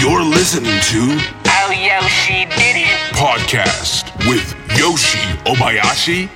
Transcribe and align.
You're 0.00 0.22
listening 0.22 0.80
to 0.90 1.18
Oh, 1.46 1.70
Yoshi 1.70 2.46
Didn't. 2.56 3.12
Podcast 3.14 4.04
with 4.28 4.54
Yoshi 4.76 5.18
Obayashi 5.44 6.28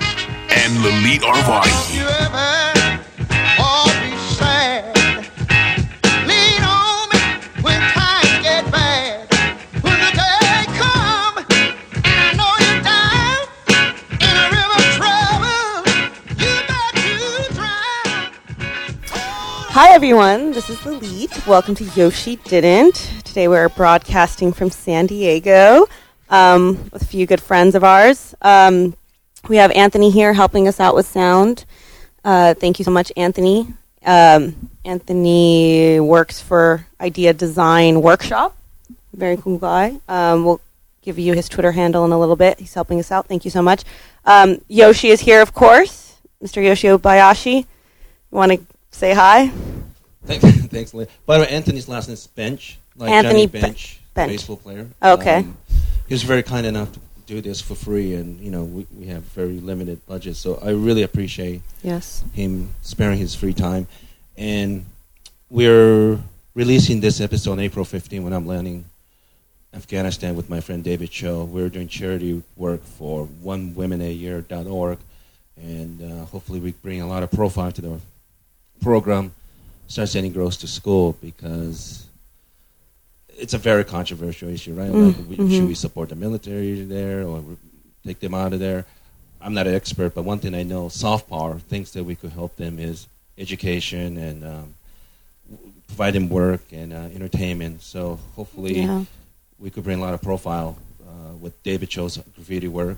and 0.51 0.73
Lalit 0.85 1.21
Arvai. 1.21 1.67
you 1.97 2.05
ever 2.05 3.01
all 3.59 3.87
be 4.03 4.13
sad? 4.37 4.95
Lean 6.29 6.63
on 6.63 7.09
me 7.11 7.21
when 7.63 7.81
times 7.93 8.43
get 8.43 8.71
bad. 8.71 9.27
When 9.83 9.99
the 9.99 10.13
day 10.13 10.65
come 10.79 11.39
and 11.41 11.75
I 12.05 12.33
know 12.37 12.53
you're 12.61 12.83
down 12.85 13.41
in 14.21 14.35
a 14.37 14.47
river 14.55 14.77
of 14.77 14.89
trouble, 15.01 15.73
you 16.37 16.53
bet 16.69 16.95
you. 17.09 17.23
Hi 19.73 19.89
everyone, 19.95 20.53
this 20.53 20.69
is 20.69 20.77
Lalit. 20.81 21.47
Welcome 21.47 21.75
to 21.77 21.85
Yoshi 21.97 22.37
Didn't. 22.37 23.14
Today 23.35 23.49
we're 23.49 23.69
broadcasting 23.69 24.53
from 24.53 24.71
San 24.71 25.07
Diego 25.07 25.89
um, 26.31 26.89
with 26.93 27.03
a 27.03 27.05
few 27.05 27.27
good 27.27 27.43
friends 27.43 27.75
of 27.75 27.83
ours. 27.83 28.33
Um, 28.41 28.95
we 29.49 29.57
have 29.57 29.73
Anthony 29.73 30.11
here 30.11 30.33
helping 30.33 30.69
us 30.69 30.79
out 30.79 30.95
with 30.95 31.05
sound. 31.05 31.65
Uh, 32.25 32.55
thank 32.55 32.79
you 32.79 32.85
so 32.85 32.93
much, 32.93 33.11
Anthony. 33.17 33.67
Um, 34.07 34.71
Anthony 34.85 35.99
works 35.99 36.41
for 36.41 36.87
Idea 37.01 37.33
Design 37.33 38.03
Workshop. 38.03 38.57
Very 39.13 39.37
cool 39.37 39.59
guy. 39.59 39.99
Um, 40.09 40.45
we'll 40.45 40.61
give 41.03 41.19
you 41.19 41.33
his 41.33 41.49
Twitter 41.49 41.73
handle 41.73 42.05
in 42.05 42.13
a 42.13 42.21
little 42.21 42.37
bit. 42.37 42.61
He's 42.61 42.75
helping 42.75 43.01
us 43.01 43.11
out. 43.11 43.27
Thank 43.27 43.45
you 43.45 43.51
so 43.51 43.63
much. 43.63 43.83
Um, 44.25 44.61
Yoshi 44.69 45.09
is 45.09 45.19
here, 45.19 45.43
of 45.43 45.53
course. 45.53 46.19
Mr. 46.41 46.65
Yoshi 46.65 46.87
Obayashi. 46.87 47.57
You 47.63 47.67
want 48.31 48.53
to 48.53 48.61
say 48.93 49.13
hi? 49.13 49.51
Thanks, 50.25 50.45
thanks, 50.69 50.95
Lynn. 50.95 51.09
By 51.27 51.39
the 51.39 51.45
way, 51.45 51.51
Anthony's 51.51 51.89
last 51.89 52.07
name 52.07 52.15
is 52.15 52.29
Bench, 52.29 52.79
like 52.97 53.11
Anthony 53.11 53.47
Johnny 53.47 53.61
Bench, 53.61 54.01
Bench. 54.15 54.31
baseball 54.31 54.57
player. 54.57 54.87
Okay. 55.03 55.37
Um, 55.39 55.57
he 56.09 56.15
was 56.15 56.23
very 56.23 56.43
kind 56.43 56.67
enough 56.67 56.93
to 56.93 57.01
do 57.27 57.41
this 57.41 57.61
for 57.61 57.75
free, 57.75 58.15
and 58.15 58.39
you 58.41 58.51
know 58.51 58.65
we, 58.65 58.87
we 58.99 59.07
have 59.07 59.23
very 59.23 59.59
limited 59.61 60.05
budget, 60.07 60.37
so 60.37 60.59
I 60.63 60.71
really 60.71 61.03
appreciate 61.03 61.63
Yes. 61.83 62.23
him 62.35 62.71
sparing 62.83 63.19
his 63.19 63.35
free 63.35 63.55
time. 63.55 63.87
And 64.37 64.85
we're 65.51 66.19
releasing 66.55 67.01
this 67.01 67.21
episode 67.21 67.53
on 67.53 67.61
April 67.61 67.85
15 67.85 68.23
when 68.25 68.33
I'm 68.33 68.47
landing 68.47 68.85
Afghanistan 69.73 70.37
with 70.37 70.49
my 70.51 70.61
friend 70.61 70.85
David 70.85 71.11
Cho. 71.11 71.45
We're 71.45 71.69
doing 71.69 71.89
charity 71.89 72.43
work 72.57 72.85
for 72.85 73.27
onewomenayear.org, 73.43 74.99
and 75.57 76.03
uh, 76.03 76.25
hopefully 76.27 76.61
we 76.61 76.73
bring 76.73 77.01
a 77.01 77.07
lot 77.07 77.23
of 77.23 77.31
profile 77.31 77.73
to 77.73 77.81
the 77.81 78.01
program, 78.83 79.33
start 79.89 80.09
sending 80.11 80.33
girls 80.33 80.57
to 80.59 80.67
school 80.67 81.17
because 81.21 82.07
it's 83.39 83.55
a 83.55 83.59
very 83.59 83.85
controversial 83.85 84.49
issue, 84.49 84.75
right? 84.75 84.91
Like, 84.91 85.17
we, 85.29 85.37
mhm. 85.37 85.51
Should 85.51 85.69
we 85.69 85.75
support 85.75 86.09
the 86.09 86.15
military 86.17 86.83
there 86.85 87.23
or 87.27 87.43
take 88.07 88.21
them 88.21 88.35
out 88.35 88.53
of 88.53 88.61
there? 88.61 88.85
I'm 89.41 89.55
not 89.55 89.67
an 89.67 89.75
expert, 89.75 90.15
but 90.15 90.25
one 90.25 90.39
thing 90.39 90.55
I 90.55 90.63
know, 90.63 90.89
soft 90.89 91.29
power, 91.29 91.59
things 91.59 91.93
that 91.93 92.05
we 92.05 92.15
could 92.15 92.33
help 92.33 92.57
them 92.57 92.79
is 92.79 93.07
education 93.37 94.17
and 94.17 94.45
um, 94.45 94.75
provide 95.89 96.15
them 96.15 96.29
work 96.29 96.63
and 96.73 96.93
uh, 96.93 97.09
entertainment. 97.15 97.83
So 97.83 98.19
hopefully 98.37 98.81
Yeah. 98.81 99.05
we 99.59 99.71
could 99.71 99.85
bring 99.85 99.99
a 99.99 100.03
lot 100.03 100.15
of 100.15 100.23
profile 100.23 100.79
uh, 101.07 101.35
with 101.41 101.61
David 101.63 101.91
Cho's 101.91 102.17
graffiti 102.35 102.69
work 102.69 102.97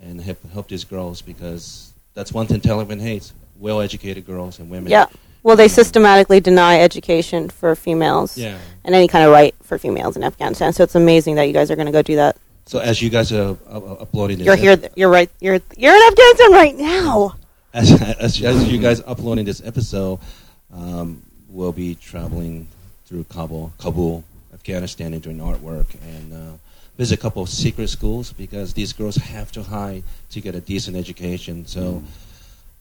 and 0.00 0.20
help, 0.20 0.38
help 0.52 0.68
these 0.68 0.84
girls 0.84 1.22
because 1.22 1.92
that's 2.14 2.32
one 2.32 2.46
thing 2.46 2.60
Taliban 2.60 3.00
hates: 3.00 3.32
well-educated 3.58 4.24
girls 4.26 4.58
and 4.60 4.70
women. 4.70 4.90
Yeah. 4.90 5.06
Well, 5.44 5.56
they 5.56 5.68
systematically 5.68 6.40
deny 6.40 6.80
education 6.80 7.50
for 7.50 7.76
females 7.76 8.36
Yeah. 8.36 8.58
and 8.84 8.94
any 8.94 9.06
kind 9.06 9.24
of 9.26 9.30
right 9.30 9.54
for 9.62 9.78
females 9.78 10.16
in 10.16 10.24
Afghanistan. 10.24 10.72
So 10.72 10.82
it's 10.82 10.94
amazing 10.96 11.36
that 11.36 11.44
you 11.44 11.52
guys 11.52 11.70
are 11.70 11.76
going 11.76 11.86
to 11.86 11.92
go 11.92 12.02
do 12.02 12.16
that. 12.16 12.36
So 12.66 12.78
as 12.78 13.00
you 13.02 13.10
guys 13.10 13.30
are 13.30 13.56
uh, 13.68 13.76
uh, 13.78 13.92
uploading 14.00 14.38
this, 14.38 14.46
You're 14.46 14.56
here. 14.56 14.72
ep- 14.72 14.92
You're 14.96 15.10
right. 15.10 15.30
You're 15.40 15.60
you're 15.76 15.94
in 15.94 16.02
Afghanistan 16.10 16.50
right 16.52 16.74
now. 16.76 17.34
as, 17.74 17.92
as, 18.18 18.42
as 18.42 18.72
you 18.72 18.78
guys 18.78 19.02
uploading 19.06 19.44
this 19.44 19.60
episode, 19.64 20.18
um, 20.72 21.22
we'll 21.50 21.72
be 21.72 21.94
traveling 21.94 22.66
through 23.06 23.24
Kabul, 23.24 23.70
Kabul, 23.78 24.24
Afghanistan, 24.54 25.12
and 25.12 25.22
doing 25.22 25.38
artwork 25.38 25.94
and 26.02 26.32
uh, 26.32 26.52
visit 26.96 27.18
a 27.18 27.20
couple 27.20 27.42
of 27.42 27.50
secret 27.50 27.88
schools 27.88 28.32
because 28.32 28.72
these 28.72 28.94
girls 28.94 29.16
have 29.16 29.52
to 29.52 29.62
hide 29.62 30.04
to 30.30 30.40
get 30.40 30.54
a 30.54 30.60
decent 30.60 30.96
education. 30.96 31.66
So, 31.66 32.02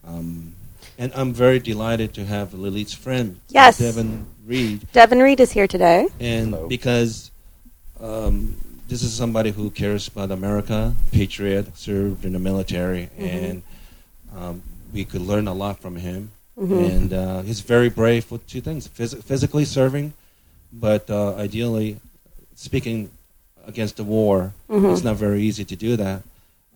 um, 0.07 0.53
and 0.97 1.11
I'm 1.15 1.33
very 1.33 1.59
delighted 1.59 2.13
to 2.15 2.25
have 2.25 2.53
Lilith's 2.53 2.93
friend, 2.93 3.39
Yes. 3.49 3.77
Devon 3.79 4.25
Read, 4.45 4.91
Devon 4.91 5.19
Read 5.19 5.39
is 5.39 5.51
here 5.51 5.67
today. 5.67 6.07
and 6.19 6.55
because 6.69 7.31
um, 7.99 8.55
this 8.87 9.01
is 9.03 9.13
somebody 9.13 9.51
who 9.51 9.69
cares 9.69 10.07
about 10.07 10.31
America, 10.31 10.93
patriot, 11.11 11.77
served 11.77 12.25
in 12.25 12.33
the 12.33 12.39
military, 12.39 13.09
and 13.17 13.63
um, 14.35 14.61
we 14.93 15.05
could 15.05 15.21
learn 15.21 15.47
a 15.47 15.53
lot 15.53 15.79
from 15.79 15.95
him. 15.95 16.31
And 16.55 17.11
uh, 17.13 17.41
he's 17.41 17.61
very 17.61 17.89
brave 17.89 18.25
for 18.25 18.37
two 18.37 18.61
things: 18.61 18.87
phys- 18.87 19.23
physically 19.23 19.65
serving, 19.65 20.13
but 20.71 21.09
uh, 21.09 21.33
ideally 21.35 21.97
speaking 22.55 23.09
against 23.65 23.97
the 23.97 24.03
war. 24.03 24.53
It's 24.69 25.03
not 25.03 25.15
very 25.15 25.41
easy 25.41 25.65
to 25.65 25.75
do 25.75 25.95
that. 25.97 26.21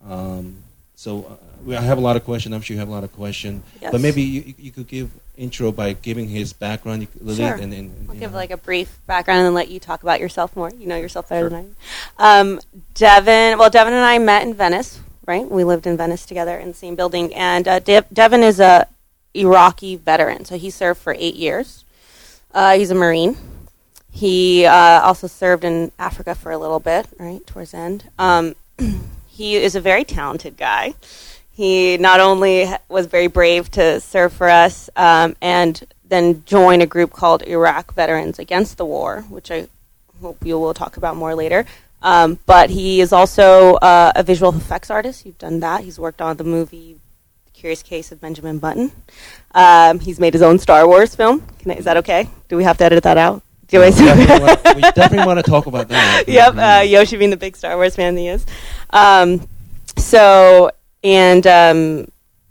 Um, 0.03 0.63
so 0.97 1.37
uh, 1.69 1.77
I 1.77 1.81
have 1.81 1.99
a 1.99 2.01
lot 2.01 2.15
of 2.15 2.25
questions. 2.25 2.55
I'm 2.55 2.61
sure 2.61 2.73
you 2.73 2.79
have 2.79 2.89
a 2.89 2.91
lot 2.91 3.03
of 3.03 3.13
questions. 3.13 3.63
Yes. 3.81 3.91
But 3.91 4.01
maybe 4.01 4.23
you, 4.23 4.53
you 4.57 4.71
could 4.71 4.87
give 4.87 5.11
intro 5.37 5.71
by 5.71 5.93
giving 5.93 6.27
his 6.27 6.53
background, 6.53 7.07
Lilith, 7.21 7.37
Sure. 7.37 7.53
and, 7.53 7.71
and 7.71 8.09
I'll 8.09 8.15
give 8.15 8.31
know. 8.31 8.37
like 8.37 8.49
a 8.49 8.57
brief 8.57 8.97
background 9.05 9.45
and 9.45 9.53
let 9.53 9.69
you 9.69 9.79
talk 9.79 10.01
about 10.01 10.19
yourself 10.19 10.55
more. 10.55 10.71
You 10.71 10.87
know 10.87 10.97
yourself 10.97 11.29
better 11.29 11.49
than 11.49 11.59
I. 11.59 11.61
do. 11.61 11.75
Um, 12.17 12.59
Devon. 12.95 13.59
Well, 13.59 13.69
Devon 13.69 13.93
and 13.93 14.03
I 14.03 14.17
met 14.17 14.41
in 14.47 14.55
Venice. 14.55 14.99
Right. 15.27 15.47
We 15.47 15.63
lived 15.63 15.85
in 15.85 15.97
Venice 15.97 16.25
together 16.25 16.57
in 16.57 16.69
the 16.69 16.73
same 16.73 16.95
building. 16.95 17.31
And 17.35 17.67
uh, 17.67 17.77
De- 17.79 18.05
Devin 18.11 18.41
is 18.41 18.59
a 18.59 18.87
Iraqi 19.35 19.97
veteran, 19.97 20.45
so 20.45 20.57
he 20.57 20.71
served 20.71 20.99
for 20.99 21.13
eight 21.19 21.35
years. 21.35 21.83
Uh, 22.53 22.75
he's 22.75 22.89
a 22.89 22.95
Marine. 22.95 23.37
He 24.09 24.65
uh, 24.65 25.01
also 25.03 25.27
served 25.27 25.63
in 25.63 25.91
Africa 25.99 26.33
for 26.33 26.51
a 26.51 26.57
little 26.57 26.79
bit, 26.79 27.05
right, 27.19 27.45
towards 27.45 27.71
the 27.71 27.77
end. 27.77 28.09
Um, 28.17 28.55
he 29.37 29.55
is 29.55 29.75
a 29.75 29.81
very 29.81 30.03
talented 30.03 30.57
guy. 30.57 30.95
He 31.51 31.97
not 31.97 32.19
only 32.19 32.67
was 32.89 33.05
very 33.05 33.27
brave 33.27 33.69
to 33.71 34.01
serve 34.01 34.33
for 34.33 34.49
us 34.49 34.89
um, 34.95 35.35
and 35.41 35.85
then 36.03 36.43
join 36.45 36.81
a 36.81 36.87
group 36.87 37.11
called 37.11 37.43
Iraq 37.43 37.93
Veterans 37.93 38.39
Against 38.39 38.77
the 38.77 38.85
War, 38.85 39.21
which 39.29 39.51
I 39.51 39.67
hope 40.21 40.43
you 40.43 40.57
will 40.57 40.73
talk 40.73 40.97
about 40.97 41.15
more 41.17 41.35
later. 41.35 41.65
Um, 42.01 42.39
but 42.47 42.71
he 42.71 42.99
is 42.99 43.13
also 43.13 43.75
uh, 43.75 44.11
a 44.15 44.23
visual 44.23 44.55
effects 44.55 44.89
artist. 44.89 45.25
You've 45.25 45.37
done 45.37 45.59
that. 45.59 45.83
He's 45.83 45.99
worked 45.99 46.21
on 46.21 46.37
the 46.37 46.43
movie 46.43 46.97
Curious 47.53 47.83
Case 47.83 48.11
of 48.11 48.19
Benjamin 48.19 48.57
Button. 48.57 48.91
Um, 49.53 49.99
he's 49.99 50.19
made 50.19 50.33
his 50.33 50.41
own 50.41 50.57
Star 50.57 50.87
Wars 50.87 51.15
film. 51.15 51.43
I, 51.67 51.73
is 51.73 51.85
that 51.85 51.97
okay? 51.97 52.29
Do 52.49 52.57
we 52.57 52.63
have 52.63 52.77
to 52.77 52.85
edit 52.85 53.03
that 53.03 53.17
out? 53.17 53.43
Do 53.67 53.83
I 53.83 53.89
definitely 53.89 54.45
want, 54.47 54.75
we 54.75 54.81
definitely 54.81 55.25
want 55.25 55.43
to 55.43 55.49
talk 55.49 55.65
about 55.65 55.89
that. 55.89 56.23
yep, 56.27 56.55
uh, 56.55 56.83
Yoshi 56.83 57.17
being 57.17 57.31
the 57.31 57.37
big 57.37 57.55
Star 57.57 57.75
Wars 57.75 57.95
fan 57.95 58.15
he 58.15 58.29
is. 58.29 58.45
Um, 58.91 59.45
so, 59.97 60.71
and 61.03 61.45
um, 61.45 62.07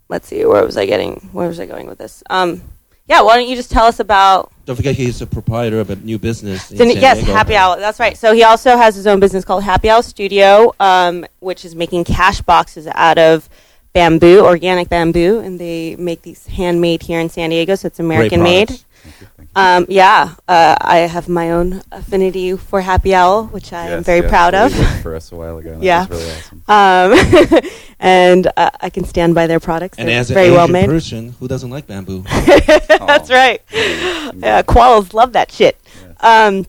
let's 0.09 0.28
see, 0.28 0.44
where 0.44 0.65
was 0.65 0.77
I 0.77 0.84
getting? 0.84 1.31
Where 1.32 1.49
was 1.49 1.59
I 1.59 1.66
going 1.66 1.87
with 1.87 1.99
this? 1.99 2.22
Um, 2.28 2.60
yeah, 3.09 3.22
why 3.22 3.37
don't 3.37 3.49
you 3.49 3.56
just 3.56 3.71
tell 3.71 3.87
us 3.87 4.00
about? 4.00 4.53
Don't 4.65 4.77
forget 4.77 4.97
he's 4.97 5.22
a 5.22 5.27
proprietor 5.27 5.78
of 5.81 5.91
a 5.91 5.97
new 5.97 6.19
business. 6.19 6.71
in 6.71 6.78
Then- 6.78 6.91
San 6.93 7.00
yes, 7.00 7.19
Diego. 7.19 7.33
Happy 7.33 7.54
Owl. 7.54 7.77
That's 7.77 8.00
right. 8.00 8.16
So 8.16 8.34
he 8.34 8.43
also 8.43 8.77
has 8.77 8.97
his 8.97 9.06
own 9.06 9.21
business 9.21 9.44
called 9.44 9.62
Happy 9.62 9.88
Owl 9.88 10.03
Studio, 10.03 10.75
um, 10.81 11.25
which 11.38 11.65
is 11.65 11.75
making 11.77 12.04
cash 12.04 12.41
boxes 12.43 12.88
out 12.88 13.16
of 13.16 13.48
bamboo, 13.93 14.44
organic 14.44 14.88
bamboo, 14.88 15.38
and 15.38 15.59
they 15.59 15.97
make 15.97 16.22
these 16.22 16.47
handmade 16.47 17.03
here 17.03 17.21
in 17.21 17.28
San 17.31 17.50
Diego. 17.50 17.77
So 17.77 17.87
it's 17.87 18.00
American 18.00 18.43
made. 18.43 18.83
Products. 19.19 19.53
Um, 19.56 19.87
yeah, 19.88 20.34
uh, 20.49 20.77
I 20.81 20.99
have 20.99 21.28
my 21.28 21.50
own 21.53 21.82
affinity 21.93 22.56
for 22.56 22.81
Happy 22.81 23.15
Owl, 23.15 23.45
which 23.47 23.72
I 23.72 23.86
am 23.89 24.04
very 24.04 24.21
yes, 24.21 24.28
proud 24.30 24.54
of. 24.54 24.72
for 25.03 25.15
us 25.15 25.33
a 25.33 25.36
while 25.36 25.59
ago. 25.59 25.78
Yeah. 25.80 26.07
really 26.09 26.30
awesome. 26.30 26.63
Um, 26.68 27.60
and 28.01 28.47
uh, 28.57 28.71
I 28.80 28.91
can 28.91 29.04
stand 29.04 29.34
by 29.34 29.47
their 29.47 29.60
products. 29.60 29.98
And 29.98 30.09
They're 30.09 30.21
as 30.21 30.30
very 30.30 30.47
Asian 30.47 30.57
well 30.57 30.68
made. 30.68 30.86
person, 30.86 31.34
who 31.41 31.48
doesn't 31.48 31.71
like 31.71 31.86
bamboo? 31.86 32.22
That's 32.28 33.30
Oh. 33.30 33.34
right. 33.34 33.63
Yeah, 33.72 34.63
koalas 34.63 35.15
love 35.15 35.33
that 35.33 35.51
shit. 35.51 35.77
Yes. 36.03 36.15
Um, 36.21 36.66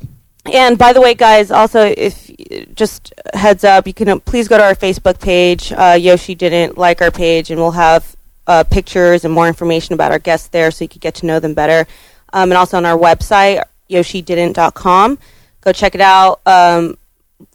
and 0.53 0.77
by 0.77 0.93
the 0.93 1.01
way, 1.01 1.13
guys, 1.13 1.51
also 1.51 1.81
if 1.97 2.31
just 2.73 3.13
heads 3.33 3.63
up, 3.65 3.85
you 3.85 3.93
can 3.93 4.07
uh, 4.07 4.19
please 4.19 4.47
go 4.47 4.57
to 4.57 4.63
our 4.63 4.75
Facebook 4.75 5.19
page. 5.19 5.73
Uh, 5.73 5.97
Yoshi 5.99 6.35
didn't 6.35 6.77
like 6.77 7.01
our 7.01 7.11
page, 7.11 7.51
and 7.51 7.59
we'll 7.59 7.71
have 7.71 8.15
uh, 8.45 8.63
pictures 8.63 9.25
and 9.25 9.33
more 9.33 9.47
information 9.49 9.93
about 9.93 10.11
our 10.13 10.19
guests 10.19 10.47
there, 10.47 10.71
so 10.71 10.85
you 10.85 10.89
could 10.89 11.01
get 11.01 11.15
to 11.15 11.25
know 11.25 11.39
them 11.41 11.53
better. 11.53 11.85
Um, 12.33 12.51
and 12.51 12.57
also 12.57 12.77
on 12.77 12.85
our 12.85 12.97
website, 12.97 13.63
yoshididn't.com. 13.89 15.17
Go 15.61 15.71
check 15.71 15.95
it 15.95 16.01
out. 16.01 16.41
Um, 16.45 16.97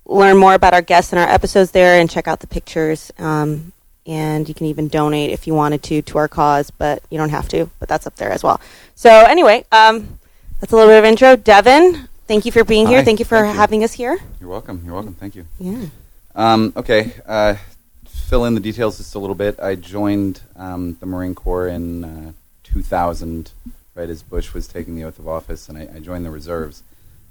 learn 0.07 0.37
more 0.37 0.55
about 0.55 0.75
our 0.75 0.83
guests 0.83 1.13
and 1.13 1.21
our 1.21 1.29
episodes 1.29 1.71
there, 1.71 2.01
and 2.01 2.11
check 2.11 2.27
out 2.27 2.41
the 2.41 2.47
pictures. 2.47 3.13
Um, 3.19 3.73
and 4.07 4.49
you 4.49 4.55
can 4.55 4.67
even 4.67 4.89
donate 4.89 5.31
if 5.31 5.47
you 5.47 5.55
wanted 5.55 5.83
to 5.85 6.03
to 6.03 6.19
our 6.19 6.29
cause, 6.29 6.71
but 6.71 7.03
you 7.11 7.19
don't 7.19 7.31
have 7.31 7.49
to. 7.51 7.71
But 7.79 7.89
that's 7.89 8.07
up 8.07 8.17
there 8.17 8.31
as 8.31 8.43
well. 8.43 8.61
So 8.95 9.11
anyway, 9.11 9.65
um, 9.71 10.19
that's 10.61 10.73
a 10.73 10.77
little 10.77 10.91
bit 10.91 10.99
of 10.99 11.05
intro. 11.05 11.37
Devon, 11.37 12.09
Thank 12.33 12.47
you 12.47 12.53
for 12.53 12.65
being 12.65 12.87
here. 12.87 13.05
Thank 13.05 13.19
you 13.19 13.25
for 13.25 13.39
thank 13.39 13.53
you. 13.53 13.61
having 13.61 13.85
us 13.85 13.93
here. 13.93 14.19
You're 14.41 14.49
welcome. 14.49 14.81
You're 14.85 14.95
welcome. 14.95 15.15
Thank 15.15 15.35
you. 15.35 15.45
Yeah. 15.59 15.87
Um, 16.35 16.73
okay, 16.77 17.13
uh, 17.27 17.57
fill 18.07 18.47
in 18.47 18.55
the 18.55 18.61
details 18.61 18.97
just 18.97 19.15
a 19.15 19.19
little 19.19 19.35
bit. 19.35 19.61
I 19.61 19.75
joined 19.75 20.41
um, 20.57 20.97
the 21.01 21.05
Marine 21.05 21.35
Corps 21.35 21.69
in 21.69 22.05
uh, 22.05 22.33
2000, 22.63 23.51
right 23.94 24.09
as 24.09 24.23
Bush 24.23 24.55
was 24.55 24.67
taking 24.69 24.97
the 24.97 25.05
oath 25.05 25.19
of 25.19 25.29
office, 25.29 25.69
and 25.69 25.79
I, 25.79 25.89
I 25.94 25.99
joined 26.00 26.25
the 26.25 26.31
reserves, 26.31 26.83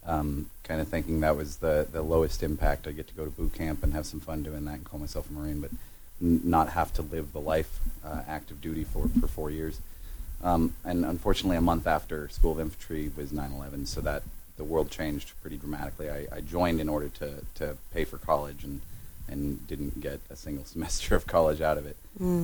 um, 0.05 0.49
kind 0.63 0.81
of 0.81 0.87
thinking 0.87 1.19
that 1.21 1.35
was 1.35 1.57
the, 1.57 1.87
the 1.91 2.01
lowest 2.01 2.43
impact. 2.43 2.87
I 2.87 2.91
get 2.91 3.07
to 3.07 3.13
go 3.13 3.25
to 3.25 3.31
boot 3.31 3.53
camp 3.53 3.83
and 3.83 3.93
have 3.93 4.05
some 4.05 4.19
fun 4.19 4.43
doing 4.43 4.65
that 4.65 4.75
and 4.75 4.83
call 4.85 4.99
myself 4.99 5.29
a 5.29 5.33
Marine, 5.33 5.61
but 5.61 5.71
n- 6.21 6.41
not 6.43 6.69
have 6.69 6.93
to 6.93 7.01
live 7.01 7.33
the 7.33 7.41
life 7.41 7.79
uh, 8.05 8.21
active 8.27 8.61
duty 8.61 8.83
for, 8.83 9.07
for 9.19 9.27
four 9.27 9.49
years. 9.51 9.79
Um, 10.43 10.73
and 10.83 11.05
unfortunately, 11.05 11.57
a 11.57 11.61
month 11.61 11.85
after 11.85 12.27
School 12.29 12.53
of 12.53 12.59
Infantry 12.59 13.11
was 13.15 13.31
9/11, 13.31 13.87
so 13.87 14.01
that 14.01 14.23
the 14.57 14.63
world 14.63 14.89
changed 14.89 15.33
pretty 15.41 15.57
dramatically. 15.57 16.09
I, 16.09 16.27
I 16.31 16.41
joined 16.41 16.79
in 16.79 16.89
order 16.89 17.09
to, 17.09 17.43
to 17.55 17.77
pay 17.93 18.05
for 18.05 18.17
college 18.17 18.63
and 18.63 18.81
and 19.27 19.65
didn't 19.67 20.01
get 20.01 20.19
a 20.29 20.35
single 20.35 20.65
semester 20.73 21.15
of 21.15 21.25
college 21.27 21.61
out 21.61 21.77
of 21.77 21.85
it. 21.85 21.95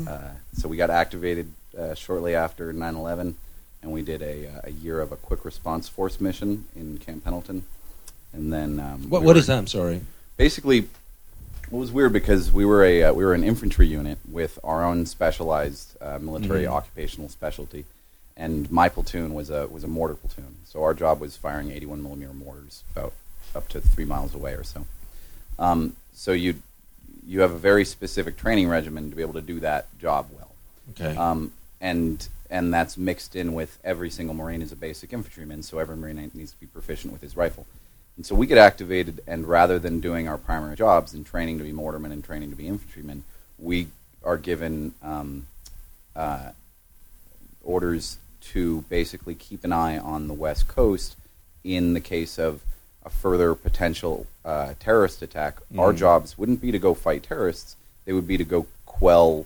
Uh, 0.07 0.29
so 0.53 0.67
we 0.69 0.77
got 0.77 0.89
activated 0.91 1.51
uh, 1.77 1.95
shortly 1.95 2.35
after 2.35 2.71
9/11, 2.71 3.33
and 3.81 3.91
we 3.91 4.01
did 4.01 4.21
a, 4.21 4.47
uh, 4.47 4.61
a 4.65 4.71
year 4.71 4.99
of 5.01 5.11
a 5.11 5.15
quick 5.15 5.45
response 5.45 5.87
force 5.87 6.19
mission 6.19 6.65
in 6.75 6.97
Camp 6.97 7.23
Pendleton, 7.23 7.65
and 8.33 8.51
then 8.51 8.79
um, 8.79 9.09
What 9.09 9.21
we 9.21 9.27
what 9.27 9.35
were- 9.35 9.39
is 9.39 9.47
that? 9.47 9.57
I'm 9.57 9.67
sorry. 9.67 10.01
basically 10.37 10.79
it 11.69 11.73
was 11.73 11.91
weird 11.91 12.13
because 12.13 12.51
we 12.51 12.65
were 12.65 12.83
a 12.83 13.03
uh, 13.03 13.13
we 13.13 13.25
were 13.25 13.33
an 13.33 13.43
infantry 13.43 13.87
unit 13.87 14.17
with 14.29 14.57
our 14.63 14.83
own 14.85 15.05
specialized 15.05 15.97
uh, 16.01 16.17
military 16.19 16.63
Mhm. 16.63 16.71
occupational 16.71 17.29
specialty, 17.29 17.85
and 18.37 18.71
my 18.71 18.87
platoon 18.89 19.33
was 19.33 19.49
a 19.49 19.67
was 19.67 19.83
a 19.83 19.87
mortar 19.87 20.15
platoon. 20.15 20.55
So 20.65 20.83
our 20.83 20.93
job 20.93 21.19
was 21.19 21.35
firing 21.35 21.71
81 21.71 22.01
millimeter 22.03 22.33
mortars 22.33 22.83
about 22.95 23.13
up 23.55 23.67
to 23.69 23.81
three 23.81 24.05
miles 24.05 24.33
away 24.33 24.53
or 24.53 24.63
so. 24.63 24.85
Um, 25.59 25.95
so 26.13 26.31
you 26.31 26.55
you 27.25 27.41
have 27.41 27.51
a 27.51 27.57
very 27.57 27.83
specific 27.83 28.37
training 28.37 28.69
regimen 28.69 29.09
to 29.09 29.15
be 29.15 29.21
able 29.21 29.33
to 29.33 29.41
do 29.41 29.59
that 29.59 29.85
job 29.99 30.27
well 30.31 30.51
Okay. 30.91 31.17
um, 31.17 31.51
and 31.81 32.29
and 32.49 32.73
that's 32.73 32.97
mixed 32.97 33.35
in 33.35 33.53
with 33.53 33.79
every 33.83 34.09
single 34.09 34.35
Marine 34.35 34.61
is 34.61 34.71
a 34.71 34.75
basic 34.75 35.13
infantryman, 35.13 35.63
so 35.63 35.79
every 35.79 35.95
Marine 35.95 36.31
needs 36.33 36.51
to 36.51 36.59
be 36.59 36.65
proficient 36.67 37.11
with 37.13 37.21
his 37.21 37.35
rifle. 37.35 37.65
And 38.15 38.25
so 38.25 38.35
we 38.35 38.47
get 38.47 38.57
activated, 38.57 39.21
and 39.27 39.45
rather 39.47 39.77
than 39.79 39.99
doing 39.99 40.27
our 40.27 40.37
primary 40.37 40.75
jobs 40.75 41.13
and 41.13 41.25
training 41.25 41.57
to 41.59 41.63
be 41.63 41.71
mortarmen 41.71 42.11
and 42.11 42.23
training 42.23 42.49
to 42.49 42.55
be 42.55 42.67
infantrymen, 42.67 43.23
we 43.59 43.87
are 44.23 44.37
given 44.37 44.93
um, 45.03 45.45
uh, 46.15 46.49
orders 47.63 48.17
to 48.41 48.81
basically 48.89 49.35
keep 49.35 49.63
an 49.63 49.73
eye 49.73 49.97
on 49.97 50.27
the 50.27 50.33
West 50.33 50.67
Coast 50.67 51.15
in 51.63 51.93
the 51.93 51.99
case 51.99 52.39
of 52.39 52.61
a 53.05 53.09
further 53.09 53.53
potential 53.55 54.25
uh, 54.43 54.73
terrorist 54.79 55.21
attack. 55.21 55.57
Our 55.77 55.93
Mhm. 55.93 55.97
jobs 55.97 56.37
wouldn't 56.37 56.61
be 56.61 56.71
to 56.71 56.79
go 56.79 56.93
fight 56.93 57.23
terrorists; 57.23 57.75
they 58.05 58.13
would 58.13 58.27
be 58.27 58.37
to 58.37 58.43
go 58.43 58.67
quell 58.85 59.45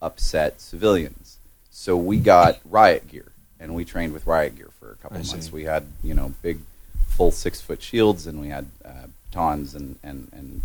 upset 0.00 0.60
civilians. 0.60 1.21
So 1.74 1.96
we 1.96 2.18
got 2.18 2.60
riot 2.66 3.08
gear, 3.08 3.32
and 3.58 3.74
we 3.74 3.86
trained 3.86 4.12
with 4.12 4.26
riot 4.26 4.56
gear 4.56 4.68
for 4.78 4.92
a 4.92 4.96
couple 4.96 5.16
I 5.16 5.20
of 5.20 5.26
see. 5.26 5.32
months. 5.32 5.50
We 5.50 5.64
had 5.64 5.86
you 6.04 6.12
know 6.12 6.34
big, 6.42 6.58
full 7.08 7.30
six 7.30 7.62
foot 7.62 7.82
shields, 7.82 8.26
and 8.26 8.40
we 8.40 8.48
had 8.48 8.66
uh, 8.84 9.06
batons 9.24 9.74
and 9.74 9.98
and 10.02 10.28
and 10.32 10.60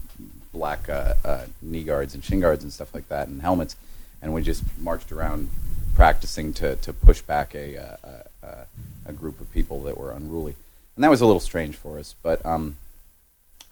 black 0.51 0.89
uh, 0.89 1.13
uh, 1.23 1.45
knee 1.61 1.83
guards 1.83 2.13
and 2.13 2.23
shin 2.23 2.41
guards 2.41 2.61
and 2.61 2.73
stuff 2.73 2.93
like 2.93 3.07
that, 3.07 3.29
and 3.29 3.41
helmets, 3.41 3.77
and 4.21 4.33
we 4.33 4.41
just 4.41 4.63
marched 4.77 5.13
around 5.13 5.49
practicing 5.95 6.53
to 6.55 6.75
to 6.75 6.91
push 6.91 7.21
back 7.21 7.55
a 7.55 7.77
uh, 7.77 7.95
a, 8.03 8.45
a, 8.45 8.67
a 9.07 9.13
group 9.13 9.39
of 9.39 9.49
people 9.53 9.81
that 9.83 9.97
were 9.97 10.11
unruly, 10.11 10.55
and 10.95 11.03
that 11.05 11.09
was 11.09 11.21
a 11.21 11.25
little 11.25 11.39
strange 11.39 11.75
for 11.75 11.97
us, 11.97 12.15
but. 12.21 12.45
Um, 12.45 12.75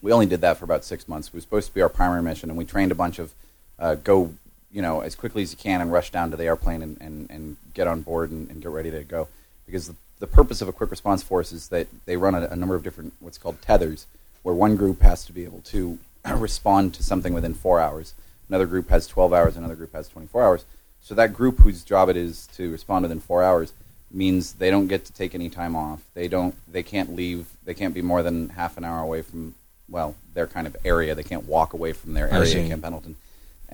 we 0.02 0.12
only 0.12 0.28
did 0.28 0.42
that 0.42 0.58
for 0.58 0.66
about 0.66 0.86
six 0.86 1.08
months. 1.08 1.30
It 1.30 1.34
was 1.34 1.44
supposed 1.44 1.68
to 1.68 1.74
be 1.74 1.82
our 1.82 1.90
primary 1.90 2.22
mission, 2.22 2.52
and 2.52 2.58
we 2.58 2.64
trained 2.64 2.92
a 2.92 2.96
bunch 2.96 3.18
of 3.18 3.34
uh, 3.80 3.96
go, 3.96 4.36
you 4.76 4.82
know, 4.82 5.00
as 5.00 5.16
quickly 5.16 5.42
as 5.42 5.54
you 5.54 5.58
can 5.58 5.80
and 5.80 5.90
rush 5.90 6.12
down 6.12 6.32
to 6.32 6.38
the 6.38 6.44
airplane 6.44 6.82
and, 6.82 6.98
and, 7.00 7.32
and 7.32 7.56
get 7.74 7.88
on 7.88 8.02
board 8.02 8.30
and, 8.30 8.52
and 8.52 8.62
get 8.62 8.70
ready 8.70 8.92
to 8.92 9.06
go. 9.06 9.30
Because 9.66 9.88
the, 9.88 9.96
the 10.20 10.28
purpose 10.28 10.62
of 10.62 10.68
a 10.68 10.74
quick 10.74 10.92
response 10.92 11.24
force 11.24 11.54
is 11.54 11.70
that 11.70 11.88
they 12.06 12.18
run 12.18 12.36
a, 12.36 12.42
a 12.48 12.58
number 12.58 12.76
of 12.76 12.84
different 12.84 13.14
what's 13.22 13.38
called 13.38 13.62
tethers, 13.62 14.06
where 14.44 14.54
one 14.54 14.76
group 14.76 15.02
has 15.02 15.24
to 15.26 15.32
be 15.32 15.46
able 15.46 15.62
to 15.62 15.98
respond 16.36 16.94
to 16.96 17.04
something 17.04 17.34
within 17.34 17.54
four 17.54 17.80
hours. 17.80 18.16
Another 18.50 18.66
group 18.66 18.90
has 18.90 19.08
12 19.08 19.32
hours. 19.32 19.56
Another 19.56 19.76
group 19.76 19.94
has 19.94 20.10
24 20.10 20.44
hours. 20.44 20.66
So 21.02 21.16
that 21.16 21.34
group 21.34 21.60
whose 21.60 21.86
job 21.86 22.10
it 22.10 22.18
is 22.18 22.48
to 22.56 22.70
respond 22.70 23.04
within 23.04 23.22
four 23.22 23.44
hours 23.44 23.72
means 24.12 24.54
they 24.54 24.70
don't 24.70 24.88
get 24.88 25.06
to 25.06 25.14
take 25.14 25.34
any 25.34 25.50
time 25.50 25.78
off. 25.78 26.02
They 26.16 26.28
don't. 26.28 26.54
They 26.70 26.84
can't 26.84 27.16
leave. 27.16 27.48
They 27.64 27.74
can't 27.74 27.94
be 27.94 28.02
more 28.02 28.22
than 28.22 28.50
half 28.50 28.78
an 28.78 28.84
hour 28.84 29.02
away 29.02 29.22
from 29.22 29.56
well 29.88 30.16
their 30.34 30.48
kind 30.48 30.68
of 30.68 30.76
area. 30.84 31.16
They 31.16 31.24
can't 31.24 31.48
walk 31.48 31.74
away 31.74 31.94
from 31.94 32.14
their 32.14 32.30
area. 32.30 32.68
Camp 32.68 32.84
Pendleton. 32.84 33.16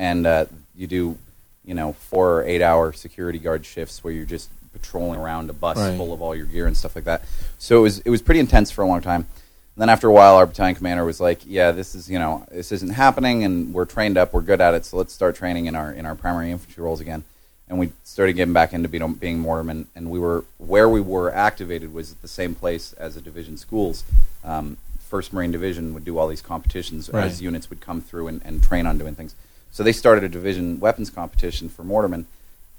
And 0.02 0.26
uh, 0.26 0.46
you 0.76 0.88
do, 0.88 1.16
you 1.64 1.76
know, 1.76 1.94
four 1.94 2.40
or 2.40 2.44
eight 2.44 2.64
hour 2.64 2.92
security 2.92 3.38
guard 3.38 3.64
shifts 3.68 4.04
where 4.04 4.12
you're 4.12 4.26
just 4.26 4.50
patrolling 4.74 5.20
around 5.20 5.50
a 5.52 5.54
bus 5.54 5.78
Right. 5.78 5.96
full 5.96 6.12
of 6.12 6.22
all 6.24 6.36
your 6.36 6.48
gear 6.48 6.66
and 6.66 6.76
stuff 6.76 6.96
like 6.96 7.06
that. 7.06 7.22
So 7.60 7.78
it 7.78 7.82
was 7.84 8.00
it 8.00 8.10
was 8.10 8.22
pretty 8.24 8.40
intense 8.40 8.72
for 8.72 8.82
a 8.82 8.88
long 8.88 9.02
time. 9.02 9.28
And 9.76 9.82
then 9.84 9.90
after 9.90 10.08
a 10.08 10.12
while, 10.12 10.36
our 10.38 10.48
battalion 10.48 10.76
commander 10.76 11.06
was 11.06 11.20
like, 11.20 11.42
"Yeah, 11.46 11.70
this 11.72 11.94
is 11.94 12.10
you 12.10 12.18
know 12.18 12.46
this 12.52 12.72
isn't 12.72 12.94
happening, 12.94 13.44
and 13.44 13.74
we're 13.76 13.86
trained 13.86 14.18
up, 14.18 14.34
we're 14.34 14.42
good 14.42 14.60
at 14.60 14.74
it. 14.74 14.86
So 14.86 14.98
let's 14.98 15.14
start 15.14 15.36
training 15.36 15.68
in 15.68 15.76
our 15.76 15.92
in 15.94 16.08
our 16.08 16.16
primary 16.16 16.50
infantry 16.52 16.84
roles 16.84 17.00
again." 17.00 17.24
And 17.70 17.78
we 17.80 17.92
started 18.04 18.34
getting 18.34 18.54
back 18.54 18.74
into 18.74 18.90
being, 18.90 19.14
being 19.14 19.40
mortarmen, 19.40 19.86
and 19.96 20.10
we 20.10 20.18
were 20.20 20.44
where 20.58 20.90
we 20.90 21.00
were 21.00 21.32
activated 21.32 21.94
was 21.94 22.12
at 22.12 22.22
the 22.24 22.28
same 22.28 22.56
place 22.56 22.92
as 22.94 23.14
the 23.16 23.22
division 23.22 23.56
schools. 23.56 24.04
Um, 24.44 24.78
First 25.00 25.32
Marine 25.32 25.52
Division 25.52 25.94
would 25.94 26.04
do 26.06 26.18
all 26.18 26.28
these 26.28 26.42
competitions 26.42 27.10
Right. 27.14 27.26
as 27.26 27.42
units 27.42 27.70
would 27.70 27.82
come 27.82 28.02
through 28.02 28.28
and, 28.28 28.42
and 28.44 28.64
train 28.64 28.86
on 28.88 28.98
doing 28.98 29.14
things. 29.16 29.36
So 29.72 29.84
they 29.84 29.94
started 29.94 30.24
a 30.24 30.30
division 30.30 30.80
weapons 30.80 31.10
competition 31.10 31.70
for 31.70 31.84
mortarmen, 31.84 32.26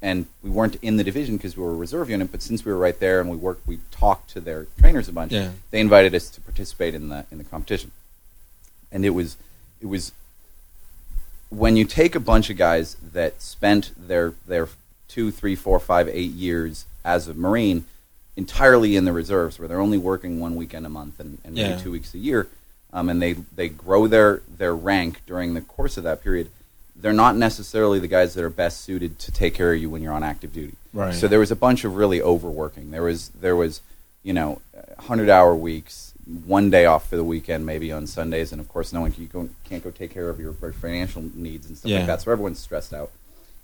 and 0.03 0.27
we 0.43 0.51
weren't 0.51 0.77
in 0.83 0.97
the 0.97 1.05
division 1.05 1.37
because 1.37 1.57
we 1.57 1.63
were 1.63 1.71
a 1.71 1.77
reserve 1.77 2.11
unit. 2.11 2.31
But 2.31 2.43
since 2.43 2.65
we 2.65 2.73
were 2.73 2.79
right 2.79 2.99
there 2.99 3.21
and 3.21 3.31
we 3.31 3.37
worked, 3.37 3.67
we 3.67 3.81
talked 3.91 4.31
to 4.31 4.41
their 4.41 4.67
trainers 4.79 5.09
a 5.09 5.13
bunch. 5.13 5.33
Yeah. 5.33 5.51
They 5.71 5.81
invited 5.81 6.15
us 6.15 6.29
to 6.31 6.41
participate 6.41 6.95
in 6.95 7.09
the 7.09 7.25
in 7.31 7.39
the 7.39 7.45
competition, 7.45 7.93
and 8.91 9.05
it 9.05 9.11
was 9.11 9.37
it 9.81 9.87
was 9.87 10.13
when 11.49 11.77
you 11.77 11.85
take 11.85 12.15
a 12.15 12.21
bunch 12.21 12.51
of 12.51 12.57
guys 12.57 12.97
that 13.13 13.41
spent 13.41 13.93
their 13.97 14.35
their 14.47 14.69
two, 15.09 15.31
three, 15.31 15.55
four, 15.55 15.79
five, 15.79 16.09
eight 16.09 16.31
years 16.31 16.87
as 17.05 17.29
a 17.29 17.35
Marine 17.35 17.85
entirely 18.37 18.97
in 18.97 19.05
the 19.05 19.13
reserves, 19.13 19.59
where 19.59 19.69
they're 19.69 19.81
only 19.81 19.99
working 19.99 20.41
one 20.41 20.57
weekend 20.57 20.87
a 20.87 20.89
month 20.89 21.21
and, 21.21 21.39
and 21.45 21.55
maybe 21.55 21.81
two 21.83 21.91
weeks 21.91 22.15
a 22.15 22.19
year, 22.19 22.49
um, 22.93 23.09
and 23.09 23.21
they 23.21 23.33
they 23.33 23.69
grow 23.69 24.07
their 24.07 24.43
their 24.59 24.75
rank 24.75 25.21
during 25.27 25.55
the 25.55 25.61
course 25.63 25.97
of 25.97 26.05
that 26.05 26.23
period. 26.23 26.51
They're 27.03 27.13
not 27.13 27.37
necessarily 27.37 27.99
the 27.99 28.09
guys 28.09 28.33
that 28.35 28.45
are 28.45 28.49
best 28.51 28.81
suited 28.83 29.19
to 29.19 29.33
take 29.33 29.55
care 29.55 29.75
of 29.75 29.81
you 29.83 29.91
when 29.91 30.03
you're 30.03 30.13
on 30.15 30.23
active 30.23 30.53
duty. 30.53 30.75
Right. 30.95 31.13
So 31.15 31.29
there 31.29 31.41
was 31.41 31.51
a 31.51 31.57
bunch 31.57 31.85
of 31.85 31.97
really 31.97 32.23
overworking. 32.23 32.91
There 32.93 33.03
was 33.03 33.29
there 33.31 33.57
was 33.57 33.81
you 34.23 34.33
know 34.33 34.61
hundred 34.99 35.29
hour 35.29 35.55
weeks, 35.55 36.15
one 36.47 36.71
day 36.71 36.87
off 36.87 37.09
for 37.11 37.17
the 37.17 37.25
weekend, 37.25 37.67
maybe 37.67 37.91
on 37.93 38.07
Sundays, 38.07 38.53
and 38.53 38.61
of 38.61 38.69
course 38.69 38.93
no 38.93 39.01
one 39.01 39.11
can, 39.13 39.27
go, 39.27 39.49
can't 39.65 39.83
go 39.83 39.91
take 39.91 40.13
care 40.15 40.29
of 40.31 40.39
your 40.39 40.53
financial 40.53 41.23
needs 41.35 41.67
and 41.67 41.77
stuff 41.77 41.91
Yeah. 41.91 41.99
like 41.99 42.07
that. 42.07 42.23
So 42.23 42.31
everyone's 42.31 42.61
stressed 42.61 42.95
out, 42.95 43.11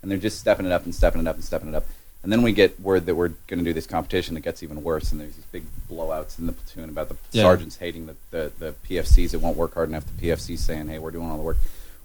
and 0.02 0.11
they're 0.11 0.18
just 0.18 0.40
stepping 0.40 0.66
it 0.66 0.73
up 0.73 0.85
and 0.85 0.92
stepping 0.95 1.21
it 1.21 1.28
up 1.28 1.37
and 1.37 1.45
stepping 1.45 1.68
it 1.68 1.75
up. 1.76 1.87
And 2.25 2.33
then 2.33 2.42
we 2.42 2.50
get 2.52 2.80
word 2.80 3.07
that 3.07 3.14
we're 3.14 3.28
going 3.47 3.61
to 3.61 3.64
do 3.64 3.73
this 3.73 3.87
competition 3.87 4.35
that 4.35 4.40
gets 4.40 4.64
even 4.64 4.83
worse, 4.83 5.12
and 5.12 5.21
there's 5.21 5.37
these 5.37 5.45
big 5.52 5.62
blowouts 5.88 6.37
in 6.40 6.47
the 6.47 6.52
platoon 6.52 6.88
about 6.88 7.09
the 7.09 7.16
Yeah. 7.30 7.45
sergeants 7.45 7.76
hating 7.76 8.07
the, 8.07 8.16
the, 8.33 8.52
the 8.59 8.75
PFCs 8.88 9.30
that 9.30 9.38
won't 9.38 9.57
work 9.57 9.75
hard 9.75 9.88
enough. 9.90 10.04
The 10.18 10.26
PFCs 10.28 10.59
saying, 10.59 10.88
"Hey, 10.88 10.99
we're 10.99 11.12
doing 11.12 11.30
all 11.30 11.37
the 11.37 11.42
work." 11.45 11.59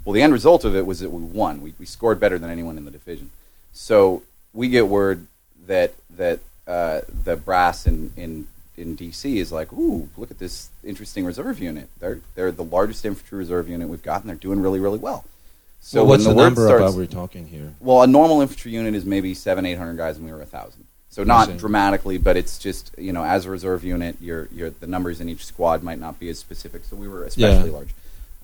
Well, 0.06 0.14
the 0.14 0.22
end 0.22 0.34
result 0.34 0.66
of 0.66 0.76
it 0.76 0.86
was 0.86 1.00
that 1.00 1.10
we 1.10 1.24
won. 1.24 1.62
We, 1.62 1.74
we 1.80 1.86
scored 1.86 2.20
better 2.20 2.38
than 2.38 2.50
anyone 2.50 2.78
in 2.78 2.86
the 2.86 2.92
division. 2.92 3.30
So 3.72 4.24
we 4.54 4.70
get 4.70 4.88
word 4.88 5.28
that 5.68 5.94
that 6.18 6.40
uh, 6.68 7.02
the 7.24 7.36
brass 7.36 7.88
in, 7.88 8.12
in 8.18 8.48
in 8.78 8.98
DC 8.98 9.38
is 9.38 9.52
like, 9.52 9.72
"Ooh, 9.74 10.10
look 10.18 10.32
at 10.32 10.40
this 10.40 10.70
interesting 10.84 11.26
reserve 11.26 11.60
unit. 11.60 11.90
They're 12.00 12.20
they're 12.36 12.52
the 12.52 12.64
largest 12.64 13.06
infantry 13.06 13.38
reserve 13.38 13.70
unit 13.70 13.88
we've 13.88 14.04
got, 14.04 14.22
and 14.22 14.30
they're 14.30 14.36
doing 14.36 14.62
really 14.62 14.80
really 14.80 15.00
well." 15.00 15.26
So 15.80 16.02
well, 16.02 16.12
what's 16.12 16.24
the, 16.24 16.30
word 16.34 16.44
number 16.44 16.66
starts, 16.68 16.82
about 16.82 16.96
we're 16.98 17.06
talking 17.08 17.48
here? 17.48 17.74
well, 17.82 18.04
a 18.04 18.08
normal 18.08 18.42
infantry 18.42 18.72
unit 18.72 18.96
is 18.96 19.06
maybe 19.06 19.34
seven, 19.34 19.66
eight 19.66 19.78
hundred 19.78 19.98
guys, 19.98 20.18
and 20.18 20.26
we 20.26 20.32
were 20.32 20.42
a 20.42 20.46
thousand. 20.46 20.86
So 21.10 21.24
not 21.24 21.58
dramatically, 21.58 22.18
but 22.18 22.38
it's 22.38 22.58
just 22.58 22.92
you 22.98 23.14
know, 23.14 23.24
as 23.24 23.46
a 23.46 23.50
reserve 23.50 23.84
unit, 23.84 24.18
your 24.20 24.48
your 24.52 24.70
the 24.70 24.88
numbers 24.88 25.22
in 25.22 25.30
each 25.30 25.46
squad 25.46 25.84
might 25.84 26.00
not 26.00 26.20
be 26.20 26.30
as 26.30 26.40
specific. 26.40 26.86
So 26.86 26.96
we 26.96 27.08
were 27.08 27.24
especially 27.26 27.70
Yeah. 27.70 27.76
large, 27.76 27.94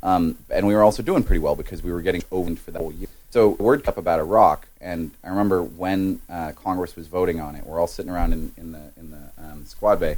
um, 0.01 0.37
and 0.49 0.67
we 0.67 0.73
were 0.73 0.83
also 0.83 1.03
doing 1.03 1.23
pretty 1.23 1.39
well 1.39 1.55
because 1.55 1.83
we 1.83 1.91
were 1.91 2.01
getting 2.01 2.23
owned 2.31 2.59
for 2.59 2.71
the 2.71 2.79
whole 2.79 2.91
year. 2.91 3.07
So 3.31 3.49
word 3.49 3.87
up 3.87 3.97
about 3.97 4.19
Iraq, 4.19 4.67
and 4.81 5.11
I 5.23 5.29
remember 5.29 5.61
when 5.61 6.21
uh, 6.29 6.53
Congress 6.53 6.95
was 6.95 7.07
voting 7.07 7.39
on 7.39 7.55
it, 7.55 7.65
we're 7.65 7.79
all 7.79 7.87
sitting 7.87 8.11
around 8.11 8.33
in, 8.33 8.51
in 8.57 8.71
the 8.71 8.91
in 8.97 9.11
the 9.11 9.31
um, 9.37 9.65
squad 9.65 9.99
bay 9.99 10.17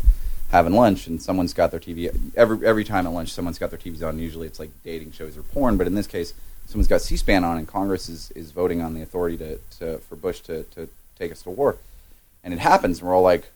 having 0.52 0.74
lunch, 0.74 1.08
and 1.08 1.22
someone's 1.22 1.54
got 1.54 1.72
their 1.72 1.80
TV. 1.80 2.14
Every 2.36 2.66
every 2.66 2.84
time 2.84 3.08
at 3.08 3.14
lunch, 3.14 3.32
someone's 3.34 3.58
got 3.58 3.70
their 3.70 3.80
TVs 3.80 4.08
on. 4.08 4.20
Usually, 4.20 4.48
it's 4.48 4.60
like 4.60 4.70
dating 4.84 5.12
shows 5.12 5.38
or 5.38 5.44
porn, 5.44 5.78
but 5.78 5.88
in 5.88 5.96
this 5.96 6.08
case, 6.08 6.34
someone's 6.68 6.88
got 6.88 7.02
C-SPAN 7.02 7.44
on, 7.44 7.58
and 7.58 7.68
Congress 7.68 8.08
is, 8.08 8.32
is 8.32 8.52
voting 8.52 8.82
on 8.82 8.94
the 8.94 9.02
authority 9.02 9.38
to, 9.38 9.58
to 9.80 9.98
for 10.00 10.16
Bush 10.16 10.42
to, 10.42 10.64
to 10.64 10.88
take 11.18 11.32
us 11.32 11.42
to 11.44 11.50
war, 11.50 11.78
and 12.44 12.54
it 12.54 12.60
happens, 12.60 13.00
and 13.00 13.08
we're 13.08 13.16
all 13.16 13.24
like, 13.24 13.50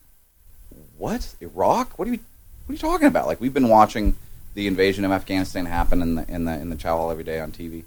"What? 0.98 1.36
Iraq? 1.42 2.00
What 2.00 2.06
do 2.06 2.12
you? 2.12 2.20
what 2.66 2.72
are 2.72 2.74
you 2.74 2.80
talking 2.80 3.08
about? 3.08 3.28
Like 3.28 3.40
we've 3.40 3.54
been 3.54 3.70
watching 3.70 4.16
the 4.56 4.68
invasion 4.68 5.06
of 5.06 5.12
Afghanistan 5.12 5.66
happen 5.66 6.02
in 6.02 6.16
the 6.16 6.26
in 6.34 6.46
the 6.46 6.54
in 6.54 6.70
the 6.70 6.76
chow 6.76 6.98
hall 6.98 7.12
every 7.12 7.24
day 7.24 7.40
on 7.40 7.52
TV, 7.52 7.84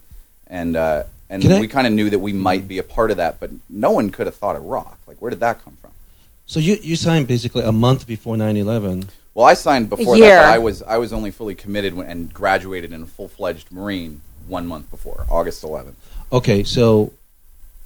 and 0.47 0.77
uh, 0.77 1.03
and 1.31 1.43
Can 1.43 1.53
I- 1.53 1.61
we 1.61 1.69
kind 1.69 1.87
of 1.87 1.93
knew 1.93 2.09
that 2.11 2.19
we 2.21 2.33
might 2.33 2.69
be 2.69 2.79
a 2.79 2.83
part 2.83 3.11
of 3.11 3.17
that, 3.17 3.41
but 3.41 3.51
no 3.69 3.91
one 3.91 4.11
could 4.11 4.27
have 4.27 4.37
thought 4.37 4.55
of 4.57 4.63
Iraq. 4.65 4.99
Like 5.07 5.21
where 5.21 5.31
did 5.31 5.41
that 5.41 5.63
come 5.65 5.77
from? 5.81 5.91
So 6.47 6.61
you 6.61 6.77
you 6.83 6.95
signed 6.97 7.27
basically 7.27 7.63
a 7.65 7.73
month 7.73 8.07
before 8.07 8.37
9/11. 8.37 9.09
Well, 9.35 9.47
I 9.47 9.55
signed 9.55 9.89
before 9.89 10.17
year. 10.17 10.31
that, 10.31 10.47
but 10.47 10.55
I 10.55 10.59
was 10.59 10.83
I 10.83 10.99
was 10.99 11.13
only 11.13 11.31
fully 11.31 11.55
committed 11.55 11.95
when, 11.95 12.07
and 12.07 12.33
graduated 12.33 12.93
in 12.93 13.03
a 13.03 13.07
full 13.07 13.29
fledged 13.29 13.71
Marine 13.71 14.21
one 14.47 14.67
month 14.67 14.91
before 14.91 15.27
August 15.31 15.63
11th. 15.63 15.93
Okay, 16.33 16.65
so 16.65 17.13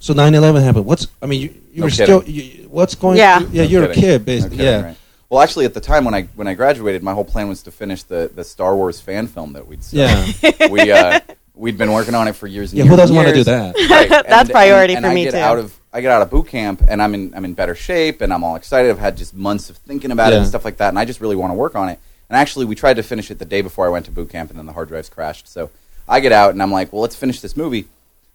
so 0.00 0.14
9/11 0.14 0.62
happened. 0.62 0.86
What's 0.86 1.06
I 1.20 1.26
mean 1.26 1.40
you, 1.42 1.48
you 1.72 1.80
No 1.80 1.84
were 1.86 1.90
kidding. 1.90 2.06
still 2.06 2.22
you, 2.24 2.68
what's 2.68 2.94
going 2.94 3.18
Yeah. 3.18 3.40
yeah 3.52 3.62
No 3.64 3.68
you're 3.68 3.84
a 3.84 3.88
kidding. 3.88 4.02
kid 4.02 4.20
No 4.22 4.24
basically 4.26 4.56
kidding, 4.58 4.72
yeah 4.72 4.82
right. 4.86 4.96
Well, 5.32 5.40
actually, 5.40 5.64
at 5.64 5.72
the 5.72 5.80
time 5.80 6.04
when 6.04 6.12
I 6.12 6.24
when 6.34 6.46
I 6.46 6.52
graduated, 6.52 7.02
my 7.02 7.14
whole 7.14 7.24
plan 7.24 7.48
was 7.48 7.62
to 7.62 7.70
finish 7.70 8.02
the, 8.02 8.30
the 8.34 8.44
Star 8.44 8.76
Wars 8.76 9.00
fan 9.00 9.26
film 9.26 9.54
that 9.54 9.66
we'd 9.66 9.82
started. 9.82 10.36
yeah 10.42 10.66
we 10.68 10.92
uh, 10.92 11.20
we'd 11.54 11.78
been 11.78 11.90
working 11.90 12.14
on 12.14 12.28
it 12.28 12.36
for 12.36 12.46
years 12.46 12.72
and 12.72 12.76
yeah 12.76 12.84
years. 12.84 12.90
who 12.90 12.96
doesn't 12.98 13.16
want 13.16 13.28
to 13.28 13.34
do 13.34 13.44
that 13.44 13.74
Right. 13.90 14.10
That's 14.10 14.50
priority 14.50 14.92
and 14.92 15.06
for 15.06 15.10
I 15.10 15.14
me, 15.14 15.24
get 15.24 15.30
too. 15.30 15.38
Out 15.38 15.58
of 15.58 15.74
I 15.90 16.02
get 16.02 16.10
out 16.12 16.20
of 16.20 16.28
boot 16.28 16.48
camp 16.48 16.82
and 16.86 17.00
I'm 17.00 17.14
in 17.14 17.32
I'm 17.34 17.46
in 17.46 17.54
better 17.54 17.74
shape 17.74 18.20
and 18.20 18.30
I'm 18.30 18.44
all 18.44 18.56
excited. 18.56 18.90
I've 18.90 18.98
had 18.98 19.16
just 19.16 19.32
months 19.32 19.70
of 19.70 19.78
thinking 19.78 20.10
about 20.10 20.34
it 20.34 20.36
and 20.36 20.46
stuff 20.46 20.66
like 20.66 20.76
that, 20.76 20.90
and 20.90 20.98
I 20.98 21.06
just 21.06 21.22
really 21.22 21.36
want 21.36 21.50
to 21.50 21.54
work 21.54 21.76
on 21.76 21.88
it. 21.88 21.98
And 22.28 22.36
actually, 22.36 22.66
we 22.66 22.74
tried 22.74 22.96
to 22.96 23.02
finish 23.02 23.30
it 23.30 23.38
the 23.38 23.46
day 23.46 23.62
before 23.62 23.86
I 23.86 23.88
went 23.88 24.04
to 24.04 24.10
boot 24.10 24.28
camp, 24.28 24.50
and 24.50 24.58
then 24.58 24.66
the 24.66 24.74
hard 24.74 24.88
drives 24.88 25.08
crashed. 25.08 25.48
So 25.48 25.70
I 26.06 26.20
get 26.20 26.32
out 26.32 26.50
and 26.50 26.62
I'm 26.62 26.70
like, 26.70 26.92
well, 26.92 27.00
let's 27.00 27.16
finish 27.16 27.40
this 27.40 27.56
movie. 27.56 27.86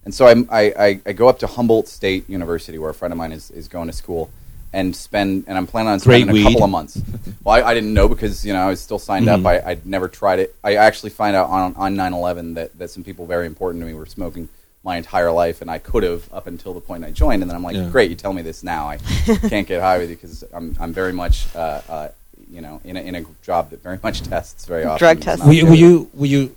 And 0.04 0.16
so 0.16 0.25
I'm, 0.25 0.48
I, 0.50 0.62
I, 0.80 1.01
I 1.06 1.13
go 1.13 1.27
up 1.27 1.38
to 1.39 1.48
Humboldt 1.48 1.88
State 1.88 2.27
University, 2.27 2.80
where 2.80 2.89
a 2.89 2.94
friend 2.96 3.12
of 3.12 3.20
mine 3.20 3.34
is, 3.34 3.51
is 3.51 3.68
going 3.68 3.86
to 3.86 3.94
school, 3.94 4.32
and 4.74 4.96
spend 4.96 5.46
and 5.48 5.58
I'm 5.58 5.66
planning 5.68 5.90
on 5.94 6.00
Great 6.00 6.24
spending 6.24 6.46
a 6.46 6.50
couple 6.50 6.64
of 6.66 6.70
months. 6.70 7.02
well, 7.44 7.56
I, 7.56 7.70
I 7.70 7.74
didn't 7.74 7.94
know 7.94 8.08
because 8.08 8.46
you 8.46 8.54
know 8.54 8.60
I 8.60 8.68
was 8.70 8.82
still 8.82 9.00
signed 9.00 9.28
Mhm. 9.28 9.40
up. 9.40 9.46
I, 9.46 9.72
I'd 9.72 9.86
never 9.86 10.08
tried 10.08 10.40
it. 10.40 10.56
I 10.64 10.76
actually 10.76 11.10
find 11.12 11.36
out 11.36 11.50
on 11.50 11.74
on 11.76 11.96
9/11 11.96 12.56
that, 12.56 12.78
that 12.78 12.90
some 12.90 13.04
people 13.04 13.26
very 13.26 13.46
important 13.48 13.82
to 13.82 13.88
me 13.88 13.94
were 13.94 14.06
smoking 14.06 14.50
my 14.84 14.96
entire 14.98 15.32
life, 15.32 15.62
and 15.62 15.70
I 15.72 15.80
could 15.80 16.04
have 16.04 16.32
up 16.34 16.48
until 16.48 16.74
the 16.74 16.80
point 16.82 17.04
I 17.04 17.12
joined. 17.12 17.42
And 17.42 17.50
then 17.50 17.56
I'm 17.56 17.64
like, 17.64 17.76
Yeah. 17.76 17.90
great, 17.90 18.10
you 18.10 18.16
tell 18.16 18.32
me 18.34 18.42
this 18.42 18.64
now. 18.64 18.88
I 18.88 18.98
can't 19.50 19.68
get 19.68 19.82
high 19.82 19.98
with 19.98 20.10
you 20.10 20.16
because 20.16 20.44
I'm 20.54 20.76
I'm 20.80 20.94
very 20.94 21.14
much 21.14 21.48
uh, 21.56 21.82
uh, 21.90 22.08
you 22.52 22.62
know 22.62 22.80
in 22.84 22.98
a, 22.98 23.02
in 23.02 23.16
a 23.16 23.24
job 23.44 23.70
that 23.72 23.82
very 23.82 24.00
much 24.04 24.22
tests 24.22 24.66
very 24.66 24.84
often. 24.84 25.00
Drug 25.00 25.18
It's 25.18 25.26
tests. 25.26 25.46
were 25.46 25.54
you, 25.54 25.66
were 25.66 25.76
you 25.76 26.10
were 26.14 26.26
you 26.26 26.56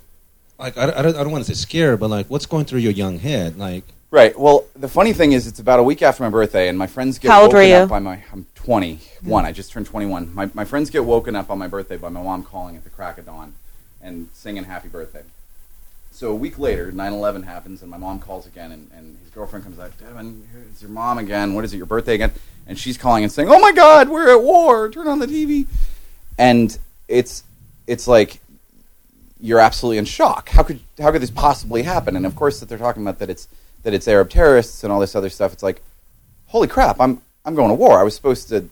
like 0.59 0.77
I, 0.77 0.83
I 0.99 1.01
don't, 1.01 1.15
I 1.15 1.23
don't 1.23 1.31
want 1.31 1.45
to 1.45 1.55
say 1.55 1.59
scared 1.59 1.99
but 1.99 2.09
like 2.09 2.27
what's 2.27 2.45
going 2.45 2.65
through 2.65 2.79
your 2.81 2.91
young 2.91 3.19
head 3.19 3.57
like 3.57 3.83
Right. 4.11 4.37
Well, 4.37 4.65
the 4.75 4.89
funny 4.89 5.13
thing 5.13 5.31
is, 5.31 5.47
it's 5.47 5.59
about 5.59 5.79
a 5.79 5.83
week 5.83 6.01
after 6.01 6.21
my 6.21 6.29
birthday, 6.29 6.67
and 6.67 6.77
my 6.77 6.85
friends 6.85 7.17
get 7.17 7.31
How 7.31 7.43
old 7.43 7.53
woken 7.53 7.57
were 7.59 7.63
you? 7.63 7.75
up 7.75 7.89
by 7.89 7.99
my. 7.99 8.21
I'm 8.33 8.45
21. 8.55 9.45
I 9.45 9.53
just 9.53 9.71
turned 9.71 9.85
21. 9.85 10.35
My 10.35 10.49
my 10.53 10.65
friends 10.65 10.89
get 10.89 11.05
woken 11.05 11.33
up 11.33 11.49
on 11.49 11.57
my 11.57 11.67
birthday 11.67 11.95
by 11.95 12.09
my 12.09 12.21
mom 12.21 12.43
calling 12.43 12.75
at 12.75 12.83
the 12.83 12.89
crack 12.89 13.17
of 13.17 13.25
dawn, 13.25 13.53
and 14.01 14.27
singing 14.33 14.65
happy 14.65 14.89
birthday. 14.89 15.23
So 16.11 16.29
a 16.29 16.35
week 16.35 16.59
later, 16.59 16.91
9/11 16.91 17.45
happens, 17.45 17.81
and 17.81 17.89
my 17.89 17.95
mom 17.95 18.19
calls 18.19 18.45
again, 18.45 18.73
and, 18.73 18.91
and 18.93 19.17
his 19.23 19.29
girlfriend 19.29 19.63
comes 19.63 19.79
out. 19.79 19.97
Devon, 19.97 20.45
it's 20.69 20.81
your 20.81 20.91
mom 20.91 21.17
again. 21.17 21.53
What 21.53 21.63
is 21.63 21.73
it? 21.73 21.77
Your 21.77 21.85
birthday 21.85 22.15
again? 22.15 22.33
And 22.67 22.77
she's 22.77 22.97
calling 22.97 23.23
and 23.23 23.31
saying, 23.31 23.47
"Oh 23.49 23.61
my 23.61 23.71
God, 23.71 24.09
we're 24.09 24.29
at 24.29 24.43
war. 24.43 24.89
Turn 24.89 25.07
on 25.07 25.19
the 25.19 25.27
TV." 25.27 25.67
And 26.37 26.77
it's 27.07 27.45
it's 27.87 28.09
like 28.09 28.41
you're 29.39 29.59
absolutely 29.59 29.99
in 29.99 30.05
shock. 30.05 30.49
How 30.49 30.63
could 30.63 30.81
how 30.99 31.11
could 31.13 31.21
this 31.21 31.31
possibly 31.31 31.83
happen? 31.83 32.17
And 32.17 32.25
of 32.25 32.35
course, 32.35 32.59
that 32.59 32.67
they're 32.67 32.77
talking 32.77 33.03
about 33.03 33.19
that 33.19 33.29
it's 33.29 33.47
that 33.83 33.93
it's 33.93 34.07
Arab 34.07 34.29
terrorists 34.29 34.83
and 34.83 34.91
all 34.93 34.99
this 34.99 35.15
other 35.15 35.29
stuff. 35.29 35.53
It's 35.53 35.63
like, 35.63 35.81
holy 36.47 36.67
crap! 36.67 36.99
I'm 36.99 37.21
I'm 37.45 37.55
going 37.55 37.69
to 37.69 37.75
war. 37.75 37.99
I 37.99 38.03
was 38.03 38.15
supposed 38.15 38.49
to, 38.49 38.69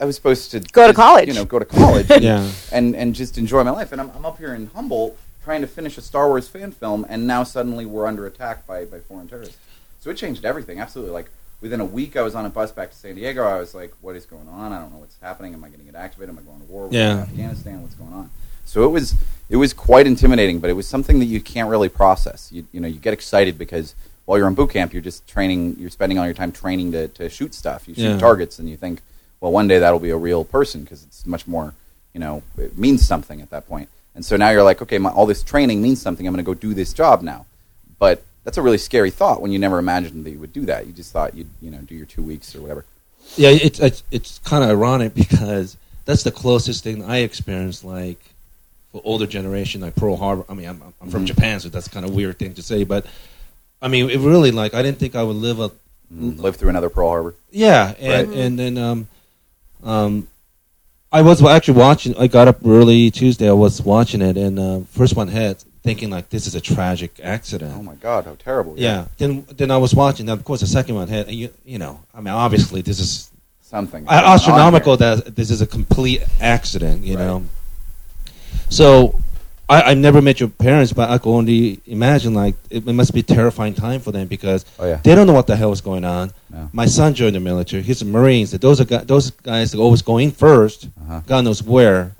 I 0.00 0.04
was 0.04 0.16
supposed 0.16 0.50
to 0.52 0.60
Go 0.60 0.86
to 0.88 0.94
college. 0.94 1.28
You 1.28 1.34
know, 1.34 1.44
go 1.44 1.58
to 1.58 1.64
college. 1.64 2.10
and, 2.10 2.22
Yeah. 2.24 2.50
and 2.72 2.96
and 2.96 3.14
just 3.14 3.38
enjoy 3.38 3.62
my 3.64 3.70
life. 3.70 3.92
And 3.92 4.00
I'm 4.00 4.10
I'm 4.10 4.24
up 4.26 4.38
here 4.38 4.54
in 4.54 4.66
Humboldt 4.74 5.16
trying 5.44 5.60
to 5.62 5.66
finish 5.66 5.96
a 5.96 6.02
Star 6.02 6.28
Wars 6.28 6.48
fan 6.48 6.70
film, 6.72 7.06
and 7.08 7.26
now 7.26 7.44
suddenly 7.44 7.86
we're 7.86 8.06
under 8.06 8.26
attack 8.26 8.66
by 8.66 8.84
by 8.84 8.98
foreign 9.00 9.28
terrorists. 9.28 9.56
So 10.00 10.10
it 10.10 10.16
changed 10.16 10.44
everything. 10.44 10.80
Absolutely. 10.80 11.12
Like 11.12 11.30
within 11.60 11.80
a 11.80 11.84
week, 11.84 12.16
I 12.16 12.22
was 12.22 12.34
on 12.34 12.46
a 12.46 12.50
bus 12.50 12.72
back 12.72 12.90
to 12.90 12.96
San 12.96 13.14
Diego. 13.16 13.44
I 13.44 13.58
was 13.58 13.74
like, 13.74 13.92
what 14.00 14.16
is 14.16 14.24
going 14.24 14.48
on? 14.48 14.72
I 14.72 14.78
don't 14.80 14.90
know 14.92 14.98
what's 14.98 15.16
happening. 15.20 15.52
Am 15.52 15.62
I 15.62 15.68
going 15.68 15.80
to 15.80 15.84
get 15.84 15.94
activated? 15.94 16.30
Am 16.30 16.38
I 16.38 16.42
going 16.42 16.60
to 16.60 16.66
war 16.66 16.84
with 16.84 16.94
Yeah. 16.94 17.18
Afghanistan? 17.18 17.82
What's 17.82 17.94
going 17.94 18.12
on? 18.14 18.30
So 18.64 18.84
it 18.84 18.88
was 18.88 19.14
it 19.50 19.56
was 19.56 19.72
quite 19.72 20.06
intimidating, 20.06 20.58
but 20.60 20.70
it 20.70 20.74
was 20.74 20.86
something 20.88 21.18
that 21.18 21.26
you 21.26 21.40
can't 21.40 21.68
really 21.68 21.88
process. 21.88 22.50
You 22.52 22.66
you 22.72 22.80
know 22.80 22.88
you 22.88 22.98
get 22.98 23.12
excited 23.12 23.58
because 23.58 23.94
while 24.30 24.38
you're 24.38 24.46
in 24.46 24.54
boot 24.54 24.70
camp, 24.70 24.92
you're 24.92 25.02
just 25.02 25.26
training. 25.26 25.74
You're 25.80 25.90
spending 25.90 26.16
all 26.16 26.24
your 26.24 26.34
time 26.34 26.52
training 26.52 26.92
to, 26.92 27.08
to 27.08 27.28
shoot 27.28 27.52
stuff. 27.52 27.88
You 27.88 27.96
shoot 27.96 28.02
Yeah. 28.02 28.18
targets, 28.18 28.60
and 28.60 28.68
you 28.70 28.76
think, 28.76 29.00
well, 29.40 29.50
one 29.50 29.66
day 29.66 29.80
that'll 29.80 29.98
be 29.98 30.10
a 30.10 30.16
real 30.16 30.44
person 30.44 30.82
because 30.82 31.02
it's 31.02 31.26
much 31.26 31.48
more. 31.48 31.74
You 32.14 32.20
know, 32.20 32.44
it 32.56 32.78
means 32.78 33.04
something 33.04 33.40
at 33.40 33.50
that 33.50 33.66
point. 33.66 33.88
And 34.14 34.24
so 34.24 34.36
now 34.36 34.50
you're 34.50 34.62
like, 34.62 34.80
okay, 34.82 34.98
my, 34.98 35.10
all 35.10 35.26
this 35.26 35.42
training 35.42 35.82
means 35.82 36.00
something. 36.00 36.24
I'm 36.28 36.32
going 36.32 36.44
to 36.44 36.46
go 36.46 36.54
do 36.54 36.74
this 36.74 36.92
job 36.92 37.22
now. 37.22 37.44
But 37.98 38.22
that's 38.44 38.56
a 38.56 38.62
really 38.62 38.78
scary 38.78 39.10
thought 39.10 39.42
when 39.42 39.50
you 39.50 39.58
never 39.58 39.80
imagined 39.80 40.24
that 40.24 40.30
you 40.30 40.38
would 40.38 40.52
do 40.52 40.64
that. 40.66 40.86
You 40.86 40.92
just 40.92 41.10
thought 41.12 41.34
you'd 41.34 41.50
you 41.60 41.72
know 41.72 41.78
do 41.78 41.96
your 41.96 42.06
two 42.06 42.22
weeks 42.22 42.54
or 42.54 42.60
whatever. 42.60 42.84
yeah 43.36 43.50
it's 43.50 43.80
it's, 43.80 44.04
it's 44.12 44.38
kind 44.44 44.62
of 44.62 44.70
ironic 44.70 45.12
because 45.14 45.76
that's 46.04 46.22
the 46.22 46.30
closest 46.30 46.84
thing 46.84 47.02
I 47.04 47.18
experienced 47.18 47.82
like 47.84 48.20
for 48.92 49.00
older 49.04 49.26
generation 49.26 49.80
like 49.80 49.94
Pearl 49.96 50.16
Harbor 50.16 50.44
I 50.48 50.54
mean 50.54 50.68
I'm, 50.68 50.82
I'm 51.02 51.10
from 51.10 51.24
Mhm. 51.24 51.32
Japan 51.32 51.58
so 51.60 51.68
that's 51.68 51.88
kind 51.88 52.06
of 52.06 52.14
weird 52.14 52.38
thing 52.38 52.54
to 52.54 52.62
say 52.62 52.82
but 52.84 53.04
I 53.82 53.88
mean 53.88 54.10
it 54.10 54.18
really 54.18 54.50
like 54.50 54.74
I 54.74 54.82
didn't 54.82 54.98
think 54.98 55.14
I 55.14 55.22
would 55.22 55.36
live 55.36 55.60
a 55.60 55.70
Live 56.12 56.56
through 56.56 56.70
another 56.70 56.90
Pearl 56.90 57.08
Harbor. 57.08 57.34
Yeah, 57.52 57.94
and 58.00 58.28
Right. 58.28 58.36
and 58.36 58.58
then 58.58 58.76
um, 58.78 59.06
um, 59.84 60.26
I 61.12 61.22
was 61.22 61.40
actually 61.40 61.78
watching. 61.78 62.16
I 62.16 62.26
got 62.26 62.48
up 62.48 62.58
early 62.66 63.12
Tuesday. 63.12 63.48
I 63.48 63.52
was 63.52 63.80
watching 63.80 64.20
it, 64.20 64.36
and 64.36 64.58
uh, 64.58 64.80
first 64.90 65.14
one 65.14 65.28
hit, 65.28 65.64
thinking 65.84 66.10
like 66.10 66.28
this 66.30 66.48
is 66.48 66.56
a 66.56 66.60
tragic 66.60 67.20
accident. 67.22 67.74
Oh 67.76 67.82
my 67.84 67.94
God, 67.94 68.24
how 68.24 68.34
terrible! 68.40 68.74
yeah. 68.76 69.06
Then 69.18 69.46
then 69.56 69.70
I 69.70 69.76
was 69.76 69.94
watching. 69.94 70.26
Then 70.26 70.36
of 70.36 70.44
course 70.44 70.60
the 70.62 70.66
second 70.66 70.96
one 70.96 71.06
hit, 71.06 71.28
and 71.28 71.36
you 71.36 71.50
you 71.64 71.78
know 71.78 72.00
I 72.12 72.18
mean 72.20 72.34
obviously 72.34 72.82
this 72.82 72.98
is 72.98 73.30
something 73.62 74.04
astronomical 74.08 74.96
that 74.96 75.36
this 75.36 75.48
is 75.52 75.62
a 75.62 75.66
complete 75.66 76.22
accident. 76.40 77.04
You 77.04 77.16
Right. 77.16 77.24
know. 77.24 77.44
So. 78.68 79.20
I, 79.70 79.92
I 79.92 79.94
never 79.94 80.20
met 80.20 80.40
your 80.40 80.48
parents, 80.48 80.92
but 80.92 81.08
I 81.10 81.18
can 81.18 81.30
only 81.32 81.80
imagine 81.86 82.34
like 82.34 82.56
it, 82.70 82.86
it 82.88 82.92
must 82.92 83.14
be 83.14 83.20
a 83.20 83.22
terrifying 83.22 83.72
time 83.74 84.00
for 84.00 84.10
them 84.12 84.26
because 84.26 84.64
Oh 84.78 84.86
yeah. 84.86 84.96
they 85.02 85.14
don't 85.14 85.26
know 85.28 85.32
what 85.32 85.46
the 85.46 85.54
hell 85.56 85.70
is 85.72 85.80
going 85.80 86.04
on. 86.04 86.32
No. 86.50 86.68
My 86.72 86.86
son 86.86 87.14
joined 87.14 87.36
the 87.36 87.40
military. 87.40 87.82
He's 87.82 88.02
a 88.02 88.04
Marines. 88.04 88.50
Those 88.50 88.80
are 88.80 88.84
gu- 88.84 89.04
those 89.04 89.30
guys 89.30 89.70
that 89.72 89.78
always 89.78 90.02
go 90.02 90.18
in 90.18 90.32
1st 90.32 90.86
Uh-huh. 90.86 91.20
God 91.26 91.44
knows 91.44 91.62
where. 91.62 92.12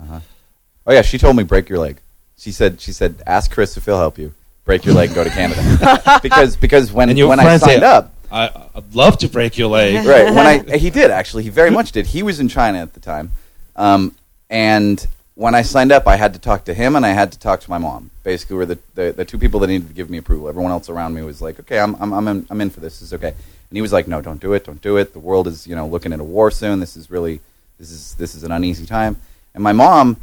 Oh 0.87 0.93
yeah, 0.93 1.03
she 1.03 1.19
told 1.19 1.37
me 1.37 1.43
break 1.43 1.69
your 1.69 1.79
leg. 1.81 1.99
She 2.39 2.53
said 2.53 2.81
she 2.81 2.93
said 2.93 3.23
ask 3.27 3.51
Chris 3.51 3.77
if 3.77 3.85
he'll 3.85 3.99
help 3.99 4.17
you. 4.19 4.33
Break 4.65 4.85
your 4.85 4.95
leg 4.95 5.09
and 5.09 5.17
go 5.17 5.25
to 5.25 5.31
Canada. 5.31 6.21
because 6.23 6.57
because 6.57 6.93
when 6.93 7.11
And 7.11 7.19
when 7.29 7.41
I 7.41 7.43
friends 7.45 7.63
say, 7.63 7.73
signed 7.73 7.83
up, 7.85 8.15
I, 8.31 8.49
I'd 8.77 8.95
love 8.95 9.19
to 9.19 9.29
break 9.29 9.59
your 9.59 9.69
leg. 9.69 10.07
right 10.07 10.27
when 10.33 10.47
I 10.71 10.77
he 10.85 10.91
did 10.91 11.11
actually 11.11 11.43
he 11.43 11.49
very 11.51 11.71
much 11.71 11.91
did. 11.93 12.07
He 12.07 12.23
was 12.23 12.39
in 12.39 12.49
China 12.49 12.79
at 12.79 12.95
the 12.95 13.01
time, 13.01 13.33
um, 13.75 14.15
and 14.49 15.05
when 15.41 15.55
I 15.55 15.63
signed 15.63 15.91
up, 15.91 16.07
I 16.07 16.17
had 16.17 16.35
to 16.35 16.39
talk 16.39 16.67
to 16.67 16.75
him 16.75 16.95
and 16.97 17.07
I 17.07 17.13
had 17.13 17.33
to 17.33 17.39
talk 17.39 17.61
to 17.61 17.71
my 17.71 17.79
mom. 17.79 18.11
Basically, 18.25 18.57
were 18.57 18.67
the, 18.67 18.79
the, 18.95 19.13
the 19.13 19.25
two 19.25 19.39
people 19.39 19.59
that 19.61 19.69
needed 19.69 19.89
to 19.89 19.95
give 19.95 20.11
me 20.11 20.19
approval. 20.19 20.51
Everyone 20.51 20.71
else 20.71 20.91
around 20.91 21.15
me 21.15 21.23
was 21.23 21.41
like, 21.41 21.59
okay, 21.61 21.79
I'm 21.79 21.95
I'm 21.95 22.13
I'm 22.13 22.29
in, 22.29 22.47
I'm 22.51 22.61
in 22.61 22.69
for 22.69 22.81
this. 22.81 23.01
This 23.01 23.09
is 23.09 23.15
okay. 23.15 23.29
And 23.29 23.77
he 23.77 23.81
was 23.81 23.91
like, 23.91 24.07
no, 24.07 24.21
don't 24.21 24.39
do 24.39 24.53
it, 24.53 24.67
don't 24.67 24.83
do 24.83 24.99
it. 24.99 25.15
The 25.15 25.19
world 25.19 25.47
is 25.49 25.67
you 25.67 25.75
know 25.75 25.87
looking 25.87 26.13
at 26.13 26.21
a 26.21 26.25
war 26.25 26.51
soon. 26.51 26.79
This 26.79 26.95
is 26.95 27.11
really 27.11 27.41
this 27.79 27.91
is 27.91 28.15
this 28.17 28.35
is 28.35 28.45
an 28.45 28.53
uneasy 28.53 28.85
time. 28.85 29.17
And 29.55 29.65
my 29.65 29.73
mom, 29.73 30.19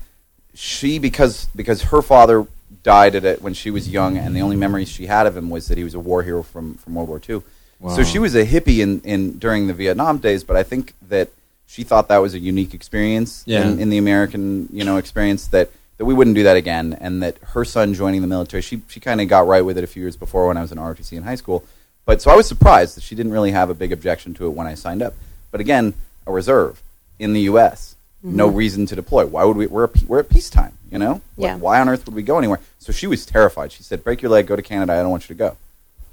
she 0.54 1.00
because 1.00 1.48
because 1.56 1.82
her 1.84 2.04
father 2.04 2.46
died 2.84 3.16
at 3.16 3.26
it 3.26 3.42
when 3.42 3.56
she 3.56 3.72
was 3.72 3.90
young, 3.90 4.20
and 4.20 4.36
the 4.36 4.42
only 4.42 4.56
memories 4.56 4.88
she 4.88 5.08
had 5.08 5.26
of 5.26 5.36
him 5.36 5.50
was 5.50 5.68
that 5.70 5.80
he 5.80 5.84
was 5.84 5.96
a 5.96 6.00
war 6.00 6.22
hero 6.22 6.44
from 6.44 6.76
from 6.76 6.94
World 6.94 7.10
War 7.10 7.20
II. 7.28 7.42
Wow. 7.80 7.96
So 7.96 8.04
she 8.04 8.20
was 8.20 8.36
a 8.36 8.46
hippie 8.46 8.80
in, 8.82 9.02
in 9.02 9.40
during 9.40 9.66
the 9.66 9.74
Vietnam 9.74 10.20
days, 10.20 10.44
but 10.44 10.56
I 10.56 10.62
think 10.62 10.94
that 11.10 11.30
she 11.68 11.84
thought 11.84 12.08
that 12.08 12.18
was 12.18 12.34
a 12.34 12.40
unique 12.40 12.74
experience 12.74 13.44
Yeah. 13.46 13.68
in, 13.68 13.80
in 13.80 13.90
the 13.90 13.98
American 14.00 14.68
you 14.72 14.84
know 14.84 14.98
experience 14.98 15.48
that, 15.48 15.70
that 15.98 16.06
we 16.06 16.14
wouldn't 16.14 16.36
do 16.36 16.44
that 16.44 16.58
again, 16.58 16.98
and 17.00 17.22
that 17.22 17.38
her 17.54 17.64
son 17.66 17.94
joining 17.94 18.22
the 18.22 18.28
military, 18.28 18.62
she 18.62 18.82
she 18.88 19.00
kind 19.00 19.22
of 19.22 19.28
got 19.28 19.46
right 19.48 19.62
with 19.64 19.78
it 19.78 19.84
a 19.84 19.88
few 19.88 20.02
years 20.02 20.18
before 20.18 20.48
when 20.48 20.58
I 20.58 20.62
was 20.62 20.72
in 20.72 20.78
ROTC 20.80 21.14
in 21.14 21.24
high 21.24 21.36
school. 21.36 21.64
But 22.06 22.22
so 22.22 22.32
I 22.32 22.36
was 22.36 22.48
surprised 22.48 22.96
that 22.96 23.04
she 23.04 23.16
didn't 23.16 23.34
really 23.34 23.52
have 23.52 23.70
a 23.70 23.74
big 23.74 23.92
objection 23.92 24.34
to 24.36 24.46
it 24.46 24.52
when 24.52 24.66
I 24.66 24.76
signed 24.76 25.02
up. 25.02 25.14
But 25.52 25.60
again, 25.60 25.94
a 26.26 26.32
reserve 26.32 26.82
in 27.20 27.34
the 27.34 27.42
U.S. 27.42 27.96
No 28.24 28.48
mm-hmm. 28.48 28.58
reason 28.58 28.86
to 28.88 28.96
deploy. 28.96 29.26
Why 29.26 29.44
would 29.44 29.58
we? 29.58 29.68
We're 29.68 29.86
a, 29.86 29.90
we're 30.08 30.20
at 30.20 30.30
peacetime, 30.30 30.74
you 30.92 30.98
know. 30.98 31.14
Like, 31.14 31.22
Yeah. 31.38 31.56
Why 31.58 31.80
on 31.80 31.90
earth 31.90 32.06
would 32.06 32.16
we 32.16 32.24
go 32.24 32.38
anywhere? 32.38 32.60
So 32.80 32.92
she 32.92 33.08
was 33.08 33.26
terrified. 33.26 33.72
She 33.72 33.84
said, 33.84 34.04
"Break 34.04 34.22
your 34.22 34.32
leg, 34.32 34.48
go 34.48 34.56
to 34.56 34.62
Canada. 34.62 34.94
I 34.94 34.98
don't 35.02 35.12
want 35.12 35.30
you 35.30 35.36
to 35.36 35.40
go." 35.40 35.58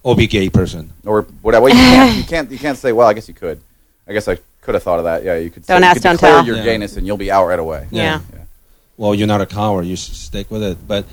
Or 0.02 0.14
be 0.14 0.26
gay 0.26 0.50
person. 0.50 0.92
or 1.06 1.23
whatever. 1.40 1.64
Well, 1.64 1.75
you 1.75 1.80
can't, 1.80 2.16
you 2.16 2.25
can't. 2.32 2.50
You 2.50 2.58
can't 2.58 2.76
say. 2.78 2.92
Well, 2.92 3.06
I 3.08 3.14
guess 3.14 3.26
you 3.28 3.34
could. 3.34 3.61
I 4.06 4.12
guess 4.12 4.28
I 4.28 4.38
could 4.64 4.75
have 4.75 4.83
thought 4.83 4.99
of 4.99 5.04
that. 5.04 5.23
Yeah, 5.25 5.37
you 5.37 5.50
could. 5.50 5.64
Don't 5.66 5.80
say, 5.80 5.87
you 5.87 5.90
ask, 5.90 5.97
could 5.97 6.02
don't 6.02 6.14
declare 6.16 6.33
tell. 6.33 6.47
Your 6.47 6.56
Yeah. 6.56 6.64
gayness, 6.64 6.97
and 6.97 7.06
you'll 7.06 7.16
be 7.16 7.30
out 7.30 7.47
right 7.47 7.59
away. 7.59 7.87
Yeah. 7.90 8.21
Well, 8.97 9.14
you're 9.14 9.26
not 9.26 9.40
a 9.40 9.47
coward. 9.47 9.87
You 9.87 9.94
s- 9.94 10.00
stick 10.00 10.50
with 10.50 10.62
it. 10.62 10.78
But 10.87 11.04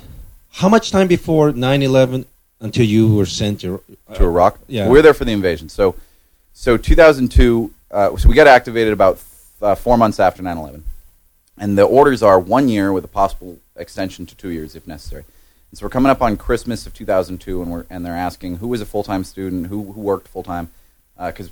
how 0.50 0.68
much 0.68 0.90
time 0.90 1.08
before 1.08 1.52
9/11 1.52 2.26
until 2.60 2.86
you 2.86 3.14
were 3.14 3.26
sent 3.26 3.62
your 3.62 3.80
To 4.14 4.24
Iraq. 4.24 4.58
Yeah. 4.68 4.86
we 4.86 4.92
were 4.96 5.02
there 5.02 5.14
for 5.14 5.24
the 5.24 5.32
invasion. 5.32 5.68
So, 5.68 5.94
so 6.52 6.76
2002. 6.76 7.70
Uh, 7.90 8.16
so 8.16 8.28
we 8.28 8.34
got 8.34 8.46
activated 8.46 8.92
about 8.92 9.18
uh, 9.60 9.74
four 9.74 9.96
months 9.98 10.18
after 10.20 10.42
9/11, 10.42 10.82
and 11.58 11.76
the 11.76 11.82
orders 11.82 12.22
are 12.22 12.38
one 12.38 12.68
year 12.68 12.92
with 12.92 13.04
a 13.04 13.08
possible 13.08 13.58
extension 13.76 14.26
to 14.26 14.34
two 14.34 14.48
years 14.50 14.74
if 14.74 14.86
necessary. 14.86 15.24
And 15.70 15.78
so 15.78 15.84
we're 15.86 15.90
coming 15.90 16.10
up 16.10 16.22
on 16.22 16.36
Christmas 16.36 16.86
of 16.86 16.94
2002, 16.94 17.62
and 17.62 17.70
we're 17.70 17.84
and 17.90 18.04
they're 18.06 18.16
asking 18.16 18.56
who 18.58 18.68
was 18.68 18.80
a 18.80 18.86
full 18.86 19.02
time 19.02 19.24
student, 19.24 19.66
who 19.66 19.92
who 19.92 20.00
worked 20.00 20.28
full 20.28 20.42
time, 20.42 20.70
because 21.18 21.50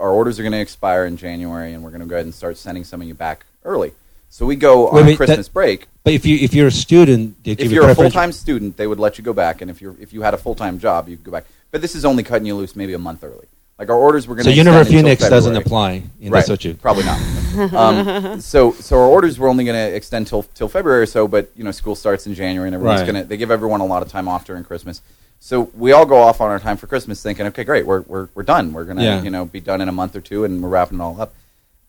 our 0.00 0.10
orders 0.10 0.38
are 0.38 0.42
going 0.42 0.52
to 0.52 0.58
expire 0.60 1.04
in 1.04 1.16
January, 1.16 1.72
and 1.72 1.82
we're 1.84 1.90
going 1.90 2.00
to 2.00 2.06
go 2.06 2.16
ahead 2.16 2.26
and 2.26 2.34
start 2.34 2.56
sending 2.56 2.84
some 2.84 3.00
of 3.02 3.06
you 3.08 3.14
back 3.14 3.44
early. 3.64 3.92
So 4.30 4.46
we 4.46 4.56
go 4.56 4.90
Wait, 4.92 5.00
on 5.00 5.06
wait, 5.06 5.16
Christmas 5.16 5.46
that- 5.48 5.52
break. 5.54 5.86
But 6.02 6.14
if 6.14 6.24
you 6.24 6.36
if 6.38 6.54
you're 6.54 6.68
a 6.68 6.72
student, 6.72 7.42
they 7.44 7.50
If 7.52 7.58
give 7.58 7.72
you're 7.72 7.82
you 7.84 7.90
a 7.90 7.94
full 7.94 8.04
preferential- 8.04 8.20
time 8.20 8.32
student, 8.32 8.76
they 8.78 8.86
would 8.86 8.98
let 8.98 9.18
you 9.18 9.24
go 9.24 9.32
back, 9.34 9.60
and 9.60 9.70
if 9.70 9.82
you're 9.82 9.94
if 10.00 10.12
you 10.14 10.22
had 10.22 10.32
a 10.32 10.38
full 10.38 10.54
time 10.54 10.78
job, 10.78 11.08
you 11.08 11.16
could 11.16 11.24
go 11.26 11.32
back. 11.32 11.44
But 11.70 11.82
this 11.82 11.94
is 11.94 12.04
only 12.04 12.22
cutting 12.22 12.46
you 12.46 12.54
loose 12.56 12.74
maybe 12.74 12.94
a 12.94 12.98
month 12.98 13.22
early. 13.22 13.46
Like 13.78 13.88
our 13.90 13.96
orders 13.96 14.26
were 14.26 14.34
going 14.34 14.44
So 14.44 14.50
to 14.50 14.56
Univer 14.56 14.86
Phoenix 14.86 15.26
doesn't 15.28 15.56
apply 15.56 16.02
in 16.20 16.32
right. 16.32 16.44
the 16.44 16.52
Sochi. 16.54 16.80
Probably 16.80 17.04
not. 17.04 17.18
um, 17.74 18.40
so, 18.40 18.72
so 18.72 18.98
our 18.98 19.06
orders 19.06 19.38
were 19.38 19.48
only 19.48 19.64
going 19.64 19.76
to 19.90 19.94
extend 19.96 20.26
till 20.26 20.42
till 20.42 20.68
February 20.68 21.02
or 21.02 21.06
so, 21.06 21.26
but 21.28 21.50
you 21.56 21.64
know, 21.64 21.70
school 21.70 21.94
starts 21.94 22.26
in 22.26 22.34
January, 22.34 22.68
and 22.68 22.74
everyone's 22.74 23.00
Right. 23.02 23.10
going 23.12 23.22
to 23.22 23.28
they 23.28 23.36
give 23.36 23.50
everyone 23.50 23.80
a 23.80 23.86
lot 23.86 24.02
of 24.02 24.08
time 24.08 24.26
off 24.28 24.44
during 24.46 24.64
Christmas. 24.64 25.02
So 25.42 25.70
we 25.74 25.92
all 25.92 26.04
go 26.04 26.18
off 26.18 26.40
on 26.42 26.50
our 26.50 26.58
time 26.60 26.76
for 26.76 26.86
Christmas, 26.86 27.22
thinking, 27.22 27.46
okay, 27.46 27.64
great, 27.64 27.86
we're 27.86 28.02
we're 28.02 28.28
we're 28.34 28.42
done. 28.42 28.72
We're 28.72 28.84
gonna 28.84 29.02
Yeah. 29.02 29.22
you 29.22 29.30
know 29.30 29.46
be 29.46 29.58
done 29.60 29.80
in 29.80 29.88
a 29.88 29.92
month 29.92 30.14
or 30.14 30.20
two, 30.20 30.44
and 30.44 30.62
we're 30.62 30.68
wrapping 30.68 30.98
it 30.98 31.02
all 31.02 31.20
up. 31.20 31.34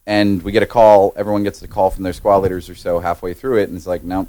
And 0.08 0.42
we 0.42 0.52
get 0.52 0.64
a 0.64 0.68
call. 0.68 1.14
Everyone 1.16 1.44
gets 1.44 1.62
a 1.62 1.68
call 1.68 1.90
from 1.92 2.04
their 2.04 2.14
squad 2.14 2.38
leaders 2.40 2.70
or 2.70 2.76
so 2.76 3.00
halfway 3.02 3.34
through 3.34 3.58
it, 3.60 3.68
and 3.70 3.78
it's 3.78 3.86
like, 3.86 4.04
no, 4.04 4.28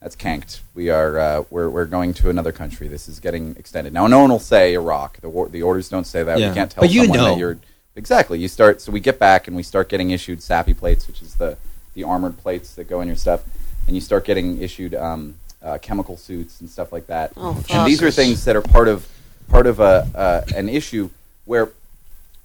that's 0.00 0.16
canked. 0.16 0.60
We 0.74 0.88
are 0.88 1.18
uh, 1.18 1.44
we're 1.50 1.68
we're 1.68 1.84
going 1.84 2.14
to 2.14 2.30
another 2.30 2.52
country. 2.52 2.86
This 2.88 3.08
is 3.08 3.18
getting 3.18 3.56
extended. 3.56 3.92
Now, 3.92 4.06
no 4.06 4.20
one 4.20 4.30
will 4.30 4.38
say 4.38 4.72
Iraq. 4.74 5.20
The 5.20 5.28
war, 5.28 5.48
the 5.48 5.62
orders 5.62 5.88
don't 5.88 6.06
say 6.06 6.22
that. 6.22 6.38
Yeah. 6.38 6.48
We 6.50 6.54
can't 6.54 6.70
tell 6.70 6.82
But 6.82 6.90
you 6.90 7.02
someone 7.02 7.18
know. 7.18 7.24
that 7.30 7.38
you're 7.38 7.58
exactly. 7.96 8.38
You 8.38 8.46
start. 8.48 8.80
So 8.80 8.92
we 8.92 9.00
get 9.00 9.18
back 9.18 9.48
and 9.48 9.56
we 9.56 9.64
start 9.64 9.88
getting 9.88 10.10
issued 10.10 10.38
SAPI 10.38 10.76
plates, 10.78 11.08
which 11.08 11.22
is 11.22 11.34
the 11.34 11.58
the 11.94 12.04
armored 12.04 12.38
plates 12.38 12.74
that 12.76 12.88
go 12.88 13.00
in 13.00 13.08
your 13.08 13.16
stuff, 13.16 13.42
and 13.88 13.96
you 13.96 14.00
start 14.00 14.24
getting 14.24 14.62
issued 14.62 14.94
um, 14.94 15.34
uh, 15.62 15.78
chemical 15.78 16.16
suits 16.16 16.60
and 16.60 16.68
stuff 16.70 16.92
like 16.92 17.06
that. 17.08 17.32
Oh, 17.36 17.62
and 17.70 17.86
these 17.86 18.02
are 18.02 18.10
things 18.10 18.44
that 18.44 18.56
are 18.56 18.62
part 18.62 18.88
of 18.88 19.06
part 19.48 19.66
of 19.66 19.80
a 19.80 20.08
uh, 20.14 20.44
an 20.56 20.68
issue 20.68 21.10
where 21.44 21.70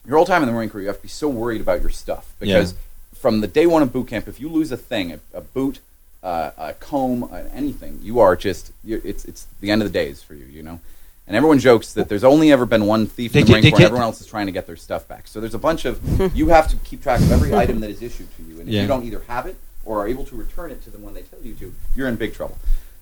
your 0.05 0.17
whole 0.17 0.25
time 0.25 0.41
in 0.43 0.47
the 0.47 0.53
Marine 0.53 0.69
Corps, 0.69 0.81
you 0.81 0.87
have 0.87 0.97
to 0.97 1.01
be 1.03 1.07
so 1.07 1.27
worried 1.29 1.61
about 1.61 1.81
your 1.81 1.89
stuff 1.89 2.33
because 2.39 2.73
Yeah. 2.73 2.77
from 3.19 3.41
the 3.41 3.47
day 3.47 3.65
one 3.65 3.81
of 3.81 3.91
boot 3.91 4.07
camp, 4.07 4.27
if 4.27 4.39
you 4.39 4.49
lose 4.49 4.71
a 4.71 4.77
thing, 4.77 5.11
a, 5.13 5.19
a 5.33 5.41
boot, 5.41 5.79
uh, 6.23 6.51
a 6.57 6.73
comb, 6.73 7.23
uh, 7.25 7.43
anything, 7.53 7.99
you 8.03 8.19
are 8.19 8.35
just 8.35 8.71
you're, 8.83 9.01
it's 9.03 9.25
it's 9.25 9.47
the 9.61 9.71
end 9.71 9.81
of 9.81 9.87
the 9.91 9.93
days 9.93 10.21
for 10.21 10.33
you, 10.35 10.45
you 10.45 10.61
know. 10.63 10.79
And 11.27 11.35
everyone 11.35 11.57
jokes 11.57 11.93
that 11.93 12.07
there's 12.07 12.23
only 12.23 12.51
ever 12.51 12.67
been 12.67 12.85
one 12.85 13.07
thief 13.07 13.31
They 13.33 13.39
in 13.39 13.47
the 13.47 13.51
Marine 13.53 13.63
Corps, 13.71 13.75
and 13.77 13.85
everyone 13.85 14.03
else 14.03 14.21
is 14.21 14.27
trying 14.27 14.45
to 14.45 14.51
get 14.51 14.67
their 14.67 14.75
stuff 14.75 15.07
back. 15.07 15.27
So 15.27 15.39
there's 15.41 15.55
a 15.55 15.59
bunch 15.59 15.85
of 15.85 15.99
you 16.35 16.49
have 16.49 16.67
to 16.67 16.75
keep 16.77 17.01
track 17.01 17.19
of 17.19 17.31
every 17.31 17.55
item 17.55 17.79
that 17.79 17.89
is 17.89 18.01
issued 18.03 18.27
to 18.37 18.43
you, 18.43 18.59
and 18.59 18.67
if 18.69 18.75
Yeah. 18.75 18.81
you 18.83 18.87
don't 18.87 19.03
either 19.05 19.23
have 19.27 19.47
it 19.47 19.55
or 19.85 20.01
are 20.01 20.07
able 20.07 20.23
to 20.25 20.35
return 20.35 20.69
it 20.69 20.83
to 20.83 20.91
them 20.91 21.01
when 21.03 21.13
they 21.15 21.21
tell 21.23 21.39
you 21.41 21.53
to, 21.55 21.73
you're 21.95 22.07
in 22.07 22.15
big 22.15 22.33
trouble. 22.35 22.57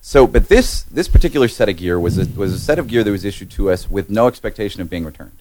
So, 0.06 0.28
but 0.28 0.50
this 0.50 0.84
this 0.84 1.08
particular 1.08 1.48
set 1.48 1.70
of 1.70 1.78
gear 1.78 1.98
was 1.98 2.18
a, 2.18 2.26
was 2.38 2.52
a 2.54 2.60
set 2.60 2.78
of 2.78 2.90
gear 2.90 3.06
that 3.06 3.10
was 3.10 3.24
issued 3.24 3.50
to 3.52 3.72
us 3.72 3.90
with 3.90 4.10
no 4.10 4.28
expectation 4.28 4.82
of 4.82 4.90
being 4.90 5.06
returned. 5.06 5.40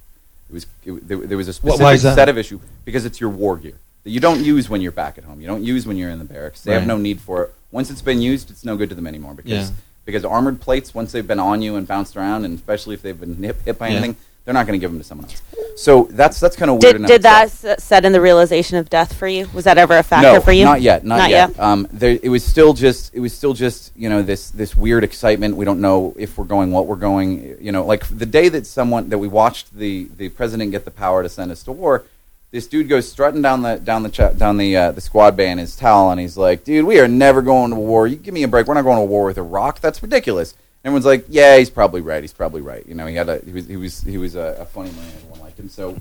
It 0.49 0.53
was 0.53 0.67
it, 0.85 1.09
there, 1.09 1.19
there 1.19 1.37
was 1.37 1.49
a 1.49 1.53
specific 1.53 1.83
why 1.83 1.95
is 1.95 2.05
that? 2.05 2.15
set 2.15 2.29
of 2.29 2.39
issue 2.39 2.61
because 2.85 3.05
it's 3.05 3.21
your 3.21 3.31
war 3.31 3.57
gear 3.57 3.75
that 4.05 4.11
you 4.11 4.21
don't 4.21 4.45
use 4.45 4.71
when 4.71 4.81
you're 4.81 4.93
back 4.93 5.19
at 5.19 5.25
home. 5.25 5.41
You 5.41 5.49
don't 5.49 5.65
use 5.65 5.85
when 5.85 5.97
you're 5.97 6.11
in 6.11 6.21
the 6.21 6.25
barracks. 6.25 6.63
They 6.63 6.75
have 6.75 6.87
no 6.87 6.97
need 6.97 7.21
for 7.21 7.43
it. 7.43 7.55
Once 7.73 7.91
it's 7.91 8.03
been 8.03 8.23
used, 8.23 8.53
it's 8.53 8.65
no 8.65 8.77
good 8.77 8.89
to 8.91 8.95
them 8.95 9.09
anymore 9.09 9.35
because 9.35 9.71
Yeah. 9.71 9.77
because 10.05 10.25
armored 10.25 10.61
plates 10.61 10.95
once 10.95 11.11
they've 11.11 11.27
been 11.27 11.41
on 11.41 11.61
you 11.61 11.75
and 11.75 11.85
bounced 11.85 12.17
around, 12.17 12.45
and 12.45 12.55
especially 12.57 12.95
if 12.95 13.03
they've 13.03 13.19
been 13.19 13.43
hit, 13.43 13.57
hit 13.65 13.79
by 13.81 13.89
Yeah. 13.89 13.97
anything, 13.97 14.17
they're 14.45 14.55
not 14.55 14.67
going 14.67 14.79
to 14.79 14.83
give 14.83 14.91
them 14.91 14.99
to 14.99 15.05
someone 15.05 15.27
else. 15.27 15.41
So 15.77 16.09
that's 16.11 16.39
that's 16.39 16.57
kind 16.57 16.71
of 16.71 16.83
weird. 16.83 16.99
Did, 16.99 17.07
did 17.07 17.23
that 17.23 17.45
s- 17.45 17.83
set 17.83 18.05
in 18.05 18.13
the 18.13 18.21
realization 18.21 18.77
of 18.77 18.91
death 18.91 19.15
for 19.15 19.27
you? 19.27 19.49
Was 19.55 19.65
that 19.65 19.79
ever 19.79 19.97
a 19.97 20.03
factor 20.03 20.35
no, 20.35 20.41
for 20.41 20.53
you? 20.53 20.65
Not 20.65 20.83
yet. 20.83 21.05
Not, 21.05 21.17
Not 21.17 21.31
yet. 21.31 21.51
yet? 21.51 21.61
Um, 21.61 21.89
there, 21.91 22.19
it 22.23 22.29
was 22.29 22.45
still 22.45 22.75
just. 22.75 23.15
It 23.15 23.21
was 23.21 23.33
still 23.33 23.55
just. 23.55 23.93
You 23.97 24.09
know, 24.09 24.23
this 24.23 24.51
this 24.51 24.77
weird 24.77 25.03
excitement. 25.03 25.57
We 25.57 25.65
don't 25.65 25.81
know 25.81 26.15
if 26.19 26.37
we're 26.37 26.45
going, 26.45 26.73
what 26.73 26.87
we're 26.87 26.97
going. 26.97 27.57
You 27.61 27.73
know, 27.73 27.85
like 27.85 28.07
the 28.07 28.27
day 28.27 28.49
that 28.51 28.67
someone 28.67 29.09
that 29.09 29.19
we 29.19 29.29
watched 29.29 29.75
the 29.75 30.09
the 30.17 30.29
president 30.29 30.73
get 30.73 30.85
the 30.85 30.91
power 30.91 31.23
to 31.23 31.29
send 31.29 31.51
us 31.51 31.63
to 31.65 31.73
war. 31.73 32.05
This 32.51 32.67
dude 32.67 32.87
goes 32.87 33.11
strutting 33.11 33.41
down 33.41 33.63
the 33.63 33.77
down 33.77 34.03
the 34.03 34.11
ch- 34.11 34.37
down 34.37 34.59
the 34.59 34.77
uh, 34.77 34.93
the 34.93 35.01
squad 35.01 35.37
bay 35.37 35.51
in 35.51 35.57
his 35.57 35.75
towel, 35.75 36.11
and 36.11 36.21
he's 36.21 36.37
like, 36.37 36.65
"Dude, 36.65 36.85
we 36.85 37.01
are 37.01 37.09
never 37.09 37.41
going 37.41 37.71
to 37.71 37.77
war. 37.77 38.07
You 38.07 38.17
give 38.17 38.35
me 38.35 38.43
a 38.43 38.49
break. 38.49 38.67
We're 38.67 38.75
not 38.75 38.83
going 38.83 38.99
to 38.99 39.07
war 39.07 39.25
with 39.25 39.39
Iraq. 39.39 39.81
That's 39.81 40.03
ridiculous." 40.03 40.55
Everyone's 40.85 41.07
like, 41.07 41.27
"Yeah, 41.29 41.59
he's 41.59 41.71
probably 41.71 42.01
right. 42.01 42.23
He's 42.23 42.33
probably 42.33 42.61
right." 42.61 42.85
You 42.87 42.95
know, 42.95 43.07
he 43.07 43.15
had 43.15 43.29
a 43.29 43.39
he 43.45 43.53
was 43.53 43.67
he 43.67 43.77
was 43.77 44.01
he 44.03 44.19
was 44.19 44.35
a, 44.35 44.57
a 44.61 44.67
funny 44.67 44.91
man. 44.91 45.13
Everyone 45.17 45.41
liked 45.41 45.59
him. 45.59 45.69
So, 45.69 45.97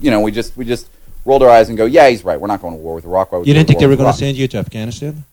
you 0.00 0.10
know, 0.10 0.20
we 0.20 0.32
just 0.32 0.56
we 0.56 0.64
just 0.64 0.88
rolled 1.24 1.42
our 1.42 1.50
eyes 1.50 1.68
and 1.68 1.76
go, 1.76 1.84
"Yeah, 1.84 2.08
he's 2.08 2.24
right. 2.24 2.40
We're 2.40 2.48
not 2.48 2.62
going 2.62 2.74
to 2.74 2.80
war 2.80 2.94
with 2.94 3.04
Iraq." 3.04 3.32
Why 3.32 3.38
would 3.38 3.46
You 3.46 3.54
didn't 3.54 3.68
think 3.68 3.80
they 3.80 3.86
were 3.86 3.96
going 3.96 4.12
to 4.12 4.18
send 4.18 4.36
you 4.36 4.48
to 4.48 4.58
Afghanistan? 4.58 5.24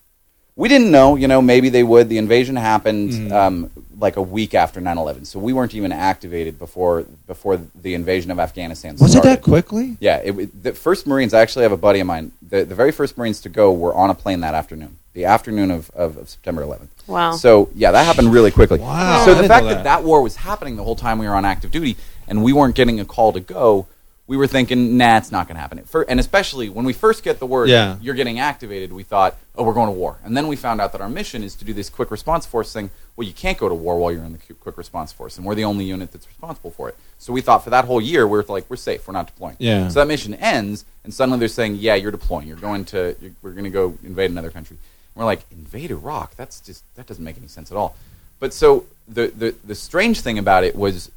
We 0.58 0.68
didn't 0.70 0.90
know, 0.92 1.16
you 1.16 1.28
know, 1.28 1.42
maybe 1.42 1.70
they 1.70 1.84
would. 1.84 2.10
The 2.10 2.18
invasion 2.18 2.56
happened 2.56 3.12
Mm. 3.12 3.32
um, 3.32 3.72
like 4.00 4.18
a 4.18 4.22
week 4.22 4.54
after 4.56 4.80
9/11, 4.82 5.26
so 5.26 5.40
we 5.40 5.54
weren't 5.54 5.74
even 5.76 5.92
activated 5.92 6.58
before 6.60 7.06
before 7.28 7.58
the 7.82 7.94
invasion 7.94 8.32
of 8.32 8.40
Afghanistan. 8.40 8.96
Was 9.00 9.16
it 9.16 9.24
that 9.24 9.42
quickly? 9.44 9.98
Yeah, 10.00 10.18
it, 10.18 10.64
the 10.64 10.74
first 10.74 11.06
Marines. 11.08 11.34
I 11.34 11.42
actually 11.42 11.64
have 11.64 11.72
a 11.72 11.78
buddy 11.78 12.00
of 12.00 12.08
mine. 12.08 12.32
The, 12.48 12.66
the 12.66 12.76
very 12.76 12.92
first 12.92 13.18
Marines 13.18 13.40
to 13.42 13.50
go 13.50 13.72
were 13.72 13.94
on 13.94 14.10
a 14.10 14.16
plane 14.16 14.42
that 14.42 14.56
afternoon, 14.56 14.98
the 15.14 15.26
afternoon 15.26 15.70
of, 15.72 15.90
of, 15.92 16.18
of 16.18 16.28
September 16.30 16.64
11th. 16.64 16.90
Wow. 17.08 17.34
So 17.34 17.70
yeah, 17.76 17.92
that 17.92 18.06
happened 18.06 18.34
really 18.34 18.52
quickly. 18.52 18.80
Wow. 18.80 19.26
So 19.26 19.36
the 19.36 19.48
fact 19.48 19.66
that. 19.66 19.76
that. 19.76 19.84
that 19.84 20.04
war 20.04 20.22
was 20.24 20.36
happening 20.38 20.76
the 20.76 20.84
whole 20.84 20.96
time 20.96 21.18
we 21.20 21.28
were 21.28 21.36
on 21.36 21.46
active 21.46 21.70
duty, 21.72 21.98
and 22.28 22.44
we 22.44 22.52
weren't 22.52 22.76
getting 22.76 23.00
a 23.00 23.06
call 23.06 23.32
to 23.34 23.40
go, 23.40 23.86
we 24.28 24.36
were 24.36 24.48
thinking, 24.48 24.98
nah, 24.98 25.18
it's 25.18 25.32
not 25.32 25.48
going 25.48 25.56
to 25.56 25.62
happen. 25.62 25.82
And 26.10 26.20
especially 26.20 26.68
when 26.68 26.84
we 26.86 26.92
first 26.92 27.24
get 27.24 27.40
the 27.40 27.46
word, 27.46 27.70
Yeah. 27.70 27.96
you're 28.02 28.14
getting 28.14 28.40
activated, 28.40 28.92
we 28.92 29.04
thought, 29.04 29.38
oh, 29.56 29.64
we're 29.64 29.74
going 29.74 29.88
to 29.88 29.94
war. 29.94 30.18
And 30.26 30.36
then 30.36 30.48
we 30.48 30.58
found 30.58 30.82
out 30.82 30.92
that 30.92 31.00
our 31.00 31.08
mission 31.10 31.44
is 31.44 31.56
to 31.56 31.66
do 31.66 31.74
this 31.74 31.90
quick 31.90 32.12
response 32.12 32.46
force 32.46 32.74
thing. 32.74 32.90
Well, 33.16 33.26
you 33.26 33.34
can't 33.34 33.58
go 33.58 33.70
to 33.70 33.74
war 33.74 33.98
while 33.98 34.12
you're 34.12 34.24
in 34.26 34.34
the 34.34 34.54
quick 34.56 34.78
response 34.78 35.12
force, 35.14 35.38
and 35.38 35.46
we're 35.46 35.56
the 35.56 35.64
only 35.64 35.86
unit 35.86 36.12
that's 36.12 36.28
responsible 36.28 36.72
for 36.72 36.90
it. 36.90 36.96
So 37.18 37.32
we 37.34 37.42
thought 37.42 37.64
for 37.64 37.70
that 37.72 37.86
whole 37.86 38.02
year, 38.02 38.28
we're 38.28 38.44
like, 38.44 38.70
we're 38.70 38.76
safe, 38.76 39.08
we're 39.08 39.14
not 39.14 39.28
deploying. 39.28 39.56
Yeah. 39.60 39.88
So 39.88 40.00
that 40.02 40.08
mission 40.08 40.34
ends, 40.36 40.84
and 41.04 41.14
suddenly 41.14 41.40
they're 41.40 41.48
saying, 41.48 41.76
yeah, 41.78 41.96
you're 41.96 42.12
deploying. 42.12 42.48
You're 42.48 42.58
going 42.58 42.86
to, 42.86 43.16
you're, 43.22 43.32
we're 43.42 43.52
going 43.52 43.64
to 43.64 43.70
go 43.72 43.98
invade 44.04 44.30
another 44.30 44.52
country. 44.52 44.76
And 45.16 45.20
we're 45.22 45.26
like, 45.26 45.46
invade 45.52 45.90
Iraq? 45.90 46.36
That's 46.36 46.60
just, 46.60 46.84
that 46.96 47.08
doesn't 47.08 47.24
make 47.24 47.38
any 47.38 47.48
sense 47.48 47.72
at 47.72 47.78
all. 47.78 47.96
But 48.40 48.54
so 48.54 48.86
the, 49.08 49.28
the, 49.28 49.56
the 49.66 49.74
strange 49.74 50.20
thing 50.20 50.38
about 50.38 50.64
it 50.64 50.76
was 50.76 51.10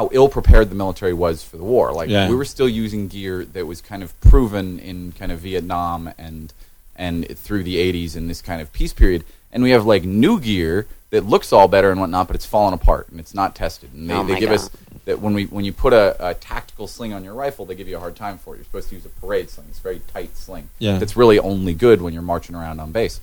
how 0.00 0.08
ill 0.12 0.30
prepared 0.30 0.70
the 0.70 0.74
military 0.74 1.12
was 1.12 1.42
for 1.44 1.58
the 1.58 1.62
war. 1.62 1.92
Like 1.92 2.08
Yeah. 2.08 2.30
we 2.30 2.34
were 2.34 2.46
still 2.46 2.68
using 2.68 3.06
gear 3.06 3.44
that 3.44 3.66
was 3.66 3.82
kind 3.82 4.02
of 4.02 4.18
proven 4.22 4.78
in 4.78 5.12
kind 5.12 5.30
of 5.30 5.40
Vietnam 5.40 6.10
and 6.16 6.54
and 6.96 7.28
through 7.38 7.64
the 7.64 7.76
80s 7.76 8.16
in 8.16 8.26
this 8.26 8.40
kind 8.40 8.62
of 8.62 8.72
peace 8.72 8.94
period. 8.94 9.24
And 9.52 9.62
we 9.62 9.70
have 9.72 9.84
like 9.84 10.04
new 10.04 10.40
gear 10.40 10.86
that 11.10 11.26
looks 11.26 11.52
all 11.52 11.68
better 11.68 11.90
and 11.90 12.00
whatnot, 12.00 12.28
but 12.28 12.36
it's 12.36 12.46
fallen 12.46 12.72
apart 12.72 13.08
and 13.10 13.20
it's 13.20 13.34
not 13.34 13.54
tested. 13.54 13.90
And 13.92 14.08
they, 14.08 14.14
Oh 14.14 14.24
they 14.24 14.38
give 14.40 14.48
God. 14.48 14.54
us 14.54 14.70
that 15.04 15.20
when 15.20 15.34
we 15.34 15.44
when 15.44 15.66
you 15.66 15.72
put 15.74 15.92
a, 15.92 16.16
a 16.30 16.32
tactical 16.34 16.86
sling 16.86 17.12
on 17.12 17.22
your 17.22 17.34
rifle, 17.34 17.66
they 17.66 17.74
give 17.74 17.86
you 17.88 17.96
a 17.98 18.00
hard 18.00 18.16
time 18.16 18.38
for 18.38 18.54
it. 18.54 18.58
You're 18.58 18.64
supposed 18.64 18.88
to 18.88 18.94
use 18.94 19.04
a 19.04 19.10
parade 19.10 19.50
sling. 19.50 19.66
It's 19.68 19.80
a 19.80 19.82
very 19.82 20.00
tight 20.14 20.34
sling. 20.38 20.70
Yeah. 20.78 20.96
That's 20.98 21.14
really 21.14 21.38
only 21.38 21.74
good 21.74 22.00
when 22.00 22.14
you're 22.14 22.22
marching 22.22 22.54
around 22.56 22.80
on 22.80 22.90
base. 22.90 23.20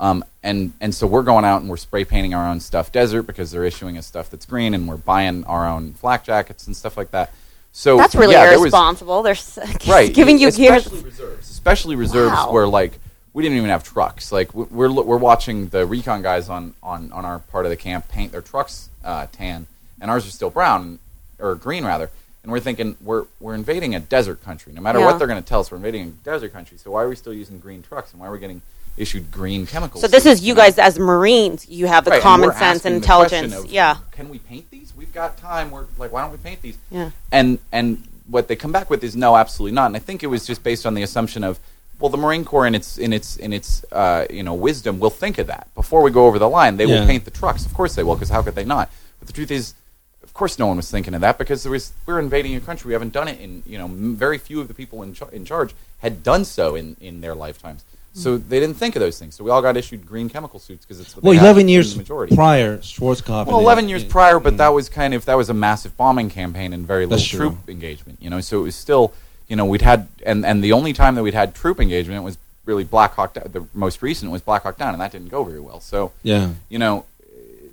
Um, 0.00 0.24
and 0.42 0.72
and 0.80 0.94
so 0.94 1.06
we're 1.06 1.22
going 1.24 1.44
out 1.44 1.60
and 1.60 1.68
we're 1.68 1.76
spray 1.76 2.04
painting 2.04 2.32
our 2.34 2.48
own 2.48 2.60
stuff 2.60 2.92
desert 2.92 3.24
because 3.24 3.50
they're 3.50 3.64
issuing 3.64 3.98
us 3.98 4.06
stuff 4.06 4.30
that's 4.30 4.46
green, 4.46 4.74
and 4.74 4.86
we're 4.88 4.96
buying 4.96 5.44
our 5.44 5.66
own 5.68 5.92
flak 5.94 6.24
jackets 6.24 6.66
and 6.66 6.76
stuff 6.76 6.96
like 6.96 7.10
that. 7.10 7.32
So 7.72 7.96
That's 7.96 8.14
really 8.14 8.32
yeah, 8.34 8.44
there 8.46 8.52
was- 8.54 8.72
irresponsible. 8.72 9.22
They're 9.22 9.36
right 9.88 10.12
giving 10.12 10.38
you 10.38 10.50
gear. 10.50 10.74
especially 10.76 11.02
reserves, 11.02 11.50
especially 11.50 11.96
reserves 11.96 12.32
Wow. 12.32 12.52
where 12.52 12.66
like 12.68 12.98
we 13.34 13.42
didn't 13.42 13.58
even 13.58 13.70
have 13.70 13.84
trucks. 13.84 14.30
Like 14.32 14.54
we- 14.54 14.64
we're 14.64 14.90
we're 14.92 15.16
watching 15.18 15.68
the 15.68 15.84
recon 15.86 16.22
guys 16.22 16.48
on 16.48 16.74
on 16.82 17.10
on 17.12 17.24
our 17.24 17.40
part 17.40 17.66
of 17.66 17.70
the 17.70 17.76
camp 17.76 18.08
paint 18.08 18.32
their 18.32 18.40
trucks 18.42 18.88
uh, 19.04 19.26
tan, 19.32 19.66
and 20.00 20.10
ours 20.10 20.26
are 20.26 20.30
still 20.30 20.50
brown 20.50 20.98
or 21.40 21.54
green 21.56 21.84
rather. 21.84 22.10
And 22.44 22.52
we're 22.52 22.60
thinking 22.60 22.96
we're 23.02 23.26
we're 23.40 23.54
invading 23.54 23.94
a 23.96 24.00
desert 24.00 24.42
country. 24.44 24.72
No 24.72 24.80
matter 24.80 25.00
Yeah. 25.00 25.06
what 25.06 25.18
they're 25.18 25.28
going 25.28 25.42
to 25.42 25.48
tell 25.48 25.60
us, 25.60 25.70
we're 25.72 25.76
invading 25.76 26.02
a 26.02 26.10
desert 26.24 26.52
country. 26.52 26.78
So 26.78 26.92
why 26.92 27.02
are 27.02 27.08
we 27.08 27.16
still 27.16 27.34
using 27.34 27.58
green 27.58 27.82
trucks? 27.82 28.12
And 28.12 28.20
why 28.20 28.28
are 28.28 28.32
we 28.32 28.38
getting 28.38 28.62
issued 28.98 29.30
green 29.30 29.66
chemicals? 29.66 30.00
So 30.02 30.08
this 30.08 30.26
is 30.26 30.42
you 30.42 30.54
guys 30.54 30.78
as 30.78 30.98
Marines. 30.98 31.68
You 31.68 31.86
have 31.86 32.04
the 32.04 32.10
Right, 32.10 32.16
and 32.16 32.22
common 32.22 32.48
we're 32.48 32.52
sense 32.54 32.78
asking 32.78 32.94
and 32.94 33.02
the 33.02 33.06
question 33.06 33.44
intelligence. 33.44 33.64
of, 33.66 33.72
yeah. 33.72 33.96
Can 34.12 34.28
we 34.28 34.38
paint 34.38 34.70
these? 34.70 34.92
We've 34.96 35.12
got 35.12 35.36
time. 35.38 35.70
We're 35.70 35.86
like, 35.98 36.12
why 36.12 36.22
don't 36.22 36.30
we 36.32 36.38
paint 36.38 36.60
these? 36.62 36.76
Yeah. 36.90 37.10
And 37.32 37.58
and 37.72 38.04
what 38.28 38.48
they 38.48 38.56
come 38.56 38.72
back 38.72 38.90
with 38.90 39.02
is 39.04 39.16
no, 39.16 39.36
absolutely 39.36 39.74
not. 39.74 39.86
And 39.86 39.96
I 39.96 40.00
think 40.00 40.22
it 40.22 40.26
was 40.26 40.46
just 40.46 40.62
based 40.62 40.84
on 40.86 40.94
the 40.94 41.02
assumption 41.02 41.42
of, 41.44 41.58
well, 41.98 42.10
the 42.10 42.18
Marine 42.18 42.44
Corps 42.44 42.66
in 42.66 42.74
its 42.74 42.98
in 42.98 43.12
its 43.12 43.36
in 43.36 43.52
its 43.52 43.84
uh, 43.92 44.26
you 44.30 44.42
know 44.42 44.54
wisdom 44.54 44.98
will 45.00 45.10
think 45.10 45.38
of 45.38 45.46
that 45.46 45.68
before 45.74 46.02
we 46.02 46.10
go 46.10 46.26
over 46.26 46.38
the 46.38 46.48
line. 46.48 46.76
They 46.76 46.84
Yeah. 46.86 47.00
will 47.00 47.06
paint 47.06 47.24
the 47.24 47.30
trucks. 47.30 47.64
Of 47.66 47.74
course 47.74 47.94
they 47.94 48.02
will, 48.02 48.14
because 48.14 48.28
how 48.30 48.42
could 48.42 48.54
they 48.54 48.64
not? 48.64 48.90
But 49.18 49.28
the 49.28 49.32
truth 49.34 49.50
is. 49.50 49.74
Of 50.22 50.34
course, 50.34 50.58
no 50.58 50.68
one 50.68 50.76
was 50.76 50.88
thinking 50.88 51.14
of 51.14 51.20
that 51.22 51.36
because 51.36 51.64
there 51.64 51.72
was 51.72 51.92
we're 52.06 52.20
invading 52.20 52.54
a 52.54 52.60
country. 52.60 52.88
We 52.88 52.92
haven't 52.92 53.12
done 53.12 53.26
it 53.26 53.40
in 53.40 53.62
you 53.66 53.76
know 53.78 53.86
m- 53.86 54.14
very 54.14 54.38
few 54.38 54.60
of 54.60 54.68
the 54.68 54.74
people 54.74 55.02
in, 55.02 55.12
char- 55.14 55.30
in 55.32 55.44
charge 55.44 55.74
had 55.98 56.22
done 56.22 56.44
so 56.44 56.76
in, 56.76 56.96
in 57.00 57.22
their 57.22 57.34
lifetimes. 57.34 57.82
So 58.14 58.36
they 58.36 58.58
didn't 58.58 58.76
think 58.76 58.96
of 58.96 59.00
those 59.00 59.18
things. 59.18 59.36
So 59.36 59.44
we 59.44 59.50
all 59.50 59.62
got 59.62 59.76
issued 59.76 60.04
green 60.06 60.28
chemical 60.28 60.58
suits 60.58 60.84
because 60.84 60.98
it's 61.00 61.14
what 61.14 61.22
Well, 61.22 61.32
they 61.34 61.38
had 61.38 61.44
11 61.44 61.60
in 61.62 61.68
years 61.68 61.92
the 61.92 61.98
majority. 61.98 62.34
prior, 62.34 62.78
Schwarzkopf. 62.78 63.46
Well, 63.46 63.60
eleven 63.60 63.88
years 63.88 64.02
prior, 64.02 64.40
but 64.40 64.54
Mm. 64.54 64.58
that 64.58 64.68
was 64.70 64.88
kind 64.88 65.14
of 65.14 65.24
that 65.26 65.36
was 65.36 65.50
a 65.50 65.54
massive 65.54 65.96
bombing 65.96 66.28
campaign 66.30 66.72
and 66.72 66.84
very 66.86 67.04
little 67.06 67.18
That's 67.18 67.28
true. 67.28 67.50
troop 67.50 67.68
engagement. 67.68 68.18
You 68.20 68.30
know, 68.30 68.40
so 68.40 68.58
it 68.60 68.62
was 68.64 68.74
still, 68.74 69.12
you 69.46 69.54
know, 69.54 69.64
we'd 69.64 69.82
had 69.82 70.08
and 70.26 70.44
and 70.44 70.64
the 70.64 70.72
only 70.72 70.92
time 70.92 71.14
that 71.14 71.22
we'd 71.22 71.34
had 71.34 71.54
troop 71.54 71.80
engagement 71.80 72.24
was 72.24 72.38
really 72.64 72.82
Black 72.84 73.14
Hawk. 73.14 73.34
Down. 73.34 73.44
The 73.52 73.64
most 73.72 74.02
recent 74.02 74.32
was 74.32 74.42
Black 74.42 74.62
Hawk 74.64 74.76
Down, 74.78 74.94
and 74.94 75.00
that 75.00 75.12
didn't 75.12 75.28
go 75.28 75.44
very 75.44 75.60
well. 75.60 75.80
So 75.80 76.10
Yeah. 76.24 76.50
you 76.68 76.78
know, 76.78 77.04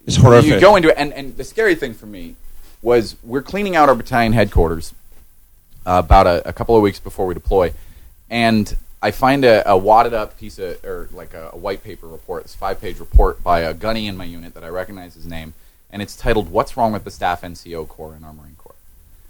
It's 0.05 0.17
horrific. 0.17 0.51
you 0.51 0.59
go 0.59 0.75
into 0.75 0.89
it, 0.89 0.95
and, 0.97 1.11
and 1.13 1.35
the 1.37 1.43
scary 1.43 1.73
thing 1.75 1.93
for 1.95 2.05
me 2.05 2.35
was 2.83 3.15
we're 3.23 3.41
cleaning 3.41 3.75
out 3.75 3.89
our 3.89 3.95
battalion 3.95 4.33
headquarters 4.33 4.93
uh, 5.87 6.01
about 6.05 6.27
a, 6.27 6.47
a 6.47 6.53
couple 6.53 6.75
of 6.75 6.81
weeks 6.83 6.99
before 6.99 7.25
we 7.25 7.33
deploy, 7.33 7.73
and 8.29 8.75
I 9.01 9.11
find 9.11 9.45
a, 9.45 9.67
a 9.69 9.77
wadded 9.77 10.13
up 10.13 10.37
piece 10.39 10.57
of, 10.57 10.83
or 10.83 11.09
like 11.11 11.33
a, 11.33 11.51
a 11.53 11.57
white 11.57 11.83
paper 11.83 12.07
report, 12.07 12.43
this 12.43 12.55
five 12.55 12.81
page 12.81 12.99
report 12.99 13.43
by 13.43 13.61
a 13.61 13.73
gunny 13.73 14.07
in 14.07 14.17
my 14.17 14.23
unit 14.23 14.53
that 14.53 14.63
I 14.63 14.69
recognize 14.69 15.13
his 15.13 15.25
name, 15.25 15.53
and 15.91 16.01
it's 16.01 16.15
titled 16.15 16.49
"What's 16.49 16.75
Wrong 16.75 16.91
with 16.91 17.03
the 17.03 17.11
Staff 17.11 17.41
NCO 17.41 17.87
Corps 17.87 18.15
in 18.15 18.23
Our 18.23 18.33
Marine 18.33 18.55
Corps." 18.57 18.75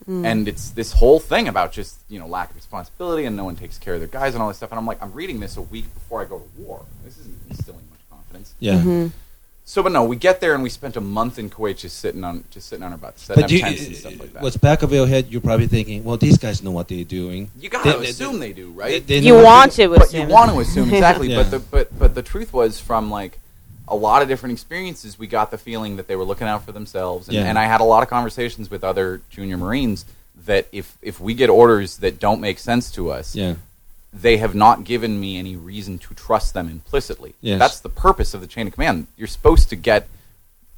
Hmm. 0.05 0.25
And 0.25 0.47
it's 0.47 0.69
this 0.69 0.93
whole 0.93 1.19
thing 1.19 1.47
about 1.47 1.71
just 1.71 1.99
you 2.09 2.19
know 2.19 2.27
lack 2.27 2.51
of 2.51 2.55
responsibility 2.55 3.25
and 3.25 3.35
no 3.35 3.43
one 3.43 3.55
takes 3.55 3.77
care 3.77 3.95
of 3.95 3.99
their 3.99 4.07
guys 4.07 4.33
and 4.33 4.41
all 4.41 4.47
this 4.47 4.57
stuff. 4.57 4.71
And 4.71 4.79
I'm 4.79 4.85
like, 4.85 5.01
I'm 5.01 5.13
reading 5.13 5.39
this 5.39 5.57
a 5.57 5.61
week 5.61 5.91
before 5.93 6.21
I 6.21 6.25
go 6.25 6.39
to 6.39 6.61
war. 6.61 6.85
This 7.03 7.17
isn't 7.17 7.37
instilling 7.49 7.87
much 7.89 7.99
confidence. 8.09 8.53
Yeah. 8.59 8.75
Mm-hmm. 8.75 9.07
So, 9.67 9.81
but 9.81 9.91
no, 9.91 10.03
we 10.03 10.15
get 10.15 10.41
there 10.41 10.53
and 10.53 10.61
we 10.61 10.69
spent 10.69 10.95
a 10.95 11.01
month 11.01 11.39
in 11.39 11.49
Kuwait 11.49 11.77
just 11.77 11.97
sitting 11.97 12.23
on 12.23 12.43
just 12.51 12.67
sitting 12.69 12.83
on 12.83 12.91
our 12.91 12.99
butts, 12.99 13.23
setting 13.23 13.41
But 13.41 13.45
up 13.45 13.51
you, 13.51 13.59
tents 13.61 13.87
and 13.87 13.95
stuff 13.95 14.19
like 14.19 14.33
that. 14.33 14.43
what's 14.43 14.57
back 14.57 14.83
of 14.83 14.91
your 14.93 15.07
head, 15.07 15.27
you're 15.29 15.41
probably 15.41 15.65
thinking, 15.65 16.03
well, 16.03 16.17
these 16.17 16.37
guys 16.37 16.61
know 16.61 16.69
what 16.69 16.87
they're 16.87 17.03
doing. 17.03 17.49
you 17.59 17.69
gotta 17.69 17.93
They- 17.93 17.97
they- 18.05 18.09
assume 18.11 18.39
they, 18.39 18.53
do, 18.53 18.69
right? 18.71 19.05
they 19.07 19.21
know 19.21 19.37
You 19.39 19.43
want 19.43 19.71
they- 19.73 19.85
to 19.85 19.89
but 19.89 20.03
assume. 20.05 20.21
you 20.29 20.33
want 20.33 20.51
to 20.51 20.59
assume 20.59 20.93
exactly. 20.93 21.29
Yeah. 21.31 21.37
But 21.41 21.49
the 21.51 21.59
but 21.59 21.97
but 21.99 22.13
the 22.13 22.21
truth 22.21 22.53
was 22.53 22.79
from 22.79 23.09
like 23.09 23.39
a 23.87 23.95
lot 23.95 24.21
of 24.21 24.27
different 24.27 24.53
experiences, 24.53 25.17
we 25.17 25.25
got 25.25 25.49
the 25.49 25.57
feeling 25.57 25.95
that 25.97 26.07
they 26.07 26.15
were 26.15 26.23
looking 26.25 26.47
out 26.47 26.63
for 26.63 26.71
themselves, 26.71 27.27
and, 27.27 27.35
Yeah. 27.35 27.45
and 27.45 27.57
I 27.57 27.65
had 27.65 27.81
a 27.81 27.83
lot 27.85 28.03
of 28.03 28.09
conversations 28.09 28.69
with 28.69 28.83
other 28.83 29.21
junior 29.31 29.57
Marines 29.57 30.05
that 30.45 30.67
if 30.71 30.95
if 31.01 31.19
we 31.19 31.33
get 31.33 31.49
orders 31.49 31.97
that 31.97 32.19
don't 32.19 32.39
make 32.39 32.59
sense 32.59 32.91
to 32.91 33.09
us, 33.11 33.35
Yeah. 33.35 33.55
They 34.15 34.37
have 34.37 34.55
not 34.55 34.85
given 34.85 35.19
me 35.19 35.37
any 35.37 35.55
reason 35.55 35.99
to 35.99 36.13
trust 36.13 36.53
them 36.53 36.69
implicitly. 36.69 37.35
Yes. 37.41 37.59
That's 37.59 37.79
the 37.81 37.89
purpose 37.89 38.33
of 38.33 38.41
the 38.41 38.47
chain 38.47 38.65
of 38.65 38.73
command. 38.73 39.07
You're 39.17 39.27
supposed 39.27 39.69
to 39.69 39.75
get, 39.75 40.07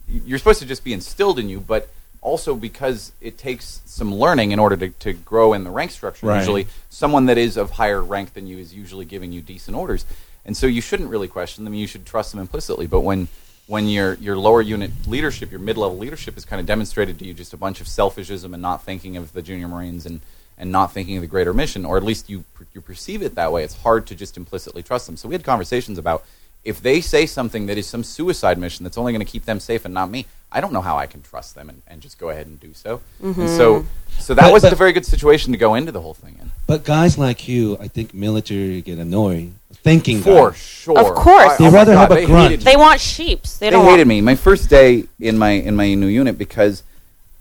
you're 0.09 0.39
supposed 0.39 0.59
to 0.59 0.65
just 0.65 0.83
be 0.83 0.91
instilled 0.91 1.37
in 1.37 1.47
you, 1.47 1.59
but 1.59 1.89
also 2.21 2.55
because 2.55 3.11
it 3.21 3.37
takes 3.37 3.81
some 3.85 4.13
learning 4.13 4.51
in 4.51 4.59
order 4.59 4.75
to, 4.75 4.89
to 4.89 5.13
grow 5.13 5.53
in 5.53 5.63
the 5.63 5.69
rank 5.69 5.91
structure. 5.91 6.25
Right. 6.25 6.39
Usually, 6.39 6.67
someone 6.89 7.27
that 7.27 7.37
is 7.37 7.57
of 7.57 7.71
higher 7.71 8.01
rank 8.01 8.33
than 8.33 8.47
you 8.47 8.57
is 8.57 8.73
usually 8.73 9.05
giving 9.05 9.31
you 9.31 9.41
decent 9.41 9.77
orders, 9.77 10.05
and 10.43 10.57
so 10.57 10.65
you 10.65 10.81
shouldn't 10.81 11.09
really 11.09 11.27
question 11.27 11.63
them. 11.63 11.73
You 11.73 11.87
should 11.87 12.05
trust 12.05 12.31
them 12.31 12.41
implicitly. 12.41 12.87
But 12.87 13.01
when 13.01 13.27
when 13.67 13.87
your 13.87 14.15
your 14.15 14.35
lower 14.35 14.61
unit 14.61 14.91
leadership, 15.05 15.51
your 15.51 15.59
mid 15.59 15.77
level 15.77 15.97
leadership, 15.97 16.37
is 16.37 16.45
kind 16.45 16.59
of 16.59 16.65
demonstrated 16.65 17.19
to 17.19 17.25
you 17.25 17.33
just 17.33 17.53
a 17.53 17.57
bunch 17.57 17.81
of 17.81 17.87
selfishism 17.87 18.53
and 18.53 18.61
not 18.61 18.83
thinking 18.83 19.15
of 19.15 19.33
the 19.33 19.41
junior 19.41 19.67
marines 19.67 20.05
and 20.05 20.21
and 20.57 20.71
not 20.71 20.91
thinking 20.93 21.17
of 21.17 21.21
the 21.21 21.27
greater 21.27 21.53
mission, 21.53 21.85
or 21.85 21.97
at 21.97 22.03
least 22.03 22.29
you 22.29 22.43
you 22.73 22.81
perceive 22.81 23.21
it 23.21 23.35
that 23.35 23.51
way, 23.51 23.63
it's 23.63 23.75
hard 23.81 24.07
to 24.07 24.15
just 24.15 24.37
implicitly 24.37 24.83
trust 24.83 25.05
them. 25.07 25.17
So 25.17 25.27
we 25.27 25.33
had 25.35 25.43
conversations 25.43 25.97
about 25.97 26.23
if 26.63 26.81
they 26.81 26.99
say 27.01 27.25
something 27.25 27.67
that 27.67 27.77
is 27.77 27.87
some 27.87 28.03
suicide 28.03 28.57
mission 28.57 28.83
that's 28.83 28.97
only 28.97 29.13
going 29.13 29.25
to 29.25 29.31
keep 29.31 29.45
them 29.45 29.59
safe 29.59 29.85
and 29.85 29.93
not 29.93 30.09
me. 30.09 30.25
I 30.51 30.61
don't 30.61 30.71
know 30.73 30.81
how 30.81 30.97
I 30.97 31.07
can 31.07 31.21
trust 31.21 31.55
them 31.55 31.69
and, 31.69 31.81
and 31.87 32.01
just 32.01 32.17
go 32.17 32.29
ahead 32.29 32.47
and 32.47 32.59
do 32.59 32.73
so. 32.73 33.01
And 33.21 33.35
mm-hmm. 33.35 33.47
so 33.57 33.85
so 34.17 34.33
that 34.33 34.43
But- 34.43 34.51
wasn't 34.51 34.71
but- 34.71 34.75
a 34.75 34.77
very 34.77 34.93
good 34.93 35.05
situation 35.05 35.51
to 35.53 35.57
go 35.57 35.75
into 35.75 35.91
the 35.91 36.01
whole 36.01 36.13
thing 36.13 36.37
in. 36.41 36.51
But 36.65 36.83
guys 36.83 37.17
like 37.17 37.47
you, 37.47 37.77
I 37.79 37.87
think 37.87 38.13
military 38.13 38.81
get 38.81 38.97
annoyed. 38.99 39.53
Thinking 39.71 40.21
For 40.21 40.49
guys. 40.51 40.57
sure, 40.57 40.99
Of 40.99 41.13
course. 41.15 41.53
I- 41.53 41.57
They'd 41.57 41.67
oh 41.67 41.71
rather 41.71 41.93
God, 41.93 41.99
have 42.01 42.11
a 42.11 42.15
they 42.15 42.25
grunt. 42.25 42.61
They 42.61 42.75
want 42.75 42.99
sheeps. 42.99 43.57
They 43.57 43.67
They 43.67 43.71
don't 43.71 43.85
hated 43.85 43.99
want, 43.99 44.07
me. 44.09 44.21
My 44.21 44.35
first 44.35 44.69
day 44.69 45.05
in 45.19 45.37
my 45.37 45.51
in 45.51 45.75
my 45.75 45.93
new 45.93 46.07
unit 46.07 46.37
because 46.37 46.83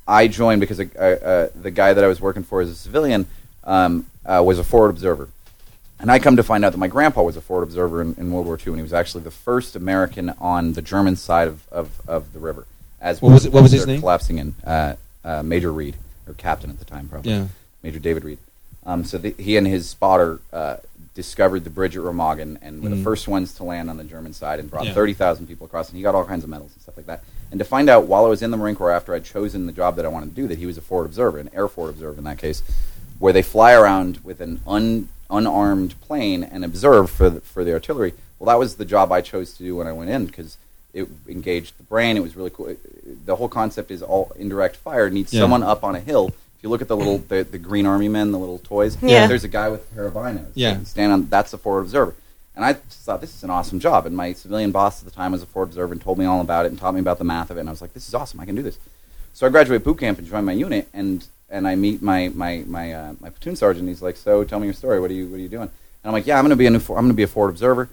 I 0.08 0.28
joined 0.28 0.60
because 0.60 0.78
uh, 0.80 0.84
uh, 0.98 1.48
the 1.60 1.70
guy 1.70 1.92
that 1.92 2.02
I 2.04 2.06
was 2.06 2.20
working 2.20 2.42
for 2.44 2.60
as 2.60 2.70
a 2.70 2.74
civilian 2.74 3.26
um, 3.64 4.06
uh, 4.24 4.42
was 4.44 4.58
a 4.58 4.64
forward 4.64 4.90
observer, 4.90 5.28
and 5.98 6.10
I 6.10 6.18
come 6.18 6.36
to 6.36 6.42
find 6.42 6.64
out 6.64 6.70
that 6.72 6.78
my 6.78 6.88
grandpa 6.88 7.22
was 7.22 7.36
a 7.36 7.40
forward 7.40 7.64
observer 7.64 8.00
in, 8.02 8.14
in 8.18 8.30
World 8.32 8.46
War 8.46 8.56
II, 8.58 8.66
and 8.68 8.76
he 8.76 8.82
was 8.82 8.92
actually 8.92 9.24
the 9.24 9.30
first 9.30 9.74
American 9.76 10.30
on 10.40 10.74
the 10.74 10.82
German 10.82 11.16
side 11.16 11.48
of, 11.48 11.66
of, 11.72 12.00
of 12.06 12.32
the 12.32 12.38
river. 12.38 12.66
As 13.00 13.20
What 13.20 13.32
was 13.32 13.44
it- 13.46 13.52
what 13.52 13.62
was 13.62 13.72
his 13.72 13.86
name? 13.86 14.00
Collapsing 14.00 14.38
in 14.38 14.54
uh, 14.64 14.94
uh, 15.24 15.42
Major 15.42 15.72
Read 15.72 15.96
or 16.28 16.34
captain 16.34 16.70
at 16.70 16.78
the 16.78 16.84
time, 16.84 17.08
probably. 17.08 17.32
Yeah. 17.32 17.46
Major 17.82 17.98
David 17.98 18.24
Read. 18.24 18.38
Um, 18.84 19.04
so 19.04 19.18
the, 19.18 19.34
he 19.38 19.56
and 19.56 19.66
his 19.66 19.88
spotter 19.88 20.40
uh, 20.52 20.76
discovered 21.20 21.64
the 21.64 21.70
bridge 21.70 21.96
at 21.96 22.02
Remagen 22.02 22.58
and 22.62 22.82
were 22.82 22.90
the 22.90 22.96
Mhm. 22.96 23.02
first 23.02 23.26
ones 23.26 23.54
to 23.54 23.64
land 23.64 23.88
on 23.90 23.96
the 23.96 24.04
German 24.04 24.34
side 24.34 24.60
and 24.60 24.70
brought 24.70 24.84
Yeah. 24.84 24.92
30,000 24.94 25.46
people 25.48 25.64
across. 25.66 25.88
And 25.88 25.96
he 25.96 26.02
got 26.02 26.14
all 26.14 26.24
kinds 26.24 26.44
of 26.44 26.50
medals 26.50 26.72
and 26.74 26.82
stuff 26.82 26.96
like 26.96 27.06
that. 27.06 27.24
And 27.50 27.58
to 27.58 27.64
find 27.64 27.88
out 27.88 28.06
while 28.06 28.24
I 28.26 28.28
was 28.28 28.42
in 28.42 28.50
the 28.50 28.56
Marine 28.58 28.76
Corps 28.76 28.90
after 28.92 29.14
I'd 29.14 29.24
chosen 29.24 29.64
the 29.66 29.72
job 29.72 29.96
that 29.96 30.04
I 30.04 30.08
wanted 30.08 30.36
to 30.36 30.42
do 30.42 30.46
that 30.48 30.58
he 30.58 30.66
was 30.66 30.76
a 30.76 30.82
forward 30.82 31.06
observer, 31.06 31.38
an 31.38 31.48
air 31.54 31.68
forward 31.68 31.90
observer 31.94 32.18
in 32.18 32.24
that 32.24 32.36
case, 32.38 32.62
where 33.18 33.32
they 33.32 33.42
fly 33.42 33.72
around 33.72 34.18
with 34.22 34.40
an 34.42 34.60
un, 34.66 35.08
unarmed 35.30 35.98
plane 36.02 36.44
and 36.44 36.64
observe 36.64 37.08
for 37.10 37.30
the, 37.30 37.40
for 37.40 37.64
the 37.64 37.72
artillery. 37.72 38.12
Well, 38.38 38.46
that 38.48 38.58
was 38.58 38.74
the 38.74 38.84
job 38.84 39.10
I 39.10 39.22
chose 39.22 39.54
to 39.54 39.62
do 39.64 39.74
when 39.76 39.86
I 39.86 39.92
went 39.92 40.10
in 40.10 40.26
because 40.26 40.58
it 40.92 41.08
engaged 41.28 41.78
the 41.78 41.82
brain. 41.84 42.18
It 42.18 42.22
was 42.22 42.36
really 42.36 42.50
cool. 42.50 42.74
The 43.24 43.36
whole 43.36 43.48
concept 43.48 43.90
is 43.90 44.02
all 44.02 44.32
indirect 44.36 44.76
fire 44.76 45.08
needs 45.08 45.32
Yeah. 45.32 45.40
someone 45.40 45.62
up 45.62 45.82
on 45.82 45.96
a 45.96 46.00
hill. 46.00 46.32
If 46.66 46.68
you 46.68 46.72
look 46.72 46.82
at 46.82 46.88
the 46.88 46.96
little 46.96 47.18
the, 47.18 47.44
the 47.44 47.58
green 47.58 47.86
army 47.86 48.08
men, 48.08 48.32
the 48.32 48.38
little 48.40 48.58
toys, 48.58 48.98
Yeah. 49.00 49.28
there's 49.28 49.44
a 49.44 49.48
guy 49.48 49.68
with 49.68 49.88
a 49.88 49.94
pair 49.94 50.06
of 50.06 50.14
binos. 50.14 50.46
Yeah. 50.54 50.82
Stand 50.82 51.12
on. 51.12 51.28
That's 51.28 51.52
a 51.52 51.58
forward 51.58 51.82
observer. 51.82 52.12
And 52.56 52.64
I 52.64 52.72
just 52.72 53.02
thought 53.04 53.20
this 53.20 53.32
is 53.36 53.44
an 53.44 53.50
awesome 53.50 53.78
job. 53.78 54.04
And 54.04 54.16
my 54.16 54.32
civilian 54.32 54.72
boss 54.72 54.98
at 55.00 55.04
the 55.04 55.12
time 55.12 55.30
was 55.30 55.42
a 55.44 55.46
forward 55.46 55.68
observer 55.68 55.92
and 55.92 56.02
told 56.02 56.18
me 56.18 56.24
all 56.24 56.40
about 56.40 56.66
it 56.66 56.70
and 56.72 56.78
taught 56.80 56.94
me 56.94 56.98
about 56.98 57.18
the 57.18 57.24
math 57.24 57.50
of 57.50 57.56
it. 57.56 57.60
And 57.60 57.68
I 57.68 57.72
was 57.72 57.80
like, 57.80 57.92
this 57.92 58.08
is 58.08 58.14
awesome. 58.14 58.40
I 58.40 58.46
can 58.46 58.56
do 58.56 58.62
this. 58.62 58.80
So 59.32 59.46
I 59.46 59.50
graduate 59.50 59.84
boot 59.84 60.00
camp 60.00 60.18
and 60.18 60.26
join 60.26 60.44
my 60.44 60.54
unit. 60.54 60.88
And 60.92 61.24
and 61.48 61.68
I 61.68 61.76
meet 61.76 62.02
my 62.02 62.32
my 62.34 62.64
my 62.66 62.92
uh, 62.92 63.12
my 63.20 63.30
platoon 63.30 63.54
sergeant. 63.54 63.86
He's 63.86 64.02
like, 64.02 64.16
so 64.16 64.42
tell 64.42 64.58
me 64.58 64.66
your 64.66 64.74
story. 64.74 64.98
What 64.98 65.12
are 65.12 65.14
you 65.14 65.28
what 65.28 65.36
are 65.36 65.42
you 65.42 65.48
doing? 65.48 65.70
And 65.70 66.04
I'm 66.04 66.12
like, 66.12 66.26
yeah, 66.26 66.36
I'm 66.36 66.42
going 66.42 66.50
to 66.50 66.56
be 66.56 66.66
a 66.66 66.70
new. 66.70 66.80
For- 66.80 66.96
I'm 66.98 67.04
going 67.04 67.12
to 67.12 67.16
be 67.16 67.22
a 67.22 67.28
forward 67.28 67.50
observer. 67.50 67.88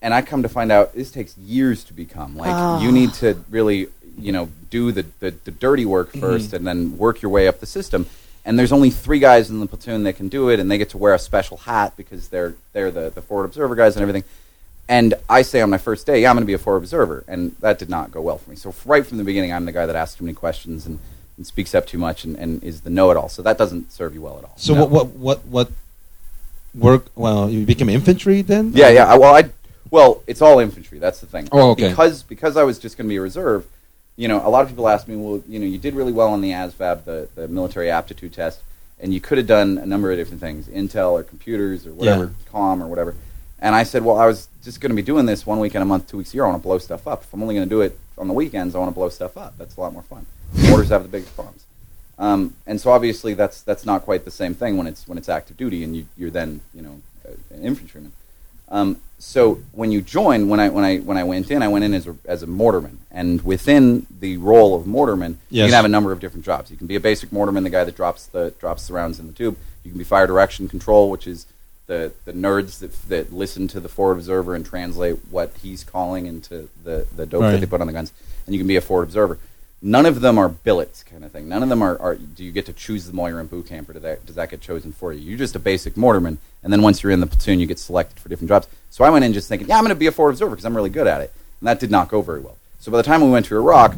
And 0.00 0.14
I 0.14 0.22
come 0.22 0.42
to 0.42 0.48
find 0.48 0.70
out 0.70 0.94
this 0.94 1.10
takes 1.10 1.36
years 1.38 1.82
to 1.84 1.92
become. 1.92 2.36
Like 2.36 2.50
Oh. 2.54 2.80
you 2.80 2.92
need 2.92 3.14
to 3.14 3.34
really 3.50 3.88
you 4.18 4.32
know 4.32 4.48
do 4.70 4.92
the 4.92 5.06
the, 5.20 5.30
the 5.30 5.50
dirty 5.50 5.84
work 5.84 6.12
mm-hmm. 6.12 6.24
1st 6.24 6.52
and 6.52 6.66
then 6.66 6.98
work 6.98 7.22
your 7.22 7.30
way 7.30 7.48
up 7.48 7.60
the 7.60 7.66
system. 7.66 8.06
And 8.44 8.58
there's 8.58 8.72
only 8.72 8.90
three 8.90 9.20
guys 9.20 9.50
in 9.50 9.60
the 9.60 9.66
platoon 9.66 10.02
that 10.02 10.14
can 10.14 10.28
do 10.28 10.48
it, 10.48 10.58
and 10.58 10.68
they 10.68 10.76
get 10.76 10.90
to 10.90 10.98
wear 10.98 11.14
a 11.14 11.18
special 11.18 11.58
hat 11.58 11.96
because 11.96 12.28
they're 12.28 12.54
they're 12.72 12.90
the, 12.90 13.10
the 13.10 13.22
forward 13.22 13.44
observer 13.44 13.74
guys 13.76 13.94
and 13.94 14.02
everything. 14.02 14.24
And 14.88 15.14
I 15.28 15.42
say 15.42 15.60
on 15.60 15.70
my 15.70 15.78
first 15.78 16.06
day, 16.06 16.22
yeah, 16.22 16.30
I'm 16.30 16.36
going 16.36 16.42
to 16.42 16.46
be 16.46 16.52
a 16.52 16.58
forward 16.58 16.78
observer, 16.78 17.24
and 17.28 17.54
that 17.60 17.78
did 17.78 17.88
not 17.88 18.10
go 18.10 18.20
well 18.20 18.38
for 18.38 18.50
me. 18.50 18.56
So 18.56 18.74
right 18.84 19.06
from 19.06 19.18
the 19.18 19.24
beginning, 19.24 19.52
I'm 19.52 19.64
the 19.64 19.72
guy 19.72 19.86
that 19.86 19.94
asks 19.94 20.18
too 20.18 20.24
many 20.24 20.34
questions 20.34 20.86
and, 20.86 20.98
and 21.36 21.46
speaks 21.46 21.72
up 21.72 21.86
too 21.86 21.98
much 21.98 22.24
and, 22.24 22.36
and 22.36 22.62
is 22.64 22.80
the 22.80 22.90
know-it-all. 22.90 23.28
So 23.28 23.42
that 23.42 23.56
doesn't 23.56 23.92
serve 23.92 24.12
you 24.12 24.22
well 24.22 24.38
at 24.38 24.44
all. 24.44 24.54
So 24.56 24.74
No. 24.74 24.84
what 24.86 25.06
what 25.06 25.08
what 25.16 25.46
what 25.46 25.72
work? 26.74 27.06
Well, 27.14 27.48
you 27.48 27.64
became 27.64 27.88
infantry 27.88 28.42
then. 28.42 28.72
Yeah, 28.74 28.88
yeah. 28.88 29.06
I, 29.06 29.16
well, 29.16 29.34
I 29.36 29.50
well, 29.90 30.22
it's 30.26 30.42
all 30.42 30.58
infantry. 30.58 30.98
That's 30.98 31.20
the 31.20 31.26
thing. 31.26 31.48
Oh, 31.52 31.70
okay. 31.70 31.90
Because 31.90 32.22
because 32.22 32.56
I 32.56 32.64
was 32.64 32.78
just 32.78 32.96
going 32.96 33.06
to 33.06 33.08
be 33.08 33.16
a 33.16 33.20
reserve. 33.20 33.66
You 34.16 34.28
know, 34.28 34.46
a 34.46 34.50
lot 34.50 34.62
of 34.62 34.68
people 34.68 34.88
ask 34.88 35.08
me, 35.08 35.16
well, 35.16 35.42
you 35.48 35.58
know, 35.58 35.66
you 35.66 35.78
did 35.78 35.94
really 35.94 36.12
well 36.12 36.28
on 36.28 36.40
the 36.40 36.50
ASVAB, 36.50 37.04
the, 37.04 37.28
the 37.34 37.48
military 37.48 37.90
aptitude 37.90 38.32
test, 38.32 38.60
and 39.00 39.12
you 39.12 39.20
could 39.20 39.38
have 39.38 39.46
done 39.46 39.78
a 39.78 39.86
number 39.86 40.10
of 40.12 40.18
different 40.18 40.40
things, 40.40 40.66
Intel 40.68 41.12
or 41.12 41.22
computers 41.22 41.86
or 41.86 41.92
whatever, 41.94 42.24
Yeah. 42.24 42.50
com 42.50 42.82
or 42.82 42.86
whatever. 42.86 43.14
And 43.58 43.74
I 43.74 43.84
said, 43.84 44.04
well, 44.04 44.16
I 44.18 44.26
was 44.26 44.48
just 44.64 44.80
going 44.80 44.90
to 44.90 44.96
be 44.96 45.02
doing 45.02 45.24
this 45.24 45.46
one 45.46 45.60
weekend 45.60 45.82
a 45.82 45.86
month, 45.86 46.08
two 46.08 46.18
weeks 46.18 46.32
a 46.32 46.34
year. 46.34 46.44
I 46.44 46.48
want 46.50 46.60
to 46.60 46.66
blow 46.66 46.78
stuff 46.78 47.06
up. 47.06 47.22
If 47.22 47.32
I'm 47.32 47.42
only 47.42 47.54
going 47.54 47.66
to 47.68 47.74
do 47.74 47.80
it 47.80 47.98
on 48.18 48.26
the 48.28 48.34
weekends, 48.34 48.74
I 48.74 48.78
want 48.78 48.90
to 48.90 48.94
blow 48.94 49.08
stuff 49.08 49.36
up. 49.36 49.56
That's 49.56 49.76
a 49.76 49.80
lot 49.80 49.92
more 49.92 50.02
fun. 50.02 50.26
Mortars 50.68 50.88
have 50.90 51.04
the 51.04 51.08
biggest 51.08 51.34
bombs. 51.36 51.64
Um, 52.18 52.54
and 52.66 52.80
so 52.80 52.90
obviously 52.90 53.34
that's 53.34 53.62
that's 53.62 53.86
not 53.86 54.02
quite 54.02 54.24
the 54.24 54.30
same 54.30 54.54
thing 54.54 54.76
when 54.76 54.86
it's 54.86 55.08
when 55.08 55.16
it's 55.16 55.28
active 55.30 55.56
duty 55.56 55.82
and 55.82 55.96
you, 55.96 56.06
you're 56.16 56.30
then 56.30 56.60
you 56.74 56.82
know 56.82 57.00
an 57.50 57.62
infantryman. 57.62 58.12
Um, 58.72 58.96
so 59.18 59.60
when 59.72 59.92
you 59.92 60.02
join, 60.02 60.48
when 60.48 60.58
I 60.58 60.68
when 60.70 60.84
I 60.84 60.98
when 60.98 61.16
I 61.16 61.22
went 61.22 61.48
in, 61.50 61.62
I 61.62 61.68
went 61.68 61.84
in 61.84 61.94
as 61.94 62.08
a, 62.08 62.16
as 62.24 62.42
a 62.42 62.46
mortarman, 62.46 62.96
and 63.10 63.40
within 63.42 64.06
the 64.18 64.36
role 64.38 64.74
of 64.74 64.84
mortarman, 64.86 65.36
you 65.50 65.62
can 65.66 65.74
have 65.74 65.84
a 65.84 65.88
number 65.88 66.10
of 66.10 66.18
different 66.18 66.44
jobs. 66.44 66.70
You 66.72 66.76
can 66.76 66.88
be 66.88 66.96
a 66.96 67.00
basic 67.00 67.30
mortarman, 67.30 67.62
the 67.62 67.70
guy 67.70 67.84
that 67.84 67.94
drops 67.94 68.26
the 68.26 68.52
drops 68.58 68.88
the 68.88 68.94
rounds 68.94 69.20
in 69.20 69.28
the 69.28 69.32
tube. 69.32 69.56
You 69.84 69.90
can 69.92 69.98
be 69.98 70.04
fire 70.04 70.26
direction 70.26 70.66
control, 70.68 71.08
which 71.10 71.26
is 71.28 71.46
the 71.86 72.12
the 72.24 72.32
nerds 72.32 72.80
that 72.80 72.92
that 73.10 73.32
listen 73.32 73.68
to 73.68 73.78
the 73.78 73.88
forward 73.88 74.14
observer 74.14 74.54
and 74.56 74.66
translate 74.66 75.18
what 75.30 75.52
he's 75.62 75.84
calling 75.84 76.26
into 76.26 76.68
the 76.82 77.06
the 77.14 77.26
dope 77.26 77.42
Right. 77.42 77.52
that 77.52 77.60
they 77.60 77.66
put 77.66 77.80
on 77.80 77.86
the 77.86 77.92
guns. 77.92 78.12
And 78.46 78.54
you 78.56 78.58
can 78.60 78.66
be 78.66 78.76
a 78.76 78.80
forward 78.80 79.04
observer. 79.04 79.38
None 79.84 80.06
of 80.06 80.20
them 80.20 80.38
are 80.38 80.48
billets 80.48 81.02
kind 81.02 81.24
of 81.24 81.32
thing. 81.32 81.48
None 81.48 81.62
of 81.64 81.68
them 81.68 81.82
are, 81.82 81.98
are 82.00 82.14
do 82.14 82.44
you 82.44 82.52
get 82.52 82.66
to 82.66 82.72
choose 82.72 83.06
them 83.06 83.16
while 83.16 83.28
you're 83.28 83.40
in 83.40 83.48
boot 83.48 83.66
camp 83.66 83.88
or 83.88 83.94
does 83.94 84.02
that, 84.02 84.24
does 84.24 84.36
that 84.36 84.48
get 84.48 84.60
chosen 84.60 84.92
for 84.92 85.12
you? 85.12 85.20
You're 85.20 85.38
just 85.38 85.56
a 85.56 85.58
basic 85.58 85.94
mortarman, 85.94 86.38
and 86.62 86.72
then 86.72 86.82
once 86.82 87.02
you're 87.02 87.10
in 87.10 87.18
the 87.18 87.26
platoon, 87.26 87.58
you 87.58 87.66
get 87.66 87.80
selected 87.80 88.20
for 88.20 88.28
different 88.28 88.48
jobs. 88.48 88.68
So 88.90 89.02
I 89.02 89.10
went 89.10 89.24
in 89.24 89.32
just 89.32 89.48
thinking, 89.48 89.68
yeah, 89.68 89.76
I'm 89.78 89.82
going 89.82 89.88
to 89.94 89.96
be 89.98 90.06
a 90.06 90.12
forward 90.12 90.30
observer 90.32 90.50
because 90.52 90.64
I'm 90.64 90.76
really 90.76 90.90
good 90.90 91.08
at 91.08 91.20
it, 91.20 91.32
and 91.60 91.66
that 91.66 91.80
did 91.80 91.90
not 91.90 92.08
go 92.08 92.22
very 92.22 92.38
well. 92.40 92.56
So 92.78 92.92
by 92.92 92.98
the 92.98 93.02
time 93.02 93.22
we 93.22 93.30
went 93.30 93.46
to 93.46 93.56
Iraq, 93.56 93.96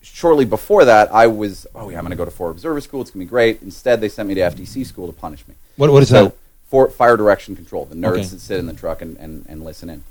shortly 0.00 0.46
before 0.46 0.86
that, 0.86 1.12
I 1.12 1.26
was, 1.26 1.66
oh 1.74 1.90
yeah, 1.90 1.98
I'm 1.98 2.04
going 2.04 2.10
to 2.12 2.16
go 2.16 2.24
to 2.24 2.30
forward 2.30 2.52
observer 2.52 2.80
school. 2.80 3.02
It's 3.02 3.10
going 3.10 3.20
to 3.20 3.26
be 3.26 3.30
great. 3.30 3.60
Instead, 3.60 4.00
they 4.00 4.08
sent 4.08 4.26
me 4.28 4.34
to 4.36 4.40
FDC 4.40 4.86
school 4.86 5.06
to 5.06 5.12
punish 5.12 5.46
me. 5.46 5.54
What 5.76 5.92
what 5.92 6.02
is 6.02 6.08
so 6.08 6.24
that? 6.26 6.34
for 6.68 6.88
fire 6.88 7.16
direction 7.18 7.54
control, 7.56 7.84
the 7.84 7.94
nerds 7.94 8.12
Okay. 8.12 8.22
that 8.26 8.40
sit 8.40 8.58
in 8.58 8.66
the 8.66 8.72
truck 8.72 9.02
and, 9.02 9.16
and, 9.18 9.44
and 9.48 9.64
listen 9.64 9.90
in. 9.90 10.04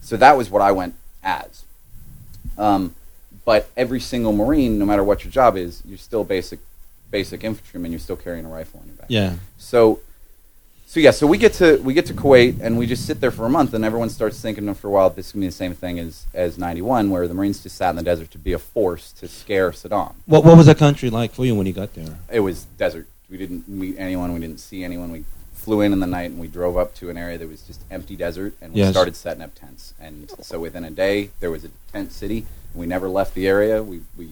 So 0.00 0.16
that 0.16 0.36
was 0.38 0.48
what 0.48 0.62
I 0.62 0.72
went 0.72 0.94
as. 1.22 1.64
Um, 2.56 2.94
but 3.44 3.68
every 3.76 4.00
single 4.00 4.32
Marine, 4.32 4.78
no 4.78 4.84
matter 4.86 5.04
what 5.04 5.24
your 5.24 5.30
job 5.30 5.56
is, 5.56 5.82
you're 5.86 5.98
still 5.98 6.24
basic 6.24 6.60
basic 7.10 7.44
infantryman. 7.44 7.92
You're 7.92 8.00
still 8.00 8.16
carrying 8.16 8.44
a 8.44 8.48
rifle 8.48 8.80
on 8.80 8.86
your 8.86 8.96
back. 8.96 9.06
Yeah. 9.08 9.34
So 9.58 10.00
so 10.86 11.00
yeah, 11.00 11.10
so 11.10 11.26
we 11.26 11.38
get 11.38 11.52
to 11.54 11.76
we 11.78 11.92
get 11.92 12.06
to 12.06 12.14
Kuwait 12.14 12.60
and 12.60 12.78
we 12.78 12.86
just 12.86 13.04
sit 13.06 13.20
there 13.20 13.30
for 13.32 13.46
a 13.46 13.48
month, 13.50 13.74
and 13.74 13.84
everyone 13.84 14.10
starts 14.10 14.40
thinking 14.40 14.72
for 14.74 14.88
a 14.88 14.90
while 14.90 15.10
this 15.10 15.26
is 15.26 15.32
gonna 15.32 15.42
be 15.42 15.46
the 15.48 15.52
same 15.52 15.74
thing 15.74 15.98
as 15.98 16.26
as 16.34 16.56
'91, 16.56 17.10
where 17.10 17.26
the 17.26 17.34
Marines 17.34 17.62
just 17.62 17.76
sat 17.76 17.90
in 17.90 17.96
the 17.96 18.02
desert 18.02 18.30
to 18.30 18.38
be 18.38 18.52
a 18.52 18.58
force 18.58 19.10
to 19.12 19.26
scare 19.28 19.70
Saddam. 19.72 20.12
What 20.26 20.44
what 20.44 20.56
was 20.56 20.66
the 20.66 20.74
country 20.74 21.10
like 21.10 21.32
for 21.32 21.44
you 21.44 21.54
when 21.54 21.66
you 21.66 21.72
got 21.72 21.94
there? 21.94 22.16
It 22.32 22.40
was 22.40 22.64
desert. 22.78 23.06
We 23.30 23.38
didn't 23.38 23.66
meet 23.68 23.96
anyone. 23.98 24.32
We 24.34 24.40
didn't 24.40 24.60
see 24.60 24.84
anyone. 24.84 25.10
We 25.10 25.24
flew 25.54 25.80
in 25.80 25.92
in 25.92 25.98
the 26.00 26.06
night 26.06 26.30
and 26.30 26.38
we 26.38 26.46
drove 26.46 26.76
up 26.76 26.94
to 26.96 27.08
an 27.10 27.16
area 27.16 27.38
that 27.38 27.48
was 27.48 27.62
just 27.62 27.80
empty 27.90 28.14
desert, 28.16 28.54
and 28.60 28.72
we 28.74 28.80
Yes. 28.80 28.92
started 28.92 29.16
setting 29.16 29.42
up 29.42 29.54
tents. 29.54 29.94
And 29.98 30.30
so 30.42 30.60
within 30.60 30.84
a 30.84 30.90
day, 30.90 31.30
there 31.40 31.50
was 31.50 31.64
a 31.64 31.70
tent 31.90 32.12
city. 32.12 32.44
And 32.74 32.80
we 32.80 32.86
never 32.86 33.08
left 33.08 33.34
the 33.34 33.46
area. 33.46 33.82
We 33.82 34.02
we 34.18 34.26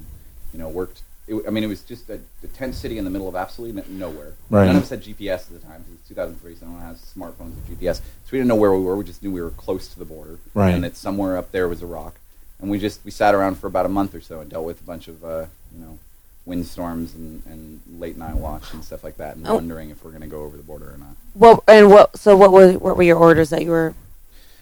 you 0.53 0.59
know 0.59 0.69
worked. 0.69 1.01
It, 1.29 1.41
I 1.47 1.51
mean, 1.51 1.63
it 1.63 1.69
was 1.69 1.83
just 1.83 2.11
a, 2.11 2.19
a 2.43 2.47
tent 2.49 2.75
city 2.75 2.99
in 2.99 3.05
the 3.05 3.11
middle 3.11 3.29
of 3.29 3.37
absolutely 3.37 3.81
n- 3.81 3.99
nowhere. 3.99 4.33
Right. 4.51 4.67
None 4.67 4.75
of 4.77 4.83
us 4.83 4.91
had 4.91 5.03
GPS 5.03 5.43
at 5.43 5.51
the 5.51 5.59
time. 5.61 5.85
'cause 5.85 5.95
It's 6.01 6.09
2003, 6.09 6.57
so 6.57 6.67
no 6.67 6.73
one 6.73 6.83
has 6.83 6.99
smartphones 7.17 7.55
with 7.55 7.69
GPS. 7.81 7.97
So 7.99 8.03
we 8.33 8.39
didn't 8.39 8.49
know 8.49 8.57
where 8.57 8.73
we 8.73 8.81
were. 8.85 8.97
We 8.97 9.05
just 9.05 9.23
knew 9.23 9.31
we 9.31 9.41
were 9.41 9.51
close 9.51 9.87
to 9.89 9.99
the 10.01 10.05
border, 10.05 10.39
Right. 10.53 10.75
and 10.75 10.83
that 10.83 10.97
somewhere 10.97 11.37
up 11.37 11.53
there 11.53 11.69
was 11.69 11.81
Iraq. 11.81 12.15
And 12.61 12.69
we 12.71 12.79
just 12.81 13.05
we 13.05 13.13
sat 13.13 13.35
around 13.37 13.55
for 13.59 13.69
about 13.69 13.87
a 13.87 13.89
month 13.89 14.15
or 14.17 14.21
so 14.21 14.41
and 14.41 14.51
dealt 14.51 14.65
with 14.67 14.81
a 14.81 14.85
bunch 14.85 15.07
of 15.07 15.25
uh, 15.25 15.47
you 15.75 15.81
know 15.85 15.99
windstorms 16.45 17.15
and, 17.15 17.41
and 17.47 17.81
late 18.01 18.17
night 18.17 18.35
walks 18.35 18.75
and 18.75 18.85
stuff 18.85 19.05
like 19.05 19.17
that, 19.19 19.37
and 19.37 19.47
Oh. 19.47 19.55
wondering 19.55 19.91
if 19.91 20.05
we're 20.05 20.11
going 20.11 20.23
to 20.23 20.27
go 20.29 20.43
over 20.43 20.57
the 20.57 20.63
border 20.65 20.87
or 20.93 20.99
not. 20.99 21.15
What 21.35 21.63
and 21.69 21.89
what? 21.89 22.17
So 22.19 22.37
what 22.37 22.51
were 22.53 22.73
what 22.73 22.97
were 22.97 23.03
your 23.05 23.17
orders 23.19 23.51
that 23.51 23.63
you 23.63 23.71
were 23.71 23.95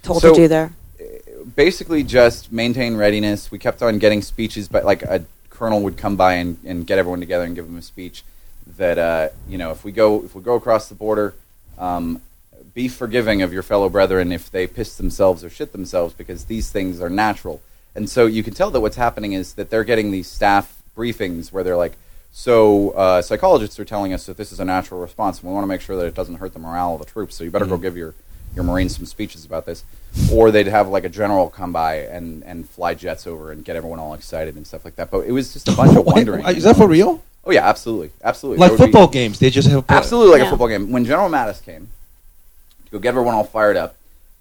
told 0.03 0.21
So- 0.21 0.29
to 0.29 0.35
do 0.35 0.47
there? 0.47 0.73
Basically, 1.61 2.03
just 2.03 2.51
maintain 2.51 2.97
readiness. 2.97 3.51
We 3.51 3.59
kept 3.59 3.83
on 3.83 3.99
getting 3.99 4.23
speeches, 4.23 4.67
but 4.67 4.83
like 4.83 5.03
a 5.03 5.27
colonel 5.51 5.83
would 5.83 5.99
come 5.99 6.17
by 6.17 6.37
and, 6.37 6.57
and 6.65 6.87
get 6.87 6.99
everyone 6.99 7.21
together 7.21 7.45
and 7.45 7.55
give 7.55 7.67
them 7.67 7.77
a 7.77 7.83
speech 7.83 8.25
that 8.79 8.97
uh, 8.97 9.29
you 9.47 9.59
know 9.59 9.71
if 9.71 9.85
we 9.85 9.93
go 9.93 10.25
if 10.25 10.35
we 10.35 10.41
go 10.41 10.55
across 10.55 10.89
the 10.89 10.95
border, 10.95 11.35
um, 11.77 12.23
be 12.73 12.89
forgiving 12.89 13.43
of 13.43 13.53
your 13.53 13.63
fellow 13.63 13.91
brethren 13.91 14.33
if 14.33 14.51
they 14.51 14.67
piss 14.67 14.97
themselves 14.97 15.45
or 15.45 15.51
shit 15.51 15.73
themselves 15.73 16.15
because 16.15 16.47
these 16.47 16.71
things 16.71 16.99
are 16.99 17.11
natural. 17.11 17.61
And 17.95 18.09
so 18.09 18.25
you 18.25 18.43
can 18.43 18.55
tell 18.55 18.71
that 18.71 18.81
what's 18.81 18.97
happening 18.97 19.35
is 19.35 19.53
that 19.53 19.69
they're 19.69 19.85
getting 19.85 20.13
these 20.13 20.29
staff 20.29 20.81
briefings 20.97 21.53
where 21.53 21.63
they're 21.63 21.77
like, 21.77 21.99
so 22.33 22.93
uh, 22.93 23.21
psychologists 23.21 23.79
are 23.79 23.85
telling 23.85 24.15
us 24.15 24.25
that 24.25 24.39
this 24.39 24.51
is 24.51 24.61
a 24.61 24.65
natural 24.65 24.99
response, 24.99 25.41
and 25.41 25.51
we 25.51 25.53
want 25.55 25.65
to 25.65 25.69
make 25.69 25.83
sure 25.83 25.97
that 25.97 26.07
it 26.07 26.15
doesn't 26.15 26.37
hurt 26.37 26.55
the 26.55 26.59
morale 26.59 26.95
of 26.95 27.01
the 27.01 27.05
troops. 27.05 27.37
So 27.37 27.45
you 27.45 27.51
better 27.51 27.67
go 27.67 27.77
give 27.77 27.99
your 27.99 28.15
your 28.55 28.65
Marines 28.65 28.97
some 28.97 29.07
speeches 29.07 29.45
about 29.45 29.67
this. 29.67 29.85
Or 30.33 30.51
they'd 30.51 30.67
have 30.67 30.89
like 30.89 31.05
a 31.05 31.09
general 31.09 31.49
come 31.51 31.73
by 31.73 31.97
and, 31.99 32.43
and 32.45 32.69
fly 32.69 32.95
jets 32.95 33.27
over 33.27 33.53
and 33.53 33.65
get 33.65 33.77
everyone 33.77 33.99
all 34.01 34.15
excited 34.15 34.57
and 34.57 34.67
stuff 34.67 34.85
like 34.85 34.97
that. 34.97 35.11
But 35.11 35.21
it 35.27 35.33
was 35.33 35.53
just 35.53 35.69
a 35.69 35.73
bunch 35.73 35.97
of 35.97 36.05
Wait, 36.05 36.15
wondering. 36.15 36.45
is 36.47 36.65
that 36.65 36.77
for 36.77 36.89
real? 36.89 37.23
Oh 37.45 37.53
yeah, 37.53 37.67
absolutely, 37.69 38.11
absolutely. 38.25 38.59
Like 38.61 38.71
There 38.71 38.79
would 38.79 38.87
be- 38.87 38.93
football 38.93 39.09
games, 39.09 39.39
they 39.39 39.51
just 39.51 39.69
have 39.69 39.85
Absolutely 39.89 40.33
like 40.33 40.41
Yeah. 40.41 40.47
a 40.47 40.51
football 40.51 40.69
game. 40.69 40.91
When 40.91 41.05
General 41.05 41.29
Mattis 41.31 41.63
came 41.65 41.89
to 42.87 42.91
go 42.91 42.99
get 42.99 43.11
everyone 43.11 43.35
all 43.35 43.45
fired 43.45 43.77
up, 43.77 43.95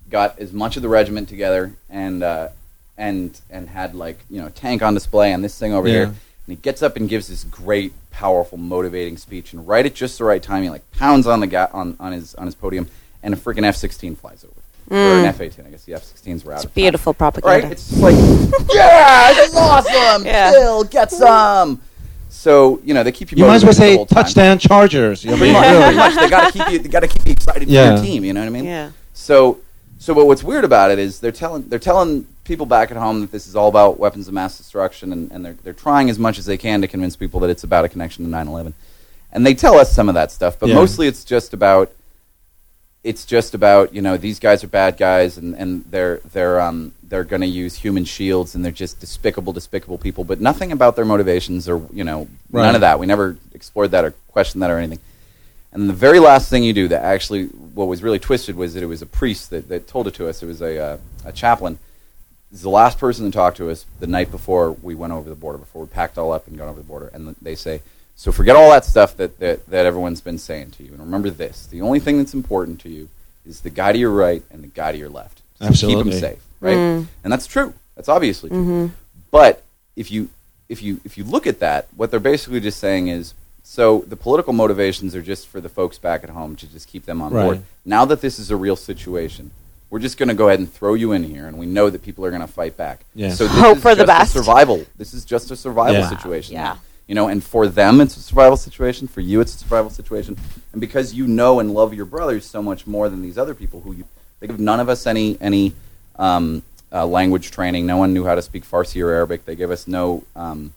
got 0.10 0.40
as 0.40 0.52
much 0.52 0.76
of 0.76 0.82
the 0.82 0.90
regiment 0.90 1.30
together 1.30 1.74
and 1.90 2.24
uh, 2.24 2.50
and 2.98 3.40
and 3.52 3.70
had 3.70 3.94
like 3.96 4.20
you 4.30 4.42
know 4.42 4.50
tank 4.50 4.82
on 4.82 4.94
display 4.96 5.32
and 5.32 5.44
this 5.44 5.58
thing 5.58 5.72
over 5.74 5.88
Yeah. 5.88 5.94
here. 5.94 6.04
And 6.06 6.16
he 6.48 6.56
gets 6.56 6.82
up 6.82 6.96
and 6.98 7.08
gives 7.08 7.28
this 7.28 7.44
great, 7.44 7.94
powerful, 8.10 8.58
motivating 8.58 9.18
speech. 9.18 9.54
And 9.54 9.68
right 9.68 9.86
at 9.86 9.94
just 9.94 10.18
the 10.18 10.24
right 10.24 10.42
time, 10.42 10.64
he 10.64 10.70
like 10.72 10.90
pounds 10.92 11.28
on 11.28 11.42
the 11.42 11.48
ga- 11.48 11.70
on, 11.72 11.96
on 12.00 12.12
his 12.12 12.34
on 12.36 12.48
his 12.48 12.56
podium, 12.56 12.90
and 13.24 13.34
a 13.34 13.38
freaking 13.38 13.66
F 13.66 13.76
sixteen 13.76 14.16
flies 14.16 14.44
over, 14.44 14.54
or 14.90 15.16
hmm. 15.16 15.20
an 15.20 15.26
F 15.26 15.42
eighteen. 15.42 15.66
I 15.66 15.70
guess 15.70 15.86
the 15.86 15.94
F 15.94 16.04
16s 16.04 16.44
were 16.44 16.54
out. 16.54 16.58
It's 16.58 16.66
of 16.66 16.72
time. 16.72 16.82
beautiful 16.82 17.14
propaganda. 17.14 17.64
Right? 17.64 17.72
It's 17.72 17.90
just 17.90 18.02
like, 18.02 18.16
yeah, 18.74 19.34
this 19.34 19.50
is 19.50 19.56
awesome. 19.56 20.26
Yeah. 20.26 20.52
Kill, 20.52 20.84
get 20.86 21.12
some. 21.12 21.82
So 22.30 22.80
you 22.84 22.94
know 22.94 23.04
they 23.04 23.12
keep 23.12 23.32
you. 23.32 23.40
You 23.40 23.46
might 23.46 23.56
as 23.56 23.64
well 23.64 23.74
say 23.74 23.96
whole 23.96 24.06
time. 24.06 24.24
touchdown 24.24 24.60
Chargers. 24.60 25.26
I 25.26 25.32
mean, 25.32 25.40
Pretty 25.40 25.54
much, 25.54 25.66
really. 25.66 25.82
pretty 25.84 25.98
much. 25.98 26.16
They 26.16 26.30
got 26.30 26.54
to 26.54 26.58
keep 26.58 26.70
you. 26.70 26.80
They 26.80 26.90
got 26.90 27.00
to 27.02 27.08
keep 27.08 27.26
you 27.26 27.32
excited 27.32 27.68
for 27.68 27.74
your 27.74 27.98
team. 27.98 28.24
You 28.24 28.34
know 28.34 28.42
what 28.42 28.48
I 28.48 28.50
mean? 28.50 28.66
Yeah. 28.66 28.92
So, 29.14 29.60
so, 29.98 30.14
but 30.14 30.26
what's 30.26 30.44
weird 30.44 30.64
about 30.64 30.92
it 30.92 31.00
is 31.00 31.20
they're 31.20 31.32
telling 31.32 31.68
they're 31.68 31.80
telling 31.80 32.26
people 32.46 32.66
back 32.66 32.92
at 32.92 32.98
home 32.98 33.22
that 33.22 33.32
this 33.32 33.46
is 33.46 33.56
all 33.56 33.68
about 33.68 34.00
weapons 34.00 34.28
of 34.28 34.34
mass 34.34 34.58
destruction, 34.58 35.12
and, 35.12 35.32
and 35.32 35.44
they're 35.44 35.58
they're 35.64 35.74
trying 35.74 36.10
as 36.10 36.18
much 36.20 36.38
as 36.38 36.46
they 36.46 36.58
can 36.58 36.82
to 36.82 36.88
convince 36.88 37.16
people 37.16 37.40
that 37.42 37.50
it's 37.50 37.64
about 37.64 37.84
a 37.84 37.90
connection 37.90 38.24
to 38.24 38.32
9/11. 38.32 38.74
And 39.32 39.46
they 39.46 39.54
tell 39.54 39.76
us 39.76 39.92
some 39.92 40.08
of 40.08 40.16
that 40.16 40.32
stuff, 40.32 40.58
but 40.60 40.70
Yeah. 40.70 40.76
mostly 40.76 41.08
it's 41.08 41.24
just 41.24 41.54
about 41.54 41.92
it's 43.04 43.26
just 43.26 43.54
about 43.54 43.94
you 43.94 44.02
know 44.02 44.18
these 44.18 44.40
guys 44.40 44.64
are 44.64 44.68
bad 44.68 44.98
guys 44.98 45.38
and, 45.38 45.56
and 45.56 45.86
they're 45.86 46.18
they're 46.34 46.60
um 46.60 46.94
they're 47.04 47.24
going 47.24 47.42
to 47.42 47.48
use 47.48 47.76
human 47.76 48.06
shields 48.06 48.54
and 48.54 48.64
they're 48.64 48.72
just 48.72 49.00
despicable 49.00 49.52
despicable 49.54 49.98
people. 49.98 50.24
But 50.24 50.42
nothing 50.42 50.72
about 50.72 50.96
their 50.96 51.06
motivations 51.06 51.68
or 51.70 51.82
you 51.94 52.04
know 52.04 52.28
Right. 52.52 52.66
none 52.66 52.76
of 52.76 52.82
that. 52.82 53.00
We 53.00 53.06
never 53.06 53.38
explored 53.54 53.92
that 53.92 54.04
or 54.06 54.12
questioned 54.28 54.62
that 54.64 54.72
or 54.72 54.78
anything. 54.78 55.00
And 55.72 55.88
the 55.88 55.94
very 55.94 56.20
last 56.20 56.50
thing 56.50 56.64
you 56.64 56.74
do 56.74 56.88
that 56.90 57.04
actually 57.04 57.46
what 57.46 57.88
was 57.88 58.02
really 58.04 58.20
twisted 58.20 58.56
was 58.56 58.74
that 58.74 58.82
it 58.84 58.88
was 58.88 59.02
a 59.02 59.06
priest 59.06 59.52
that, 59.52 59.70
that 59.70 59.88
told 59.88 60.08
it 60.08 60.16
to 60.16 60.28
us. 60.28 60.42
It 60.42 60.48
was 60.48 60.62
a, 60.62 60.80
uh, 60.80 60.98
a 61.26 61.32
chaplain. 61.32 61.78
He's 62.50 62.64
the 62.64 62.70
last 62.72 62.98
person 62.98 63.26
to 63.26 63.32
talk 63.32 63.54
to 63.56 63.70
us 63.70 63.86
the 64.00 64.08
night 64.08 64.32
before 64.32 64.72
we 64.72 64.96
went 64.96 65.14
over 65.14 65.30
the 65.30 65.36
border 65.36 65.60
before 65.60 65.84
we 65.84 65.88
packed 65.88 66.18
all 66.18 66.32
up 66.32 66.48
and 66.48 66.58
got 66.58 66.68
over 66.68 66.80
the 66.80 66.88
border. 66.88 67.12
And 67.14 67.36
they 67.42 67.54
say 67.54 67.84
so 68.20 68.34
forget 68.34 68.58
all 68.58 68.70
that 68.72 68.84
stuff 68.84 69.16
that, 69.16 69.40
that, 69.40 69.66
that 69.68 69.86
everyone's 69.86 70.20
been 70.20 70.38
saying 70.38 70.72
to 70.72 70.84
you. 70.84 70.92
And 70.92 71.00
remember 71.00 71.30
this 71.30 71.66
the 71.68 71.82
only 71.82 72.00
thing 72.00 72.18
that's 72.18 72.34
important 72.34 72.82
to 72.82 72.90
you 72.90 73.08
is 73.46 73.62
the 73.62 73.70
guy 73.70 73.94
to 73.94 73.98
your 73.98 74.12
right 74.12 74.44
and 74.52 74.62
the 74.62 74.68
guy 74.68 74.92
to 74.92 74.98
your 74.98 75.10
left. 75.10 75.42
So 75.60 75.88
keep 75.88 75.98
them 75.98 76.12
safe 76.12 76.44
right? 76.60 76.76
Mm. 76.78 77.08
And 77.24 77.32
that's 77.32 77.48
true. 77.48 77.74
That's 77.96 78.10
obviously 78.10 78.50
true. 78.50 78.60
Mm-hmm. 78.60 78.94
But 79.32 79.64
if 79.96 80.12
you 80.12 80.30
if 80.68 80.82
you 80.82 81.02
if 81.04 81.18
you 81.18 81.24
look 81.24 81.48
at 81.48 81.60
that 81.60 81.88
what 81.96 82.12
they're 82.12 82.20
basically 82.20 82.60
just 82.60 82.80
saying 82.80 83.08
is 83.08 83.34
so 83.64 84.00
the 84.08 84.16
political 84.16 84.54
motivations 84.54 85.16
are 85.16 85.22
just 85.22 85.48
for 85.48 85.62
the 85.62 85.70
folks 85.70 85.98
back 85.98 86.24
at 86.24 86.30
home 86.30 86.56
to 86.58 86.68
just 86.68 86.88
keep 86.88 87.06
them 87.06 87.22
on 87.22 87.32
board. 87.32 87.58
Right. 87.58 87.66
now 87.86 88.06
that 88.06 88.22
this 88.22 88.40
is 88.40 88.52
a 88.52 88.56
real 88.56 88.76
situation 88.76 89.52
we're 89.90 90.00
just 90.00 90.20
going 90.20 90.30
to 90.30 90.36
go 90.36 90.50
ahead 90.50 90.60
and 90.60 90.72
throw 90.72 90.94
you 90.94 91.14
in 91.14 91.24
here 91.24 91.48
and 91.48 91.58
we 91.58 91.66
know 91.66 91.90
that 91.90 92.04
people 92.04 92.24
are 92.24 92.30
going 92.30 92.42
to 92.42 92.48
fight 92.48 92.78
back. 92.78 93.04
Yeah. 93.16 93.32
so 93.32 93.48
this 93.48 93.58
Hope 93.58 93.78
is 93.78 93.82
for 93.84 93.96
the 93.96 94.06
just 94.06 94.18
a 94.18 94.20
best. 94.20 94.34
survival 94.34 94.86
this 94.98 95.14
is 95.14 95.26
just 95.26 95.50
a 95.52 95.56
survival 95.56 96.02
Yeah. 96.02 96.10
situation. 96.10 96.54
Yeah. 96.54 96.78
You 97.10 97.16
know 97.16 97.28
and 97.28 97.44
for 97.44 97.68
them 97.68 98.00
it's 98.00 98.16
a 98.16 98.22
survival 98.22 98.56
situation 98.56 99.08
for 99.08 99.20
you 99.20 99.42
it's 99.42 99.56
a 99.56 99.58
survival 99.58 99.90
situation. 99.90 100.38
And 100.72 100.80
because 100.80 101.14
you 101.14 101.26
know 101.28 101.60
and 101.60 101.74
love 101.74 101.94
your 101.94 102.06
brothers 102.06 102.46
so 102.46 102.62
much 102.62 102.86
more 102.86 103.10
than 103.10 103.22
these 103.24 103.38
other 103.38 103.56
people 103.56 103.82
who 103.82 103.92
you 103.94 104.04
they 104.40 104.48
give 104.48 104.60
none 104.60 104.80
of 104.80 104.88
us 104.88 105.08
any 105.08 105.38
any 105.42 105.74
um, 106.18 106.62
uh, 106.92 107.06
language 107.06 107.52
training. 107.52 107.86
No 107.86 107.98
one 107.98 108.14
knew 108.14 108.26
how 108.26 108.36
to 108.36 108.42
speak 108.42 108.64
farsi 108.64 109.04
or 109.04 109.10
arabic. 109.12 109.44
They 109.46 109.56
give 109.56 109.72
us 109.72 109.88
no 109.88 110.24
um, 110.36 110.74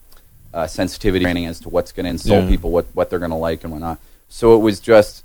uh, 0.54 0.66
sensitivity 0.66 1.24
training 1.24 1.46
as 1.46 1.60
to 1.60 1.68
what's 1.68 1.92
going 1.92 2.04
to 2.04 2.10
insult 2.10 2.44
Yeah. 2.44 2.48
people 2.48 2.70
what, 2.70 2.86
what 2.94 3.10
they're 3.10 3.18
going 3.18 3.30
to 3.30 3.36
like 3.36 3.62
and 3.62 3.70
whatnot. 3.72 3.98
So 4.28 4.54
it 4.56 4.62
was 4.68 4.80
just 4.80 5.24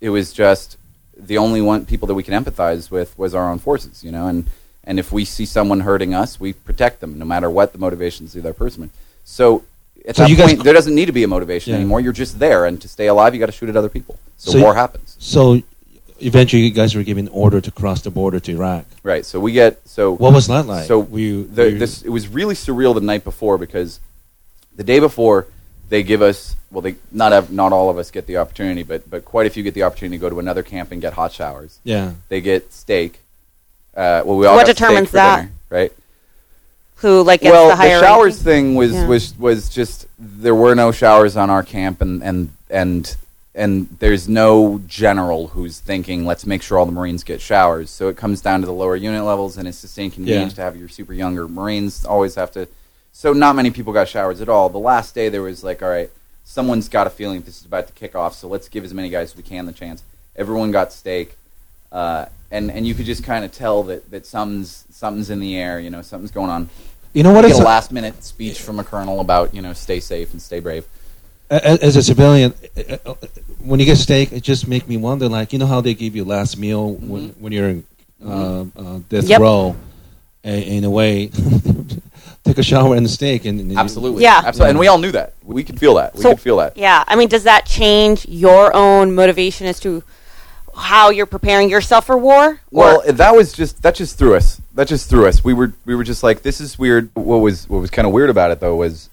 it 0.00 0.08
was 0.08 0.32
just 0.32 0.78
the 1.16 1.38
only 1.38 1.60
one 1.60 1.84
people 1.86 2.06
that 2.08 2.14
we 2.14 2.22
can 2.22 2.34
empathize 2.42 2.90
with 2.90 3.18
was 3.18 3.34
our 3.34 3.50
own 3.50 3.58
forces 3.58 4.02
you 4.02 4.10
know? 4.10 4.26
And 4.26 4.48
and 4.84 4.98
if 4.98 5.12
we 5.12 5.24
see 5.26 5.44
someone 5.44 5.80
hurting 5.80 6.14
us 6.14 6.40
we 6.40 6.54
protect 6.54 7.00
them 7.00 7.18
no 7.18 7.26
matter 7.26 7.50
what 7.50 7.72
the 7.72 7.78
motivations 7.78 8.34
of 8.34 8.42
the 8.42 8.48
other 8.48 8.58
person 8.64 8.90
so 9.24 9.64
at 10.06 10.16
So 10.16 10.22
that 10.22 10.30
you 10.30 10.36
guys- 10.36 10.52
point 10.54 10.64
there 10.64 10.74
doesn't 10.74 10.94
need 10.94 11.06
to 11.06 11.12
be 11.12 11.22
a 11.24 11.28
motivation 11.28 11.70
Yeah. 11.72 11.78
anymore 11.80 12.00
you're 12.00 12.12
just 12.24 12.38
there 12.38 12.64
and 12.66 12.80
to 12.80 12.88
stay 12.88 13.06
alive 13.08 13.34
you 13.34 13.40
got 13.40 13.46
to 13.46 13.52
shoot 13.52 13.68
at 13.68 13.76
other 13.76 13.88
people 13.88 14.18
so, 14.36 14.52
So 14.52 14.60
war 14.60 14.72
you- 14.72 14.76
happens 14.78 15.16
So 15.18 15.60
eventually, 16.20 16.62
you 16.62 16.70
guys 16.70 16.94
were 16.94 17.02
given 17.02 17.28
order 17.28 17.60
to 17.60 17.70
cross 17.70 18.00
the 18.02 18.10
border 18.10 18.40
to 18.40 18.52
Iraq. 18.52 18.84
right 19.02 19.24
so 19.26 19.38
we 19.40 19.52
get 19.52 19.80
so 19.88 20.12
What 20.12 20.32
was 20.32 20.46
that 20.48 20.66
like? 20.66 20.86
So 20.86 21.00
were 21.00 21.18
you, 21.18 21.44
the, 21.46 21.62
were 21.62 21.68
you- 21.70 21.78
this 21.78 22.02
it 22.02 22.10
was 22.10 22.28
really 22.28 22.54
surreal 22.54 22.94
the 22.94 23.00
night 23.00 23.24
before 23.24 23.58
because 23.58 24.00
the 24.76 24.84
day 24.84 24.98
before 25.00 25.46
they 25.88 26.02
give 26.02 26.20
us 26.22 26.56
well 26.70 26.82
they 26.82 26.94
not 27.12 27.32
have, 27.32 27.50
not 27.52 27.72
all 27.72 27.88
of 27.90 27.96
us 27.98 28.10
get 28.10 28.26
the 28.26 28.36
opportunity 28.38 28.82
but 28.82 29.08
but 29.10 29.24
quite 29.24 29.46
a 29.46 29.50
few 29.50 29.62
get 29.62 29.74
the 29.74 29.82
opportunity 29.82 30.16
to 30.18 30.20
go 30.20 30.28
to 30.30 30.38
another 30.38 30.62
camp 30.62 30.90
and 30.92 31.00
get 31.00 31.12
hot 31.14 31.32
showers. 31.32 31.78
yeah. 31.84 32.12
They 32.28 32.40
get 32.40 32.72
steak. 32.72 33.20
Uh, 33.96 34.20
well, 34.26 34.36
we 34.36 34.44
all 34.46 34.56
What 34.56 34.66
got 34.66 34.74
determines 34.76 35.10
that? 35.12 35.36
dinner, 35.36 35.52
right? 35.70 35.92
Who 37.00 37.22
like 37.22 37.40
gets 37.42 37.52
well, 37.52 37.68
the 37.68 37.76
higher 37.76 38.00
showers 38.00 38.36
ranking? 38.36 38.44
thing 38.44 38.74
was, 38.74 38.92
Yeah. 38.92 39.06
was 39.06 39.38
was 39.38 39.68
just 39.68 40.06
there 40.18 40.54
were 40.54 40.74
no 40.74 40.92
showers 40.92 41.36
on 41.36 41.50
our 41.50 41.62
camp, 41.62 42.00
and 42.00 42.22
and 42.22 42.50
and 42.70 43.16
and 43.54 43.88
there's 44.00 44.28
no 44.28 44.80
general 44.86 45.48
who's 45.48 45.78
thinking 45.78 46.24
let's 46.26 46.46
make 46.46 46.62
sure 46.62 46.78
all 46.78 46.86
the 46.86 46.92
Marines 46.92 47.22
get 47.24 47.40
showers. 47.40 47.90
So 47.90 48.08
it 48.08 48.16
comes 48.16 48.40
down 48.40 48.60
to 48.60 48.66
the 48.66 48.72
lower 48.72 48.96
unit 48.96 49.24
levels, 49.24 49.56
and 49.58 49.66
it's 49.68 49.80
just 49.82 49.96
inconvenient 49.98 50.52
Yeah. 50.52 50.56
to 50.56 50.62
have 50.62 50.76
your 50.76 50.88
super 50.88 51.12
younger 51.12 51.46
Marines 51.48 52.04
always 52.04 52.34
have 52.36 52.50
to. 52.52 52.66
So 53.12 53.32
not 53.32 53.56
many 53.56 53.70
people 53.70 53.92
got 53.94 54.08
showers 54.08 54.40
at 54.42 54.48
all. 54.48 54.68
The 54.68 54.78
last 54.78 55.14
day 55.14 55.28
there 55.30 55.40
was 55.42 55.64
like, 55.64 55.82
all 55.82 55.88
right, 55.88 56.10
someone's 56.44 56.88
got 56.88 57.06
a 57.06 57.10
feeling 57.10 57.40
this 57.42 57.58
is 57.60 57.64
about 57.66 57.86
to 57.86 57.92
kick 57.94 58.14
off, 58.14 58.34
so 58.34 58.46
let's 58.46 58.68
give 58.68 58.84
as 58.84 58.92
many 58.92 59.08
guys 59.08 59.30
as 59.30 59.36
we 59.36 59.42
can 59.42 59.64
the 59.66 59.72
chance. 59.72 60.02
Everyone 60.36 60.70
got 60.70 60.92
steak. 60.92 61.34
Uh, 61.90 62.26
and, 62.50 62.70
and 62.70 62.86
you 62.86 62.94
could 62.94 63.06
just 63.06 63.24
kind 63.24 63.44
of 63.44 63.52
tell 63.52 63.82
that, 63.84 64.10
that 64.10 64.26
something's 64.26 64.84
something's 64.90 65.30
in 65.30 65.40
the 65.40 65.56
air, 65.56 65.80
you 65.80 65.90
know, 65.90 66.02
something's 66.02 66.30
going 66.30 66.50
on 66.50 66.68
You 67.12 67.22
know 67.22 67.32
what? 67.32 67.42
get 67.46 67.56
a 67.58 67.62
a- 67.62 67.64
last 67.64 67.92
minute 67.92 68.22
speech 68.24 68.60
from 68.60 68.78
a 68.78 68.84
colonel 68.84 69.20
about 69.20 69.54
you 69.54 69.62
know 69.62 69.72
stay 69.72 70.00
safe 70.00 70.32
and 70.32 70.40
stay 70.40 70.60
brave. 70.60 70.84
a- 71.50 71.82
as 71.84 71.96
a 71.96 72.02
civilian, 72.02 72.54
uh, 72.76 72.96
uh, 73.06 73.14
when 73.64 73.78
you 73.80 73.86
get 73.86 73.96
steak, 73.98 74.32
it 74.32 74.42
just 74.42 74.66
make 74.68 74.86
me 74.88 74.96
wonder. 74.96 75.28
Like 75.28 75.52
you 75.52 75.58
know 75.58 75.66
how 75.66 75.80
they 75.80 75.94
give 75.94 76.14
you 76.16 76.24
last 76.24 76.56
meal 76.58 76.94
when, 76.94 77.30
when 77.40 77.52
you're 77.52 77.68
in 77.68 77.84
uh, 78.24 78.64
uh, 78.76 78.98
death 79.08 79.28
Yep. 79.28 79.40
row, 79.40 79.76
a- 80.44 80.76
in 80.76 80.84
a 80.84 80.90
way, 80.90 81.28
take 82.44 82.58
a 82.58 82.62
shower 82.62 82.94
and 82.96 83.04
a 83.06 83.08
steak, 83.08 83.44
and, 83.44 83.60
and 83.60 83.72
you- 83.72 83.78
Absolutely, 83.78 84.22
Yeah. 84.22 84.42
absolutely, 84.44 84.70
and 84.70 84.78
we 84.78 84.88
all 84.88 84.98
knew 84.98 85.12
that. 85.12 85.34
We 85.44 85.62
could 85.64 85.78
feel 85.78 85.94
that. 85.94 86.14
We 86.14 86.22
So- 86.22 86.30
could 86.30 86.40
feel 86.40 86.56
that. 86.58 86.76
Yeah, 86.76 87.02
I 87.06 87.16
mean, 87.16 87.28
does 87.28 87.42
that 87.44 87.66
change 87.66 88.26
your 88.26 88.74
own 88.74 89.14
motivation 89.14 89.66
as 89.66 89.78
to 89.80 90.02
how 90.76 91.10
you're 91.10 91.26
preparing 91.26 91.70
yourself 91.70 92.06
for 92.06 92.16
war? 92.16 92.60
Well, 92.70 93.02
that 93.06 93.34
was 93.34 93.52
just 93.52 93.82
that 93.82 93.94
just 93.94 94.18
threw 94.18 94.34
us. 94.34 94.60
That 94.74 94.88
just 94.88 95.08
threw 95.08 95.26
us. 95.26 95.42
We 95.42 95.54
were 95.54 95.72
we 95.84 95.94
were 95.94 96.04
just 96.04 96.22
like, 96.22 96.42
this 96.42 96.60
is 96.60 96.78
weird. 96.78 97.10
What 97.14 97.38
was 97.38 97.68
what 97.68 97.80
was 97.80 97.90
kind 97.90 98.06
of 98.06 98.12
weird 98.12 98.30
about 98.30 98.50
it 98.50 98.60
though 98.60 98.76
was 98.76 99.10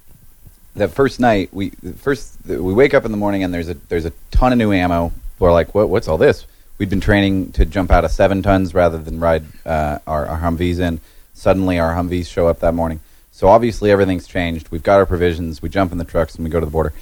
that 0.76 0.92
first 0.92 1.20
night 1.20 1.54
we 1.54 1.70
first 1.98 2.38
we 2.46 2.74
wake 2.74 2.94
up 2.94 3.06
in 3.06 3.12
the 3.12 3.18
morning 3.18 3.44
and 3.44 3.54
there's 3.54 3.70
a 3.70 3.76
there's 3.90 4.06
a 4.06 4.12
ton 4.32 4.52
of 4.52 4.58
new 4.58 4.72
ammo. 4.72 5.12
We're 5.40 5.52
like, 5.52 5.74
what 5.74 5.90
what's 5.90 6.08
all 6.08 6.18
this? 6.18 6.46
We'd 6.78 6.90
been 6.90 7.02
training 7.02 7.54
to 7.54 7.66
jump 7.66 7.92
out 7.92 8.04
of 8.04 8.12
seven 8.12 8.42
tons 8.42 8.74
rather 8.74 8.98
than 8.98 9.20
ride 9.20 9.44
uh, 9.66 10.00
our, 10.08 10.26
our 10.26 10.40
Humvees 10.40 10.80
in. 10.80 11.00
Suddenly, 11.34 11.80
our 11.80 11.94
Humvees 11.94 12.28
show 12.28 12.48
up 12.48 12.60
that 12.60 12.74
morning. 12.74 13.00
So 13.32 13.48
obviously, 13.48 13.92
everything's 13.92 14.28
changed. 14.28 14.70
We've 14.70 14.84
got 14.84 15.00
our 15.00 15.06
provisions. 15.06 15.62
We 15.62 15.70
jump 15.70 15.92
in 15.92 15.98
the 15.98 16.04
trucks 16.04 16.36
and 16.36 16.44
we 16.44 16.50
go 16.50 16.60
to 16.60 16.66
the 16.66 16.72
border. 16.72 16.94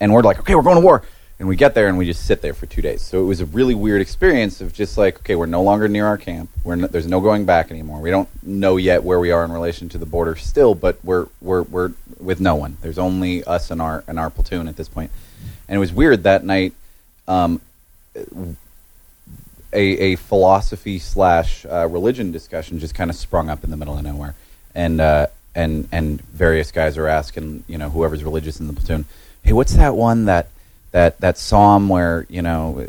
And 0.00 0.12
we're 0.12 0.22
like, 0.22 0.40
okay, 0.40 0.54
we're 0.54 0.62
going 0.62 0.76
to 0.76 0.84
war. 0.84 1.02
And 1.38 1.48
we 1.48 1.56
get 1.56 1.74
there 1.74 1.88
and 1.88 1.98
we 1.98 2.06
just 2.06 2.26
sit 2.26 2.42
there 2.42 2.54
for 2.54 2.66
two 2.66 2.80
days. 2.80 3.02
So 3.02 3.20
it 3.20 3.26
was 3.26 3.40
a 3.40 3.46
really 3.46 3.74
weird 3.74 4.00
experience 4.00 4.60
of 4.60 4.72
just 4.72 4.96
like, 4.96 5.18
okay, 5.18 5.34
we're 5.34 5.46
no 5.46 5.62
longer 5.62 5.88
near 5.88 6.06
our 6.06 6.16
camp. 6.16 6.48
We're 6.62 6.76
no, 6.76 6.86
there's 6.86 7.08
no 7.08 7.20
going 7.20 7.44
back 7.44 7.72
anymore. 7.72 8.00
We 8.00 8.10
don't 8.10 8.28
know 8.44 8.76
yet 8.76 9.02
where 9.02 9.18
we 9.18 9.32
are 9.32 9.44
in 9.44 9.50
relation 9.50 9.88
to 9.90 9.98
the 9.98 10.06
border 10.06 10.36
still, 10.36 10.74
but 10.76 11.04
we're 11.04 11.26
we're 11.40 11.62
we're 11.62 11.92
with 12.20 12.40
no 12.40 12.54
one. 12.54 12.76
There's 12.82 12.98
only 12.98 13.42
us 13.44 13.72
and 13.72 13.82
our 13.82 14.04
and 14.06 14.18
our 14.18 14.30
platoon 14.30 14.68
at 14.68 14.76
this 14.76 14.88
point. 14.88 15.10
And 15.68 15.76
it 15.76 15.80
was 15.80 15.92
weird 15.92 16.22
that 16.22 16.44
night. 16.44 16.72
Um, 17.26 17.60
a, 19.74 20.12
a 20.12 20.16
philosophy 20.16 20.98
slash 20.98 21.66
uh, 21.66 21.88
religion 21.88 22.30
discussion 22.30 22.78
just 22.78 22.94
kind 22.94 23.10
of 23.10 23.16
sprung 23.16 23.50
up 23.50 23.64
in 23.64 23.70
the 23.70 23.76
middle 23.76 23.98
of 23.98 24.04
nowhere, 24.04 24.34
and 24.74 25.00
uh, 25.00 25.26
and 25.54 25.88
and 25.92 26.20
various 26.22 26.70
guys 26.70 26.96
are 26.96 27.08
asking, 27.08 27.64
you 27.66 27.76
know, 27.76 27.90
whoever's 27.90 28.24
religious 28.24 28.60
in 28.60 28.68
the 28.68 28.72
platoon, 28.72 29.04
hey, 29.42 29.52
what's 29.52 29.74
that 29.74 29.96
one 29.96 30.26
that 30.26 30.48
that 30.94 31.20
that 31.20 31.36
psalm 31.36 31.88
where 31.88 32.24
you 32.28 32.40
know 32.40 32.86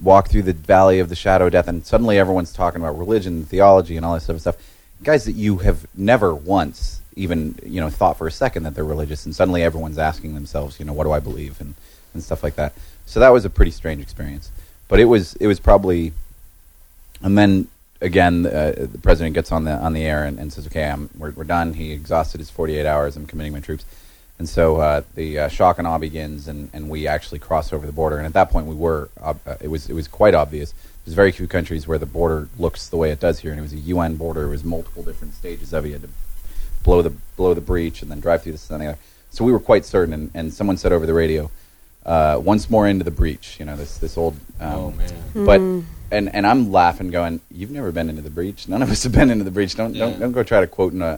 walk 0.00 0.30
through 0.30 0.42
the 0.42 0.54
valley 0.54 0.98
of 0.98 1.10
the 1.10 1.14
shadow 1.14 1.44
of 1.44 1.52
death, 1.52 1.68
and 1.68 1.84
suddenly 1.84 2.18
everyone's 2.18 2.54
talking 2.54 2.80
about 2.80 2.98
religion, 2.98 3.44
theology, 3.44 3.98
and 3.98 4.06
all 4.06 4.14
this 4.14 4.30
other 4.30 4.38
stuff. 4.38 4.56
Guys 5.02 5.26
that 5.26 5.32
you 5.32 5.58
have 5.58 5.86
never 5.94 6.34
once 6.34 7.02
even 7.16 7.58
you 7.66 7.82
know 7.82 7.90
thought 7.90 8.16
for 8.16 8.26
a 8.26 8.30
second 8.32 8.62
that 8.62 8.74
they're 8.74 8.82
religious, 8.82 9.26
and 9.26 9.36
suddenly 9.36 9.62
everyone's 9.62 9.98
asking 9.98 10.34
themselves, 10.34 10.80
you 10.80 10.86
know, 10.86 10.94
what 10.94 11.04
do 11.04 11.12
I 11.12 11.20
believe, 11.20 11.60
and 11.60 11.74
and 12.14 12.22
stuff 12.22 12.42
like 12.42 12.56
that. 12.56 12.72
So 13.04 13.20
that 13.20 13.28
was 13.28 13.44
a 13.44 13.50
pretty 13.50 13.72
strange 13.72 14.00
experience, 14.00 14.50
but 14.88 14.98
it 14.98 15.04
was 15.04 15.34
it 15.36 15.48
was 15.48 15.60
probably, 15.60 16.14
and 17.20 17.36
then 17.36 17.68
again, 18.00 18.46
uh, 18.46 18.72
the 18.90 19.00
president 19.02 19.34
gets 19.34 19.52
on 19.52 19.64
the 19.64 19.72
on 19.72 19.92
the 19.92 20.06
air 20.06 20.24
and, 20.24 20.38
and 20.38 20.50
says, 20.50 20.66
"Okay, 20.66 20.88
I'm, 20.88 21.10
we're 21.18 21.32
we're 21.32 21.44
done." 21.44 21.74
He 21.74 21.92
exhausted 21.92 22.40
his 22.40 22.48
48 22.48 22.86
hours. 22.86 23.18
I'm 23.18 23.26
committing 23.26 23.52
my 23.52 23.60
troops. 23.60 23.84
And 24.38 24.48
so 24.48 24.76
uh, 24.76 25.02
the 25.14 25.38
uh, 25.38 25.48
shock 25.48 25.78
and 25.78 25.86
awe 25.86 25.98
begins, 25.98 26.46
and, 26.46 26.70
and 26.72 26.88
we 26.88 27.08
actually 27.08 27.40
cross 27.40 27.72
over 27.72 27.84
the 27.84 27.92
border. 27.92 28.18
And 28.18 28.26
at 28.26 28.34
that 28.34 28.50
point, 28.50 28.66
we 28.66 28.74
were 28.74 29.10
uh, 29.20 29.34
it 29.60 29.68
was 29.68 29.90
it 29.90 29.94
was 29.94 30.06
quite 30.06 30.34
obvious. 30.34 30.74
There's 31.04 31.14
very 31.14 31.32
few 31.32 31.48
countries 31.48 31.88
where 31.88 31.98
the 31.98 32.06
border 32.06 32.48
looks 32.58 32.88
the 32.88 32.96
way 32.96 33.10
it 33.10 33.18
does 33.18 33.40
here, 33.40 33.50
and 33.50 33.58
it 33.58 33.62
was 33.62 33.72
a 33.72 33.78
UN 33.78 34.16
border. 34.16 34.44
It 34.44 34.50
was 34.50 34.62
multiple 34.62 35.02
different 35.02 35.34
stages 35.34 35.72
of 35.72 35.84
it. 35.84 35.88
You 35.88 35.94
had 35.94 36.02
to 36.02 36.10
blow 36.84 37.02
the 37.02 37.10
blow 37.36 37.52
the 37.52 37.60
breach 37.60 38.00
and 38.02 38.10
then 38.10 38.20
drive 38.20 38.42
through 38.42 38.52
the 38.52 38.74
other. 38.74 38.98
So 39.30 39.44
we 39.44 39.52
were 39.52 39.60
quite 39.60 39.84
certain. 39.84 40.14
And, 40.14 40.30
and 40.34 40.52
someone 40.52 40.76
said 40.76 40.92
over 40.92 41.04
the 41.04 41.14
radio, 41.14 41.50
uh, 42.08 42.40
"Once 42.42 42.68
more 42.70 42.88
into 42.88 43.04
the 43.04 43.10
breach." 43.12 43.56
You 43.60 43.66
know 43.66 43.76
this 43.76 43.98
this 43.98 44.16
old. 44.16 44.34
Um, 44.60 44.74
Oh 44.74 44.90
man. 44.92 45.12
But 45.46 45.60
and 46.10 46.34
and 46.34 46.46
I'm 46.46 46.72
laughing, 46.72 47.10
going, 47.10 47.40
"You've 47.50 47.70
never 47.70 47.92
been 47.92 48.08
into 48.08 48.22
the 48.22 48.30
breach. 48.30 48.66
None 48.66 48.82
of 48.82 48.90
us 48.90 49.02
have 49.04 49.12
been 49.12 49.30
into 49.30 49.44
the 49.44 49.50
breach. 49.50 49.74
Don't 49.76 49.94
Yeah. 49.94 50.06
don't 50.06 50.18
don't 50.20 50.32
go 50.32 50.42
try 50.42 50.60
to 50.60 50.66
quote 50.66 50.92
in 50.94 51.02
a, 51.02 51.12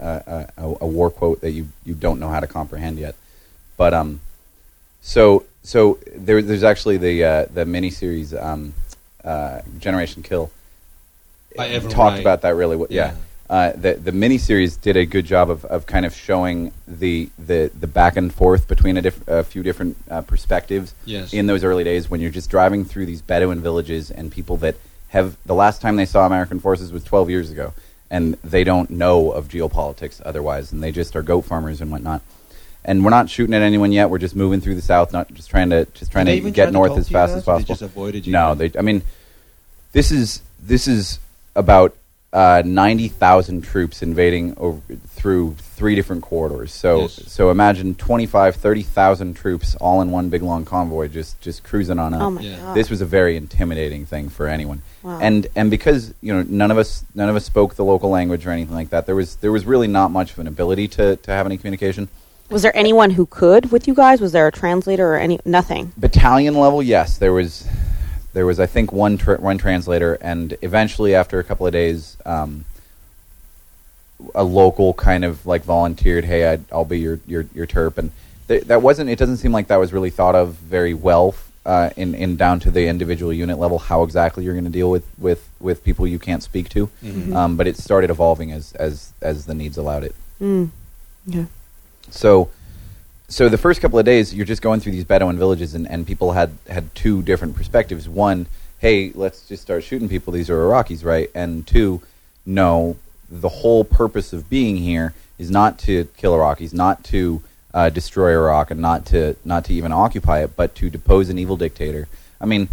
a, 0.59 0.65
a, 0.67 0.77
a 0.83 0.87
war 0.87 1.09
quote 1.11 1.41
that 1.43 1.53
you, 1.53 1.69
you 1.85 1.95
don't 1.95 2.19
know 2.21 2.29
how 2.29 2.41
to 2.41 2.47
comprehend 2.49 2.99
yet." 2.99 3.15
But 3.77 3.95
um, 3.95 4.21
so 5.01 5.45
so 5.63 5.99
there, 6.15 6.43
there's 6.43 6.65
actually 6.65 6.97
the 6.99 7.25
uh, 7.25 7.47
the 7.55 7.65
miniseries 7.65 8.31
um, 8.43 8.75
uh, 9.25 9.61
Generation 9.79 10.23
Kill 10.25 10.51
By 11.57 11.69
Evan 11.69 11.91
talked 11.91 12.15
Wright. 12.15 12.21
about 12.21 12.41
that 12.43 12.55
really. 12.57 12.77
w- 12.77 12.89
Yeah. 12.91 13.13
Yeah. 13.13 13.17
Uh, 13.51 13.73
the 13.73 13.95
the 13.95 14.13
miniseries 14.13 14.81
did 14.81 14.97
a 14.97 15.05
good 15.05 15.27
job 15.27 15.51
of, 15.51 15.65
of 15.65 15.85
kind 15.85 16.07
of 16.07 16.15
showing 16.15 16.71
the, 16.87 17.29
the, 17.37 17.69
the 17.81 17.89
back 17.89 18.17
and 18.17 18.33
forth 18.33 18.69
between 18.69 18.97
a, 18.97 19.03
diff- 19.03 19.27
a 19.29 19.43
few 19.43 19.63
different 19.65 19.97
uh, 20.09 20.21
perspectives 20.23 20.95
Yes. 21.05 21.33
in 21.35 21.47
those 21.47 21.65
early 21.65 21.83
days 21.83 22.09
when 22.09 22.21
you're 22.21 22.31
just 22.31 22.49
driving 22.49 22.85
through 22.85 23.07
these 23.07 23.21
Bedouin 23.23 23.61
villages 23.61 24.09
and 24.09 24.31
people 24.31 24.57
that 24.59 24.77
have 25.09 25.37
the 25.45 25.55
last 25.57 25.83
time 25.83 25.97
they 25.97 26.05
saw 26.07 26.27
American 26.27 26.61
forces 26.61 26.93
was 26.93 27.03
12 27.03 27.29
years 27.29 27.51
ago 27.51 27.73
and 28.09 28.35
they 28.45 28.63
don't 28.63 28.89
know 28.89 29.33
of 29.33 29.49
geopolitics 29.49 30.23
otherwise 30.25 30.71
and 30.73 30.81
they 30.81 30.93
just 30.93 31.17
are 31.17 31.23
goat 31.23 31.41
farmers 31.43 31.81
and 31.81 31.91
whatnot. 31.91 32.23
And 32.85 33.03
we're 33.05 33.11
not 33.11 33.29
shooting 33.29 33.55
at 33.55 33.63
anyone 33.63 33.91
yet. 33.91 34.11
We're 34.11 34.19
just 34.19 34.37
moving 34.37 34.61
through 34.61 34.77
the 34.77 34.81
south, 34.83 35.13
not 35.13 35.27
just 35.35 35.51
trying 35.51 35.71
to 35.71 35.87
just 35.95 36.13
trying 36.13 36.27
to 36.27 36.51
get 36.53 36.67
to 36.67 36.71
north 36.71 36.91
talk 36.93 36.99
as 37.01 37.09
fast 37.09 37.33
as 37.33 37.45
they 37.45 37.51
possible. 37.53 37.67
just 37.75 37.83
avoided 37.83 38.27
you? 38.29 38.33
No, 38.33 38.55
they. 38.55 38.71
I 38.79 38.83
mean, 38.83 39.03
this 39.93 40.11
is 40.13 40.41
this 40.63 40.87
is 40.89 41.19
about 41.57 41.95
uh, 42.33 42.63
ninety 42.65 43.09
thousand 43.09 43.63
troops 43.63 44.03
invading 44.03 44.55
over, 44.57 44.81
through 45.09 45.57
three 45.59 45.95
different 45.97 46.23
corridors. 46.23 46.73
So 46.73 47.01
Yes. 47.03 47.23
so 47.27 47.51
imagine 47.51 47.95
25, 47.97 48.55
30,000 48.57 49.35
troops 49.35 49.75
all 49.77 50.01
in 50.01 50.11
one 50.11 50.29
big 50.29 50.43
long 50.43 50.65
convoy, 50.65 51.09
just 51.09 51.41
just 51.41 51.65
cruising 51.65 51.99
on 51.99 52.15
up. 52.15 52.23
oh 52.23 52.31
my 52.31 52.41
Yeah. 52.43 52.57
god. 52.59 52.75
This 52.77 52.89
was 52.91 53.01
a 53.01 53.05
very 53.07 53.37
intimidating 53.37 54.07
thing 54.07 54.29
for 54.29 54.47
anyone. 54.47 54.83
Wow. 55.03 55.19
And 55.21 55.47
and 55.57 55.71
because 55.71 56.15
you 56.21 56.33
know 56.33 56.45
none 56.49 56.71
of 56.71 56.79
us 56.79 57.05
none 57.15 57.29
of 57.29 57.35
us 57.37 57.45
spoke 57.45 57.75
the 57.75 57.85
local 57.85 58.11
language 58.11 58.47
or 58.47 58.51
anything 58.53 58.75
like 58.77 58.91
that, 58.91 59.07
there 59.07 59.17
was 59.17 59.37
there 59.37 59.51
was 59.53 59.65
really 59.67 59.89
not 59.89 60.11
much 60.11 60.33
of 60.33 60.39
an 60.39 60.47
ability 60.47 60.87
to 60.89 61.17
to 61.17 61.31
have 61.33 61.47
any 61.47 61.57
communication. 61.57 62.09
was 62.51 62.63
there 62.63 62.77
anyone 62.77 63.11
who 63.11 63.27
could 63.27 63.71
with 63.73 63.87
you 63.89 63.95
guys? 63.95 64.21
Was 64.21 64.33
there 64.33 64.47
a 64.47 64.53
translator 64.53 65.15
or 65.15 65.19
any 65.19 65.39
nothing? 65.45 65.93
battalion 65.97 66.55
level, 66.55 66.83
yes, 66.83 67.19
there 67.19 67.33
was 67.33 67.67
there 68.33 68.47
was 68.47 68.61
I 68.61 68.67
think 68.67 68.93
one 68.93 69.19
tra- 69.19 69.41
one 69.41 69.59
translator, 69.59 70.15
and 70.21 70.57
eventually 70.63 71.15
after 71.15 71.39
a 71.39 71.45
couple 71.45 71.67
of 71.67 71.73
days, 71.73 72.17
um, 72.25 72.65
a 74.35 74.45
local 74.45 74.95
kind 74.95 75.25
of 75.25 75.47
like 75.47 75.65
volunteered, 75.65 76.25
"Hey, 76.25 76.47
I'd, 76.47 76.65
I'll 76.73 76.85
be 76.85 77.01
your 77.01 77.21
your 77.27 77.47
your 77.55 77.67
terp," 77.67 77.99
and 77.99 78.13
th- 78.49 78.65
that 78.65 78.83
wasn't. 78.83 79.11
It 79.11 79.19
doesn't 79.19 79.39
seem 79.39 79.53
like 79.53 79.69
that 79.69 79.77
was 79.77 79.93
really 79.93 80.11
thought 80.11 80.35
of 80.35 80.55
very 80.55 80.95
well 80.95 81.35
uh, 81.67 81.91
in 81.97 82.15
in 82.15 82.37
down 82.37 82.61
to 82.61 82.71
the 82.71 82.87
individual 82.87 83.33
unit 83.33 83.59
level. 83.59 83.79
How 83.79 84.03
exactly 84.03 84.45
you're 84.45 84.55
going 84.55 84.65
to 84.65 84.71
deal 84.71 84.91
with 84.91 85.07
with 85.19 85.49
with 85.61 85.85
people 85.85 86.07
you 86.07 86.19
can't 86.19 86.43
speak 86.43 86.69
to, 86.71 86.89
um, 87.35 87.57
but 87.57 87.67
it 87.67 87.77
started 87.77 88.11
evolving 88.11 88.53
as 88.53 88.73
as 88.75 89.13
as 89.21 89.47
the 89.47 89.55
needs 89.55 89.77
allowed 89.77 90.05
it. 90.05 90.15
Mm. 90.41 90.71
Yeah. 91.27 91.45
So, 92.11 92.51
so 93.31 93.49
the 93.49 93.57
first 93.57 93.81
couple 93.81 93.99
of 93.99 94.05
days, 94.05 94.35
you're 94.35 94.45
just 94.45 94.61
going 94.61 94.81
through 94.81 94.93
these 94.93 95.05
Bedouin 95.05 95.39
villages, 95.39 95.75
and, 95.75 95.89
and 95.89 96.05
people 96.05 96.33
had 96.33 96.51
had 96.69 96.93
two 96.97 97.23
different 97.23 97.55
perspectives. 97.55 98.09
One, 98.09 98.47
hey, 98.79 99.13
let's 99.15 99.47
just 99.47 99.63
start 99.63 99.85
shooting 99.85 100.09
people. 100.09 100.33
These 100.33 100.51
are 100.51 100.59
Iraqis, 100.59 101.05
right? 101.05 101.31
And 101.33 101.65
two, 101.65 102.03
no, 102.45 102.97
the 103.31 103.49
whole 103.49 103.85
purpose 103.85 104.33
of 104.33 104.51
being 104.51 104.77
here 104.77 105.15
is 105.39 105.49
not 105.49 105.79
to 105.81 106.09
kill 106.17 106.33
Iraqis, 106.33 106.75
not 106.75 107.05
to 107.05 107.41
uh, 107.73 107.89
destroy 107.89 108.33
Iraq, 108.33 108.73
and 108.73 108.81
not 108.81 109.07
to 109.07 109.37
not 109.45 109.65
to 109.67 109.75
even 109.75 109.93
occupy 109.93 110.43
it, 110.43 110.57
but 110.57 110.75
to 110.75 110.91
depose 110.91 111.29
an 111.29 111.39
evil 111.39 111.57
dictator. 111.57 112.09
I 112.41 112.47
mean, 112.47 112.69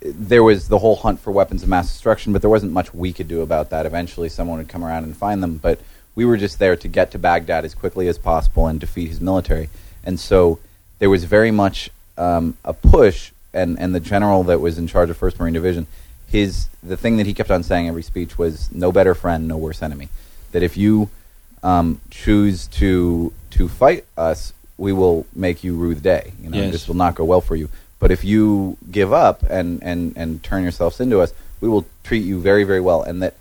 there 0.00 0.42
was 0.42 0.68
the 0.68 0.78
whole 0.78 0.96
hunt 0.96 1.20
for 1.20 1.32
weapons 1.32 1.62
of 1.62 1.68
mass 1.68 1.88
destruction, 1.88 2.32
but 2.32 2.40
there 2.40 2.50
wasn't 2.50 2.72
much 2.72 2.94
we 2.94 3.12
could 3.12 3.28
do 3.28 3.42
about 3.42 3.68
that. 3.70 3.84
Eventually, 3.84 4.30
someone 4.30 4.56
would 4.56 4.68
come 4.68 4.82
around 4.82 5.04
and 5.04 5.14
find 5.14 5.42
them, 5.42 5.58
but 5.58 5.80
we 6.20 6.26
were 6.26 6.36
just 6.36 6.58
there 6.58 6.76
to 6.76 6.86
get 6.86 7.10
to 7.12 7.18
Baghdad 7.18 7.64
as 7.64 7.72
quickly 7.74 8.06
as 8.06 8.18
possible 8.18 8.66
and 8.66 8.78
defeat 8.78 9.08
his 9.08 9.22
military. 9.22 9.70
And 10.04 10.20
so 10.20 10.58
there 10.98 11.08
was 11.08 11.24
very 11.24 11.50
much 11.50 11.88
um, 12.18 12.58
a 12.62 12.74
push, 12.74 13.32
and, 13.54 13.80
and 13.80 13.94
the 13.94 14.00
general 14.00 14.42
that 14.44 14.60
was 14.60 14.76
in 14.76 14.86
charge 14.86 15.08
of 15.08 15.16
First 15.16 15.40
Marine 15.40 15.54
Division, 15.54 15.86
his 16.26 16.66
the 16.82 16.98
thing 16.98 17.16
that 17.16 17.24
he 17.24 17.32
kept 17.32 17.50
on 17.50 17.62
saying 17.62 17.88
every 17.88 18.02
speech 18.02 18.36
was 18.36 18.70
"No 18.70 18.92
better 18.92 19.14
friend, 19.14 19.48
no 19.48 19.56
worse 19.56 19.82
enemy." 19.82 20.10
That 20.52 20.62
if 20.62 20.76
you 20.76 21.08
um, 21.62 22.02
choose 22.10 22.66
to 22.80 23.32
to 23.56 23.66
fight 23.68 24.04
us, 24.18 24.52
we 24.76 24.92
will 24.92 25.26
make 25.34 25.64
you 25.64 25.74
rue 25.74 25.94
the 25.94 26.02
day. 26.02 26.32
You 26.42 26.50
know, 26.50 26.58
Yes. 26.58 26.72
this 26.72 26.86
will 26.86 26.96
not 26.96 27.14
go 27.14 27.24
well 27.24 27.40
for 27.40 27.56
you. 27.56 27.70
But 27.98 28.10
if 28.10 28.24
you 28.24 28.76
give 28.90 29.10
up 29.12 29.42
and, 29.44 29.82
and, 29.82 30.12
and 30.16 30.42
turn 30.42 30.62
yourselves 30.64 31.00
into 31.00 31.20
us, 31.20 31.32
we 31.62 31.68
will 31.68 31.84
treat 32.04 32.24
you 32.24 32.40
very, 32.40 32.64
very 32.64 32.80
well. 32.80 33.02
And 33.02 33.22
that 33.22 33.34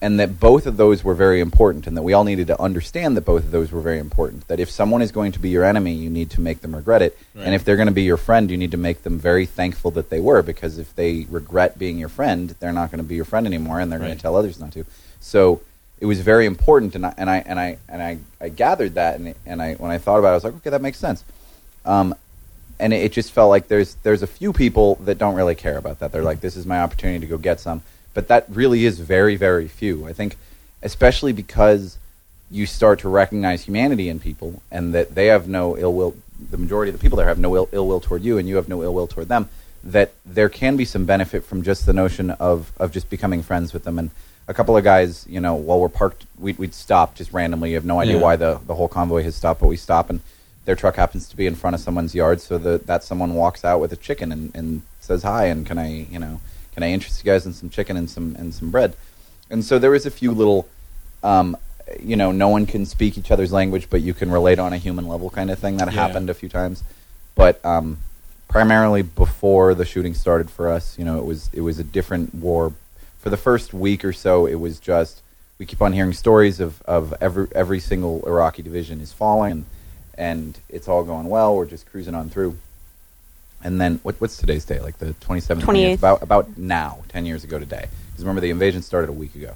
and 0.00 0.20
that 0.20 0.38
both 0.38 0.66
of 0.66 0.76
those 0.76 1.02
were 1.02 1.14
very 1.14 1.40
important 1.40 1.86
and 1.88 1.96
that 1.96 2.02
we 2.02 2.12
all 2.12 2.22
needed 2.22 2.46
to 2.46 2.60
understand 2.60 3.16
that 3.16 3.24
both 3.24 3.44
of 3.44 3.50
those 3.50 3.72
were 3.72 3.80
very 3.80 3.98
important. 3.98 4.46
That 4.46 4.60
if 4.60 4.70
someone 4.70 5.02
is 5.02 5.10
going 5.10 5.32
to 5.32 5.40
be 5.40 5.48
your 5.48 5.64
enemy, 5.64 5.92
you 5.92 6.08
need 6.08 6.30
to 6.30 6.40
make 6.40 6.60
them 6.60 6.76
regret 6.76 7.02
it. 7.02 7.18
Right. 7.34 7.46
And 7.46 7.54
if 7.54 7.64
they're 7.64 7.76
going 7.76 7.88
to 7.88 7.94
be 7.94 8.04
your 8.04 8.16
friend, 8.16 8.48
you 8.48 8.56
need 8.56 8.70
to 8.70 8.76
make 8.76 9.02
them 9.02 9.18
very 9.18 9.44
thankful 9.44 9.90
that 9.92 10.08
they 10.08 10.20
were 10.20 10.42
because 10.42 10.78
if 10.78 10.94
they 10.94 11.26
regret 11.28 11.78
being 11.78 11.98
your 11.98 12.08
friend, 12.08 12.54
they're 12.60 12.72
not 12.72 12.92
going 12.92 13.02
to 13.02 13.08
be 13.08 13.16
your 13.16 13.24
friend 13.24 13.44
anymore 13.44 13.80
and 13.80 13.90
they're 13.90 13.98
going 13.98 14.14
to 14.14 14.22
tell 14.22 14.36
others 14.36 14.60
not 14.60 14.72
to. 14.72 14.84
So 15.20 15.62
it 16.00 16.06
was 16.06 16.20
very 16.20 16.46
important 16.46 16.94
and 16.94 17.04
I 17.04 17.14
and 17.16 17.28
I 17.28 17.36
and 17.38 17.58
I 17.58 17.78
and 17.88 18.02
I, 18.02 18.18
I 18.40 18.48
gathered 18.50 18.94
that 18.94 19.18
and 19.18 19.34
and 19.44 19.60
I 19.60 19.74
when 19.74 19.90
I 19.90 19.98
thought 19.98 20.18
about 20.18 20.28
it 20.28 20.32
I 20.32 20.34
was 20.34 20.44
like, 20.44 20.54
okay, 20.56 20.70
that 20.70 20.82
makes 20.82 20.98
sense. 20.98 21.24
Um, 21.84 22.14
and 22.78 22.92
it, 22.92 23.02
it 23.02 23.12
just 23.12 23.32
felt 23.32 23.50
like 23.50 23.66
there's 23.66 23.96
there's 24.04 24.22
a 24.22 24.28
few 24.28 24.52
people 24.52 24.94
that 24.96 25.18
don't 25.18 25.34
really 25.34 25.56
care 25.56 25.76
about 25.76 25.98
that. 25.98 26.12
They're 26.12 26.22
like, 26.22 26.40
this 26.40 26.56
is 26.56 26.66
my 26.66 26.80
opportunity 26.80 27.20
to 27.20 27.26
go 27.26 27.38
get 27.38 27.58
some, 27.58 27.82
but 28.18 28.26
that 28.32 28.42
really 28.60 28.80
is 28.90 28.96
very 29.16 29.36
very 29.46 29.68
few. 29.80 29.94
I 30.10 30.12
think, 30.18 30.30
especially 30.90 31.32
because 31.44 31.82
you 32.58 32.64
start 32.78 32.96
to 33.04 33.08
recognize 33.22 33.58
humanity 33.68 34.06
in 34.12 34.18
people 34.28 34.50
and 34.76 34.84
that 34.96 35.14
they 35.16 35.26
have 35.34 35.44
no 35.60 35.64
ill 35.84 35.94
will. 35.98 36.12
The 36.54 36.60
majority 36.64 36.88
of 36.92 36.96
the 36.98 37.02
people 37.04 37.16
there 37.18 37.28
have 37.34 37.38
no 37.48 37.52
ill, 37.58 37.68
ill 37.78 37.86
will 37.90 38.00
toward 38.06 38.22
you, 38.28 38.34
and 38.38 38.44
you 38.48 38.56
have 38.60 38.68
no 38.74 38.78
ill 38.86 38.94
will 38.98 39.06
toward 39.14 39.28
them. 39.34 39.44
that 39.98 40.08
there 40.38 40.50
can 40.60 40.76
be 40.82 40.84
some 40.94 41.04
benefit 41.14 41.42
from 41.48 41.58
just 41.70 41.80
the 41.86 41.92
notion 42.02 42.26
of 42.50 42.58
of 42.82 42.86
just 42.96 43.08
becoming 43.16 43.40
friends 43.50 43.68
with 43.74 43.84
them 43.84 43.98
and. 44.00 44.10
A 44.50 44.54
couple 44.54 44.74
of 44.78 44.82
guys, 44.94 45.12
you 45.34 45.40
know, 45.44 45.54
while 45.66 45.78
we're 45.82 45.90
parked, 46.02 46.24
we'd, 46.44 46.56
we'd 46.62 46.72
stop 46.86 47.08
just 47.20 47.30
randomly. 47.34 47.68
You 47.72 47.76
have 47.80 47.84
no 47.94 47.98
idea 48.00 48.14
Yeah. 48.16 48.26
why 48.26 48.36
the, 48.44 48.52
the 48.70 48.74
whole 48.78 48.88
convoy 48.98 49.22
has 49.28 49.34
stopped, 49.36 49.60
but 49.60 49.68
we 49.74 49.76
stop 49.76 50.08
and 50.08 50.18
their 50.64 50.74
truck 50.74 50.96
happens 50.96 51.28
to 51.28 51.36
be 51.36 51.46
in 51.46 51.54
front 51.54 51.74
of 51.76 51.80
someone's 51.86 52.14
yard, 52.14 52.40
so 52.40 52.56
that 52.56 52.86
that 52.90 53.00
someone 53.04 53.30
walks 53.34 53.62
out 53.70 53.78
with 53.82 53.92
a 53.98 54.00
chicken 54.08 54.28
and, 54.32 54.44
and 54.58 54.68
says 55.08 55.20
hi, 55.22 55.42
and 55.52 55.66
can 55.68 55.76
I, 55.76 55.90
you 56.14 56.18
know, 56.24 56.40
can 56.78 56.84
I 56.88 56.92
interest 56.92 57.24
you 57.24 57.28
guys 57.28 57.44
in 57.44 57.52
some 57.52 57.68
chicken 57.68 57.96
and 57.96 58.08
some 58.08 58.36
and 58.38 58.54
some 58.54 58.70
bread? 58.70 58.94
And 59.50 59.64
so 59.64 59.80
there 59.80 59.90
was 59.90 60.06
a 60.06 60.12
few 60.12 60.30
little, 60.30 60.68
um, 61.24 61.56
you 62.00 62.14
know, 62.14 62.30
no 62.30 62.48
one 62.48 62.66
can 62.66 62.86
speak 62.86 63.18
each 63.18 63.32
other's 63.32 63.52
language, 63.52 63.90
but 63.90 64.00
you 64.00 64.14
can 64.14 64.30
relate 64.30 64.60
on 64.60 64.72
a 64.72 64.76
human 64.78 65.08
level 65.08 65.28
kind 65.28 65.50
of 65.50 65.58
thing 65.58 65.78
that 65.78 65.88
Yeah. 65.88 65.94
happened 66.06 66.30
a 66.30 66.34
few 66.34 66.48
times. 66.48 66.84
But 67.34 67.64
um, 67.64 67.98
primarily 68.46 69.02
before 69.02 69.74
the 69.74 69.84
shooting 69.84 70.14
started 70.14 70.50
for 70.50 70.68
us, 70.70 70.96
you 70.96 71.04
know, 71.04 71.18
it 71.18 71.24
was 71.24 71.50
it 71.52 71.62
was 71.62 71.80
a 71.80 71.84
different 71.84 72.32
war. 72.32 72.72
For 73.18 73.28
the 73.30 73.36
first 73.36 73.74
week 73.74 74.04
or 74.04 74.12
so, 74.12 74.46
it 74.46 74.60
was 74.60 74.78
just 74.78 75.20
we 75.58 75.66
keep 75.66 75.82
on 75.82 75.92
hearing 75.92 76.12
stories 76.12 76.60
of, 76.60 76.80
of 76.82 77.12
every 77.20 77.48
every 77.56 77.80
single 77.80 78.22
Iraqi 78.24 78.62
division 78.62 79.00
is 79.00 79.12
falling, 79.12 79.50
and, 79.52 79.64
and 80.16 80.58
it's 80.68 80.86
all 80.86 81.02
going 81.02 81.28
well. 81.28 81.56
We're 81.56 81.66
just 81.66 81.90
cruising 81.90 82.14
on 82.14 82.30
through. 82.30 82.56
And 83.62 83.80
then 83.80 83.98
what, 84.02 84.14
what's 84.20 84.36
today's 84.36 84.64
day? 84.64 84.78
Like 84.80 84.98
the 84.98 85.14
27th? 85.14 85.62
28th. 85.62 85.94
About 85.98 86.22
about 86.22 86.58
now, 86.58 86.98
10 87.08 87.26
years 87.26 87.44
ago 87.44 87.58
today. 87.58 87.86
Because 88.10 88.24
remember, 88.24 88.40
the 88.40 88.50
invasion 88.50 88.82
started 88.82 89.08
a 89.10 89.12
week 89.12 89.34
ago, 89.34 89.54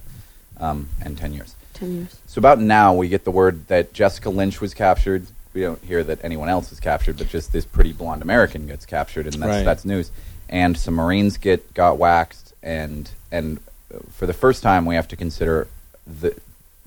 um, 0.59 0.89
and 1.05 1.17
10 1.17 1.33
years. 1.33 1.55
Ten 1.75 1.95
years. 1.95 2.19
So 2.27 2.39
about 2.39 2.59
now, 2.61 2.95
we 2.95 3.09
get 3.09 3.25
the 3.25 3.31
word 3.31 3.67
that 3.69 3.93
Jessica 3.93 4.29
Lynch 4.31 4.61
was 4.61 4.75
captured. 4.75 5.27
We 5.55 5.63
don't 5.63 5.83
hear 5.85 6.03
that 6.05 6.25
anyone 6.25 6.49
else 6.49 6.71
is 6.73 6.81
captured, 6.81 7.17
but 7.19 7.29
just 7.29 7.53
this 7.53 7.65
pretty 7.65 7.93
blonde 7.93 8.23
American 8.23 8.67
gets 8.67 8.85
captured, 8.87 9.27
and 9.27 9.35
that's 9.35 9.49
Right. 9.49 9.65
that's 9.65 9.85
news. 9.85 10.11
And 10.49 10.77
some 10.77 10.95
Marines 10.95 11.37
get 11.39 11.73
got 11.75 11.97
waxed, 11.99 12.53
and 12.63 13.11
and 13.31 13.59
uh, 13.95 13.99
for 14.11 14.27
the 14.27 14.33
first 14.35 14.63
time, 14.63 14.85
we 14.85 14.95
have 14.97 15.09
to 15.09 15.17
consider 15.17 15.67
the 16.07 16.35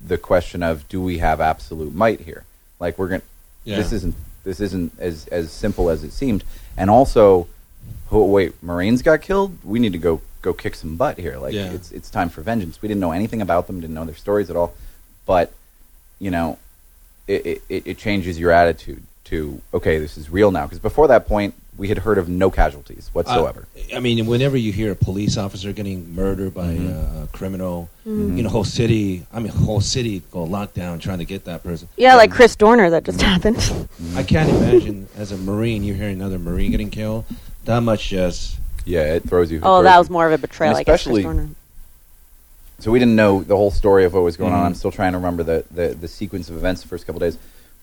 the 0.06 0.18
question 0.18 0.62
of 0.62 0.88
do 0.90 1.02
we 1.02 1.18
have 1.20 1.40
absolute 1.42 1.94
might 1.96 2.22
here? 2.22 2.44
Like 2.80 2.98
we're 3.00 3.08
going 3.08 3.22
to 3.22 3.28
Yeah. 3.64 3.78
this 3.78 3.92
isn't 3.92 4.16
this 4.46 4.62
isn't 4.62 4.94
as 4.98 5.28
as 5.28 5.52
simple 5.52 5.90
as 5.90 6.04
it 6.06 6.14
seemed. 6.14 6.46
And 6.78 6.90
also, 6.90 7.48
oh 8.12 8.26
wait, 8.26 8.62
Marines 8.64 9.02
got 9.02 9.22
killed. 9.22 9.58
We 9.66 9.80
need 9.80 9.92
to 9.92 9.98
go 9.98 10.22
go 10.42 10.54
kick 10.54 10.76
some 10.76 10.96
butt 10.96 11.18
here. 11.18 11.38
Like 11.38 11.54
Yeah. 11.54 11.72
it's 11.74 11.92
it's 11.92 12.10
time 12.10 12.30
for 12.30 12.42
vengeance. 12.42 12.82
We 12.82 12.88
didn't 12.88 13.02
know 13.02 13.12
anything 13.12 13.42
about 13.42 13.68
them, 13.68 13.82
didn't 13.82 13.96
know 13.96 14.06
their 14.06 14.16
stories 14.16 14.50
at 14.50 14.56
all, 14.56 14.74
but 15.26 15.52
you 16.20 16.32
know, 16.32 16.58
it 17.28 17.46
it, 17.46 17.62
it 17.68 17.88
it 17.88 17.98
changes 17.98 18.40
your 18.40 18.52
attitude 18.52 19.04
to 19.26 19.60
okay, 19.74 19.98
this 19.98 20.18
is 20.18 20.30
real 20.30 20.52
now. 20.52 20.64
Because 20.66 20.80
before 20.80 21.08
that 21.10 21.28
point, 21.28 21.56
we 21.78 21.90
had 21.90 21.98
heard 22.00 22.18
of 22.18 22.30
no 22.30 22.50
casualties 22.50 23.10
whatsoever. 23.14 23.68
Uh, 23.94 23.98
I 23.98 24.00
mean, 24.00 24.26
whenever 24.26 24.56
you 24.56 24.72
hear 24.72 24.92
a 24.92 24.96
police 24.96 25.38
officer 25.38 25.74
getting 25.74 26.16
murdered 26.16 26.54
by 26.54 26.68
Mhm. 26.74 27.22
uh, 27.22 27.24
a 27.24 27.28
criminal, 27.28 27.90
Mhm. 28.08 28.38
you 28.38 28.44
know, 28.44 28.50
whole 28.50 28.64
city. 28.64 29.26
I 29.34 29.40
mean, 29.40 29.52
whole 29.52 29.82
city 29.82 30.22
go 30.32 30.46
lockdown 30.48 31.02
trying 31.02 31.18
to 31.20 31.26
get 31.26 31.44
that 31.46 31.64
person. 31.64 31.90
Yeah, 31.98 32.16
like 32.16 32.32
Chris 32.32 32.56
Dorner 32.56 32.90
that 32.92 33.04
just 33.04 33.22
happened. 33.22 33.58
I 34.16 34.24
can't 34.24 34.50
imagine 34.50 35.08
as 35.18 35.32
a 35.34 35.38
Marine, 35.38 35.84
you 35.84 35.94
hear 35.94 36.08
another 36.10 36.40
Marine 36.40 36.72
getting 36.72 36.90
killed. 36.90 37.26
That 37.66 37.82
much 37.82 38.08
just 38.10 38.58
yeah, 38.86 39.16
it 39.16 39.28
throws 39.28 39.52
you. 39.52 39.58
it 39.58 39.64
Oh, 39.66 39.78
throws 39.82 39.84
that 39.86 39.98
was 40.00 40.10
more 40.10 40.28
of 40.28 40.32
a 40.34 40.38
betrayal, 40.38 40.70
And 40.72 40.78
I 40.80 40.84
guess. 40.84 41.02
Especially- 41.02 41.24
so 42.80 42.92
we 42.92 43.00
didn't 43.00 43.16
know 43.16 43.42
the 43.44 43.56
whole 43.56 43.72
story 43.72 44.04
of 44.06 44.14
what 44.14 44.24
was 44.24 44.38
going 44.38 44.54
on. 44.54 44.62
Mhm. 44.64 44.66
I'm 44.68 44.76
still 44.76 44.92
trying 44.92 45.14
to 45.14 45.18
remember 45.18 45.44
the, 45.44 45.64
the, 45.72 45.88
the 46.00 46.08
sequence 46.08 46.50
of 46.50 46.58
events 46.58 46.82
the 46.82 46.88
first 46.88 47.06
couple 47.06 47.20
days. 47.20 47.38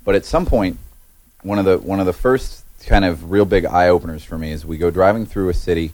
But 0.05 0.15
at 0.15 0.25
some 0.25 0.45
point, 0.47 0.79
one 1.43 1.59
of 1.59 1.65
the 1.65 1.79
one 1.79 1.99
of 2.01 2.07
the 2.07 2.13
first 2.13 2.63
kind 2.87 3.05
of 3.05 3.31
real 3.31 3.45
big 3.45 3.65
eye 3.65 3.89
openers 3.89 4.25
for 4.25 4.39
me 4.39 4.53
is 4.53 4.65
we 4.65 4.79
go 4.79 4.91
driving 4.91 5.27
through 5.27 5.49
a 5.49 5.55
city. 5.55 5.93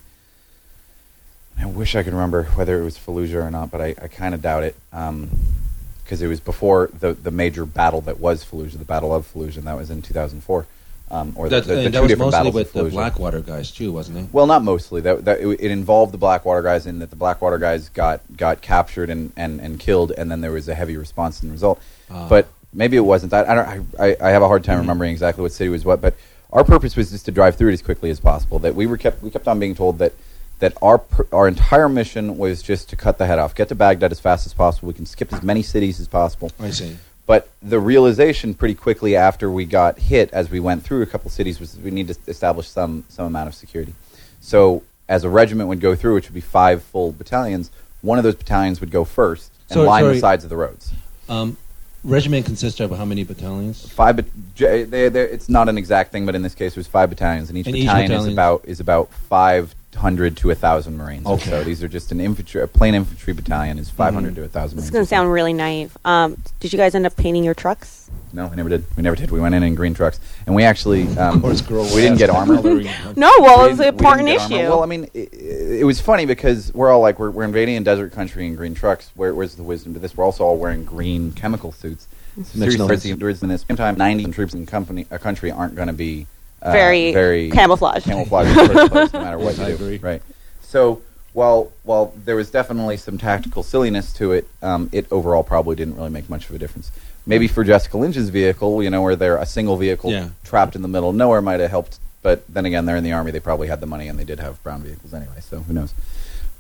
I 1.59 1.67
wish 1.67 1.97
I 1.97 2.03
could 2.03 2.13
remember 2.13 2.45
whether 2.55 2.81
it 2.81 2.85
was 2.85 2.97
Fallujah 2.97 3.47
or 3.47 3.51
not, 3.51 3.71
but 3.71 3.81
I, 3.81 3.95
I 4.01 4.09
kind 4.09 4.35
of 4.35 4.43
doubt 4.43 4.63
it 4.63 4.77
because 4.91 6.23
it 6.23 6.29
was 6.29 6.41
before 6.41 6.89
the 6.99 7.15
the 7.15 7.31
major 7.31 7.67
battle 7.67 8.01
that 8.03 8.21
was 8.21 8.45
Fallujah, 8.45 8.79
the 8.79 8.85
Battle 8.85 9.15
of 9.15 9.33
Fallujah, 9.33 9.59
and 9.59 9.67
that 9.67 9.77
was 9.77 9.91
in 9.91 10.03
2004. 10.03 10.67
Um, 11.11 11.33
or 11.37 11.49
the, 11.49 11.61
that, 11.61 11.67
the, 11.67 11.75
the 11.75 11.85
two 11.85 11.91
that 11.91 12.03
was 12.03 12.19
mostly 12.19 12.51
with 12.51 12.73
the. 12.75 12.85
Blackwater 12.85 13.41
guys 13.41 13.71
too, 13.71 13.93
wasn't 13.93 14.19
it? 14.19 14.27
Well, 14.31 14.47
not 14.47 14.63
mostly. 14.63 15.01
That, 15.01 15.25
that 15.25 15.41
it, 15.41 15.49
it 15.49 15.71
involved 15.71 16.13
the 16.13 16.19
Blackwater 16.19 16.61
guys 16.61 16.87
in 16.87 16.99
that 16.99 17.11
the 17.11 17.17
Blackwater 17.17 17.59
guys 17.59 17.89
got 17.89 18.21
got 18.37 18.61
captured 18.61 19.09
and, 19.09 19.33
and, 19.37 19.61
and 19.61 19.81
killed, 19.81 20.13
and 20.13 20.31
then 20.31 20.43
there 20.43 20.53
was 20.53 20.69
a 20.69 20.75
heavy 20.75 20.97
response 20.97 21.43
in 21.43 21.49
the 21.49 21.53
result. 21.53 21.81
Ah. 22.11 22.29
but 22.29 22.49
maybe 22.73 22.97
it 22.97 23.01
wasn't 23.01 23.31
that. 23.31 23.49
I 23.49 23.55
don't. 23.55 23.99
I, 23.99 24.07
I, 24.07 24.17
I 24.21 24.31
have 24.31 24.43
a 24.43 24.49
hard 24.49 24.65
time 24.65 24.79
remembering 24.79 25.11
exactly 25.11 25.43
what 25.43 25.53
city 25.53 25.71
was 25.71 25.85
what. 25.85 26.03
But 26.03 26.15
our 26.53 26.65
purpose 26.65 26.97
was 26.97 27.11
just 27.11 27.25
to 27.27 27.31
drive 27.31 27.57
through 27.57 27.71
it 27.71 27.75
as 27.75 27.83
quickly 27.83 28.11
as 28.11 28.21
possible. 28.21 28.59
That 28.59 28.75
we 28.75 28.87
were 28.87 28.97
kept 28.97 29.23
we 29.23 29.31
kept 29.31 29.49
on 29.49 29.59
being 29.59 29.75
told 29.75 29.99
that 29.99 30.13
that 30.61 30.77
our 30.83 31.03
our 31.33 31.47
entire 31.49 31.89
mission 31.89 32.37
was 32.39 32.63
just 32.63 32.89
to 32.91 32.97
cut 32.97 33.19
the 33.19 33.27
head 33.27 33.39
off, 33.39 33.55
get 33.55 33.69
to 33.69 33.75
Baghdad 33.75 34.13
as 34.13 34.21
fast 34.21 34.47
as 34.47 34.55
possible. 34.55 34.89
We 34.89 34.95
can 34.95 35.07
skip 35.07 35.33
as 35.33 35.43
many 35.43 35.63
cities 35.63 36.01
as 36.01 36.09
possible. 36.09 36.51
I 36.61 36.71
see. 36.71 36.97
But 37.27 37.51
the 37.63 37.79
realization 37.79 38.55
pretty 38.55 38.75
quickly 38.75 39.15
after 39.15 39.51
we 39.51 39.67
got 39.67 39.99
hit, 39.99 40.33
as 40.33 40.51
we 40.51 40.61
went 40.61 40.83
through 40.83 41.03
a 41.03 41.07
couple 41.07 41.31
cities, 41.31 41.61
was 41.61 41.77
we 41.79 41.91
need 41.91 42.09
to 42.09 42.17
establish 42.27 42.69
some 42.69 43.05
some 43.09 43.27
amount 43.27 43.49
of 43.49 43.55
security. 43.55 43.95
So 44.41 44.83
as 45.09 45.25
a 45.25 45.29
regiment 45.29 45.69
would 45.69 45.81
go 45.81 45.95
through, 45.95 46.15
which 46.15 46.27
would 46.29 46.35
be 46.35 46.41
five 46.41 46.83
full 46.83 47.13
battalions, 47.13 47.71
one 48.03 48.19
of 48.19 48.25
those 48.25 48.35
battalions 48.35 48.81
would 48.81 48.91
go 48.91 49.05
first 49.05 49.53
and 49.69 49.75
So- 49.75 49.85
line 49.85 50.05
the 50.05 50.19
sides 50.19 50.45
of 50.45 50.51
the 50.51 50.57
roads. 50.57 50.93
Um, 51.29 51.57
regiment 52.05 52.47
consists 52.47 52.81
of 52.81 52.91
how 52.91 53.05
many 53.05 53.25
battalions? 53.25 53.89
Five, 53.89 54.25
j- 54.55 54.85
they, 54.85 55.07
it's 55.07 55.49
not 55.49 55.69
an 55.69 55.79
exact 55.79 56.13
thing, 56.13 56.27
but 56.27 56.35
in 56.35 56.43
this 56.43 56.55
case, 56.55 56.73
it 56.73 56.77
was 56.77 56.87
five 56.87 57.11
battalions, 57.11 57.49
and 57.49 57.59
each 57.59 57.67
And 57.67 57.77
each 57.77 57.87
battalion 57.87 58.13
is 58.13 58.27
about 58.27 58.65
is 58.65 58.81
about 58.81 59.13
five 59.13 59.75
hundred 59.99 60.37
to 60.39 60.51
a 60.51 60.55
thousand 60.55 60.97
Marines. 60.97 61.27
or 61.27 61.35
Okay. 61.35 61.51
so 61.51 61.65
these 61.65 61.83
are 61.83 61.89
just 61.89 62.11
an 62.13 62.21
infantry, 62.21 62.63
a 62.63 62.67
plain 62.67 62.95
infantry 62.95 63.33
battalion 63.33 63.79
is 63.79 63.91
500 63.91 64.33
Mhm. 64.33 64.37
to 64.37 64.45
a 64.45 64.49
thousand. 64.49 64.77
This 64.77 64.87
is 64.87 64.91
going 64.91 65.05
to 65.05 65.09
sound 65.09 65.31
really 65.33 65.53
naive. 65.53 65.97
Um, 66.05 66.37
did 66.61 66.73
you 66.73 66.79
guys 66.79 66.95
end 66.95 67.05
up 67.07 67.17
painting 67.17 67.45
your 67.45 67.55
trucks? 67.55 68.09
No, 68.33 68.47
we 68.47 68.57
never 68.57 68.69
did. 68.69 68.85
We 68.97 69.03
never 69.03 69.17
did. 69.17 69.31
We 69.31 69.41
went 69.41 69.55
in 69.55 69.63
in 69.63 69.75
green 69.75 69.95
trucks, 69.95 70.19
and 70.47 70.55
we 70.55 70.63
actually 70.65 71.07
um, 71.19 71.37
Of 71.37 71.43
course, 71.43 71.61
girl 71.61 71.85
we 71.85 72.01
didn't 72.01 72.19
get 72.19 72.31
armor. 72.31 72.55
No, 73.17 73.31
well, 73.41 73.59
We 73.63 73.67
it 73.67 73.71
was 73.71 73.79
an 73.79 73.79
didn't- 73.79 73.79
we 73.79 73.85
didn't 73.85 73.89
important 73.89 74.27
get 74.29 74.41
armor. 74.41 74.55
issue. 74.57 74.69
Well, 74.69 74.83
I 74.83 74.87
mean, 74.87 75.07
it, 75.15 75.33
it 75.81 75.85
was 75.87 76.01
funny 76.01 76.25
because 76.27 76.73
we're 76.75 76.91
all 76.91 77.01
like, 77.01 77.19
we're, 77.19 77.31
we're 77.31 77.45
invading 77.45 77.77
a 77.77 77.81
desert 77.81 78.13
country 78.13 78.47
in 78.47 78.55
green 78.55 78.75
trucks. 78.75 79.11
Where, 79.15 79.35
where's 79.35 79.55
the 79.57 79.63
wisdom 79.63 79.95
to 79.95 80.01
this? 80.01 80.17
We're 80.17 80.25
also 80.25 80.45
all 80.45 80.57
wearing 80.57 80.85
green 80.85 81.33
chemical 81.33 81.73
suits. 81.73 82.07
Makes 82.37 82.51
Seriously, 82.51 82.79
no 82.79 82.87
where's 82.87 82.99
sense. 82.99 83.03
the 83.05 83.11
endurance 83.11 83.43
in 83.43 83.49
this? 83.49 83.65
Same 83.67 83.77
time, 83.77 83.97
90 83.97 84.27
troops 84.31 84.55
in 84.55 84.65
company, 84.65 85.07
a 85.11 85.19
country 85.19 85.51
aren't 85.51 85.75
going 85.75 85.89
to 85.89 85.93
be 85.95 86.27
uh, 86.63 86.73
Very 86.73 87.13
very 87.13 87.51
camouflaged. 87.51 88.05
camouflaged 88.07 88.51
in 88.51 88.57
the 88.69 88.75
first 88.75 88.93
place, 88.93 89.13
no 89.13 89.21
matter 89.21 89.39
what 89.39 89.57
Yes, 89.57 89.61
I 89.61 89.69
you 89.71 89.77
do. 89.77 89.85
agree. 89.85 89.99
Right. 89.99 90.23
So 90.63 91.03
while 91.33 91.71
while 91.85 92.13
there 92.25 92.37
was 92.37 92.51
definitely 92.51 92.97
some 92.97 93.17
tactical 93.19 93.63
silliness 93.63 94.13
to 94.15 94.33
it, 94.33 94.47
um, 94.63 94.89
it 94.93 95.07
overall 95.11 95.43
probably 95.45 95.77
didn't 95.77 95.97
really 95.97 96.11
make 96.11 96.29
much 96.29 96.49
of 96.49 96.55
a 96.55 96.59
difference. 96.59 96.91
Maybe 97.27 97.47
for 97.47 97.63
Jessica 97.63 97.99
Lynch's 97.99 98.31
vehicle, 98.31 98.83
you 98.83 98.89
know, 98.91 99.03
where 99.03 99.15
they're 99.15 99.37
a 99.37 99.45
single 99.47 99.77
vehicle 99.77 100.11
Yeah. 100.11 100.31
trapped 100.45 100.75
in 100.75 100.83
the 100.83 100.89
middle 100.89 101.11
of 101.11 101.15
nowhere 101.17 101.43
might 101.43 101.61
have 101.61 101.71
helped. 101.71 101.99
But 102.23 102.43
then 102.53 102.65
again, 102.67 102.87
they're 102.87 102.97
in 102.97 103.05
the 103.05 103.13
army; 103.13 103.31
they 103.31 103.41
probably 103.41 103.69
had 103.69 103.81
the 103.81 103.87
money, 103.87 104.09
and 104.09 104.19
they 104.19 104.25
did 104.25 104.41
have 104.41 104.61
brown 104.65 104.83
vehicles 104.83 105.15
anyway. 105.15 105.41
So 105.41 105.61
who 105.61 105.73
knows? 105.73 105.93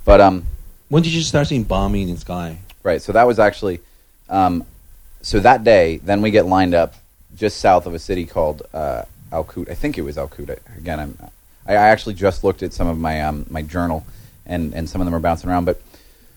But 0.04 0.20
um, 0.20 0.44
When 0.88 1.02
did 1.02 1.12
you 1.12 1.22
start 1.22 1.48
seeing 1.48 1.64
bombing 1.64 2.08
in 2.08 2.14
the 2.14 2.20
sky? 2.20 2.58
Right. 2.84 3.02
So 3.02 3.12
that 3.12 3.26
was 3.26 3.38
actually, 3.38 3.80
um, 4.30 4.64
so 5.20 5.40
that 5.40 5.64
day, 5.64 5.96
then 6.04 6.22
we 6.22 6.30
get 6.30 6.46
lined 6.46 6.74
up 6.74 6.94
just 7.36 7.58
south 7.58 7.86
of 7.86 7.94
a 7.94 7.98
city 7.98 8.24
called 8.24 8.62
uh, 8.72 9.02
Al. 9.32 9.48
I 9.70 9.74
think 9.74 9.98
it 9.98 10.02
was 10.02 10.18
Al 10.18 10.28
Kut. 10.28 10.60
Again, 10.76 11.00
I'm, 11.00 11.18
I, 11.66 11.72
I 11.72 11.88
actually 11.88 12.14
just 12.14 12.44
looked 12.44 12.62
at 12.62 12.72
some 12.72 12.86
of 12.86 12.98
my 12.98 13.22
um, 13.22 13.46
my 13.48 13.62
journal, 13.62 14.04
and 14.46 14.74
and 14.74 14.88
some 14.88 15.00
of 15.00 15.06
them 15.06 15.14
are 15.14 15.20
bouncing 15.20 15.50
around. 15.50 15.64
But 15.64 15.80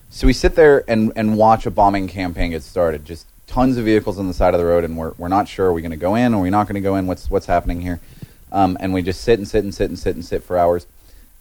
so 0.09 0.27
we 0.27 0.33
sit 0.33 0.55
there 0.55 0.83
and 0.87 1.11
and 1.15 1.37
watch 1.37 1.65
a 1.65 1.71
bombing 1.71 2.07
campaign 2.07 2.51
get 2.51 2.63
started. 2.63 3.05
Just 3.05 3.27
tons 3.47 3.77
of 3.77 3.85
vehicles 3.85 4.17
on 4.19 4.27
the 4.27 4.33
side 4.33 4.53
of 4.53 4.59
the 4.59 4.65
road, 4.65 4.83
and 4.83 4.97
we're 4.97 5.13
we're 5.17 5.27
not 5.27 5.47
sure 5.47 5.67
are 5.67 5.73
we 5.73 5.81
going 5.81 5.91
to 5.91 5.97
go 5.97 6.15
in 6.15 6.33
or 6.33 6.41
we're 6.41 6.51
not 6.51 6.67
going 6.67 6.75
to 6.75 6.81
go 6.81 6.95
in. 6.95 7.07
What's 7.07 7.29
what's 7.29 7.45
happening 7.45 7.81
here? 7.81 7.99
Um, 8.51 8.77
and 8.81 8.93
we 8.93 9.01
just 9.01 9.21
sit 9.21 9.39
and 9.39 9.47
sit 9.47 9.63
and 9.63 9.73
sit 9.73 9.89
and 9.89 9.97
sit 9.97 10.15
and 10.15 10.25
sit 10.25 10.43
for 10.43 10.57
hours 10.57 10.85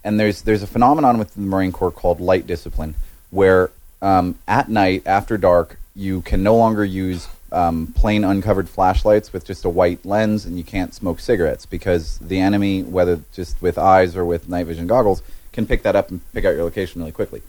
and 0.05 0.19
there's 0.19 0.43
there's 0.43 0.63
a 0.63 0.67
phenomenon 0.67 1.19
with 1.19 1.35
the 1.35 1.41
Marine 1.41 1.73
Corps 1.73 1.91
called 1.91 2.21
light 2.21 2.47
discipline, 2.47 2.95
where 3.31 3.71
um, 4.01 4.39
at 4.49 4.69
night 4.69 5.03
after 5.07 5.37
dark 5.37 5.79
you 5.95 6.23
can 6.23 6.43
no 6.43 6.57
longer 6.57 6.85
use 6.85 7.29
um, 7.53 7.89
plain 7.97 8.25
uncovered 8.25 8.69
flashlights 8.69 9.33
with 9.33 9.45
just 9.45 9.65
a 9.65 9.69
white 9.69 10.05
lens, 10.05 10.45
and 10.45 10.57
you 10.57 10.65
can't 10.65 10.95
smoke 10.95 11.21
cigarettes 11.21 11.67
because 11.67 12.19
the 12.19 12.39
enemy, 12.41 12.83
whether 12.83 13.21
just 13.33 13.61
with 13.61 13.77
eyes 13.79 14.17
or 14.17 14.25
with 14.25 14.49
night 14.49 14.67
vision 14.67 14.87
goggles, 14.87 15.23
can 15.53 15.67
pick 15.67 15.83
that 15.83 15.97
up 15.97 16.11
and 16.11 16.21
pick 16.33 16.45
out 16.45 16.51
your 16.51 16.63
location 16.65 17.01
really 17.01 17.13
quickly. 17.13 17.43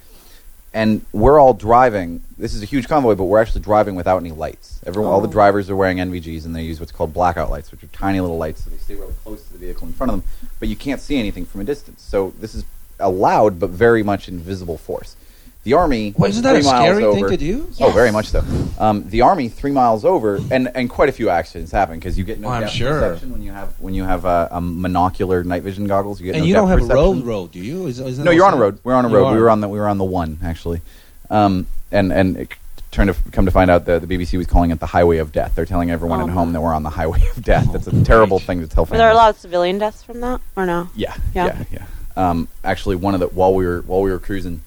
And 0.74 1.06
we're 1.12 1.38
all 1.40 1.54
driving. 1.54 2.24
This 2.38 2.54
is 2.54 2.64
a 2.64 2.66
huge 2.66 2.88
convoy, 2.88 3.16
but 3.16 3.26
we're 3.26 3.42
actually 3.42 3.62
driving 3.62 3.96
without 3.96 4.18
any 4.20 4.32
lights. 4.32 4.80
Everyone, 4.86 5.12
all 5.12 5.20
the 5.20 5.28
Oh. 5.28 5.32
drivers 5.32 5.70
are 5.70 5.76
wearing 5.76 6.00
NVGs, 6.00 6.46
and 6.46 6.56
they 6.56 6.62
use 6.64 6.80
what's 6.80 6.94
called 6.94 7.14
blackout 7.14 7.52
lights, 7.52 7.72
which 7.72 7.84
are 7.84 7.88
tiny 7.88 8.22
little 8.22 8.38
lights, 8.38 8.64
so 8.64 8.70
they 8.70 8.78
stay 8.78 8.96
really 8.96 9.14
close 9.24 9.44
to 9.44 9.54
the 9.54 9.60
vehicle 9.60 9.86
in 9.88 9.94
front 9.94 10.12
of 10.14 10.20
them, 10.22 10.50
but 10.60 10.70
you 10.70 10.78
can't 10.78 11.02
see 11.02 11.18
anything 11.20 11.46
from 11.46 11.60
a 11.60 11.64
distance. 11.66 12.02
So 12.02 12.34
this 12.40 12.56
is 12.56 12.64
a 13.00 13.10
loud 13.10 13.60
but 13.60 13.70
very 13.72 14.02
much 14.02 14.30
invisible 14.30 14.78
force. 14.78 15.16
The 15.64 15.74
army. 15.74 16.14
Well, 16.18 16.28
isn't 16.28 16.42
that 16.44 16.54
three 16.54 16.62
a 16.62 16.64
miles 16.64 16.98
scary 16.98 17.14
thing 17.14 17.28
to 17.30 17.38
do? 17.38 17.70
Oh, 17.80 17.92
very 17.92 18.12
much 18.12 18.30
so. 18.30 18.44
Um, 18.80 19.08
the 19.10 19.22
army 19.22 19.48
three 19.48 19.70
miles 19.72 20.04
over, 20.04 20.40
and, 20.50 20.72
and 20.74 20.90
quite 20.90 21.08
a 21.08 21.12
few 21.12 21.30
accidents 21.30 21.72
happen 21.72 22.00
because 22.00 22.18
you 22.18 22.24
get 22.24 22.40
no 22.40 22.48
Oh, 22.48 22.52
I'm 22.52 22.62
depth 22.62 22.74
sure. 22.74 22.94
perception 23.00 23.32
when 23.32 23.44
you 23.44 23.52
have 23.52 23.80
when 23.80 23.94
you 23.94 24.04
have 24.04 24.26
uh, 24.26 24.48
um, 24.50 24.80
monocular 24.82 25.46
night 25.46 25.62
vision 25.62 25.86
goggles. 25.86 26.20
You 26.20 26.26
get 26.26 26.36
And 26.36 26.44
no 26.44 26.48
you 26.48 26.54
depth 26.56 26.62
don't 26.64 26.70
have 26.70 26.78
a 26.80 26.82
perception. 26.82 27.18
road 27.20 27.26
road, 27.26 27.52
do 27.52 27.60
you? 27.60 27.86
Is, 27.86 28.00
is 28.00 28.18
that 28.18 28.24
No, 28.24 28.32
you're 28.32 28.46
on 28.48 28.56
a 28.56 28.58
road. 28.58 28.80
We're 28.84 28.96
on 28.96 29.06
a 29.06 29.10
road. 29.10 29.26
are. 29.28 29.34
We 29.36 29.40
were 29.40 29.52
on 29.52 29.62
the 29.62 29.68
we 29.70 29.78
were 29.78 29.88
on 29.88 30.00
the 30.00 30.04
one 30.04 30.40
actually, 30.44 30.82
um, 31.30 31.68
and 31.92 32.12
and 32.12 32.38
it 32.38 32.54
turned 32.90 33.14
to 33.14 33.32
come 33.32 33.46
to 33.46 33.52
find 33.52 33.70
out 33.70 33.86
the 33.86 34.00
the 34.00 34.08
BBC 34.08 34.40
was 34.40 34.48
calling 34.48 34.72
it 34.72 34.80
the 34.80 34.88
highway 34.88 35.18
of 35.20 35.32
death. 35.32 35.54
They're 35.54 35.68
telling 35.68 35.92
everyone 35.92 36.22
Oh, 36.22 36.24
at 36.24 36.30
home 36.32 36.50
my. 36.50 36.54
that 36.54 36.62
we're 36.62 36.74
on 36.74 36.82
the 36.82 36.90
highway 36.90 37.22
of 37.38 37.44
death. 37.44 37.72
That's 37.72 37.86
a 37.86 38.04
terrible 38.04 38.40
thing 38.40 38.62
to 38.62 38.68
tell. 38.68 38.86
Were 38.86 38.98
there 38.98 39.12
a 39.12 39.14
lot 39.14 39.30
of 39.30 39.38
civilian 39.40 39.78
deaths 39.78 40.02
from 40.02 40.22
that, 40.22 40.42
or 40.56 40.66
no? 40.66 40.90
Yeah, 40.96 41.14
Yeah. 41.36 41.46
yeah, 41.46 41.64
yeah. 41.72 41.86
Um, 42.18 42.48
actually, 42.64 42.96
one 42.96 43.14
of 43.14 43.20
the 43.20 43.28
while 43.28 43.54
we 43.54 43.64
were 43.64 43.82
while 43.82 44.02
we 44.02 44.10
were 44.10 44.20
cruising, 44.20 44.62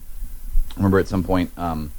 I 0.77 0.81
remember 0.81 0.99
at 0.99 1.09
some 1.09 1.23
point 1.23 1.51
um, 1.57 1.93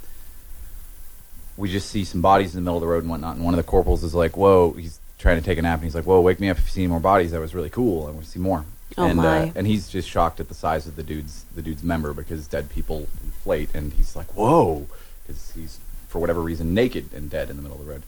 we 1.56 1.70
just 1.70 1.88
see 1.90 2.04
some 2.04 2.20
bodies 2.20 2.54
in 2.54 2.62
the 2.62 2.64
middle 2.68 2.76
of 2.76 2.82
the 2.82 2.86
road 2.86 3.02
and 3.02 3.10
whatnot, 3.10 3.36
and 3.36 3.44
one 3.44 3.54
of 3.54 3.58
the 3.58 3.64
corporals 3.64 4.04
is 4.04 4.14
like, 4.14 4.36
"Whoa!" 4.36 4.72
He's 4.72 4.98
trying 5.18 5.38
to 5.38 5.44
take 5.44 5.58
a 5.58 5.62
nap, 5.62 5.78
and 5.78 5.84
he's 5.84 5.94
like, 5.94 6.04
"Whoa, 6.04 6.20
wake 6.20 6.40
me 6.40 6.50
up 6.50 6.58
if 6.58 6.64
you 6.66 6.70
see 6.70 6.82
any 6.82 6.88
more 6.88 7.00
bodies. 7.00 7.30
That 7.32 7.40
was 7.40 7.54
really 7.54 7.70
cool. 7.70 8.06
I 8.06 8.10
want 8.10 8.24
to 8.24 8.30
see 8.30 8.38
more." 8.38 8.64
Oh, 8.98 9.06
and 9.06 9.16
my. 9.16 9.48
Uh, 9.48 9.52
and 9.54 9.66
he's 9.66 9.88
just 9.88 10.08
shocked 10.08 10.40
at 10.40 10.48
the 10.48 10.54
size 10.54 10.86
of 10.86 10.96
the 10.96 11.02
dude's 11.02 11.44
the 11.54 11.62
dude's 11.62 11.82
member 11.82 12.12
because 12.12 12.46
dead 12.46 12.68
people 12.70 13.08
inflate, 13.24 13.74
and 13.74 13.92
he's 13.94 14.14
like, 14.14 14.34
"Whoa!" 14.36 14.86
Because 15.26 15.52
he's 15.54 15.78
for 16.08 16.18
whatever 16.18 16.40
reason 16.42 16.74
naked 16.74 17.12
and 17.14 17.30
dead 17.30 17.50
in 17.50 17.56
the 17.56 17.62
middle 17.62 17.78
of 17.80 17.84
the 17.86 17.90
road. 17.90 18.02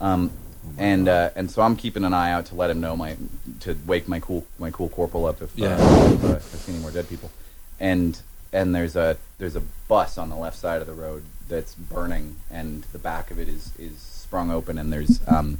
Um, 0.00 0.30
and 0.76 1.08
uh, 1.08 1.30
and 1.36 1.50
so 1.50 1.62
I'm 1.62 1.76
keeping 1.76 2.04
an 2.04 2.12
eye 2.12 2.32
out 2.32 2.46
to 2.46 2.54
let 2.56 2.68
him 2.70 2.80
know 2.80 2.96
my 2.96 3.16
to 3.60 3.76
wake 3.86 4.08
my 4.08 4.18
cool 4.20 4.44
my 4.58 4.70
cool 4.72 4.88
corporal 4.88 5.26
up 5.26 5.40
if, 5.40 5.56
Yeah. 5.56 5.76
uh, 5.80 6.12
if, 6.12 6.24
uh, 6.24 6.28
if 6.28 6.54
I 6.54 6.58
see 6.58 6.72
any 6.72 6.82
more 6.82 6.90
dead 6.90 7.08
people. 7.08 7.30
And 7.80 8.20
and 8.52 8.74
there's 8.74 8.96
a 8.96 9.16
there's 9.38 9.56
a 9.56 9.62
bus 9.88 10.18
on 10.18 10.28
the 10.30 10.36
left 10.36 10.56
side 10.56 10.80
of 10.80 10.86
the 10.86 10.94
road 10.94 11.22
that's 11.48 11.74
burning, 11.74 12.36
and 12.50 12.84
the 12.92 12.98
back 12.98 13.30
of 13.30 13.38
it 13.38 13.48
is 13.48 13.72
is 13.78 13.98
sprung 13.98 14.50
open, 14.50 14.78
and 14.78 14.92
there's 14.92 15.20
um, 15.28 15.58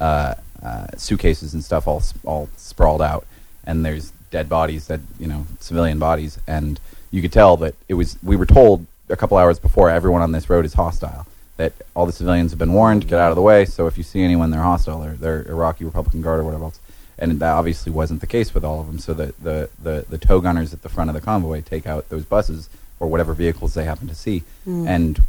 uh, 0.00 0.34
uh, 0.62 0.86
suitcases 0.96 1.54
and 1.54 1.64
stuff 1.64 1.86
all 1.86 2.02
all 2.24 2.48
sprawled 2.56 3.02
out, 3.02 3.26
and 3.64 3.84
there's 3.84 4.12
dead 4.30 4.48
bodies 4.48 4.86
that 4.88 5.00
you 5.18 5.26
know 5.26 5.46
civilian 5.60 5.98
bodies, 5.98 6.38
and 6.46 6.80
you 7.10 7.22
could 7.22 7.32
tell 7.32 7.56
that 7.58 7.74
it 7.88 7.94
was. 7.94 8.16
We 8.22 8.36
were 8.36 8.46
told 8.46 8.86
a 9.08 9.16
couple 9.16 9.36
hours 9.36 9.58
before 9.58 9.90
everyone 9.90 10.22
on 10.22 10.32
this 10.32 10.48
road 10.48 10.64
is 10.64 10.74
hostile. 10.74 11.26
That 11.56 11.72
all 11.94 12.04
the 12.04 12.12
civilians 12.12 12.50
have 12.50 12.58
been 12.58 12.72
warned, 12.72 13.06
get 13.06 13.20
out 13.20 13.30
of 13.30 13.36
the 13.36 13.42
way. 13.42 13.64
So 13.64 13.86
if 13.86 13.96
you 13.96 14.02
see 14.02 14.24
anyone, 14.24 14.50
they're 14.50 14.60
hostile. 14.60 15.00
They're, 15.00 15.14
they're 15.14 15.42
Iraqi 15.48 15.84
Republican 15.84 16.20
Guard 16.20 16.40
or 16.40 16.44
whatever 16.44 16.64
else. 16.64 16.80
And 17.18 17.38
that 17.40 17.52
obviously 17.52 17.92
wasn't 17.92 18.20
the 18.20 18.26
case 18.26 18.54
with 18.54 18.64
all 18.64 18.80
of 18.80 18.86
them. 18.86 18.98
So 18.98 19.14
the, 19.14 19.32
the, 19.40 19.70
the, 19.82 20.04
the 20.08 20.18
tow 20.18 20.40
gunners 20.40 20.72
at 20.72 20.82
the 20.82 20.88
front 20.88 21.10
of 21.10 21.14
the 21.14 21.20
convoy 21.20 21.60
take 21.62 21.86
out 21.86 22.08
those 22.08 22.24
buses 22.24 22.68
or 23.00 23.06
whatever 23.08 23.34
vehicles 23.34 23.74
they 23.74 23.84
happen 23.84 24.08
to 24.08 24.14
see, 24.14 24.42
and 24.66 25.20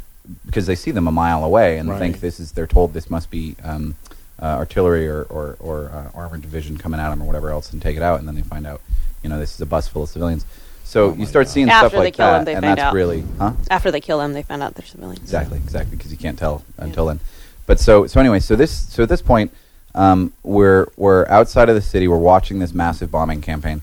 because 0.44 0.66
they 0.66 0.74
see 0.74 0.90
them 0.90 1.06
a 1.06 1.12
mile 1.12 1.44
away 1.44 1.78
and 1.78 1.88
Right. 1.88 1.98
think 1.98 2.20
this 2.20 2.40
is, 2.40 2.52
they're 2.52 2.66
told 2.66 2.92
this 2.94 3.08
must 3.10 3.30
be 3.30 3.54
um, 3.62 3.94
uh, 4.40 4.44
artillery 4.46 5.06
or 5.08 5.22
or, 5.24 5.56
or 5.60 5.90
uh, 5.90 6.10
armored 6.18 6.42
division 6.42 6.76
coming 6.76 6.98
at 7.00 7.10
them 7.10 7.22
or 7.22 7.26
whatever 7.26 7.50
else, 7.50 7.72
and 7.72 7.80
take 7.80 7.96
it 7.96 8.02
out, 8.02 8.18
and 8.18 8.26
then 8.28 8.34
they 8.34 8.42
find 8.42 8.66
out, 8.66 8.80
you 9.22 9.28
know, 9.28 9.38
this 9.38 9.54
is 9.54 9.60
a 9.60 9.66
bus 9.66 9.86
full 9.88 10.02
of 10.04 10.08
civilians. 10.08 10.44
So 10.84 11.10
Oh 11.10 11.14
you 11.14 11.26
start 11.26 11.46
God. 11.46 11.52
seeing 11.52 11.68
After 11.70 11.88
stuff 11.88 11.92
they 11.92 11.98
like 11.98 12.14
kill 12.14 12.26
'em, 12.26 12.32
that, 12.32 12.44
they 12.46 12.54
and 12.54 12.64
find 12.64 12.78
that's 12.78 12.86
out. 12.86 12.94
really, 12.94 13.24
huh? 13.38 13.52
After 13.70 13.90
they 13.90 14.00
kill 14.00 14.18
them, 14.18 14.32
they 14.32 14.42
find 14.42 14.62
out 14.62 14.74
they're 14.74 14.86
civilians. 14.86 15.22
Exactly, 15.22 15.58
exactly, 15.58 15.96
because 15.96 16.10
you 16.12 16.18
can't 16.18 16.38
tell 16.38 16.62
until 16.78 17.06
then. 17.06 17.18
But 17.66 17.78
so 17.80 18.06
so 18.06 18.20
anyway, 18.20 18.40
so 18.40 18.54
this 18.56 18.72
so 18.72 19.02
at 19.02 19.08
this 19.08 19.22
point, 19.22 19.52
um, 19.96 20.32
we're 20.42 20.86
we're 20.96 21.26
outside 21.28 21.68
of 21.68 21.74
the 21.74 21.80
city. 21.80 22.06
We're 22.06 22.18
watching 22.18 22.58
this 22.58 22.72
massive 22.74 23.10
bombing 23.10 23.40
campaign, 23.40 23.82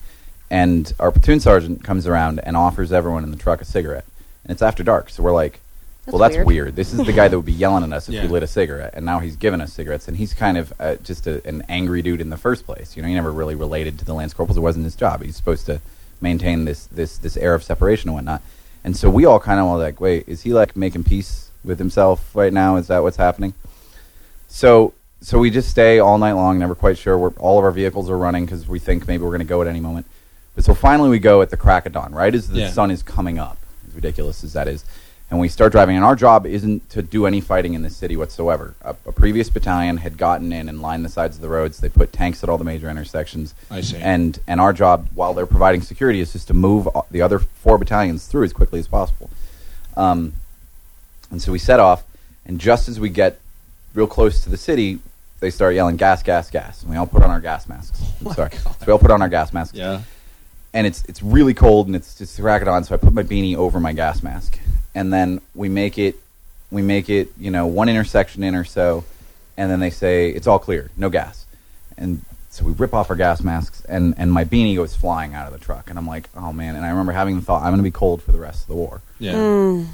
and 0.49 0.91
our 0.99 1.11
platoon 1.11 1.39
sergeant 1.39 1.83
comes 1.83 2.07
around 2.07 2.39
and 2.43 2.55
offers 2.55 2.91
everyone 2.93 3.23
in 3.23 3.31
the 3.31 3.37
truck 3.37 3.61
a 3.61 3.65
cigarette. 3.65 4.05
And 4.43 4.51
it's 4.51 4.61
after 4.61 4.83
dark, 4.83 5.09
so 5.09 5.23
we're 5.23 5.31
like, 5.33 5.59
That's 6.05 6.13
well, 6.13 6.19
that's 6.19 6.35
weird. 6.35 6.47
weird. 6.47 6.75
This 6.75 6.93
is 6.93 7.05
the 7.05 7.13
guy 7.13 7.27
that 7.29 7.37
would 7.37 7.45
be 7.45 7.51
yelling 7.53 7.83
at 7.83 7.93
us 7.93 8.07
if 8.09 8.13
Yeah. 8.15 8.23
we 8.23 8.27
lit 8.29 8.43
a 8.43 8.47
cigarette, 8.47 8.93
and 8.93 9.05
now 9.05 9.19
he's 9.19 9.35
giving 9.35 9.59
us 9.61 9.73
cigarettes, 9.73 10.07
and 10.07 10.17
he's 10.17 10.33
kind 10.33 10.57
of 10.57 10.71
uh, 10.79 10.95
just 10.97 11.25
a, 11.27 11.45
an 11.47 11.63
angry 11.69 12.01
dude 12.01 12.21
in 12.21 12.29
the 12.29 12.37
first 12.37 12.65
place. 12.65 12.95
You 12.95 13.01
know, 13.01 13.07
he 13.07 13.13
never 13.15 13.31
really 13.31 13.55
related 13.55 13.97
to 13.99 14.05
the 14.05 14.13
lance 14.13 14.33
corporals. 14.33 14.57
It 14.57 14.61
wasn't 14.61 14.83
his 14.85 14.95
job. 14.95 15.23
He's 15.23 15.35
supposed 15.35 15.65
to 15.67 15.81
maintain 16.21 16.65
this 16.65 16.85
this 16.87 17.17
this 17.17 17.35
air 17.37 17.53
of 17.55 17.63
separation 17.63 18.09
and 18.09 18.15
whatnot. 18.15 18.41
And 18.83 18.95
so 18.97 19.09
we 19.09 19.25
all 19.25 19.39
kind 19.39 19.59
of 19.61 19.67
were 19.67 19.77
like, 19.77 19.99
wait, 20.01 20.25
is 20.27 20.41
he 20.43 20.53
like 20.53 20.75
making 20.75 21.05
peace 21.05 21.49
with 21.63 21.79
himself 21.79 22.35
right 22.35 22.51
now? 22.51 22.75
Is 22.75 22.87
that 22.87 23.01
what's 23.01 23.15
happening? 23.17 23.53
So 24.49 24.93
so 25.23 25.39
we 25.39 25.49
just 25.49 25.69
stay 25.69 25.99
all 25.99 26.17
night 26.17 26.33
long, 26.33 26.59
never 26.59 26.75
quite 26.75 26.97
sure. 26.97 27.17
We're, 27.17 27.29
all 27.39 27.57
of 27.57 27.63
our 27.65 27.71
vehicles 27.71 28.09
are 28.09 28.17
running 28.17 28.45
because 28.45 28.67
we 28.67 28.77
think 28.77 29.07
maybe 29.07 29.23
we're 29.23 29.29
going 29.29 29.39
to 29.39 29.45
go 29.45 29.61
at 29.61 29.67
any 29.67 29.79
moment. 29.79 30.05
But 30.53 30.65
so 30.65 30.73
finally 30.75 31.09
we 31.09 31.17
go 31.17 31.41
at 31.41 31.49
the 31.49 31.57
crack 31.57 31.85
of 31.85 31.93
dawn, 31.93 32.13
right 32.13 32.33
as 32.35 32.49
the 32.49 32.59
Yeah. 32.59 32.69
sun 32.71 32.91
is 32.91 33.01
coming 33.01 33.39
up, 33.39 33.57
as 33.87 33.95
ridiculous 33.95 34.43
as 34.43 34.53
that 34.53 34.67
is. 34.67 34.83
And 35.31 35.39
we 35.39 35.47
start 35.47 35.71
driving, 35.71 35.95
and 35.95 36.05
our 36.05 36.15
job 36.15 36.45
isn't 36.45 36.89
to 36.91 37.01
do 37.01 37.25
any 37.25 37.41
fighting 37.41 37.73
in 37.73 37.81
the 37.81 37.89
city 37.89 38.15
whatsoever. 38.15 38.75
A, 38.83 38.95
a 39.07 39.11
previous 39.11 39.49
battalion 39.49 39.97
had 39.97 40.17
gotten 40.17 40.53
in 40.53 40.69
and 40.69 40.79
lined 40.79 41.03
the 41.03 41.09
sides 41.09 41.37
of 41.37 41.41
the 41.41 41.47
roads. 41.49 41.79
They 41.79 41.89
put 41.89 42.13
tanks 42.13 42.43
at 42.43 42.49
all 42.49 42.59
the 42.59 42.63
major 42.63 42.87
intersections. 42.87 43.55
I 43.71 43.81
see. 43.81 43.97
And 43.97 44.39
and 44.45 44.61
our 44.61 44.73
job, 44.73 45.07
while 45.15 45.33
they're 45.33 45.47
providing 45.47 45.81
security, 45.81 46.19
is 46.19 46.33
just 46.33 46.47
to 46.49 46.53
move 46.53 46.87
the 47.09 47.21
other 47.23 47.39
four 47.39 47.79
battalions 47.79 48.27
through 48.27 48.43
as 48.43 48.53
quickly 48.53 48.79
as 48.79 48.87
possible. 48.87 49.29
Um, 49.97 50.33
and 51.31 51.41
so 51.41 51.51
we 51.51 51.57
set 51.57 51.79
off, 51.79 52.03
and 52.45 52.59
just 52.59 52.87
as 52.87 52.99
we 52.99 53.09
get 53.09 53.39
real 53.95 54.05
close 54.07 54.39
to 54.43 54.49
the 54.51 54.57
city, 54.57 54.99
they 55.43 55.49
start 55.49 55.75
yelling 55.75 55.97
gas, 55.97 56.23
gas, 56.23 56.49
gas, 56.49 56.81
and 56.83 56.89
we 56.89 56.95
all 56.95 57.05
put 57.05 57.21
on 57.21 57.29
our 57.29 57.41
gas 57.41 57.67
masks. 57.67 58.01
I'm 58.01 58.07
oh 58.27 58.29
my 58.29 58.35
sorry, 58.35 58.51
so 58.55 58.71
we 58.87 58.93
all 58.93 58.99
put 58.99 59.11
on 59.11 59.21
our 59.21 59.27
gas 59.27 59.51
masks. 59.51 59.77
Yeah. 59.77 60.01
and 60.73 60.87
it's 60.87 61.03
it's 61.05 61.21
really 61.21 61.53
cold 61.53 61.87
and 61.87 61.97
it's 61.97 62.17
just 62.17 62.39
racket 62.39 62.69
on. 62.69 62.85
So 62.85 62.95
I 62.95 62.97
put 62.97 63.13
my 63.13 63.23
beanie 63.23 63.57
over 63.57 63.81
my 63.81 63.91
gas 63.91 64.23
mask, 64.23 64.57
and 64.95 65.11
then 65.11 65.41
we 65.53 65.67
make 65.67 65.97
it 65.97 66.15
we 66.71 66.81
make 66.81 67.09
it 67.09 67.33
you 67.37 67.51
know 67.51 67.67
one 67.67 67.89
intersection 67.89 68.41
in 68.41 68.55
or 68.55 68.63
so, 68.63 69.03
and 69.57 69.69
then 69.69 69.81
they 69.81 69.89
say 69.89 70.29
it's 70.29 70.47
all 70.47 70.59
clear, 70.59 70.89
no 70.95 71.09
gas, 71.09 71.45
and 71.97 72.23
so 72.49 72.63
we 72.63 72.71
rip 72.71 72.93
off 72.93 73.09
our 73.09 73.17
gas 73.17 73.43
masks, 73.43 73.83
and 73.89 74.15
and 74.17 74.31
my 74.31 74.45
beanie 74.45 74.77
goes 74.77 74.95
flying 74.95 75.33
out 75.33 75.45
of 75.45 75.51
the 75.51 75.59
truck, 75.59 75.89
and 75.89 75.99
I'm 75.99 76.07
like, 76.07 76.29
oh 76.37 76.53
man, 76.53 76.77
and 76.77 76.85
I 76.85 76.89
remember 76.89 77.11
having 77.11 77.35
the 77.35 77.41
thought, 77.41 77.63
I'm 77.63 77.71
going 77.71 77.79
to 77.79 77.83
be 77.83 77.91
cold 77.91 78.23
for 78.23 78.31
the 78.31 78.39
rest 78.39 78.61
of 78.61 78.67
the 78.69 78.75
war. 78.75 79.01
Yeah. 79.19 79.33
Mm. 79.33 79.87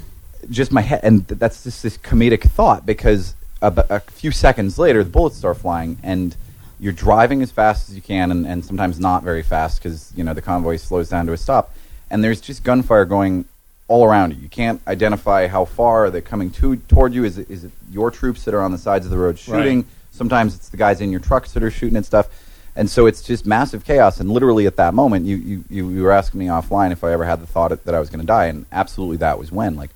just 0.48 0.70
my 0.70 0.82
head, 0.82 1.00
and 1.02 1.26
that's 1.26 1.64
just 1.64 1.82
this 1.82 1.98
comedic 1.98 2.44
thought 2.44 2.86
because 2.86 3.34
a, 3.62 3.86
a 3.88 4.00
few 4.00 4.30
seconds 4.30 4.78
later, 4.78 5.04
the 5.04 5.10
bullets 5.10 5.36
start 5.36 5.58
flying, 5.58 5.98
and 6.02 6.36
you're 6.78 6.92
driving 6.92 7.42
as 7.42 7.50
fast 7.50 7.88
as 7.88 7.94
you 7.94 8.02
can, 8.02 8.30
and, 8.30 8.46
and 8.46 8.64
sometimes 8.64 8.98
not 8.98 9.22
very 9.22 9.42
fast 9.42 9.82
because 9.82 10.12
you 10.16 10.24
know 10.24 10.34
the 10.34 10.42
convoy 10.42 10.76
slows 10.76 11.08
down 11.08 11.26
to 11.26 11.32
a 11.32 11.36
stop, 11.36 11.74
and 12.10 12.24
there's 12.24 12.40
just 12.40 12.64
gunfire 12.64 13.04
going 13.04 13.44
all 13.90 14.04
around 14.04 14.32
you. 14.32 14.40
You 14.40 14.48
can't 14.48 14.80
identify 14.86 15.48
how 15.48 15.64
far 15.64 16.10
they're 16.10 16.20
they 16.20 16.26
coming 16.26 16.50
to 16.52 16.76
toward 16.76 17.12
you. 17.12 17.24
Is 17.24 17.38
it, 17.38 17.50
is 17.50 17.64
it 17.64 17.72
your 17.90 18.10
troops 18.12 18.44
that 18.44 18.54
are 18.54 18.62
on 18.62 18.70
the 18.70 18.78
sides 18.78 19.04
of 19.04 19.10
the 19.10 19.18
road 19.18 19.36
shooting? 19.36 19.78
Right. 19.78 19.86
Sometimes 20.12 20.54
it's 20.54 20.68
the 20.68 20.76
guys 20.76 21.00
in 21.00 21.10
your 21.10 21.20
trucks 21.20 21.52
that 21.52 21.62
are 21.64 21.72
shooting 21.72 21.96
and 21.96 22.06
stuff. 22.06 22.28
And 22.76 22.88
so 22.88 23.06
it's 23.06 23.20
just 23.20 23.46
massive 23.46 23.84
chaos. 23.84 24.20
And 24.20 24.30
literally 24.30 24.66
at 24.66 24.76
that 24.76 24.94
moment, 24.94 25.26
you, 25.26 25.36
you, 25.36 25.64
you, 25.68 25.90
you 25.90 26.02
were 26.04 26.12
asking 26.12 26.38
me 26.38 26.46
offline 26.46 26.92
if 26.92 27.02
I 27.02 27.12
ever 27.12 27.24
had 27.24 27.40
the 27.40 27.46
thought 27.46 27.84
that 27.84 27.94
I 27.94 27.98
was 27.98 28.10
going 28.10 28.20
to 28.20 28.26
die. 28.26 28.46
And 28.46 28.64
absolutely 28.70 29.16
that 29.18 29.40
was 29.40 29.50
when. 29.50 29.74
Like, 29.74 29.90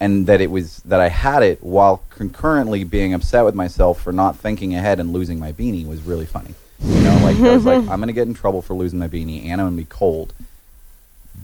and 0.00 0.26
that 0.26 0.40
it 0.40 0.50
was 0.50 0.78
that 0.84 1.00
I 1.00 1.08
had 1.08 1.42
it 1.42 1.62
while 1.62 2.02
concurrently 2.10 2.84
being 2.84 3.14
upset 3.14 3.44
with 3.44 3.54
myself 3.54 4.00
for 4.00 4.12
not 4.12 4.36
thinking 4.36 4.74
ahead 4.74 5.00
and 5.00 5.12
losing 5.12 5.38
my 5.38 5.52
beanie 5.52 5.86
was 5.86 6.02
really 6.02 6.26
funny. 6.26 6.54
You 6.80 7.00
know, 7.00 7.18
like 7.22 7.36
I 7.38 7.54
was 7.54 7.64
like, 7.64 7.78
I'm 7.88 8.00
gonna 8.00 8.12
get 8.12 8.28
in 8.28 8.34
trouble 8.34 8.62
for 8.62 8.74
losing 8.74 8.98
my 8.98 9.08
beanie, 9.08 9.46
and 9.46 9.60
I'm 9.60 9.66
gonna 9.68 9.76
be 9.76 9.84
cold. 9.84 10.32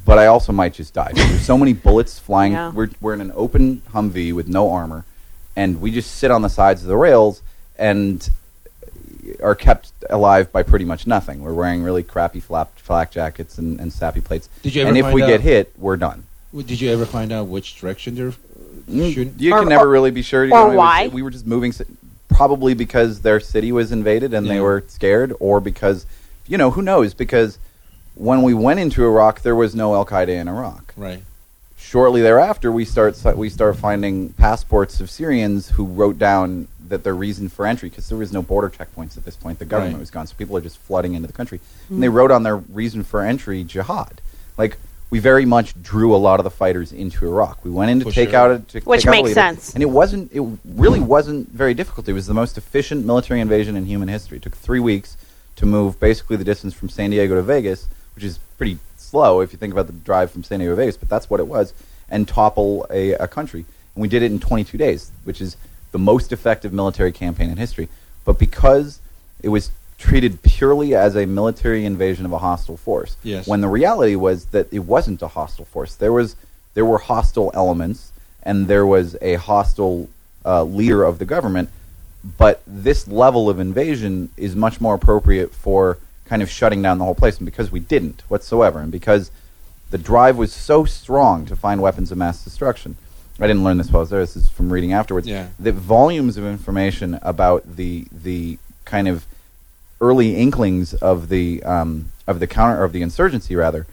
But 0.04 0.18
I 0.18 0.26
also 0.26 0.52
might 0.52 0.74
just 0.74 0.92
die. 0.92 1.12
There's 1.14 1.40
so 1.40 1.56
many 1.56 1.72
bullets 1.72 2.18
flying. 2.18 2.52
Yeah. 2.52 2.70
We're 2.70 2.90
we're 3.00 3.14
in 3.14 3.20
an 3.20 3.32
open 3.34 3.82
Humvee 3.92 4.32
with 4.32 4.48
no 4.48 4.70
armor, 4.70 5.04
and 5.56 5.80
we 5.80 5.90
just 5.90 6.14
sit 6.16 6.30
on 6.30 6.42
the 6.42 6.48
sides 6.48 6.82
of 6.82 6.88
the 6.88 6.96
rails 6.96 7.42
and 7.78 8.28
are 9.42 9.54
kept 9.54 9.92
alive 10.10 10.52
by 10.52 10.62
pretty 10.62 10.84
much 10.84 11.06
nothing. 11.06 11.40
We're 11.40 11.54
wearing 11.54 11.82
really 11.82 12.02
crappy 12.02 12.40
flap 12.40 12.78
flak 12.78 13.10
jackets 13.10 13.58
and, 13.58 13.80
and 13.80 13.90
SAPI 13.90 14.22
plates. 14.22 14.48
Did 14.62 14.74
you 14.74 14.82
ever 14.82 14.88
and 14.90 14.98
if 14.98 15.12
we 15.12 15.22
out- 15.22 15.28
get 15.28 15.40
hit, 15.40 15.72
we're 15.78 15.96
done. 15.96 16.24
Well, 16.54 16.62
Did 16.62 16.80
you 16.80 16.88
ever 16.90 17.04
find 17.04 17.32
out 17.32 17.48
which 17.48 17.80
direction 17.80 18.14
they're 18.14 18.32
shooting? 18.86 19.34
You 19.38 19.52
Or- 19.52 19.58
can 19.58 19.68
never 19.68 19.86
or- 19.86 19.88
really 19.88 20.12
be 20.12 20.22
sure. 20.22 20.44
You 20.44 20.52
or 20.52 20.58
know, 20.58 20.64
it 20.66 20.68
was- 20.68 20.76
why? 20.76 21.08
we 21.08 21.20
were 21.20 21.30
just 21.30 21.48
moving, 21.48 21.74
probably 22.28 22.74
because 22.74 23.20
their 23.20 23.40
city 23.40 23.72
was 23.72 23.90
invaded 23.90 24.32
and 24.32 24.48
they 24.48 24.60
were 24.60 24.84
scared, 24.86 25.34
or 25.40 25.60
because, 25.60 26.06
you 26.46 26.56
know, 26.56 26.70
who 26.70 26.80
knows? 26.80 27.12
Because 27.12 27.58
when 28.14 28.42
we 28.42 28.54
went 28.54 28.78
into 28.78 29.04
Iraq, 29.04 29.42
there 29.42 29.56
was 29.56 29.74
no 29.74 29.96
Al 29.96 30.06
Qaeda 30.06 30.28
in 30.28 30.46
Iraq. 30.46 30.94
Right. 30.96 31.24
Shortly 31.76 32.22
thereafter, 32.22 32.70
we 32.70 32.84
start 32.84 33.16
we 33.36 33.50
start 33.50 33.76
finding 33.76 34.28
passports 34.34 35.00
of 35.00 35.10
Syrians 35.10 35.70
who 35.70 35.84
wrote 35.84 36.20
down 36.20 36.68
that 36.88 37.02
their 37.02 37.16
reason 37.16 37.48
for 37.48 37.66
entry, 37.66 37.88
because 37.88 38.08
there 38.08 38.18
was 38.18 38.32
no 38.32 38.42
border 38.42 38.70
checkpoints 38.70 39.16
at 39.16 39.24
this 39.24 39.34
point, 39.34 39.58
the 39.58 39.64
government 39.64 39.94
Right. 39.96 40.00
was 40.00 40.10
gone, 40.10 40.28
so 40.28 40.34
people 40.38 40.56
are 40.56 40.60
just 40.60 40.78
flooding 40.78 41.14
into 41.14 41.26
the 41.26 41.32
country, 41.32 41.60
and 41.90 42.00
they 42.00 42.06
hmm. 42.06 42.14
wrote 42.14 42.30
on 42.30 42.44
their 42.44 42.56
reason 42.56 43.02
for 43.02 43.22
entry 43.22 43.64
jihad. 43.64 44.20
Like 44.56 44.78
we 45.14 45.20
very 45.20 45.44
much 45.44 45.80
drew 45.80 46.12
a 46.12 46.18
lot 46.18 46.40
of 46.40 46.44
the 46.44 46.50
fighters 46.50 46.90
into 46.90 47.24
Iraq. 47.24 47.64
We 47.64 47.70
went 47.70 47.88
in 47.88 48.00
to 48.00 48.06
For 48.06 48.10
take 48.10 48.30
sure. 48.30 48.38
out 48.40 48.50
a, 48.50 48.58
to 48.58 48.80
Which 48.80 49.02
take 49.02 49.08
out 49.10 49.20
a 49.20 49.22
makes 49.22 49.34
sense. 49.34 49.72
and 49.72 49.80
it 49.80 49.86
wasn't. 49.86 50.32
It 50.32 50.42
really 50.64 50.98
wasn't 50.98 51.48
very 51.50 51.72
difficult. 51.72 52.08
It 52.08 52.14
was 52.14 52.26
the 52.26 52.34
most 52.34 52.58
efficient 52.58 53.06
military 53.06 53.38
invasion 53.40 53.76
in 53.76 53.86
human 53.86 54.08
history. 54.08 54.38
It 54.38 54.42
took 54.42 54.56
three 54.56 54.80
weeks 54.80 55.16
to 55.54 55.66
move 55.66 56.00
basically 56.00 56.36
the 56.36 56.42
distance 56.42 56.74
from 56.74 56.88
San 56.88 57.10
Diego 57.10 57.36
to 57.36 57.42
Vegas, 57.42 57.86
which 58.16 58.24
is 58.24 58.40
pretty 58.58 58.78
slow 58.96 59.40
if 59.40 59.52
you 59.52 59.56
think 59.58 59.72
about 59.72 59.86
the 59.86 59.92
drive 59.92 60.32
from 60.32 60.42
San 60.42 60.58
Diego 60.58 60.72
to 60.72 60.76
Vegas. 60.82 60.96
But 60.96 61.08
that's 61.08 61.30
what 61.30 61.38
it 61.38 61.46
was. 61.46 61.72
and 62.08 62.26
topple 62.26 62.84
a, 62.90 63.12
a 63.12 63.28
country. 63.28 63.64
And 63.94 64.02
we 64.02 64.08
did 64.08 64.24
it 64.24 64.32
in 64.32 64.40
22 64.40 64.76
days, 64.76 65.12
which 65.22 65.40
is 65.40 65.56
the 65.92 65.98
most 66.00 66.32
effective 66.32 66.72
military 66.72 67.12
campaign 67.12 67.50
in 67.50 67.56
history. 67.56 67.88
But 68.24 68.40
because 68.40 68.98
it 69.44 69.50
was 69.50 69.70
treated 70.04 70.42
purely 70.42 70.94
as 70.94 71.16
a 71.16 71.24
military 71.24 71.84
invasion 71.86 72.26
of 72.26 72.32
a 72.32 72.38
hostile 72.38 72.76
force, 72.76 73.16
Yes. 73.22 73.46
when 73.46 73.62
the 73.62 73.68
reality 73.68 74.14
was 74.16 74.44
that 74.46 74.66
it 74.70 74.80
wasn't 74.80 75.22
a 75.22 75.28
hostile 75.28 75.64
force. 75.64 75.94
There 75.94 76.12
was 76.12 76.36
there 76.74 76.84
were 76.84 76.98
hostile 76.98 77.50
elements, 77.54 78.12
and 78.42 78.66
there 78.68 78.84
was 78.84 79.16
a 79.22 79.34
hostile 79.36 80.08
uh, 80.44 80.62
leader 80.64 81.04
of 81.04 81.18
the 81.20 81.24
government. 81.24 81.68
But 82.38 82.60
this 82.66 83.06
level 83.08 83.48
of 83.48 83.58
invasion 83.60 84.28
is 84.36 84.54
much 84.56 84.80
more 84.80 84.94
appropriate 84.94 85.54
for 85.54 85.98
kind 86.26 86.42
of 86.42 86.50
shutting 86.50 86.82
down 86.82 86.98
the 86.98 87.04
whole 87.04 87.14
place. 87.14 87.36
And 87.38 87.44
because 87.46 87.70
we 87.72 87.80
didn't 87.80 88.22
whatsoever, 88.28 88.80
and 88.80 88.90
because 88.92 89.30
the 89.90 89.98
drive 89.98 90.36
was 90.36 90.52
so 90.52 90.84
strong 90.84 91.46
to 91.46 91.54
find 91.56 91.80
weapons 91.80 92.10
of 92.12 92.18
mass 92.18 92.42
destruction, 92.44 92.96
I 93.40 93.46
didn't 93.46 93.64
learn 93.64 93.78
this 93.78 93.90
while 93.90 94.00
I 94.00 94.02
was 94.02 94.10
there. 94.10 94.20
This 94.20 94.36
is 94.36 94.48
from 94.50 94.70
reading 94.72 94.92
afterwards. 94.92 95.26
Yeah. 95.26 95.48
The 95.58 95.72
volumes 95.72 96.36
of 96.36 96.44
information 96.44 97.18
about 97.22 97.76
the 97.76 98.06
the 98.12 98.58
kind 98.84 99.08
of 99.08 99.26
early 100.00 100.36
inklings 100.36 100.94
of 100.94 101.28
the 101.28 101.62
um, 101.62 102.12
of 102.26 102.40
the 102.40 102.46
counter 102.46 102.84
of 102.84 102.92
the 102.92 103.02
insurgency 103.02 103.54
rather 103.54 103.86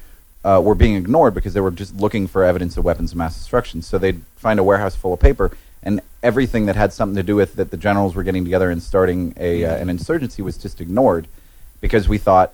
uh, 0.44 0.62
were 0.64 0.76
being 0.76 0.96
ignored 0.96 1.34
because 1.34 1.54
they 1.54 1.62
were 1.62 1.72
just 1.72 1.96
looking 1.96 2.28
for 2.28 2.44
evidence 2.44 2.78
of 2.78 2.84
weapons 2.84 3.12
of 3.12 3.18
mass 3.18 3.36
destruction. 3.36 3.82
So 3.82 3.98
they'd 3.98 4.22
find 4.36 4.60
a 4.60 4.64
warehouse 4.64 4.96
full 4.96 5.14
of 5.14 5.20
paper, 5.20 5.52
and 5.84 6.02
everything 6.24 6.66
that 6.66 6.76
had 6.76 6.94
something 6.94 7.16
to 7.16 7.24
do 7.24 7.36
with 7.36 7.56
that 7.56 7.72
the 7.72 7.78
generals 7.78 8.16
were 8.16 8.24
getting 8.24 8.44
together 8.44 8.70
and 8.70 8.82
starting 8.82 9.34
a 9.38 9.66
uh, 9.66 9.76
an 9.76 9.90
insurgency 9.90 10.42
was 10.42 10.58
just 10.58 10.82
ignored 10.82 11.28
because 11.80 12.08
we 12.08 12.18
thought 12.18 12.54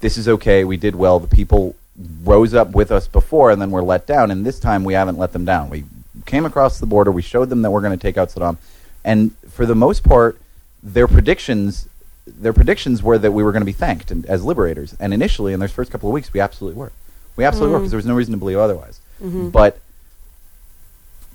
this 0.00 0.16
is 0.16 0.28
okay. 0.28 0.64
We 0.64 0.76
did 0.76 0.94
well. 0.94 1.18
The 1.18 1.28
people 1.28 1.76
rose 2.22 2.54
up 2.54 2.72
with 2.72 2.90
us 2.90 3.06
before, 3.06 3.50
and 3.50 3.60
then 3.60 3.70
were 3.70 3.82
let 3.82 4.06
down. 4.06 4.30
And 4.30 4.44
this 4.44 4.58
time, 4.58 4.84
we 4.84 4.94
haven't 4.94 5.18
let 5.18 5.32
them 5.32 5.44
down. 5.44 5.70
We 5.70 5.84
came 6.26 6.44
across 6.44 6.78
the 6.78 6.86
border. 6.86 7.12
We 7.12 7.22
showed 7.22 7.48
them 7.48 7.62
that 7.62 7.70
we're 7.70 7.80
going 7.80 7.96
to 7.98 8.02
take 8.02 8.16
out 8.16 8.28
Saddam, 8.30 8.56
and 9.04 9.36
for 9.50 9.66
the 9.66 9.74
most 9.74 10.04
part, 10.04 10.38
their 10.82 11.08
predictions. 11.08 11.88
Their 12.26 12.52
predictions 12.52 13.02
were 13.02 13.18
that 13.18 13.32
we 13.32 13.42
were 13.42 13.52
going 13.52 13.62
to 13.62 13.66
be 13.66 13.72
thanked 13.72 14.10
and, 14.10 14.24
as 14.26 14.44
liberators, 14.44 14.96
and 14.98 15.12
initially, 15.12 15.52
in 15.52 15.60
those 15.60 15.72
first 15.72 15.90
couple 15.90 16.08
of 16.08 16.12
weeks, 16.12 16.32
we 16.32 16.40
absolutely 16.40 16.78
were. 16.78 16.92
We 17.36 17.44
absolutely 17.44 17.72
were 17.72 17.78
mm-hmm. 17.78 17.84
because 17.84 17.90
there 17.90 17.98
was 17.98 18.06
no 18.06 18.14
reason 18.14 18.32
to 18.32 18.38
believe 18.38 18.58
otherwise. 18.58 19.00
Mm-hmm. 19.22 19.50
But 19.50 19.80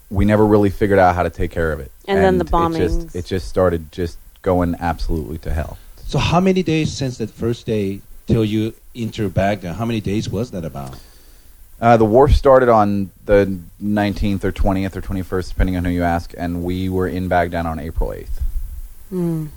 we 0.10 0.26
never 0.26 0.46
really 0.46 0.70
figured 0.70 1.00
out 1.00 1.16
how 1.16 1.24
to 1.24 1.30
take 1.30 1.52
care 1.52 1.72
of 1.72 1.80
it. 1.80 1.92
And 2.08 2.24
then 2.24 2.38
the 2.38 2.46
It 2.46 2.52
bombings. 2.52 3.04
just, 3.04 3.16
it 3.16 3.26
just 3.26 3.48
started 3.48 3.92
just 3.92 4.18
going 4.42 4.76
absolutely 4.80 5.38
to 5.40 5.54
hell. 5.54 5.78
So 6.08 6.18
how 6.18 6.40
many 6.40 6.64
days 6.64 6.92
since 6.92 7.18
that 7.20 7.30
first 7.30 7.66
day 7.66 8.02
till 8.26 8.44
you 8.44 8.74
enter 8.96 9.30
Baghdad? 9.30 9.76
How 9.76 9.86
many 9.86 10.02
days 10.02 10.30
was 10.30 10.52
that 10.52 10.66
about? 10.66 10.98
Uh, 11.82 11.98
the 11.98 12.06
war 12.06 12.28
started 12.28 12.68
on 12.68 13.12
the 13.26 13.60
19th 13.82 14.44
or 14.44 14.52
20th 14.52 14.96
or 14.96 15.02
21st, 15.02 15.50
depending 15.50 15.78
on 15.78 15.86
who 15.86 15.92
you 15.92 16.04
ask, 16.04 16.34
and 16.38 16.64
we 16.64 16.90
were 16.90 17.08
in 17.08 17.28
Baghdad 17.28 17.66
on 17.66 17.80
April 17.80 18.10
8th. 18.10 19.48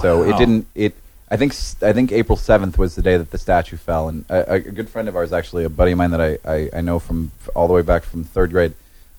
So 0.00 0.22
it 0.24 0.36
didn't. 0.38 0.66
It. 0.74 0.94
I 1.30 1.36
think. 1.36 1.52
s- 1.52 1.76
I 1.82 1.92
think 1.92 2.12
April 2.12 2.36
7th 2.38 2.76
was 2.78 2.94
the 2.94 3.02
day 3.02 3.16
that 3.16 3.30
the 3.30 3.38
statue 3.38 3.76
fell, 3.76 4.08
and 4.08 4.24
a, 4.28 4.52
a 4.54 4.60
good 4.60 4.88
friend 4.88 5.08
of 5.08 5.16
ours, 5.16 5.32
actually, 5.32 5.64
a 5.64 5.68
buddy 5.70 5.92
of 5.92 5.98
mine 5.98 6.10
that 6.12 6.20
I, 6.20 6.38
I, 6.44 6.70
I 6.74 6.80
know 6.80 6.98
from 6.98 7.30
all 7.54 7.66
the 7.66 7.72
way 7.74 7.82
back 7.82 8.02
from 8.04 8.24
third 8.24 8.50
grade. 8.50 8.74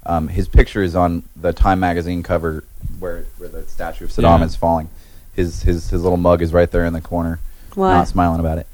Um, 0.06 0.28
his 0.28 0.48
picture 0.48 0.84
is 0.84 0.96
on 0.96 1.24
the 1.36 1.52
Time 1.52 1.80
magazine 1.80 2.22
cover 2.24 2.64
where 3.00 3.26
where 3.38 3.50
the 3.50 3.64
statue 3.68 4.06
of 4.06 4.12
Saddam 4.12 4.40
Yeah. 4.40 4.46
is 4.46 4.56
falling. 4.56 4.90
His 5.36 5.64
his 5.64 5.90
his 5.90 6.04
little 6.04 6.18
mug 6.18 6.42
is 6.42 6.54
right 6.54 6.70
there 6.70 6.86
in 6.86 6.94
the 6.94 7.02
corner, 7.02 7.40
Why? 7.74 7.94
not 7.94 8.08
smiling 8.08 8.40
about 8.40 8.60
it. 8.60 8.68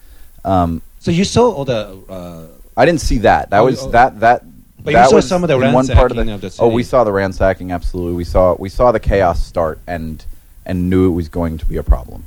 Um, 0.43 0.81
So 0.99 1.09
you 1.11 1.23
saw 1.23 1.49
all 1.51 1.65
the. 1.65 1.97
Uh, 2.09 2.47
I 2.75 2.85
didn't 2.85 3.01
see 3.01 3.19
that. 3.19 3.49
That 3.49 3.59
Oh, 3.59 3.65
was 3.65 3.83
oh. 3.83 3.89
that 3.91 4.19
that. 4.19 4.43
But 4.83 4.91
you 4.91 4.97
that 4.97 5.09
saw 5.09 5.15
was 5.17 5.27
some 5.27 5.43
of 5.43 5.47
the 5.47 5.59
in 5.59 5.73
one 5.73 5.87
part 5.87 6.11
of 6.11 6.17
ransacking 6.17 6.25
the, 6.25 6.33
of 6.33 6.41
the 6.57 6.63
Oh, 6.63 6.67
we 6.67 6.83
saw 6.83 7.03
the 7.03 7.11
ransacking. 7.13 7.71
Absolutely, 7.71 8.13
we 8.13 8.23
saw 8.23 8.55
we 8.59 8.67
saw 8.69 8.91
the 8.91 8.99
chaos 8.99 9.41
start 9.43 9.79
and 9.87 10.25
and 10.65 10.89
knew 10.89 11.07
it 11.07 11.15
was 11.15 11.29
going 11.29 11.57
to 11.57 11.65
be 11.65 11.77
a 11.77 11.83
problem. 11.83 12.23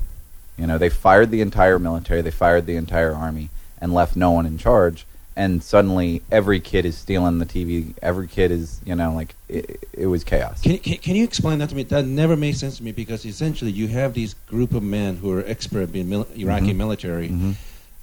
You 0.56 0.66
know, 0.66 0.78
they 0.78 0.88
fired 0.90 1.30
the 1.30 1.40
entire 1.40 1.78
military, 1.78 2.22
they 2.22 2.30
fired 2.30 2.66
the 2.66 2.76
entire 2.76 3.12
army, 3.12 3.50
and 3.80 3.92
left 3.92 4.16
no 4.16 4.30
one 4.30 4.46
in 4.46 4.58
charge. 4.58 5.06
And 5.36 5.64
suddenly, 5.64 6.22
every 6.30 6.60
kid 6.60 6.84
is 6.86 6.96
stealing 6.96 7.40
the 7.40 7.46
TV. 7.46 7.92
Every 8.00 8.28
kid 8.28 8.52
is, 8.52 8.80
you 8.84 8.94
know, 8.94 9.12
like 9.12 9.34
it, 9.48 9.82
it 9.92 10.06
was 10.06 10.22
chaos. 10.22 10.60
can, 10.62 10.78
can, 10.78 10.96
can 10.98 11.16
you 11.16 11.24
explain 11.24 11.58
that 11.58 11.70
to 11.70 11.74
me? 11.74 11.82
That 11.82 12.04
never 12.06 12.36
made 12.36 12.56
sense 12.56 12.76
to 12.76 12.84
me 12.84 12.92
because 12.92 13.24
essentially 13.26 13.72
you 13.72 13.88
have 13.88 14.14
these 14.14 14.34
group 14.46 14.72
of 14.74 14.84
men 14.84 15.16
who 15.16 15.32
are 15.36 15.42
expert 15.44 15.92
in 15.92 16.08
mil- 16.08 16.28
Iraqi 16.36 16.72
Mhm. 16.72 16.76
military, 16.76 17.30
Mhm. 17.30 17.54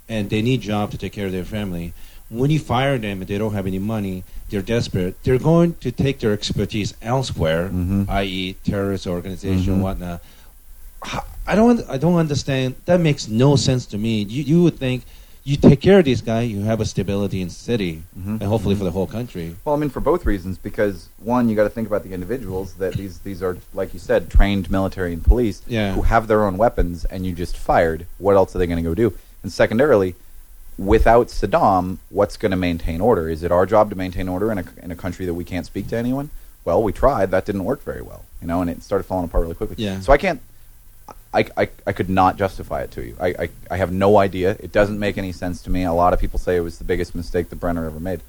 and 0.10 0.30
they 0.30 0.42
need 0.42 0.60
job 0.60 0.92
to 0.92 0.98
take 0.98 1.14
care 1.14 1.26
of 1.28 1.32
their 1.32 1.46
family. 1.46 1.94
When 2.32 2.50
you 2.50 2.60
fire 2.60 2.98
them 2.98 3.20
and 3.20 3.28
they 3.28 3.38
don't 3.38 3.54
have 3.54 3.68
any 3.68 3.78
money, 3.80 4.24
they're 4.50 4.62
desperate. 4.62 5.22
They're 5.24 5.38
going 5.38 5.74
to 5.82 5.92
take 5.92 6.20
their 6.20 6.32
expertise 6.32 6.94
elsewhere, 7.02 7.70
Mhm. 7.70 8.08
i.e., 8.10 8.56
terrorist 8.64 9.06
organization, 9.06 9.78
Mhm. 9.80 9.82
whatnot. 9.82 10.22
I 11.48 11.56
don't. 11.56 11.84
I 11.90 11.98
don't 11.98 12.16
understand. 12.16 12.76
That 12.86 13.02
makes 13.02 13.28
no 13.28 13.56
sense 13.56 13.86
to 13.88 13.98
me. 13.98 14.22
You 14.24 14.44
you 14.44 14.64
would 14.64 14.78
think 14.78 15.04
you 15.44 15.58
take 15.58 15.82
care 15.82 15.98
of 16.00 16.06
this 16.06 16.22
guy, 16.22 16.42
you 16.42 16.62
have 16.62 16.80
a 16.80 16.86
stability 16.86 17.42
in 17.42 17.48
the 17.48 17.54
city, 17.54 18.04
Mhm. 18.18 18.40
and 18.40 18.44
hopefully 18.44 18.76
for 18.76 18.84
the 18.84 18.92
whole 18.92 19.08
country. 19.08 19.56
Well, 19.66 19.74
I 19.76 19.80
mean, 19.80 19.90
for 19.90 20.00
both 20.00 20.24
reasons, 20.26 20.60
because 20.60 21.10
one, 21.24 21.50
you 21.50 21.56
got 21.56 21.64
to 21.64 21.70
think 21.72 21.88
about 21.88 22.04
the 22.04 22.14
individuals 22.14 22.76
that 22.78 22.94
these 22.94 23.18
these 23.24 23.42
are, 23.42 23.58
like 23.74 23.94
you 23.96 24.00
said, 24.00 24.30
trained 24.30 24.70
military 24.70 25.12
and 25.14 25.24
police 25.24 25.64
Yeah. 25.68 25.94
who 25.96 26.04
have 26.04 26.28
their 26.28 26.46
own 26.46 26.56
weapons, 26.58 27.04
and 27.06 27.26
you 27.26 27.34
just 27.34 27.58
fired. 27.58 28.06
What 28.20 28.36
else 28.36 28.56
are 28.56 28.60
they 28.60 28.68
going 28.68 28.82
to 28.84 28.88
go 28.88 28.94
do? 28.94 29.12
And 29.42 29.52
secondarily, 29.52 30.14
without 30.86 31.28
Saddam, 31.28 31.98
what's 32.10 32.38
going 32.38 32.50
to 32.52 32.58
maintain 32.58 33.02
order? 33.02 33.30
Is 33.30 33.44
it 33.44 33.52
our 33.52 33.66
job 33.66 33.90
to 33.92 33.96
maintain 33.96 34.28
order 34.28 34.52
in 34.52 34.58
a 34.58 34.66
in 34.82 34.92
a 34.92 34.96
country 34.96 35.26
that 35.26 35.34
we 35.34 35.44
can't 35.44 35.66
speak 35.66 35.88
to 35.90 35.98
anyone? 35.98 36.30
Well, 36.66 36.82
we 36.84 36.92
tried. 36.92 37.32
That 37.32 37.46
didn't 37.46 37.64
work 37.66 37.84
very 37.84 38.02
well, 38.02 38.26
you 38.42 38.48
know, 38.48 38.62
and 38.62 38.70
it 38.70 38.84
started 38.84 39.04
falling 39.06 39.26
apart 39.26 39.44
really 39.44 39.56
quickly. 39.56 39.76
Yeah. 39.80 40.00
So 40.00 40.12
I 40.14 40.18
can't. 40.18 40.42
I, 41.34 41.46
I, 41.56 41.70
I 41.88 41.94
could 41.94 42.10
not 42.10 42.36
justify 42.36 42.82
it 42.82 42.92
to 42.92 43.06
you. 43.06 43.16
I, 43.18 43.28
I, 43.44 43.50
I 43.72 43.78
have 43.78 43.90
no 43.94 44.18
idea. 44.18 44.52
It 44.60 44.74
doesn't 44.74 45.00
make 45.00 45.18
any 45.18 45.32
sense 45.32 45.62
to 45.64 45.70
me. 45.70 45.84
A 45.86 45.94
lot 45.94 46.12
of 46.14 46.20
people 46.20 46.40
say 46.40 46.58
it 46.58 46.62
was 46.62 46.78
the 46.78 46.84
biggest 46.84 47.16
mistake 47.16 47.50
that 47.50 47.56
Bremer 47.56 47.86
ever 47.86 48.02
made. 48.02 48.20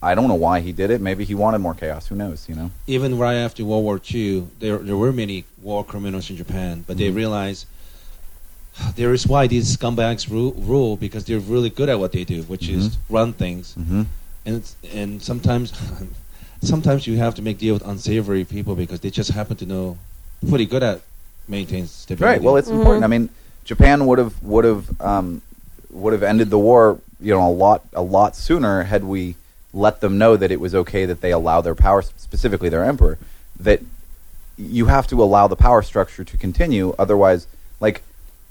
I 0.00 0.14
don't 0.14 0.28
know 0.28 0.34
why 0.34 0.60
he 0.60 0.72
did 0.72 0.90
it. 0.90 1.02
Maybe 1.02 1.24
he 1.26 1.34
wanted 1.34 1.58
more 1.58 1.74
chaos. 1.74 2.06
Who 2.06 2.14
knows? 2.14 2.48
You 2.48 2.54
know. 2.54 2.70
even 2.86 3.18
right 3.18 3.34
after 3.34 3.64
World 3.66 3.84
War 3.84 4.00
II, 4.12 4.46
there 4.60 4.78
there 4.78 4.96
were 4.96 5.12
many 5.12 5.44
war 5.62 5.84
criminals 5.84 6.30
in 6.30 6.36
Japan, 6.36 6.84
but 6.86 6.96
they 6.96 7.10
Mhm. 7.10 7.16
realized 7.16 7.66
there 8.96 9.12
is 9.12 9.26
why 9.26 9.46
these 9.46 9.76
scumbags 9.76 10.30
rule, 10.30 10.52
rule 10.52 10.96
because 10.96 11.24
they're 11.24 11.38
really 11.40 11.70
good 11.70 11.88
at 11.88 11.98
what 11.98 12.12
they 12.12 12.24
do, 12.24 12.42
which 12.42 12.68
is 12.68 12.88
Mhm. 12.88 12.96
run 13.10 13.32
things, 13.32 13.74
Mm-hmm. 13.78 14.02
and 14.46 14.62
and 14.94 15.22
sometimes 15.22 15.72
sometimes 16.62 17.06
you 17.06 17.16
have 17.18 17.34
to 17.36 17.42
make 17.42 17.58
deal 17.58 17.74
with 17.74 17.86
unsavory 17.86 18.44
people 18.44 18.74
because 18.74 19.00
they 19.00 19.10
just 19.10 19.30
happen 19.30 19.56
to 19.56 19.66
know 19.66 19.96
pretty 20.48 20.66
good 20.66 20.82
at 20.82 21.00
maintaining 21.48 21.86
stability. 21.86 22.24
Right. 22.34 22.42
Well, 22.42 22.56
it's 22.56 22.68
Mhm. 22.68 22.78
important. 22.78 23.04
I 23.04 23.08
mean, 23.08 23.28
Japan 23.64 24.06
would 24.06 24.18
have 24.18 24.34
would 24.42 24.64
have 24.64 25.00
um, 25.00 25.42
would 25.90 26.12
have 26.12 26.22
ended 26.22 26.50
the 26.50 26.58
war, 26.58 26.98
you 27.20 27.32
know, 27.34 27.46
a 27.48 27.50
lot 27.52 27.82
a 27.92 28.02
lot 28.02 28.36
sooner 28.36 28.82
had 28.84 29.04
we 29.04 29.34
let 29.74 30.00
them 30.00 30.18
know 30.18 30.36
that 30.36 30.50
it 30.50 30.60
was 30.60 30.74
okay 30.74 31.04
that 31.04 31.20
they 31.20 31.30
allow 31.30 31.60
their 31.60 31.74
power, 31.74 32.02
specifically 32.02 32.68
their 32.68 32.84
emperor, 32.84 33.18
that 33.60 33.80
you 34.56 34.86
have 34.86 35.06
to 35.06 35.22
allow 35.22 35.46
the 35.46 35.56
power 35.56 35.82
structure 35.82 36.24
to 36.24 36.36
continue. 36.36 36.94
Otherwise, 36.98 37.46
like 37.80 38.02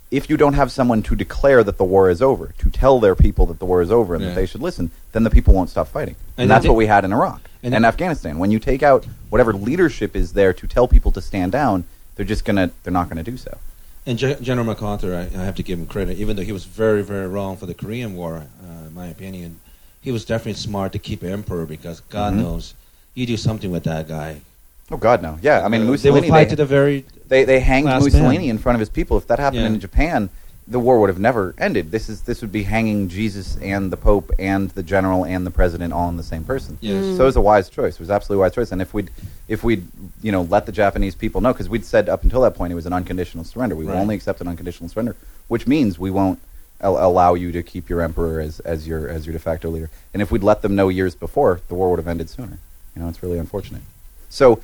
if 0.10 0.30
you 0.30 0.38
don't 0.38 0.54
have 0.54 0.72
someone 0.72 1.02
to 1.04 1.16
declare 1.16 1.64
that 1.64 1.78
the 1.78 1.84
war 1.84 2.10
is 2.10 2.22
over, 2.22 2.54
to 2.60 2.70
tell 2.70 3.00
their 3.00 3.16
people 3.16 3.46
that 3.48 3.60
the 3.60 3.66
war 3.66 3.82
is 3.82 3.92
over 3.92 4.16
and 4.16 4.24
Yeah. 4.24 4.30
that 4.30 4.36
they 4.36 4.46
should 4.46 4.62
listen, 4.62 4.92
then 5.12 5.24
the 5.24 5.30
people 5.30 5.54
won't 5.54 5.70
stop 5.70 5.88
fighting. 5.90 6.16
And, 6.38 6.44
And 6.44 6.52
that's 6.52 6.66
what 6.68 6.76
we 6.78 6.86
had 6.88 7.04
in 7.04 7.12
Iraq 7.12 7.50
and 7.64 7.74
and, 7.76 7.86
Afghanistan. 7.86 8.40
When 8.40 8.52
you 8.52 8.60
take 8.60 8.82
out 8.84 9.06
whatever 9.30 9.52
leadership 9.54 10.16
is 10.16 10.34
there 10.34 10.54
to 10.54 10.68
tell 10.68 10.88
people 10.88 11.12
to 11.12 11.22
stand 11.22 11.52
down, 11.52 11.84
they're 12.16 12.26
just 12.26 12.46
gonna 12.46 12.72
they're 12.84 12.94
not 12.94 13.10
gonna 13.10 13.24
do 13.24 13.38
so. 13.38 13.58
And 14.06 14.18
Ge- 14.18 14.40
General 14.42 14.66
MacArthur, 14.68 15.14
I, 15.14 15.24
I 15.38 15.44
have 15.44 15.56
to 15.56 15.64
give 15.64 15.78
him 15.78 15.86
credit, 15.86 16.18
even 16.18 16.38
though 16.38 16.44
he 16.44 16.54
was 16.54 16.64
very, 16.64 17.04
very 17.04 17.28
wrong 17.28 17.58
for 17.58 17.66
the 17.66 17.74
Korean 17.74 18.16
War, 18.16 18.38
uh, 18.38 18.88
in 18.88 18.94
my 18.94 19.08
opinion. 19.08 19.60
He 20.00 20.14
was 20.14 20.24
definitely 20.24 20.54
smart 20.54 20.94
to 20.94 21.00
keep 21.00 21.22
emperor 21.26 21.66
because 21.66 22.00
God 22.10 22.34
Mhm. 22.34 22.38
knows 22.38 22.74
you 23.14 23.26
do 23.26 23.36
something 23.36 23.70
with 23.72 23.84
that 23.84 24.08
guy. 24.08 24.42
Oh 24.90 24.98
God, 24.98 25.22
no. 25.22 25.38
Yeah, 25.42 25.66
I 25.66 25.68
mean 25.68 25.82
Uh, 25.82 25.86
they 25.86 25.92
Mussolini. 25.92 26.22
would 26.22 26.30
fight 26.30 26.44
They, 26.46 26.50
to 26.52 26.56
the 26.56 26.66
very. 26.66 27.06
they, 27.28 27.44
they 27.44 27.60
hanged 27.60 27.88
last 27.88 28.04
Mussolini 28.04 28.38
man. 28.40 28.50
in 28.52 28.58
front 28.58 28.76
of 28.76 28.80
his 28.80 28.90
people. 28.90 29.18
If 29.18 29.28
that 29.28 29.40
happened 29.40 29.62
Yeah. 29.64 29.68
in 29.68 29.80
Japan, 29.80 30.30
the 30.70 30.80
war 30.80 31.00
would 31.00 31.10
have 31.10 31.20
never 31.20 31.54
ended. 31.58 31.92
This 31.92 32.10
is 32.10 32.22
this 32.22 32.42
would 32.42 32.52
be 32.52 32.64
hanging 32.64 33.08
Jesus 33.10 33.58
and 33.62 33.92
the 33.92 33.98
Pope 33.98 34.32
and 34.40 34.70
the 34.72 34.84
general 34.84 35.26
and 35.26 35.46
the 35.46 35.52
president 35.52 35.94
all 35.94 36.10
in 36.10 36.18
the 36.18 36.24
same 36.24 36.44
person. 36.44 36.78
Yes. 36.82 37.18
So 37.18 37.24
it 37.24 37.26
was 37.26 37.36
a 37.36 37.42
wise 37.42 37.70
choice. 37.70 37.96
It 37.96 38.00
was 38.00 38.10
absolutely 38.10 38.42
a 38.42 38.46
wise 38.46 38.54
choice. 38.56 38.72
And 38.72 38.82
if 38.82 38.94
we'd 38.94 39.10
if 39.48 39.64
we'd 39.64 39.88
you 40.22 40.32
know 40.32 40.42
let 40.44 40.66
the 40.66 40.72
Japanese 40.72 41.16
people 41.16 41.42
know, 41.42 41.52
because 41.54 41.70
we'd 41.70 41.86
said 41.86 42.08
up 42.10 42.24
until 42.24 42.42
that 42.42 42.56
point 42.56 42.72
it 42.72 42.76
was 42.76 42.86
an 42.86 42.94
unconditional 42.94 43.44
surrender. 43.44 43.76
We 43.76 43.86
will 43.86 43.94
Right. 43.94 44.00
only 44.00 44.16
accept 44.16 44.40
an 44.42 44.48
unconditional 44.48 44.90
surrender, 44.90 45.16
which 45.50 45.68
means 45.68 46.00
we 46.00 46.12
won't 46.12 46.40
al- 46.82 46.98
allow 46.98 47.34
you 47.34 47.52
to 47.54 47.62
keep 47.64 47.90
your 47.90 48.02
emperor 48.02 48.40
as, 48.42 48.60
as 48.62 48.88
your 48.88 49.08
as 49.10 49.26
your 49.26 49.34
de 49.34 49.40
facto 49.40 49.70
leader. 49.70 49.90
And 50.14 50.22
if 50.22 50.32
we'd 50.32 50.44
let 50.44 50.62
them 50.64 50.76
know 50.76 50.88
years 50.90 51.14
before, 51.16 51.60
the 51.70 51.76
war 51.76 51.90
would 51.92 52.00
have 52.00 52.08
ended 52.08 52.30
sooner. 52.30 52.58
You 52.96 53.02
know, 53.02 53.10
it's 53.10 53.22
really 53.24 53.38
unfortunate. 53.40 53.82
So 54.30 54.60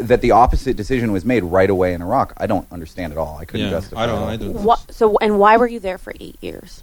that 0.00 0.20
the 0.20 0.30
opposite 0.30 0.76
decision 0.76 1.12
was 1.12 1.24
made 1.24 1.42
right 1.44 1.70
away 1.70 1.94
in 1.94 2.02
Iraq, 2.02 2.32
I 2.36 2.46
don't 2.46 2.66
understand 2.70 3.12
at 3.12 3.18
all. 3.18 3.38
I 3.40 3.44
couldn't 3.44 3.66
Yeah, 3.66 3.72
justify. 3.72 4.02
I 4.04 4.06
don't- 4.06 4.14
it 4.14 4.18
at 4.18 4.22
all. 4.22 4.28
I 4.28 4.36
do. 4.36 4.50
Wha 4.52 4.76
so 4.90 5.16
and 5.18 5.38
why 5.38 5.56
were 5.56 5.66
you 5.66 5.80
there 5.80 5.98
for 5.98 6.12
eight 6.20 6.36
years? 6.40 6.82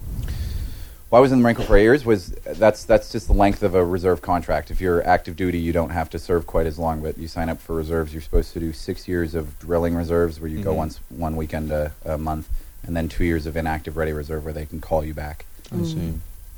Why 1.10 1.18
I 1.18 1.22
was 1.22 1.32
in 1.32 1.40
the 1.40 1.44
Marine 1.44 1.56
Corps 1.56 1.66
for 1.66 1.78
eight 1.78 1.84
years 1.84 2.06
was 2.06 2.28
that's 2.46 2.84
that's 2.84 3.12
just 3.12 3.26
the 3.28 3.34
length 3.34 3.64
of 3.64 3.74
a 3.74 3.84
reserve 3.84 4.22
contract. 4.22 4.70
If 4.70 4.80
you're 4.80 5.06
active 5.08 5.36
duty, 5.36 5.58
you 5.58 5.74
don't 5.74 5.90
have 5.90 6.10
to 6.12 6.20
serve 6.20 6.46
quite 6.46 6.68
as 6.68 6.78
long, 6.78 7.02
but 7.02 7.18
you 7.18 7.28
sign 7.28 7.50
up 7.50 7.60
for 7.60 7.76
reserves. 7.76 8.14
You're 8.14 8.22
supposed 8.22 8.54
to 8.54 8.60
do 8.60 8.72
six 8.74 9.08
years 9.08 9.34
of 9.34 9.58
drilling 9.60 9.96
reserves, 9.96 10.40
where 10.40 10.50
you 10.50 10.62
go 10.62 10.74
Mhm. 10.74 10.78
once 10.78 11.00
one 11.10 11.36
weekend 11.36 11.72
a, 11.72 11.94
a 12.06 12.18
month, 12.20 12.48
and 12.86 12.96
then 12.96 13.10
two 13.10 13.24
years 13.24 13.48
of 13.48 13.58
inactive 13.58 13.98
ready 13.98 14.14
reserve, 14.14 14.44
where 14.44 14.54
they 14.54 14.66
can 14.68 14.82
call 14.82 15.04
you 15.04 15.14
back. 15.16 15.46
I 15.74 15.84
see. 15.84 16.14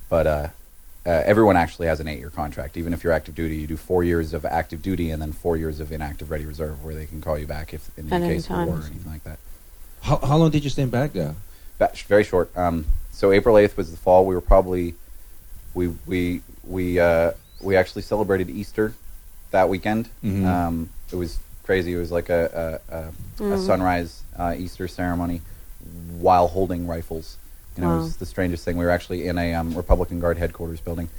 But 0.09 0.27
uh, 0.27 0.47
uh, 1.05 1.09
everyone 1.25 1.57
actually 1.57 1.87
has 1.87 1.99
an 1.99 2.07
eight-year 2.07 2.29
contract. 2.29 2.77
Even 2.77 2.93
if 2.93 3.03
you're 3.03 3.13
active 3.13 3.33
duty, 3.35 3.55
you 3.57 3.67
do 3.67 3.77
four 3.77 4.03
years 4.03 4.33
of 4.33 4.45
active 4.45 4.81
duty 4.81 5.09
and 5.11 5.21
then 5.21 5.31
four 5.31 5.57
years 5.57 5.79
of 5.79 5.91
inactive 5.91 6.29
ready 6.29 6.45
reserve, 6.45 6.83
where 6.83 6.93
they 6.93 7.05
can 7.07 7.21
call 7.21 7.37
you 7.37 7.47
back 7.47 7.73
if 7.73 7.89
in 7.97 8.11
At 8.13 8.21
any 8.21 8.35
case 8.35 8.45
of 8.49 8.67
war 8.67 8.77
or 8.77 8.81
anything 8.85 9.11
like 9.11 9.23
that. 9.23 9.39
How, 10.01 10.17
how 10.17 10.37
long 10.37 10.51
did 10.51 10.63
you 10.63 10.69
stay 10.69 10.83
in 10.83 10.89
Baghdad? 10.89 11.35
Ba- 11.79 11.91
very 12.07 12.23
short. 12.23 12.55
Um, 12.55 12.85
so 13.11 13.31
April 13.31 13.57
eighth 13.57 13.77
was 13.77 13.91
the 13.91 13.97
fall. 13.97 14.25
We 14.25 14.35
were 14.35 14.41
probably 14.41 14.93
we 15.73 15.87
we 16.05 16.41
we 16.63 16.99
uh, 16.99 17.31
we 17.61 17.75
actually 17.75 18.01
celebrated 18.03 18.49
Easter 18.49 18.93
that 19.51 19.69
weekend. 19.69 20.09
Mhm. 20.23 20.45
Um, 20.45 20.89
it 21.11 21.15
was 21.15 21.39
crazy. 21.63 21.93
It 21.93 21.97
was 21.97 22.11
like 22.11 22.29
a 22.29 22.79
a, 23.39 23.43
a, 23.43 23.53
a 23.53 23.57
sunrise 23.59 24.23
uh, 24.37 24.55
Easter 24.57 24.87
ceremony 24.87 25.41
while 26.19 26.47
holding 26.47 26.85
rifles. 26.87 27.37
You 27.81 27.87
know, 27.87 27.93
it 27.95 28.03
was 28.03 28.17
the 28.17 28.25
strangest 28.25 28.63
thing. 28.63 28.77
We 28.77 28.85
were 28.85 28.91
actually 28.91 29.27
in 29.27 29.37
a 29.37 29.53
um, 29.55 29.73
Republican 29.73 30.19
Guard 30.19 30.37
headquarters 30.37 30.79
building. 30.79 31.09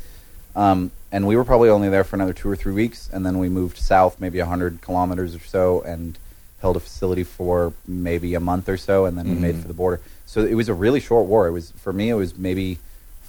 Um, 0.54 0.90
and 1.10 1.26
we 1.26 1.34
were 1.36 1.44
probably 1.44 1.70
only 1.70 1.88
there 1.88 2.04
for 2.04 2.16
another 2.16 2.32
two 2.32 2.48
or 2.48 2.56
three 2.56 2.72
weeks, 2.72 3.08
and 3.12 3.24
then 3.24 3.38
we 3.38 3.48
moved 3.48 3.78
south, 3.78 4.20
maybe 4.20 4.38
hundred 4.40 4.80
kilometers 4.80 5.34
or 5.34 5.40
so, 5.40 5.80
and 5.82 6.18
held 6.60 6.76
a 6.76 6.80
facility 6.80 7.24
for 7.24 7.72
maybe 7.86 8.34
a 8.34 8.40
month 8.40 8.68
or 8.68 8.76
so, 8.76 9.04
and 9.06 9.18
then 9.18 9.26
we 9.28 9.34
made 9.34 9.56
for 9.62 9.68
the 9.68 9.74
border. 9.74 10.00
So 10.26 10.44
it 10.44 10.54
was 10.54 10.68
a 10.68 10.74
really 10.74 11.00
short 11.00 11.26
war. 11.26 11.46
It 11.48 11.52
was 11.52 11.70
for 11.72 11.92
me. 11.92 12.10
It 12.10 12.14
was 12.14 12.36
maybe 12.38 12.78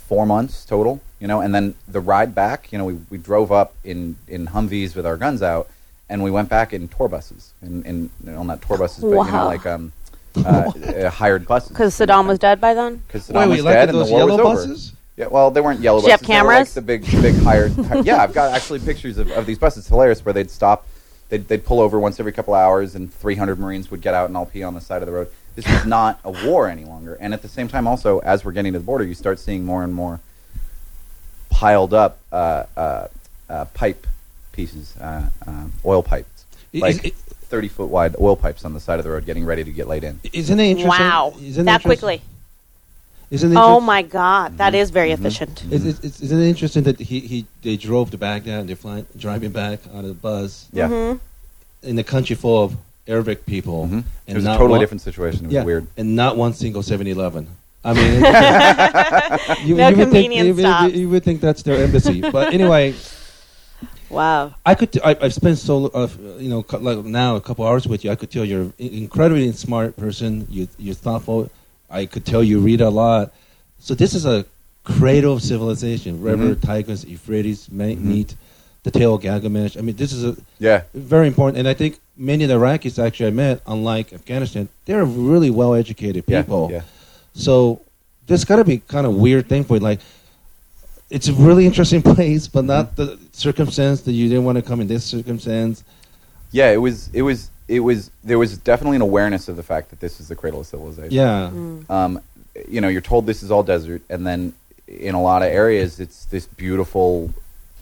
four 0.07 0.25
months 0.25 0.65
total, 0.65 1.01
you 1.19 1.27
know. 1.27 1.41
And 1.41 1.55
then 1.55 1.75
the 1.87 1.99
ride 2.01 2.35
back, 2.35 2.71
you 2.71 2.77
know, 2.77 2.85
we, 2.85 2.93
we 3.09 3.17
drove 3.17 3.51
up 3.51 3.73
in 3.83 4.17
in 4.27 4.47
Humvees 4.47 4.95
with 4.95 5.05
our 5.05 5.17
guns 5.17 5.41
out, 5.41 5.69
and 6.09 6.23
we 6.23 6.29
went 6.29 6.49
back 6.49 6.73
in 6.73 6.87
tour 6.89 7.07
buses, 7.07 7.53
in, 7.61 7.83
in 7.83 8.09
well, 8.23 8.43
not 8.43 8.61
tour 8.61 8.77
buses, 8.77 9.03
but 9.03 9.09
you 9.25 9.31
know, 9.31 9.45
like 9.45 9.65
um, 9.65 9.91
uh, 10.37 10.39
uh, 10.95 11.09
hired 11.09 11.47
buses. 11.47 11.69
Because 11.69 11.95
Saddam 11.97 12.27
was 12.27 12.39
dead 12.39 12.59
by 12.61 12.73
then. 12.73 12.97
Because 13.07 13.27
Saddam 13.29 13.49
wait, 13.49 13.57
was 13.57 13.63
like 13.63 13.73
dead 13.75 13.89
and 13.89 13.97
those 13.97 14.07
the 14.09 14.13
war 14.13 14.25
was 14.25 14.31
yellow 14.37 14.43
over. 14.43 14.55
buses? 14.55 14.93
Yeah, 15.15 15.27
well, 15.27 15.51
they 15.51 15.61
weren't 15.61 15.79
yellow 15.79 15.99
Did 15.99 16.07
you 16.07 16.11
have 16.11 16.21
buses. 16.21 16.27
they 16.27 16.41
were 16.41 16.47
like 16.47 16.55
cameras? 16.57 16.73
the 16.73 16.81
big, 16.81 17.05
big 17.21 17.35
hired. 17.43 18.05
yeah, 18.05 18.23
I've 18.23 18.33
got 18.33 18.51
actually 18.53 18.79
pictures 18.79 19.17
of, 19.17 19.29
of 19.31 19.45
these 19.45 19.59
buses. 19.59 19.79
It's 19.79 19.87
hilarious 19.89 20.25
where 20.25 20.33
they'd 20.33 20.49
stop, 20.49 20.87
they'd, 21.29 21.47
they'd 21.47 21.63
pull 21.63 21.79
over 21.79 21.99
once 21.99 22.19
every 22.19 22.31
couple 22.31 22.53
hours, 22.55 22.95
and 22.95 23.13
300 23.13 23.59
Marines 23.59 23.91
would 23.91 24.01
get 24.01 24.13
out 24.15 24.27
and 24.27 24.35
all 24.35 24.47
pee 24.47 24.63
on 24.63 24.73
the 24.73 24.81
side 24.81 25.01
of 25.03 25.05
the 25.05 25.11
road. 25.13 25.27
This 25.55 25.67
is 25.67 25.85
not 25.85 26.19
a 26.23 26.31
war 26.47 26.67
any 26.67 26.83
longer. 26.83 27.13
And 27.19 27.31
at 27.31 27.43
the 27.43 27.47
same 27.47 27.67
time, 27.67 27.85
also, 27.85 28.17
as 28.19 28.43
we're 28.43 28.53
getting 28.53 28.73
to 28.73 28.79
the 28.79 28.85
border, 28.85 29.03
you 29.03 29.13
start 29.13 29.37
seeing 29.39 29.63
more 29.63 29.83
and 29.83 29.93
more 29.93 30.19
piled 31.51 31.93
up 31.93 32.19
uh, 32.31 32.63
uh, 32.75 33.07
uh, 33.49 33.65
pipe 33.65 34.07
pieces, 34.51 34.95
uh, 34.97 35.29
uh, 35.45 35.65
oil 35.85 36.01
pipes, 36.01 36.45
Is- 36.71 36.81
like 36.81 37.05
is- 37.05 37.11
30 37.53 37.67
foot 37.67 37.89
wide 37.89 38.15
oil 38.19 38.35
pipes 38.35 38.65
on 38.65 38.73
the 38.73 38.79
side 38.79 38.97
of 38.97 39.05
the 39.05 39.11
road, 39.11 39.27
getting 39.27 39.45
ready 39.45 39.63
to 39.63 39.69
get 39.71 39.87
laid 39.87 40.03
in. 40.03 40.19
Isn't 40.33 40.59
it 40.59 40.63
interesting? 40.71 40.89
Wow. 41.05 41.35
Isn't 41.39 41.61
it 41.61 41.65
That 41.65 41.83
quickly. 41.83 42.19
Isn't 43.29 43.51
it 43.51 43.55
Oh 43.55 43.73
interest- 43.75 43.85
my 43.85 44.01
God, 44.01 44.57
that 44.57 44.73
is 44.73 44.89
very 44.89 45.11
efficient. 45.11 45.63
Is, 45.69 45.85
is, 45.85 45.99
is- 45.99 46.19
isn't 46.21 46.41
it 46.41 46.47
interesting 46.47 46.81
that 46.85 46.99
he, 46.99 47.19
he 47.19 47.45
they 47.61 47.77
drove 47.77 48.09
to 48.09 48.17
Baghdad 48.17 48.61
and 48.61 48.69
they're 48.69 48.75
flying, 48.75 49.05
driving 49.15 49.51
back 49.51 49.81
out 49.93 49.99
of 50.03 50.07
the 50.07 50.15
bus 50.15 50.65
Yeah. 50.73 50.87
Mhm. 50.87 51.19
in 51.83 51.99
a 51.99 52.03
country 52.03 52.35
full 52.35 52.63
of 52.63 52.75
Arabic 53.07 53.45
people, 53.45 53.85
Mhm. 53.87 53.99
It 53.99 54.05
and 54.29 54.35
was 54.37 54.45
a 54.45 54.53
totally 54.53 54.69
one- 54.71 54.79
different 54.79 55.01
situation. 55.01 55.41
It 55.45 55.49
was 55.49 55.53
yeah, 55.53 55.63
weird. 55.63 55.85
and 55.95 56.15
not 56.15 56.37
one 56.37 56.53
single 56.55 56.81
7-Eleven. 56.81 57.45
I 57.85 57.93
mean, 57.99 58.13
it- 58.23 59.59
you, 59.67 59.75
No 59.75 59.89
you 59.89 59.95
would 59.97 60.09
think, 60.09 60.11
convenience 60.11 60.57
you, 60.57 60.63
would- 60.87 60.95
you 60.95 61.09
would 61.09 61.23
think 61.23 61.39
that's 61.39 61.61
their 61.61 61.83
embassy, 61.83 62.21
but 62.21 62.51
anyway, 62.51 62.95
Wow. 64.13 64.53
I 64.65 64.75
could. 64.75 64.91
T- 64.91 65.01
I, 65.03 65.17
I've 65.21 65.33
spent 65.33 65.57
so 65.57 65.87
uh, 65.87 66.07
you 66.37 66.49
know 66.49 66.63
cou- 66.63 66.77
like 66.77 67.03
now 67.03 67.35
a 67.35 67.41
couple 67.41 67.65
hours 67.65 67.87
with 67.87 68.03
you. 68.05 68.11
I 68.11 68.15
could 68.15 68.31
tell 68.31 68.45
you're 68.45 68.61
an 68.61 68.73
incredibly 68.79 69.51
smart 69.53 69.97
person. 69.97 70.47
You 70.49 70.67
you're 70.77 70.95
thoughtful. 70.95 71.49
I 71.89 72.05
could 72.05 72.25
tell 72.25 72.43
you 72.43 72.59
read 72.59 72.81
a 72.81 72.89
lot. 72.89 73.33
So 73.79 73.93
this 73.95 74.13
is 74.13 74.25
a 74.25 74.45
cradle 74.83 75.33
of 75.33 75.41
civilization. 75.41 76.21
River, 76.21 76.55
Mhm. 76.55 76.61
Tigris, 76.61 77.05
Euphrates, 77.05 77.69
Ma- 77.71 77.85
Mhm. 77.85 78.01
meet 78.01 78.35
the 78.83 78.91
tale 78.91 79.15
of 79.15 79.21
Gilgamesh. 79.21 79.77
I 79.77 79.81
mean, 79.81 79.95
this 79.95 80.11
is 80.11 80.23
a 80.23 80.35
Yeah. 80.59 80.81
very 80.93 81.27
important. 81.27 81.57
And 81.57 81.67
I 81.67 81.73
think 81.73 81.99
many 82.17 82.43
of 82.43 82.49
the 82.49 82.55
Iraqis 82.57 82.99
actually 83.03 83.27
I 83.27 83.31
met, 83.31 83.61
unlike 83.65 84.11
Afghanistan, 84.13 84.67
they're 84.85 85.05
really 85.05 85.49
well 85.49 85.73
educated 85.73 86.23
Yeah, 86.27 86.41
people. 86.41 86.69
yeah. 86.71 86.81
So 87.33 87.79
this 88.27 88.43
got 88.43 88.57
to 88.57 88.65
be 88.65 88.79
kind 88.87 89.07
of 89.07 89.15
weird 89.15 89.47
thing 89.47 89.63
for 89.63 89.75
you. 89.75 89.79
Like, 89.79 89.99
it's 91.13 91.27
a 91.29 91.33
really 91.33 91.65
interesting 91.65 92.01
place, 92.15 92.47
but 92.47 92.65
not 92.65 92.95
the 92.95 93.17
circumstance 93.31 94.01
that 94.01 94.11
you 94.13 94.27
didn't 94.27 94.43
want 94.45 94.57
to 94.57 94.61
come 94.61 94.81
in 94.81 94.87
this 94.87 95.05
circumstance. 95.05 95.83
Yeah, 96.51 96.71
it 96.71 96.77
was. 96.77 97.09
It 97.13 97.21
was. 97.21 97.49
It 97.67 97.79
was. 97.79 98.11
There 98.23 98.37
was 98.39 98.57
definitely 98.57 98.97
an 98.97 99.01
awareness 99.03 99.47
of 99.47 99.55
the 99.55 99.63
fact 99.63 99.89
that 99.91 99.99
this 99.99 100.19
is 100.19 100.27
the 100.27 100.35
cradle 100.35 100.59
of 100.61 100.67
civilization. 100.67 101.11
Yeah. 101.11 101.51
Um, 101.89 102.19
you 102.67 102.81
know, 102.81 102.87
you're 102.87 103.01
told 103.01 103.25
this 103.25 103.41
is 103.43 103.51
all 103.51 103.63
desert, 103.63 104.01
and 104.09 104.25
then 104.27 104.53
in 104.87 105.15
a 105.15 105.21
lot 105.21 105.41
of 105.41 105.47
areas, 105.49 105.99
it's 105.99 106.25
this 106.25 106.45
beautiful, 106.45 107.33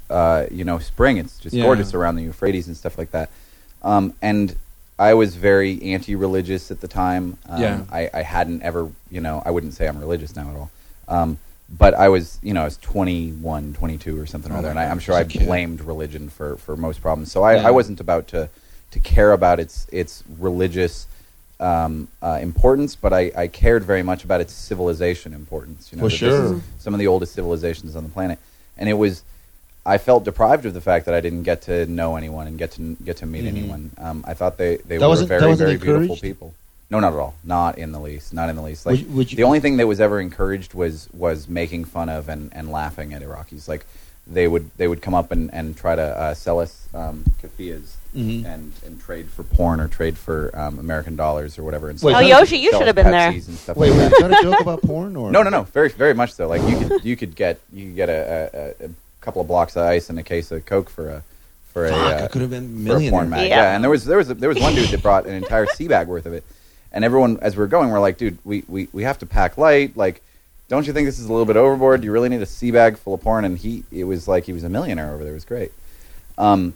uh, 0.10 0.46
you 0.52 0.64
know, 0.64 0.80
spring. 0.80 1.18
It's 1.18 1.40
just 1.40 1.56
Yeah. 1.56 1.64
gorgeous 1.64 1.94
around 1.94 2.16
the 2.18 2.24
Euphrates 2.24 2.68
and 2.68 2.78
stuff 2.78 2.98
like 2.98 3.12
that. 3.12 3.30
Um, 3.82 4.14
and 4.22 4.56
I 5.00 5.14
was 5.16 5.36
very 5.36 5.82
anti-religious 5.84 6.70
at 6.72 6.80
the 6.80 6.88
time. 6.88 7.38
Um, 7.50 7.62
Yeah. 7.62 7.82
I, 7.92 8.10
I 8.14 8.22
hadn't 8.22 8.62
ever, 8.62 8.88
you 9.10 9.20
know, 9.20 9.42
I 9.46 9.52
wouldn't 9.52 9.74
say 9.74 9.88
I'm 9.88 10.00
religious 10.00 10.36
now 10.36 10.50
at 10.52 10.56
all. 10.56 10.70
But 11.78 11.94
I 11.94 12.10
was, 12.10 12.38
you 12.44 12.54
know, 12.54 12.62
I 12.62 12.66
was 12.66 12.78
21, 12.78 13.74
22 13.74 14.20
or 14.20 14.26
something 14.26 14.52
or 14.52 14.56
Oh 14.56 14.60
other, 14.60 14.70
and 14.70 14.78
I, 14.80 14.86
I'm 14.90 15.00
sure 15.00 15.16
I 15.16 15.22
as 15.22 15.28
a 15.28 15.30
kid. 15.30 15.46
blamed 15.48 15.82
religion 15.82 16.30
for, 16.30 16.58
for 16.58 16.76
most 16.76 17.02
problems. 17.02 17.32
So 17.32 17.44
I, 17.44 17.56
Yeah. 17.56 17.68
I 17.68 17.72
wasn't 17.72 18.00
about 18.00 18.28
to 18.30 18.50
to 18.92 19.00
care 19.00 19.32
about 19.32 19.58
its 19.62 19.88
its 19.92 20.22
religious 20.38 21.08
um, 21.62 22.10
uh, 22.22 22.40
importance, 22.42 22.96
but 22.98 23.14
I, 23.14 23.32
I 23.38 23.48
cared 23.48 23.84
very 23.86 24.04
much 24.04 24.26
about 24.26 24.42
its 24.42 24.52
civilization 24.52 25.34
importance. 25.34 25.92
You 25.92 25.98
know, 25.98 26.10
For 26.10 26.16
that 26.18 26.26
this 26.26 26.40
is 26.40 26.50
sure. 26.52 26.62
some 26.80 26.94
of 26.94 27.00
the 27.00 27.08
oldest 27.08 27.34
civilizations 27.34 27.96
on 27.96 28.04
the 28.04 28.10
planet, 28.10 28.38
and 28.78 28.90
it 28.90 28.94
was. 28.96 29.24
I 29.84 29.98
felt 29.98 30.24
deprived 30.26 30.68
of 30.68 30.76
the 30.76 30.82
fact 30.82 31.06
that 31.08 31.16
I 31.16 31.22
didn't 31.22 31.42
get 31.42 31.64
to 31.64 31.88
know 31.88 32.16
anyone 32.16 32.46
and 32.48 32.56
get 32.58 32.72
to 32.74 32.96
get 33.04 33.18
to 33.18 33.26
meet 33.26 33.46
Mhm. 33.46 33.48
anyone. 33.48 33.92
Um, 33.98 34.24
I 34.28 34.34
thought 34.36 34.58
they, 34.58 34.76
they 34.78 34.98
That 34.98 35.08
were 35.10 35.16
very 35.26 35.56
very 35.56 35.78
beautiful 35.78 36.18
people. 36.18 36.54
No, 36.92 37.00
not 37.00 37.14
at 37.14 37.20
all. 37.20 37.34
Not 37.44 37.78
in 37.78 37.92
the 37.94 38.00
least. 38.00 38.34
Not 38.34 38.50
in 38.50 38.56
the 38.58 38.62
least. 38.62 38.86
Like 38.86 39.00
Would- 39.00 39.16
would 39.16 39.32
you- 39.32 39.38
the 39.38 39.44
only 39.44 39.60
thing 39.62 39.78
that 39.78 39.88
was 39.88 40.00
ever 40.02 40.20
encouraged 40.20 40.74
was 40.74 41.08
was 41.14 41.48
making 41.48 41.86
fun 41.86 42.10
of 42.10 42.28
and, 42.30 42.54
and 42.54 42.70
laughing 42.70 43.14
at 43.14 43.22
Iraqis. 43.22 43.68
Like 43.68 43.86
they 44.28 44.48
would 44.48 44.70
they 44.78 44.88
would 44.88 45.02
come 45.02 45.14
up 45.16 45.32
and, 45.32 45.52
and 45.54 45.76
try 45.76 45.96
to 45.96 46.02
uh, 46.04 46.34
sell 46.34 46.60
us 46.60 46.88
um, 46.94 47.24
kafiyas 47.42 47.94
Mhm. 48.16 48.44
and, 48.46 48.74
and 48.86 49.00
trade 49.02 49.30
for 49.30 49.44
porn 49.44 49.80
or 49.80 49.88
trade 49.88 50.18
for 50.18 50.52
um, 50.54 50.80
American 50.80 51.16
dollars 51.16 51.58
or 51.58 51.64
whatever. 51.64 51.90
And 51.90 51.98
Wait, 52.02 52.14
Oh, 52.14 52.20
Yoshi, 52.20 52.58
you 52.58 52.72
should 52.72 52.86
have 52.88 52.96
been 52.96 53.10
there. 53.10 53.32
Pepsis 53.32 53.48
and 53.48 53.58
stuff 53.58 53.78
Wait, 53.78 53.92
like 53.92 54.00
wait, 54.00 54.10
that. 54.10 54.14
is 54.14 54.30
that 54.32 54.40
a 54.42 54.44
joke 54.44 54.60
about 54.60 54.82
porn 54.82 55.16
or 55.16 55.32
No, 55.38 55.44
no, 55.44 55.50
no. 55.50 55.64
Very, 55.64 55.88
very 55.88 56.14
much 56.14 56.34
so. 56.34 56.50
Like 56.50 56.62
you 56.70 56.78
could, 56.78 57.06
you 57.06 57.16
could 57.16 57.36
get, 57.38 57.62
you 57.72 57.86
could 57.86 57.96
get 57.96 58.10
a, 58.10 58.74
a, 58.82 58.86
a 58.88 58.90
couple 59.22 59.42
of 59.42 59.48
blocks 59.48 59.78
of 59.78 59.84
ice 59.86 60.10
and 60.10 60.20
a 60.20 60.24
case 60.24 60.52
of 60.52 60.66
Coke 60.66 60.90
for 60.90 61.08
a, 61.08 61.24
for 61.72 61.86
a, 61.86 61.94
uh, 61.94 62.24
I 62.26 62.28
could 62.28 62.42
have 62.42 62.50
been 62.52 62.68
for 62.86 62.98
a 62.98 63.00
porn 63.00 63.00
millionaire. 63.00 63.26
mag. 63.28 63.48
Yeah. 63.50 63.56
Yeah. 63.62 63.76
and 63.76 63.82
there 63.84 63.90
was, 63.90 64.04
there 64.04 64.18
was, 64.18 64.28
there 64.28 64.50
was 64.50 64.60
one 64.60 64.76
dude 64.76 64.90
that 64.90 65.02
brought 65.02 65.26
an 65.26 65.34
entire 65.34 65.66
sea 65.76 65.88
bag 65.88 66.08
worth 66.10 66.26
of 66.26 66.34
it, 66.34 66.44
and 66.92 67.06
everyone, 67.06 67.40
as 67.42 67.56
we 67.56 67.64
are 67.64 67.68
going, 67.68 67.90
we're 67.90 68.00
like, 68.00 68.18
dude, 68.18 68.38
we, 68.44 68.64
we, 68.68 68.88
we 68.92 69.04
have 69.04 69.20
to 69.20 69.26
pack 69.26 69.58
light. 69.58 69.96
Like, 69.96 70.22
don't 70.68 70.88
you 70.88 70.94
think 70.94 71.08
this 71.08 71.20
is 71.20 71.26
a 71.26 71.32
little 71.32 71.46
bit 71.46 71.58
overboard? 71.58 72.02
Do 72.02 72.06
you 72.06 72.12
really 72.12 72.30
need 72.30 72.42
a 72.42 72.46
sea 72.46 72.72
bag 72.72 72.98
full 72.98 73.14
of 73.14 73.22
porn? 73.22 73.46
And 73.46 73.58
he, 73.58 73.84
it 73.92 74.06
was 74.06 74.28
like 74.28 74.46
he 74.46 74.54
was 74.54 74.64
a 74.64 74.70
millionaire 74.70 75.14
over 75.14 75.24
there. 75.24 75.32
It 75.32 75.36
was 75.36 75.46
great. 75.46 75.72
Um, 76.38 76.74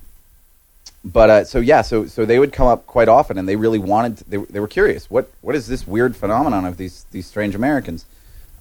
but 1.06 1.30
uh, 1.30 1.44
so 1.46 1.60
yeah, 1.60 1.84
so 1.84 2.08
so 2.08 2.26
they 2.26 2.40
would 2.40 2.52
come 2.52 2.68
up 2.68 2.88
quite 2.88 3.08
often, 3.08 3.38
and 3.38 3.48
they 3.48 3.56
really 3.56 3.78
wanted. 3.78 4.18
they, 4.28 4.38
they 4.38 4.60
were 4.60 4.68
curious. 4.68 5.10
What 5.10 5.30
what 5.42 5.56
is 5.56 5.68
this 5.68 5.88
weird 5.88 6.16
phenomenon 6.16 6.66
of 6.66 6.78
these 6.78 7.06
these 7.12 7.28
strange 7.28 7.54
Americans? 7.54 8.06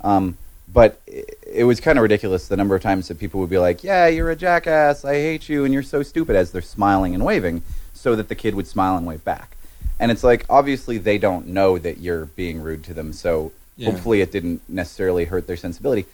Um, 0.02 0.36
but 0.70 1.00
it, 1.06 1.38
it 1.50 1.64
was 1.64 1.80
kind 1.80 1.98
of 1.98 2.02
ridiculous 2.02 2.48
the 2.48 2.56
number 2.56 2.74
of 2.74 2.82
times 2.82 3.08
that 3.08 3.18
people 3.18 3.40
would 3.40 3.48
be 3.48 3.58
like, 3.58 3.82
"Yeah, 3.82 4.08
you're 4.08 4.30
a 4.30 4.36
jackass. 4.36 5.06
I 5.06 5.14
hate 5.14 5.48
you, 5.48 5.64
and 5.64 5.72
you're 5.72 5.82
so 5.82 6.02
stupid," 6.02 6.36
as 6.36 6.52
they're 6.52 6.60
smiling 6.60 7.14
and 7.14 7.24
waving, 7.24 7.62
so 7.94 8.14
that 8.14 8.28
the 8.28 8.34
kid 8.34 8.54
would 8.54 8.66
smile 8.66 8.98
and 8.98 9.06
wave 9.06 9.24
back. 9.24 9.53
And 10.00 10.10
it's 10.10 10.24
like 10.24 10.44
obviously 10.48 10.98
they 10.98 11.18
don't 11.18 11.48
know 11.48 11.78
that 11.78 11.98
you're 11.98 12.26
being 12.26 12.60
rude 12.60 12.84
to 12.84 12.94
them, 12.94 13.12
so 13.12 13.52
Yeah. 13.76 13.90
hopefully 13.90 14.20
it 14.20 14.30
didn't 14.32 14.62
necessarily 14.68 15.24
hurt 15.24 15.46
their 15.46 15.56
sensibility. 15.56 16.06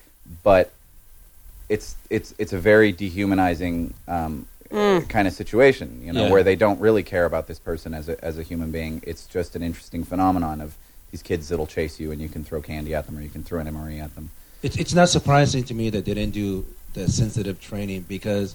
But 0.43 0.73
it's 1.69 1.97
it's 2.11 2.35
it's 2.39 2.53
a 2.53 2.59
very 2.59 2.93
dehumanizing 2.93 3.95
um, 4.09 4.47
kind 4.71 5.27
of 5.27 5.33
situation, 5.35 6.01
you 6.05 6.13
know, 6.13 6.25
Yeah. 6.27 6.31
where 6.31 6.43
they 6.43 6.57
don't 6.57 6.81
really 6.81 7.03
care 7.03 7.25
about 7.25 7.47
this 7.47 7.59
person 7.59 7.95
as 7.95 8.09
a 8.09 8.23
as 8.25 8.39
a 8.39 8.43
human 8.43 8.71
being. 8.71 9.03
It's 9.07 9.27
just 9.27 9.57
an 9.57 9.63
interesting 9.63 10.05
phenomenon 10.05 10.61
of 10.61 10.75
these 11.11 11.23
kids 11.23 11.49
that'll 11.49 11.67
chase 11.67 11.99
you, 11.99 12.13
and 12.13 12.21
you 12.21 12.29
can 12.29 12.45
throw 12.45 12.61
candy 12.61 12.95
at 12.95 13.07
them, 13.07 13.19
or 13.19 13.23
you 13.23 13.29
can 13.31 13.43
throw 13.43 13.59
an 13.61 13.67
MRE 13.67 13.99
at 14.01 14.15
them. 14.15 14.31
It's, 14.63 14.77
it's 14.77 14.95
not 14.95 15.09
surprising 15.09 15.65
to 15.65 15.75
me 15.75 15.91
that 15.91 16.05
they 16.05 16.15
didn't 16.15 16.35
do 16.35 16.67
the 16.95 17.09
sensitive 17.09 17.61
training 17.61 18.05
because 18.09 18.55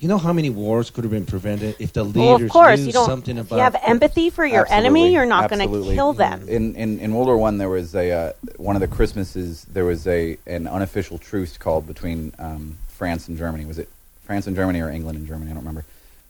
you 0.00 0.08
know 0.08 0.18
how 0.18 0.32
many 0.32 0.50
wars 0.50 0.90
could 0.90 1.04
have 1.04 1.10
been 1.10 1.26
prevented 1.26 1.76
if 1.78 1.92
the 1.92 2.02
leaders 2.02 2.18
Well, 2.24 2.42
of 2.42 2.48
course, 2.50 2.80
knew 2.80 2.86
you 2.86 2.92
don't. 2.92 3.06
something 3.06 3.36
if 3.38 3.46
about 3.46 3.56
you 3.56 3.62
have 3.62 3.76
empathy 3.86 4.30
for 4.30 4.44
your 4.46 4.62
Absolutely, 4.62 4.86
enemy, 4.86 5.12
you're 5.12 5.26
not 5.26 5.50
going 5.50 5.60
to 5.68 5.94
kill 5.94 6.12
them. 6.14 6.48
In, 6.48 6.74
in 6.74 6.98
in 7.00 7.14
World 7.14 7.26
War 7.26 7.36
One, 7.36 7.58
there 7.58 7.68
was 7.68 7.94
a 7.94 8.10
uh, 8.10 8.32
one 8.56 8.76
of 8.76 8.80
the 8.80 8.88
Christmases. 8.88 9.64
There 9.66 9.84
was 9.84 10.06
a 10.06 10.38
an 10.46 10.66
unofficial 10.66 11.18
truce 11.18 11.56
called 11.58 11.86
between 11.86 12.32
um, 12.38 12.78
France 12.88 13.28
and 13.28 13.36
Germany. 13.36 13.64
Was 13.66 13.78
it 13.78 13.88
France 14.24 14.46
and 14.46 14.56
Germany 14.56 14.80
or 14.80 14.88
England 14.90 15.18
and 15.18 15.26
Germany? 15.26 15.50
I 15.50 15.54
don't 15.54 15.62
remember. 15.64 15.84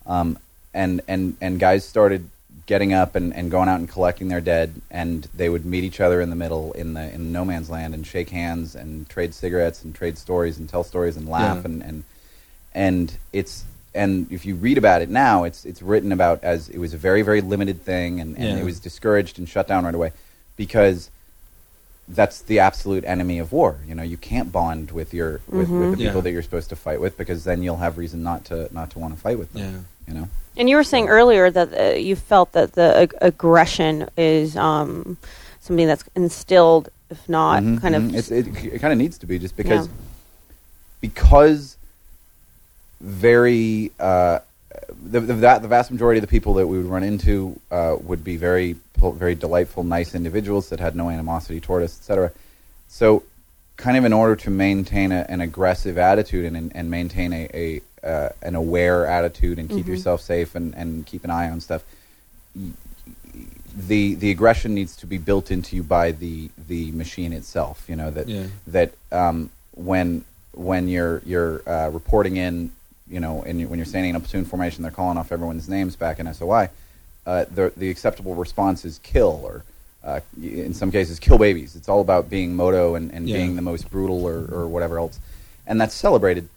Um, 0.07 0.39
and 0.75 1.01
and 1.09 1.37
and 1.41 1.59
guys 1.61 1.85
started 1.85 2.29
getting 2.67 2.93
up 2.93 3.15
and, 3.17 3.35
and 3.35 3.51
going 3.51 3.69
out 3.69 3.81
and 3.81 3.89
collecting 3.89 4.29
their 4.29 4.41
dead, 4.41 4.73
and 4.91 5.27
they 5.35 5.49
would 5.49 5.65
meet 5.65 5.83
each 5.85 6.01
other 6.01 6.21
in 6.21 6.31
the 6.31 6.37
middle 6.37 6.73
in 6.73 6.95
the 6.95 7.13
in 7.15 7.33
no 7.33 7.45
man's 7.45 7.71
land 7.71 7.95
and 7.95 8.07
shake 8.07 8.31
hands 8.31 8.75
and 8.75 9.09
trade 9.09 9.33
cigarettes 9.35 9.83
and 9.85 9.95
trade 9.95 10.17
stories 10.19 10.59
and 10.59 10.69
tell 10.69 10.83
stories 10.85 11.17
and 11.17 11.29
laugh 11.29 11.59
Yeah. 11.59 11.65
and, 11.71 11.83
and 11.83 12.05
and 12.75 13.13
it's 13.33 13.65
and 13.95 14.31
if 14.31 14.47
you 14.47 14.55
read 14.55 14.79
about 14.79 15.03
it 15.03 15.11
now, 15.11 15.45
it's 15.45 15.65
it's 15.65 15.83
written 15.83 16.13
about 16.13 16.43
as 16.45 16.69
it 16.69 16.79
was 16.79 16.95
a 16.95 16.97
very 16.97 17.23
very 17.23 17.41
limited 17.41 17.83
thing, 17.83 18.21
and, 18.21 18.37
and 18.37 18.45
Yeah. 18.45 18.57
it 18.57 18.65
was 18.65 18.79
discouraged 18.81 19.39
and 19.39 19.49
shut 19.49 19.67
down 19.69 19.85
right 19.85 19.95
away 19.95 20.13
because 20.57 21.11
that's 22.09 22.43
the 22.43 22.59
absolute 22.59 23.05
enemy 23.05 23.39
of 23.39 23.53
war. 23.53 23.79
You 23.87 23.95
know, 23.95 24.03
you 24.03 24.17
can't 24.17 24.51
bond 24.51 24.91
with 24.91 25.15
your 25.15 25.41
with, 25.49 25.69
with 25.71 25.93
the 25.93 26.03
Yeah. 26.03 26.09
people 26.09 26.23
that 26.23 26.33
you're 26.33 26.43
supposed 26.43 26.69
to 26.71 26.77
fight 26.77 27.01
with 27.01 27.17
because 27.17 27.45
then 27.45 27.63
you'll 27.63 27.77
have 27.77 27.99
reason 27.99 28.23
not 28.23 28.45
to 28.47 28.69
not 28.73 28.91
to 28.91 28.99
want 28.99 29.15
to 29.15 29.21
fight 29.21 29.39
with 29.39 29.53
them. 29.53 29.63
Yeah. 30.07 30.13
You 30.15 30.21
know, 30.21 30.29
And 30.57 30.69
you 30.69 30.75
were 30.77 30.83
saying 30.85 31.09
earlier 31.09 31.51
that 31.51 31.69
uh, 31.79 31.97
you 31.97 32.17
felt 32.17 32.51
that 32.53 32.73
the 32.73 32.97
ag- 33.03 33.15
aggression 33.21 34.09
is 34.17 34.57
um, 34.57 35.19
something 35.61 35.87
that's 35.87 36.03
instilled, 36.17 36.89
if 37.11 37.29
not 37.29 37.63
Mhm, 37.63 37.81
kind 37.81 37.95
mhm. 37.95 38.09
of. 38.09 38.15
It's, 38.17 38.31
it, 38.33 38.47
it 38.65 38.81
kind 38.81 38.93
of 38.93 38.99
needs 38.99 39.19
to 39.19 39.27
be 39.27 39.39
just 39.39 39.57
because 39.57 39.87
Yeah. 39.87 39.93
because 41.01 41.77
very 43.01 43.91
uh, 43.99 44.41
the, 45.03 45.21
the 45.21 45.35
that 45.35 45.63
the 45.63 45.69
vast 45.69 45.91
majority 45.91 46.19
of 46.19 46.23
the 46.23 46.29
people 46.31 46.55
that 46.55 46.67
we 46.67 46.79
would 46.79 46.87
run 46.87 47.03
into 47.03 47.59
uh, 47.71 47.97
would 48.03 48.23
be 48.23 48.37
very 48.37 48.77
very 48.97 49.35
delightful, 49.35 49.83
nice 49.83 50.15
individuals 50.15 50.69
that 50.69 50.79
had 50.81 50.95
no 50.95 51.09
animosity 51.09 51.59
toward 51.61 51.83
us, 51.83 51.99
etc. 51.99 52.31
So, 52.89 53.23
kind 53.77 53.97
of 53.97 54.05
in 54.05 54.13
order 54.13 54.37
to 54.37 54.51
maintain 54.51 55.11
a, 55.13 55.25
an 55.29 55.41
aggressive 55.41 55.97
attitude 55.97 56.45
and 56.45 56.57
and, 56.57 56.73
and 56.75 56.91
maintain 56.91 57.33
a, 57.33 57.49
a 57.55 57.81
uh, 58.07 58.29
an 58.43 58.55
aware 58.55 59.07
attitude 59.07 59.59
and 59.59 59.69
keep 59.69 59.87
yourself 59.87 60.21
safe 60.21 60.55
and, 60.55 60.75
and 60.75 61.05
keep 61.07 61.23
an 61.25 61.31
eye 61.31 61.51
on 61.51 61.61
stuff, 61.61 61.83
the 63.77 64.15
the 64.15 64.31
aggression 64.31 64.75
needs 64.75 64.97
to 64.97 65.07
be 65.07 65.19
built 65.19 65.51
into 65.51 65.77
you 65.77 65.83
by 65.83 66.13
the 66.13 66.51
the 66.69 66.91
machine 66.93 67.33
itself. 67.33 67.85
You 67.89 67.97
know 67.97 68.11
that 68.11 68.29
Yeah. 68.29 68.47
that 68.67 68.93
um, 69.13 69.51
when 69.75 70.25
when 70.53 70.89
you're 70.89 71.23
you're 71.25 71.63
uh, 71.69 71.89
reporting 71.91 72.37
in, 72.37 72.73
you 73.11 73.21
know, 73.21 73.43
and 73.43 73.61
you, 73.61 73.69
when 73.69 73.79
you're 73.79 73.87
standing 73.87 74.11
in 74.11 74.17
a 74.17 74.21
platoon 74.21 74.45
formation, 74.45 74.83
they're 74.83 74.93
calling 74.93 75.19
off 75.19 75.33
everyone's 75.33 75.69
names 75.69 75.97
back 75.97 76.21
in 76.21 76.33
SOI. 76.33 76.69
Uh, 77.27 77.45
the 77.55 77.73
the 77.77 77.91
acceptable 77.91 78.35
response 78.35 78.85
is 78.85 78.99
kill 79.03 79.41
or. 79.45 79.65
Uh, 80.03 80.21
in 80.43 80.73
some 80.73 80.91
cases, 80.91 81.19
kill 81.19 81.37
babies. 81.37 81.77
It's 81.77 81.87
all 81.87 82.01
about 82.01 82.31
being 82.31 82.57
moto 82.57 82.95
and, 82.95 83.13
and 83.13 83.29
Yeah. 83.29 83.37
being 83.37 83.55
the 83.55 83.61
most 83.61 83.91
brutal 83.91 84.25
or, 84.25 84.47
or 84.51 84.67
whatever 84.67 84.99
else, 84.99 85.21
and 85.67 85.79
that's 85.79 85.95
celebrated. 85.95 86.49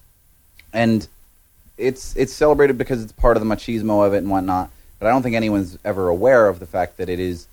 And 0.72 1.06
it's 1.76 2.16
it's 2.16 2.32
celebrated 2.32 2.78
because 2.78 3.02
it's 3.02 3.12
part 3.12 3.36
of 3.36 3.46
the 3.46 3.54
machismo 3.54 4.06
of 4.06 4.14
it 4.14 4.18
and 4.18 4.30
whatnot. 4.30 4.70
But 4.98 5.08
I 5.08 5.10
don't 5.10 5.22
think 5.22 5.36
anyone's 5.36 5.76
ever 5.84 6.08
aware 6.08 6.48
of 6.48 6.58
the 6.58 6.64
fact 6.66 6.96
that 6.96 7.10
it 7.10 7.20
is 7.20 7.46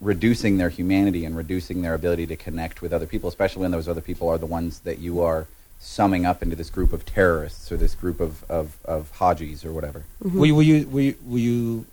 reducing 0.00 0.58
their 0.58 0.68
humanity 0.68 1.24
and 1.24 1.36
reducing 1.36 1.82
their 1.82 1.94
ability 1.94 2.28
to 2.28 2.36
connect 2.36 2.80
with 2.80 2.92
other 2.92 3.06
people, 3.06 3.28
especially 3.28 3.62
when 3.62 3.72
those 3.72 3.88
other 3.88 4.00
people 4.00 4.28
are 4.28 4.38
the 4.38 4.46
ones 4.46 4.78
that 4.80 5.00
you 5.00 5.20
are 5.20 5.48
summing 5.78 6.24
up 6.24 6.42
into 6.42 6.56
this 6.56 6.70
group 6.70 6.92
of 6.92 7.04
terrorists 7.04 7.70
or 7.70 7.76
this 7.76 7.94
group 7.94 8.20
of, 8.20 8.42
of, 8.50 8.76
of 8.84 9.12
hajis 9.18 9.64
or 9.64 9.72
whatever. 9.72 10.04
Were 10.20 10.46
you 10.46 10.54
were 10.54 10.62
you 10.62 10.88
were 10.88 11.00
you, 11.00 11.16
were 11.26 11.38
you 11.38 11.86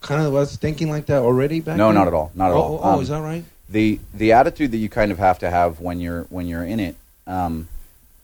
kind 0.00 0.22
of 0.22 0.32
was 0.32 0.56
thinking 0.56 0.90
like 0.90 1.06
that 1.06 1.22
already 1.22 1.60
back? 1.60 1.76
No, 1.76 1.88
then? 1.88 1.96
not 1.96 2.06
at 2.06 2.14
all. 2.14 2.30
Not 2.34 2.50
at 2.50 2.54
oh, 2.54 2.60
all. 2.60 2.74
Oh, 2.74 2.80
oh, 2.82 2.94
Um, 2.94 3.02
is 3.02 3.08
that 3.08 3.20
right? 3.20 3.44
the 3.72 3.98
the 4.14 4.32
attitude 4.32 4.70
that 4.72 4.76
you 4.78 4.88
kind 4.88 5.10
of 5.10 5.18
have 5.18 5.38
to 5.40 5.50
have 5.50 5.80
when 5.80 6.00
you're 6.00 6.24
when 6.24 6.46
you're 6.46 6.64
in 6.64 6.78
it, 6.78 6.96
um, 7.26 7.68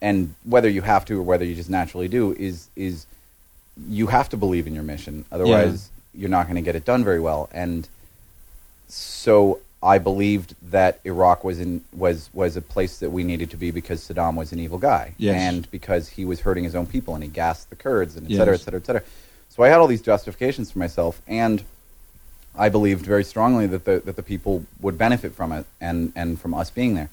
and 0.01 0.35
whether 0.45 0.69
you 0.69 0.83
have 0.83 1.05
to 1.07 1.19
or 1.19 1.23
whether 1.23 1.45
you 1.45 1.55
just 1.55 1.71
naturally 1.71 2.09
do, 2.09 2.33
is 2.35 2.69
is 2.77 3.07
you 3.89 4.09
have 4.09 4.29
to 4.29 4.37
believe 4.37 4.67
in 4.67 4.75
your 4.75 4.83
mission. 4.85 5.25
Otherwise, 5.33 5.91
you're 6.15 6.29
not 6.29 6.47
going 6.47 6.57
to 6.57 6.63
get 6.63 6.77
it 6.77 6.85
done 6.85 7.03
very 7.05 7.21
well. 7.21 7.49
And 7.53 7.89
so 8.89 9.61
I 9.83 9.99
believed 9.99 10.55
that 10.71 10.99
Iraq 11.05 11.45
was 11.45 11.61
in 11.61 11.83
was 11.93 12.31
was 12.35 12.57
a 12.57 12.61
place 12.61 12.99
that 12.99 13.11
we 13.11 13.23
needed 13.23 13.51
to 13.51 13.57
be 13.57 13.71
because 13.71 14.01
Saddam 14.07 14.35
was 14.35 14.53
an 14.53 14.59
evil 14.59 14.79
guy, 14.79 15.13
Yes. 15.19 15.37
and 15.37 15.71
because 15.71 16.09
he 16.09 16.25
was 16.25 16.41
hurting 16.41 16.65
his 16.65 16.75
own 16.75 16.87
people 16.87 17.15
and 17.15 17.23
he 17.23 17.31
gassed 17.31 17.71
the 17.71 17.77
Kurds 17.77 18.17
and 18.17 18.27
et 18.31 18.37
cetera, 18.37 18.55
Yes. 18.55 18.63
et 18.63 18.65
cetera, 18.65 18.81
et 18.81 18.87
cetera. 18.87 19.03
So 19.51 19.63
I 19.63 19.69
had 19.69 19.79
all 19.79 19.87
these 19.87 20.03
justifications 20.03 20.71
for 20.73 20.79
myself, 20.81 21.23
and 21.29 21.63
I 22.57 22.69
believed 22.71 23.05
very 23.07 23.23
strongly 23.25 23.67
that 23.69 23.85
the 23.85 24.01
that 24.05 24.17
the 24.17 24.23
people 24.23 24.65
would 24.81 24.99
benefit 24.99 25.33
from 25.35 25.53
it 25.53 25.65
and 25.81 26.13
and 26.17 26.41
from 26.41 26.55
us 26.55 26.71
being 26.71 26.95
there. 26.95 27.11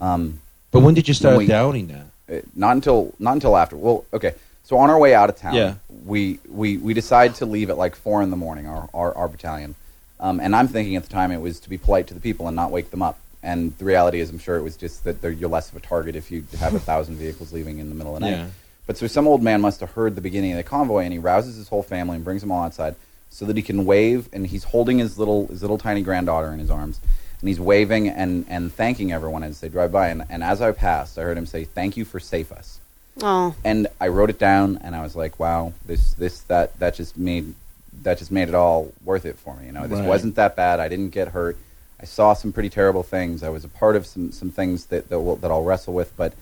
Um, 0.00 0.40
But 0.70 0.80
when 0.80 0.94
did 0.94 1.08
you 1.08 1.14
start 1.14 1.36
we- 1.36 1.46
doubting 1.46 1.88
that? 1.88 2.06
uh, 2.32 2.42
not 2.54 2.72
until 2.76 3.12
not 3.18 3.32
until 3.32 3.56
after. 3.56 3.76
Well, 3.76 4.04
okay. 4.12 4.34
So 4.62 4.78
on 4.78 4.88
our 4.88 4.98
way 4.98 5.14
out 5.14 5.28
of 5.28 5.36
town, 5.36 5.54
Yeah. 5.54 5.74
we, 6.06 6.38
we 6.48 6.78
we 6.78 6.94
decide 6.94 7.34
to 7.36 7.44
leave 7.46 7.68
at 7.70 7.76
like 7.76 7.94
four 7.96 8.22
in 8.22 8.30
the 8.30 8.36
morning. 8.36 8.66
Our 8.66 8.88
our, 8.94 9.14
our 9.16 9.28
battalion, 9.28 9.74
um, 10.20 10.40
and 10.40 10.54
I'm 10.54 10.68
thinking 10.68 10.96
at 10.96 11.02
the 11.02 11.08
time 11.08 11.32
it 11.32 11.40
was 11.40 11.60
to 11.60 11.68
be 11.68 11.78
polite 11.78 12.06
to 12.08 12.14
the 12.14 12.20
people 12.20 12.46
and 12.46 12.56
not 12.56 12.70
wake 12.70 12.90
them 12.90 13.02
up. 13.02 13.18
And 13.42 13.76
the 13.76 13.84
reality 13.84 14.20
is, 14.20 14.30
I'm 14.30 14.38
sure 14.38 14.56
it 14.56 14.62
was 14.62 14.76
just 14.76 15.04
that 15.04 15.22
you're 15.22 15.50
less 15.50 15.70
of 15.70 15.76
a 15.76 15.80
target 15.80 16.16
if 16.16 16.30
you 16.30 16.46
have 16.58 16.74
a 16.74 16.78
thousand 16.90 17.16
vehicles 17.16 17.52
leaving 17.52 17.78
in 17.78 17.88
the 17.90 17.94
middle 17.94 18.16
of 18.16 18.22
the 18.22 18.30
night. 18.30 18.36
Yeah. 18.36 18.46
But 18.86 18.96
so 18.96 19.06
some 19.06 19.26
old 19.26 19.42
man 19.42 19.60
must 19.60 19.80
have 19.80 19.90
heard 19.90 20.14
the 20.14 20.20
beginning 20.20 20.52
of 20.52 20.56
the 20.56 20.62
convoy, 20.62 21.04
and 21.04 21.12
he 21.12 21.18
rouses 21.18 21.56
his 21.56 21.68
whole 21.68 21.82
family 21.82 22.16
and 22.16 22.24
brings 22.24 22.40
them 22.42 22.50
all 22.50 22.64
outside 22.64 22.94
so 23.30 23.44
that 23.46 23.56
he 23.56 23.62
can 23.62 23.84
wave. 23.84 24.28
And 24.32 24.46
he's 24.46 24.64
holding 24.64 24.98
his 24.98 25.18
little 25.18 25.46
his 25.48 25.62
little 25.62 25.78
tiny 25.78 26.02
granddaughter 26.02 26.52
in 26.52 26.58
his 26.58 26.70
arms, 26.70 27.00
and 27.40 27.48
he's 27.48 27.60
waving 27.60 28.08
and, 28.08 28.46
and 28.48 28.72
thanking 28.72 29.12
everyone 29.12 29.42
as 29.42 29.60
they 29.60 29.68
drive 29.68 29.92
by. 29.92 30.08
And, 30.08 30.24
and 30.30 30.42
as 30.42 30.60
I 30.62 30.72
passed, 30.72 31.18
I 31.18 31.22
heard 31.22 31.36
him 31.36 31.46
say, 31.46 31.64
"Thank 31.64 31.96
you 31.96 32.04
for 32.04 32.20
safe 32.20 32.52
us." 32.52 32.80
oh, 33.22 33.54
And 33.64 33.86
I 34.00 34.08
wrote 34.08 34.30
it 34.30 34.38
down, 34.38 34.78
and 34.82 34.94
I 34.94 35.02
was 35.02 35.16
like, 35.16 35.38
"Wow, 35.38 35.72
this 35.86 36.14
this 36.14 36.40
that 36.42 36.78
that 36.78 36.94
just 36.94 37.16
made 37.16 37.54
that 38.02 38.18
just 38.18 38.30
made 38.30 38.48
it 38.48 38.54
all 38.54 38.92
worth 39.04 39.24
it 39.24 39.38
for 39.38 39.56
me." 39.56 39.66
You 39.66 39.72
know, 39.72 39.86
this 39.86 39.98
Right. 40.00 40.08
wasn't 40.08 40.34
that 40.36 40.56
bad. 40.56 40.80
I 40.80 40.88
didn't 40.88 41.10
get 41.10 41.28
hurt. 41.28 41.56
I 42.00 42.04
saw 42.06 42.34
some 42.34 42.52
pretty 42.52 42.68
terrible 42.70 43.02
things. 43.02 43.42
I 43.42 43.48
was 43.48 43.64
a 43.64 43.68
part 43.68 43.96
of 43.96 44.06
some 44.06 44.32
some 44.32 44.50
things 44.50 44.86
that 44.86 45.08
that, 45.08 45.20
will, 45.20 45.36
that 45.36 45.50
I'll 45.50 45.62
wrestle 45.64 45.94
with, 45.94 46.14
but 46.16 46.32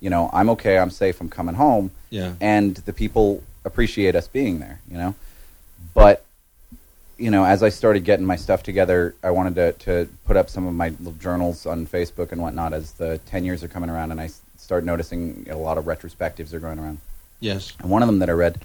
you 0.00 0.08
know, 0.08 0.30
I'm 0.32 0.48
okay. 0.50 0.78
I'm 0.78 0.90
safe. 0.90 1.20
I'm 1.20 1.28
coming 1.28 1.56
home 1.56 1.90
Yeah. 2.08 2.32
and 2.40 2.76
the 2.76 2.92
people 2.92 3.42
appreciate 3.64 4.16
us 4.16 4.26
being 4.28 4.58
there, 4.60 4.80
you 4.90 4.96
know. 4.96 5.14
But 5.94 6.24
you 7.18 7.30
know, 7.30 7.44
as 7.44 7.62
I 7.62 7.68
started 7.68 8.04
getting 8.04 8.24
my 8.24 8.36
stuff 8.36 8.62
together, 8.62 9.14
I 9.22 9.30
wanted 9.30 9.54
to 9.56 9.72
to 9.84 10.08
put 10.24 10.36
up 10.38 10.48
some 10.48 10.66
of 10.66 10.72
my 10.74 10.88
little 10.90 11.12
journals 11.20 11.66
on 11.66 11.86
Facebook 11.86 12.32
and 12.32 12.40
whatnot 12.40 12.72
as 12.72 12.92
the 12.92 13.18
ten 13.26 13.44
years 13.44 13.62
are 13.62 13.68
coming 13.68 13.90
around, 13.90 14.10
and 14.12 14.20
I 14.20 14.30
start 14.56 14.84
noticing 14.84 15.46
a 15.50 15.56
lot 15.56 15.76
of 15.76 15.84
retrospectives 15.84 16.54
are 16.54 16.60
going 16.60 16.78
around. 16.78 16.98
Yes. 17.40 17.72
And 17.80 17.90
one 17.90 18.02
of 18.02 18.06
them 18.08 18.20
that 18.20 18.30
I 18.30 18.32
read 18.32 18.60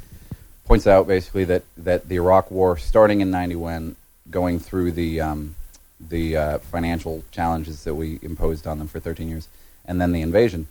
points 0.66 0.88
out 0.88 1.08
basically 1.08 1.46
that, 1.46 1.64
that 1.78 2.10
the 2.10 2.16
Iraq 2.16 2.52
War, 2.52 2.78
starting 2.78 3.22
in 3.22 3.32
'91, 3.32 3.96
going 4.30 4.60
through 4.60 4.92
the 4.92 5.22
um, 5.22 5.56
the 6.00 6.36
uh, 6.36 6.58
financial 6.60 7.24
challenges 7.32 7.84
that 7.86 7.96
we 7.96 8.20
imposed 8.22 8.68
on 8.68 8.80
them 8.80 8.88
for 8.88 9.00
13 9.00 9.30
years, 9.30 9.48
and 9.86 10.02
then 10.02 10.12
the 10.12 10.22
invasion. 10.22 10.68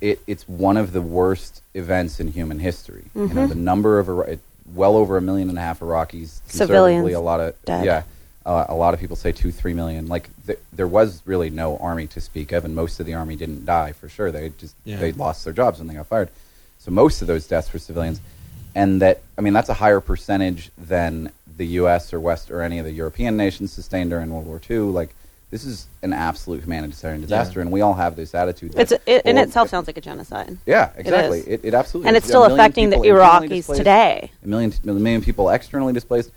It, 0.00 0.20
it's 0.26 0.48
one 0.48 0.76
of 0.76 0.92
the 0.92 1.00
worst 1.00 1.62
events 1.74 2.18
in 2.18 2.32
human 2.32 2.58
history. 2.58 3.04
You 3.14 3.28
know, 3.28 3.46
the 3.46 3.54
number 3.54 4.00
of 4.00 4.08
Ira- 4.08 4.38
well 4.74 4.96
over 4.96 5.16
a 5.16 5.20
million 5.20 5.48
and 5.48 5.56
a 5.56 5.60
half 5.60 5.78
Iraqis, 5.78 6.40
Civilians 6.48 7.12
a 7.14 7.20
lot 7.20 7.38
of 7.38 7.54
dead. 7.64 7.84
yeah, 7.84 8.02
uh, 8.44 8.66
a 8.68 8.74
lot 8.74 8.94
of 8.94 9.00
people 9.00 9.14
say 9.14 9.30
two, 9.30 9.52
three 9.52 9.74
million. 9.74 10.08
Like 10.08 10.28
th- 10.46 10.58
there 10.72 10.88
was 10.88 11.22
really 11.24 11.50
no 11.50 11.76
army 11.78 12.08
to 12.08 12.20
speak 12.20 12.50
of, 12.50 12.64
and 12.64 12.74
most 12.74 12.98
of 12.98 13.06
the 13.06 13.14
army 13.14 13.36
didn't 13.36 13.64
die 13.64 13.92
for 13.92 14.08
sure. 14.08 14.32
They 14.32 14.48
just 14.58 14.74
Yeah. 14.84 14.96
they 14.96 15.12
lost 15.12 15.44
their 15.44 15.52
jobs 15.52 15.78
when 15.78 15.86
they 15.86 15.94
got 15.94 16.08
fired. 16.08 16.30
So 16.80 16.90
most 16.90 17.22
of 17.22 17.28
those 17.28 17.46
deaths 17.46 17.72
were 17.72 17.78
civilians, 17.78 18.20
and 18.74 19.00
that 19.02 19.22
I 19.36 19.40
mean 19.40 19.52
that's 19.52 19.68
a 19.68 19.74
higher 19.74 20.00
percentage 20.00 20.70
than 20.78 21.30
the 21.56 21.66
U.S. 21.66 22.12
or 22.12 22.20
West 22.20 22.50
or 22.50 22.62
any 22.62 22.78
of 22.78 22.84
the 22.84 22.92
European 22.92 23.36
nations 23.36 23.72
sustained 23.72 24.10
during 24.10 24.30
World 24.30 24.46
War 24.46 24.60
II. 24.68 24.78
Like 24.78 25.14
this 25.52 25.64
is 25.64 25.86
an 26.02 26.14
absolute 26.14 26.64
humanitarian 26.64 27.20
disaster, 27.20 27.60
and 27.60 27.70
we 27.70 27.82
all 27.82 27.92
have 27.92 28.16
this 28.16 28.34
attitude. 28.34 28.72
it's 28.74 28.90
that, 28.90 29.02
it, 29.04 29.26
in 29.26 29.36
well, 29.36 29.44
itself 29.44 29.68
sounds 29.68 29.86
like 29.86 29.98
a 29.98 30.00
genocide. 30.00 30.56
yeah, 30.64 30.90
exactly. 30.96 31.40
is. 31.40 31.46
It, 31.46 31.60
it, 31.62 31.74
absolutely, 31.74 32.08
and 32.08 32.16
is. 32.16 32.22
it's 32.22 32.28
still 32.28 32.44
affecting 32.44 32.88
the 32.88 32.96
Iraqis 32.96 33.76
today. 33.76 34.30
A 34.42 34.48
million, 34.48 34.72
a 34.82 34.92
million 34.92 35.20
people 35.20 35.50
externally 35.50 35.92
displaced, 35.92 36.30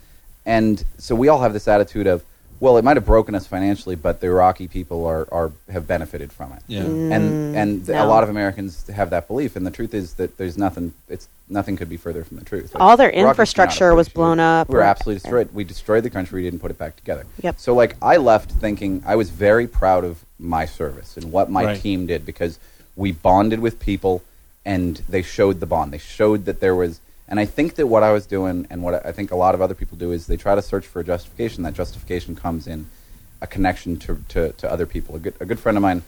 and 0.46 0.84
so 0.98 1.16
we 1.16 1.30
all 1.30 1.40
have 1.40 1.54
this 1.54 1.70
attitude 1.70 2.08
of, 2.08 2.26
well, 2.60 2.78
it 2.78 2.84
might 2.84 2.96
have 2.98 3.06
broken 3.06 3.36
us 3.36 3.46
financially, 3.46 3.96
but 3.96 4.22
the 4.22 4.28
Iraqi 4.28 4.68
people 4.68 5.06
are, 5.06 5.28
are 5.32 5.52
have 5.70 5.88
benefited 5.88 6.32
from 6.32 6.54
it. 6.54 6.64
Yeah. 6.68 6.82
And 6.82 7.12
mm, 7.12 7.56
and 7.56 7.86
th- 7.86 7.98
a 7.98 8.06
lot 8.06 8.24
of 8.24 8.30
Americans 8.30 8.88
have 8.88 9.10
that 9.10 9.28
belief, 9.28 9.56
and 9.56 9.66
the 9.66 9.72
truth 9.72 9.94
is 9.94 10.14
that 10.16 10.38
there's 10.38 10.58
nothing. 10.58 10.94
It's 11.10 11.28
nothing 11.50 11.76
could 11.78 11.90
be 11.90 11.98
further 11.98 12.24
from 12.24 12.38
the 12.38 12.46
truth. 12.46 12.74
Like, 12.74 12.82
All 12.82 12.98
their 12.98 13.12
Iraqis 13.12 13.30
infrastructure 13.30 13.94
was 13.94 14.10
blown 14.10 14.40
up 14.40 14.70
We 14.70 14.76
were 14.76 14.82
absolutely 14.82 15.20
destroyed. 15.22 15.54
We 15.54 15.64
destroyed 15.64 16.04
the 16.04 16.10
country. 16.10 16.42
We 16.42 16.50
didn't 16.50 16.62
put 16.62 16.72
it 16.72 16.78
back 16.78 16.96
together. 16.96 17.26
Yep. 17.42 17.60
So 17.60 17.74
like 17.76 17.98
I 18.02 18.18
left 18.18 18.52
thinking 18.52 19.04
I 19.06 19.16
was 19.16 19.30
very 19.30 19.68
proud 19.68 20.04
of 20.04 20.26
my 20.40 20.66
service 20.66 21.18
and 21.18 21.32
what 21.32 21.50
my 21.50 21.66
Right. 21.66 21.80
team 21.82 22.06
did 22.08 22.26
because 22.26 22.60
we 22.96 23.12
bonded 23.12 23.60
with 23.60 23.80
people 23.80 24.24
and 24.66 24.98
they 25.08 25.22
showed 25.22 25.60
the 25.60 25.66
bond. 25.66 25.92
They 25.94 25.98
showed 26.00 26.46
that 26.46 26.60
there 26.60 26.76
was 26.76 27.00
And 27.28 27.40
I 27.40 27.46
think 27.46 27.76
that 27.76 27.88
what 27.88 28.04
I 28.04 28.12
was 28.12 28.26
doing, 28.28 28.68
and 28.70 28.84
what 28.84 29.06
I 29.06 29.12
think 29.12 29.32
a 29.32 29.36
lot 29.36 29.56
of 29.56 29.62
other 29.62 29.74
people 29.74 29.98
do, 29.98 30.12
is 30.12 30.28
they 30.28 30.38
try 30.38 30.54
to 30.54 30.62
search 30.62 30.86
for 30.86 31.00
a 31.00 31.04
justification. 31.04 31.64
That 31.64 31.74
justification 31.74 32.36
comes 32.36 32.68
in 32.68 32.88
a 33.42 33.48
connection 33.48 33.98
to, 33.98 34.24
to, 34.30 34.52
to 34.54 34.72
other 34.72 34.86
people. 34.86 35.16
A 35.16 35.20
good, 35.20 35.34
a 35.40 35.46
good 35.46 35.60
friend 35.60 35.78
of 35.78 35.82
mine 35.82 36.04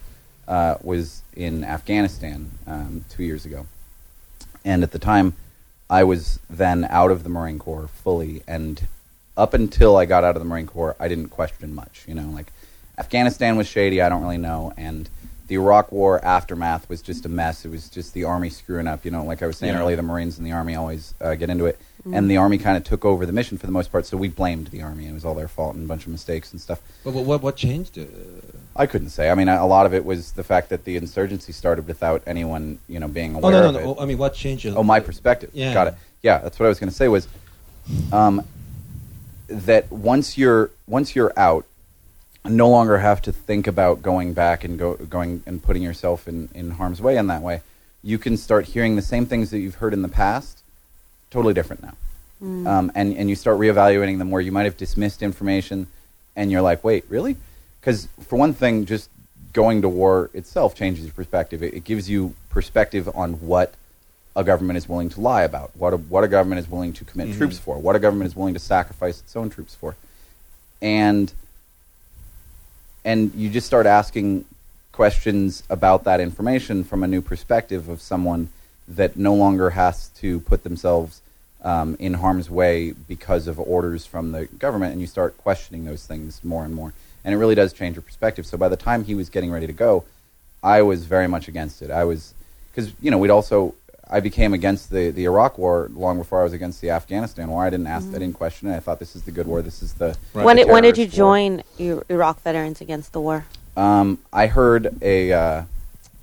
uh, 0.46 0.76
was 0.82 1.22
in 1.34 1.64
Afghanistan 1.64 2.50
um, 2.66 3.04
two 3.08 3.24
years 3.24 3.44
ago. 3.44 3.66
And 4.64 4.82
at 4.82 4.92
the 4.92 4.98
time, 4.98 5.34
I 5.90 6.04
was 6.04 6.38
then 6.48 6.84
out 6.84 7.10
of 7.10 7.22
the 7.22 7.28
Marine 7.28 7.58
Corps 7.58 7.88
fully. 7.88 8.42
And 8.46 8.86
up 9.36 9.54
until 9.54 9.96
I 9.96 10.04
got 10.04 10.24
out 10.24 10.36
of 10.36 10.42
the 10.42 10.48
Marine 10.48 10.66
Corps, 10.66 10.96
I 11.00 11.08
didn't 11.08 11.28
question 11.30 11.74
much. 11.74 12.04
You 12.06 12.14
know, 12.14 12.28
like 12.30 12.52
Afghanistan 12.96 13.56
was 13.56 13.66
shady, 13.66 14.00
I 14.00 14.08
don't 14.08 14.22
really 14.22 14.38
know. 14.38 14.72
And 14.76 15.08
the 15.48 15.56
Iraq 15.56 15.90
War 15.90 16.24
aftermath 16.24 16.88
was 16.88 17.02
just 17.02 17.24
a 17.26 17.28
mess. 17.28 17.64
It 17.64 17.70
was 17.70 17.88
just 17.88 18.14
the 18.14 18.24
Army 18.24 18.50
screwing 18.50 18.86
up. 18.86 19.04
You 19.04 19.10
know, 19.10 19.24
like 19.24 19.42
I 19.42 19.46
was 19.46 19.56
saying 19.58 19.72
Yeah. 19.74 19.80
earlier, 19.80 19.96
the 19.96 20.02
Marines 20.02 20.38
and 20.38 20.46
the 20.46 20.52
Army 20.52 20.74
always 20.76 21.14
uh, 21.20 21.34
get 21.34 21.50
into 21.50 21.66
it. 21.66 21.78
And 22.10 22.30
the 22.30 22.38
Army 22.38 22.56
kind 22.56 22.76
of 22.78 22.84
took 22.84 23.04
over 23.04 23.26
the 23.26 23.32
mission 23.32 23.58
for 23.58 23.66
the 23.66 23.72
most 23.72 23.92
part, 23.92 24.06
so 24.06 24.16
we 24.16 24.28
blamed 24.28 24.68
the 24.68 24.80
Army. 24.80 25.02
and 25.04 25.10
It 25.10 25.14
was 25.14 25.26
all 25.26 25.34
their 25.34 25.48
fault 25.48 25.74
and 25.74 25.84
a 25.84 25.88
bunch 25.88 26.06
of 26.06 26.12
mistakes 26.12 26.52
and 26.52 26.60
stuff. 26.60 26.80
But, 27.04 27.12
what 27.12 27.42
what 27.42 27.54
changed? 27.56 27.98
Uh, 27.98 28.04
I 28.74 28.86
couldn't 28.86 29.10
say. 29.10 29.28
I 29.28 29.34
mean, 29.34 29.48
a 29.48 29.66
lot 29.66 29.84
of 29.84 29.92
it 29.92 30.06
was 30.06 30.32
the 30.32 30.44
fact 30.44 30.70
that 30.70 30.84
the 30.84 30.96
insurgency 30.96 31.52
started 31.52 31.86
without 31.86 32.22
anyone, 32.26 32.78
you 32.88 32.98
know, 32.98 33.08
being 33.08 33.34
oh 33.34 33.38
aware 33.40 33.52
no 33.52 33.60
no 33.60 33.68
of 33.68 33.74
no! 33.74 33.80
it. 33.80 33.96
Oh, 33.98 34.02
I 34.02 34.06
mean, 34.06 34.16
what 34.16 34.32
changed? 34.32 34.64
Oh, 34.68 34.82
my 34.82 35.00
perspective. 35.00 35.50
Yeah. 35.52 35.74
Got 35.74 35.88
it. 35.88 35.94
Yeah, 36.22 36.38
that's 36.38 36.58
what 36.58 36.64
I 36.66 36.68
was 36.70 36.78
going 36.78 36.88
to 36.88 36.94
say 36.96 37.08
was 37.08 37.28
um, 38.12 38.42
that 39.48 39.90
once 39.90 40.38
you're 40.38 40.70
once 40.86 41.14
you're 41.14 41.32
out, 41.36 41.66
no 42.44 42.68
longer 42.68 42.98
have 42.98 43.20
to 43.22 43.32
think 43.32 43.66
about 43.66 44.02
going 44.02 44.32
back 44.32 44.64
and 44.64 44.78
go 44.78 44.94
going 44.94 45.42
and 45.46 45.62
putting 45.62 45.82
yourself 45.82 46.28
in, 46.28 46.48
in 46.54 46.70
harm's 46.72 47.00
way 47.00 47.16
in 47.16 47.26
that 47.26 47.42
way. 47.42 47.62
You 48.02 48.18
can 48.18 48.36
start 48.36 48.66
hearing 48.66 48.96
the 48.96 49.02
same 49.02 49.26
things 49.26 49.50
that 49.50 49.58
you've 49.58 49.76
heard 49.76 49.92
in 49.92 50.02
the 50.02 50.08
past, 50.08 50.62
totally 51.30 51.54
different 51.54 51.82
now. 51.82 51.94
Um, 52.66 52.92
and, 52.94 53.16
and 53.16 53.28
you 53.28 53.34
start 53.34 53.58
reevaluating 53.58 54.18
them 54.18 54.30
where 54.30 54.40
you 54.40 54.52
might 54.52 54.62
have 54.62 54.76
dismissed 54.76 55.22
information 55.22 55.88
and 56.36 56.52
you're 56.52 56.62
like, 56.62 56.84
wait, 56.84 57.04
really? 57.08 57.36
Because 57.80 58.06
for 58.28 58.38
one 58.38 58.54
thing, 58.54 58.86
just 58.86 59.10
going 59.52 59.82
to 59.82 59.88
war 59.88 60.30
itself 60.34 60.76
changes 60.76 61.04
your 61.04 61.14
perspective. 61.14 61.62
It, 61.64 61.74
it 61.74 61.84
gives 61.84 62.08
you 62.08 62.34
perspective 62.48 63.08
on 63.12 63.34
what 63.40 63.74
a 64.36 64.44
government 64.44 64.76
is 64.76 64.88
willing 64.88 65.08
to 65.10 65.20
lie 65.20 65.42
about, 65.42 65.76
what 65.76 65.92
a, 65.92 65.96
what 65.96 66.22
a 66.22 66.28
government 66.28 66.60
is 66.60 66.70
willing 66.70 66.92
to 66.92 67.04
commit 67.04 67.34
troops 67.36 67.58
for, 67.58 67.76
what 67.78 67.96
a 67.96 67.98
government 67.98 68.28
is 68.28 68.36
willing 68.36 68.54
to 68.54 68.60
sacrifice 68.60 69.18
its 69.18 69.34
own 69.34 69.50
troops 69.50 69.74
for. 69.74 69.96
And 70.80 71.32
and 73.08 73.34
you 73.34 73.48
just 73.48 73.66
start 73.66 73.86
asking 73.86 74.44
questions 74.92 75.62
about 75.70 76.04
that 76.04 76.20
information 76.20 76.84
from 76.84 77.02
a 77.02 77.08
new 77.08 77.22
perspective 77.22 77.88
of 77.88 78.02
someone 78.02 78.50
that 78.86 79.16
no 79.16 79.32
longer 79.32 79.70
has 79.70 80.08
to 80.08 80.40
put 80.40 80.62
themselves 80.62 81.22
um, 81.62 81.96
in 81.98 82.12
harm's 82.12 82.50
way 82.50 82.92
because 82.92 83.46
of 83.46 83.58
orders 83.58 84.04
from 84.04 84.32
the 84.32 84.44
government, 84.58 84.92
and 84.92 85.00
you 85.00 85.06
start 85.06 85.38
questioning 85.38 85.86
those 85.86 86.04
things 86.04 86.44
more 86.44 86.66
and 86.66 86.74
more. 86.74 86.92
And 87.24 87.34
it 87.34 87.38
really 87.38 87.54
does 87.54 87.72
change 87.72 87.96
your 87.96 88.02
perspective. 88.02 88.44
So 88.44 88.58
by 88.58 88.68
the 88.68 88.76
time 88.76 89.04
he 89.04 89.14
was 89.14 89.30
getting 89.30 89.50
ready 89.50 89.66
to 89.66 89.72
go, 89.72 90.04
I 90.62 90.82
was 90.82 91.06
very 91.06 91.28
much 91.28 91.48
against 91.48 91.80
it. 91.80 91.90
I 91.90 92.04
was 92.04 92.34
because 92.70 92.92
you 93.00 93.10
know 93.10 93.16
we'd 93.16 93.30
also 93.30 93.74
I 94.10 94.20
became 94.20 94.54
against 94.54 94.90
the, 94.90 95.10
the 95.10 95.24
Iraq 95.24 95.58
War 95.58 95.90
long 95.92 96.18
before 96.18 96.40
I 96.40 96.44
was 96.44 96.52
against 96.52 96.80
the 96.80 96.90
Afghanistan 96.90 97.48
War. 97.48 97.64
I 97.64 97.70
didn't 97.70 97.88
ask, 97.88 98.08
I 98.08 98.12
didn't 98.18 98.34
question 98.34 98.68
it. 98.68 98.76
I 98.76 98.80
thought 98.80 98.98
this 98.98 99.14
is 99.14 99.22
the 99.22 99.30
good 99.30 99.46
war. 99.46 99.60
This 99.60 99.82
is 99.82 99.92
the 99.94 100.16
Right. 100.32 100.44
When 100.44 100.56
the 100.56 100.64
did 100.64 100.72
when 100.72 100.82
did 100.82 100.96
you 100.96 101.04
war. 101.04 101.10
join 101.10 101.62
Iraq 101.78 102.42
Veterans 102.42 102.80
Against 102.80 103.12
the 103.12 103.20
War? 103.20 103.44
Um, 103.76 104.18
I 104.32 104.46
heard 104.46 104.96
a 105.02 105.32
uh, 105.32 105.62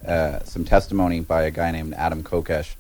uh, 0.06 0.40
some 0.44 0.66
testimony 0.66 1.20
by 1.20 1.44
a 1.44 1.52
guy 1.52 1.72
named 1.72 1.94
Adam 1.94 2.24
Kokesh 2.24 2.74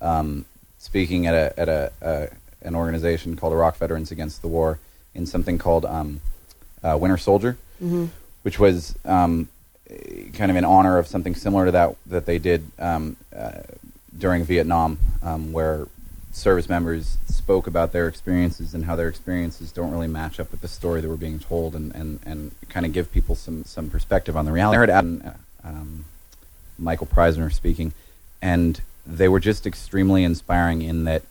um, 0.00 0.44
speaking 0.78 1.26
at 1.26 1.34
a 1.34 1.58
at 1.58 1.68
a 1.68 1.92
uh, 2.02 2.26
an 2.62 2.74
organization 2.74 3.36
called 3.36 3.52
Iraq 3.54 3.76
Veterans 3.76 4.10
Against 4.10 4.42
the 4.42 4.48
War 4.48 4.78
in 5.14 5.26
something 5.26 5.56
called 5.58 5.84
um, 5.86 6.20
uh, 6.82 6.96
Winter 7.00 7.16
Soldier, 7.16 7.56
which 8.42 8.58
was 8.58 8.94
um, 9.04 9.48
kind 10.34 10.50
of 10.50 10.56
in 10.56 10.64
honor 10.64 10.98
of 10.98 11.06
something 11.06 11.34
similar 11.34 11.64
to 11.66 11.72
that 11.72 11.96
that 12.06 12.26
they 12.26 12.38
did 12.38 12.70
um, 12.78 13.16
uh, 13.34 13.62
during 14.20 14.44
Vietnam, 14.44 14.98
um, 15.22 15.50
where 15.52 15.88
service 16.32 16.68
members 16.68 17.18
spoke 17.26 17.66
about 17.66 17.90
their 17.92 18.06
experiences 18.06 18.72
and 18.74 18.84
how 18.84 18.94
their 18.94 19.08
experiences 19.08 19.72
don't 19.72 19.90
really 19.90 20.06
match 20.06 20.38
up 20.38 20.50
with 20.52 20.60
the 20.60 20.68
story 20.68 21.00
that 21.00 21.08
we're 21.08 21.16
being 21.16 21.40
told, 21.40 21.74
and, 21.74 21.92
and, 21.96 22.20
and 22.24 22.52
kind 22.68 22.86
of 22.86 22.92
give 22.92 23.10
people 23.10 23.34
some, 23.34 23.64
some 23.64 23.90
perspective 23.90 24.36
on 24.36 24.44
the 24.44 24.52
reality. 24.52 24.76
I 24.76 24.78
heard 24.80 24.90
Adam, 24.90 25.22
uh, 25.24 25.68
um, 25.68 26.04
Michael 26.78 27.06
Prysner 27.08 27.52
speaking, 27.52 27.92
and 28.40 28.80
they 29.04 29.28
were 29.28 29.40
just 29.40 29.66
extremely 29.66 30.22
inspiring 30.22 30.82
in 30.82 31.04
that 31.04 31.22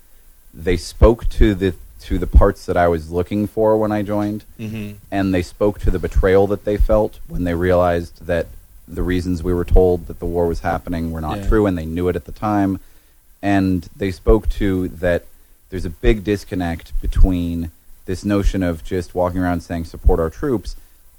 they 0.53 0.75
spoke 0.75 1.29
to 1.29 1.53
the 1.55 1.73
to 2.01 2.17
the 2.17 2.27
parts 2.27 2.65
that 2.65 2.77
I 2.77 2.87
was 2.87 3.11
looking 3.11 3.45
for 3.45 3.77
when 3.77 3.91
I 3.91 4.03
joined, 4.03 4.45
Mhm. 4.57 4.95
and 5.11 5.33
they 5.33 5.41
spoke 5.41 5.79
to 5.81 5.91
the 5.91 5.99
betrayal 5.99 6.47
that 6.47 6.63
they 6.63 6.77
felt 6.77 7.19
when 7.27 7.43
they 7.43 7.53
realized 7.53 8.25
that 8.25 8.47
the 8.91 9.03
reasons 9.03 9.43
we 9.43 9.53
were 9.53 9.63
told 9.65 10.07
that 10.07 10.19
the 10.19 10.25
war 10.25 10.47
was 10.47 10.61
happening 10.61 11.11
were 11.11 11.21
not 11.21 11.37
Yeah. 11.39 11.47
true, 11.47 11.65
and 11.67 11.77
they 11.77 11.85
knew 11.85 12.07
it 12.07 12.15
at 12.15 12.25
the 12.25 12.31
time. 12.31 12.79
And 13.41 13.87
they 13.95 14.11
spoke 14.11 14.49
to 14.49 14.87
that 14.89 15.25
there's 15.69 15.85
a 15.85 15.89
big 15.89 16.23
disconnect 16.23 16.99
between 17.01 17.71
this 18.05 18.25
notion 18.25 18.63
of 18.63 18.83
just 18.83 19.13
walking 19.13 19.39
around 19.39 19.61
saying 19.61 19.85
support 19.85 20.19
our 20.19 20.29
troops 20.31 20.75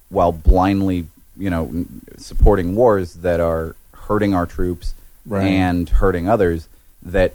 while 0.09 0.33
blindly, 0.33 1.07
you 1.37 1.49
know, 1.49 1.87
supporting 2.19 2.75
wars 2.75 3.15
that 3.15 3.39
are 3.41 3.77
hurting 3.93 4.35
our 4.35 4.47
troops 4.47 4.95
Right. 5.25 5.47
and 5.47 5.89
hurting 5.89 6.29
others. 6.29 6.67
That 7.03 7.35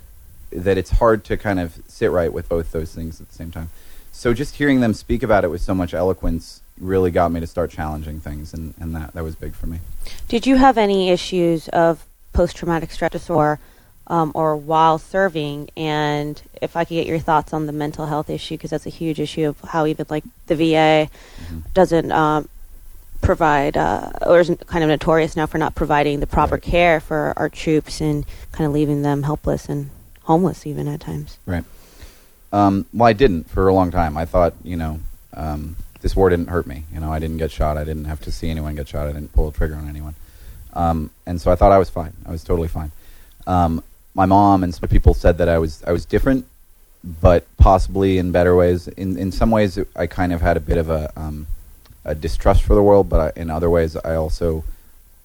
that 0.52 0.78
it's 0.78 0.92
hard 0.92 1.24
to 1.26 1.36
kind 1.38 1.60
of 1.60 1.80
sit 1.88 2.12
right 2.12 2.32
with 2.32 2.48
both 2.48 2.72
those 2.72 2.92
things 2.94 3.20
at 3.20 3.28
the 3.30 3.36
same 3.36 3.52
time. 3.52 3.70
So 4.12 4.34
just 4.34 4.56
hearing 4.56 4.80
them 4.80 4.94
speak 4.94 5.24
about 5.24 5.44
it 5.44 5.50
with 5.50 5.62
so 5.62 5.74
much 5.74 5.94
eloquence 5.94 6.62
really 6.80 7.12
got 7.12 7.32
me 7.32 7.40
to 7.40 7.48
start 7.48 7.72
challenging 7.72 8.20
things, 8.20 8.54
and, 8.54 8.74
and 8.80 8.96
that 8.96 9.14
that 9.14 9.24
was 9.24 9.36
big 9.36 9.54
for 9.54 9.68
me. 9.68 9.80
Did 10.28 10.46
you 10.46 10.58
have 10.58 10.78
any 10.78 11.10
issues 11.10 11.68
of 11.70 12.06
post 12.34 12.56
traumatic 12.58 12.92
stress 12.92 13.12
disorder 13.12 13.60
um, 14.08 14.32
or 14.36 14.56
while 14.56 14.98
serving? 14.98 15.70
And 15.78 16.42
if 16.62 16.76
I 16.76 16.84
could 16.84 16.96
get 16.96 17.08
your 17.08 17.20
thoughts 17.20 17.54
on 17.54 17.66
the 17.66 17.72
mental 17.72 18.08
health 18.08 18.30
issue, 18.30 18.56
because 18.56 18.72
that's 18.72 18.86
a 18.86 18.90
huge 18.92 19.20
issue 19.20 19.48
of 19.48 19.60
how 19.62 19.86
even 19.86 20.06
like 20.10 20.24
the 20.48 20.56
VA 20.56 21.10
doesn't 21.74 22.12
um, 22.12 22.50
provide, 23.22 23.78
uh, 23.78 24.12
or 24.26 24.40
is 24.40 24.52
kind 24.68 24.84
of 24.84 24.90
notorious 24.90 25.36
now 25.36 25.46
for 25.46 25.58
not 25.58 25.76
providing 25.76 26.20
the 26.20 26.28
proper 26.28 26.56
Right. 26.56 26.62
care 26.64 27.00
for 27.00 27.34
our 27.38 27.50
troops 27.50 28.02
and 28.02 28.26
kind 28.52 28.68
of 28.68 28.74
leaving 28.74 29.02
them 29.02 29.24
helpless 29.24 29.68
and 29.70 29.90
homeless 30.24 30.68
even 30.68 30.88
at 30.88 31.00
times. 31.00 31.38
Right. 31.46 31.64
Um, 32.52 32.86
well, 32.94 33.08
I 33.08 33.14
didn't 33.14 33.50
for 33.50 33.68
a 33.68 33.74
long 33.74 33.92
time. 33.92 34.18
I 34.18 34.26
thought, 34.26 34.54
you 34.64 34.76
know, 34.78 35.00
um, 35.34 35.76
this 36.06 36.16
war 36.16 36.30
didn't 36.30 36.49
hurt 36.49 36.68
me. 36.68 36.84
You 36.93 36.99
know, 36.99 37.12
I 37.12 37.18
didn't 37.18 37.38
get 37.38 37.49
shot. 37.49 37.80
I 37.80 37.84
didn't 37.84 38.06
have 38.06 38.22
to 38.22 38.32
see 38.32 38.51
anyone 38.51 38.76
get 38.76 38.88
shot. 38.88 39.08
I 39.08 39.12
didn't 39.12 39.34
pull 39.34 39.47
a 39.47 39.51
trigger 39.51 39.74
on 39.74 39.89
anyone. 39.89 40.14
Um, 40.74 41.10
and 41.26 41.41
so 41.41 41.51
I 41.51 41.56
thought 41.56 41.72
I 41.72 41.80
was 41.80 41.89
fine. 41.89 42.14
I 42.28 42.30
was 42.30 42.43
totally 42.43 42.68
fine. 42.68 42.91
Um, 43.47 43.84
my 44.14 44.28
mom 44.28 44.64
and 44.64 44.72
some 44.76 44.88
people 44.88 45.16
said 45.16 45.39
that 45.39 45.49
I 45.49 45.58
was 45.58 45.84
I 45.84 45.91
was 45.91 46.06
different, 46.06 46.45
but 47.03 47.47
possibly 47.58 48.20
in 48.20 48.32
better 48.32 48.56
ways. 48.56 48.88
In 48.88 49.18
in 49.18 49.32
some 49.32 49.49
ways, 49.49 49.80
I 49.95 50.06
kind 50.06 50.32
of 50.32 50.41
had 50.41 50.58
a 50.58 50.60
bit 50.60 50.78
of 50.78 50.91
a 50.91 51.12
um, 51.16 51.47
a 52.03 52.14
distrust 52.14 52.62
for 52.62 52.76
the 52.76 52.84
world, 52.84 53.10
but 53.10 53.20
I, 53.20 53.41
in 53.41 53.49
other 53.49 53.72
ways, 53.72 53.97
I 53.97 54.14
also 54.14 54.64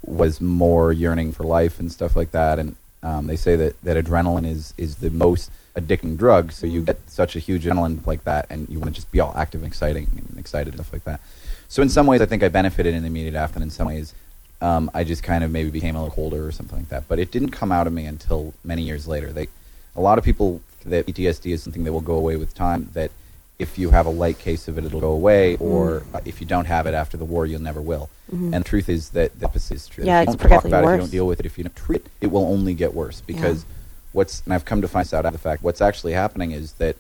was 0.03 0.41
more 0.41 0.95
yearning 0.95 1.33
for 1.33 1.45
life 1.45 1.79
and 1.79 1.93
stuff 1.93 2.17
like 2.17 2.31
that. 2.31 2.59
And 2.59 2.75
um, 3.03 3.27
they 3.27 3.37
say 3.37 3.55
that, 3.55 3.79
that 3.83 4.03
adrenaline 4.03 4.47
is, 4.47 4.73
is 4.79 4.97
the 4.97 5.11
most 5.11 5.51
addicting 5.77 6.17
drug. 6.17 6.53
So 6.53 6.67
you 6.67 6.83
get 6.83 6.99
such 7.09 7.37
a 7.37 7.39
huge 7.39 7.65
adrenaline 7.65 8.07
like 8.07 8.25
that, 8.25 8.47
and 8.51 8.69
you 8.69 8.79
want 8.79 8.95
to 8.95 8.95
just 8.95 9.11
be 9.13 9.21
all 9.21 9.33
active 9.37 9.63
and 9.63 9.69
exciting 9.69 10.09
and 10.17 10.39
excited 10.39 10.75
and 10.75 10.83
stuff 10.83 10.93
like 10.93 11.05
that. 11.05 11.21
So 11.69 11.83
in 11.83 11.89
some 11.89 12.07
ways, 12.07 12.21
I 12.21 12.27
think 12.27 12.43
I 12.43 12.49
benefited 12.49 12.95
in 12.95 13.03
the 13.03 13.07
immediate 13.07 13.35
after. 13.35 13.57
And 13.57 13.65
in 13.65 13.71
some 13.71 13.87
ways, 13.87 14.15
um, 14.61 14.91
I 14.93 15.05
just 15.05 15.23
kind 15.23 15.45
of 15.45 15.51
maybe 15.51 15.71
became 15.71 15.97
a 15.97 16.03
little 16.03 16.15
colder 16.15 16.47
or 16.47 16.53
something 16.53 16.79
like 16.79 16.89
that. 16.89 17.09
But 17.09 17.19
it 17.19 17.31
didn't 17.31 17.51
come 17.51 17.71
out 17.73 17.87
of 17.87 17.93
me 17.93 18.07
until 18.07 18.53
many 18.65 18.83
years 18.83 19.07
later. 19.07 19.33
They, 19.33 19.49
a 19.95 20.01
lot 20.01 20.19
of 20.19 20.25
people 20.25 20.61
that 20.85 21.07
PTSD 21.07 21.53
is 21.53 21.63
something 21.63 21.85
that 21.85 21.93
will 21.93 22.01
go 22.01 22.15
away 22.15 22.37
with 22.37 22.55
time. 22.55 22.91
That 22.95 23.13
if 23.59 23.79
you 23.79 23.91
have 23.91 24.07
a 24.07 24.11
light 24.11 24.39
case 24.39 24.69
of 24.69 24.79
it, 24.79 24.85
it'll 24.85 25.01
go 25.01 25.13
away, 25.13 25.57
or 25.57 26.03
uh, 26.15 26.21
if 26.25 26.41
you 26.41 26.47
don't 26.47 26.65
have 26.65 26.87
it 26.87 26.95
after 26.95 27.17
the 27.17 27.27
war, 27.27 27.45
you'll 27.47 27.61
never 27.61 27.81
will. 27.81 28.09
And 28.55 28.65
the 28.65 28.69
truth 28.69 28.89
is 28.89 29.11
that 29.11 29.39
the 29.39 29.47
opposite 29.47 29.75
is 29.75 29.87
true. 29.89 30.05
Yeah, 30.05 30.21
if 30.21 30.29
you 30.29 30.33
it's 30.33 30.43
don't 30.43 30.51
talk 30.51 30.65
about 30.65 30.85
it, 30.85 30.87
if 30.87 30.93
you 30.93 31.01
don't 31.01 31.11
deal 31.11 31.27
with 31.27 31.41
it, 31.41 31.47
if 31.47 31.59
you 31.59 31.65
don't 31.65 31.77
treat 31.77 32.03
it, 32.03 32.11
it 32.21 32.27
will 32.29 32.45
only 32.45 32.75
get 32.75 32.95
worse 32.95 33.21
because 33.21 33.67
what's 34.13 34.43
and 34.45 34.53
I've 34.55 34.65
come 34.65 34.81
to 34.83 34.89
find 34.89 35.07
out 35.15 35.25
after 35.27 35.37
the 35.37 35.43
fact 35.43 35.63
what's 35.63 35.81
actually 35.81 36.13
happening 36.13 36.53
is 36.53 36.73
that 36.75 36.97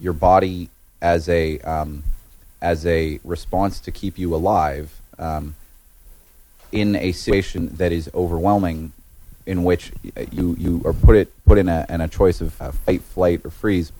your 0.00 0.12
body 0.12 0.68
as 1.02 1.28
a 1.28 1.58
um, 1.60 2.02
as 2.62 2.86
a 2.86 3.20
response 3.24 3.80
to 3.80 3.90
keep 3.90 4.18
you 4.18 4.34
alive 4.34 5.00
um, 5.18 5.54
in 6.72 6.96
a 6.96 7.12
situation 7.12 7.68
that 7.76 7.92
is 7.92 8.10
overwhelming 8.14 8.92
in 9.46 9.62
which 9.62 9.92
you 10.32 10.56
you 10.58 10.82
are 10.84 10.92
put 10.94 11.16
it 11.16 11.28
put 11.44 11.58
in 11.58 11.68
a 11.68 11.84
in 11.88 12.00
a 12.00 12.08
choice 12.08 12.40
of 12.40 12.60
uh, 12.60 12.70
fight 12.72 13.02
flight 13.02 13.40
or 13.44 13.50
freeze 13.50 13.92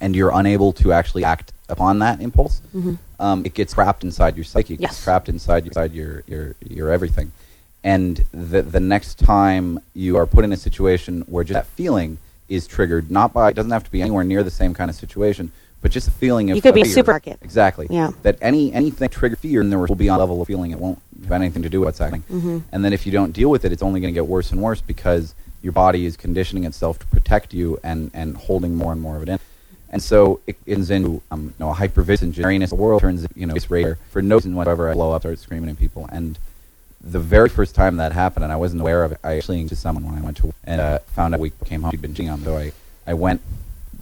and 0.00 0.14
you're 0.16 0.32
unable 0.34 0.72
to 0.72 0.92
actually 0.92 1.24
act 1.24 1.52
upon 1.68 1.98
that 2.00 2.20
impulse 2.20 2.60
um, 3.20 3.44
it 3.46 3.54
gets 3.54 3.72
trapped 3.72 4.04
inside 4.04 4.36
your 4.36 4.44
psyche 4.44 4.74
it 4.74 4.80
gets 4.80 4.94
Yes. 4.98 5.04
trapped 5.04 5.28
inside 5.30 5.66
inside 5.66 5.92
your 5.94 6.22
your 6.26 6.54
your 6.68 6.90
everything 6.90 7.32
and 7.84 8.24
the 8.32 8.62
the 8.62 8.80
next 8.80 9.18
time 9.18 9.78
you 9.92 10.16
are 10.16 10.26
put 10.26 10.44
in 10.44 10.52
a 10.52 10.56
situation 10.56 11.20
where 11.22 11.44
just 11.44 11.54
that 11.54 11.66
feeling 11.66 12.18
is 12.48 12.66
triggered 12.66 13.10
not 13.10 13.32
by 13.32 13.50
it 13.50 13.54
doesn't 13.54 13.70
have 13.70 13.84
to 13.84 13.90
be 13.90 14.02
anywhere 14.02 14.24
near 14.24 14.42
the 14.42 14.50
same 14.50 14.74
kind 14.74 14.90
of 14.90 14.96
situation, 14.96 15.52
but 15.82 15.92
just 15.92 16.08
a 16.08 16.10
feeling 16.10 16.50
of 16.50 16.56
You 16.56 16.62
could 16.62 16.74
be 16.74 16.82
a 16.82 16.86
supermarket. 16.86 17.38
Exactly. 17.42 17.86
Yeah. 17.90 18.10
That 18.22 18.38
any 18.40 18.72
anything 18.72 19.10
trigger 19.10 19.36
fear, 19.36 19.60
and 19.60 19.70
there 19.70 19.78
will 19.78 19.94
be 19.94 20.08
on 20.08 20.16
a 20.16 20.20
level 20.20 20.40
of 20.40 20.48
feeling 20.48 20.70
it 20.70 20.78
won't 20.78 21.00
have 21.22 21.32
anything 21.32 21.62
to 21.62 21.68
do 21.68 21.80
with 21.80 21.88
what's 21.88 21.98
happening. 21.98 22.22
Mm-hmm. 22.22 22.58
And 22.72 22.84
then 22.84 22.92
if 22.92 23.06
you 23.06 23.12
don't 23.12 23.32
deal 23.32 23.50
with 23.50 23.64
it, 23.64 23.72
it's 23.72 23.82
only 23.82 24.00
going 24.00 24.12
to 24.12 24.18
get 24.18 24.26
worse 24.26 24.50
and 24.50 24.60
worse 24.60 24.80
because 24.80 25.34
your 25.62 25.72
body 25.72 26.06
is 26.06 26.16
conditioning 26.16 26.64
itself 26.64 26.98
to 27.00 27.06
protect 27.06 27.52
you 27.52 27.78
and 27.84 28.10
and 28.14 28.36
holding 28.36 28.74
more 28.74 28.92
and 28.92 29.00
more 29.00 29.16
of 29.16 29.22
it 29.22 29.28
in. 29.28 29.38
And 29.90 30.02
so 30.02 30.40
it 30.46 30.56
ends 30.66 30.90
into 30.90 31.22
um, 31.30 31.44
you 31.44 31.54
know, 31.60 31.70
a 31.70 31.74
hypervigilance 31.74 32.68
the 32.70 32.74
world 32.74 33.02
turns 33.02 33.26
you 33.36 33.46
know, 33.46 33.54
it's 33.54 33.70
rare 33.70 33.96
for 34.10 34.22
no 34.22 34.36
reason 34.36 34.54
whatsoever. 34.54 34.90
I 34.90 34.94
blow 34.94 35.12
up, 35.12 35.22
start 35.22 35.38
screaming 35.38 35.70
at 35.70 35.78
people, 35.78 36.08
and 36.10 36.38
the 37.06 37.20
very 37.20 37.48
first 37.48 37.74
time 37.74 37.98
that 37.98 38.12
happened, 38.12 38.44
and 38.44 38.52
I 38.52 38.56
wasn't 38.56 38.80
aware 38.80 39.04
of 39.04 39.12
it, 39.12 39.18
I 39.22 39.36
actually 39.36 39.66
to 39.68 39.76
someone 39.76 40.04
when 40.06 40.14
I 40.16 40.22
went 40.22 40.38
to 40.38 40.54
and 40.64 40.80
uh, 40.80 40.98
found 41.00 41.34
out 41.34 41.40
we 41.40 41.50
came 41.64 41.82
home 41.82 41.90
she'd 41.90 42.00
been 42.02 42.14
cheating 42.14 42.30
on 42.30 42.40
me. 42.40 42.46
So 42.46 42.56
I, 42.56 42.72
I 43.06 43.14
went. 43.14 43.40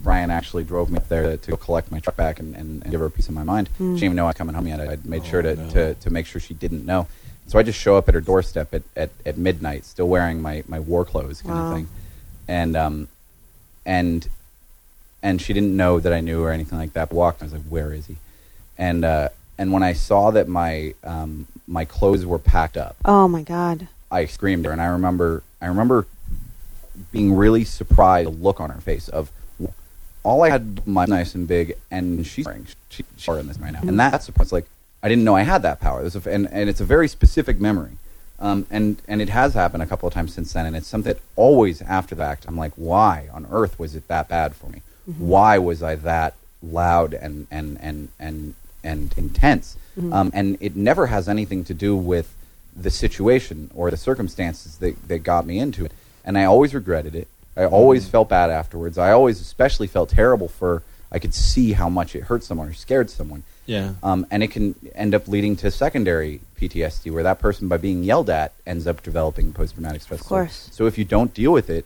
Brian 0.01 0.31
actually 0.31 0.65
drove 0.65 0.89
me 0.89 0.97
up 0.97 1.07
there 1.07 1.23
to, 1.23 1.37
to 1.37 1.51
go 1.51 1.57
collect 1.57 1.89
my 1.89 1.99
truck 1.99 2.17
back 2.17 2.39
and, 2.39 2.53
and, 2.55 2.81
and 2.83 2.91
give 2.91 2.99
her 2.99 3.05
a 3.05 3.11
piece 3.11 3.29
of 3.29 3.33
my 3.33 3.43
mind. 3.43 3.69
She 3.77 3.83
didn't 3.83 4.03
even 4.03 4.15
know 4.17 4.25
I 4.25 4.29
was 4.29 4.35
coming 4.35 4.53
home 4.53 4.67
yet. 4.67 4.81
I, 4.81 4.93
I 4.93 4.97
made 5.05 5.25
sure 5.25 5.41
to, 5.41 5.55
no. 5.55 5.69
to, 5.69 5.93
to 5.93 6.09
make 6.09 6.25
sure 6.25 6.41
she 6.41 6.53
didn't 6.53 6.85
know. 6.85 7.07
So 7.47 7.57
I 7.57 7.63
just 7.63 7.79
show 7.79 7.95
up 7.95 8.09
at 8.09 8.13
her 8.13 8.19
doorstep 8.19 8.73
at, 8.73 8.83
at, 8.97 9.11
at 9.25 9.37
midnight, 9.37 9.85
still 9.85 10.09
wearing 10.09 10.41
my, 10.41 10.63
my 10.67 10.79
war 10.79 11.05
clothes 11.05 11.41
kind 11.41 11.55
Wow. 11.55 11.67
of 11.67 11.73
thing. 11.73 11.87
And 12.49 12.75
um, 12.75 13.07
and 13.85 14.27
and 15.21 15.41
she 15.41 15.53
didn't 15.53 15.75
know 15.75 16.01
that 16.01 16.11
I 16.11 16.19
knew 16.19 16.43
or 16.43 16.51
anything 16.51 16.77
like 16.77 16.91
that. 16.93 17.07
But 17.09 17.15
walked, 17.15 17.41
and 17.41 17.49
I 17.49 17.53
was 17.55 17.63
like, 17.63 17.71
"Where 17.71 17.93
is 17.93 18.07
he?" 18.07 18.17
And 18.77 19.05
uh, 19.05 19.29
and 19.57 19.71
when 19.71 19.83
I 19.83 19.93
saw 19.93 20.31
that 20.31 20.47
my 20.47 20.93
um, 21.03 21.47
my 21.67 21.85
clothes 21.85 22.25
were 22.25 22.39
packed 22.39 22.77
up, 22.77 22.95
Oh 23.05 23.27
my 23.27 23.43
God. 23.43 23.87
I 24.11 24.25
screamed 24.25 24.65
her, 24.65 24.71
and 24.71 24.81
I 24.81 24.85
remember 24.85 25.43
I 25.61 25.67
remember 25.67 26.07
being 27.11 27.33
really 27.33 27.63
surprised. 27.63 28.27
The 28.27 28.31
look 28.31 28.59
on 28.59 28.69
her 28.69 28.81
face 28.81 29.09
of 29.09 29.31
all 30.23 30.43
I 30.43 30.49
had 30.49 30.85
my 30.87 31.05
nice 31.05 31.35
and 31.35 31.47
big, 31.47 31.75
and 31.91 32.25
she's 32.25 32.45
wearing 32.45 32.67
she, 32.89 33.03
she's 33.17 33.27
wearing 33.27 33.47
this 33.47 33.59
right 33.59 33.73
now, 33.73 33.81
and 33.81 33.99
that's 33.99 34.25
surprise. 34.25 34.51
Like 34.51 34.65
I 35.01 35.09
didn't 35.09 35.23
know 35.23 35.35
I 35.35 35.41
had 35.41 35.61
that 35.63 35.79
power. 35.79 36.03
This 36.03 36.15
is, 36.15 36.25
and 36.27 36.47
and 36.51 36.69
it's 36.69 36.81
a 36.81 36.85
very 36.85 37.07
specific 37.07 37.59
memory. 37.59 37.97
Um, 38.39 38.65
and 38.71 39.01
and 39.07 39.21
it 39.21 39.29
has 39.29 39.53
happened 39.53 39.83
a 39.83 39.85
couple 39.85 40.07
of 40.07 40.13
times 40.13 40.33
since 40.33 40.53
then, 40.53 40.65
and 40.65 40.75
it's 40.75 40.87
something 40.87 41.13
that 41.13 41.21
always 41.35 41.81
after 41.81 42.15
the 42.15 42.23
fact 42.23 42.45
I'm 42.47 42.57
like, 42.57 42.73
why 42.75 43.29
on 43.33 43.47
earth 43.51 43.77
was 43.79 43.95
it 43.95 44.07
that 44.07 44.27
bad 44.27 44.55
for 44.55 44.67
me? 44.67 44.81
Why 45.17 45.57
was 45.57 45.83
I 45.83 45.95
that 45.95 46.35
loud 46.61 47.13
and 47.13 47.47
and 47.51 47.77
and 47.81 48.09
and 48.19 48.55
and 48.83 49.13
intense? 49.17 49.77
Um, 50.13 50.31
and 50.33 50.57
it 50.59 50.75
never 50.75 51.07
has 51.07 51.29
anything 51.29 51.63
to 51.65 51.73
do 51.73 51.95
with 51.95 52.35
the 52.75 52.89
situation 52.89 53.69
or 53.75 53.91
the 53.91 53.97
circumstances 53.97 54.77
that 54.77 55.07
that 55.07 55.19
got 55.19 55.45
me 55.45 55.59
into 55.59 55.85
it. 55.85 55.91
And 56.25 56.37
I 56.37 56.45
always 56.45 56.73
regretted 56.73 57.15
it. 57.15 57.27
I 57.55 57.65
always 57.65 58.07
felt 58.07 58.29
bad 58.29 58.49
afterwards. 58.49 58.97
I 58.97 59.11
always 59.11 59.39
especially 59.39 59.87
felt 59.87 60.09
terrible 60.09 60.47
for 60.47 60.81
I 61.11 61.19
could 61.19 61.35
see 61.35 61.73
how 61.73 61.89
much 61.89 62.15
it 62.15 62.23
hurt 62.23 62.43
someone 62.43 62.67
or 62.67 62.73
scared 62.73 63.09
someone. 63.09 63.43
Yeah. 63.67 63.93
Um, 64.01 64.25
and 64.31 64.41
it 64.43 64.49
can 64.49 64.75
end 64.95 65.13
up 65.13 65.27
leading 65.27 65.55
to 65.57 65.69
secondary 65.69 66.41
PTSD, 66.59 67.11
where 67.11 67.23
that 67.23 67.39
person, 67.39 67.67
by 67.67 67.77
being 67.77 68.03
yelled 68.03 68.29
at, 68.29 68.51
ends 68.65 68.87
up 68.87 69.03
developing 69.03 69.53
post-traumatic 69.53 70.01
stress. 70.01 70.21
Of 70.21 70.25
course. 70.25 70.69
So 70.71 70.87
if 70.87 70.97
you 70.97 71.05
don't 71.05 71.33
deal 71.33 71.51
with 71.53 71.69
it, 71.69 71.85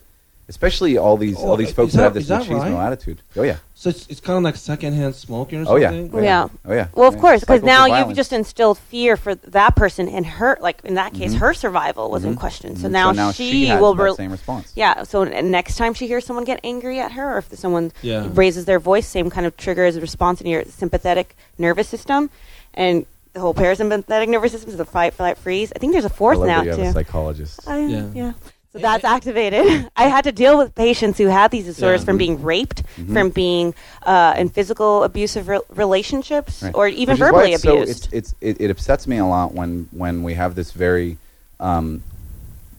especially 0.50 0.98
all 0.98 1.18
these 1.18 1.36
Oh, 1.38 1.50
all 1.50 1.58
these 1.58 1.72
folks 1.74 1.94
that, 1.94 1.98
that- 2.00 2.04
have 2.06 2.14
this 2.14 2.24
is 2.24 2.30
that 2.30 2.44
machismo 2.44 2.74
right? 2.76 2.88
attitude. 2.88 3.22
Oh 3.36 3.44
yeah. 3.44 3.58
So 3.76 3.90
it's, 3.90 4.08
it's 4.08 4.20
kind 4.20 4.38
of 4.38 4.44
like 4.44 4.56
secondhand 4.56 5.14
smoking 5.16 5.62
or 5.68 5.72
Oh 5.72 5.76
yeah. 5.76 5.90
something? 5.90 6.10
Oh, 6.14 6.22
Yeah. 6.24 6.48
Oh 6.66 6.74
yeah. 6.74 6.88
Well, 6.96 7.08
of 7.10 7.16
Yeah. 7.16 7.20
course, 7.22 7.40
because 7.42 7.64
now 7.64 7.86
you've 7.86 8.16
just 8.16 8.32
instilled 8.34 8.78
fear 8.78 9.18
for 9.18 9.36
that 9.36 9.76
person, 9.76 10.08
and 10.08 10.26
her, 10.26 10.58
like 10.62 10.80
in 10.84 10.96
that 10.96 11.14
case, 11.14 11.34
Mhm. 11.34 11.40
her 11.40 11.54
survival 11.54 12.10
was 12.10 12.24
in 12.26 12.36
Mhm. 12.36 12.40
question. 12.40 12.76
So 12.76 12.88
Mhm. 12.88 12.92
now, 12.92 13.12
so 13.12 13.16
now 13.16 13.32
she, 13.32 13.52
she, 13.52 13.66
has 13.68 13.82
will. 13.82 13.94
that 13.94 14.04
re- 14.04 14.14
same 14.16 14.32
response. 14.32 14.72
yeah. 14.76 15.04
So 15.04 15.24
next 15.26 15.76
time 15.78 15.94
she 15.94 16.08
hears 16.08 16.26
someone 16.26 16.46
get 16.46 16.60
angry 16.64 17.00
at 17.00 17.12
her, 17.14 17.36
or 17.36 17.38
if 17.40 17.50
someone 17.58 17.92
Yeah. 18.02 18.28
raises 18.34 18.66
their 18.66 18.80
voice, 18.80 19.06
same 19.08 19.30
kind 19.30 19.46
of 19.46 19.56
triggers 19.58 19.96
a 19.96 20.02
response 20.02 20.40
in 20.42 20.48
your 20.48 20.64
sympathetic 20.66 21.36
nervous 21.58 21.88
system, 21.88 22.30
and 22.74 23.06
the 23.34 23.42
whole 23.42 23.54
parasympathetic 23.54 24.28
nervous 24.30 24.52
system 24.54 24.72
is 24.72 24.78
the 24.78 24.86
fight, 24.86 25.14
flight, 25.14 25.38
freeze. 25.38 25.72
I 25.76 25.80
think 25.80 25.92
there's 25.94 26.06
a 26.06 26.10
fourth 26.10 26.40
love 26.40 26.48
now 26.48 26.58
that 26.64 26.66
you 26.66 26.72
have 26.72 26.80
a 26.80 26.86
too. 26.86 26.92
psychologist. 26.94 27.60
I, 27.68 27.86
Yeah. 27.86 28.06
yeah. 28.16 28.32
So 28.78 28.82
that's 28.82 29.04
activated. 29.04 29.90
I 29.96 30.04
had 30.08 30.24
to 30.26 30.32
deal 30.32 30.58
with 30.58 30.74
patients 30.76 31.18
who 31.18 31.28
had 31.28 31.52
these 31.52 31.66
disorders 31.66 32.02
Yeah. 32.02 32.06
from 32.06 32.18
being 32.18 32.42
raped, 32.44 32.84
Mhm. 32.98 33.14
from 33.14 33.30
being 33.30 33.74
uh, 34.06 34.36
in 34.38 34.50
physical 34.50 35.04
abusive 35.04 35.48
re- 35.48 35.60
relationships, 35.70 36.64
Right. 36.64 36.74
or 36.76 36.88
even 36.88 37.14
Which 37.14 37.20
verbally 37.20 37.54
it's 37.54 37.64
so- 37.64 37.82
abused. 37.82 38.06
it's, 38.14 38.34
it's, 38.42 38.60
it, 38.60 38.62
it 38.66 38.72
upsets 38.72 39.08
me 39.08 39.18
a 39.18 39.26
lot 39.26 39.54
when, 39.54 39.88
when 39.92 40.24
we 40.24 40.36
have 40.36 40.56
this 40.56 40.72
very 40.72 41.18
um, 41.60 42.04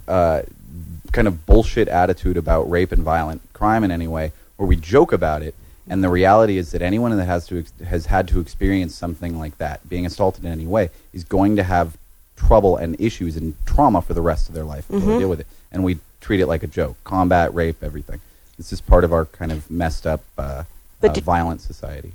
uh, 0.07 0.43
kind 1.13 1.27
of 1.29 1.45
bullshit 1.47 1.89
attitude 1.89 2.37
about 2.37 2.71
rape 2.71 2.93
and 2.93 3.03
violent 3.03 3.43
crime 3.53 3.83
in 3.85 3.91
any 3.91 4.07
way, 4.07 4.33
where 4.57 4.67
we 4.69 4.77
joke 4.77 5.13
about 5.13 5.43
it. 5.43 5.55
And 5.91 6.05
the 6.05 6.09
reality 6.11 6.59
is 6.59 6.71
that 6.73 6.83
anyone 6.83 7.17
that 7.17 7.25
has 7.25 7.47
to 7.49 7.61
ex- 7.61 7.73
has 7.87 8.07
had 8.07 8.29
to 8.29 8.41
experience 8.41 8.95
something 8.95 9.39
like 9.39 9.57
that, 9.59 9.89
being 9.89 10.05
assaulted 10.07 10.45
in 10.45 10.53
any 10.53 10.67
way, 10.67 10.91
is 11.15 11.25
going 11.25 11.57
to 11.57 11.63
have 11.63 11.97
trouble 12.37 12.77
and 12.77 12.95
issues 13.01 13.37
and 13.37 13.55
trauma 13.67 14.01
for 14.03 14.15
the 14.15 14.21
rest 14.21 14.49
of 14.49 14.55
their 14.55 14.65
life 14.65 14.89
until 14.91 15.09
Mhm. 15.09 15.13
they 15.15 15.19
deal 15.19 15.29
with 15.31 15.41
it. 15.41 15.47
And 15.71 15.85
we 15.85 15.99
treat 16.21 16.41
it 16.41 16.47
like 16.47 16.63
a 16.63 16.67
joke: 16.67 16.97
combat, 17.05 17.53
rape, 17.55 17.83
everything. 17.83 18.21
This 18.57 18.73
is 18.73 18.81
part 18.81 19.05
of 19.05 19.13
our 19.13 19.25
kind 19.27 19.53
of 19.53 19.71
messed 19.71 20.07
up, 20.07 20.23
uh, 20.37 20.65
uh, 21.03 21.09
violent 21.21 21.61
society. 21.61 22.13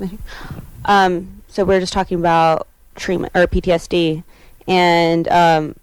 Um, 0.86 1.42
so 1.48 1.62
we're 1.62 1.78
just 1.78 1.92
talking 1.92 2.18
about 2.18 2.66
treatment 2.96 3.34
or 3.36 3.46
PTSD, 3.46 4.24
and 4.66 5.28
um, 5.28 5.76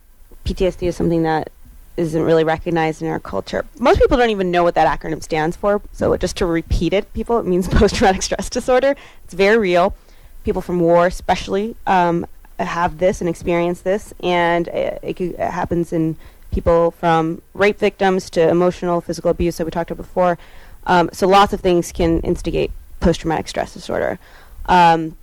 PTSD 0.43 0.87
is 0.87 0.95
something 0.95 1.21
that 1.21 1.51
isn't 1.97 2.21
really 2.21 2.43
recognized 2.43 3.01
in 3.01 3.07
our 3.09 3.19
culture. 3.19 3.65
Most 3.79 3.99
people 3.99 4.17
don't 4.17 4.29
even 4.29 4.51
know 4.51 4.63
what 4.63 4.75
that 4.75 4.87
acronym 4.87 5.21
stands 5.21 5.57
for. 5.57 5.81
So 5.93 6.15
just 6.17 6.37
to 6.37 6.45
repeat 6.45 6.93
it, 6.93 7.11
people, 7.13 7.39
it 7.39 7.45
means 7.45 7.67
post-traumatic 7.71 8.21
stress 8.21 8.49
disorder. 8.49 8.95
It's 9.23 9.33
very 9.33 9.57
real. 9.57 9.95
People 10.43 10.61
from 10.61 10.79
war, 10.79 11.07
especially, 11.07 11.75
um, 11.85 12.25
have 12.65 12.97
this 12.97 13.21
and 13.21 13.29
experience 13.29 13.81
this, 13.81 14.13
and 14.23 14.67
it, 14.69 14.99
it, 15.03 15.19
it 15.21 15.39
happens 15.39 15.93
in 15.93 16.15
people 16.51 16.91
from 16.91 17.41
rape 17.53 17.77
victims 17.77 18.29
to 18.31 18.49
emotional, 18.49 19.01
physical 19.01 19.29
abuse 19.29 19.57
that 19.57 19.65
we 19.65 19.71
talked 19.71 19.91
about 19.91 20.03
before. 20.03 20.37
Um, 20.85 21.09
so 21.13 21.27
lots 21.27 21.53
of 21.53 21.59
things 21.61 21.91
can 21.91 22.21
instigate 22.21 22.71
post-traumatic 22.99 23.47
stress 23.47 23.73
disorder. 23.73 24.17
Um, 24.67 25.17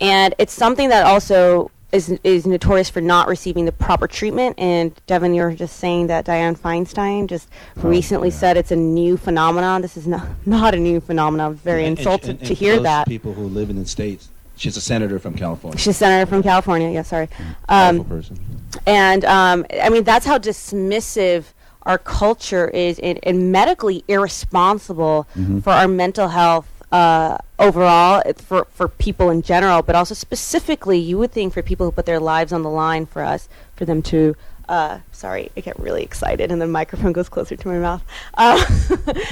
and 0.00 0.34
it's 0.38 0.52
something 0.52 0.88
that 0.88 1.04
also 1.06 1.70
is 1.92 2.18
is 2.24 2.44
notorious 2.44 2.90
for 2.90 3.00
not 3.00 3.28
receiving 3.28 3.66
the 3.66 3.72
proper 3.72 4.08
treatment. 4.08 4.58
And 4.58 4.92
Devin, 5.06 5.32
you 5.34 5.42
were 5.42 5.54
just 5.54 5.76
saying 5.76 6.08
that 6.08 6.24
Dianne 6.24 6.58
Feinstein 6.58 7.28
just 7.28 7.48
Oh, 7.76 7.88
recently 7.88 8.30
yeah. 8.30 8.34
said 8.34 8.56
it's 8.56 8.72
a 8.72 8.76
new 8.76 9.16
phenomenon. 9.16 9.80
This 9.82 9.96
is 9.96 10.06
not 10.06 10.26
not 10.46 10.74
a 10.74 10.78
new 10.78 10.98
phenomenon. 11.00 11.54
Very 11.54 11.82
And- 11.84 11.90
and- 11.90 11.98
insulted 11.98 12.30
and- 12.30 12.38
to 12.40 12.46
and 12.48 12.56
hear 12.58 12.80
that. 12.80 13.06
people 13.06 13.34
who 13.34 13.44
live 13.44 13.70
in 13.70 13.76
the 13.76 13.86
states. 13.86 14.28
She's 14.56 14.76
a 14.76 14.80
senator 14.80 15.18
from 15.18 15.34
California. 15.34 15.78
She's 15.78 15.96
a 15.96 15.98
senator 15.98 16.26
from 16.28 16.42
California. 16.42 16.90
Yeah, 16.90 17.02
sorry. 17.02 17.28
Um, 17.68 18.04
person. 18.04 18.38
and 18.86 19.24
um, 19.24 19.66
I 19.82 19.88
mean 19.88 20.04
that's 20.04 20.26
how 20.26 20.38
dismissive 20.38 21.44
our 21.82 21.98
culture 21.98 22.68
is, 22.68 22.98
and, 23.00 23.18
and 23.24 23.52
medically 23.52 24.04
irresponsible 24.08 25.26
Mhm. 25.36 25.62
for 25.62 25.70
our 25.70 25.88
mental 25.88 26.28
health 26.28 26.66
uh, 26.92 27.36
overall, 27.58 28.22
for 28.36 28.66
for 28.70 28.86
people 28.88 29.28
in 29.30 29.42
general, 29.42 29.82
but 29.82 29.96
also 29.96 30.14
specifically, 30.14 30.98
you 30.98 31.18
would 31.18 31.32
think 31.32 31.52
for 31.52 31.60
people 31.62 31.84
who 31.86 31.92
put 31.92 32.06
their 32.06 32.20
lives 32.20 32.52
on 32.52 32.62
the 32.62 32.70
line 32.70 33.04
for 33.06 33.22
us, 33.22 33.48
for 33.76 33.84
them 33.84 34.00
to. 34.02 34.36
Uh, 34.66 34.98
sorry, 35.12 35.50
I 35.58 35.60
get 35.60 35.78
really 35.78 36.02
excited, 36.02 36.50
and 36.50 36.58
the 36.62 36.66
microphone 36.66 37.12
goes 37.12 37.28
closer 37.28 37.54
to 37.56 37.68
my 37.68 37.78
mouth. 37.78 38.02
Uh, 38.32 38.64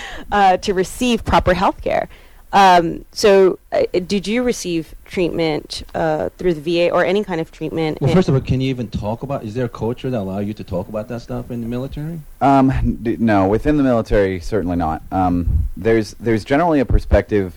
uh, 0.33 0.57
to 0.59 0.75
receive 0.75 1.25
proper 1.25 1.55
health 1.55 1.81
care. 1.81 2.09
Um, 2.53 3.05
so, 3.13 3.59
uh, 3.73 3.85
did 4.07 4.27
you 4.27 4.43
receive 4.43 4.95
treatment 5.07 5.85
uh, 5.95 6.29
through 6.37 6.55
the 6.55 6.61
VA 6.61 6.91
or 6.93 7.05
any 7.05 7.25
kind 7.25 7.41
of 7.41 7.51
treatment? 7.51 8.01
Well, 8.01 8.13
first 8.13 8.29
of 8.29 8.35
all, 8.35 8.41
can 8.43 8.61
you 8.61 8.69
even 8.69 8.89
talk 8.89 9.23
about? 9.23 9.45
Is 9.45 9.55
there 9.55 9.65
a 9.65 9.71
culture 9.71 10.11
that 10.11 10.19
allow 10.19 10.39
you 10.39 10.53
to 10.55 10.65
talk 10.65 10.89
about 10.89 11.09
that 11.09 11.21
stuff 11.23 11.51
in 11.51 11.63
the 11.63 11.67
military? 11.67 12.21
Um, 12.43 12.71
n- 12.71 12.99
d- 13.03 13.17
no, 13.19 13.49
within 13.49 13.79
the 13.79 13.83
military, 13.83 14.39
certainly 14.39 14.77
not. 14.77 15.03
Um, 15.11 15.69
there's 15.77 16.13
there's 16.15 16.45
generally 16.45 16.81
a 16.81 16.85
perspective, 16.85 17.55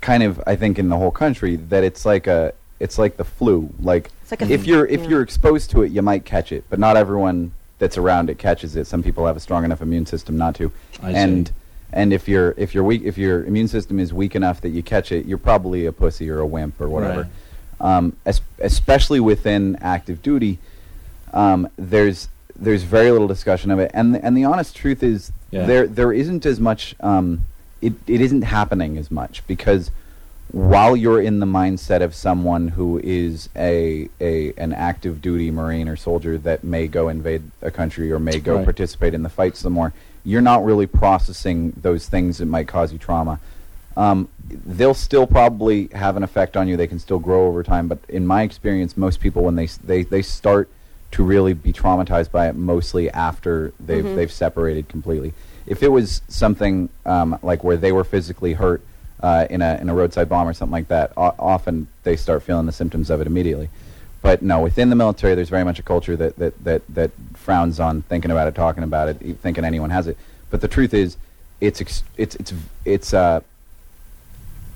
kind 0.00 0.22
of 0.22 0.42
I 0.46 0.56
think 0.56 0.78
in 0.78 0.88
the 0.88 0.96
whole 0.96 1.10
country 1.10 1.56
that 1.56 1.84
it's 1.84 2.06
like 2.06 2.26
a 2.26 2.54
it's 2.78 2.98
like 2.98 3.18
the 3.18 3.24
flu. 3.24 3.68
Like, 3.78 4.10
like 4.30 4.42
if 4.42 4.66
you're 4.66 4.86
if 4.86 5.02
yeah. 5.02 5.08
you're 5.08 5.22
exposed 5.22 5.70
to 5.72 5.82
it, 5.82 5.92
you 5.92 6.00
might 6.00 6.24
catch 6.24 6.50
it, 6.50 6.64
but 6.70 6.78
not 6.78 6.96
everyone 6.96 7.52
that's 7.78 7.98
around 7.98 8.30
it 8.30 8.38
catches 8.38 8.74
it. 8.76 8.86
Some 8.86 9.02
people 9.02 9.26
have 9.26 9.36
a 9.36 9.40
strong 9.40 9.64
enough 9.64 9.82
immune 9.82 10.06
system 10.06 10.36
not 10.36 10.54
to, 10.56 10.72
I 11.02 11.12
and 11.12 11.48
see. 11.48 11.54
And 11.92 12.12
if 12.12 12.28
you're 12.28 12.54
if 12.56 12.74
you're 12.74 12.84
weak 12.84 13.02
if 13.04 13.18
your 13.18 13.44
immune 13.44 13.68
system 13.68 13.98
is 13.98 14.12
weak 14.12 14.34
enough 14.36 14.60
that 14.60 14.70
you 14.70 14.82
catch 14.82 15.12
it, 15.12 15.26
you're 15.26 15.38
probably 15.38 15.86
a 15.86 15.92
pussy 15.92 16.28
or 16.30 16.40
a 16.40 16.46
wimp 16.46 16.80
or 16.80 16.88
whatever. 16.88 17.22
Right. 17.22 17.96
Um, 17.96 18.16
es- 18.26 18.40
especially 18.58 19.20
within 19.20 19.76
active 19.80 20.22
duty, 20.22 20.58
um, 21.32 21.68
there's 21.76 22.28
there's 22.56 22.82
very 22.82 23.10
little 23.10 23.28
discussion 23.28 23.70
of 23.70 23.78
it, 23.78 23.90
and 23.94 24.14
the, 24.14 24.24
and 24.24 24.36
the 24.36 24.44
honest 24.44 24.76
truth 24.76 25.02
is 25.02 25.32
Yeah. 25.50 25.64
there 25.66 25.86
there 25.86 26.12
isn't 26.12 26.44
as 26.46 26.60
much. 26.60 26.94
Um, 27.00 27.46
it 27.80 27.94
it 28.06 28.20
isn't 28.20 28.42
happening 28.42 28.98
as 28.98 29.10
much 29.10 29.42
because 29.46 29.90
while 30.52 30.96
you're 30.96 31.22
in 31.22 31.38
the 31.38 31.46
mindset 31.46 32.02
of 32.02 32.12
someone 32.14 32.68
who 32.68 33.00
is 33.02 33.48
a, 33.56 34.08
a 34.20 34.52
an 34.58 34.72
active 34.74 35.22
duty 35.22 35.50
marine 35.50 35.88
or 35.88 35.94
soldier 35.96 36.36
that 36.38 36.64
may 36.64 36.86
go 36.88 37.08
invade 37.08 37.42
a 37.62 37.70
country 37.70 38.10
or 38.12 38.18
may 38.18 38.40
go 38.40 38.56
Right. 38.56 38.64
participate 38.64 39.14
in 39.14 39.22
the 39.22 39.28
fight 39.28 39.56
some 39.56 39.72
more, 39.72 39.92
you're 40.24 40.40
not 40.40 40.64
really 40.64 40.86
processing 40.86 41.72
those 41.80 42.08
things 42.08 42.38
that 42.38 42.46
might 42.46 42.68
cause 42.68 42.92
you 42.92 42.98
trauma. 42.98 43.40
Um, 43.96 44.28
they'll 44.48 44.94
still 44.94 45.26
probably 45.26 45.88
have 45.88 46.16
an 46.16 46.22
effect 46.22 46.56
on 46.56 46.68
you. 46.68 46.76
They 46.76 46.86
can 46.86 46.98
still 46.98 47.18
grow 47.18 47.46
over 47.46 47.62
time, 47.62 47.88
but 47.88 47.98
in 48.08 48.26
my 48.26 48.42
experience, 48.42 48.96
most 48.96 49.20
people 49.20 49.42
when 49.42 49.56
they 49.56 49.66
they 49.66 50.02
they 50.04 50.22
start 50.22 50.68
to 51.12 51.24
really 51.24 51.54
be 51.54 51.72
traumatized 51.72 52.30
by 52.30 52.48
it 52.48 52.54
mostly 52.54 53.10
after 53.10 53.72
they've 53.80 54.04
they've 54.14 54.32
separated 54.32 54.88
completely. 54.88 55.32
If 55.66 55.82
it 55.82 55.88
was 55.88 56.22
something 56.28 56.88
um, 57.04 57.38
like 57.42 57.64
where 57.64 57.76
they 57.76 57.92
were 57.92 58.04
physically 58.04 58.54
hurt 58.54 58.82
uh, 59.22 59.46
in 59.50 59.60
a 59.60 59.78
in 59.80 59.88
a 59.88 59.94
roadside 59.94 60.28
bomb 60.28 60.48
or 60.48 60.54
something 60.54 60.72
like 60.72 60.88
that, 60.88 61.12
o- 61.16 61.34
often 61.38 61.88
they 62.04 62.16
start 62.16 62.42
feeling 62.42 62.66
the 62.66 62.72
symptoms 62.72 63.10
of 63.10 63.20
it 63.20 63.26
immediately. 63.26 63.68
But 64.22 64.42
no, 64.42 64.60
within 64.60 64.90
the 64.90 64.96
military, 64.96 65.34
there's 65.34 65.48
very 65.48 65.64
much 65.64 65.78
a 65.78 65.82
culture 65.82 66.16
that 66.16 66.36
that 66.36 66.64
that, 66.64 66.82
that 66.94 67.10
frowns 67.40 67.80
on 67.80 68.02
thinking 68.02 68.30
about 68.30 68.46
it, 68.48 68.54
talking 68.54 68.84
about 68.84 69.08
it, 69.08 69.38
thinking 69.40 69.64
anyone 69.64 69.90
has 69.90 70.06
it. 70.06 70.16
But 70.50 70.60
the 70.60 70.68
truth 70.68 70.94
is, 70.94 71.16
it's 71.60 71.80
ex- 71.80 72.04
it's 72.16 72.36
it's 72.36 72.52
it's 72.84 73.14
uh, 73.14 73.40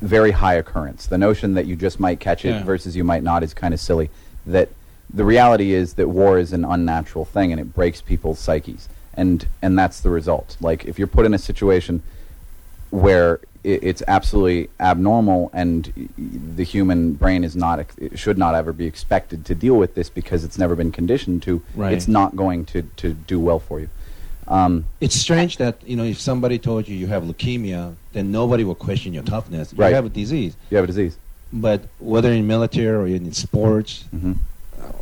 very 0.00 0.32
high 0.32 0.54
occurrence. 0.54 1.06
The 1.06 1.18
notion 1.18 1.54
that 1.54 1.66
you 1.66 1.76
just 1.76 2.00
might 2.00 2.20
catch 2.20 2.44
it 2.44 2.50
Yeah. 2.50 2.64
versus 2.64 2.96
you 2.96 3.04
might 3.04 3.22
not 3.22 3.42
is 3.42 3.54
kind 3.54 3.72
of 3.72 3.80
silly. 3.80 4.10
That 4.46 4.68
the 5.12 5.24
reality 5.24 5.72
is 5.72 5.94
that 5.94 6.08
war 6.08 6.38
is 6.38 6.52
an 6.52 6.64
unnatural 6.64 7.24
thing 7.24 7.52
and 7.52 7.60
it 7.60 7.74
breaks 7.74 8.00
people's 8.00 8.38
psyches, 8.38 8.88
and 9.14 9.46
and 9.62 9.78
that's 9.78 10.00
the 10.00 10.10
result. 10.10 10.56
Like 10.60 10.84
if 10.84 10.98
you're 10.98 11.08
put 11.08 11.26
in 11.26 11.34
a 11.34 11.38
situation 11.38 12.02
where 12.90 13.40
it's 13.64 14.02
absolutely 14.06 14.68
abnormal 14.78 15.50
and 15.54 15.90
y- 15.96 16.08
y- 16.18 16.24
the 16.56 16.62
human 16.64 17.14
brain 17.14 17.42
is 17.44 17.56
not 17.56 17.80
it 17.80 18.18
should 18.18 18.36
not 18.38 18.54
ever 18.54 18.72
be 18.72 18.86
expected 18.86 19.44
to 19.46 19.54
deal 19.54 19.74
with 19.76 19.94
this 19.94 20.10
because 20.10 20.44
it's 20.44 20.58
never 20.58 20.76
been 20.76 20.92
conditioned 20.92 21.42
to 21.42 21.62
Right. 21.74 21.92
it's 21.94 22.06
not 22.06 22.36
going 22.36 22.66
to, 22.66 22.82
to 22.82 23.14
do 23.14 23.40
well 23.40 23.58
for 23.58 23.80
you 23.80 23.88
um, 24.46 24.84
It's 25.00 25.14
strange 25.14 25.56
that 25.56 25.76
you 25.86 25.96
know 25.96 26.04
if 26.04 26.20
somebody 26.20 26.58
told 26.58 26.86
you 26.86 26.94
you 26.94 27.06
have 27.06 27.22
leukemia, 27.24 27.94
then 28.12 28.30
nobody 28.30 28.62
will 28.62 28.74
question 28.74 29.14
your 29.14 29.22
toughness. 29.22 29.72
You 29.72 29.78
Right. 29.78 29.94
have 29.94 30.04
a 30.04 30.10
disease, 30.10 30.54
you 30.70 30.76
have 30.76 30.84
a 30.84 30.92
disease 30.94 31.16
but 31.52 31.80
whether 32.00 32.30
in 32.32 32.46
military 32.46 32.96
or 32.96 33.06
in 33.16 33.32
sports, 33.32 34.04
hmm 34.10 34.32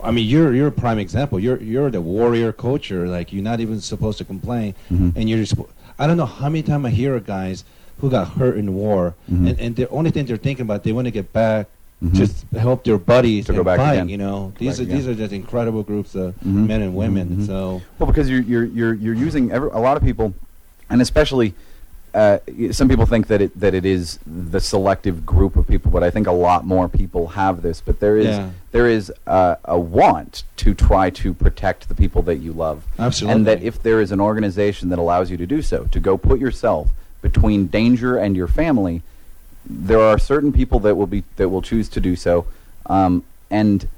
I 0.05 0.11
mean, 0.13 0.29
you're 0.29 0.55
you're 0.55 0.69
a 0.69 0.73
prime 0.85 1.01
example. 1.01 1.41
You're 1.41 1.61
you're 1.61 1.91
the 1.91 2.01
warrior 2.01 2.53
culture. 2.53 3.09
Like 3.09 3.33
you're 3.33 3.43
not 3.53 3.59
even 3.59 3.81
supposed 3.81 4.19
to 4.19 4.25
complain, 4.25 4.75
Mhm. 4.93 5.17
and 5.17 5.29
you're. 5.31 5.45
I 5.99 6.07
don't 6.07 6.17
know 6.23 6.27
how 6.41 6.49
many 6.49 6.63
times 6.63 6.85
I 6.87 6.91
hear 6.91 7.13
of 7.17 7.25
guys 7.27 7.65
who 8.01 8.11
got 8.11 8.29
hurt 8.29 8.57
in 8.57 8.75
war, 8.75 9.15
Mhm. 9.31 9.51
and, 9.51 9.61
and 9.61 9.77
the 9.77 9.89
only 9.91 10.11
thing 10.11 10.27
they're 10.27 10.37
thinking 10.37 10.65
about 10.65 10.83
they 10.85 10.93
want 10.93 11.07
to 11.07 11.11
get 11.11 11.33
back, 11.33 11.67
Mhm. 12.03 12.15
just 12.15 12.45
help 12.57 12.83
their 12.85 12.99
buddies 12.99 13.47
To 13.47 13.53
go 13.53 13.63
back 13.63 13.79
fight. 13.79 13.95
again. 13.95 14.09
You 14.09 14.19
know, 14.19 14.53
these 14.59 14.79
back 14.79 14.89
are 14.89 14.91
these 14.91 15.07
are 15.07 15.15
just 15.15 15.33
incredible 15.33 15.83
groups 15.85 16.15
of 16.17 16.35
Mhm. 16.45 16.67
men 16.67 16.83
and 16.83 16.95
women. 16.97 17.29
Mhm. 17.39 17.47
So 17.47 17.81
Well, 17.99 18.07
because 18.09 18.29
you're 18.29 18.43
you're 18.43 18.65
you're 18.65 18.95
you're 18.95 19.15
using 19.15 19.53
every, 19.53 19.71
a 19.73 19.79
lot 19.79 19.97
of 19.97 20.03
people, 20.03 20.35
and 20.91 21.01
especially 21.01 21.55
uh, 22.15 22.37
some 22.73 22.89
people 22.91 23.07
think 23.07 23.29
that 23.29 23.41
it 23.41 23.59
that 23.59 23.73
it 23.73 23.87
is 23.87 24.19
the 24.27 24.61
selective 24.61 25.25
group 25.25 25.57
of 25.57 25.67
people, 25.67 25.91
but 25.91 26.03
I 26.03 26.11
think 26.11 26.27
a 26.27 26.33
lot 26.33 26.67
more 26.67 26.87
people 26.87 27.29
have 27.29 27.63
this. 27.63 27.81
But 27.81 28.01
there 28.01 28.19
is 28.19 28.27
Yeah. 28.27 28.49
there 28.73 28.87
is 28.89 29.11
uh, 29.27 29.55
a 29.65 29.79
want 29.79 30.43
to 30.57 30.75
try 30.75 31.09
to 31.09 31.33
protect 31.33 31.89
the 31.89 31.95
people 31.95 32.21
that 32.23 32.37
you 32.39 32.53
love, 32.53 32.83
Absolutely. 32.99 33.35
and 33.37 33.47
that 33.47 33.63
if 33.63 33.83
there 33.83 34.01
is 34.03 34.11
an 34.13 34.21
organization 34.21 34.89
that 34.91 34.99
allows 34.99 35.31
you 35.31 35.37
to 35.39 35.47
do 35.47 35.63
so, 35.63 35.85
to 35.91 36.01
go 36.01 36.19
put 36.19 36.39
yourself 36.41 36.91
between 37.23 37.69
danger 37.69 38.17
and 38.19 38.37
your 38.37 38.49
family, 38.49 39.03
there 39.65 40.01
are 40.01 40.19
certain 40.19 40.53
people 40.53 40.79
that 40.81 40.97
will 40.97 41.07
be 41.07 41.25
that 41.37 41.49
will 41.49 41.63
choose 41.63 41.89
to 41.91 42.01
do 42.01 42.15
so, 42.17 42.47
um, 42.87 43.25
and 43.51 43.89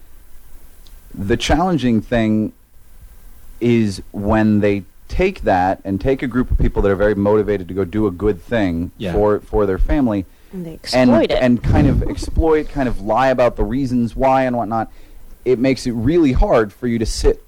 the 1.15 1.37
challenging 1.37 2.01
thing 2.01 2.53
is 3.61 4.03
when 4.13 4.61
they 4.61 4.83
take 5.09 5.43
that 5.43 5.81
and 5.85 6.01
take 6.01 6.23
a 6.23 6.27
group 6.27 6.51
of 6.51 6.59
people 6.59 6.83
that 6.83 6.91
are 6.91 6.97
very 6.97 7.15
motivated 7.15 7.69
to 7.69 7.75
go 7.75 7.85
do 7.85 8.07
a 8.07 8.11
good 8.11 8.41
thing 8.43 8.91
Yeah. 8.99 9.13
for 9.13 9.41
for 9.41 9.65
their 9.65 9.79
family 9.79 10.27
And 10.53 10.67
they 10.67 10.71
and 10.93 11.11
exploit 11.11 11.31
it. 11.31 11.43
and 11.43 11.63
kind 11.63 11.87
of 11.89 12.03
exploit, 12.03 12.69
kind 12.69 12.89
of 12.89 13.01
lie 13.01 13.29
about 13.29 13.57
the 13.57 13.65
reasons 13.65 14.15
why 14.15 14.43
and 14.45 14.57
whatnot. 14.57 14.91
It 15.45 15.59
makes 15.59 15.87
it 15.87 15.93
really 15.93 16.33
hard 16.33 16.73
for 16.73 16.87
you 16.89 16.99
to 16.99 17.07
sit, 17.07 17.43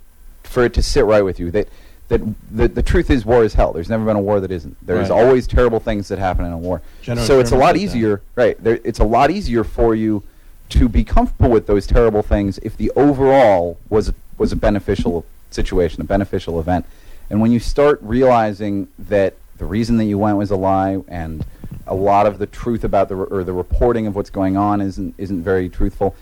for 0.44 0.64
it 0.64 0.74
to 0.74 0.82
sit 0.82 1.04
right 1.04 1.22
with 1.22 1.38
you. 1.40 1.50
That 1.50 1.68
that 2.08 2.20
the, 2.50 2.68
the 2.68 2.82
truth 2.82 3.10
is, 3.10 3.24
war 3.24 3.42
is 3.44 3.54
hell. 3.54 3.72
There's 3.72 3.88
never 3.88 4.04
been 4.04 4.16
a 4.16 4.20
war 4.20 4.40
that 4.40 4.50
isn't. 4.50 4.76
There's 4.86 5.10
Right. 5.10 5.18
always 5.24 5.46
terrible 5.46 5.80
things 5.80 6.08
that 6.08 6.18
happen 6.18 6.44
in 6.44 6.52
a 6.52 6.58
war. 6.58 6.80
General 7.02 7.26
so 7.26 7.40
it's 7.40 7.50
a 7.50 7.54
Sherman 7.54 7.60
lot 7.60 7.66
said 7.68 7.74
that. 7.76 7.82
easier, 7.84 8.22
right? 8.36 8.62
There, 8.62 8.78
it's 8.84 8.98
a 9.00 9.04
lot 9.04 9.30
easier 9.30 9.64
for 9.64 9.94
you 9.94 10.22
to 10.68 10.88
be 10.88 11.04
comfortable 11.04 11.50
with 11.50 11.66
those 11.66 11.86
terrible 11.86 12.22
things 12.22 12.58
if 12.58 12.76
the 12.76 12.90
overall 12.96 13.78
was 13.88 14.12
was 14.38 14.52
a 14.52 14.56
beneficial 14.56 15.24
situation, 15.50 16.00
a 16.02 16.04
beneficial 16.04 16.60
event. 16.60 16.84
And 17.30 17.40
when 17.40 17.50
you 17.52 17.58
start 17.58 17.98
realizing 18.02 18.88
that 18.98 19.34
the 19.58 19.64
reason 19.64 19.96
that 19.96 20.04
you 20.04 20.18
went 20.18 20.36
was 20.36 20.50
a 20.50 20.56
lie, 20.56 20.98
and 21.08 21.44
a 21.86 21.94
lot 21.94 22.26
of 22.26 22.38
the 22.38 22.46
truth 22.46 22.84
about 22.84 23.08
the 23.08 23.16
re- 23.16 23.26
or 23.30 23.42
the 23.44 23.52
reporting 23.52 24.06
of 24.06 24.14
what's 24.14 24.30
going 24.30 24.56
on 24.56 24.80
isn't 24.80 25.14
isn't 25.18 25.42
very 25.42 25.68
truthful, 25.68 26.14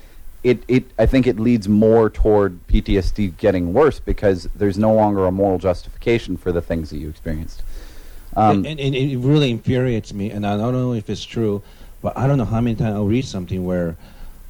it, 0.45 0.63
it 0.69 0.85
I 0.99 1.07
think 1.07 1.27
it 1.27 1.41
leads 1.41 1.69
more 1.69 2.11
toward 2.11 2.65
PTSD 2.69 3.37
getting 3.39 3.73
worse 3.73 3.99
because 3.99 4.47
there's 4.55 4.79
no 4.79 4.93
longer 4.95 5.27
a 5.27 5.33
moral 5.33 5.59
justification 5.59 6.37
for 6.37 6.53
the 6.53 6.61
things 6.61 6.91
that 6.91 6.99
you 6.99 7.09
experienced. 7.09 7.63
Um, 8.37 8.65
and, 8.67 8.79
and 8.79 8.95
it 8.95 9.17
really 9.19 9.51
infuriates 9.51 10.13
me, 10.13 10.31
and 10.31 10.47
I 10.47 10.57
don't 10.57 10.73
know 10.75 10.93
if 10.93 11.09
it's 11.09 11.25
true, 11.25 11.63
but 12.03 12.17
I 12.19 12.27
don't 12.27 12.37
know 12.37 12.45
how 12.45 12.61
many 12.61 12.77
times 12.77 12.95
I'll 12.95 13.07
read 13.07 13.25
something 13.25 13.65
where 13.65 13.97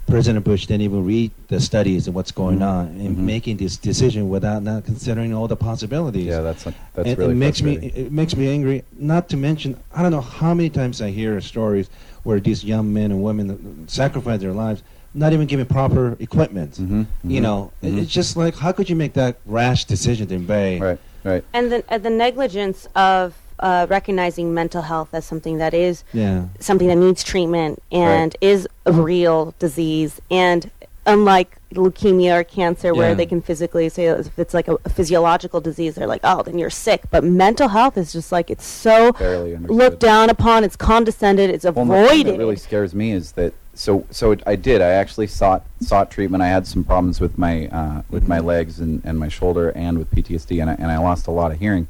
President 0.06 0.44
Bush 0.44 0.66
didn't 0.66 0.82
even 0.82 1.04
read 1.04 1.30
the 1.48 1.60
studies 1.60 2.06
and 2.06 2.14
what's 2.14 2.30
going 2.32 2.58
Mhm. 2.58 2.66
on 2.68 2.86
and 2.88 3.16
Mhm. 3.16 3.20
making 3.20 3.56
this 3.58 3.76
decision 3.76 4.28
without 4.28 4.62
not 4.62 4.84
considering 4.84 5.32
all 5.32 5.48
the 5.48 5.56
possibilities. 5.56 6.26
yeah, 6.26 6.40
that's 6.40 6.64
that's 6.64 6.76
and 6.96 7.18
really 7.18 7.32
it 7.32 7.36
makes 7.36 7.62
me 7.62 7.74
it 7.76 8.10
makes 8.12 8.36
me 8.36 8.48
angry. 8.48 8.82
Not 8.98 9.28
to 9.30 9.36
mention, 9.36 9.76
I 9.94 10.02
don't 10.02 10.10
know 10.12 10.20
how 10.20 10.52
many 10.54 10.70
times 10.70 11.00
I 11.00 11.10
hear 11.10 11.40
stories 11.40 11.88
where 12.24 12.40
these 12.40 12.64
young 12.64 12.92
men 12.92 13.12
and 13.12 13.22
women 13.22 13.84
sacrifice 13.86 14.40
their 14.40 14.52
lives, 14.52 14.82
not 15.14 15.32
even 15.32 15.46
given 15.46 15.64
proper 15.66 16.16
equipment. 16.18 16.72
Mhm, 16.74 17.06
You 17.24 17.40
mhm, 17.40 17.42
know, 17.42 17.70
it- 17.82 17.92
mhm. 17.94 18.02
it's 18.02 18.10
just 18.12 18.36
like 18.36 18.56
how 18.56 18.72
could 18.72 18.90
you 18.90 18.96
make 18.96 19.12
that 19.14 19.36
rash 19.46 19.84
decision 19.84 20.26
to 20.28 20.34
invade? 20.34 20.80
Right, 20.82 20.98
right. 21.22 21.44
and 21.52 21.70
the, 21.72 21.84
uh, 21.88 21.98
the 21.98 22.10
negligence 22.10 22.86
of 22.96 23.34
uh, 23.60 23.86
recognizing 23.88 24.52
mental 24.52 24.82
health 24.82 25.08
as 25.12 25.24
something 25.24 25.58
that 25.58 25.72
is 25.72 26.02
Yeah. 26.12 26.46
something 26.58 26.88
that 26.88 26.96
needs 26.96 27.22
treatment 27.22 27.80
and 27.92 28.34
is 28.40 28.66
a 28.84 28.92
real 28.92 29.54
disease 29.60 30.20
and 30.28 30.68
unlike 31.06 31.56
leukemia 31.72 32.40
or 32.40 32.44
cancer 32.44 32.94
where 32.94 33.10
Yeah. 33.10 33.14
they 33.14 33.26
can 33.26 33.42
physically 33.42 33.88
say 33.88 34.04
if 34.06 34.38
it's 34.38 34.54
like 34.54 34.68
a, 34.68 34.76
a 34.84 34.88
physiological 34.88 35.60
disease 35.60 35.96
they're 35.96 36.06
like 36.06 36.20
oh 36.24 36.42
then 36.42 36.56
you're 36.58 36.70
sick. 36.70 37.02
But 37.10 37.24
mental 37.24 37.68
health 37.68 37.96
is 37.98 38.12
just 38.12 38.32
like 38.32 38.50
it's 38.50 38.64
so 38.64 39.12
Barely 39.12 39.56
looked 39.56 40.00
down 40.00 40.30
upon 40.30 40.64
it's 40.64 40.76
condescended 40.76 41.50
it's 41.50 41.64
Well, 41.64 41.72
the 41.72 41.80
thing 41.84 42.04
avoided. 42.04 42.34
that 42.34 42.38
really 42.38 42.56
scares 42.56 42.94
me 42.94 43.12
is 43.12 43.32
that 43.32 43.52
so 43.74 44.06
so 44.10 44.30
it, 44.30 44.42
I 44.46 44.54
did 44.56 44.80
I 44.80 44.90
actually 44.90 45.26
sought 45.26 45.66
sought 45.80 46.10
treatment. 46.10 46.42
I 46.44 46.48
had 46.48 46.64
some 46.66 46.84
problems 46.84 47.20
with 47.20 47.36
my 47.36 47.66
uh, 47.68 48.02
with 48.08 48.28
my 48.28 48.38
legs 48.38 48.78
and, 48.78 49.02
and 49.04 49.18
my 49.18 49.28
shoulder 49.28 49.70
and 49.70 49.98
with 49.98 50.10
PTSD 50.12 50.60
and 50.60 50.70
I, 50.70 50.74
and 50.74 50.86
I 50.92 50.98
lost 50.98 51.26
a 51.26 51.32
lot 51.32 51.50
of 51.50 51.58
hearing, 51.58 51.88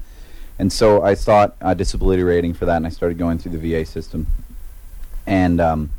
and 0.59 0.73
so 0.73 1.03
I 1.03 1.12
sought 1.12 1.55
a 1.61 1.74
disability 1.74 2.23
rating 2.23 2.55
for 2.55 2.65
that 2.65 2.77
and 2.78 2.86
I 2.86 2.89
started 2.89 3.19
going 3.19 3.36
through 3.39 3.53
the 3.59 3.59
VA 3.59 3.85
system, 3.85 4.27
and 5.27 5.61
um, 5.61 5.91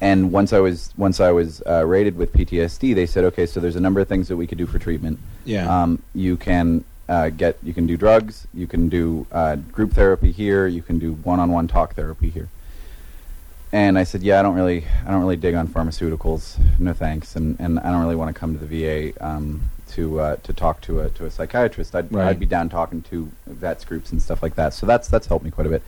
and 0.00 0.32
once 0.32 0.52
I 0.52 0.60
was 0.60 0.92
once 0.96 1.20
I 1.20 1.30
was 1.30 1.62
uh, 1.66 1.84
rated 1.86 2.16
with 2.16 2.32
PTSD, 2.32 2.94
they 2.94 3.06
said 3.06 3.24
okay, 3.24 3.46
so 3.46 3.60
there's 3.60 3.76
a 3.76 3.80
number 3.80 4.00
of 4.00 4.08
things 4.08 4.28
that 4.28 4.36
we 4.36 4.46
could 4.46 4.58
do 4.58 4.66
for 4.66 4.78
treatment. 4.78 5.18
Yeah. 5.44 5.82
Um, 5.82 6.02
you 6.14 6.36
can 6.36 6.84
uh, 7.08 7.30
get 7.30 7.58
you 7.62 7.72
can 7.72 7.86
do 7.86 7.96
drugs, 7.96 8.46
you 8.52 8.66
can 8.66 8.88
do 8.88 9.26
uh, 9.32 9.56
group 9.56 9.92
therapy 9.92 10.32
here, 10.32 10.66
you 10.66 10.82
can 10.82 10.98
do 10.98 11.14
one-on-one 11.14 11.68
talk 11.68 11.94
therapy 11.94 12.30
here. 12.30 12.48
And 13.72 13.98
I 13.98 14.04
said, 14.04 14.22
yeah, 14.22 14.38
I 14.38 14.42
don't 14.42 14.54
really 14.54 14.84
I 15.06 15.10
don't 15.10 15.20
really 15.20 15.36
dig 15.36 15.54
on 15.54 15.68
pharmaceuticals, 15.68 16.58
no 16.78 16.92
thanks, 16.92 17.36
and, 17.36 17.58
and 17.58 17.78
I 17.80 17.90
don't 17.90 18.02
really 18.02 18.16
want 18.16 18.34
to 18.34 18.38
come 18.38 18.58
to 18.58 18.64
the 18.64 19.12
VA 19.12 19.26
um, 19.26 19.62
to 19.88 20.20
uh, 20.20 20.36
to 20.36 20.52
talk 20.52 20.80
to 20.82 21.00
a 21.00 21.10
to 21.10 21.26
a 21.26 21.30
psychiatrist. 21.30 21.94
I'd 21.94 22.12
Right. 22.12 22.28
I'd 22.28 22.40
be 22.40 22.46
down 22.46 22.68
talking 22.68 23.02
to 23.02 23.30
vets 23.46 23.84
groups 23.84 24.12
and 24.12 24.20
stuff 24.20 24.42
like 24.42 24.54
that. 24.56 24.74
So 24.74 24.86
that's 24.86 25.08
that's 25.08 25.26
helped 25.26 25.44
me 25.44 25.50
quite 25.50 25.66
a 25.66 25.70
bit. 25.70 25.82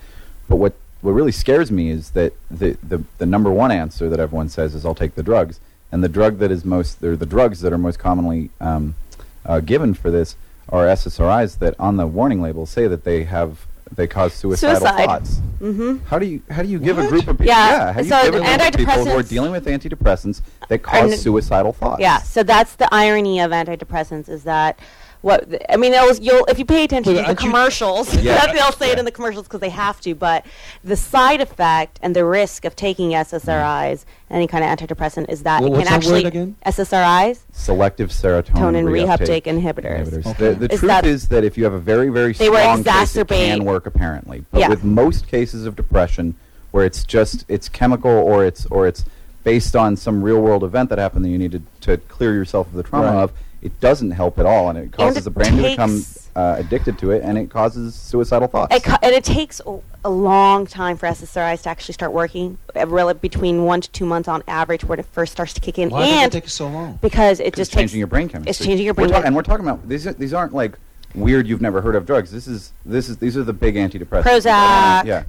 But 0.48 0.56
what 0.56 0.74
what 1.06 1.12
really 1.12 1.30
scares 1.30 1.70
me 1.70 1.88
is 1.90 2.10
that 2.10 2.32
the, 2.50 2.76
the 2.82 3.00
the 3.18 3.26
number 3.26 3.48
one 3.52 3.70
answer 3.70 4.08
that 4.10 4.18
everyone 4.18 4.48
says 4.48 4.74
is 4.74 4.84
I'll 4.84 4.92
take 4.94 5.14
the 5.14 5.22
drugs, 5.22 5.60
and 5.92 6.02
the 6.02 6.08
drug 6.08 6.38
that 6.38 6.50
is 6.50 6.64
most 6.64 7.00
or 7.02 7.14
the 7.14 7.24
drugs 7.24 7.60
that 7.60 7.72
are 7.72 7.78
most 7.78 8.00
commonly 8.00 8.50
um, 8.60 8.96
uh, 9.44 9.60
given 9.60 9.94
for 9.94 10.10
this 10.10 10.34
are 10.68 10.84
SSRIs 10.86 11.60
that 11.60 11.78
on 11.78 11.96
the 11.96 12.08
warning 12.08 12.42
label 12.42 12.66
say 12.66 12.88
that 12.88 13.04
they 13.04 13.22
have 13.22 13.66
they 13.94 14.08
cause 14.08 14.32
suicidal 14.34 14.80
Suicide. 14.80 15.06
thoughts. 15.06 15.36
hmm 15.60 15.98
How 16.08 16.18
do 16.18 16.26
you 16.26 16.42
how 16.50 16.62
do 16.62 16.68
you 16.68 16.80
give 16.80 16.98
a 16.98 17.06
group 17.06 17.28
of 17.28 17.36
people 17.38 17.46
Yeah, 17.46 17.92
how 17.92 18.00
do 18.00 18.04
you 18.04 18.10
so 18.10 18.22
give 18.24 18.34
a 18.34 18.38
group 18.44 18.58
of 18.68 18.74
people 18.74 19.04
who 19.04 19.10
are 19.16 19.22
dealing 19.22 19.52
with 19.52 19.66
antidepressants 19.66 20.40
that 20.68 20.82
cause 20.82 21.12
n- 21.12 21.16
suicidal 21.18 21.72
thoughts? 21.72 22.00
Yeah, 22.00 22.18
so 22.18 22.42
that's 22.42 22.74
the 22.74 22.88
irony 22.92 23.38
of 23.38 23.52
antidepressants 23.52 24.28
is 24.28 24.42
that 24.42 24.80
what 25.27 25.61
I 25.69 25.77
mean, 25.77 25.93
it'll, 25.93 26.15
you'll 26.16 26.44
if 26.44 26.57
you 26.57 26.65
pay 26.65 26.85
attention 26.85 27.15
But 27.16 27.23
to 27.23 27.28
the 27.35 27.36
commercials, 27.36 28.15
Yeah. 28.23 28.53
they'll 28.53 28.70
say 28.70 28.93
it 28.93 28.98
in 28.98 29.05
the 29.05 29.11
commercials 29.11 29.47
because 29.47 29.59
they 29.59 29.70
have 29.70 30.01
to. 30.03 30.15
But 30.15 30.47
the 30.85 30.94
side 30.94 31.40
effect 31.40 31.98
and 32.01 32.15
the 32.15 32.24
risk 32.24 32.65
of 32.65 32.77
taking 32.77 33.11
SSRIs, 33.11 34.05
mm-hmm. 34.05 34.35
any 34.35 34.47
kind 34.47 34.62
of 34.62 34.70
antidepressant, 34.70 35.28
is 35.28 35.43
that 35.43 35.62
Well, 35.62 35.73
it 35.73 35.77
what's 35.78 35.89
can 35.89 35.97
actually 35.97 36.24
again? 36.24 36.55
SSRIs, 36.65 37.40
Selective 37.51 38.11
serotonin 38.11 38.85
reuptake 38.85 39.43
reuptake 39.43 39.43
inhibitors. 39.43 40.36
The, 40.39 40.55
the 40.55 40.73
Is 40.73 40.78
truth 40.78 40.89
that- 40.90 41.05
is 41.07 41.28
that 41.28 41.43
if 41.43 41.59
you 41.59 41.65
have 41.65 41.73
a 41.73 41.81
very, 41.81 42.09
very 42.09 42.32
They 42.32 42.47
strong 42.47 42.85
case, 42.85 43.16
it 43.16 43.27
can 43.27 43.65
work 43.65 43.86
apparently. 43.86 44.44
But 44.53 44.61
Yeah. 44.61 44.69
with 44.69 44.85
most 44.85 45.27
cases 45.27 45.66
of 45.66 45.74
depression, 45.74 46.36
where 46.70 46.85
it's 46.85 47.05
just 47.05 47.44
it's 47.48 47.69
chemical 47.69 48.11
or 48.12 48.44
it's 48.44 48.66
or 48.66 48.86
it's 48.86 49.05
based 49.43 49.74
on 49.74 49.97
some 49.97 50.23
real 50.23 50.40
world 50.40 50.62
event 50.62 50.89
that 50.90 50.98
happened 50.98 51.24
that 51.24 51.31
you 51.31 51.39
needed 51.39 51.65
to 51.81 51.97
clear 51.97 52.32
yourself 52.35 52.66
of 52.69 52.74
the 52.74 52.82
trauma 52.82 53.07
Right. 53.07 53.23
of, 53.23 53.32
it 53.66 53.80
doesn't 53.80 54.12
help 54.12 54.38
at 54.38 54.47
all, 54.47 54.68
and 54.70 54.78
it 54.78 54.93
causes 54.93 55.18
it 55.18 55.24
the 55.24 55.30
brain 55.30 55.56
to 55.56 55.62
become 55.62 56.02
uh, 56.36 56.55
addicted 56.59 56.98
to 57.01 57.10
it, 57.10 57.22
and 57.24 57.36
it 57.36 57.51
causes 57.51 57.94
suicidal 57.94 58.47
thoughts. 58.48 58.74
It, 58.74 58.84
co- 58.84 58.97
and 59.02 59.12
it 59.14 59.24
takes 59.24 59.60
a, 59.66 59.80
a 60.05 60.10
long 60.10 60.66
time 60.66 60.97
for 60.97 61.06
SSRIs 61.09 61.62
to 61.62 61.68
actually 61.68 61.94
start 61.94 62.12
working, 62.12 62.59
uh, 62.76 62.86
really 62.86 63.14
between 63.14 63.64
one 63.64 63.80
to 63.80 63.90
two 63.90 64.06
months 64.06 64.28
on 64.28 64.43
average 64.47 64.84
when 64.84 64.98
it 65.01 65.06
first 65.06 65.32
starts 65.32 65.52
to 65.55 65.60
kick 65.60 65.78
in. 65.78 65.90
Why 65.90 66.06
does 66.06 66.10
and 66.22 66.34
it 66.34 66.40
take 66.43 66.48
so 66.48 66.68
long? 66.68 66.98
because 67.02 67.40
it 67.40 67.48
it's 67.48 67.56
just 67.56 67.72
changing 67.72 67.86
takes, 67.88 67.94
your 67.98 68.06
brain 68.06 68.28
chemistry. 68.28 68.51
It's 68.51 68.59
changing 68.64 68.84
your 68.86 68.94
We're 68.94 69.09
brain. 69.09 69.20
ta- 69.22 69.26
and 69.26 69.34
we're 69.34 69.43
talking 69.43 69.66
about 69.66 69.88
these. 69.88 70.06
are- 70.06 70.12
These 70.12 70.32
aren't 70.32 70.55
like 70.55 70.78
weird. 71.14 71.48
You've 71.48 71.60
never 71.62 71.80
heard 71.80 71.97
of 71.97 72.06
drugs. 72.06 72.30
This 72.30 72.47
is 72.47 72.72
this 72.84 73.09
is 73.09 73.16
these 73.18 73.36
are 73.36 73.43
the 73.43 73.52
big 73.52 73.74
antidepressants. 73.74 74.22
Prozac. 74.22 75.05
Yeah. 75.06 75.24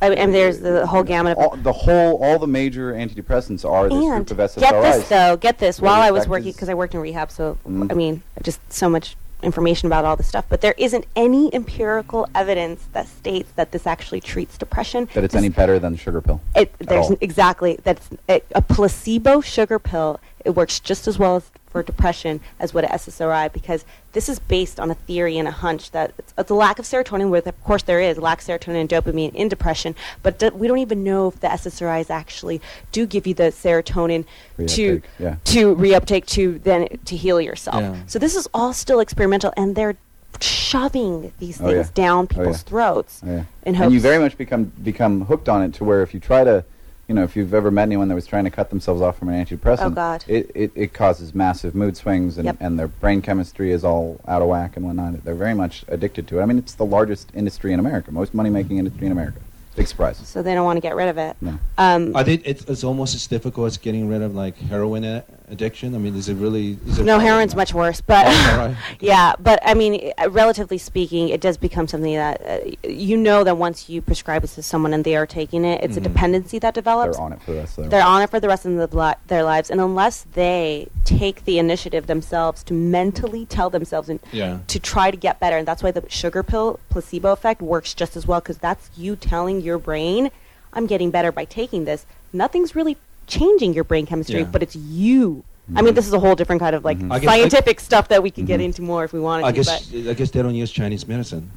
I 0.00 0.08
mean, 0.10 0.18
and 0.18 0.34
there's 0.34 0.60
the 0.60 0.86
whole 0.86 1.02
gamut 1.02 1.38
of 1.38 1.44
all, 1.44 1.56
the 1.56 1.72
whole 1.72 2.22
all 2.22 2.38
the 2.38 2.46
major 2.46 2.92
antidepressants 2.92 3.64
are 3.68 3.88
this 3.88 3.98
and 3.98 4.26
group 4.26 4.30
of 4.30 4.50
SSRIs. 4.50 4.60
get 4.60 4.82
this 4.82 5.08
though, 5.08 5.36
get 5.36 5.58
this. 5.58 5.80
While 5.80 6.00
I 6.00 6.10
was 6.10 6.28
working, 6.28 6.52
because 6.52 6.68
I 6.68 6.74
worked 6.74 6.94
in 6.94 7.00
rehab, 7.00 7.30
so 7.30 7.58
Mm. 7.66 7.90
I 7.90 7.94
mean, 7.94 8.22
just 8.42 8.60
so 8.72 8.88
much 8.88 9.16
information 9.42 9.86
about 9.86 10.04
all 10.04 10.16
this 10.16 10.26
stuff. 10.26 10.46
But 10.48 10.60
there 10.62 10.74
isn't 10.78 11.04
any 11.14 11.52
empirical 11.54 12.26
evidence 12.34 12.84
that 12.92 13.06
states 13.06 13.50
that 13.56 13.70
this 13.70 13.86
actually 13.86 14.20
treats 14.20 14.56
depression. 14.56 15.08
that 15.14 15.24
it's 15.24 15.34
This- 15.34 15.38
any 15.40 15.50
better 15.50 15.78
than 15.78 15.92
the 15.92 15.98
sugar 15.98 16.20
pill. 16.20 16.40
It, 16.54 16.72
there's 16.78 17.10
exactly 17.20 17.78
that's 17.84 18.08
a 18.28 18.62
placebo 18.62 19.40
sugar 19.40 19.78
pill. 19.78 20.20
It 20.44 20.50
works 20.50 20.80
just 20.80 21.06
as 21.06 21.18
well 21.18 21.36
as 21.36 21.50
for 21.76 21.82
depression 21.82 22.40
as 22.58 22.72
what 22.72 22.84
a 22.84 22.86
SSRI 22.88 23.52
because 23.52 23.84
this 24.12 24.30
is 24.30 24.38
based 24.38 24.80
on 24.80 24.90
a 24.90 24.94
theory 24.94 25.36
and 25.36 25.46
a 25.46 25.50
hunch 25.50 25.90
that 25.90 26.10
it's, 26.16 26.32
it's 26.38 26.50
a 26.50 26.54
lack 26.54 26.78
of 26.78 26.86
serotonin. 26.86 27.28
With 27.28 27.46
of 27.46 27.62
course 27.64 27.82
there 27.82 28.00
is 28.00 28.16
lack 28.16 28.38
of 28.40 28.46
serotonin 28.46 28.80
and 28.80 28.88
dopamine 28.88 29.34
in 29.34 29.48
depression, 29.50 29.94
but 30.22 30.38
d- 30.38 30.48
we 30.54 30.68
don't 30.68 30.78
even 30.78 31.04
know 31.04 31.28
if 31.28 31.38
the 31.40 31.48
SSRIs 31.48 32.08
actually 32.08 32.62
do 32.92 33.04
give 33.04 33.26
you 33.26 33.34
the 33.34 33.50
serotonin 33.64 34.24
to 34.56 35.00
Reuptake, 35.00 35.02
yeah. 35.18 35.36
to 35.44 35.76
reuptake 35.76 36.24
to 36.28 36.58
then 36.60 36.88
to 37.04 37.14
heal 37.14 37.42
yourself. 37.42 37.82
Yeah. 37.82 37.96
So 38.06 38.18
this 38.18 38.34
is 38.34 38.48
all 38.54 38.72
still 38.72 39.00
experimental, 39.00 39.52
and 39.54 39.76
they're 39.76 39.96
shoving 40.40 41.30
these 41.38 41.60
Oh, 41.60 41.66
things 41.66 41.88
yeah. 41.88 41.92
down 41.94 42.24
Oh, 42.24 42.26
people's 42.28 42.62
yeah. 42.62 42.70
throats. 42.70 43.20
Oh, 43.26 43.44
and 43.64 43.92
you 43.92 44.00
very 44.00 44.18
much 44.18 44.38
become 44.38 44.72
become 44.82 45.26
hooked 45.26 45.50
on 45.50 45.62
it 45.62 45.74
to 45.74 45.84
where 45.84 46.02
if 46.02 46.14
you 46.14 46.20
try 46.20 46.42
to, 46.42 46.64
you 47.08 47.14
know, 47.14 47.22
if 47.22 47.36
you've 47.36 47.54
ever 47.54 47.70
met 47.70 47.82
anyone 47.82 48.08
that 48.08 48.14
was 48.16 48.26
trying 48.26 48.44
to 48.44 48.50
cut 48.50 48.68
themselves 48.70 49.00
off 49.00 49.16
from 49.18 49.28
an 49.28 49.44
antidepressant, 49.44 49.78
Oh, 49.86 49.90
God. 49.90 50.24
It, 50.26 50.50
it, 50.54 50.72
it 50.74 50.92
causes 50.92 51.34
massive 51.34 51.74
mood 51.74 51.96
swings 51.96 52.36
and, 52.36 52.46
Yep. 52.46 52.56
and 52.60 52.78
their 52.78 52.88
brain 52.88 53.22
chemistry 53.22 53.70
is 53.70 53.84
all 53.84 54.20
out 54.26 54.42
of 54.42 54.48
whack 54.48 54.76
and 54.76 54.84
whatnot. 54.84 55.22
They're 55.24 55.34
very 55.36 55.54
much 55.54 55.84
addicted 55.86 56.26
to 56.28 56.40
it. 56.40 56.42
I 56.42 56.46
mean, 56.46 56.58
it's 56.58 56.74
the 56.74 56.84
largest 56.84 57.30
industry 57.34 57.72
in 57.72 57.78
America, 57.78 58.10
most 58.10 58.34
money 58.34 58.50
making 58.50 58.78
industry 58.78 59.06
in 59.06 59.12
America. 59.12 59.38
Big 59.76 59.86
surprise. 59.86 60.16
So 60.26 60.42
they 60.42 60.54
don't 60.54 60.64
want 60.64 60.78
to 60.78 60.80
get 60.80 60.96
rid 60.96 61.08
of 61.08 61.18
it. 61.18 61.36
No. 61.40 61.58
Um, 61.78 62.16
I 62.16 62.24
think 62.24 62.42
it's, 62.44 62.64
it's 62.64 62.82
almost 62.82 63.14
as 63.14 63.26
difficult 63.26 63.66
as 63.68 63.76
getting 63.76 64.08
rid 64.08 64.22
of 64.22 64.34
like 64.34 64.56
heroin 64.56 65.04
a- 65.04 65.22
addiction. 65.48 65.94
I 65.94 65.98
mean, 65.98 66.14
is 66.16 66.28
it 66.28 66.34
really? 66.34 66.78
Is 66.86 66.98
it 66.98 67.04
No, 67.04 67.18
heroin's 67.18 67.54
much 67.54 67.72
worse, 67.74 68.00
but 68.00 68.26
Oh, 68.26 68.30
all 68.52 68.66
right. 68.68 68.76
yeah, 69.00 69.34
but 69.38 69.58
I 69.64 69.74
mean, 69.74 70.12
uh, 70.18 70.30
relatively 70.30 70.78
speaking, 70.78 71.28
it 71.28 71.40
does 71.40 71.56
become 71.56 71.86
something 71.88 72.14
that 72.14 72.42
uh, 72.44 72.88
you 72.88 73.16
know 73.16 73.44
that 73.44 73.56
once 73.56 73.88
you 73.88 74.00
prescribe 74.02 74.44
it 74.44 74.48
to 74.48 74.62
someone 74.62 74.92
and 74.92 75.04
they 75.04 75.16
are 75.16 75.26
taking 75.26 75.64
it, 75.64 75.82
it's 75.82 75.94
Mhm. 75.94 75.98
a 75.98 76.00
dependency 76.00 76.58
that 76.58 76.74
develops. 76.74 77.16
They're 77.16 77.24
on 77.24 77.32
it 77.32 77.42
for 77.42 77.52
the 77.52 77.58
rest 77.58 77.78
of 77.78 77.84
their 77.84 77.90
They're 77.90 78.06
on 78.08 78.22
it 78.22 78.30
for 78.30 78.40
the 78.40 78.48
rest 78.48 78.66
of 78.66 78.74
the 78.90 78.96
li- 78.98 79.14
their 79.28 79.42
lives, 79.44 79.70
and 79.70 79.80
unless 79.80 80.26
they 80.34 80.88
take 81.04 81.44
the 81.44 81.58
initiative 81.58 82.06
themselves 82.06 82.62
to 82.64 82.74
mentally 82.74 83.46
tell 83.46 83.70
themselves 83.70 84.08
and 84.08 84.20
Yeah. 84.32 84.58
to 84.66 84.78
try 84.78 85.10
to 85.10 85.16
get 85.16 85.38
better, 85.40 85.56
and 85.56 85.66
that's 85.68 85.82
why 85.82 85.90
the 85.92 86.02
sugar 86.08 86.42
pill 86.42 86.80
placebo 86.90 87.32
effect 87.32 87.62
works 87.62 87.94
just 87.94 88.16
as 88.16 88.26
well 88.26 88.40
because 88.40 88.58
that's 88.58 88.90
you 88.96 89.14
telling 89.16 89.60
your 89.60 89.78
brain, 89.78 90.30
"I'm 90.72 90.86
getting 90.86 91.10
better 91.10 91.30
by 91.30 91.44
taking 91.44 91.84
this." 91.84 92.04
Nothing's 92.32 92.74
really 92.74 92.96
changing 93.26 93.74
your 93.74 93.84
brain 93.84 94.06
chemistry, 94.06 94.40
Yeah. 94.40 94.44
but 94.46 94.62
it's 94.62 94.76
you. 94.76 95.42
I 95.74 95.82
mean, 95.82 95.94
this 95.94 96.06
is 96.06 96.12
a 96.12 96.20
whole 96.20 96.36
different 96.36 96.60
kind 96.60 96.76
of 96.76 96.84
like 96.84 96.98
Mhm. 96.98 97.12
I 97.12 97.18
guess- 97.18 97.28
scientific 97.28 97.80
stuff 97.80 98.08
that 98.08 98.22
we 98.22 98.30
could 98.30 98.46
get 98.46 98.60
Mhm. 98.60 98.64
into 98.66 98.82
more 98.82 99.02
if 99.04 99.12
we 99.12 99.18
wanted 99.18 99.46
I 99.46 99.50
to. 99.50 99.56
guess 99.56 99.86
but 99.86 100.10
I 100.10 100.14
guess 100.14 100.30
they 100.30 100.40
don't 100.42 100.54
use 100.54 100.70
Chinese 100.70 101.06
medicine. 101.08 101.50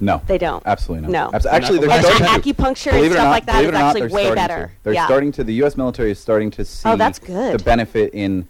No. 0.00 0.20
they 0.26 0.38
don't. 0.38 0.60
Absolutely 0.66 1.06
No. 1.12 1.26
not. 1.26 1.34
Abs- 1.36 1.46
actually, 1.46 1.78
they're 1.78 1.88
And 1.90 2.04
starting 2.04 2.26
ac- 2.26 2.52
to. 2.52 2.54
acupuncture 2.54 2.86
and 2.88 2.96
Believe 2.96 3.10
it 3.12 3.14
or 3.14 3.18
stuff 3.18 3.24
not- 3.26 3.30
like 3.30 3.46
that 3.46 3.52
believe 3.52 3.68
is 3.68 3.68
it 3.68 3.76
or 3.76 3.78
not, 3.78 3.96
actually 3.96 4.12
way 4.12 4.34
better. 4.34 4.66
To. 4.66 4.70
They're 4.82 4.92
Yeah. 4.94 5.04
starting 5.04 5.30
to. 5.32 5.44
The 5.44 5.52
U.S. 5.54 5.76
military 5.76 6.10
is 6.10 6.18
starting 6.18 6.50
to 6.52 6.64
see. 6.64 6.88
Oh, 6.88 6.96
that's 6.96 7.20
good. 7.20 7.56
The 7.60 7.62
benefit 7.62 8.12
in, 8.12 8.46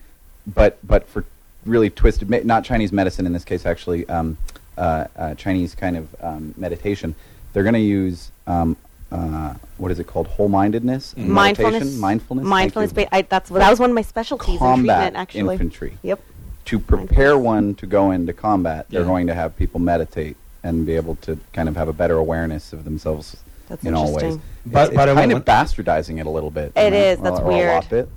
but 0.47 0.79
but 0.87 1.07
for 1.09 1.25
really 1.67 1.91
twisted, 1.91 2.31
not 2.47 2.65
Chinese 2.65 2.91
medicine 2.91 3.27
in 3.27 3.35
this 3.35 3.45
case, 3.45 3.67
actually, 3.67 4.09
um, 4.09 4.39
uh, 4.79 5.05
uh, 5.19 5.35
Chinese 5.35 5.75
kind 5.75 5.99
of 5.99 6.09
um, 6.23 6.55
meditation. 6.57 7.15
They're 7.53 7.65
going 7.65 7.75
to 7.75 7.81
use. 7.81 8.31
Um, 8.47 8.77
uh, 9.13 9.55
what 9.79 9.91
is 9.93 9.99
it 9.99 10.07
called? 10.07 10.27
Whole-mindedness, 10.27 11.15
Mhm. 11.15 11.27
mindfulness, 11.27 11.73
meditation, 11.73 12.01
mindfulness, 12.01 12.47
mindfulness. 12.47 12.93
ba- 12.93 13.15
I, 13.15 13.23
that's 13.23 13.51
that 13.51 13.71
was 13.71 13.79
one 13.79 13.91
of 13.91 13.95
my 13.95 14.03
specialties 14.03 14.55
in 14.55 14.59
combat 14.59 14.97
treatment. 15.13 15.17
Actually, 15.17 15.55
infantry. 15.55 15.99
Yep. 16.03 16.21
To 16.67 16.79
prepare 16.79 17.37
one 17.37 17.75
to 17.75 17.87
go 17.87 18.11
into 18.13 18.33
combat, 18.33 18.87
they're 18.89 19.01
Yeah. 19.03 19.07
going 19.07 19.27
to 19.27 19.35
have 19.35 19.57
people 19.57 19.81
meditate 19.81 20.37
and 20.65 20.87
be 20.87 20.95
able 20.97 21.17
to 21.23 21.39
kind 21.53 21.69
of 21.69 21.77
have 21.77 21.89
a 21.89 21.93
better 21.93 22.17
awareness 22.17 22.73
of 22.73 22.85
themselves 22.85 23.37
That's 23.69 23.85
in 23.85 23.95
all 23.95 24.07
ways. 24.07 24.23
interesting. 24.23 24.43
But 24.65 24.89
it's 24.89 24.97
by 24.97 25.07
the 25.07 25.15
kind 25.15 25.33
of 25.33 25.45
bastardizing 25.45 26.21
it 26.21 26.27
a 26.27 26.31
little 26.31 26.51
bit. 26.51 26.73
It 26.77 26.85
you 26.85 26.91
know, 26.91 26.97
is, 26.97 27.19
that's 27.19 27.41
or, 27.41 27.45
or 27.47 27.51
a 27.51 27.55
weird. 27.55 28.09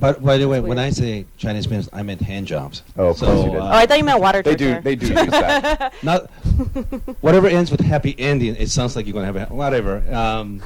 Lot 0.00 0.14
bit. 0.14 0.20
But 0.20 0.26
by 0.26 0.38
the 0.38 0.48
way, 0.48 0.58
That's 0.58 0.68
when. 0.68 0.78
I 0.78 0.90
say 0.90 1.26
Chinese 1.36 1.68
medicine, 1.68 1.92
I 1.94 2.02
meant 2.02 2.20
hand 2.20 2.46
jobs. 2.46 2.82
Oh, 2.96 3.08
of 3.08 3.18
course 3.18 3.44
you 3.44 3.50
did. 3.50 3.60
Oh, 3.60 3.66
I 3.66 3.86
thought 3.86 3.98
you 3.98 4.04
meant 4.04 4.20
water 4.20 4.42
They 4.42 4.56
do. 4.56 4.66
torture. 4.74 4.80
They 4.82 4.96
do 4.96 5.06
use 5.08 5.14
that. 5.14 5.94
not 6.02 6.30
whatever 7.20 7.48
ends 7.48 7.70
with 7.70 7.80
happy 7.80 8.14
ending. 8.18 8.56
It 8.56 8.70
sounds 8.70 8.96
like 8.96 9.06
you're 9.06 9.14
gonna 9.14 9.26
have 9.26 9.36
a 9.50 9.54
whatever. 9.54 10.02
Um, 10.14 10.62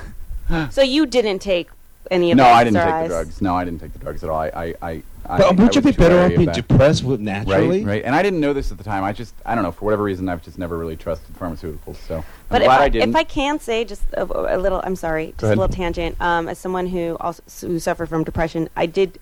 So 0.70 0.82
you 0.82 1.06
didn't 1.06 1.38
take 1.40 1.68
any 2.10 2.30
of 2.32 2.36
the 2.36 2.44
no, 2.44 2.50
I 2.50 2.64
didn't 2.64 2.76
take 2.76 2.84
SSRIs? 2.86 3.02
the 3.02 3.08
drugs. 3.08 3.42
No, 3.42 3.54
I 3.54 3.64
didn't 3.64 3.80
take 3.80 3.92
the 3.92 3.98
drugs 3.98 4.22
at 4.22 4.30
all. 4.30 4.38
I, 4.38 4.48
I, 4.48 4.64
I, 4.82 5.02
I 5.26 5.38
but 5.38 5.40
I 5.46 5.50
would 5.52 5.74
you 5.74 5.80
was 5.80 5.94
be 5.94 5.98
better 5.98 6.16
wary 6.16 6.34
off 6.34 6.38
being 6.38 6.52
depressed 6.52 7.02
with 7.02 7.18
naturally? 7.18 7.78
Right, 7.82 7.86
right. 7.94 8.04
And 8.04 8.14
I 8.14 8.22
didn't 8.22 8.40
know 8.40 8.52
this 8.52 8.70
at 8.70 8.76
the 8.76 8.84
time. 8.84 9.02
I 9.04 9.14
just, 9.14 9.32
I 9.46 9.54
don't 9.54 9.64
know, 9.64 9.72
for 9.72 9.86
whatever 9.86 10.02
reason, 10.02 10.28
I've 10.28 10.42
just 10.42 10.58
never 10.58 10.76
really 10.76 10.96
trusted 10.96 11.34
pharmaceuticals. 11.38 11.96
So 12.06 12.16
I'm 12.18 12.24
But 12.50 12.60
if 12.60 12.66
glad 12.66 12.80
I, 12.82 12.84
I, 12.84 12.88
didn't. 12.90 13.08
if 13.08 13.16
I 13.16 13.24
can 13.24 13.58
say 13.58 13.86
just 13.86 14.02
a, 14.12 14.24
a 14.24 14.58
little, 14.58 14.82
I'm 14.84 14.96
sorry, 14.96 15.28
just 15.28 15.44
a 15.44 15.48
little 15.48 15.66
tangent. 15.68 16.20
Um, 16.20 16.46
as 16.46 16.58
someone 16.58 16.86
who 16.88 17.16
also 17.20 17.42
who 17.66 17.78
suffered 17.78 18.10
from 18.10 18.22
depression, 18.22 18.68
I 18.76 18.84
did. 18.84 19.18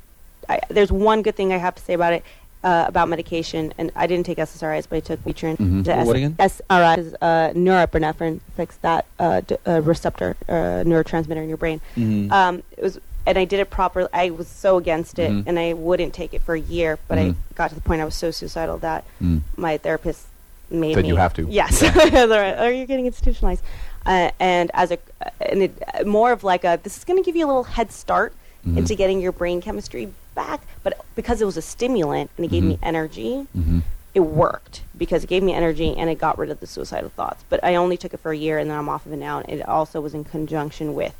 I, 0.48 0.60
there's 0.68 0.92
one 0.92 1.22
good 1.22 1.36
thing 1.36 1.52
I 1.52 1.56
have 1.58 1.74
to 1.76 1.82
say 1.82 1.94
about 1.94 2.12
it. 2.12 2.24
Uh, 2.64 2.84
about 2.86 3.08
medication, 3.08 3.74
and 3.76 3.90
I 3.96 4.06
didn't 4.06 4.24
take 4.24 4.38
SSRIs, 4.38 4.86
but 4.88 4.94
I 4.98 5.00
took 5.00 5.18
Motrin. 5.24 5.56
Mhm. 5.56 5.84
The 5.84 5.96
What 6.04 6.14
again? 6.14 6.36
SRI 6.38 6.94
is 6.94 7.12
uh, 7.20 7.50
norepinephrine, 7.56 8.38
affects 8.50 8.76
that 8.82 9.04
uh, 9.18 9.40
d- 9.40 9.56
uh, 9.66 9.80
receptor, 9.82 10.36
uh, 10.48 10.52
neurotransmitter 10.86 11.42
in 11.42 11.48
your 11.48 11.56
brain. 11.56 11.80
Mhm. 11.96 12.30
Um, 12.30 12.62
it 12.76 12.84
was, 12.84 13.00
and 13.26 13.36
I 13.36 13.46
did 13.46 13.58
it 13.58 13.68
properly. 13.70 14.08
I 14.12 14.30
was 14.30 14.46
so 14.46 14.76
against 14.76 15.18
it, 15.18 15.32
Mhm. 15.32 15.42
and 15.48 15.58
I 15.58 15.72
wouldn't 15.72 16.14
take 16.14 16.34
it 16.34 16.40
for 16.42 16.54
a 16.54 16.60
year. 16.60 17.00
But. 17.08 17.18
I 17.18 17.34
got 17.56 17.70
to 17.70 17.74
the 17.74 17.80
point 17.80 18.00
I 18.00 18.04
was 18.04 18.14
so 18.14 18.30
suicidal 18.30 18.78
that 18.78 19.02
Mm. 19.20 19.40
my 19.56 19.76
therapist 19.76 20.26
made 20.70 20.94
Said 20.94 21.02
me. 21.02 21.08
you 21.08 21.16
have 21.16 21.34
to. 21.34 21.42
Yes. 21.50 21.80
They're 22.10 22.26
like, 22.28 22.58
Are 22.60 22.70
you 22.70 22.86
getting 22.86 23.06
institutionalized? 23.06 23.62
Uh, 24.06 24.30
and 24.38 24.70
as 24.72 24.92
a, 24.92 24.98
uh, 25.20 25.30
and 25.40 25.62
it, 25.64 25.82
uh, 25.98 26.04
more 26.04 26.30
of 26.30 26.44
like 26.44 26.62
a, 26.62 26.78
this 26.80 26.96
is 26.96 27.02
going 27.02 27.20
to 27.20 27.26
give 27.26 27.34
you 27.34 27.44
a 27.44 27.48
little 27.48 27.64
head 27.64 27.90
start 27.90 28.34
Mhm. 28.64 28.76
into 28.78 28.94
getting 28.94 29.20
your 29.20 29.32
brain 29.32 29.60
chemistry 29.60 30.12
back. 30.34 30.60
But 30.82 31.00
because 31.14 31.40
it 31.40 31.44
was 31.44 31.56
a 31.56 31.62
stimulant 31.62 32.30
and 32.36 32.44
it 32.46 32.50
gave 32.50 32.64
me 32.64 32.74
Mhm. 32.74 32.78
energy, 32.82 33.46
hmm 33.54 33.80
it 34.14 34.20
worked 34.20 34.82
because 34.98 35.24
it 35.24 35.26
gave 35.26 35.42
me 35.42 35.54
energy 35.54 35.96
and 35.96 36.10
it 36.10 36.18
got 36.18 36.36
rid 36.36 36.50
of 36.50 36.60
the 36.60 36.66
suicidal 36.66 37.08
thoughts. 37.08 37.42
But 37.48 37.64
I 37.64 37.76
only 37.76 37.96
took 37.96 38.12
it 38.12 38.20
for 38.20 38.30
a 38.30 38.36
year 38.36 38.58
and 38.58 38.70
then 38.70 38.76
I'm 38.76 38.86
off 38.90 39.06
of 39.06 39.12
it 39.14 39.16
now. 39.16 39.38
And 39.38 39.48
it 39.48 39.66
also 39.66 40.02
was 40.02 40.12
in 40.12 40.22
conjunction 40.24 40.92
with 40.92 41.14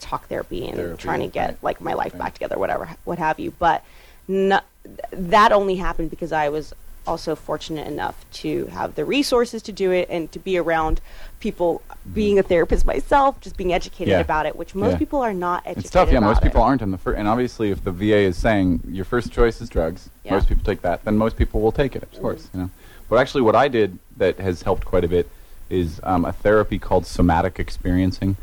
talk 0.00 0.28
therapy 0.28 0.66
and 0.68 0.76
Therapy, 0.76 1.02
trying 1.02 1.20
to 1.20 1.26
get 1.26 1.48
right. 1.48 1.62
like 1.62 1.80
my 1.80 1.94
life 1.94 2.12
Right. 2.12 2.18
back 2.24 2.34
together, 2.34 2.58
whatever, 2.58 2.90
what 3.04 3.16
have 3.18 3.40
you. 3.40 3.52
But 3.58 3.82
no, 4.26 4.60
th- 4.84 4.98
that 5.12 5.52
only 5.52 5.76
happened 5.76 6.10
because 6.10 6.30
I 6.32 6.50
was 6.50 6.74
also 7.08 7.34
fortunate 7.34 7.86
enough 7.86 8.24
to 8.30 8.66
have 8.66 8.94
the 8.94 9.04
resources 9.04 9.62
to 9.62 9.72
do 9.72 9.90
it 9.90 10.08
and 10.10 10.30
to 10.30 10.38
be 10.38 10.58
around 10.58 11.00
people 11.40 11.80
being 12.12 12.38
a 12.38 12.42
therapist 12.42 12.84
myself, 12.84 13.40
just 13.40 13.56
being 13.56 13.72
educated 13.72 14.08
Yeah. 14.08 14.20
about 14.20 14.44
it, 14.46 14.54
which 14.56 14.74
most 14.74 14.92
Yeah. 14.92 14.98
people 14.98 15.20
are 15.22 15.32
not 15.32 15.62
educated 15.64 15.84
It's 15.84 15.90
tough, 15.92 16.12
yeah. 16.12 16.20
Most 16.20 16.42
people 16.42 16.60
it. 16.60 16.64
aren't 16.64 16.82
on 16.82 16.90
the 16.90 16.98
first, 16.98 17.18
and 17.18 17.26
obviously, 17.26 17.70
if 17.70 17.82
the 17.82 17.90
VA 17.90 18.18
is 18.18 18.36
saying 18.36 18.80
your 18.88 19.04
first 19.06 19.32
choice 19.32 19.60
is 19.60 19.68
drugs, 19.68 20.10
Yeah. 20.24 20.34
most 20.34 20.48
people 20.48 20.62
take 20.64 20.82
that. 20.82 21.04
Then 21.04 21.16
most 21.16 21.36
people 21.36 21.60
will 21.62 21.72
take 21.72 21.96
it, 21.96 22.02
of 22.02 22.12
course. 22.20 22.48
You 22.52 22.60
know, 22.60 22.70
but 23.08 23.16
actually, 23.18 23.42
what 23.42 23.56
I 23.56 23.68
did 23.68 23.98
that 24.18 24.38
has 24.38 24.62
helped 24.62 24.84
quite 24.84 25.04
a 25.04 25.08
bit 25.08 25.28
is 25.70 26.00
um, 26.02 26.24
a 26.26 26.32
therapy 26.32 26.78
called 26.78 27.06
somatic 27.06 27.58
experiencing, 27.58 28.36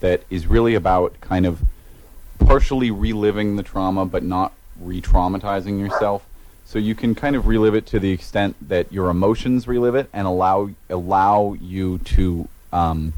that 0.00 0.22
is 0.30 0.46
really 0.46 0.74
about 0.74 1.14
kind 1.20 1.44
of 1.46 1.60
partially 2.38 2.90
reliving 2.90 3.56
the 3.56 3.62
trauma, 3.62 4.04
but 4.06 4.22
not 4.22 4.52
re-traumatizing 4.80 5.78
yourself. 5.78 6.22
So 6.70 6.78
you 6.78 6.94
can 6.94 7.16
kind 7.16 7.34
of 7.34 7.48
relive 7.48 7.74
it 7.74 7.84
to 7.86 7.98
the 7.98 8.12
extent 8.12 8.54
that 8.68 8.92
your 8.92 9.10
emotions 9.10 9.66
relive 9.66 9.96
it 9.96 10.08
and 10.12 10.24
allow 10.24 10.70
allow 10.88 11.54
you 11.54 11.98
to 11.98 12.48
um, 12.72 13.12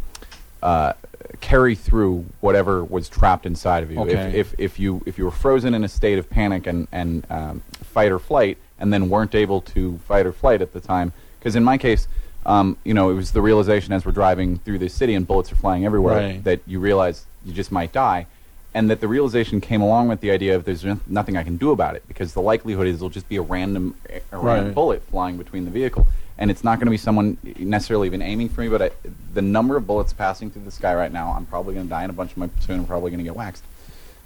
uh, 0.63 0.95
carry 1.43 1.75
through 1.75 2.25
whatever 2.41 2.83
was 2.83 3.11
trapped 3.11 3.45
inside 3.45 3.83
of 3.83 3.91
you. 3.91 4.01
Okay. 4.01 4.13
If, 4.13 4.55
if 4.55 4.55
if 4.59 4.81
you 4.81 5.03
if 5.05 5.19
you 5.19 5.27
were 5.27 5.31
frozen 5.31 5.75
in 5.75 5.85
a 5.85 5.89
state 5.89 6.19
of 6.19 6.31
panic 6.31 6.67
and 6.67 6.89
and 6.93 7.27
um, 7.29 7.63
fight 7.83 8.11
or 8.11 8.19
flight, 8.19 8.57
and 8.81 8.91
then 8.91 9.11
weren't 9.11 9.35
able 9.35 9.61
to 9.61 9.99
fight 10.09 10.25
or 10.25 10.33
flight 10.33 10.63
at 10.63 10.73
the 10.73 10.81
time, 10.81 11.13
because 11.39 11.55
in 11.55 11.63
my 11.63 11.77
case. 11.77 12.09
Um, 12.45 12.77
you 12.83 12.93
know, 12.93 13.09
it 13.11 13.15
was 13.15 13.31
the 13.31 13.41
realization 13.41 13.93
as 13.93 14.05
we're 14.05 14.11
driving 14.11 14.59
through 14.59 14.81
the 14.81 14.89
city 14.89 15.15
and 15.15 15.25
bullets 15.25 15.53
are 15.53 15.55
flying 15.55 15.85
everywhere 15.87 16.17
Right. 16.17 16.43
that 16.43 16.59
you 16.67 16.81
realize 16.81 17.25
you 17.45 17.53
just 17.53 17.71
might 17.71 17.93
die, 17.93 18.27
and 18.75 18.89
that 18.91 19.01
the 19.01 19.09
realization 19.09 19.61
came 19.61 19.83
along 19.83 20.09
with 20.09 20.21
the 20.21 20.31
idea 20.31 20.57
of 20.57 20.65
there's 20.65 20.85
nothing 21.07 21.37
I 21.37 21.43
can 21.43 21.57
do 21.57 21.71
about 21.73 21.95
it 21.95 22.07
because 22.09 22.33
the 22.33 22.41
likelihood 22.41 22.87
is 22.87 22.97
it'll 22.97 23.11
just 23.11 23.29
be 23.29 23.37
a 23.37 23.43
random, 23.43 23.95
a 24.11 24.39
random 24.39 24.67
Right. 24.67 24.75
bullet 24.75 25.03
flying 25.05 25.37
between 25.37 25.65
the 25.65 25.71
vehicle, 25.71 26.07
and 26.39 26.51
it's 26.51 26.65
not 26.65 26.79
going 26.79 26.87
to 26.87 26.91
be 26.91 26.97
someone 26.97 27.37
necessarily 27.59 28.07
even 28.07 28.23
aiming 28.23 28.49
for 28.49 28.63
me. 28.63 28.69
But 28.69 28.83
I, 28.83 28.91
the 29.35 29.43
number 29.43 29.77
of 29.77 29.87
bullets 29.87 30.13
passing 30.13 30.51
through 30.51 30.65
the 30.65 30.71
sky 30.71 30.95
right 30.95 31.13
now, 31.13 31.33
I'm 31.37 31.45
probably 31.47 31.75
going 31.75 31.87
to 31.87 31.91
die, 31.91 32.05
in 32.05 32.11
a 32.11 32.15
bunch 32.15 32.33
of 32.33 32.39
my 32.39 32.47
platoon 32.47 32.81
are 32.81 32.85
probably 32.85 33.11
going 33.11 33.19
to 33.19 33.25
get 33.25 33.37
waxed. 33.37 33.63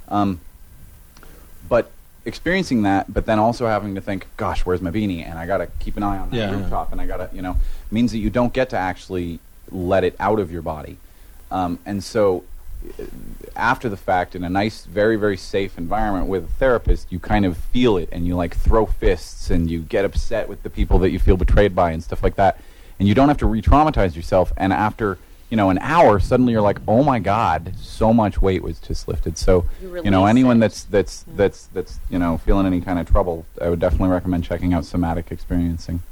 Um, 0.09 0.41
but 1.69 1.91
experiencing 2.25 2.83
that, 2.83 3.13
but 3.13 3.27
then 3.27 3.39
also 3.39 3.67
having 3.67 3.95
to 3.97 4.01
think, 4.01 4.27
gosh, 4.37 4.65
where's 4.65 4.81
my 4.81 4.91
beanie? 4.91 5.25
And 5.29 5.39
I 5.39 5.47
got 5.47 5.59
to 5.59 5.67
keep 5.81 5.97
an 5.97 6.03
eye 6.05 6.19
on 6.19 6.31
that 6.31 6.37
Yeah. 6.37 6.51
rooftop, 6.53 6.93
and 6.93 7.01
I 7.01 7.07
got 7.07 7.17
to, 7.19 7.29
you 7.35 7.43
know, 7.43 7.57
means 7.91 8.13
that 8.13 8.19
you 8.19 8.31
don't 8.31 8.53
get 8.53 8.71
to 8.71 8.77
actually 8.79 9.41
let 9.73 10.05
it 10.05 10.15
out 10.21 10.39
of 10.39 10.53
your 10.53 10.63
body. 10.63 10.99
Um, 11.51 11.79
and 11.85 12.03
so, 12.03 12.45
after 13.55 13.89
the 13.89 13.97
fact, 13.97 14.35
in 14.35 14.45
a 14.45 14.51
nice, 14.51 14.85
very, 14.85 15.17
very 15.17 15.37
safe 15.37 15.79
environment 15.79 16.27
with 16.27 16.45
a 16.45 16.49
therapist, 16.55 17.11
you 17.11 17.19
kind 17.19 17.45
of 17.45 17.57
feel 17.57 17.97
it, 17.97 18.09
and 18.13 18.27
you 18.27 18.37
like 18.37 18.57
throw 18.57 18.87
fists, 18.87 19.51
and 19.51 19.71
you 19.71 19.81
get 19.81 20.05
upset 20.05 20.49
with 20.49 20.63
the 20.63 20.71
people 20.71 20.99
that 21.01 21.11
you 21.11 21.19
feel 21.19 21.37
betrayed 21.37 21.75
by, 21.75 21.91
and 21.93 22.03
stuff 22.03 22.23
like 22.23 22.37
that. 22.37 22.61
And 22.99 23.07
you 23.09 23.15
don't 23.15 23.29
have 23.29 23.39
to 23.39 23.47
re-traumatize 23.47 24.15
yourself. 24.17 24.53
And 24.57 24.73
after 24.73 25.19
you 25.51 25.57
know 25.57 25.71
an 25.71 25.79
hour, 25.79 26.19
suddenly 26.19 26.53
you're 26.53 26.63
like, 26.63 26.81
oh 26.89 27.03
my 27.05 27.19
god, 27.19 27.73
so 27.79 28.13
much 28.13 28.41
weight 28.43 28.63
was 28.63 28.79
just 28.79 29.07
lifted. 29.09 29.39
So 29.39 29.65
You 29.81 30.03
you 30.05 30.11
know 30.11 30.27
anyone 30.27 30.57
it. 30.57 30.61
that's 30.61 30.85
that's 30.85 31.25
that's 31.37 31.67
that's 31.69 32.01
you 32.11 32.19
know 32.19 32.37
feeling 32.39 32.67
any 32.67 32.81
kind 32.81 32.99
of 32.99 33.09
trouble, 33.11 33.47
I 33.63 33.69
would 33.71 33.81
definitely 33.81 34.09
recommend 34.11 34.45
checking 34.45 34.75
out 34.75 34.85
somatic 34.85 35.31
experiencing 35.31 36.03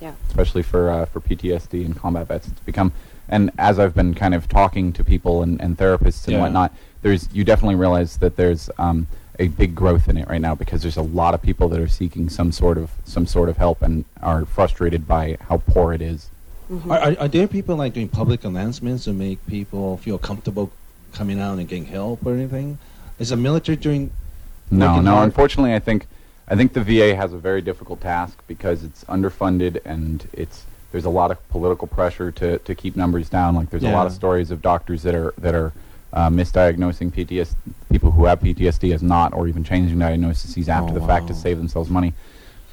Yeah. 0.00 0.14
especially 0.28 0.62
for 0.62 0.90
uh, 0.90 1.04
for 1.06 1.20
PTSD 1.20 1.84
and 1.84 1.96
combat 1.96 2.26
vets. 2.26 2.48
It's 2.48 2.60
become, 2.60 2.92
and 3.30 3.50
as 3.56 3.78
I've 3.78 3.94
been 3.94 4.12
kind 4.14 4.34
of 4.34 4.48
talking 4.48 4.92
to 4.92 5.04
people 5.04 5.42
and, 5.42 5.60
and 5.60 5.78
therapists 5.78 6.26
and 6.26 6.34
Yeah. 6.34 6.40
whatnot, 6.42 6.74
there's 7.02 7.28
you 7.32 7.44
definitely 7.44 7.76
realize 7.76 8.18
that 8.18 8.36
there's 8.36 8.68
um, 8.76 9.06
a 9.38 9.48
big 9.48 9.74
growth 9.74 10.08
in 10.08 10.16
it 10.18 10.28
right 10.28 10.40
now 10.40 10.54
because 10.54 10.82
there's 10.82 10.98
a 10.98 11.02
lot 11.02 11.32
of 11.32 11.40
people 11.40 11.68
that 11.70 11.80
are 11.80 11.88
seeking 11.88 12.28
some 12.28 12.52
sort 12.52 12.76
of 12.76 12.90
some 13.04 13.26
sort 13.26 13.48
of 13.48 13.56
help 13.56 13.80
and 13.80 14.04
are 14.20 14.44
frustrated 14.44 15.08
by 15.08 15.38
how 15.48 15.58
poor 15.58 15.94
it 15.94 16.02
is. 16.02 16.28
Are, 16.88 16.98
are, 16.98 17.16
are 17.20 17.28
there 17.28 17.48
people 17.48 17.76
like 17.76 17.94
doing 17.94 18.08
public 18.08 18.44
announcements 18.44 19.04
to 19.04 19.12
make 19.12 19.44
people 19.46 19.96
feel 19.96 20.18
comfortable 20.18 20.70
coming 21.12 21.40
out 21.40 21.58
and 21.58 21.66
getting 21.68 21.86
help 21.86 22.24
or 22.26 22.34
anything? 22.34 22.78
Is 23.18 23.30
the 23.30 23.36
military 23.36 23.76
doing? 23.76 24.10
No, 24.70 25.00
no. 25.00 25.12
hard? 25.12 25.24
Unfortunately, 25.24 25.74
I 25.74 25.78
think 25.78 26.06
I 26.48 26.56
think 26.56 26.72
the 26.72 26.82
VA 26.82 27.14
has 27.14 27.32
a 27.32 27.38
very 27.38 27.62
difficult 27.62 28.00
task 28.00 28.42
because 28.48 28.82
it's 28.82 29.04
underfunded 29.04 29.80
and 29.84 30.28
it's 30.32 30.64
there's 30.92 31.04
a 31.04 31.10
lot 31.10 31.30
of 31.30 31.48
political 31.50 31.86
pressure 31.86 32.30
to, 32.32 32.58
to 32.58 32.74
keep 32.74 32.96
numbers 32.96 33.28
down. 33.28 33.54
Like 33.54 33.70
there's 33.70 33.82
a 33.84 33.90
lot 33.92 34.06
of 34.06 34.12
stories 34.12 34.50
of 34.50 34.60
doctors 34.62 35.02
that 35.04 35.14
are 35.14 35.32
that 35.38 35.54
are 35.54 35.72
uh, 36.12 36.28
misdiagnosing 36.28 37.12
PTSD, 37.12 37.54
people 37.90 38.10
who 38.10 38.24
have 38.24 38.40
PTSD 38.40 38.92
as 38.92 39.02
not, 39.02 39.32
or 39.32 39.46
even 39.46 39.62
changing 39.62 39.98
diagnoses 39.98 40.68
after 40.68 40.90
Oh, 40.90 40.94
the 40.98 41.06
fact 41.06 41.28
to 41.28 41.34
save 41.34 41.58
themselves 41.58 41.88
money. 41.90 42.12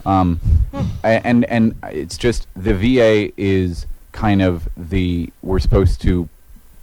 Um, 0.05 0.39
and 1.03 1.45
and 1.45 1.75
it's 1.83 2.17
just 2.17 2.47
the 2.55 2.73
VA 2.73 3.31
is 3.37 3.85
kind 4.11 4.41
of 4.41 4.67
the 4.75 5.31
we're 5.43 5.59
supposed 5.59 6.01
to 6.01 6.27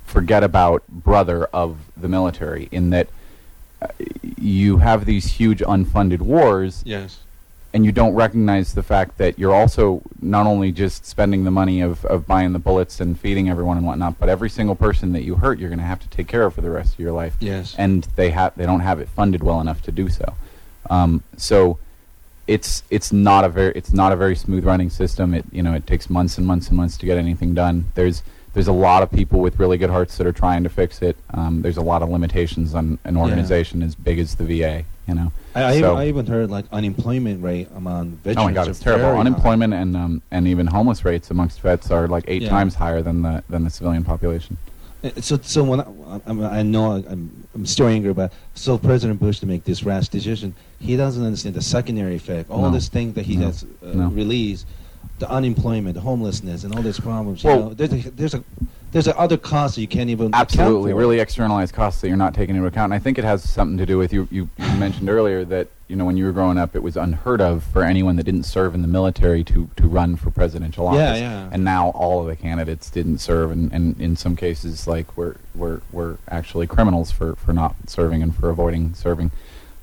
forget 0.05 0.44
about 0.44 0.86
brother 0.89 1.47
of 1.47 1.78
the 1.97 2.06
military 2.09 2.69
in 2.70 2.90
that 2.90 3.09
uh, 3.82 3.89
you 4.39 4.77
have 4.77 5.05
these 5.06 5.27
huge 5.27 5.59
unfunded 5.61 6.20
wars 6.20 6.82
Yes. 6.86 7.19
And 7.74 7.84
you 7.84 7.90
don't 7.90 8.14
recognize 8.14 8.72
the 8.72 8.84
fact 8.84 9.18
that 9.18 9.36
you're 9.36 9.52
also 9.52 10.01
not 10.22 10.46
only 10.46 10.70
just 10.70 11.05
spending 11.05 11.42
the 11.42 11.51
money 11.51 11.80
of, 11.80 12.05
of 12.05 12.24
buying 12.24 12.52
the 12.52 12.59
bullets 12.60 13.01
and 13.01 13.18
feeding 13.18 13.51
everyone 13.51 13.76
and 13.76 13.84
whatnot, 13.84 14.16
but 14.20 14.28
every 14.28 14.48
single 14.48 14.76
person 14.76 15.12
that 15.12 15.24
you 15.24 15.34
hurt, 15.34 15.59
you're 15.59 15.68
going 15.68 15.80
to 15.80 15.84
have 15.84 15.98
to 15.98 16.09
take 16.09 16.28
care 16.28 16.44
of 16.44 16.55
for 16.55 16.60
the 16.60 16.70
rest 16.70 16.94
of 16.94 17.01
your 17.01 17.10
life. 17.10 17.34
Yes. 17.40 17.74
And 17.76 18.05
they 18.14 18.30
have 18.30 18.55
they 18.55 18.64
don't 18.64 18.80
have 18.80 19.01
it 19.01 19.09
funded 19.09 19.42
well 19.42 19.60
enough 19.60 19.82
to 19.82 19.92
do 19.92 20.09
so. 20.09 20.34
Um, 20.88 21.24
so 21.36 21.78
it's 22.46 22.84
it's 22.90 23.12
not 23.12 23.44
a 23.44 23.48
very 23.48 23.72
it's 23.74 23.92
not 23.92 24.12
a 24.12 24.16
very 24.16 24.36
smooth 24.36 24.64
running 24.64 24.88
system. 24.88 25.34
It 25.34 25.44
you 25.51 25.62
know 25.62 25.74
it 25.74 25.84
takes 25.84 26.09
months 26.09 26.38
and 26.38 26.46
months 26.46 26.68
and 26.68 26.76
months 26.76 26.96
to 26.98 27.06
get 27.06 27.18
anything 27.18 27.55
done. 27.55 27.86
There's 27.96 28.22
there's 28.52 28.68
a 28.68 28.72
lot 28.72 29.02
of 29.02 29.10
people 29.10 29.40
with 29.40 29.59
really 29.59 29.78
good 29.78 29.90
hearts 29.90 30.16
that 30.18 30.28
are 30.28 30.32
trying 30.32 30.62
to 30.62 30.68
fix 30.68 31.02
it. 31.02 31.16
Um, 31.30 31.62
there's 31.62 31.76
a 31.76 31.82
lot 31.82 32.02
of 32.02 32.09
limitations 32.09 32.72
on 32.72 33.01
an 33.02 33.16
organization 33.16 33.82
as 33.82 33.96
big 33.96 34.20
as 34.20 34.36
the 34.36 34.44
VA. 34.44 34.84
You 35.09 35.14
know. 35.14 35.32
I, 35.55 35.81
So- 35.81 35.97
I 35.97 36.06
even 36.06 36.26
heard 36.26 36.51
like 36.51 36.64
unemployment 36.72 37.43
rate 37.43 37.68
among 37.76 38.10
veterans. 38.24 38.39
Oh 38.39 38.44
my 38.44 38.52
god, 38.52 38.68
it's 38.68 38.81
terrible. 38.81 39.05
high. 39.14 39.20
Unemployment 39.20 39.72
and 39.74 39.97
um, 39.97 40.22
and 40.31 40.47
even 40.48 40.66
homeless 40.66 41.05
rates 41.05 41.31
amongst 41.31 41.60
vets 41.60 41.90
are 41.90 42.09
like 42.09 42.24
eight 42.26 42.43
Yeah. 42.43 42.48
times 42.51 42.74
higher 42.74 43.02
than 43.02 43.22
the 43.22 43.43
than 43.48 43.64
the 43.64 43.70
civilian 43.70 44.05
population. 44.05 44.56
Uh, 45.05 45.10
So, 45.20 45.39
so 45.43 45.62
when 45.62 45.81
I, 45.81 45.86
I, 46.26 46.59
I 46.60 46.62
know 46.62 46.93
I'm, 46.93 47.47
I'm 47.55 47.66
still 47.66 47.86
angry, 47.89 48.12
but 48.14 48.32
so 48.55 48.78
President 48.78 49.20
Bush 49.20 49.39
to 49.40 49.47
make 49.47 49.64
this 49.64 49.85
rash 49.85 50.09
decision, 50.09 50.55
he 50.81 50.97
doesn't 50.97 51.24
understand 51.24 51.55
the 51.55 51.62
secondary 51.62 52.16
effect. 52.16 52.51
All 52.51 52.62
No. 52.62 52.70
this 52.70 52.89
thing 52.89 53.12
that 53.12 53.26
he 53.26 53.36
No. 53.36 53.47
has 53.47 53.64
uh, 53.64 53.89
No. 53.94 54.09
released, 54.09 54.66
the 55.18 55.31
unemployment, 55.31 55.94
the 55.94 56.01
homelessness, 56.01 56.64
and 56.64 56.74
all 56.74 56.82
these 56.82 56.98
problems. 56.98 57.44
Well- 57.44 57.56
you 57.56 57.62
know, 57.64 57.74
there's 57.74 57.93
a, 58.06 58.10
there's 58.10 58.35
a 58.35 58.43
there's 58.95 59.09
other 59.09 59.37
costs 59.37 59.75
that 59.75 59.81
you 59.81 59.89
can't 59.89 60.09
even 60.09 60.33
Absolutely, 60.33 60.93
for. 60.93 60.97
really 60.97 61.19
externalized 61.19 61.75
costs 61.75 62.01
that 62.01 62.07
you're 62.07 62.16
not 62.16 62.33
taking 62.33 62.55
into 62.55 62.69
account. 62.69 62.93
And 62.93 62.95
I 62.95 63.01
think 63.01 63.19
it 63.19 63.25
has 63.25 63.43
something 63.43 63.77
to 63.77 63.85
do 63.85 63.99
with 63.99 64.12
you. 64.12 64.29
You, 64.31 64.49
you 64.57 64.77
mentioned 64.77 65.11
earlier 65.11 65.45
that 65.47 65.66
you 65.89 65.97
know 65.97 66.05
when 66.05 66.16
you 66.16 66.25
were 66.25 66.31
growing 66.31 66.59
up, 66.59 66.77
it 66.77 66.83
was 66.83 66.97
unheard 66.97 67.41
of 67.41 67.65
for 67.65 67.83
anyone 67.83 68.15
that 68.16 68.23
didn't 68.23 68.45
serve 68.45 68.73
in 68.73 68.83
the 68.83 68.89
military 68.89 69.43
to 69.45 69.69
to 69.77 69.89
run 69.89 70.15
for 70.15 70.31
presidential 70.31 70.87
office. 70.87 71.01
Yeah, 71.01 71.16
yeah. 71.16 71.49
And 71.51 71.65
now 71.65 71.91
all 71.91 72.21
of 72.21 72.29
the 72.29 72.37
candidates 72.37 72.89
didn't 72.89 73.19
serve, 73.19 73.51
and, 73.51 73.73
and 73.73 74.01
in 74.01 74.15
some 74.15 74.37
cases, 74.37 74.87
like 74.87 75.16
we're 75.16 75.35
we're 75.57 75.81
we're 75.91 76.19
actually 76.31 76.69
criminals 76.69 77.11
for 77.11 77.35
for 77.35 77.53
not 77.53 77.75
serving 77.89 78.23
and 78.23 78.35
for 78.35 78.49
avoiding 78.49 78.95
serving. 78.95 79.33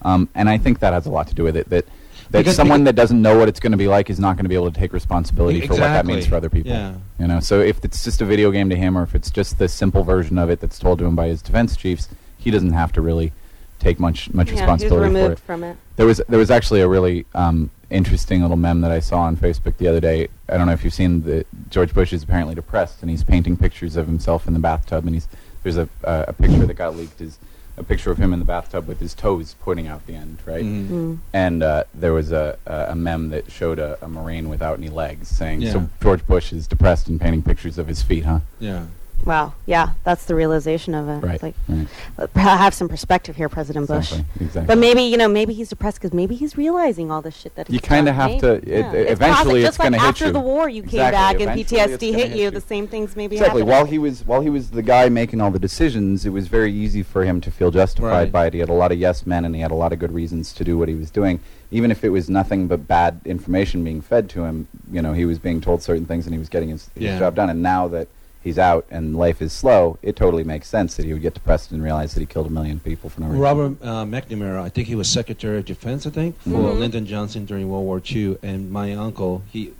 Um, 0.04 0.30
and 0.34 0.50
I 0.50 0.58
think 0.58 0.80
that 0.80 0.94
has 0.94 1.06
a 1.06 1.12
lot 1.12 1.28
to 1.28 1.36
do 1.36 1.44
with 1.44 1.58
it. 1.58 1.70
That 1.70 1.86
that 2.32 2.40
Because- 2.40 2.56
someone 2.56 2.84
that 2.86 2.96
doesn't 2.96 3.22
know 3.22 3.38
what 3.38 3.48
it's 3.50 3.60
going 3.60 3.72
to 3.74 3.78
be 3.78 3.88
like 3.88 4.10
is 4.10 4.20
not 4.20 4.36
going 4.38 4.46
to 4.46 4.50
be 4.50 4.56
able 4.56 4.72
to 4.72 4.80
take 4.80 4.94
responsibility 4.94 5.62
for 5.62 5.74
what 5.74 5.80
that 5.80 6.06
means 6.06 6.26
for 6.26 6.36
other 6.36 6.50
people. 6.50 6.72
Yeah. 6.72 6.94
You 7.20 7.28
know, 7.28 7.40
so 7.40 7.60
if 7.60 7.84
it's 7.84 8.04
just 8.04 8.22
a 8.22 8.26
video 8.26 8.52
game 8.52 8.70
to 8.70 8.76
him, 8.76 8.98
or 8.98 9.04
if 9.04 9.14
it's 9.16 9.30
just 9.30 9.58
the 9.60 9.68
simple 9.68 10.04
version 10.04 10.38
of 10.38 10.50
it 10.50 10.60
that's 10.60 10.80
told 10.80 11.00
to 11.00 11.06
him 11.06 11.16
by 11.16 11.28
his 11.28 11.42
defense 11.42 11.76
chiefs, 11.76 12.08
he 12.38 12.50
doesn't 12.52 12.74
have 12.74 12.92
to 12.94 13.02
really 13.02 13.32
take 13.80 14.00
much 14.00 14.32
much 14.34 14.48
Yeah, 14.48 14.54
he's 14.54 14.62
responsibility 14.62 15.08
for 15.10 15.14
removed 15.14 15.34
it. 15.34 15.40
from 15.40 15.64
it. 15.64 15.78
There 15.96 16.06
was 16.06 16.22
there 16.30 16.40
was 16.40 16.52
actually 16.52 16.82
a 16.82 16.88
really 16.88 17.26
um, 17.36 17.70
interesting 17.90 18.42
little 18.42 18.58
meme 18.58 18.82
that 18.82 18.92
I 18.92 19.00
saw 19.00 19.22
on 19.22 19.36
Facebook 19.36 19.78
the 19.78 19.88
other 19.88 20.00
day. 20.00 20.28
I 20.48 20.58
don't 20.58 20.68
know 20.68 20.74
if 20.74 20.84
you've 20.84 20.94
seen 20.94 21.24
the 21.24 21.46
George 21.70 21.94
Bush 21.94 22.14
is 22.14 22.24
apparently 22.24 22.56
depressed, 22.56 23.02
and 23.02 23.10
he's 23.10 23.24
painting 23.24 23.58
pictures 23.58 23.96
of 23.98 24.06
himself 24.08 24.48
in 24.48 24.54
the 24.54 24.60
bathtub, 24.60 25.06
and 25.06 25.16
he's 25.16 25.28
there's 25.64 25.78
a 25.78 25.90
uh, 26.04 26.26
a 26.28 26.34
picture 26.34 26.66
that 26.66 26.74
got 26.76 26.96
leaked 26.96 27.20
is 27.22 27.38
a 27.82 27.84
picture 27.84 28.12
of 28.12 28.18
him 28.18 28.32
in 28.32 28.40
the 28.40 28.46
bathtub 28.46 28.88
with 28.88 29.00
his 29.00 29.14
toes 29.14 29.56
pointing 29.60 29.88
out 29.88 30.06
the 30.08 30.16
end, 30.16 30.38
right? 30.46 30.64
Mhm. 30.64 30.88
Mm. 30.90 31.18
And 31.34 31.64
uh, 31.64 31.84
there 31.94 32.14
was 32.14 32.32
a, 32.32 32.58
a, 32.66 32.92
a 32.92 32.96
meme 32.96 33.30
that 33.32 33.52
showed 33.52 33.80
a, 33.80 33.98
a 34.02 34.08
Marine 34.08 34.48
without 34.48 34.78
any 34.78 34.90
legs 34.90 35.28
saying, 35.28 35.62
Yeah. 35.62 35.72
So 35.74 35.90
George 36.02 36.26
Bush 36.26 36.54
is 36.54 36.68
depressed 36.68 37.08
and 37.10 37.20
painting 37.20 37.42
pictures 37.42 37.78
of 37.78 37.88
his 37.88 38.02
feet, 38.02 38.24
huh? 38.26 38.40
Yeah. 38.60 38.86
Wow. 39.26 39.54
Yeah, 39.66 39.92
that's 40.04 40.26
the 40.26 40.36
realization 40.36 40.94
of 40.96 41.08
it. 41.08 41.26
Right. 41.26 41.34
It's 41.36 41.44
like, 41.44 41.56
right. 41.68 41.88
uh, 42.18 42.28
have 42.58 42.74
some 42.74 42.90
perspective 42.90 43.36
here, 43.36 43.50
President 43.50 43.88
Bush. 43.88 44.12
Exactly. 44.14 44.46
exactly. 44.46 44.68
But 44.68 44.78
maybe 44.80 45.02
you 45.04 45.18
know, 45.18 45.28
maybe 45.28 45.54
he's 45.54 45.70
depressed 45.70 45.98
because 46.02 46.14
maybe 46.14 46.36
he's 46.36 46.58
realizing 46.58 47.12
all 47.12 47.22
this 47.22 47.36
shit 47.38 47.56
that 47.56 47.68
he's 47.68 47.76
You 47.76 47.80
kinda 47.80 48.14
have 48.14 48.30
Maybe. 48.32 48.42
to- 48.42 48.54
it- 48.54 48.68
Yeah. 48.68 48.92
it- 48.94 48.96
It's 49.02 49.12
eventually 49.12 49.34
possible. 49.34 49.56
it's 49.58 49.66
just 49.68 49.80
like 49.80 49.86
gonna 49.86 49.98
hit 49.98 50.04
you. 50.04 50.10
after 50.10 50.32
the 50.32 50.40
war, 50.40 50.70
you 50.70 50.84
came 50.84 51.00
back 51.12 51.34
and 51.36 51.44
Eventually 51.44 51.62
it's 51.62 51.72
PTSD 51.98 52.12
hit 52.14 52.30
hit 52.30 52.38
you. 52.38 52.44
you. 52.46 52.50
The 52.52 52.62
same 52.62 52.88
things 52.88 53.16
maybe 53.16 53.36
Exactly. 53.36 53.62
happened. 53.62 53.72
While 53.72 53.86
he 53.86 53.98
was 54.00 54.26
while 54.26 54.42
he 54.42 54.50
was 54.50 54.72
the 54.72 54.82
guy 54.82 55.10
making 55.10 55.40
all 55.42 55.52
the 55.52 55.60
decisions, 55.60 56.26
it 56.26 56.30
was 56.32 56.48
very 56.48 56.72
easy 56.74 57.04
for 57.04 57.24
him 57.24 57.42
to 57.42 57.52
feel 57.52 57.72
justified 57.72 58.12
Right. 58.12 58.32
by 58.32 58.46
it. 58.48 58.54
He 58.54 58.60
had 58.60 58.70
a 58.70 58.74
lot 58.74 58.92
of 58.92 58.98
yes 59.00 59.26
men, 59.26 59.46
and 59.46 59.54
he 59.56 59.62
had 59.62 59.72
a 59.72 59.76
lot 59.76 59.94
of 59.94 60.00
good 60.00 60.12
reasons 60.14 60.52
to 60.54 60.64
do 60.64 60.78
what 60.78 60.90
he 60.90 60.96
was 60.96 61.12
doing, 61.12 61.40
even 61.72 61.92
if 61.92 62.04
it 62.04 62.10
was 62.10 62.30
nothing 62.30 62.68
but 62.68 62.88
bad 62.88 63.20
information 63.26 63.84
being 63.84 64.02
fed 64.02 64.30
to 64.30 64.46
him. 64.46 64.68
You 64.92 65.02
know, 65.02 65.14
he 65.14 65.26
was 65.26 65.38
being 65.40 65.62
told 65.62 65.82
certain 65.84 66.06
things, 66.06 66.26
and 66.26 66.34
he 66.34 66.40
was 66.40 66.50
getting 66.50 66.70
his, 66.70 66.90
his 66.96 67.04
Yeah. 67.04 67.20
job 67.20 67.36
done. 67.36 67.50
And 67.50 67.62
now 67.62 67.88
that 67.90 68.08
he's 68.44 68.58
out 68.58 68.86
and 68.90 69.16
life 69.16 69.42
is 69.42 69.54
slow, 69.54 69.98
it 70.02 70.16
totally 70.16 70.44
makes 70.44 70.68
sense 70.68 70.96
that 70.98 71.06
he 71.06 71.14
would 71.14 71.22
get 71.22 71.34
depressed 71.34 71.72
and 71.72 71.84
realize 71.84 72.14
that 72.14 72.20
he 72.20 72.26
killed 72.26 72.48
a 72.48 72.50
million 72.50 72.80
people 72.80 73.10
for 73.10 73.22
no 73.22 73.28
reason. 73.28 73.40
Robert 73.42 73.78
uh, 73.84 74.04
McNamara, 74.06 74.62
I 74.62 74.70
think 74.70 74.88
he 74.88 74.96
was 74.96 75.08
Secretary 75.08 75.58
of 75.60 75.66
Defense, 75.66 76.06
I 76.08 76.10
think, 76.10 76.40
for 76.42 76.50
Mhm. 76.50 76.80
Lyndon 76.80 77.06
Johnson 77.06 77.46
during 77.46 77.70
World 77.70 77.86
War 77.86 78.02
II. 78.12 78.38
And 78.44 78.72
my 78.72 78.94
uncle, 78.94 79.44
he 79.52 79.74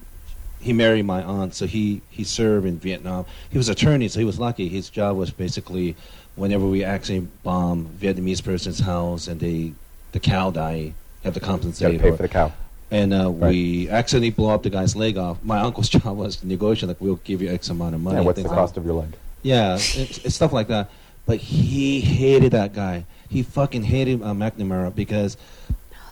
he 0.60 0.74
married 0.74 1.08
my 1.08 1.24
aunt, 1.24 1.56
so 1.56 1.66
he, 1.66 2.02
he 2.12 2.24
served 2.24 2.68
in 2.68 2.78
Vietnam. 2.78 3.26
He 3.50 3.58
was 3.58 3.68
attorney, 3.68 4.08
so 4.08 4.20
he 4.20 4.26
was 4.26 4.40
lucky. 4.40 4.70
His 4.70 4.92
job 4.92 5.18
was 5.18 5.32
basically 5.32 5.96
whenever 6.36 6.68
we 6.68 6.84
actually 6.84 7.22
bomb 7.42 7.90
Vietnamese 8.00 8.44
person's 8.44 8.80
house 8.82 9.28
and 9.28 9.40
they 9.40 9.74
the 10.12 10.20
cow 10.20 10.52
die, 10.52 10.94
have 11.24 11.34
to 11.34 11.40
compensate. 11.40 12.00
pay 12.00 12.10
or- 12.10 12.16
for 12.16 12.22
the 12.24 12.30
cow. 12.30 12.52
And 12.92 13.14
uh, 13.14 13.32
we 13.32 13.90
accidentally 13.90 14.30
blow 14.30 14.50
up 14.50 14.64
the 14.64 14.70
guy's 14.70 14.96
leg 14.96 15.18
off. 15.18 15.42
My 15.44 15.62
uncle's 15.62 15.90
job 15.98 16.18
was 16.18 16.36
to 16.38 16.48
negotiate, 16.48 16.90
like, 16.90 17.02
we'll 17.02 17.16
give 17.16 17.42
you 17.42 17.50
X 17.50 17.70
amount 17.70 17.96
of 17.96 18.02
money. 18.02 18.18
Yeah, 18.18 18.24
what's 18.24 18.36
the 18.36 18.44
things 18.44 18.54
cost 18.54 18.74
like, 18.74 18.78
of 18.78 18.86
your 18.86 18.96
leg? 18.96 19.14
Yeah, 19.42 19.76
it's, 19.76 20.26
it's 20.26 20.36
stuff 20.36 20.54
like 20.54 20.68
that. 20.68 20.92
But 21.26 21.38
he 21.38 22.02
hated 22.02 22.52
that 22.52 22.74
guy. 22.74 23.06
He 23.30 23.44
fucking 23.44 23.84
hated 23.84 24.22
uh, 24.22 24.34
McNamara 24.34 24.94
because 24.94 25.38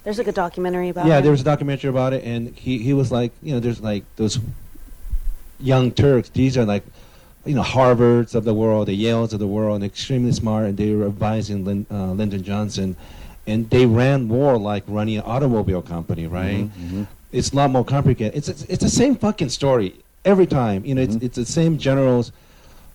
There's 0.03 0.17
like 0.17 0.27
a 0.27 0.31
documentary 0.31 0.89
about 0.89 1.05
yeah, 1.05 1.13
it. 1.13 1.15
Yeah, 1.17 1.21
there 1.21 1.31
was 1.31 1.41
a 1.41 1.45
documentary 1.45 1.89
about 1.89 2.13
it, 2.13 2.23
and 2.23 2.55
he 2.55 2.77
he 2.77 2.93
was 2.93 3.11
like, 3.11 3.33
you 3.43 3.53
know, 3.53 3.59
there's 3.59 3.81
like 3.81 4.05
those 4.15 4.39
young 5.59 5.91
Turks. 5.91 6.29
These 6.29 6.57
are 6.57 6.63
like, 6.63 6.83
you 7.45 7.55
know, 7.55 7.63
Harvards 7.63 8.35
of 8.35 8.45
the 8.45 8.53
world, 8.53 8.87
the 8.87 9.03
Yales 9.03 9.33
of 9.33 9.39
the 9.39 9.47
world, 9.47 9.75
and 9.75 9.83
extremely 9.83 10.31
smart, 10.31 10.65
and 10.65 10.77
they 10.77 10.93
were 10.93 11.07
advising 11.07 11.65
Lin, 11.65 11.85
uh, 11.91 12.11
Lyndon 12.11 12.43
Johnson, 12.43 12.95
and 13.49 13.69
they 13.69 13.85
ran 13.85 14.29
war 14.29 14.57
like 14.57 14.83
running 14.87 15.17
an 15.17 15.23
automobile 15.25 15.81
company, 15.81 16.27
right? 16.27 16.69
Mhm, 16.69 16.89
mhm. 16.91 17.07
It's 17.31 17.51
a 17.51 17.55
lot 17.55 17.69
more 17.71 17.83
complicated. 17.83 18.35
It's 18.37 18.47
it's, 18.49 18.63
it's 18.63 18.83
the 18.83 18.89
same 18.89 19.15
fucking 19.15 19.49
story 19.49 19.95
every 20.25 20.45
time. 20.47 20.85
You 20.85 20.95
know, 20.95 21.01
it's 21.01 21.15
Mhm. 21.15 21.23
it's 21.23 21.35
the 21.35 21.45
same 21.45 21.77
generals 21.77 22.31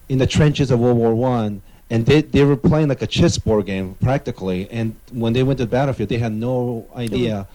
in 0.08 0.18
the 0.18 0.26
trenches 0.26 0.70
of 0.70 0.78
World 0.80 0.98
War 0.98 1.14
One. 1.14 1.60
And 1.90 2.06
they, 2.06 2.22
they 2.22 2.44
were 2.44 2.56
playing 2.56 2.88
like 2.88 3.02
a 3.02 3.06
chessboard 3.06 3.66
game 3.66 3.94
practically. 4.02 4.66
And 4.70 4.94
when 5.12 5.34
they 5.34 5.42
went 5.42 5.58
to 5.58 5.66
the 5.66 5.70
battlefield, 5.70 6.08
they 6.08 6.16
had 6.18 6.32
no 6.32 6.86
idea 6.96 7.46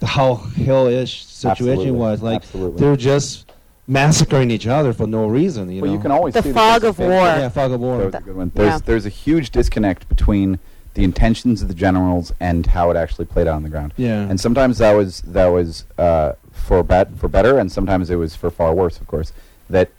the 0.00 0.06
how 0.06 0.36
hellish 0.66 1.24
situation 1.26 1.50
Absolutely. 1.50 1.90
was. 1.92 2.22
Like 2.22 2.36
Absolutely. 2.42 2.80
they 2.80 2.86
were 2.88 2.96
just 2.96 3.52
massacring 3.86 4.50
each 4.50 4.66
other 4.66 4.92
for 4.94 5.06
no 5.06 5.26
reason. 5.26 5.70
You 5.70 5.82
Well, 5.82 5.90
know? 5.90 5.96
you 5.96 6.02
can 6.02 6.10
always 6.10 6.32
The 6.34 6.42
see 6.42 6.52
fog 6.52 6.84
of 6.84 6.98
war. 6.98 7.10
yeah, 7.10 7.48
fog 7.50 7.70
of 7.72 7.80
war. 7.80 7.98
That 7.98 8.06
was 8.06 8.14
a 8.14 8.20
good 8.22 8.36
one. 8.36 8.50
There's, 8.54 8.66
Yeah. 8.66 8.78
there's 8.86 9.06
a 9.06 9.10
huge 9.10 9.50
disconnect 9.50 10.08
between 10.08 10.58
the 10.94 11.04
intentions 11.04 11.60
of 11.60 11.68
the 11.68 11.74
generals 11.74 12.32
and 12.40 12.66
how 12.66 12.90
it 12.90 12.96
actually 12.96 13.24
played 13.24 13.46
out 13.48 13.56
on 13.56 13.62
the 13.64 13.68
ground. 13.68 13.92
Yeah. 13.96 14.20
And 14.22 14.40
sometimes 14.40 14.78
that 14.78 14.92
was 14.92 15.20
that 15.22 15.46
was 15.48 15.84
uh, 15.98 16.32
for 16.52 16.82
bet 16.82 17.16
for 17.18 17.28
better, 17.28 17.58
and 17.58 17.70
sometimes 17.70 18.10
it 18.10 18.16
was 18.16 18.34
for 18.36 18.50
far 18.50 18.72
worse. 18.74 19.00
Of 19.00 19.06
course, 19.06 19.32
that 19.68 19.90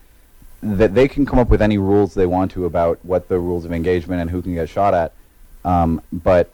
that 0.63 0.95
they 0.95 1.07
can 1.07 1.25
come 1.25 1.37
up 1.37 1.49
with 1.49 1.61
any 1.61 1.77
rules 1.77 2.13
they 2.15 2.25
want 2.25 2.51
to 2.51 2.65
about 2.65 2.97
what 3.03 3.27
the 3.27 3.37
rules 3.37 3.65
of 3.65 3.71
engagement 3.73 4.21
and 4.21 4.29
who 4.31 4.41
can 4.41 4.55
get 4.55 4.67
shot 4.69 4.93
at, 4.93 5.11
um, 5.63 6.01
but 6.11 6.49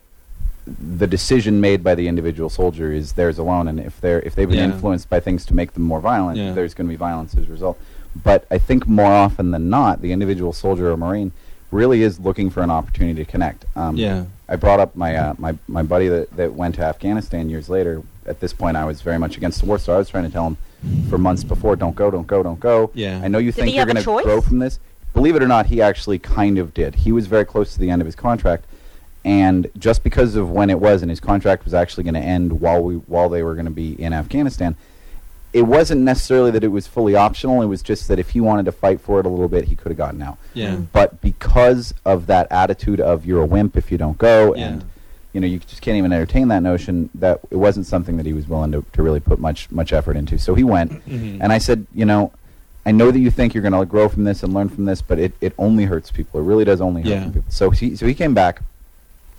the 0.68 1.08
decision 1.08 1.60
made 1.62 1.84
by 1.84 1.96
the 1.96 2.08
individual 2.08 2.50
soldier 2.50 2.92
is 2.92 3.14
theirs 3.14 3.38
alone. 3.38 3.68
And 3.68 3.80
if 3.80 4.02
they're 4.02 4.20
if 4.22 4.36
they've 4.36 4.50
been 4.50 4.58
Yeah. 4.58 4.66
influenced 4.76 5.10
by 5.10 5.20
things 5.20 5.46
to 5.48 5.54
make 5.56 5.74
them 5.74 5.84
more 5.84 6.00
violent, 6.02 6.38
Yeah. 6.38 6.54
there's 6.54 6.74
going 6.74 6.88
to 6.88 6.92
be 6.92 6.98
violence 6.98 7.36
as 7.36 7.48
a 7.48 7.52
result. 7.52 7.80
But 8.24 8.46
I 8.52 8.58
think 8.58 8.88
more 8.88 9.12
often 9.12 9.52
than 9.52 9.70
not, 9.70 10.02
the 10.02 10.12
individual 10.12 10.52
soldier 10.52 10.92
or 10.92 10.98
marine 10.98 11.32
really 11.72 12.04
is 12.04 12.20
looking 12.20 12.50
for 12.50 12.62
an 12.62 12.70
opportunity 12.70 13.24
to 13.24 13.30
connect. 13.30 13.66
Um, 13.76 13.96
Yeah. 13.96 14.26
I 14.48 14.58
brought 14.58 14.82
up 14.82 14.96
my 14.98 15.16
uh, 15.16 15.34
my 15.38 15.58
my 15.70 15.82
buddy 15.82 16.10
that, 16.10 16.36
that 16.36 16.54
went 16.54 16.76
to 16.76 16.84
Afghanistan 16.84 17.50
years 17.50 17.70
later. 17.70 18.04
At 18.26 18.42
this 18.42 18.52
point, 18.54 18.76
I 18.78 18.84
was 18.86 19.02
very 19.02 19.18
much 19.18 19.38
against 19.38 19.62
the 19.62 19.66
war, 19.66 19.80
so 19.80 19.94
I 19.94 19.98
was 19.98 20.10
trying 20.10 20.26
to 20.26 20.30
tell 20.30 20.46
him 20.46 20.58
for 21.10 21.18
months 21.18 21.44
before, 21.44 21.78
"Don't 21.78 21.96
go, 21.96 22.12
don't 22.12 22.28
go, 22.28 22.44
don't 22.44 22.60
go." 22.60 22.92
Yeah. 22.94 23.22
I 23.24 23.30
know 23.30 23.38
you 23.38 23.52
Did 23.54 23.62
think 23.64 23.76
you're 23.76 23.86
going 23.86 23.96
to 23.96 24.04
grow 24.04 24.42
from 24.42 24.60
this. 24.60 24.80
Believe 25.14 25.36
it 25.36 25.44
or 25.44 25.48
not, 25.48 25.68
he 25.68 25.82
actually 25.82 26.20
kind 26.20 26.58
of 26.58 26.74
did. 26.74 26.96
He 26.96 27.12
was 27.14 27.28
very 27.28 27.46
close 27.46 27.74
to 27.74 27.80
the 27.80 27.90
end 27.90 28.02
of 28.02 28.06
his 28.06 28.16
contract, 28.16 28.66
and 29.24 29.70
just 29.78 30.04
because 30.04 30.36
of 30.36 30.52
when 30.52 30.70
it 30.70 30.80
was, 30.82 31.02
and 31.02 31.10
his 31.10 31.20
contract 31.22 31.64
was 31.64 31.74
actually 31.74 32.04
going 32.04 32.16
to 32.16 32.20
end 32.22 32.60
while 32.60 32.84
we 32.84 32.96
while 32.96 33.30
they 33.30 33.44
were 33.44 33.54
going 33.56 33.66
to 33.66 33.72
be 33.72 33.94
in 34.02 34.12
Afghanistan. 34.12 34.76
It 35.54 35.64
wasn't 35.64 36.02
necessarily 36.02 36.50
that 36.52 36.64
it 36.64 36.70
was 36.70 36.88
fully 36.88 37.16
optional. 37.16 37.62
It 37.62 37.66
was 37.66 37.82
just 37.82 38.08
that 38.08 38.20
if 38.20 38.30
he 38.30 38.40
wanted 38.40 38.66
to 38.66 38.72
fight 38.72 39.02
for 39.02 39.20
it 39.20 39.26
a 39.26 39.30
little 39.30 39.50
bit, 39.50 39.66
he 39.66 39.76
could 39.76 39.90
have 39.90 39.98
gotten 39.98 40.22
out. 40.22 40.38
Yeah. 40.54 40.78
But 40.78 41.20
because 41.22 41.94
of 42.06 42.28
that 42.28 42.48
attitude 42.52 43.02
of 43.02 43.26
you're 43.26 43.42
a 43.42 43.46
wimp 43.46 43.76
if 43.76 43.92
you 43.92 43.98
don't 43.98 44.18
go, 44.18 44.56
Yeah. 44.56 44.68
and 44.68 44.84
you 45.34 45.40
know 45.42 45.48
you 45.48 45.60
just 45.60 45.82
can't 45.82 45.98
even 45.98 46.12
entertain 46.14 46.48
that 46.50 46.62
notion, 46.64 47.10
that 47.16 47.40
it 47.50 47.58
wasn't 47.58 47.86
something 47.86 48.16
that 48.18 48.26
he 48.26 48.34
was 48.34 48.48
willing 48.48 48.72
to, 48.72 48.86
to 48.94 49.04
really 49.04 49.20
put 49.20 49.40
much 49.40 49.70
much 49.72 49.92
effort 49.94 50.16
into. 50.16 50.38
So 50.38 50.56
he 50.56 50.64
went, 50.64 50.92
Mhm. 51.06 51.40
and 51.42 51.52
I 51.52 51.58
said, 51.58 51.86
you 51.94 52.06
know, 52.06 52.32
I 52.86 52.92
know 52.92 53.12
that 53.12 53.20
you 53.20 53.30
think 53.30 53.54
you're 53.54 53.62
going 53.62 53.74
to 53.80 53.86
grow 53.86 54.10
from 54.10 54.24
this 54.24 54.44
and 54.44 54.54
learn 54.54 54.68
from 54.70 54.86
this, 54.86 55.02
but 55.04 55.20
it, 55.20 55.34
it 55.40 55.54
only 55.60 55.86
hurts 55.86 56.10
people. 56.12 56.40
It 56.40 56.44
really 56.44 56.66
does 56.66 56.82
only 56.82 57.02
hurt 57.04 57.10
Yeah. 57.10 57.26
people. 57.26 57.44
So 57.50 57.70
he 57.72 57.96
so 57.98 58.06
he 58.08 58.14
came 58.14 58.34
back, 58.34 58.62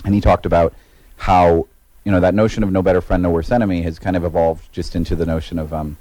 and 0.04 0.14
he 0.14 0.20
talked 0.20 0.44
about 0.46 0.74
how 1.16 1.66
you 2.04 2.12
know 2.12 2.20
that 2.20 2.34
notion 2.34 2.62
of 2.62 2.72
no 2.72 2.82
better 2.82 3.00
friend, 3.00 3.22
no 3.22 3.30
worse 3.30 3.50
enemy 3.50 3.82
has 3.82 3.98
kind 3.98 4.16
of 4.16 4.24
evolved 4.24 4.70
just 4.72 4.96
into 4.96 5.14
the 5.16 5.26
notion 5.26 5.58
of 5.58 5.72
um, 5.72 5.96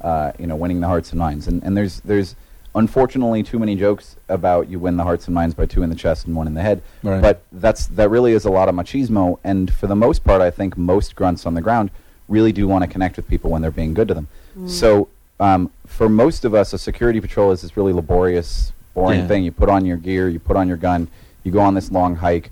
uh, 0.00 0.32
you 0.38 0.46
know, 0.46 0.56
winning 0.56 0.80
the 0.80 0.86
hearts 0.86 1.10
and 1.10 1.18
minds. 1.18 1.46
And 1.46 1.62
and 1.62 1.76
there's 1.76 2.00
there's 2.00 2.34
unfortunately 2.74 3.42
too 3.42 3.58
many 3.58 3.76
jokes 3.76 4.16
about 4.30 4.68
you 4.68 4.78
win 4.78 4.96
the 4.96 5.02
hearts 5.04 5.26
and 5.26 5.34
minds 5.34 5.54
by 5.54 5.66
two 5.66 5.82
in 5.82 5.90
the 5.90 5.96
chest 5.96 6.26
and 6.26 6.34
one 6.34 6.46
in 6.46 6.54
the 6.54 6.62
head. 6.62 6.82
Right. 7.02 7.20
But 7.20 7.42
that's 7.52 7.86
that 7.88 8.08
really 8.10 8.32
is 8.32 8.44
a 8.44 8.50
lot 8.50 8.68
of 8.68 8.74
machismo. 8.74 9.38
And 9.44 9.72
for 9.72 9.86
the 9.86 9.96
most 9.96 10.24
part, 10.24 10.40
I 10.40 10.50
think 10.50 10.76
most 10.76 11.14
grunts 11.14 11.44
on 11.46 11.54
the 11.54 11.60
ground 11.60 11.90
really 12.28 12.52
do 12.52 12.66
want 12.66 12.82
to 12.82 12.88
connect 12.88 13.16
with 13.16 13.28
people 13.28 13.50
when 13.50 13.60
they're 13.62 13.70
being 13.70 13.94
good 13.94 14.08
to 14.08 14.14
them. 14.14 14.28
So 14.66 15.08
um, 15.40 15.70
for 15.86 16.08
most 16.08 16.44
of 16.44 16.54
us, 16.54 16.72
a 16.72 16.78
security 16.78 17.20
patrol 17.20 17.52
is 17.52 17.62
this 17.62 17.76
really 17.76 17.92
laborious, 17.92 18.72
boring 18.94 19.20
Yeah. 19.20 19.26
thing. 19.28 19.44
You 19.44 19.52
put 19.52 19.68
on 19.68 19.84
your 19.84 19.96
gear, 19.96 20.28
you 20.28 20.38
put 20.38 20.56
on 20.56 20.68
your 20.68 20.76
gun, 20.76 21.08
you 21.42 21.50
go 21.52 21.60
on 21.60 21.74
this 21.74 21.90
long 21.90 22.16
hike. 22.16 22.50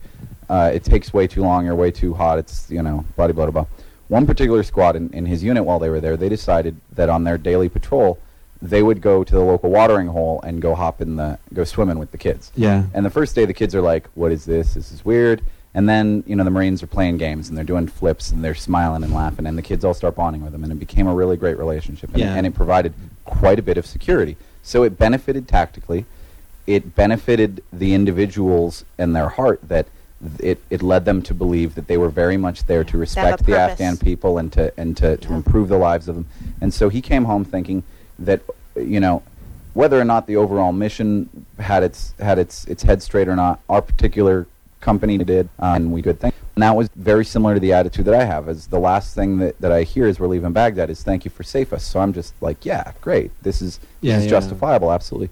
Uh, 0.50 0.68
it 0.74 0.82
takes 0.82 1.14
way 1.14 1.28
too 1.28 1.42
long 1.42 1.68
or 1.68 1.76
way 1.76 1.92
too 1.92 2.12
hot. 2.12 2.36
It's 2.36 2.68
you 2.70 2.82
know, 2.82 3.04
blah 3.16 3.28
blah 3.28 3.46
blah 3.46 3.50
blah. 3.52 3.66
One 4.08 4.26
particular 4.26 4.64
squad 4.64 4.96
in, 4.96 5.08
in 5.14 5.24
his 5.24 5.44
unit 5.44 5.64
while 5.64 5.78
they 5.78 5.88
were 5.88 6.00
there, 6.00 6.16
they 6.16 6.28
decided 6.28 6.74
that 6.96 7.08
on 7.08 7.22
their 7.22 7.38
daily 7.38 7.68
patrol, 7.68 8.18
they 8.60 8.82
would 8.82 9.00
go 9.00 9.22
to 9.22 9.32
the 9.32 9.40
local 9.40 9.70
watering 9.70 10.08
hole 10.08 10.40
and 10.42 10.60
go 10.60 10.74
hop 10.74 11.00
in 11.00 11.14
the 11.14 11.38
go 11.54 11.62
swimming 11.62 12.00
with 12.00 12.10
the 12.10 12.18
kids. 12.18 12.50
Yeah. 12.56 12.82
And 12.92 13.06
the 13.06 13.10
first 13.10 13.36
day, 13.36 13.44
the 13.44 13.54
kids 13.54 13.76
are 13.76 13.80
like, 13.80 14.08
"What 14.14 14.32
is 14.32 14.44
this? 14.44 14.74
This 14.74 14.90
is 14.90 15.04
weird." 15.04 15.40
And 15.72 15.88
then 15.88 16.24
you 16.26 16.34
know 16.34 16.42
the 16.42 16.50
Marines 16.50 16.82
are 16.82 16.88
playing 16.88 17.18
games 17.18 17.48
and 17.48 17.56
they're 17.56 17.64
doing 17.64 17.86
flips 17.86 18.32
and 18.32 18.42
they're 18.42 18.56
smiling 18.56 19.04
and 19.04 19.14
laughing, 19.14 19.46
and 19.46 19.56
the 19.56 19.62
kids 19.62 19.84
all 19.84 19.94
start 19.94 20.16
bonding 20.16 20.42
with 20.42 20.50
them, 20.50 20.64
and 20.64 20.72
it 20.72 20.80
became 20.80 21.06
a 21.06 21.14
really 21.14 21.36
great 21.36 21.56
relationship. 21.58 22.10
And, 22.10 22.18
Yeah. 22.18 22.34
and 22.34 22.44
it 22.44 22.54
provided 22.54 22.92
quite 23.24 23.60
a 23.60 23.62
bit 23.62 23.78
of 23.78 23.86
security. 23.86 24.36
So 24.64 24.82
it 24.82 24.98
benefited 24.98 25.46
tactically. 25.46 26.06
It 26.66 26.96
benefited 26.96 27.62
the 27.72 27.94
individuals 27.94 28.84
and 28.98 29.14
their 29.14 29.28
heart 29.28 29.60
that 29.68 29.86
th- 29.86 29.92
it, 30.38 30.58
it 30.68 30.82
led 30.82 31.04
them 31.04 31.22
to 31.22 31.34
believe 31.34 31.74
that 31.74 31.86
they 31.86 31.96
were 31.96 32.10
very 32.10 32.36
much 32.36 32.64
there 32.66 32.84
to 32.84 32.98
respect 32.98 33.44
the. 33.44 33.56
Afghan 33.56 33.96
people 33.96 34.38
and 34.38 34.52
to 34.52 34.72
and 34.76 34.96
to, 34.98 35.16
to 35.16 35.28
Yeah. 35.28 35.36
improve 35.36 35.68
the 35.68 35.78
lives 35.78 36.08
of 36.08 36.14
them. 36.14 36.26
And 36.60 36.72
so 36.74 36.88
he 36.88 37.00
came 37.00 37.24
home 37.24 37.44
thinking 37.44 37.82
that 38.18 38.40
you 38.76 39.00
know 39.00 39.22
whether 39.72 40.00
or 40.00 40.04
not 40.04 40.26
the 40.26 40.36
overall 40.36 40.72
mission 40.72 41.28
had 41.58 41.82
its 41.82 42.14
had 42.18 42.38
its 42.38 42.64
its 42.66 42.82
head 42.82 43.02
straight 43.02 43.28
or 43.28 43.36
not, 43.36 43.60
our 43.68 43.80
particular 43.80 44.46
company 44.80 45.16
did, 45.18 45.48
uh, 45.58 45.72
and 45.76 45.92
we 45.92 46.00
good 46.02 46.18
thing. 46.20 46.32
And 46.56 46.62
that 46.62 46.74
was 46.74 46.88
very 46.96 47.24
similar 47.24 47.54
to 47.54 47.60
the 47.60 47.72
attitude 47.72 48.04
that 48.06 48.14
I 48.14 48.24
have. 48.24 48.48
As 48.48 48.66
the 48.66 48.78
last 48.80 49.14
thing 49.14 49.38
that, 49.38 49.58
that 49.60 49.72
I 49.72 49.82
hear 49.84 50.06
as 50.06 50.18
we're 50.18 50.26
leaving 50.26 50.52
Baghdad 50.52 50.90
is 50.90 51.02
"Thank 51.02 51.24
you 51.24 51.30
for 51.30 51.42
safe 51.42 51.72
us." 51.72 51.84
So 51.84 52.00
I'm 52.00 52.12
just 52.12 52.34
like, 52.42 52.66
yeah, 52.66 52.92
great. 53.00 53.30
This 53.42 53.62
is 53.62 53.78
Yeah, 54.00 54.16
this 54.16 54.24
is 54.26 54.30
yeah. 54.32 54.38
justifiable, 54.38 54.92
absolutely. 54.92 55.30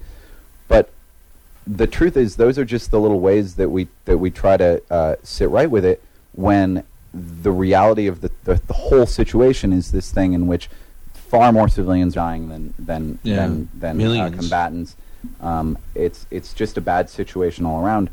The 1.70 1.86
truth 1.86 2.16
is, 2.16 2.36
those 2.36 2.58
are 2.58 2.64
just 2.64 2.90
the 2.90 2.98
little 2.98 3.20
ways 3.20 3.54
that 3.56 3.68
we 3.68 3.88
that 4.06 4.18
we 4.18 4.30
try 4.30 4.56
to 4.56 4.82
uh, 4.90 5.16
sit 5.22 5.50
right 5.50 5.70
with 5.70 5.84
it 5.84 6.02
when 6.32 6.82
the 7.12 7.50
reality 7.50 8.06
of 8.06 8.20
the, 8.22 8.30
the 8.44 8.60
the 8.66 8.72
whole 8.72 9.06
situation 9.06 9.72
is 9.72 9.92
this 9.92 10.10
thing 10.10 10.32
in 10.32 10.46
which 10.46 10.70
far 11.12 11.52
more 11.52 11.68
civilians 11.68 12.14
dying 12.14 12.48
than 12.48 12.72
than 12.78 13.18
Yeah, 13.22 13.36
than, 13.36 13.68
than 13.78 13.96
uh, 14.00 14.30
combatants. 14.38 14.96
Um, 15.42 15.76
it's 15.94 16.26
it's 16.30 16.54
just 16.54 16.78
a 16.78 16.80
bad 16.80 17.10
situation 17.10 17.66
all 17.66 17.84
around. 17.84 18.08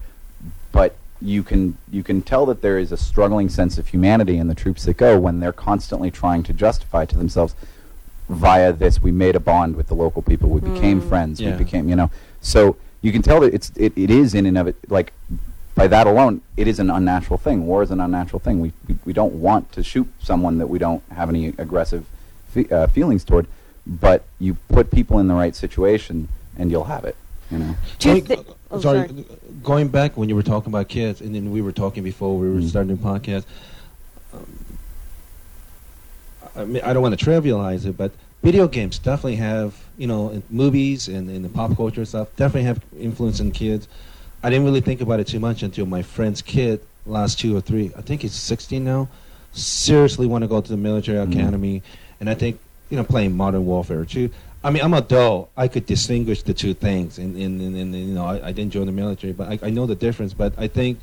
But 0.74 0.96
you 1.22 1.42
can 1.44 1.78
you 1.90 2.04
can 2.04 2.22
tell 2.22 2.46
that 2.48 2.62
there 2.62 2.78
is 2.78 2.92
a 2.92 2.98
struggling 2.98 3.48
sense 3.48 3.78
of 3.78 3.88
humanity 3.88 4.38
in 4.38 4.48
the 4.48 4.56
troops 4.56 4.84
that 4.84 4.98
go 4.98 5.18
when 5.18 5.40
they're 5.40 5.54
constantly 5.54 6.12
trying 6.12 6.44
to 6.44 6.52
justify 6.52 7.06
to 7.06 7.18
themselves 7.18 7.56
via 8.28 8.74
this 8.74 9.02
we 9.02 9.12
made 9.12 9.36
a 9.36 9.40
bond 9.40 9.76
with 9.78 9.88
the 9.88 9.94
local 9.94 10.22
people 10.22 10.50
we 10.50 10.60
became 10.60 11.00
friends 11.00 11.40
Yeah. 11.40 11.52
we 11.52 11.64
became 11.64 11.88
you 11.88 11.96
know 11.96 12.10
so 12.42 12.76
you 13.06 13.12
can 13.12 13.22
tell 13.22 13.40
that 13.42 13.54
it's 13.54 13.72
it, 13.76 13.94
it 13.96 14.10
is 14.10 14.34
in 14.34 14.46
and 14.48 14.58
of 14.58 14.68
it 14.68 14.76
like 14.90 15.14
by 15.76 15.86
that 15.88 16.08
alone 16.08 16.42
it 16.58 16.68
is 16.68 16.80
an 16.80 16.90
unnatural 16.90 17.38
thing 17.38 17.68
war 17.68 17.84
is 17.84 17.92
an 17.92 18.00
unnatural 18.00 18.40
thing 18.40 18.60
we 18.60 18.72
we, 18.88 18.96
we 19.06 19.14
don't 19.14 19.34
want 19.48 19.72
to 19.72 19.84
shoot 19.84 20.08
someone 20.20 20.58
that 20.58 20.68
we 20.68 20.80
don't 20.80 21.04
have 21.12 21.30
any 21.30 21.48
aggressive 21.66 22.04
fe- 22.54 22.68
uh, 22.72 22.88
feelings 22.88 23.24
toward 23.24 23.46
but 23.86 24.24
you 24.40 24.56
put 24.70 24.90
people 24.90 25.20
in 25.20 25.28
the 25.28 25.34
right 25.36 25.56
situation 25.56 26.28
and 26.58 26.72
you'll 26.72 26.86
have 26.96 27.06
it 27.06 27.16
you 27.52 27.60
know 27.60 27.76
Do 28.00 28.16
you 28.16 28.22
Going- 28.22 28.44
thi- 28.44 28.52
oh, 28.72 28.82
sorry, 28.82 29.08
sorry. 29.08 29.26
going 29.62 29.88
back 29.90 30.18
when 30.18 30.28
you 30.30 30.36
were 30.36 30.42
talking 30.54 30.72
about 30.72 30.88
kids, 30.88 31.22
and 31.22 31.36
then 31.36 31.52
we 31.52 31.62
were 31.62 31.72
talking 31.84 32.02
before 32.04 32.36
we 32.42 32.50
were 32.50 32.62
Mm. 32.62 32.70
starting 32.70 32.96
the 32.98 33.04
podcast. 33.12 33.46
Um, 34.34 34.48
I 36.56 36.66
mean, 36.66 36.82
I 36.84 36.92
don't 36.94 37.04
want 37.04 37.18
to 37.20 37.24
trivialize 37.26 37.86
it, 37.86 37.96
but 37.98 38.12
video 38.46 38.68
games 38.68 39.00
definitely 39.00 39.38
have, 39.38 39.74
you 39.98 40.06
know, 40.06 40.30
in 40.30 40.44
movies 40.52 41.08
and 41.08 41.32
in 41.32 41.42
the 41.42 41.50
pop 41.50 41.76
culture 41.76 42.06
stuff, 42.06 42.28
definitely 42.36 42.62
have 42.62 42.80
influence 43.00 43.40
in 43.40 43.52
kids. 43.52 43.88
I 44.44 44.52
didn't 44.52 44.66
really 44.66 44.82
think 44.82 45.02
about 45.02 45.20
it 45.20 45.26
too 45.26 45.40
much 45.40 45.64
until 45.64 45.88
my 45.88 46.04
friend's 46.04 46.44
kid, 46.44 46.80
last 47.08 47.40
two 47.40 47.58
or 47.58 47.62
three, 47.62 47.92
I 47.98 48.02
think 48.02 48.22
he's 48.22 48.36
16 48.36 48.84
now, 48.84 49.10
seriously 49.54 50.28
want 50.28 50.44
to 50.44 50.48
go 50.48 50.62
to 50.62 50.70
the 50.70 50.78
military 50.78 51.18
Mhm. 51.26 51.32
academy, 51.32 51.82
and 52.20 52.30
I 52.30 52.36
think, 52.36 52.60
you 52.92 52.98
know, 52.98 53.04
playing 53.04 53.36
Modern 53.36 53.66
Warfare 53.66 54.06
2. 54.06 54.30
I 54.64 54.70
mean, 54.70 54.84
I'm 54.84 54.94
adult. 54.94 55.50
I 55.58 55.68
could 55.68 55.88
distinguish 55.88 56.44
the 56.44 56.54
two 56.54 56.76
things, 56.76 57.18
and, 57.18 57.36
and, 57.36 57.60
and, 57.60 57.76
and 57.76 57.96
you 57.96 58.14
know, 58.14 58.26
I, 58.26 58.50
I 58.50 58.52
didn't 58.52 58.74
join 58.74 58.86
the 58.86 58.92
military, 58.92 59.34
but 59.34 59.50
I, 59.50 59.68
I 59.68 59.70
know 59.72 59.88
the 59.88 59.96
difference. 59.96 60.34
But 60.34 60.54
I 60.58 60.68
think 60.68 61.00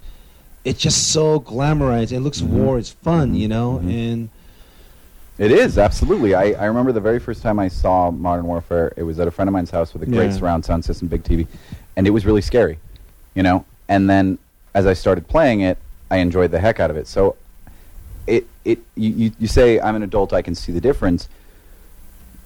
it's 0.64 0.80
just 0.80 1.08
so 1.12 1.40
glamorized. 1.40 2.12
It 2.12 2.20
looks 2.20 2.40
Mhm. 2.40 2.48
war 2.50 2.78
It's 2.78 2.90
fun, 2.90 3.32
Mhm. 3.32 3.38
you 3.38 3.48
know, 3.48 3.80
Mhm. 3.82 3.90
and 3.90 4.28
It 5.42 5.50
is 5.50 5.76
absolutely. 5.76 6.36
I, 6.36 6.52
I 6.52 6.66
remember 6.66 6.92
the 6.92 7.00
very 7.00 7.18
first 7.18 7.42
time 7.42 7.58
I 7.58 7.66
saw 7.66 8.12
Modern 8.12 8.46
Warfare. 8.46 8.92
It 8.96 9.02
was 9.02 9.18
at 9.18 9.26
a 9.26 9.30
friend 9.32 9.48
of 9.48 9.52
mine's 9.52 9.72
house 9.72 9.92
with 9.92 10.04
a 10.04 10.06
great 10.06 10.30
Yeah. 10.30 10.36
surround 10.36 10.64
sound 10.64 10.84
system, 10.84 11.08
big 11.08 11.24
TV, 11.24 11.48
and 11.96 12.06
it 12.06 12.10
was 12.10 12.24
really 12.24 12.42
scary, 12.42 12.78
you 13.34 13.42
know. 13.42 13.64
And 13.88 14.08
then 14.08 14.38
as 14.72 14.86
I 14.86 14.92
started 14.92 15.26
playing 15.26 15.62
it, 15.62 15.78
I 16.12 16.18
enjoyed 16.18 16.52
the 16.52 16.60
heck 16.60 16.78
out 16.78 16.90
of 16.92 16.96
it. 16.96 17.08
So 17.08 17.34
it 18.28 18.46
it 18.64 18.78
you, 18.94 19.10
you, 19.10 19.32
you 19.40 19.48
say 19.48 19.80
I'm 19.80 19.96
an 19.96 20.04
adult, 20.04 20.32
I 20.32 20.42
can 20.42 20.54
see 20.54 20.70
the 20.70 20.80
difference. 20.80 21.28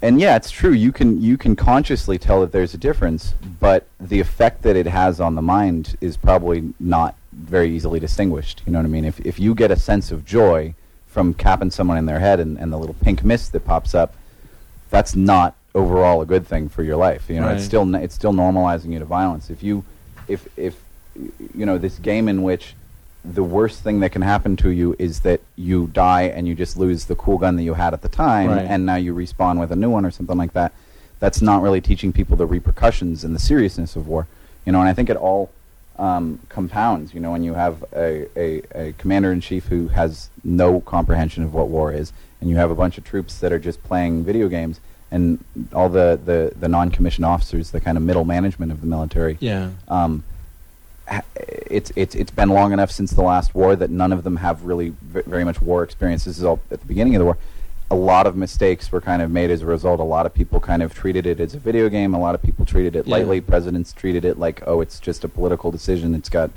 And 0.00 0.18
yeah, 0.18 0.36
it's 0.36 0.50
true. 0.50 0.72
You 0.72 0.90
can 0.90 1.20
you 1.20 1.36
can 1.36 1.54
consciously 1.54 2.16
tell 2.16 2.40
that 2.40 2.50
there's 2.50 2.72
a 2.72 2.78
difference, 2.78 3.34
but 3.60 3.86
the 4.00 4.20
effect 4.20 4.62
that 4.62 4.74
it 4.74 4.86
has 4.86 5.20
on 5.20 5.34
the 5.34 5.42
mind 5.42 5.98
is 6.00 6.16
probably 6.16 6.72
not 6.80 7.14
very 7.34 7.76
easily 7.76 8.00
distinguished. 8.00 8.62
You 8.64 8.72
know 8.72 8.78
what 8.78 8.86
I 8.86 8.88
mean? 8.88 9.04
If 9.04 9.20
if 9.20 9.38
you 9.38 9.54
get 9.54 9.70
a 9.70 9.76
sense 9.76 10.10
of 10.10 10.24
joy 10.24 10.74
from 11.16 11.32
capping 11.32 11.70
someone 11.70 11.96
in 11.96 12.04
their 12.04 12.20
head 12.20 12.38
and, 12.40 12.58
and 12.58 12.70
the 12.70 12.76
little 12.76 12.94
pink 13.00 13.24
mist 13.24 13.52
that 13.52 13.64
pops 13.64 13.94
up, 13.94 14.12
that's 14.90 15.16
not 15.16 15.54
overall 15.74 16.20
a 16.20 16.26
good 16.26 16.46
thing 16.46 16.68
for 16.68 16.82
your 16.82 16.96
life. 16.96 17.30
You 17.30 17.40
know, 17.40 17.48
it's 17.48 17.64
still 17.64 17.94
it's 17.94 18.14
still 18.14 18.34
normalizing 18.34 18.92
you 18.92 18.98
to 18.98 19.06
violence. 19.06 19.48
If 19.48 19.62
you 19.62 19.82
if 20.28 20.46
if 20.58 20.78
you 21.54 21.64
know 21.64 21.78
this 21.78 21.98
game 22.00 22.28
in 22.28 22.42
which 22.42 22.74
the 23.24 23.42
worst 23.42 23.82
thing 23.82 24.00
that 24.00 24.12
can 24.12 24.20
happen 24.20 24.56
to 24.56 24.68
you 24.68 24.94
is 24.98 25.20
that 25.20 25.40
you 25.56 25.86
die 25.86 26.24
and 26.24 26.46
you 26.46 26.54
just 26.54 26.76
lose 26.76 27.06
the 27.06 27.14
cool 27.16 27.38
gun 27.38 27.56
that 27.56 27.62
you 27.62 27.72
had 27.72 27.94
at 27.94 28.02
the 28.02 28.10
time 28.10 28.50
Right. 28.50 28.66
and 28.66 28.84
now 28.84 28.96
you 28.96 29.14
respawn 29.14 29.58
with 29.58 29.72
a 29.72 29.76
new 29.76 29.88
one 29.88 30.04
or 30.04 30.10
something 30.10 30.36
like 30.36 30.52
that 30.52 30.72
that's 31.18 31.40
not 31.40 31.62
really 31.62 31.80
teaching 31.80 32.12
people 32.12 32.36
the 32.36 32.46
repercussions 32.46 33.24
and 33.24 33.34
the 33.34 33.40
seriousness 33.40 33.96
of 33.96 34.06
war 34.06 34.28
you 34.64 34.70
know 34.70 34.78
and 34.80 34.88
i 34.88 34.92
think 34.92 35.10
it 35.10 35.16
all 35.16 35.50
um, 35.98 36.38
compounds 36.48 37.14
you 37.14 37.20
know 37.20 37.30
when 37.32 37.42
you 37.42 37.54
have 37.54 37.84
a, 37.94 38.26
a, 38.36 38.62
a 38.74 38.92
commander 38.98 39.32
in 39.32 39.40
chief 39.40 39.66
who 39.66 39.88
has 39.88 40.28
no 40.44 40.80
comprehension 40.80 41.42
of 41.42 41.54
what 41.54 41.68
war 41.68 41.92
is 41.92 42.12
and 42.40 42.50
you 42.50 42.56
have 42.56 42.70
a 42.70 42.74
bunch 42.74 42.98
of 42.98 43.04
troops 43.04 43.38
that 43.38 43.52
are 43.52 43.58
just 43.58 43.82
playing 43.82 44.22
video 44.24 44.48
games 44.48 44.78
and 45.10 45.42
all 45.72 45.88
the, 45.88 46.20
the, 46.24 46.52
the 46.58 46.68
non-commissioned 46.68 47.24
officers 47.24 47.70
the 47.70 47.80
kind 47.80 47.96
of 47.96 48.02
middle 48.04 48.24
management 48.24 48.70
of 48.72 48.80
the 48.80 48.86
military 48.86 49.38
Yeah. 49.40 49.70
um, 49.88 50.22
it's 51.70 51.92
it's 51.94 52.14
it's 52.16 52.30
been 52.32 52.48
long 52.48 52.72
enough 52.72 52.90
since 52.90 53.12
the 53.12 53.22
last 53.22 53.54
war 53.54 53.76
that 53.76 53.90
none 53.90 54.12
of 54.12 54.24
them 54.24 54.36
have 54.36 54.64
really 54.64 54.90
v- 55.02 55.22
very 55.22 55.44
much 55.44 55.62
war 55.62 55.84
experience. 55.84 56.24
This 56.24 56.36
is 56.36 56.44
all 56.44 56.58
at 56.70 56.80
the 56.80 56.86
beginning 56.86 57.14
of 57.14 57.20
the 57.20 57.24
war. 57.24 57.38
A 57.90 57.94
lot 57.94 58.26
of 58.26 58.34
mistakes 58.36 58.90
were 58.90 59.00
kind 59.00 59.22
of 59.22 59.30
made 59.30 59.50
as 59.50 59.62
a 59.62 59.66
result. 59.66 60.00
A 60.00 60.04
lot 60.04 60.26
of 60.26 60.34
people 60.34 60.58
kind 60.58 60.82
of 60.82 60.92
treated 60.92 61.24
it 61.24 61.38
as 61.38 61.54
a 61.54 61.58
video 61.58 61.88
game. 61.88 62.14
A 62.14 62.18
lot 62.18 62.34
of 62.34 62.42
people 62.42 62.64
treated 62.66 62.96
it 62.96 63.06
Yeah. 63.06 63.12
lightly. 63.16 63.40
Presidents 63.40 63.92
treated 63.92 64.24
it 64.24 64.38
like, 64.38 64.62
oh, 64.66 64.80
it's 64.80 64.98
just 64.98 65.22
a 65.22 65.28
political 65.28 65.70
decision. 65.70 66.14
It's 66.14 66.28
got, 66.28 66.50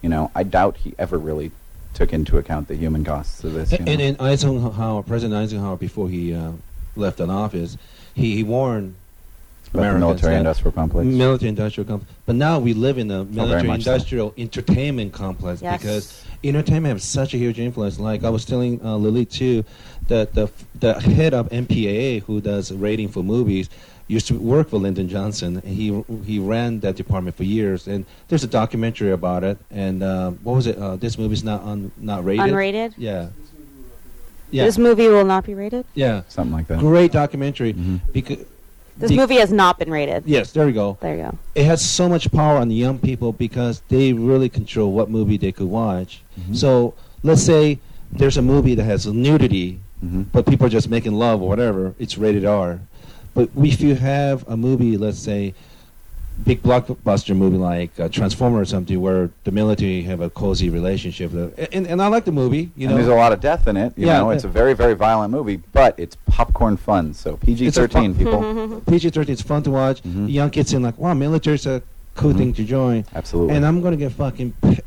you 0.00 0.08
know, 0.08 0.30
I 0.34 0.42
doubt 0.42 0.78
he 0.78 0.94
ever 0.98 1.18
really 1.18 1.52
took 1.94 2.12
into 2.12 2.36
account 2.38 2.66
the 2.68 2.74
human 2.74 3.04
costs 3.04 3.44
of 3.44 3.52
this. 3.52 3.72
And, 3.72 3.84
know. 3.86 3.92
and, 3.92 4.02
and 4.02 4.20
Eisenhower, 4.20 5.02
President 5.04 5.38
Eisenhower, 5.40 5.76
before 5.76 6.08
he 6.08 6.34
uh, 6.34 6.52
left 6.96 7.20
an 7.20 7.30
office, 7.30 7.76
he, 8.14 8.34
he 8.34 8.42
warned 8.42 8.94
About 9.66 9.72
the 9.72 9.78
Americans 9.78 10.00
military 10.00 10.36
industrial 10.36 10.72
complex. 10.72 11.06
military 11.06 11.48
industrial 11.50 11.86
complex. 11.86 12.12
But 12.26 12.34
now 12.36 12.58
we 12.58 12.74
live 12.74 12.98
in 12.98 13.08
a 13.10 13.24
military 13.24 13.68
much 13.68 13.82
so. 13.84 13.92
industrial 13.92 14.34
entertainment 14.36 15.12
complex 15.12 15.62
Yes. 15.62 15.80
because 15.80 16.24
entertainment 16.42 16.94
has 16.94 17.04
such 17.04 17.34
a 17.34 17.38
huge 17.38 17.60
influence. 17.60 18.00
Like 18.00 18.24
I 18.24 18.30
was 18.30 18.44
telling 18.44 18.84
uh, 18.84 18.96
Lily 18.96 19.24
too, 19.26 19.64
that 20.08 20.34
the 20.34 20.50
the 20.78 20.94
head 21.00 21.32
of 21.34 21.48
MPAA 21.50 22.22
who 22.22 22.40
does 22.40 22.72
rating 22.72 23.08
for 23.08 23.22
movies 23.22 23.68
used 24.08 24.26
to 24.28 24.34
work 24.38 24.68
for 24.68 24.78
Lyndon 24.78 25.08
Johnson. 25.08 25.56
And 25.64 25.74
he 25.76 26.02
he 26.24 26.38
ran 26.38 26.80
that 26.80 26.96
department 26.96 27.36
for 27.36 27.44
years. 27.44 27.86
And 27.86 28.04
there's 28.28 28.44
a 28.44 28.48
documentary 28.48 29.12
about 29.12 29.44
it. 29.44 29.58
And 29.70 30.02
uh, 30.02 30.30
what 30.42 30.54
was 30.54 30.66
it? 30.66 30.76
Uh, 30.78 30.96
this 30.96 31.16
movie's 31.18 31.44
not 31.44 31.62
un, 31.62 31.90
not 31.98 32.24
rated. 32.24 32.46
Unrated? 32.46 32.94
Yeah. 32.98 33.28
Yeah. 34.50 34.64
This 34.64 34.76
movie 34.76 35.08
will 35.08 35.24
not 35.24 35.46
be 35.46 35.54
rated. 35.54 35.86
yeah. 35.94 36.22
Something 36.28 36.52
like 36.52 36.66
that. 36.68 36.78
Great 36.78 37.12
documentary 37.12 37.72
Mhm. 37.74 38.00
because 38.12 38.38
This 38.98 39.10
Be- 39.10 39.16
movie 39.16 39.36
has 39.36 39.50
not 39.50 39.78
been 39.78 39.90
rated. 39.90 40.24
yes, 40.26 40.52
there 40.52 40.66
you 40.68 40.74
go. 40.74 40.98
There 41.00 41.16
you 41.16 41.22
go. 41.22 41.38
it 41.54 41.64
has 41.64 41.80
so 41.80 42.10
much 42.10 42.30
power 42.30 42.58
on 42.58 42.68
the 42.68 42.74
young 42.74 42.98
people 42.98 43.32
because 43.32 43.80
they 43.88 44.12
really 44.12 44.50
control 44.50 44.92
what 44.92 45.08
movie 45.08 45.38
they 45.38 45.50
could 45.52 45.68
watch. 45.68 46.20
Mhm. 46.38 46.54
So 46.54 46.92
let's 47.22 47.40
say 47.42 47.78
there's 48.12 48.36
a 48.36 48.42
movie 48.42 48.74
that 48.74 48.84
has 48.84 49.06
nudity, 49.06 49.80
Mhm. 50.04 50.26
but 50.32 50.46
people 50.46 50.66
are 50.66 50.70
just 50.70 50.88
making 50.90 51.12
love 51.12 51.40
or 51.42 51.48
whatever. 51.48 51.94
It's 51.98 52.18
rated 52.18 52.44
R. 52.44 52.80
But 53.34 53.48
if 53.56 53.80
you 53.80 53.94
have 53.94 54.46
a 54.48 54.56
movie, 54.56 54.96
let's 54.96 55.18
say, 55.18 55.54
big 56.44 56.62
blockbuster 56.62 57.36
movie 57.36 57.56
like 57.58 57.90
uh, 58.00 58.08
Transformer 58.08 58.58
or 58.60 58.64
something, 58.64 59.00
where 59.00 59.30
the 59.44 59.50
military 59.52 60.02
have 60.02 60.20
a 60.20 60.28
cozy 60.30 60.70
relationship, 60.70 61.32
and, 61.72 61.86
and 61.86 62.02
I 62.02 62.08
like 62.08 62.24
the 62.24 62.32
movie, 62.32 62.70
you 62.76 62.86
and 62.86 62.90
know. 62.90 62.96
there's 62.96 63.08
a 63.08 63.14
lot 63.14 63.32
of 63.32 63.40
death 63.40 63.68
in 63.68 63.76
it. 63.76 63.92
You 63.96 64.06
Yeah, 64.06 64.18
know, 64.18 64.30
it's 64.30 64.44
a 64.44 64.48
very, 64.48 64.74
very 64.74 64.94
violent 64.94 65.30
movie, 65.30 65.60
but 65.72 65.94
it's 65.98 66.16
popcorn 66.26 66.76
fun. 66.76 67.14
So 67.14 67.36
PG-13, 67.36 67.92
fun- 67.92 68.14
people. 68.14 68.80
PG-13 68.90 69.28
is 69.28 69.42
fun 69.42 69.62
to 69.62 69.70
watch. 69.70 70.02
Mhm. 70.02 70.26
The 70.26 70.32
young 70.32 70.50
kids 70.50 70.70
saying 70.70 70.82
like, 70.82 70.98
"Wow, 70.98 71.14
military's 71.14 71.66
a 71.66 71.80
cool 72.16 72.32
Mhm. 72.32 72.38
thing 72.38 72.52
to 72.54 72.64
join." 72.64 73.04
Absolutely. 73.14 73.54
And 73.54 73.64
I'm 73.64 73.80
gonna 73.82 73.96
get 73.96 74.12
fucking 74.12 74.52
p- 74.62 74.78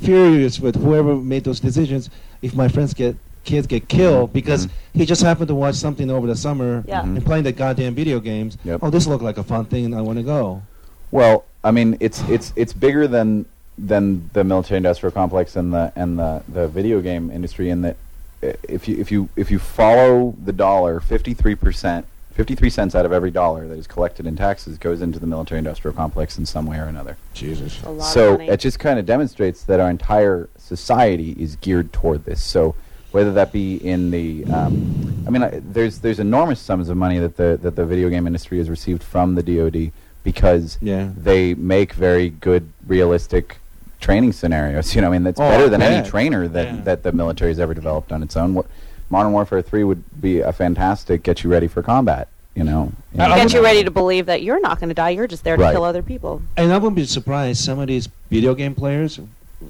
furious 0.00 0.58
with 0.58 0.76
whoever 0.76 1.14
made 1.16 1.44
those 1.44 1.60
decisions 1.60 2.10
if 2.40 2.54
my 2.54 2.68
friends 2.68 2.92
get 2.94 3.14
kids 3.44 3.66
get 3.66 3.88
killed 3.88 4.32
because 4.32 4.66
Mhm. 4.66 4.70
he 4.94 5.06
just 5.06 5.22
happened 5.22 5.48
to 5.48 5.54
watch 5.54 5.74
something 5.74 6.10
over 6.10 6.26
the 6.26 6.36
summer 6.36 6.84
Yeah. 6.86 7.02
Mhm. 7.02 7.16
and 7.16 7.24
playing 7.26 7.44
the 7.44 7.52
goddamn 7.52 7.94
video 7.94 8.20
games. 8.20 8.56
Yep. 8.64 8.80
Oh, 8.82 8.90
this 8.90 9.06
looked 9.06 9.24
like 9.24 9.38
a 9.38 9.42
fun 9.42 9.64
thing, 9.64 9.84
and 9.84 9.94
I 9.94 10.00
want 10.00 10.18
to 10.18 10.22
go. 10.22 10.62
Well, 11.10 11.44
I 11.64 11.70
mean, 11.70 11.96
it's 12.00 12.22
it's 12.28 12.52
it's 12.56 12.72
bigger 12.72 13.06
than 13.06 13.46
than 13.78 14.28
the 14.32 14.44
military 14.44 14.76
industrial 14.76 15.12
complex 15.12 15.56
and 15.56 15.72
the 15.72 15.92
and 15.96 16.18
the, 16.18 16.42
the 16.48 16.68
video 16.68 17.00
game 17.00 17.30
industry 17.30 17.70
in 17.70 17.82
that 17.82 17.96
uh, 18.42 18.52
if 18.68 18.86
you 18.88 18.96
if 18.98 19.10
you 19.10 19.28
if 19.36 19.50
you 19.50 19.58
follow 19.58 20.34
the 20.44 20.52
dollar, 20.52 21.00
fifty 21.00 21.34
three 21.34 21.54
percent, 21.54 22.06
fifty 22.34 22.54
three 22.54 22.70
cents 22.70 22.94
out 22.94 23.04
of 23.06 23.12
every 23.12 23.30
dollar 23.30 23.66
that 23.68 23.78
is 23.78 23.86
collected 23.86 24.26
in 24.26 24.36
taxes 24.36 24.78
goes 24.78 25.02
into 25.02 25.18
the 25.18 25.26
military 25.26 25.58
industrial 25.58 25.94
complex 25.94 26.38
in 26.38 26.46
some 26.46 26.66
way 26.66 26.78
or 26.78 26.84
another. 26.84 27.16
Jesus. 27.34 27.80
So 28.12 28.34
it 28.40 28.58
just 28.58 28.78
kind 28.78 28.98
of 28.98 29.06
demonstrates 29.06 29.62
that 29.64 29.80
our 29.80 29.90
entire 29.90 30.48
society 30.58 31.36
is 31.38 31.56
geared 31.56 31.92
toward 31.92 32.24
this. 32.24 32.42
So 32.42 32.74
whether 33.12 33.32
that 33.32 33.52
be 33.52 33.76
in 33.76 34.10
the, 34.10 34.44
um, 34.46 35.24
I 35.26 35.30
mean, 35.30 35.42
I, 35.42 35.60
there's 35.62 35.98
there's 36.00 36.18
enormous 36.18 36.60
sums 36.60 36.88
of 36.88 36.96
money 36.96 37.18
that 37.18 37.36
the 37.36 37.58
that 37.62 37.76
the 37.76 37.84
video 37.84 38.08
game 38.08 38.26
industry 38.26 38.58
has 38.58 38.68
received 38.68 39.02
from 39.02 39.34
the 39.34 39.42
DoD 39.42 39.92
because 40.24 40.78
Yeah. 40.80 41.10
they 41.16 41.54
make 41.54 41.92
very 41.92 42.30
good, 42.30 42.68
realistic 42.86 43.58
training 44.00 44.32
scenarios. 44.32 44.94
You 44.94 45.00
know, 45.02 45.08
I 45.08 45.10
mean, 45.12 45.22
that's 45.24 45.38
Oh, 45.40 45.48
better 45.48 45.64
I 45.66 45.68
than 45.68 45.82
any 45.82 46.08
trainer 46.08 46.48
that 46.48 46.66
Yeah. 46.66 46.80
that 46.82 47.02
the 47.02 47.12
military 47.12 47.50
has 47.50 47.58
ever 47.60 47.74
developed 47.74 48.12
on 48.12 48.22
its 48.22 48.36
own. 48.36 48.54
What, 48.54 48.66
Modern 49.10 49.32
Warfare 49.32 49.62
Three 49.62 49.84
would 49.84 50.02
be 50.20 50.40
a 50.40 50.52
fantastic 50.52 51.22
get 51.22 51.44
you 51.44 51.50
ready 51.50 51.68
for 51.68 51.82
combat. 51.82 52.28
You 52.54 52.64
know, 52.64 52.92
I- 53.18 53.26
I 53.32 53.36
Get 53.38 53.52
you 53.54 53.62
ready 53.62 53.82
to 53.84 53.90
believe 53.90 54.26
that 54.26 54.42
you're 54.42 54.60
not 54.60 54.78
going 54.78 54.88
to 54.90 54.94
die. 54.94 55.10
You're 55.10 55.26
just 55.26 55.42
there 55.44 55.56
to 55.56 55.62
Right. 55.62 55.72
kill 55.72 55.84
other 55.84 56.02
people. 56.02 56.42
And 56.56 56.70
I 56.72 56.76
wouldn't 56.78 56.96
be 56.96 57.04
surprised 57.06 57.62
some 57.64 57.78
of 57.78 57.86
these 57.88 58.08
video 58.30 58.54
game 58.54 58.74
players 58.74 59.18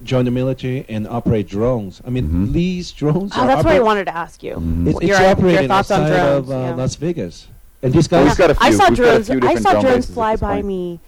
join 0.05 0.25
the 0.25 0.31
military 0.31 0.85
and 0.89 1.07
operate 1.09 1.49
drones. 1.49 2.01
I 2.07 2.11
mean, 2.11 2.29
Mhm. 2.29 2.53
Lee's 2.53 2.91
drones. 2.93 3.33
Oh, 3.37 3.43
are 3.43 3.47
that's 3.47 3.65
what 3.65 3.75
I 3.75 3.81
wanted 3.81 4.07
to 4.07 4.17
ask 4.17 4.43
you. 4.43 4.55
Mhm. 4.55 4.87
It's, 4.89 4.93
Your- 5.03 5.11
it's 5.13 5.21
your 5.21 5.29
operating 5.31 5.69
thoughts 5.69 5.91
on 5.91 6.03
outside 6.03 6.17
drones, 6.17 6.49
of 6.49 6.55
uh, 6.55 6.59
yeah. 6.61 6.75
Las 6.75 6.95
Vegas, 6.97 7.47
and 7.83 7.93
these 7.93 8.09
guys. 8.09 8.27
we've 8.27 8.37
got 8.37 8.51
a 8.51 8.57
I 8.61 8.69
few- 8.69 8.77
saw 8.79 8.89
we've 8.89 8.97
drones. 8.97 9.31
I 9.31 9.55
saw 9.57 9.73
drone 9.73 9.85
drones 9.85 10.07
fly 10.11 10.37
by 10.37 10.55
point. 10.55 10.67
me 10.67 11.01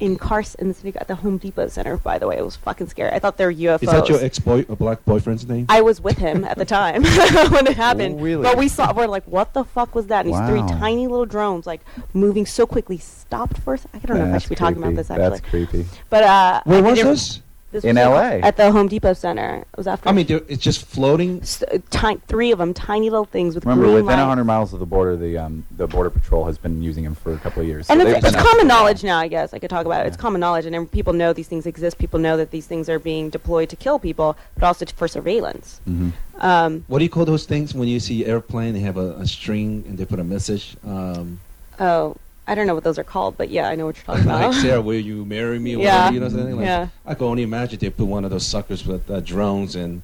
in 0.00 0.16
Carson 0.16 0.74
City 0.74 0.92
at 0.98 1.06
the 1.06 1.14
Home 1.14 1.38
Depot 1.38 1.68
Center. 1.68 1.96
By 1.96 2.18
the 2.18 2.26
way, 2.26 2.36
it 2.36 2.44
was 2.44 2.56
fucking 2.56 2.88
scary. 2.88 3.12
I 3.12 3.20
thought 3.20 3.36
they 3.36 3.44
were 3.44 3.52
UFOs. 3.52 3.82
is 3.84 3.88
that 3.90 4.08
your 4.08 4.20
ex-boy, 4.24 4.64
a 4.68 4.74
black 4.74 5.04
boyfriend's 5.04 5.46
name? 5.46 5.66
I 5.68 5.80
was 5.80 6.00
with 6.00 6.18
him 6.18 6.42
at 6.44 6.58
the 6.58 6.64
time 6.64 7.04
when 7.52 7.68
it 7.68 7.76
happened. 7.76 8.16
Oh, 8.18 8.22
really? 8.22 8.42
But 8.42 8.56
we 8.56 8.66
saw, 8.66 8.92
we're 8.92 9.06
like, 9.06 9.22
what 9.26 9.52
the 9.54 9.62
fuck 9.62 9.94
was 9.94 10.08
that? 10.08 10.26
And 10.26 10.34
these 10.34 10.48
three 10.48 10.60
tiny 10.80 11.06
little 11.06 11.24
drones, 11.26 11.68
like, 11.68 11.82
moving 12.14 12.46
so 12.46 12.66
quickly, 12.66 12.98
stopped 12.98 13.58
for 13.58 13.74
a 13.74 13.78
second. 13.78 14.00
I 14.02 14.06
don't 14.08 14.18
know 14.18 14.26
if 14.30 14.34
I 14.34 14.38
should 14.38 14.48
be 14.48 14.54
talking 14.56 14.78
about 14.82 14.96
this, 14.96 15.08
actually. 15.08 15.28
That's 15.28 15.40
creepy. 15.48 15.86
But, 16.10 16.24
uh. 16.24 16.62
Where 16.64 16.82
was 16.82 17.00
this? 17.00 17.40
This 17.72 17.84
In 17.84 17.96
was 17.96 18.04
LA. 18.06 18.46
At 18.46 18.56
the 18.56 18.70
Home 18.70 18.86
Depot 18.86 19.14
Center. 19.14 19.56
It 19.72 19.76
was 19.76 19.86
after. 19.86 20.08
I 20.08 20.12
mean, 20.12 20.26
it's 20.28 20.62
just 20.62 20.84
floating. 20.84 21.40
s- 21.40 21.62
uh, 21.64 21.78
ti- 21.90 22.20
three 22.28 22.52
of 22.52 22.58
them, 22.58 22.72
tiny 22.74 23.10
little 23.10 23.24
things 23.24 23.54
with 23.54 23.64
Remember, 23.64 23.84
green 23.84 23.94
within 23.94 24.06
lights. 24.06 24.18
100 24.20 24.44
miles 24.44 24.72
of 24.72 24.78
the 24.80 24.86
border, 24.86 25.16
the 25.16 25.38
um, 25.38 25.64
the 25.76 25.86
border 25.88 26.10
patrol 26.10 26.44
has 26.44 26.58
been 26.58 26.82
using 26.82 27.02
them 27.04 27.14
for 27.14 27.32
a 27.32 27.38
couple 27.38 27.62
of 27.62 27.66
years. 27.68 27.88
And 27.90 28.00
So 28.00 28.06
it's, 28.06 28.14
they've 28.14 28.24
it's 28.24 28.32
been 28.36 28.40
out 28.40 28.46
common 28.46 28.60
for 28.60 28.66
a 28.66 28.68
while. 28.68 28.78
knowledge 28.84 29.02
now, 29.04 29.18
I 29.18 29.28
guess. 29.28 29.52
I 29.54 29.58
could 29.58 29.70
talk 29.70 29.86
about 29.86 30.04
it. 30.04 30.08
It's 30.08 30.16
common 30.16 30.40
knowledge, 30.40 30.66
and 30.66 30.90
people 30.92 31.12
know 31.14 31.32
these 31.32 31.48
things 31.48 31.66
exist. 31.66 31.98
People 31.98 32.20
know 32.20 32.36
that 32.36 32.50
these 32.50 32.66
things 32.66 32.88
are 32.88 32.98
being 32.98 33.30
deployed 33.30 33.68
to 33.70 33.76
kill 33.76 33.98
people, 33.98 34.36
but 34.54 34.64
also 34.66 34.84
for 34.94 35.08
surveillance. 35.08 35.80
Mhm. 35.88 36.12
Um, 36.40 36.84
What 36.88 36.98
do 36.98 37.04
you 37.04 37.10
call 37.10 37.24
those 37.24 37.46
things 37.46 37.74
when 37.74 37.88
you 37.88 38.00
see 38.00 38.26
airplane? 38.26 38.74
They 38.74 38.80
have 38.80 38.96
a, 38.98 39.12
a 39.18 39.26
string 39.26 39.84
and 39.88 39.96
they 39.96 40.04
put 40.04 40.18
a 40.20 40.24
message. 40.24 40.76
Um, 40.86 41.40
oh, 41.80 42.16
I 42.46 42.54
don't 42.54 42.66
know 42.66 42.74
what 42.74 42.84
those 42.84 42.98
are 42.98 43.04
called, 43.04 43.36
but 43.38 43.50
yeah, 43.50 43.68
I 43.68 43.74
know 43.76 43.86
what 43.86 43.96
you're 43.96 44.04
talking 44.04 44.24
about. 44.24 44.34
like 44.40 44.50
about. 44.50 44.60
Sarah, 44.62 44.80
will 44.82 44.94
you 44.98 45.24
marry 45.24 45.58
me? 45.58 45.76
Or 45.76 45.82
Yeah. 45.82 45.96
whatever, 46.10 46.14
you 46.14 46.20
know 46.20 46.26
what 46.26 46.32
I'm 46.34 46.38
saying? 46.44 46.56
Like, 46.56 46.66
Yeah. 46.66 46.88
I 47.06 47.14
can 47.14 47.26
only 47.26 47.42
imagine 47.42 47.78
they 47.78 47.90
put 47.90 48.06
one 48.06 48.24
of 48.24 48.30
those 48.30 48.46
suckers 48.46 48.84
with 48.86 49.08
uh, 49.10 49.20
drones 49.20 49.76
and 49.76 50.02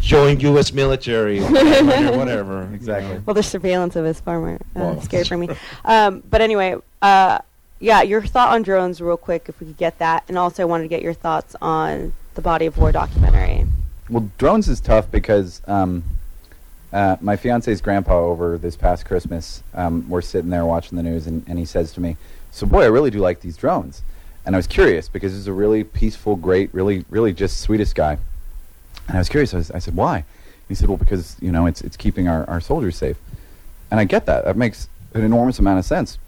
showing 0.00 0.40
U.S. 0.40 0.72
military, 0.72 1.40
whatever. 1.40 2.16
whatever 2.18 2.66
you 2.70 2.74
Exactly. 2.74 3.14
know. 3.14 3.22
well, 3.26 3.34
the 3.34 3.42
surveillance 3.42 3.94
of 3.96 4.04
his 4.04 4.18
farmer. 4.20 4.54
Uh, 4.74 4.80
Well, 4.80 5.00
scary 5.02 5.24
for 5.24 5.36
me. 5.36 5.48
Um, 5.84 6.22
but 6.28 6.40
anyway, 6.40 6.74
uh, 7.02 7.38
yeah, 7.78 8.02
your 8.02 8.22
thought 8.22 8.52
on 8.52 8.62
drones, 8.62 9.00
real 9.00 9.16
quick, 9.16 9.46
if 9.48 9.60
we 9.60 9.66
could 9.68 9.76
get 9.76 9.98
that, 9.98 10.24
and 10.28 10.36
also 10.36 10.62
I 10.62 10.66
wanted 10.66 10.84
to 10.84 10.88
get 10.88 11.02
your 11.02 11.14
thoughts 11.14 11.54
on 11.62 12.12
the 12.34 12.42
Body 12.42 12.66
of 12.66 12.76
War 12.76 12.92
documentary. 12.92 13.66
Well, 14.08 14.30
drones 14.38 14.68
is 14.68 14.80
tough 14.80 15.10
because 15.10 15.62
um, 15.68 16.02
uh, 16.92 17.16
my 17.20 17.36
fiance's 17.36 17.80
grandpa 17.80 18.18
over 18.18 18.58
this 18.58 18.76
past 18.76 19.04
Christmas. 19.06 19.62
Um, 19.74 20.08
we're 20.08 20.22
sitting 20.22 20.50
there 20.50 20.64
watching 20.66 20.96
the 20.96 21.02
news, 21.02 21.26
and, 21.26 21.44
and 21.46 21.58
he 21.58 21.64
says 21.64 21.92
to 21.92 22.00
me, 22.00 22.16
"So, 22.50 22.66
boy, 22.66 22.82
I 22.82 22.86
really 22.86 23.10
do 23.10 23.18
like 23.18 23.40
these 23.40 23.56
drones." 23.56 24.02
And 24.44 24.56
I 24.56 24.58
was 24.58 24.66
curious 24.66 25.08
because 25.08 25.32
he's 25.32 25.46
a 25.46 25.52
really 25.52 25.84
peaceful, 25.84 26.34
great, 26.34 26.72
really, 26.72 27.04
really 27.10 27.32
just 27.32 27.60
sweetest 27.60 27.94
guy. 27.94 28.18
And 29.06 29.16
I 29.16 29.20
was 29.20 29.28
curious. 29.28 29.54
I, 29.54 29.58
was, 29.58 29.70
I 29.70 29.78
said, 29.78 29.94
"Why?" 29.94 30.24
He 30.68 30.74
said, 30.74 30.88
"Well, 30.88 30.98
because 30.98 31.36
you 31.40 31.52
know 31.52 31.66
it's 31.66 31.80
it's 31.82 31.96
keeping 31.96 32.28
our, 32.28 32.48
our 32.48 32.60
soldiers 32.60 32.96
safe." 32.96 33.18
And 33.90 34.00
I 34.00 34.04
get 34.04 34.26
that. 34.26 34.44
That 34.44 34.56
makes 34.56 34.88
an 35.14 35.22
enormous 35.22 35.58
amount 35.58 35.78
of 35.78 35.84
sense. 35.84 36.18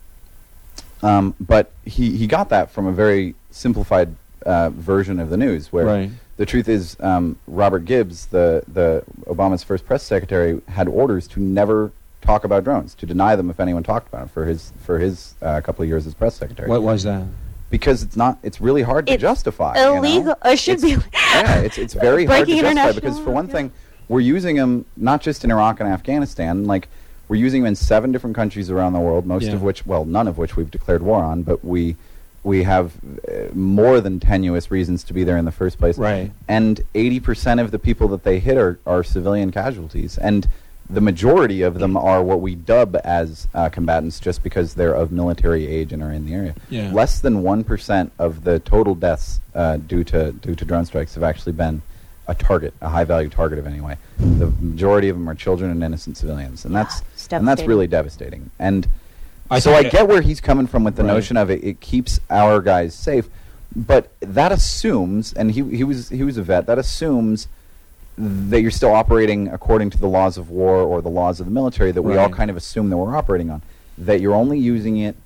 Um, 1.03 1.35
but 1.41 1.73
he, 1.85 2.17
he 2.17 2.27
got 2.27 2.49
that 2.51 2.71
from 2.71 2.87
a 2.87 2.93
very 2.93 3.35
simplified 3.51 4.15
uh, 4.47 4.71
version 4.71 5.19
of 5.19 5.31
the 5.31 5.37
news, 5.37 5.73
where 5.73 5.87
Right. 5.87 6.11
The 6.43 6.47
truth 6.47 6.69
is, 6.69 6.97
um, 6.99 7.37
Robert 7.47 7.85
Gibbs, 7.85 8.27
the 8.27 8.65
the 8.67 9.05
Obama's 9.27 9.63
first 9.63 9.87
press 9.87 10.03
secretary, 10.03 10.61
had 10.67 10.89
orders 10.89 11.29
to 11.29 11.41
never 11.41 11.93
talk 12.21 12.43
about 12.43 12.65
drones, 12.65 12.97
to 12.97 13.07
deny 13.07 13.37
them 13.37 13.49
if 13.49 13.61
anyone 13.61 13.85
talked 13.85 14.09
about 14.09 14.19
them 14.23 14.29
for 14.29 14.45
his 14.47 14.73
for 14.85 14.99
his 14.99 15.35
uh, 15.41 15.61
couple 15.61 15.85
of 15.85 15.89
years 15.89 16.05
as 16.05 16.15
press 16.15 16.35
secretary. 16.35 16.69
What 16.69 16.83
was 16.83 17.05
that? 17.05 17.23
Because 17.71 18.03
it's 18.03 18.17
not, 18.17 18.39
it's 18.43 18.61
really 18.61 18.83
hard 18.83 19.07
to 19.07 19.13
It's 19.13 19.21
justify. 19.21 19.77
you 19.77 19.83
know? 19.85 19.97
illegal- 19.99 20.35
it 20.45 20.59
should 20.59 20.83
It's- 20.83 21.01
be- 21.05 21.09
yeah, 21.15 21.61
it's 21.61 21.79
it's 21.79 21.95
very 21.95 22.25
hard 22.31 22.49
to 22.49 22.57
justify 22.61 22.91
because 22.93 23.21
for 23.21 23.31
one 23.31 23.47
yeah. 23.47 23.53
thing, 23.53 23.73
we're 24.09 24.19
using 24.21 24.57
them 24.57 24.85
not 24.97 25.21
just 25.23 25.45
in 25.45 25.53
Iraq 25.53 25.79
and 25.81 25.89
Afghanistan, 25.89 26.65
like. 26.65 26.89
We're 27.29 27.37
using 27.37 27.63
them 27.63 27.69
in 27.69 27.77
seven 27.77 28.13
different 28.13 28.37
countries 28.37 28.69
around 28.69 28.93
the 28.93 29.01
world, 29.01 29.25
most 29.25 29.45
Yeah. 29.47 29.55
of 29.55 29.63
which, 29.63 29.87
well, 29.87 30.05
none 30.05 30.29
of 30.29 30.37
which 30.37 30.55
we've 30.55 30.71
declared 30.71 31.03
war 31.03 31.23
on, 31.23 31.45
but 31.45 31.65
we 31.65 31.97
we 32.45 32.65
have 32.65 32.93
uh, 33.29 33.55
more 33.55 34.01
than 34.01 34.19
tenuous 34.19 34.71
reasons 34.71 35.05
to 35.05 35.13
be 35.13 35.25
there 35.25 35.37
in 35.37 35.45
the 35.45 35.53
first 35.53 35.79
place. 35.79 35.97
Right. 35.97 36.33
And 36.49 36.81
80% 36.95 37.61
of 37.61 37.71
the 37.71 37.79
people 37.79 38.09
that 38.09 38.25
they 38.25 38.41
hit 38.41 38.57
are, 38.57 38.79
are 38.87 39.05
civilian 39.05 39.53
casualties. 39.53 40.19
And 40.19 40.49
the 40.91 41.01
majority 41.01 41.63
of 41.63 41.79
them 41.79 41.97
are 41.97 42.23
what 42.23 42.41
we 42.41 42.55
dub 42.55 42.97
as 43.05 43.47
uh, 43.55 43.69
combatants 43.69 44.19
just 44.19 44.43
because 44.43 44.75
they're 44.75 44.95
of 44.95 45.13
military 45.13 45.67
age 45.67 45.93
and 45.93 46.03
are 46.03 46.13
in 46.13 46.27
the 46.27 46.35
area. 46.35 46.55
Yeah. 46.69 46.93
Less 46.93 47.21
than 47.21 47.43
1% 47.43 48.11
of 48.19 48.45
the 48.45 48.59
total 48.59 48.95
deaths 48.95 49.41
uh, 49.55 49.77
due, 49.77 50.03
to, 50.05 50.33
due 50.33 50.57
to 50.57 50.65
drone 50.65 50.85
strikes 50.85 51.15
have 51.15 51.23
actually 51.23 51.53
been 51.53 51.81
a 52.27 52.35
target, 52.35 52.75
a 52.81 52.89
high 52.89 53.05
value 53.05 53.29
target 53.29 53.59
of 53.59 53.67
anyway. 53.67 53.97
The 54.19 54.51
majority 54.61 55.09
of 55.09 55.17
them 55.17 55.29
are 55.29 55.35
children 55.35 55.71
and 55.71 55.83
innocent 55.83 56.17
civilians. 56.17 56.65
And 56.65 56.75
that's, 56.75 57.03
and 57.31 57.47
that's 57.47 57.63
really 57.63 57.87
devastating. 57.87 58.51
And 58.59 58.87
I 59.53 59.59
so 59.61 59.75
I 59.75 59.83
get 59.85 60.09
where 60.09 60.21
he's 60.23 60.41
coming 60.41 60.67
from 60.67 60.85
with 60.85 60.97
the 60.97 61.05
Right. 61.05 61.13
notion 61.15 61.37
of 61.37 61.51
it, 61.51 61.63
it 61.63 61.81
keeps 61.81 62.21
our 62.31 62.61
guys 62.61 62.95
safe, 62.95 63.29
but 63.75 64.11
that 64.21 64.53
assumes, 64.53 65.33
and 65.33 65.51
he 65.53 65.63
he 65.77 65.85
was 65.85 66.09
he 66.09 66.23
was 66.25 66.37
a 66.37 66.43
vet. 66.43 66.67
That 66.67 66.79
assumes 66.79 67.49
that 68.19 68.61
you're 68.61 68.71
still 68.71 68.93
operating 68.95 69.49
according 69.49 69.91
to 69.91 69.99
the 69.99 70.07
laws 70.09 70.37
of 70.37 70.51
war 70.51 70.77
or 70.77 71.01
the 71.01 71.09
laws 71.09 71.41
of 71.41 71.47
the 71.47 71.53
military 71.53 71.93
that 71.93 72.03
we 72.03 72.17
all 72.17 72.29
kind 72.29 72.51
of 72.51 72.57
assume 72.57 72.91
that 72.91 72.97
we're 72.97 73.17
operating 73.17 73.51
on. 73.51 73.63
That 73.99 74.21
you're 74.21 74.35
only 74.35 74.59
using 74.59 74.99
it. 74.99 75.17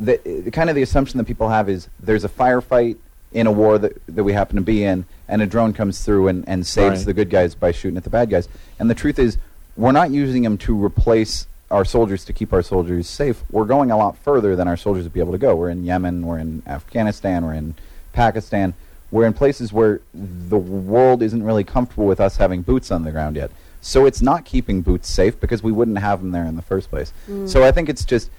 That 0.00 0.20
uh, 0.26 0.50
kind 0.50 0.68
of 0.68 0.76
the 0.76 0.82
assumption 0.82 1.16
that 1.18 1.24
people 1.24 1.48
have 1.48 1.68
is 1.70 1.88
there's 1.98 2.24
a 2.24 2.28
firefight 2.28 2.96
in 3.32 3.46
a 3.46 3.52
war 3.52 3.78
that, 3.78 3.92
that 4.14 4.24
we 4.24 4.32
happen 4.34 4.56
to 4.56 4.62
be 4.62 4.84
in, 4.84 5.04
and 5.28 5.40
a 5.42 5.46
drone 5.46 5.72
comes 5.72 6.02
through 6.04 6.28
and, 6.28 6.46
and 6.48 6.66
saves 6.66 6.98
Right. 7.00 7.06
the 7.06 7.14
good 7.14 7.30
guys 7.30 7.54
by 7.54 7.72
shooting 7.72 7.96
at 7.96 8.04
the 8.04 8.10
bad 8.10 8.28
guys. 8.30 8.48
And 8.78 8.88
the 8.90 8.94
truth 8.94 9.18
is, 9.18 9.36
we're 9.76 9.92
not 9.92 10.10
using 10.10 10.42
them 10.42 10.56
to 10.58 10.82
replace 10.84 11.46
our 11.70 11.84
soldiers 11.84 12.24
to 12.26 12.32
keep 12.32 12.52
our 12.52 12.62
soldiers 12.62 13.08
safe. 13.08 13.42
We're 13.50 13.64
going 13.64 13.90
a 13.90 13.96
lot 13.96 14.16
further 14.18 14.54
than 14.54 14.68
our 14.68 14.76
soldiers 14.76 15.04
would 15.04 15.12
be 15.12 15.20
able 15.20 15.32
to 15.32 15.38
go. 15.38 15.56
We're 15.56 15.70
in 15.70 15.84
Yemen, 15.84 16.26
we're 16.26 16.38
in 16.38 16.62
Afghanistan, 16.66 17.44
we're 17.44 17.54
in 17.54 17.74
Pakistan. 18.12 18.74
We're 19.10 19.26
in 19.26 19.34
places 19.34 19.72
where 19.72 20.00
the 20.14 20.58
world 20.58 21.22
isn't 21.22 21.42
really 21.42 21.64
comfortable 21.64 22.06
with 22.06 22.20
us 22.20 22.36
having 22.38 22.62
boots 22.62 22.90
on 22.90 23.04
the 23.04 23.12
ground 23.12 23.36
yet. 23.36 23.50
So 23.80 24.04
it's 24.04 24.20
not 24.20 24.44
keeping 24.44 24.82
boots 24.82 25.08
safe 25.08 25.38
because 25.38 25.62
we 25.62 25.70
wouldn't 25.70 25.98
have 25.98 26.20
them 26.20 26.32
there 26.32 26.44
in 26.44 26.56
the 26.56 26.62
first 26.62 26.90
place. 26.90 27.12
Mm. 27.28 27.48
So 27.48 27.62
I 27.62 27.70
think 27.70 27.88
it's 27.88 28.04
just, 28.04 28.30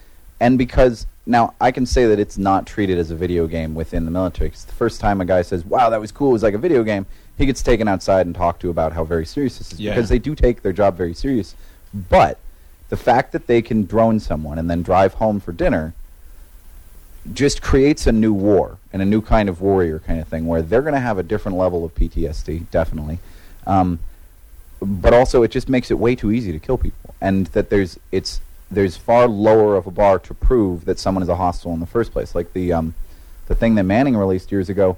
and 0.41 0.57
because 0.57 1.07
now 1.25 1.53
I 1.61 1.71
can 1.71 1.85
say 1.85 2.05
that 2.07 2.19
it's 2.19 2.37
not 2.37 2.65
treated 2.65 2.97
as 2.97 3.11
a 3.11 3.15
video 3.15 3.47
game 3.47 3.75
within 3.75 4.03
the 4.03 4.11
military. 4.11 4.49
'cause 4.49 4.65
the 4.65 4.73
first 4.73 4.99
time 4.99 5.21
a 5.21 5.25
guy 5.25 5.41
says, 5.41 5.65
"Wow, 5.65 5.89
that 5.89 6.01
was 6.01 6.11
cool," 6.11 6.29
it 6.29 6.33
was 6.33 6.43
like 6.43 6.53
a 6.53 6.57
video 6.57 6.83
game. 6.83 7.05
He 7.37 7.45
gets 7.45 7.61
taken 7.63 7.87
outside 7.87 8.25
and 8.25 8.35
talked 8.35 8.61
to 8.61 8.69
about 8.69 8.91
how 8.93 9.03
very 9.05 9.25
serious 9.25 9.57
this 9.57 9.71
is 9.71 9.79
Yeah. 9.79 9.93
because 9.95 10.09
they 10.09 10.19
do 10.19 10.35
take 10.35 10.63
their 10.63 10.73
job 10.73 10.97
very 10.97 11.13
serious. 11.13 11.55
But 12.09 12.39
the 12.89 12.97
fact 12.97 13.31
that 13.33 13.47
they 13.47 13.61
can 13.61 13.85
drone 13.85 14.19
someone 14.19 14.57
and 14.57 14.69
then 14.69 14.81
drive 14.81 15.15
home 15.15 15.39
for 15.39 15.51
dinner 15.51 15.93
just 17.33 17.61
creates 17.61 18.07
a 18.07 18.11
new 18.11 18.33
war 18.33 18.77
and 18.93 19.01
a 19.01 19.05
new 19.05 19.21
kind 19.21 19.49
of 19.49 19.61
warrior 19.61 19.99
kind 19.99 20.19
of 20.21 20.27
thing 20.27 20.47
where 20.47 20.61
they're 20.61 20.81
going 20.81 20.93
to 20.93 20.99
have 20.99 21.17
a 21.17 21.23
different 21.23 21.57
level 21.57 21.83
of 21.83 21.93
PTSD, 21.95 22.69
definitely. 22.71 23.19
Um, 23.65 23.99
but 24.81 25.13
also, 25.13 25.43
it 25.43 25.51
just 25.51 25.67
makes 25.67 25.91
it 25.91 25.95
way 25.95 26.15
too 26.15 26.31
easy 26.31 26.51
to 26.51 26.59
kill 26.59 26.77
people, 26.77 27.15
and 27.19 27.47
that 27.47 27.69
there's 27.69 27.99
it's 28.11 28.41
there's 28.69 28.95
far 28.95 29.27
lower 29.27 29.75
of 29.75 29.87
a 29.87 29.91
bar 29.91 30.19
to 30.19 30.33
prove 30.33 30.85
that 30.85 30.99
someone 30.99 31.23
is 31.23 31.29
a 31.29 31.35
hostile 31.35 31.73
in 31.73 31.79
the 31.79 31.87
first 31.87 32.11
place. 32.11 32.35
Like 32.35 32.53
the 32.53 32.73
um, 32.73 32.93
the 33.47 33.55
thing 33.55 33.75
that 33.75 33.83
Manning 33.83 34.15
released 34.15 34.51
years 34.51 34.69
ago, 34.69 34.97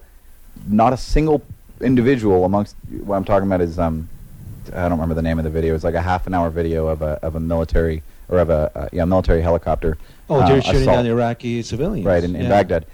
not 0.67 0.91
a 0.91 0.97
single 0.97 1.41
individual 1.79 2.43
amongst 2.43 2.75
what 2.89 3.15
I'm 3.15 3.23
talking 3.23 3.47
about 3.47 3.61
is 3.61 3.79
um, 3.79 4.09
I 4.73 4.83
don't 4.83 4.91
remember 4.93 5.15
the 5.15 5.21
name 5.21 5.37
of 5.39 5.43
the 5.43 5.49
video. 5.49 5.75
It's 5.75 5.83
like 5.83 5.95
a 5.95 6.01
half 6.01 6.27
an 6.27 6.33
hour 6.33 6.49
video 6.49 6.87
of 6.87 7.01
a 7.01 7.19
of 7.21 7.35
a 7.35 7.39
military 7.39 8.03
or 8.27 8.39
of 8.39 8.49
a 8.49 8.71
uh, 8.75 8.89
yeah 8.91 9.05
military 9.05 9.41
helicopter. 9.41 9.97
Oh, 10.29 10.39
uh, 10.39 10.47
they're 10.47 10.61
shooting 10.61 10.81
assault. 10.81 10.97
down 10.97 11.05
Iraqi 11.05 11.61
civilians. 11.61 12.05
Right, 12.05 12.23
in, 12.23 12.35
in 12.35 12.43
Yeah. 12.43 12.49
Baghdad. 12.49 12.85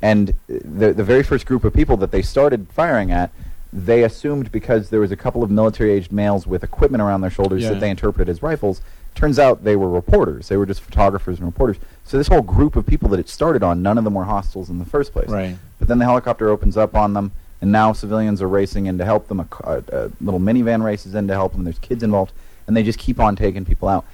And 0.00 0.34
the, 0.48 0.92
the 0.92 1.04
very 1.04 1.22
first 1.22 1.46
group 1.46 1.64
of 1.64 1.72
people 1.72 1.96
that 1.98 2.10
they 2.10 2.22
started 2.22 2.66
firing 2.72 3.12
at, 3.12 3.30
they 3.72 4.02
assumed 4.02 4.50
because 4.50 4.90
there 4.90 4.98
was 5.00 5.12
a 5.12 5.16
couple 5.16 5.44
of 5.44 5.50
military 5.50 5.92
aged 5.92 6.10
males 6.10 6.44
with 6.46 6.64
equipment 6.64 7.00
around 7.00 7.20
their 7.20 7.30
shoulders 7.30 7.62
Yeah. 7.62 7.70
that 7.70 7.80
they 7.80 7.88
interpreted 7.88 8.28
as 8.28 8.42
rifles. 8.42 8.80
Turns 9.14 9.38
out 9.38 9.62
they 9.62 9.76
were 9.76 9.88
reporters. 9.88 10.48
They 10.48 10.56
were 10.56 10.66
just 10.66 10.80
photographers 10.80 11.38
and 11.38 11.46
reporters. 11.46 11.76
So 12.04 12.18
this 12.18 12.26
whole 12.28 12.42
group 12.42 12.74
of 12.76 12.84
people 12.84 13.08
that 13.10 13.20
it 13.20 13.28
started 13.28 13.62
on, 13.62 13.80
none 13.82 13.96
of 13.96 14.04
them 14.04 14.14
were 14.14 14.24
hostiles 14.24 14.68
in 14.70 14.78
the 14.80 14.84
first 14.84 15.12
place. 15.12 15.28
Right. 15.28 15.56
But 15.78 15.86
then 15.88 15.98
the 15.98 16.04
helicopter 16.04 16.48
opens 16.48 16.76
up 16.76 16.96
on 16.96 17.12
them, 17.12 17.30
and 17.62 17.70
now 17.70 17.92
civilians 17.92 18.42
are 18.42 18.48
racing 18.48 18.86
in 18.86 18.98
to 18.98 19.04
help 19.04 19.28
them. 19.28 19.40
A, 19.40 19.44
ca- 19.44 19.80
a, 19.92 20.10
little 20.20 20.40
minivan 20.40 20.84
races 20.84 21.14
in 21.14 21.28
to 21.28 21.32
help 21.32 21.52
them. 21.52 21.62
There's 21.62 21.78
kids 21.78 22.02
involved, 22.02 22.32
and 22.66 22.76
they 22.76 22.82
just 22.82 22.98
keep 22.98 23.20
on 23.20 23.36
taking 23.36 23.64
people 23.64 23.88
out. 23.88 24.04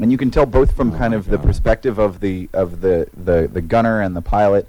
And 0.00 0.10
you 0.10 0.16
can 0.16 0.30
tell 0.30 0.46
both 0.46 0.74
from 0.74 0.94
Oh 0.94 0.98
kind 0.98 1.12
of 1.12 1.26
the 1.26 1.38
perspective 1.38 1.98
of 1.98 2.20
the 2.20 2.48
of 2.52 2.80
the, 2.80 3.08
the, 3.12 3.50
the 3.52 3.60
gunner 3.60 4.00
and 4.00 4.16
the 4.16 4.22
pilot, 4.22 4.68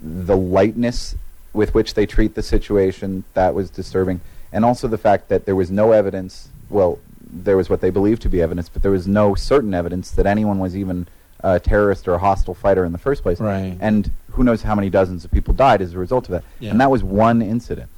the 0.00 0.36
lightness 0.36 1.16
with 1.52 1.74
which 1.74 1.94
they 1.94 2.06
treat 2.06 2.34
the 2.36 2.42
situation 2.42 3.24
that 3.34 3.54
was 3.54 3.70
disturbing, 3.70 4.20
and 4.52 4.64
also 4.64 4.86
the 4.86 4.98
fact 4.98 5.28
that 5.28 5.44
there 5.44 5.56
was 5.56 5.70
no 5.70 5.90
evidence. 5.90 6.48
Well, 6.70 7.00
there 7.20 7.56
was 7.56 7.68
what 7.68 7.80
they 7.80 7.90
believed 7.90 8.22
to 8.22 8.28
be 8.28 8.40
evidence, 8.40 8.68
but 8.68 8.82
there 8.82 8.92
was 8.92 9.08
no 9.08 9.34
certain 9.34 9.74
evidence 9.74 10.12
that 10.12 10.26
anyone 10.26 10.60
was 10.60 10.76
even 10.76 11.08
a 11.44 11.60
terrorist 11.60 12.08
or 12.08 12.14
a 12.14 12.18
hostile 12.18 12.54
fighter 12.54 12.84
in 12.84 12.92
the 12.92 12.98
first 12.98 13.22
place. 13.22 13.38
Right. 13.38 13.76
And 13.80 14.10
who 14.30 14.42
knows 14.42 14.62
how 14.62 14.74
many 14.74 14.88
dozens 14.90 15.24
of 15.24 15.30
people 15.30 15.52
died 15.54 15.80
as 15.82 15.92
a 15.94 15.98
result 15.98 16.24
of 16.24 16.30
that. 16.32 16.44
Yeah. 16.58 16.70
And 16.70 16.80
that 16.80 16.90
was 16.90 17.04
one 17.04 17.42
incident. 17.42 17.90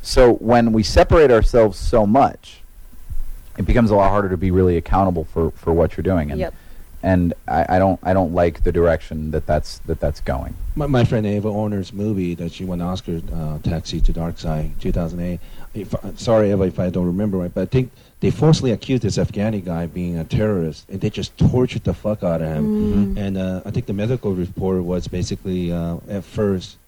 So 0.00 0.34
when 0.34 0.72
we 0.72 0.82
separate 0.82 1.30
ourselves 1.30 1.78
so 1.78 2.06
much, 2.06 2.60
it 3.58 3.66
becomes 3.66 3.90
a 3.90 3.96
lot 3.96 4.10
harder 4.10 4.28
to 4.28 4.36
be 4.36 4.50
really 4.50 4.76
accountable 4.76 5.24
for, 5.24 5.50
for 5.50 5.72
what 5.72 5.96
you're 5.96 6.02
doing. 6.02 6.30
And, 6.30 6.40
Yep. 6.40 6.54
and 7.02 7.34
I, 7.48 7.76
I 7.76 7.78
don't 7.78 7.98
I 8.02 8.12
don't 8.12 8.32
like 8.32 8.62
the 8.64 8.72
direction 8.72 9.30
that 9.32 9.46
that's 9.46 9.78
that 9.80 9.98
that's 10.00 10.20
going. 10.20 10.54
My, 10.76 10.86
my 10.86 11.04
friend 11.04 11.26
Ava 11.26 11.48
Orner's 11.48 11.92
movie 11.92 12.34
that 12.36 12.52
she 12.52 12.64
won 12.64 12.80
an 12.80 12.86
Oscar, 12.86 13.20
uh, 13.34 13.58
Taxi 13.58 14.00
to 14.02 14.12
Dark 14.12 14.38
Side, 14.38 14.72
2008. 14.80 15.40
If, 15.74 15.94
uh, 15.94 16.16
sorry, 16.16 16.50
Ava, 16.52 16.64
if 16.64 16.78
I 16.78 16.90
don't 16.90 17.06
remember 17.06 17.38
right, 17.38 17.52
but 17.52 17.62
I 17.62 17.66
think 17.66 17.90
they 18.24 18.30
falsely 18.30 18.70
accused 18.72 19.02
this 19.02 19.18
Afghani 19.18 19.62
guy 19.62 19.84
being 19.84 20.16
a 20.18 20.24
terrorist, 20.24 20.88
and 20.88 20.98
they 20.98 21.10
just 21.10 21.36
tortured 21.36 21.84
the 21.84 21.92
fuck 21.92 22.22
out 22.22 22.40
of 22.40 22.48
him. 22.48 23.18
And 23.18 23.36
uh, 23.36 23.60
I 23.66 23.70
think 23.70 23.84
the 23.84 23.92
medical 23.92 24.32
report 24.32 24.82
was 24.82 25.06
basically 25.06 25.70
uh, 25.70 25.98
at 26.08 26.24
first 26.24 26.78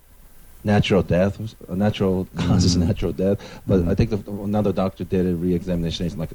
natural 0.64 1.02
death, 1.02 1.38
was- 1.38 1.54
uh, 1.68 1.74
natural 1.74 2.26
causes 2.36 2.74
of 2.74 2.86
natural 2.88 3.12
death. 3.12 3.36
But 3.66 3.80
Mhm. 3.80 3.90
I 3.90 3.94
think 3.94 4.08
the, 4.08 4.30
another 4.30 4.72
doctor 4.72 5.04
did 5.04 5.26
a 5.26 5.34
re-examination. 5.34 6.06
It's 6.06 6.16
like 6.16 6.30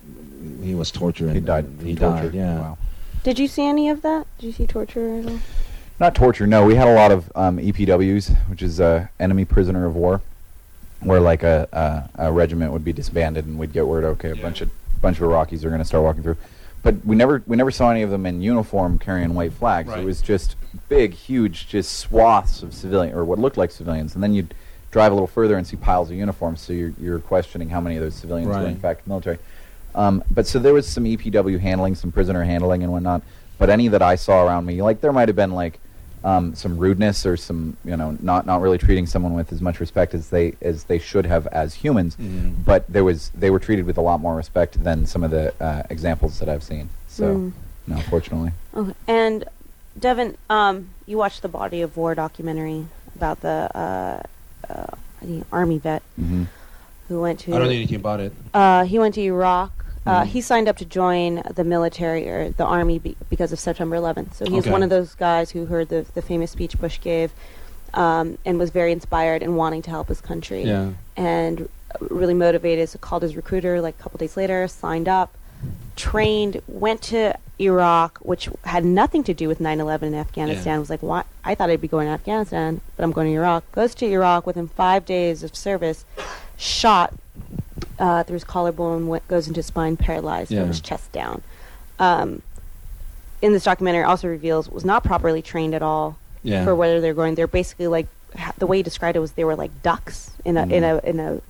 he 0.62 0.76
was 0.76 0.92
tortured. 0.92 1.34
He 1.34 1.40
died. 1.40 1.66
and 1.66 1.82
He 1.82 1.96
torture. 1.96 2.26
died. 2.30 2.36
Yeah. 2.36 2.60
Wow. 2.60 2.78
Did 3.24 3.40
you 3.40 3.48
see 3.48 3.66
any 3.66 3.90
of 3.90 4.04
that? 4.04 4.28
Did 4.38 4.46
you 4.46 4.54
see 4.54 4.68
torture 4.68 5.18
at 5.18 5.26
all? 5.26 5.40
Not 6.00 6.14
torture. 6.14 6.46
No, 6.46 6.64
we 6.64 6.76
had 6.76 6.88
a 6.88 6.94
lot 6.94 7.12
of 7.12 7.32
um, 7.34 7.58
EPWs, 7.58 8.36
which 8.52 8.62
is 8.62 8.80
uh, 8.80 9.08
enemy 9.20 9.46
prisoner 9.46 9.88
of 9.88 9.96
war, 9.96 10.22
where 11.00 11.20
like 11.20 11.42
a, 11.42 11.68
a 11.74 12.28
a 12.28 12.32
regiment 12.32 12.72
would 12.72 12.86
be 12.86 12.94
disbanded 12.94 13.48
and 13.48 13.58
we'd 13.58 13.74
get 13.74 13.88
word, 13.88 14.04
okay, 14.04 14.30
a 14.30 14.36
bunch 14.36 14.62
of 14.62 14.70
bunch 15.02 15.18
of 15.20 15.24
Iraqis 15.24 15.64
are 15.64 15.70
going 15.70 15.80
to 15.80 15.86
start 15.86 16.04
walking 16.04 16.24
through. 16.24 16.38
But 16.84 17.06
we 17.06 17.16
never 17.16 17.44
we 17.46 17.58
never 17.58 17.72
saw 17.72 17.92
any 17.92 18.02
of 18.02 18.10
them 18.10 18.26
in 18.26 18.42
uniform 18.42 18.98
carrying 18.98 19.34
white 19.36 19.54
flags. 19.54 19.90
Right. 19.90 20.00
It 20.00 20.06
was 20.06 20.22
just 20.22 20.56
big, 20.90 21.14
huge, 21.14 21.68
just 21.68 22.00
swaths 22.00 22.64
of 22.64 22.74
civilian 22.74 23.16
or 23.16 23.24
what 23.24 23.38
looked 23.38 23.58
like 23.58 23.72
civilians, 23.72 24.16
and 24.16 24.24
then 24.24 24.34
you'd 24.34 24.54
drive 24.90 25.12
a 25.12 25.16
little 25.16 25.28
further 25.28 25.58
and 25.58 25.66
see 25.66 25.78
piles 25.78 26.10
of 26.10 26.18
uniforms. 26.18 26.62
So 26.62 26.74
you're 26.74 26.94
you're 27.00 27.20
questioning 27.20 27.70
how 27.70 27.82
many 27.82 27.98
of 27.98 28.04
those 28.04 28.16
civilians 28.16 28.50
were 28.50 28.66
in 28.66 28.80
fact 28.80 29.08
military. 29.08 29.38
Um, 29.94 30.24
but 30.32 30.48
so 30.48 30.58
there 30.58 30.74
was 30.74 30.88
some 30.88 31.04
EPW 31.04 31.60
handling, 31.60 31.96
some 31.96 32.12
prisoner 32.12 32.44
handling 32.44 32.84
and 32.84 32.92
whatnot. 32.92 33.22
But 33.58 33.70
any 33.70 33.88
that 33.90 34.02
I 34.02 34.16
saw 34.16 34.46
around 34.46 34.66
me, 34.66 34.82
like 34.82 35.02
there 35.02 35.12
might 35.12 35.30
have 35.30 35.36
been 35.36 35.52
like 35.52 35.80
um, 36.24 36.54
some 36.56 36.78
rudeness 36.78 37.26
or 37.26 37.36
some 37.38 37.78
you 37.84 37.98
know 37.98 38.18
not 38.22 38.46
not 38.46 38.62
really 38.62 38.78
treating 38.78 39.06
someone 39.06 39.34
with 39.34 39.52
as 39.52 39.62
much 39.62 39.80
respect 39.80 40.14
as 40.14 40.30
they 40.30 40.54
as 40.62 40.86
they 40.86 41.00
should 41.00 41.26
have 41.26 41.48
as 41.48 41.74
humans. 41.76 42.16
Mm. 42.18 42.64
But 42.64 42.86
there 42.88 43.04
was 43.04 43.30
they 43.30 43.50
were 43.50 43.60
treated 43.60 43.86
with 43.86 43.98
a 43.98 44.02
lot 44.02 44.20
more 44.20 44.36
respect 44.36 44.84
than 44.84 45.06
some 45.06 45.24
of 45.24 45.32
the 45.32 45.54
uh, 45.64 45.84
examples 45.90 46.40
that 46.40 46.50
I've 46.50 46.64
seen. 46.64 46.90
So 47.08 47.26
Mm. 47.26 47.52
no, 47.88 47.98
fortunately. 48.02 48.52
Okay. 48.76 48.94
And 49.08 49.46
Devon, 50.00 50.38
um, 50.50 50.90
you 51.06 51.18
watched 51.18 51.42
the 51.42 51.50
Body 51.50 51.82
of 51.82 51.98
War 51.98 52.16
documentary 52.16 52.86
about 53.16 53.42
the 53.42 53.70
uh, 53.76 54.24
uh, 54.70 54.88
I 55.22 55.44
army 55.52 55.78
vet 55.78 56.02
hmm 56.16 56.44
who 57.08 57.22
went 57.22 57.40
to 57.42 57.54
I 57.54 57.60
don't 57.60 57.68
know 57.68 57.74
anything 57.74 57.98
about 57.98 58.22
it. 58.22 58.32
Uh, 58.54 58.86
he 58.86 58.98
went 58.98 59.16
to 59.16 59.22
Iraq. 59.22 59.81
Uh, 60.06 60.22
Mhm. 60.22 60.26
He 60.28 60.42
signed 60.42 60.68
up 60.68 60.78
to 60.78 60.86
join 60.86 61.44
the 61.54 61.64
military 61.64 62.28
or 62.28 62.50
the 62.50 62.66
army 62.66 62.98
be- 63.00 63.16
because 63.30 63.52
of 63.52 63.60
September 63.60 63.96
11th. 63.96 64.36
So 64.36 64.46
he's 64.46 64.64
Okay. 64.64 64.72
one 64.72 64.82
of 64.84 64.90
those 64.90 65.14
guys 65.14 65.52
who 65.52 65.66
heard 65.66 65.90
the, 65.90 66.06
the 66.16 66.22
famous 66.22 66.52
speech 66.52 66.80
Bush 66.80 67.00
gave 67.02 67.32
um, 67.94 68.38
and 68.46 68.58
was 68.58 68.70
very 68.70 68.92
inspired 68.94 69.44
and 69.44 69.58
wanting 69.58 69.82
to 69.84 69.90
help 69.90 70.08
his 70.08 70.22
country. 70.22 70.64
Yeah. 70.64 70.92
And 71.18 71.68
really 72.00 72.34
motivated. 72.34 72.88
So 72.90 72.98
called 73.00 73.22
his 73.22 73.36
recruiter 73.36 73.82
like 73.82 73.96
a 74.00 74.02
couple 74.02 74.18
days 74.18 74.38
later, 74.38 74.66
signed 74.68 75.10
up, 75.10 75.36
trained, 75.98 76.62
went 76.68 77.02
to 77.04 77.36
Iraq, 77.60 78.18
which 78.22 78.50
had 78.64 78.86
nothing 78.86 79.24
to 79.26 79.34
do 79.34 79.48
with 79.48 79.60
9/11 79.60 80.08
in 80.14 80.16
Afghanistan. 80.16 80.76
Yeah. 80.76 80.80
Was 80.80 80.90
like, 80.90 81.04
why? 81.04 81.24
I 81.44 81.54
thought 81.54 81.70
I'd 81.70 81.82
be 81.82 81.88
going 81.90 82.08
to 82.08 82.14
Afghanistan, 82.14 82.80
but 82.96 83.04
I'm 83.04 83.12
going 83.12 83.28
to 83.28 83.34
Iraq. 83.34 83.70
Goes 83.74 83.94
to 83.96 84.06
Iraq 84.08 84.48
within 84.48 84.68
five 84.70 85.06
days 85.06 85.44
of 85.44 85.54
service, 85.56 86.06
shot 86.58 87.14
uh, 88.00 88.24
through 88.24 88.36
his 88.36 88.44
collarbone, 88.44 89.08
went, 89.08 89.28
goes 89.28 89.48
into 89.48 89.62
spine, 89.64 89.98
paralyzed 89.98 90.52
Yeah. 90.52 90.66
his 90.66 90.82
chest 90.82 91.12
down. 91.12 91.42
Um, 92.00 92.42
in 93.42 93.54
this 93.54 93.64
documentary, 93.64 94.04
also 94.04 94.28
reveals 94.28 94.70
was 94.70 94.86
not 94.86 95.04
properly 95.04 95.42
trained 95.42 95.74
at 95.74 95.82
all 95.82 96.18
Yeah. 96.44 96.64
for 96.64 96.76
whether 96.76 97.02
they're 97.02 97.14
going. 97.14 97.36
They're 97.36 97.48
basically 97.48 97.88
like 97.88 98.08
the 98.58 98.66
way 98.68 98.78
he 98.78 98.84
described 98.84 99.16
it 99.18 99.20
was 99.20 99.34
they 99.34 99.44
were 99.44 99.56
like 99.56 99.72
ducks 99.84 100.32
in 100.46 100.58
a 100.58 100.64
in 100.68 100.84
a 100.84 101.02
Mhm. 101.02 101.04
in 101.04 101.20
a 101.20 101.42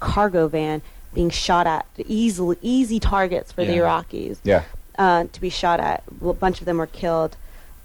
cargo 0.00 0.48
van 0.48 0.82
being 1.14 1.30
shot 1.30 1.66
at 1.66 1.84
easily 2.08 2.56
easy 2.62 2.98
targets 2.98 3.52
for 3.52 3.64
the 3.64 3.72
Iraqis 3.76 4.38
Yeah. 4.44 4.62
uh, 4.98 5.24
to 5.30 5.40
be 5.40 5.50
shot 5.50 5.78
at. 5.78 6.02
A 6.24 6.32
bunch 6.32 6.60
of 6.60 6.64
them 6.64 6.78
were 6.78 6.86
killed, 6.86 7.36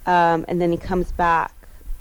um, 0.06 0.46
and 0.48 0.62
then 0.62 0.72
he 0.72 0.78
comes 0.78 1.12
back. 1.12 1.52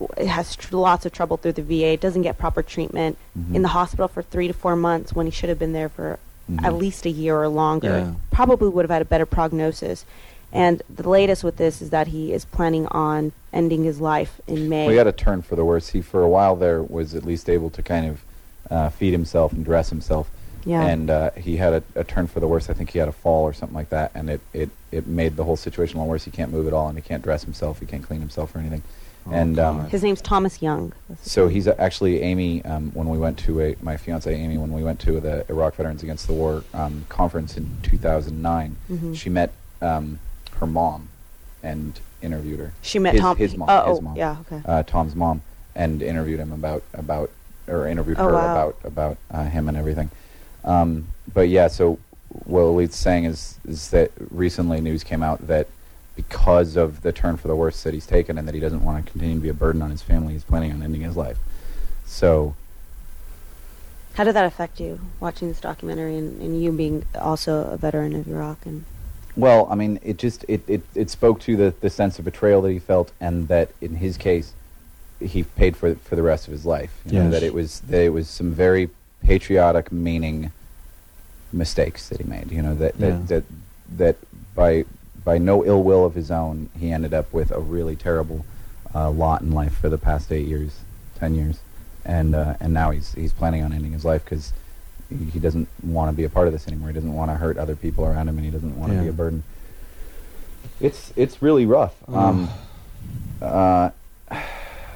W- 0.00 0.28
Has 0.28 0.56
tr- 0.56 0.76
lots 0.76 1.06
of 1.06 1.12
trouble 1.12 1.36
through 1.36 1.52
the 1.52 1.62
VA. 1.62 1.96
Doesn't 1.96 2.22
get 2.22 2.38
proper 2.38 2.62
treatment 2.62 3.16
Mhm. 3.38 3.54
in 3.54 3.62
the 3.62 3.68
hospital 3.68 4.08
for 4.08 4.22
three 4.22 4.46
to 4.46 4.52
four 4.54 4.76
months 4.76 5.14
when 5.14 5.26
he 5.26 5.32
should 5.32 5.48
have 5.48 5.58
been 5.58 5.72
there 5.72 5.88
for 5.88 6.18
Mhm. 6.50 6.64
at 6.64 6.74
least 6.74 7.06
a 7.06 7.10
year 7.10 7.40
or 7.42 7.48
longer. 7.48 7.88
Yeah. 7.88 8.10
Probably 8.30 8.68
would 8.68 8.84
have 8.84 8.90
had 8.90 9.02
a 9.02 9.06
better 9.06 9.26
prognosis. 9.26 10.04
And 10.52 10.80
the 10.94 11.08
latest 11.08 11.42
with 11.42 11.56
this 11.56 11.82
is 11.82 11.90
that 11.90 12.06
he 12.08 12.32
is 12.32 12.44
planning 12.44 12.86
on 12.88 13.32
ending 13.52 13.84
his 13.84 14.00
life 14.00 14.40
in 14.46 14.68
May. 14.68 14.82
Well, 14.84 14.90
he 14.92 14.96
had 14.96 15.06
a 15.08 15.12
turn 15.12 15.42
for 15.42 15.56
the 15.56 15.64
worse. 15.64 15.88
He, 15.88 16.00
for 16.00 16.22
a 16.22 16.28
while 16.28 16.54
there, 16.56 16.82
was 16.82 17.14
at 17.14 17.24
least 17.24 17.48
able 17.50 17.70
to 17.70 17.82
kind 17.82 18.06
of 18.06 18.22
uh, 18.70 18.88
feed 18.90 19.12
himself 19.12 19.52
and 19.52 19.64
dress 19.64 19.90
himself. 19.90 20.28
Yeah. 20.64 20.84
And 20.84 21.08
uh, 21.10 21.30
he 21.36 21.56
had 21.58 21.72
a, 21.72 21.82
a 21.94 22.02
turn 22.04 22.26
for 22.26 22.40
the 22.40 22.48
worse. 22.48 22.68
I 22.68 22.72
think 22.74 22.90
he 22.90 22.98
had 22.98 23.06
a 23.08 23.12
fall 23.12 23.44
or 23.44 23.52
something 23.52 23.74
like 23.76 23.90
that, 23.90 24.10
and 24.14 24.28
it, 24.28 24.40
it, 24.52 24.70
it 24.90 25.06
made 25.06 25.36
the 25.36 25.44
whole 25.44 25.56
situation 25.56 25.98
a 25.98 26.00
lot 26.02 26.08
worse. 26.08 26.24
He 26.24 26.32
can't 26.32 26.50
move 26.50 26.66
at 26.66 26.72
all, 26.72 26.88
and 26.88 26.98
he 26.98 27.02
can't 27.02 27.22
dress 27.22 27.44
himself. 27.44 27.78
He 27.78 27.86
can't 27.86 28.02
clean 28.02 28.18
himself 28.20 28.54
or 28.54 28.58
anything. 28.58 28.82
Oh, 29.28 29.32
and 29.32 29.58
um, 29.58 29.88
His 29.88 30.02
name's 30.02 30.20
Thomas 30.20 30.62
Young. 30.62 30.92
So 31.22 31.48
he's 31.48 31.66
actually 31.66 32.22
Amy. 32.22 32.64
Um, 32.64 32.90
when 32.94 33.08
we 33.08 33.18
went 33.18 33.38
to 33.40 33.60
a 33.60 33.76
my 33.82 33.96
fiance 33.96 34.32
Amy, 34.32 34.56
when 34.58 34.72
we 34.72 34.84
went 34.84 35.00
to 35.00 35.20
the 35.20 35.44
Iraq 35.48 35.74
Veterans 35.74 36.02
Against 36.02 36.26
the 36.26 36.32
War 36.32 36.62
um, 36.74 37.04
conference 37.08 37.56
in 37.56 37.76
2009, 37.82 38.76
Mhm. 38.90 39.16
she 39.16 39.28
met 39.30 39.52
um, 39.82 40.18
her 40.58 40.66
mom 40.66 41.08
and 41.62 41.98
interviewed 42.22 42.60
her. 42.60 42.72
She 42.82 42.98
met 42.98 43.14
his, 43.14 43.20
Tom. 43.20 43.36
his 43.36 43.56
mom. 43.56 43.68
Oh, 43.70 43.90
his 43.94 44.00
mom. 44.02 44.16
yeah, 44.16 44.36
okay. 44.50 44.62
uh, 44.64 44.82
Tom's 44.84 45.14
mom 45.14 45.42
and 45.74 46.02
interviewed 46.02 46.40
him 46.40 46.52
about 46.52 46.82
about 46.94 47.30
or 47.68 47.86
interviewed 47.88 48.18
Oh, 48.20 48.28
her 48.28 48.32
wow. 48.34 48.52
about 48.52 48.76
about 48.84 49.16
uh, 49.30 49.44
him 49.44 49.68
and 49.68 49.76
everything. 49.76 50.10
Um, 50.64 51.08
but 51.34 51.48
yeah, 51.48 51.66
so 51.68 51.98
what 52.44 52.60
Elite's 52.62 52.96
saying 52.96 53.24
is 53.24 53.58
is 53.66 53.90
that 53.90 54.10
recently 54.30 54.80
news 54.80 55.02
came 55.02 55.22
out 55.22 55.46
that 55.48 55.66
because 56.16 56.76
of 56.76 57.02
the 57.02 57.12
turn 57.12 57.36
for 57.36 57.46
the 57.46 57.54
worse 57.54 57.82
that 57.84 57.94
he's 57.94 58.06
taken 58.06 58.38
and 58.38 58.48
that 58.48 58.54
he 58.54 58.60
doesn't 58.60 58.82
want 58.82 59.04
to 59.04 59.12
continue 59.12 59.36
to 59.36 59.40
be 59.40 59.48
a 59.50 59.54
burden 59.54 59.82
on 59.82 59.90
his 59.90 60.02
family, 60.02 60.32
he's 60.32 60.44
planning 60.44 60.72
on 60.72 60.82
ending 60.82 61.02
his 61.02 61.16
life. 61.16 61.38
So 62.06 62.54
How 64.14 64.24
did 64.24 64.34
that 64.34 64.46
affect 64.46 64.80
you 64.80 64.98
watching 65.20 65.48
this 65.48 65.60
documentary 65.60 66.16
and, 66.16 66.40
and 66.40 66.60
you 66.62 66.72
being 66.72 67.04
also 67.14 67.70
a 67.70 67.76
veteran 67.76 68.14
of 68.14 68.26
Iraq? 68.26 68.64
And 68.64 68.84
Well, 69.36 69.68
I 69.70 69.74
mean, 69.74 69.98
it 70.02 70.16
just 70.16 70.44
it, 70.48 70.62
it, 70.66 70.82
it 70.94 71.10
spoke 71.10 71.38
to 71.40 71.56
the, 71.56 71.74
the 71.80 71.90
sense 71.90 72.18
of 72.18 72.24
betrayal 72.24 72.62
that 72.62 72.70
he 72.72 72.78
felt, 72.78 73.12
and 73.20 73.48
that 73.48 73.70
in 73.80 73.96
his 73.96 74.16
case, 74.16 74.54
he 75.20 75.42
paid 75.44 75.76
for 75.76 75.94
for 75.96 76.16
the 76.16 76.22
rest 76.22 76.46
of 76.46 76.52
his 76.52 76.64
life. 76.64 76.92
You 77.04 77.18
know, 77.18 77.30
that 77.30 77.42
it 77.42 77.52
was 77.52 77.80
that 77.80 78.02
it 78.02 78.10
was 78.10 78.28
some 78.28 78.52
very 78.52 78.88
patriotic, 79.22 79.92
meaning 79.92 80.52
mistakes 81.52 82.08
that 82.08 82.18
he 82.20 82.24
made. 82.24 82.50
You 82.50 82.62
know 82.62 82.74
that 82.74 82.98
that 82.98 83.06
Yeah. 83.06 83.20
that, 83.26 83.44
that 83.98 84.16
by 84.54 84.84
by 85.26 85.36
no 85.38 85.66
ill 85.66 85.82
will 85.82 86.06
of 86.06 86.14
his 86.14 86.30
own, 86.30 86.70
he 86.78 86.92
ended 86.92 87.12
up 87.12 87.30
with 87.32 87.50
a 87.50 87.58
really 87.58 87.96
terrible 87.96 88.46
uh, 88.94 89.10
lot 89.10 89.42
in 89.42 89.50
life 89.50 89.76
for 89.76 89.88
the 89.88 89.98
past 89.98 90.30
eight 90.30 90.46
years, 90.46 90.78
ten 91.16 91.34
years, 91.34 91.58
and 92.04 92.34
uh, 92.34 92.54
and 92.60 92.72
now 92.72 92.92
he's 92.92 93.12
he's 93.12 93.32
planning 93.32 93.62
on 93.62 93.72
ending 93.72 93.90
his 93.90 94.04
life 94.04 94.24
because 94.24 94.52
he, 95.10 95.24
he 95.24 95.38
doesn't 95.40 95.68
want 95.82 96.10
to 96.10 96.16
be 96.16 96.22
a 96.22 96.30
part 96.30 96.46
of 96.46 96.52
this 96.52 96.68
anymore. 96.68 96.88
He 96.90 96.94
doesn't 96.94 97.12
want 97.12 97.32
to 97.32 97.34
hurt 97.34 97.58
other 97.58 97.74
people 97.74 98.04
around 98.06 98.28
him, 98.28 98.38
and 98.38 98.44
he 98.44 98.52
doesn't 98.52 98.78
want 98.78 98.92
to 98.92 99.02
be 99.02 99.08
a 99.08 99.12
burden. 99.12 99.42
It's 100.80 101.12
it's 101.16 101.42
really 101.42 101.66
rough. 101.66 101.94
Um, 102.08 102.48
uh, 103.42 103.90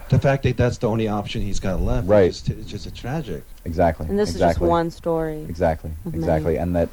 the 0.08 0.18
fact 0.18 0.44
that 0.44 0.56
that's 0.56 0.78
the 0.78 0.88
only 0.88 1.08
option 1.08 1.42
he's 1.42 1.60
got 1.60 1.80
left, 1.80 2.08
Right. 2.08 2.26
It's 2.26 2.40
just, 2.40 2.58
it's 2.58 2.70
just 2.70 2.86
a 2.86 2.90
tragic. 2.90 3.44
exactly. 3.64 4.06
and 4.08 4.18
this 4.18 4.30
exactly. 4.30 4.50
is 4.50 4.54
just 4.60 4.68
one 4.68 4.90
story. 4.90 5.42
Exactly, 5.48 5.90
exactly, 6.06 6.54
many. 6.54 6.56
and 6.56 6.76
that 6.76 6.88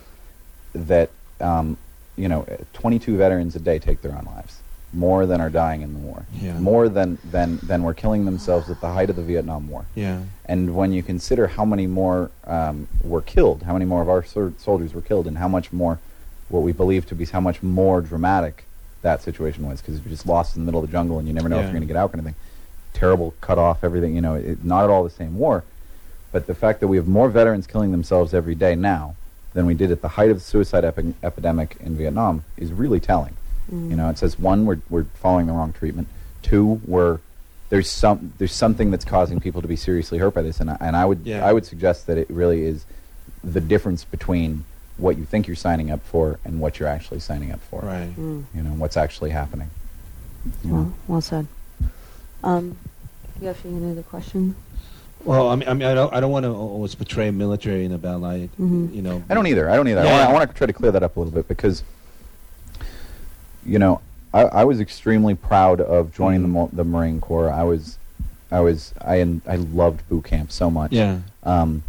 that 0.73 1.09
um, 1.39 1.77
you 2.17 2.27
know, 2.27 2.45
22 2.73 3.15
veterans 3.17 3.55
a 3.55 3.59
day 3.59 3.79
take 3.79 4.01
their 4.01 4.11
own 4.11 4.25
lives, 4.25 4.59
more 4.93 5.25
than 5.25 5.39
are 5.39 5.49
dying 5.49 5.81
in 5.81 5.93
the 5.93 5.99
war, 5.99 6.25
Yeah. 6.41 6.57
more 6.59 6.89
than 6.89 7.17
than 7.29 7.59
than 7.61 7.83
were 7.83 7.93
killing 7.93 8.25
themselves 8.25 8.69
at 8.69 8.81
the 8.81 8.91
height 8.91 9.09
of 9.09 9.15
the 9.15 9.21
Vietnam 9.21 9.69
War. 9.69 9.85
Yeah. 9.95 10.21
And 10.45 10.75
when 10.75 10.91
you 10.91 11.03
consider 11.03 11.47
how 11.47 11.63
many 11.65 11.87
more 11.87 12.31
um, 12.45 12.87
were 13.03 13.21
killed, 13.21 13.63
how 13.63 13.73
many 13.73 13.85
more 13.85 14.01
of 14.01 14.09
our 14.09 14.23
sol- 14.23 14.53
soldiers 14.57 14.93
were 14.93 15.01
killed, 15.01 15.27
and 15.27 15.37
how 15.37 15.47
much 15.47 15.71
more, 15.71 15.99
what 16.49 16.61
we 16.61 16.71
believe 16.71 17.05
to 17.07 17.15
be 17.15 17.25
how 17.25 17.39
much 17.41 17.61
more 17.61 18.01
dramatic 18.01 18.63
that 19.03 19.21
situation 19.21 19.67
was, 19.67 19.79
because 19.81 19.99
you're 19.99 20.09
just 20.09 20.25
lost 20.25 20.55
in 20.55 20.61
the 20.63 20.65
middle 20.65 20.83
of 20.83 20.89
the 20.89 20.91
jungle 20.91 21.19
and 21.19 21.27
you 21.27 21.33
never 21.33 21.47
know 21.49 21.57
if 21.57 21.63
you're 21.63 21.71
going 21.71 21.81
to 21.81 21.87
get 21.87 21.95
out, 21.97 22.11
kind 22.11 22.19
of 22.19 22.25
thing. 22.25 22.35
Terrible 22.93 23.35
cut 23.41 23.59
off, 23.59 23.83
everything. 23.83 24.15
You 24.15 24.21
know, 24.21 24.33
it, 24.35 24.63
not 24.65 24.83
at 24.85 24.89
all 24.89 25.03
the 25.03 25.09
same 25.11 25.37
war, 25.37 25.63
but 26.31 26.47
the 26.47 26.55
fact 26.55 26.79
that 26.79 26.87
we 26.87 26.97
have 26.97 27.07
more 27.07 27.29
veterans 27.29 27.67
killing 27.67 27.91
themselves 27.91 28.33
every 28.33 28.55
day 28.55 28.73
now 28.73 29.15
than 29.53 29.65
we 29.65 29.73
did 29.73 29.91
at 29.91 30.01
the 30.01 30.07
height 30.09 30.29
of 30.29 30.37
the 30.37 30.43
suicide 30.43 30.85
epi- 30.85 31.13
epidemic 31.23 31.77
in 31.79 31.95
Vietnam 31.97 32.43
is 32.57 32.71
really 32.71 32.99
telling. 32.99 33.35
Mm. 33.71 33.89
You 33.89 33.95
know, 33.95 34.09
it 34.09 34.17
says 34.17 34.39
one, 34.39 34.65
we're 34.65 34.79
we're 34.89 35.05
following 35.15 35.47
the 35.47 35.53
wrong 35.53 35.73
treatment. 35.73 36.07
Two, 36.41 36.81
we're 36.85 37.19
there's 37.69 37.89
some 37.89 38.33
there's 38.37 38.53
something 38.53 38.91
that's 38.91 39.05
causing 39.05 39.39
people 39.39 39.61
to 39.61 39.67
be 39.67 39.75
seriously 39.75 40.17
hurt 40.17 40.33
by 40.33 40.41
this, 40.41 40.59
and 40.59 40.69
I, 40.69 40.77
and 40.79 40.95
I 40.95 41.05
would 41.05 41.21
Yeah. 41.25 41.45
I 41.45 41.53
would 41.53 41.65
suggest 41.65 42.07
that 42.07 42.17
it 42.17 42.29
really 42.29 42.63
is 42.63 42.85
the 43.43 43.61
difference 43.61 44.03
between 44.03 44.65
what 44.97 45.17
you 45.17 45.25
think 45.25 45.47
you're 45.47 45.55
signing 45.55 45.91
up 45.91 46.03
for 46.05 46.39
and 46.43 46.59
what 46.59 46.79
you're 46.79 46.89
actually 46.89 47.19
signing 47.19 47.51
up 47.51 47.61
for. 47.61 47.81
Right. 47.81 48.15
Mm. 48.15 48.45
You 48.53 48.63
know 48.63 48.71
what's 48.71 48.97
actually 48.97 49.31
happening. 49.31 49.69
Well, 50.63 50.93
well 51.07 51.21
said. 51.21 51.47
Um, 52.43 52.77
you 53.41 53.47
have 53.47 53.63
any 53.65 53.91
other 53.91 54.03
question? 54.03 54.55
Well, 55.23 55.49
I 55.49 55.55
mean, 55.55 55.67
I 55.67 55.73
mean, 55.73 55.87
I 55.87 55.93
don't, 55.93 56.13
I 56.13 56.19
don't 56.19 56.31
want 56.31 56.43
to 56.45 56.49
always 56.53 56.95
portray 56.95 57.31
military 57.31 57.83
in 57.85 57.91
a 57.91 57.97
bad 57.97 58.15
light. 58.21 58.49
Mhm. 58.59 58.93
You 58.93 59.01
know. 59.01 59.23
I 59.29 59.33
don't 59.33 59.47
either. 59.47 59.69
I 59.69 59.75
don't 59.75 59.87
either. 59.87 60.03
Yeah. 60.03 60.09
I, 60.09 60.11
wanna, 60.13 60.29
I 60.29 60.33
want 60.33 60.49
to 60.51 60.55
try 60.57 60.67
to 60.67 60.73
clear 60.73 60.91
that 60.91 61.03
up 61.03 61.17
a 61.17 61.19
little 61.19 61.33
bit 61.33 61.47
because, 61.47 61.83
you 63.65 63.79
know, 63.79 64.01
I, 64.33 64.41
I 64.43 64.63
was 64.63 64.79
extremely 64.79 65.35
proud 65.35 65.81
of 65.81 66.13
joining 66.13 66.41
the 66.43 66.47
Mhm. 66.47 66.51
Mo- 66.51 66.69
the 66.71 66.83
Marine 66.83 67.19
Corps. 67.19 67.51
I 67.51 67.63
was, 67.63 67.97
I 68.51 68.59
was, 68.61 68.93
I 69.01 69.19
en- 69.19 69.41
I 69.47 69.55
loved 69.57 70.07
boot 70.09 70.25
camp 70.25 70.51
so 70.51 70.69
much. 70.71 70.91
Yeah. 70.93 71.19
Um, 71.43 71.83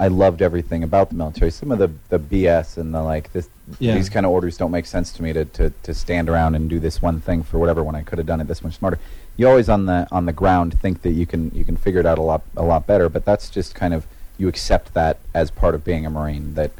I 0.00 0.06
loved 0.08 0.42
everything 0.42 0.84
about 0.84 1.08
the 1.08 1.16
military. 1.16 1.50
Some 1.50 1.72
of 1.72 1.78
the, 1.78 1.90
the 2.08 2.18
BS 2.20 2.76
and 2.78 2.94
the 2.94 3.02
like 3.02 3.32
this 3.32 3.48
Yeah. 3.78 3.94
these 3.94 4.08
kind 4.08 4.24
of 4.24 4.32
orders 4.32 4.56
don't 4.56 4.70
make 4.70 4.86
sense 4.86 5.12
to 5.12 5.22
me 5.22 5.32
to, 5.32 5.44
to, 5.44 5.70
to 5.82 5.94
stand 5.94 6.28
around 6.28 6.54
and 6.54 6.70
do 6.70 6.78
this 6.80 7.02
one 7.02 7.20
thing 7.20 7.42
for 7.42 7.58
whatever 7.58 7.82
when 7.84 7.94
I 7.94 8.02
could 8.02 8.18
have 8.18 8.26
done 8.26 8.40
it 8.40 8.46
this 8.46 8.62
much 8.62 8.76
smarter. 8.76 8.98
You 9.36 9.48
always 9.48 9.68
on 9.68 9.86
the 9.86 10.08
on 10.10 10.26
the 10.26 10.32
ground 10.32 10.78
think 10.80 11.02
that 11.02 11.12
you 11.12 11.26
can 11.26 11.50
you 11.54 11.64
can 11.64 11.76
figure 11.76 12.00
it 12.00 12.06
out 12.06 12.18
a 12.18 12.22
lot 12.22 12.42
a 12.56 12.62
lot 12.64 12.86
better, 12.86 13.08
but 13.08 13.24
that's 13.24 13.50
just 13.50 13.74
kind 13.74 13.94
of 13.94 14.06
you 14.38 14.48
accept 14.48 14.94
that 14.94 15.18
as 15.34 15.50
part 15.50 15.74
of 15.74 15.84
being 15.84 16.06
a 16.06 16.10
Marine 16.10 16.54
that 16.54 16.70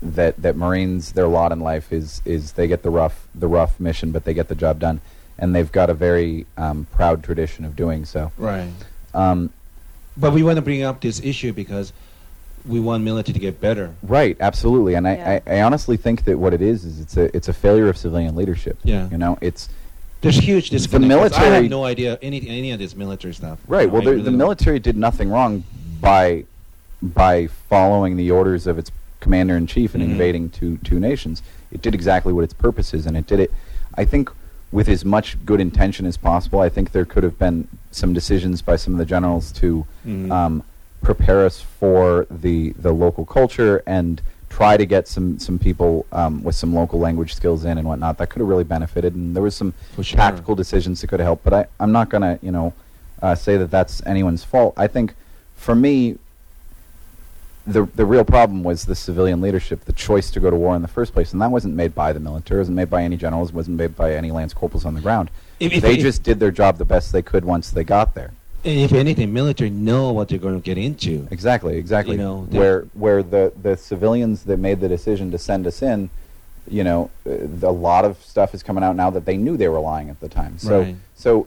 that 0.00 0.40
that 0.40 0.56
Marines 0.56 1.12
their 1.12 1.26
lot 1.26 1.52
in 1.52 1.60
life 1.60 1.92
is 1.92 2.22
is 2.24 2.52
they 2.52 2.68
get 2.68 2.82
the 2.82 2.90
rough 2.90 3.26
the 3.34 3.48
rough 3.48 3.78
mission, 3.80 4.12
but 4.12 4.24
they 4.24 4.32
get 4.34 4.48
the 4.48 4.54
job 4.54 4.78
done, 4.78 5.00
and 5.38 5.54
they've 5.54 5.72
got 5.72 5.90
a 5.90 5.94
very 5.94 6.46
um, 6.56 6.86
proud 6.92 7.22
tradition 7.22 7.64
of 7.64 7.76
doing 7.76 8.04
so. 8.04 8.30
Right. 8.38 8.68
Um, 9.14 9.50
But 10.16 10.32
we 10.32 10.42
want 10.42 10.56
to 10.56 10.62
bring 10.62 10.82
up 10.82 11.00
this 11.00 11.20
issue 11.20 11.52
because 11.52 11.92
we 12.66 12.80
want 12.80 13.04
military 13.04 13.32
to 13.34 13.38
get 13.40 13.60
better. 13.60 13.94
Right, 14.02 14.36
absolutely, 14.40 14.94
and 14.94 15.06
Yeah. 15.06 15.40
I, 15.46 15.50
I, 15.52 15.58
I 15.58 15.62
honestly 15.62 15.96
think 15.96 16.24
that 16.24 16.38
what 16.38 16.52
it 16.54 16.62
is 16.62 16.84
is 16.84 17.00
it's 17.00 17.16
a 17.16 17.34
it's 17.36 17.48
a 17.48 17.52
failure 17.52 17.88
of 17.88 17.96
civilian 17.96 18.34
leadership. 18.34 18.78
Yeah. 18.82 19.08
you 19.10 19.18
know, 19.18 19.38
it's 19.40 19.68
There's 20.20 20.36
huge 20.38 20.70
disconnect. 20.70 21.02
'cause 21.10 21.12
I 21.12 21.40
military- 21.40 21.48
I 21.56 21.62
have 21.62 21.70
no 21.70 21.84
idea 21.84 22.18
any 22.22 22.48
any 22.48 22.72
of 22.72 22.78
this 22.78 22.96
military 22.96 23.34
stuff. 23.34 23.58
Right. 23.68 23.90
Well, 23.90 24.02
the, 24.02 24.10
really 24.12 24.22
the 24.22 24.30
don't. 24.30 24.38
military 24.38 24.78
did 24.78 24.96
nothing 24.96 25.28
wrong 25.30 25.62
by 26.00 26.44
by 27.02 27.46
following 27.68 28.16
the 28.16 28.30
orders 28.30 28.66
of 28.66 28.78
its 28.78 28.90
commander 29.20 29.56
in 29.56 29.66
chief 29.66 29.94
and 29.94 30.02
Mhm. 30.02 30.10
invading 30.12 30.50
two 30.50 30.78
two 30.78 30.98
nations. 30.98 31.42
It 31.72 31.82
did 31.82 31.94
exactly 31.94 32.32
what 32.32 32.44
its 32.44 32.54
purpose 32.54 32.94
is, 32.94 33.06
and 33.06 33.16
it 33.16 33.26
did 33.26 33.40
it. 33.40 33.52
I 33.94 34.04
think 34.04 34.30
with 34.72 34.88
as 34.88 35.04
much 35.04 35.36
good 35.46 35.60
intention 35.60 36.06
as 36.06 36.16
possible. 36.16 36.60
I 36.60 36.68
think 36.68 36.90
there 36.92 37.04
could 37.04 37.22
have 37.22 37.38
been 37.38 37.68
some 37.92 38.12
decisions 38.12 38.62
by 38.62 38.76
some 38.76 38.92
of 38.94 38.98
the 38.98 39.04
generals 39.04 39.52
to 39.52 39.86
Mhm. 40.06 40.30
um, 40.30 40.62
prepare 41.06 41.46
us 41.46 41.60
for 41.60 42.26
the 42.28 42.70
the 42.70 42.92
local 42.92 43.24
culture 43.24 43.80
and 43.86 44.20
try 44.50 44.76
to 44.76 44.84
get 44.84 45.06
some 45.06 45.38
some 45.38 45.56
people 45.56 46.04
um, 46.10 46.42
with 46.42 46.56
some 46.56 46.74
local 46.74 46.98
language 46.98 47.32
skills 47.32 47.64
in 47.64 47.78
and 47.78 47.86
whatnot. 47.86 48.18
That 48.18 48.28
could 48.28 48.40
have 48.40 48.48
really 48.48 48.64
benefited, 48.64 49.14
and 49.14 49.34
there 49.34 49.42
was 49.42 49.54
some 49.54 49.72
sure. 49.94 50.16
tactical 50.16 50.56
decisions 50.56 51.00
that 51.00 51.06
could 51.06 51.20
have 51.20 51.26
helped. 51.26 51.44
But 51.44 51.54
I, 51.54 51.66
I'm 51.78 51.92
not 51.92 52.08
going 52.08 52.22
to, 52.22 52.44
you 52.44 52.50
know, 52.50 52.74
uh, 53.22 53.36
say 53.36 53.56
that 53.56 53.70
that's 53.70 54.04
anyone's 54.04 54.42
fault. 54.42 54.74
I 54.76 54.88
think, 54.88 55.14
for 55.54 55.76
me, 55.76 56.18
the 57.68 57.84
the 57.94 58.04
real 58.04 58.24
problem 58.24 58.64
was 58.64 58.84
the 58.86 58.96
civilian 58.96 59.40
leadership, 59.40 59.84
the 59.84 59.92
choice 59.92 60.28
to 60.32 60.40
go 60.40 60.50
to 60.50 60.56
war 60.56 60.74
in 60.74 60.82
the 60.82 60.88
first 60.88 61.12
place, 61.12 61.32
and 61.32 61.40
that 61.40 61.52
wasn't 61.52 61.74
made 61.74 61.94
by 61.94 62.12
the 62.12 62.20
military, 62.20 62.58
it 62.58 62.62
wasn't 62.62 62.76
made 62.76 62.90
by 62.90 63.04
any 63.04 63.16
generals, 63.16 63.50
it 63.50 63.54
wasn't 63.54 63.76
made 63.76 63.94
by 63.94 64.12
any 64.14 64.32
lance 64.32 64.52
corporals 64.52 64.84
on 64.84 64.94
the 64.94 65.00
ground. 65.00 65.30
If- 65.60 65.72
if- 65.72 65.82
they 65.82 65.94
if- 65.94 66.00
just 66.00 66.24
did 66.24 66.40
their 66.40 66.50
job 66.50 66.78
the 66.78 66.84
best 66.84 67.12
they 67.12 67.22
could 67.22 67.44
once 67.44 67.70
they 67.70 67.84
got 67.84 68.14
there. 68.14 68.32
If 68.64 68.92
anything, 68.92 69.32
military 69.32 69.70
know 69.70 70.12
what 70.12 70.28
they're 70.28 70.38
going 70.38 70.60
to 70.60 70.64
get 70.64 70.76
into. 70.78 71.28
Exactly, 71.30 71.76
exactly. 71.76 72.16
You 72.16 72.22
know, 72.22 72.40
where 72.50 72.82
where 72.94 73.22
the 73.22 73.52
the 73.62 73.76
civilians 73.76 74.42
that 74.44 74.58
made 74.58 74.80
the 74.80 74.88
decision 74.88 75.30
to 75.30 75.38
send 75.38 75.66
us 75.66 75.82
in, 75.82 76.10
you 76.68 76.82
know, 76.82 77.10
a 77.24 77.70
lot 77.70 78.04
of 78.04 78.20
stuff 78.24 78.54
is 78.54 78.62
coming 78.62 78.82
out 78.82 78.96
now 78.96 79.10
that 79.10 79.24
they 79.24 79.36
knew 79.36 79.56
they 79.56 79.68
were 79.68 79.78
lying 79.80 80.10
at 80.10 80.18
the 80.20 80.28
time. 80.28 80.58
So 80.58 80.80
Right. 80.80 80.96
so 81.14 81.46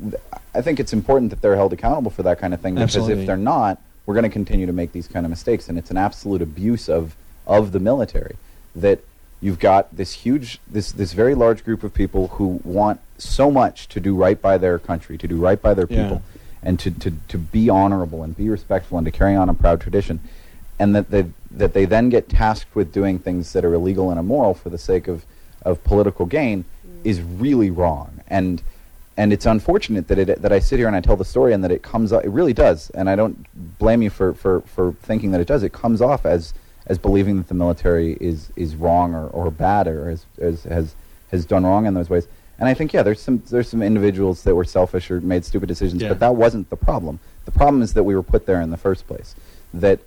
th- 0.00 0.14
I 0.54 0.60
think 0.62 0.80
it's 0.80 0.92
important 0.92 1.30
that 1.30 1.40
they're 1.40 1.56
held 1.56 1.72
accountable 1.72 2.10
for 2.10 2.22
that 2.24 2.38
kind 2.40 2.52
of 2.52 2.60
thing 2.60 2.74
because 2.74 2.96
Absolutely. 2.96 3.20
if 3.22 3.26
they're 3.26 3.36
not, 3.36 3.80
we're 4.06 4.14
going 4.14 4.24
to 4.24 4.28
continue 4.30 4.66
to 4.66 4.72
make 4.72 4.92
these 4.92 5.06
kind 5.06 5.24
of 5.24 5.30
mistakes, 5.30 5.68
and 5.68 5.78
it's 5.78 5.90
an 5.90 5.96
absolute 5.98 6.42
abuse 6.42 6.88
of 6.88 7.14
of 7.46 7.70
the 7.70 7.78
military 7.78 8.34
that 8.74 8.98
you've 9.40 9.58
got 9.60 9.94
this 9.96 10.12
huge 10.12 10.58
this 10.68 10.90
this 10.90 11.12
very 11.12 11.34
large 11.36 11.64
group 11.64 11.84
of 11.84 11.94
people 11.94 12.28
who 12.28 12.60
want 12.64 12.98
so 13.18 13.50
much 13.52 13.88
to 13.88 14.00
do 14.00 14.16
right 14.16 14.40
by 14.42 14.58
their 14.58 14.78
country, 14.80 15.16
to 15.16 15.28
do 15.28 15.36
right 15.36 15.62
by 15.62 15.72
their 15.74 15.86
Yeah. 15.88 16.02
people 16.02 16.22
and 16.66 16.80
to, 16.80 16.90
to, 16.90 17.12
to 17.28 17.38
be 17.38 17.70
honorable 17.70 18.24
and 18.24 18.36
be 18.36 18.48
respectful 18.48 18.98
and 18.98 19.04
to 19.04 19.10
carry 19.12 19.36
on 19.36 19.48
a 19.48 19.54
proud 19.54 19.80
tradition, 19.80 20.18
and 20.80 20.96
that 20.96 21.10
they, 21.10 21.24
that 21.52 21.72
they 21.74 21.84
then 21.84 22.08
get 22.08 22.28
tasked 22.28 22.74
with 22.74 22.92
doing 22.92 23.20
things 23.20 23.52
that 23.52 23.64
are 23.64 23.72
illegal 23.72 24.10
and 24.10 24.18
immoral 24.18 24.52
for 24.52 24.68
the 24.68 24.76
sake 24.76 25.06
of, 25.06 25.24
of 25.62 25.82
political 25.84 26.26
gain 26.26 26.64
mm. 26.64 26.90
is 27.04 27.22
really 27.22 27.70
wrong. 27.70 28.20
And, 28.26 28.64
and 29.16 29.32
it's 29.32 29.46
unfortunate 29.46 30.08
that, 30.08 30.18
it, 30.18 30.42
that 30.42 30.52
I 30.52 30.58
sit 30.58 30.80
here 30.80 30.88
and 30.88 30.96
I 30.96 31.00
tell 31.00 31.16
the 31.16 31.24
story 31.24 31.52
and 31.52 31.62
that 31.62 31.70
it 31.70 31.82
comes 31.82 32.12
off, 32.12 32.24
it 32.24 32.30
really 32.30 32.52
does, 32.52 32.90
and 32.90 33.08
I 33.08 33.14
don't 33.14 33.46
blame 33.78 34.02
you 34.02 34.10
for, 34.10 34.34
for, 34.34 34.62
for 34.62 34.92
thinking 35.02 35.30
that 35.30 35.40
it 35.40 35.46
does, 35.46 35.62
it 35.62 35.72
comes 35.72 36.02
off 36.02 36.26
as, 36.26 36.52
as 36.88 36.98
believing 36.98 37.36
that 37.36 37.46
the 37.46 37.54
military 37.54 38.18
is, 38.20 38.50
is 38.56 38.74
wrong 38.74 39.14
or, 39.14 39.28
or 39.28 39.52
bad 39.52 39.86
or 39.86 40.10
has, 40.10 40.26
has, 40.64 40.96
has 41.30 41.44
done 41.44 41.64
wrong 41.64 41.86
in 41.86 41.94
those 41.94 42.10
ways. 42.10 42.26
And 42.58 42.68
I 42.68 42.74
think, 42.74 42.92
yeah, 42.92 43.02
there's 43.02 43.20
some 43.20 43.42
there's 43.50 43.68
some 43.68 43.82
individuals 43.82 44.42
that 44.44 44.54
were 44.54 44.64
selfish 44.64 45.10
or 45.10 45.20
made 45.20 45.44
stupid 45.44 45.66
decisions, 45.68 46.02
Yeah. 46.02 46.08
but 46.08 46.20
that 46.20 46.34
wasn't 46.36 46.70
the 46.70 46.76
problem. 46.76 47.18
The 47.44 47.50
problem 47.50 47.82
is 47.82 47.92
that 47.94 48.04
we 48.04 48.14
were 48.14 48.22
put 48.22 48.46
there 48.46 48.60
in 48.60 48.70
the 48.70 48.76
first 48.78 49.06
place. 49.06 49.34
That 49.74 50.00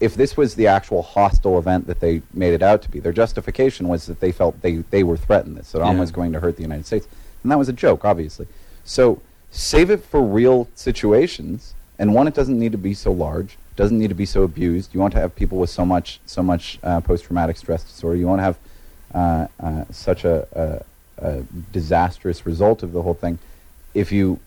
if 0.00 0.14
this 0.14 0.36
was 0.36 0.54
the 0.54 0.68
actual 0.68 1.02
hostile 1.02 1.58
event 1.58 1.88
that 1.88 1.98
they 1.98 2.22
made 2.32 2.54
it 2.54 2.62
out 2.62 2.82
to 2.82 2.90
be, 2.90 3.00
their 3.00 3.12
justification 3.12 3.88
was 3.88 4.06
that 4.06 4.20
they 4.20 4.30
felt 4.30 4.62
they, 4.62 4.76
they 4.90 5.02
were 5.02 5.16
threatened, 5.16 5.56
that 5.56 5.64
Saddam 5.64 5.94
Yeah. 5.94 6.00
was 6.00 6.12
going 6.12 6.32
to 6.34 6.40
hurt 6.40 6.54
the 6.56 6.62
United 6.62 6.86
States. 6.86 7.08
And 7.42 7.50
that 7.50 7.58
was 7.58 7.68
a 7.68 7.72
joke, 7.72 8.04
obviously. 8.04 8.46
So 8.84 9.20
save 9.50 9.90
it 9.90 10.04
for 10.04 10.22
real 10.22 10.68
situations. 10.76 11.74
And 11.98 12.14
one, 12.14 12.28
it 12.28 12.34
doesn't 12.34 12.56
need 12.58 12.70
to 12.72 12.78
be 12.78 12.94
so 12.94 13.10
large, 13.10 13.58
doesn't 13.74 13.98
need 13.98 14.08
to 14.08 14.14
be 14.14 14.24
so 14.26 14.44
abused. 14.44 14.94
You 14.94 15.00
want 15.00 15.14
to 15.14 15.20
have 15.20 15.34
people 15.34 15.58
with 15.58 15.70
so 15.70 15.84
much 15.84 16.20
so 16.26 16.44
much 16.44 16.78
uh, 16.84 17.00
post 17.00 17.24
traumatic 17.24 17.56
stress 17.56 17.82
disorder. 17.82 18.16
You 18.16 18.28
want 18.28 18.38
to 18.38 18.44
have 18.44 18.58
uh, 19.14 19.46
uh, 19.58 19.84
such 19.90 20.24
a, 20.24 20.46
a, 20.52 20.84
a 21.18 21.42
disastrous 21.72 22.46
result 22.46 22.82
of 22.82 22.92
the 22.92 23.02
whole 23.02 23.14
thing. 23.14 23.38
If 23.94 24.12
you 24.12 24.40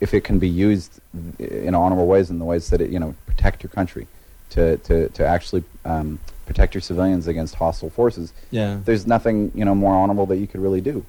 if 0.00 0.12
it 0.12 0.22
can 0.22 0.38
be 0.38 0.48
used 0.48 1.00
in 1.38 1.74
honorable 1.74 2.06
ways, 2.06 2.30
in 2.30 2.38
the 2.38 2.44
ways 2.44 2.70
that 2.70 2.80
it 2.80 2.90
you 2.90 2.98
know 2.98 3.14
protect 3.26 3.62
your 3.62 3.70
country, 3.70 4.06
to 4.50 4.76
to 4.78 5.08
to 5.10 5.26
actually 5.26 5.64
um, 5.84 6.18
protect 6.46 6.74
your 6.74 6.80
civilians 6.80 7.26
against 7.26 7.54
hostile 7.54 7.90
forces. 7.90 8.32
Yeah. 8.50 8.78
There's 8.84 9.06
nothing 9.06 9.52
you 9.54 9.64
know 9.64 9.74
more 9.74 9.94
honorable 9.94 10.26
that 10.26 10.36
you 10.36 10.46
could 10.46 10.60
really 10.60 10.80
do. 10.80 11.04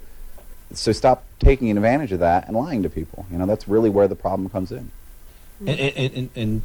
So 0.73 0.91
stop 0.91 1.23
taking 1.39 1.69
advantage 1.71 2.11
of 2.11 2.19
that 2.19 2.47
and 2.47 2.55
lying 2.55 2.83
to 2.83 2.89
people. 2.89 3.25
You 3.31 3.37
know 3.37 3.45
that's 3.45 3.67
really 3.67 3.89
where 3.89 4.07
the 4.07 4.15
problem 4.15 4.49
comes 4.49 4.71
in. 4.71 4.91
and, 5.59 5.79
and, 5.79 6.13
and, 6.13 6.29
and 6.35 6.61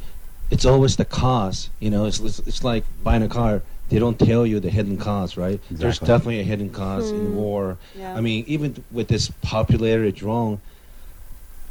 it's 0.50 0.64
always 0.64 0.96
the 0.96 1.04
cost. 1.04 1.70
You 1.78 1.90
know, 1.90 2.06
it's, 2.06 2.18
it's 2.20 2.40
it's 2.40 2.64
like 2.64 2.84
buying 3.02 3.22
a 3.22 3.28
car. 3.28 3.62
They 3.90 3.98
don't 3.98 4.18
tell 4.18 4.46
you 4.46 4.60
the 4.60 4.70
hidden 4.70 4.96
cost, 4.96 5.36
right? 5.36 5.60
There's 5.70 5.98
definitely 5.98 6.38
a 6.40 6.44
hidden 6.44 6.70
cost 6.70 7.12
in 7.12 7.22
Hmm. 7.22 7.34
war. 7.34 7.76
Yeah. 7.98 8.16
I 8.16 8.20
mean, 8.20 8.44
even 8.46 8.82
with 8.92 9.08
this 9.08 9.30
popularity 9.42 10.12
drone, 10.12 10.60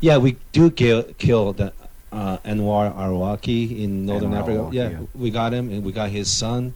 yeah, 0.01 0.17
we 0.17 0.35
do 0.51 0.69
kill 0.69 1.03
kill 1.17 1.53
the 1.53 1.73
uh, 2.11 2.37
Anwar 2.39 2.93
Arwaki 2.95 3.79
in 3.83 4.05
northern 4.05 4.31
Anwar 4.31 4.39
Africa. 4.39 4.57
Arwaki, 4.59 4.73
yeah, 4.73 4.89
yeah. 4.89 4.99
we 5.15 5.31
got 5.31 5.53
him, 5.53 5.71
and 5.71 5.83
we 5.83 5.91
got 5.93 6.09
his 6.09 6.29
son. 6.29 6.73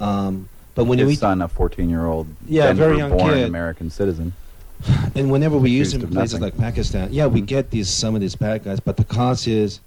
Um, 0.00 0.48
but 0.74 0.84
when 0.84 0.98
His 0.98 1.06
we 1.08 1.14
son, 1.14 1.40
a 1.42 1.48
14-year-old, 1.48 2.26
Yeah, 2.46 2.72
very 2.74 2.98
young 2.98 3.10
born 3.16 3.32
kid. 3.34 3.44
American 3.46 3.88
citizen. 3.90 4.32
and 5.14 5.30
whenever 5.30 5.56
we 5.56 5.70
use 5.70 5.88
accused 5.88 6.04
him 6.04 6.08
in 6.08 6.14
places 6.14 6.34
nothing. 6.40 6.42
like 6.44 6.58
Pakistan, 6.58 7.08
yeah, 7.12 7.26
we 7.26 7.40
Mhm. 7.42 7.46
get 7.46 7.70
these 7.70 7.88
some 7.88 8.14
of 8.14 8.20
these 8.22 8.34
bad 8.36 8.64
guys, 8.64 8.78
but 8.80 8.96
the 8.96 9.04
cost 9.04 9.46
is 9.48 9.80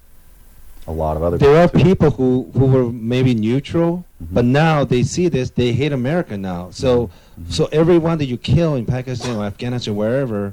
A 0.90 0.92
lot 0.92 1.16
of 1.16 1.22
other. 1.22 1.38
there 1.38 1.56
are 1.62 1.68
people 1.68 1.80
too. 1.80 1.88
people 1.88 2.10
who, 2.10 2.50
who 2.58 2.66
were 2.66 2.90
maybe 2.90 3.32
neutral, 3.32 4.04
Mhm. 4.22 4.26
but 4.32 4.44
now 4.44 4.82
they 4.84 5.04
see 5.04 5.28
this, 5.28 5.50
they 5.50 5.70
hate 5.72 5.92
America 5.92 6.36
now. 6.36 6.68
So 6.72 7.10
Mhm. 7.40 7.52
so 7.52 7.68
everyone 7.70 8.18
that 8.18 8.26
you 8.26 8.36
kill 8.36 8.74
in 8.74 8.86
Pakistan 8.86 9.36
or 9.36 9.44
Afghanistan, 9.44 9.94
wherever, 9.94 10.52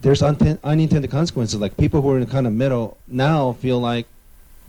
there's 0.00 0.22
unten- 0.22 0.58
unintended 0.64 1.10
consequences. 1.10 1.60
Like 1.60 1.76
people 1.76 2.00
who 2.00 2.08
are 2.12 2.16
in 2.16 2.24
the 2.24 2.30
kind 2.30 2.46
of 2.46 2.54
middle 2.54 2.96
now 3.06 3.52
feel 3.60 3.78
like 3.78 4.06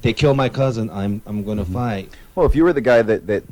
they 0.01 0.11
kill 0.11 0.33
my 0.33 0.49
cousin, 0.49 0.89
I'm 0.91 1.21
I'm 1.25 1.43
going 1.45 1.57
to 1.57 1.63
Mhm. 1.63 1.73
fight. 1.73 2.09
Well, 2.35 2.45
if 2.45 2.53
you 2.53 2.65
were 2.65 2.73
the 2.73 2.81
guy 2.91 3.01
that 3.01 3.27
that 3.27 3.43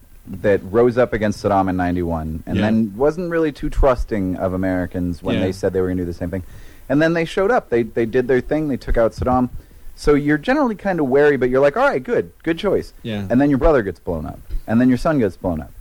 that 0.41 0.60
rose 0.69 0.98
up 0.98 1.14
against 1.14 1.41
Saddam 1.41 1.69
in 1.69 1.77
'91 1.77 2.44
and 2.45 2.57
Yeah. 2.57 2.64
then 2.64 2.91
wasn't 2.98 3.32
really 3.32 3.53
too 3.53 3.69
trusting 3.69 4.36
of 4.36 4.52
Americans 4.53 5.23
when 5.23 5.36
Yeah. 5.36 5.41
they 5.45 5.52
said 5.53 5.72
they 5.72 5.80
were 5.80 5.88
going 5.88 5.98
to 5.99 6.03
do 6.03 6.07
the 6.07 6.14
same 6.22 6.32
thing, 6.32 6.44
and 6.90 7.02
then 7.02 7.14
they 7.14 7.23
showed 7.23 7.49
up, 7.52 7.69
they 7.69 7.84
they 7.84 8.06
did 8.06 8.27
their 8.27 8.41
thing, 8.41 8.68
they 8.68 8.76
took 8.88 8.98
out 8.98 9.14
Saddam. 9.14 9.48
So 9.95 10.13
you're 10.13 10.38
generally 10.38 10.76
kind 10.76 10.99
of 10.99 11.07
wary, 11.07 11.38
but 11.38 11.49
you're 11.49 11.61
like, 11.61 11.77
all 11.77 11.88
right, 11.88 12.03
good, 12.03 12.31
good 12.43 12.59
choice. 12.59 12.93
Yeah. 13.03 13.26
And 13.30 13.39
then 13.39 13.49
your 13.49 13.59
brother 13.59 13.81
gets 13.81 13.99
blown 13.99 14.26
up, 14.26 14.39
and 14.67 14.80
then 14.81 14.89
your 14.89 14.97
son 14.97 15.19
gets 15.19 15.38
blown 15.38 15.61
up. 15.61 15.72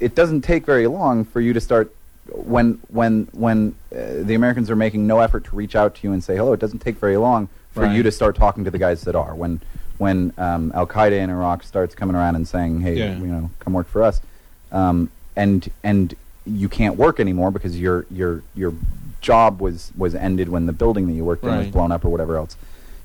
It 0.00 0.14
doesn't 0.14 0.40
take 0.42 0.64
very 0.64 0.86
long 0.86 1.24
for 1.24 1.40
you 1.40 1.52
to 1.52 1.60
start 1.60 1.94
when 2.32 2.78
when 2.88 3.28
when 3.32 3.74
uh, 3.94 4.22
the 4.22 4.34
Americans 4.34 4.70
are 4.70 4.76
making 4.76 5.06
no 5.06 5.20
effort 5.20 5.44
to 5.44 5.56
reach 5.56 5.76
out 5.76 5.94
to 5.96 6.06
you 6.06 6.12
and 6.12 6.24
say 6.24 6.36
hello. 6.36 6.52
It 6.54 6.60
doesn't 6.60 6.78
take 6.78 6.96
very 6.96 7.16
long 7.18 7.48
for 7.72 7.82
Right. 7.82 7.94
you 7.96 8.02
to 8.02 8.10
start 8.10 8.34
talking 8.36 8.64
to 8.64 8.70
the 8.70 8.78
guys 8.78 9.02
that 9.02 9.14
are. 9.14 9.34
When 9.34 9.60
when 9.98 10.32
um, 10.38 10.72
Al 10.74 10.86
Qaeda 10.86 11.12
in 11.18 11.28
Iraq 11.28 11.62
starts 11.62 11.94
coming 11.94 12.16
around 12.16 12.34
and 12.36 12.48
saying, 12.48 12.80
"Hey, 12.80 12.96
Yeah. 12.96 13.18
you 13.18 13.26
know, 13.26 13.50
come 13.58 13.74
work 13.74 13.88
for 13.88 14.02
us," 14.02 14.20
um, 14.72 15.10
and 15.36 15.68
and 15.84 16.14
you 16.46 16.68
can't 16.70 16.96
work 16.96 17.20
anymore 17.20 17.50
because 17.50 17.78
your 17.78 18.06
your 18.10 18.42
your 18.54 18.72
job 19.20 19.60
was 19.60 19.92
was 19.98 20.14
ended 20.14 20.48
when 20.48 20.64
the 20.64 20.72
building 20.72 21.06
that 21.08 21.12
you 21.12 21.24
worked 21.24 21.44
in 21.44 21.54
was 21.58 21.66
blown 21.68 21.92
up 21.92 22.04
or 22.06 22.08
whatever 22.08 22.36
else. 22.38 22.56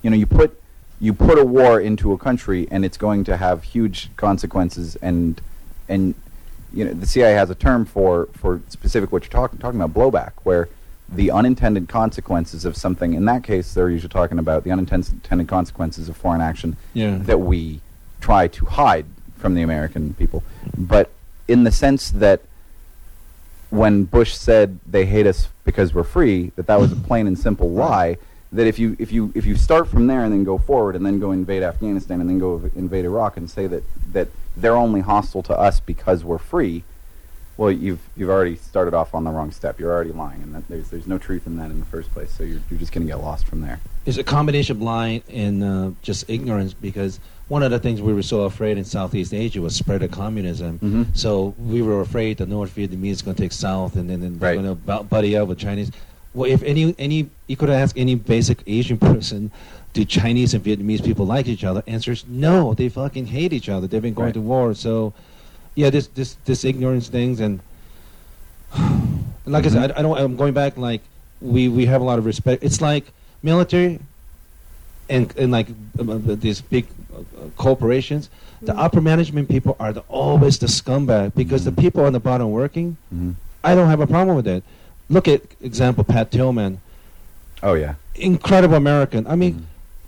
You 0.06 0.12
know, 0.12 0.18
you 0.18 0.28
put 0.28 0.62
you 1.02 1.14
put 1.14 1.40
a 1.40 1.44
war 1.44 1.82
into 1.82 2.14
a 2.14 2.18
country 2.20 2.68
and 2.70 2.86
it's 2.86 2.96
going 2.96 3.24
to 3.24 3.38
have 3.38 3.64
huge 3.64 4.12
consequences 4.18 4.96
and 4.98 5.42
and 5.90 6.14
you 6.72 6.86
know 6.86 6.94
the 6.94 7.08
CIA 7.08 7.34
has 7.34 7.50
a 7.50 7.56
term 7.56 7.86
for 7.86 8.28
for 8.34 8.62
specific 8.70 9.12
what 9.12 9.24
you're 9.24 9.32
talking 9.32 9.58
talking 9.58 9.82
about 9.82 9.96
blowback 10.00 10.34
where 10.44 10.70
the 11.10 11.32
unintended 11.32 11.90
consequences 11.90 12.66
of 12.66 12.78
something 12.78 13.16
in 13.16 13.26
that 13.26 13.44
case 13.44 13.74
they're 13.74 13.90
usually 13.90 14.10
talking 14.10 14.38
about 14.38 14.64
the 14.64 14.70
unintended 14.72 15.48
consequences 15.48 16.08
of 16.08 16.16
foreign 16.16 16.40
action 16.40 16.78
Yeah. 16.94 17.18
that 17.24 17.40
we 17.40 17.82
try 18.22 18.48
to 18.48 18.66
hide 18.66 19.08
from 19.38 19.56
the 19.56 19.64
American 19.64 20.14
people 20.14 20.44
but 20.78 21.10
in 21.48 21.64
the 21.64 21.72
sense 21.72 22.12
that 22.12 22.42
when 23.72 24.04
Bush 24.04 24.36
said 24.36 24.78
they 24.86 25.08
hate 25.08 25.26
us 25.26 25.50
because 25.64 25.96
we're 25.96 26.04
free, 26.04 26.52
that 26.58 26.68
that 26.68 26.80
was 26.80 26.92
a 26.92 26.96
plain 26.96 27.26
and 27.26 27.38
simple 27.38 27.72
lie. 27.72 28.18
That 28.56 28.68
if 28.68 28.80
you 28.80 28.96
if 29.00 29.12
you 29.12 29.34
if 29.36 29.46
you 29.46 29.56
start 29.58 29.88
from 29.90 30.08
there 30.08 30.24
and 30.24 30.32
then 30.32 30.46
go 30.46 30.58
forward 30.58 30.96
and 30.96 31.06
then 31.06 31.20
go 31.20 31.32
invade 31.34 31.62
Afghanistan 31.62 32.22
and 32.22 32.30
then 32.30 32.40
go 32.40 32.62
invade 32.76 33.04
Iraq 33.04 33.36
and 33.36 33.50
say 33.50 33.68
that 33.68 33.84
that 34.14 34.30
they're 34.56 34.78
only 34.78 35.02
hostile 35.02 35.44
to 35.44 35.60
us 35.60 35.82
because 35.82 36.24
we're 36.24 36.38
free, 36.38 36.84
well, 37.58 37.70
you've 37.70 38.00
you've 38.16 38.30
already 38.30 38.56
started 38.56 38.94
off 38.94 39.14
on 39.14 39.26
the 39.26 39.30
wrong 39.32 39.52
step. 39.52 39.78
You're 39.78 39.92
already 39.92 40.14
lying, 40.14 40.42
and 40.42 40.56
that 40.56 40.68
there's 40.70 40.90
there's 40.90 41.06
no 41.06 41.18
truth 41.18 41.46
in 41.48 41.58
that 41.58 41.70
in 41.70 41.82
the 41.82 41.86
first 41.88 42.14
place. 42.14 42.32
So 42.32 42.44
you're 42.44 42.62
you're 42.70 42.80
just 42.80 42.94
going 42.94 43.06
to 43.06 43.12
get 43.12 43.20
lost 43.22 43.46
from 43.46 43.60
there. 43.60 43.82
It's 44.06 44.18
a 44.18 44.24
combination 44.24 44.78
of 44.78 44.82
lying 44.82 45.22
and 45.30 45.62
uh, 45.64 45.92
just 46.02 46.30
ignorance 46.30 46.74
because 46.74 47.20
one 47.50 47.62
of 47.62 47.72
the 47.72 47.80
things 47.80 48.02
we 48.02 48.14
were 48.14 48.24
so 48.24 48.44
afraid 48.44 48.78
in 48.78 48.86
Southeast 48.86 49.34
Asia 49.34 49.60
was 49.60 49.76
spread 49.76 50.02
of 50.02 50.12
communism. 50.12 50.80
Mhm. 50.80 51.18
So 51.18 51.54
we 51.60 51.82
were 51.82 52.00
afraid 52.00 52.38
the 52.38 52.46
North 52.46 52.74
Vietnamese 52.76 53.12
is 53.12 53.22
going 53.22 53.36
to 53.36 53.42
take 53.44 53.52
South 53.52 53.96
and 53.98 54.10
then, 54.10 54.22
then 54.22 54.40
they're 54.40 54.56
Right. 54.56 54.64
going 54.64 54.78
to 54.86 55.04
buddy 55.04 55.36
up 55.36 55.48
with 55.50 55.58
Chinese. 55.58 55.92
Well, 56.36 56.52
if 56.52 56.62
any 56.64 56.94
any 57.00 57.30
you 57.48 57.56
could 57.56 57.70
ask 57.70 57.98
any 57.98 58.16
basic 58.16 58.62
Asian 58.68 58.98
person, 58.98 59.52
do 59.94 60.04
Chinese 60.04 60.54
and 60.54 60.62
Vietnamese 60.64 61.04
people 61.04 61.26
like 61.26 61.48
each 61.48 61.64
other? 61.64 61.82
Answer 61.88 62.12
is 62.12 62.26
no. 62.28 62.74
They 62.74 62.90
fucking 62.90 63.28
hate 63.28 63.54
each 63.54 63.70
other. 63.70 63.88
They've 63.88 64.02
been 64.02 64.14
going 64.14 64.26
Right. 64.28 64.34
to 64.34 64.42
war. 64.42 64.74
So, 64.74 65.14
yeah, 65.76 65.90
this 65.90 66.08
this 66.08 66.36
this 66.44 66.66
ignorance 66.66 67.08
things 67.08 67.40
and, 67.40 67.62
and 68.76 69.26
like 69.46 69.66
I 69.66 69.70
said, 69.70 69.92
I, 69.94 70.00
I 70.00 70.02
don't. 70.02 70.18
I'm 70.18 70.36
going 70.36 70.54
back. 70.54 70.78
Like 70.78 71.02
we 71.40 71.70
we 71.70 71.86
have 71.86 72.02
a 72.02 72.04
lot 72.04 72.20
of 72.20 72.26
respect. 72.26 72.64
It's 72.66 72.82
like 72.82 73.06
military, 73.42 74.00
and 75.10 75.34
and 75.38 75.54
like 75.54 75.68
uh, 75.98 76.18
these 76.36 76.60
big 76.60 76.86
uh, 77.16 77.20
uh, 77.20 77.50
corporations. 77.56 78.30
The 78.62 78.76
upper 78.76 79.00
management 79.00 79.48
people 79.48 79.76
are 79.80 79.94
the, 79.94 80.02
always 80.10 80.58
the 80.58 80.66
scumbag 80.68 81.36
because 81.36 81.64
the 81.66 81.72
people 81.72 82.04
on 82.04 82.14
the 82.14 82.20
bottom 82.20 82.52
working. 82.52 82.98
Mhm. 83.14 83.36
I 83.64 83.74
don't 83.76 83.88
have 83.90 84.02
a 84.02 84.08
problem 84.08 84.36
with 84.36 84.48
it. 84.48 84.64
Look 85.10 85.28
at 85.28 85.42
example 85.62 86.04
Pat 86.04 86.32
Tillman, 86.32 86.82
Oh 87.64 87.74
yeah, 87.74 87.96
incredible 88.16 88.76
American. 88.76 89.26
I 89.28 89.36
mean, 89.36 89.54
mm-hmm. 89.54 89.64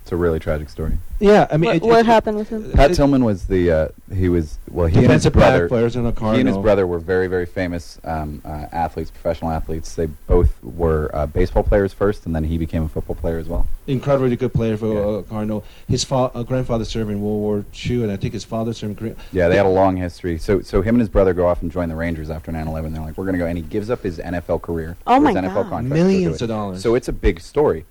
It's 0.08 0.14
a 0.14 0.16
really 0.16 0.40
tragic 0.40 0.70
story. 0.70 0.98
yeah. 1.20 1.48
I 1.52 1.58
mean, 1.58 1.68
what, 1.68 1.76
it- 1.76 1.82
what 1.84 2.00
it- 2.00 2.06
happened 2.06 2.38
with 2.38 2.48
him? 2.48 2.72
Pat 2.72 2.92
it- 2.92 2.94
Tillman 2.96 3.26
was 3.26 3.46
the 3.48 3.70
uh, 3.70 3.88
he 4.14 4.30
was 4.30 4.58
well 4.72 4.88
he 4.88 5.00
and 5.04 5.12
his 5.12 5.24
defensive 5.24 5.34
brother 5.34 5.68
players 5.68 5.98
in 5.98 6.06
a 6.06 6.12
he 6.34 6.40
and 6.40 6.48
his 6.48 6.58
brother 6.58 6.88
were 6.88 7.00
very 7.00 7.28
very 7.28 7.46
famous 7.46 8.00
um, 8.06 8.42
uh, 8.46 8.68
athletes, 8.72 9.12
professional 9.12 9.52
athletes. 9.52 9.96
They 9.96 10.06
both 10.06 10.64
were 10.64 11.12
uh, 11.14 11.26
baseball 11.26 11.64
players 11.64 11.92
first, 11.92 12.26
and 12.26 12.34
then 12.34 12.46
he 12.46 12.58
became 12.58 12.84
a 12.84 12.88
football 12.88 13.18
player 13.18 13.38
as 13.38 13.50
well. 13.50 13.68
incredibly 13.86 14.34
good 14.38 14.54
player 14.54 14.78
for 14.78 14.94
Yeah. 14.94 15.00
uh, 15.20 15.22
Cardinal. 15.24 15.66
His 15.90 16.06
fa- 16.06 16.32
uh, 16.34 16.44
grandfather 16.44 16.86
served 16.86 17.12
in 17.12 17.20
World 17.22 17.40
War 17.42 17.66
II, 17.86 18.04
and 18.04 18.12
I 18.12 18.16
think 18.16 18.34
his 18.34 18.46
father 18.46 18.72
served 18.72 18.92
in 18.92 18.96
Korea. 18.96 19.16
Yeah, 19.34 19.50
they 19.50 19.58
had 19.58 19.66
a 19.66 19.70
long 19.82 19.98
history. 19.98 20.38
So 20.38 20.62
so 20.62 20.82
him 20.82 20.96
and 20.96 21.02
his 21.02 21.10
brother 21.10 21.34
go 21.34 21.46
off 21.50 21.62
and 21.62 21.70
join 21.70 21.90
the 21.90 21.96
Rangers 21.98 22.30
after 22.30 22.50
9/11. 22.54 22.94
They're 22.94 23.02
like, 23.02 23.18
we're 23.18 23.26
going 23.26 23.34
to 23.34 23.40
go, 23.40 23.46
and 23.48 23.58
he 23.58 23.64
gives 23.66 23.90
up 23.90 24.04
his 24.04 24.20
NFL 24.20 24.62
career, 24.62 24.96
Oh 25.06 25.16
or 25.18 25.20
my 25.20 25.32
his 25.32 25.38
NFL 25.42 25.54
God. 25.54 25.70
contract, 25.70 25.84
to 25.84 25.90
go 25.90 25.96
do 25.96 26.04
Millions 26.04 26.36
it. 26.38 26.42
of 26.44 26.48
dollars. 26.48 26.82
So 26.82 26.96
it's 26.96 27.10
a 27.10 27.14
big 27.14 27.42
story, 27.42 27.84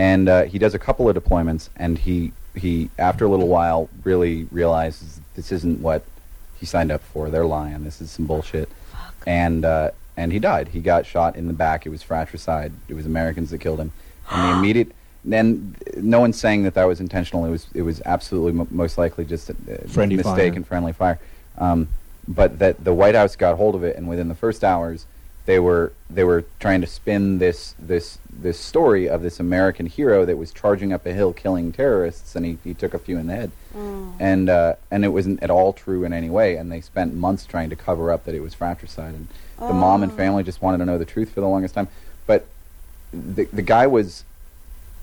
and 0.00 0.28
uh, 0.30 0.42
he 0.44 0.58
does 0.58 0.74
a 0.74 0.78
couple 0.78 1.08
of 1.10 1.14
deployments, 1.14 1.68
and 1.76 1.98
he 1.98 2.32
he 2.56 2.88
after 2.98 3.26
a 3.26 3.28
little 3.28 3.48
while 3.48 3.88
really 4.02 4.44
realizes 4.50 5.20
this 5.36 5.52
isn't 5.52 5.80
what 5.82 6.02
he 6.58 6.64
signed 6.64 6.90
up 6.90 7.02
for. 7.12 7.28
They're 7.28 7.44
lying. 7.44 7.84
This 7.84 8.00
is 8.00 8.10
some 8.10 8.24
bullshit, 8.26 8.68
Fuck. 8.92 9.14
and 9.26 9.62
uh, 9.64 9.90
and 10.16 10.32
he 10.32 10.38
died. 10.38 10.68
He 10.68 10.80
got 10.80 11.04
shot 11.04 11.36
in 11.36 11.46
the 11.48 11.52
back. 11.52 11.84
It 11.84 11.90
was 11.90 12.02
fratricide. 12.02 12.72
It 12.88 12.94
was 12.94 13.04
Americans 13.04 13.50
that 13.50 13.58
killed 13.58 13.78
him, 13.78 13.92
and 14.30 14.42
the 14.54 14.58
immediate. 14.58 14.92
Then 15.22 15.76
no 15.98 16.18
one's 16.18 16.40
saying 16.40 16.62
that 16.62 16.72
that 16.74 16.84
was 16.84 16.98
intentional. 16.98 17.44
It 17.44 17.50
was 17.50 17.66
it 17.74 17.82
was 17.82 18.00
absolutely 18.06 18.58
m- 18.58 18.68
most 18.70 18.96
likely 18.96 19.26
just 19.26 19.50
a, 19.50 19.56
a 19.68 19.86
Friendly 19.88 20.16
mistake 20.16 20.34
fire. 20.52 20.56
and 20.56 20.66
friendly 20.66 20.94
fire. 20.94 21.18
Um, 21.58 21.88
but 22.26 22.58
that 22.58 22.82
the 22.84 22.94
White 22.94 23.14
House 23.14 23.36
got 23.36 23.56
hold 23.58 23.74
of 23.74 23.84
it, 23.84 23.96
and 23.96 24.08
within 24.08 24.28
the 24.28 24.34
first 24.34 24.64
hours, 24.64 25.04
they 25.46 25.58
were 25.58 25.92
they 26.08 26.24
were 26.24 26.44
trying 26.58 26.80
to 26.80 26.86
spin 26.86 27.38
this 27.38 27.74
this 27.78 28.18
this 28.32 28.58
story 28.58 29.08
of 29.08 29.22
this 29.22 29.40
American 29.40 29.86
hero 29.86 30.24
that 30.24 30.36
was 30.36 30.52
charging 30.52 30.92
up 30.92 31.04
a 31.06 31.12
hill 31.12 31.32
killing 31.32 31.72
terrorists, 31.72 32.36
and 32.36 32.46
he, 32.46 32.58
he 32.64 32.74
took 32.74 32.94
a 32.94 32.98
few 32.98 33.18
in 33.18 33.26
the 33.26 33.34
head, 33.34 33.50
and 34.18 34.48
uh, 34.48 34.74
and 34.90 35.04
it 35.04 35.08
wasn't 35.08 35.42
at 35.42 35.50
all 35.50 35.72
true 35.72 36.04
in 36.04 36.12
any 36.12 36.30
way. 36.30 36.56
And 36.56 36.70
they 36.70 36.80
spent 36.80 37.14
months 37.14 37.44
trying 37.46 37.70
to 37.70 37.76
cover 37.76 38.12
up 38.12 38.24
that 38.24 38.34
it 38.34 38.40
was 38.40 38.54
fratricide, 38.54 39.14
and 39.14 39.28
the 39.58 39.74
mom 39.74 40.02
and 40.02 40.12
family 40.12 40.42
just 40.42 40.62
wanted 40.62 40.78
to 40.78 40.86
know 40.86 40.98
the 40.98 41.04
truth 41.04 41.30
for 41.30 41.40
the 41.40 41.48
longest 41.48 41.74
time. 41.74 41.88
But 42.26 42.46
the 43.12 43.44
the 43.52 43.62
guy 43.62 43.86
was 43.86 44.24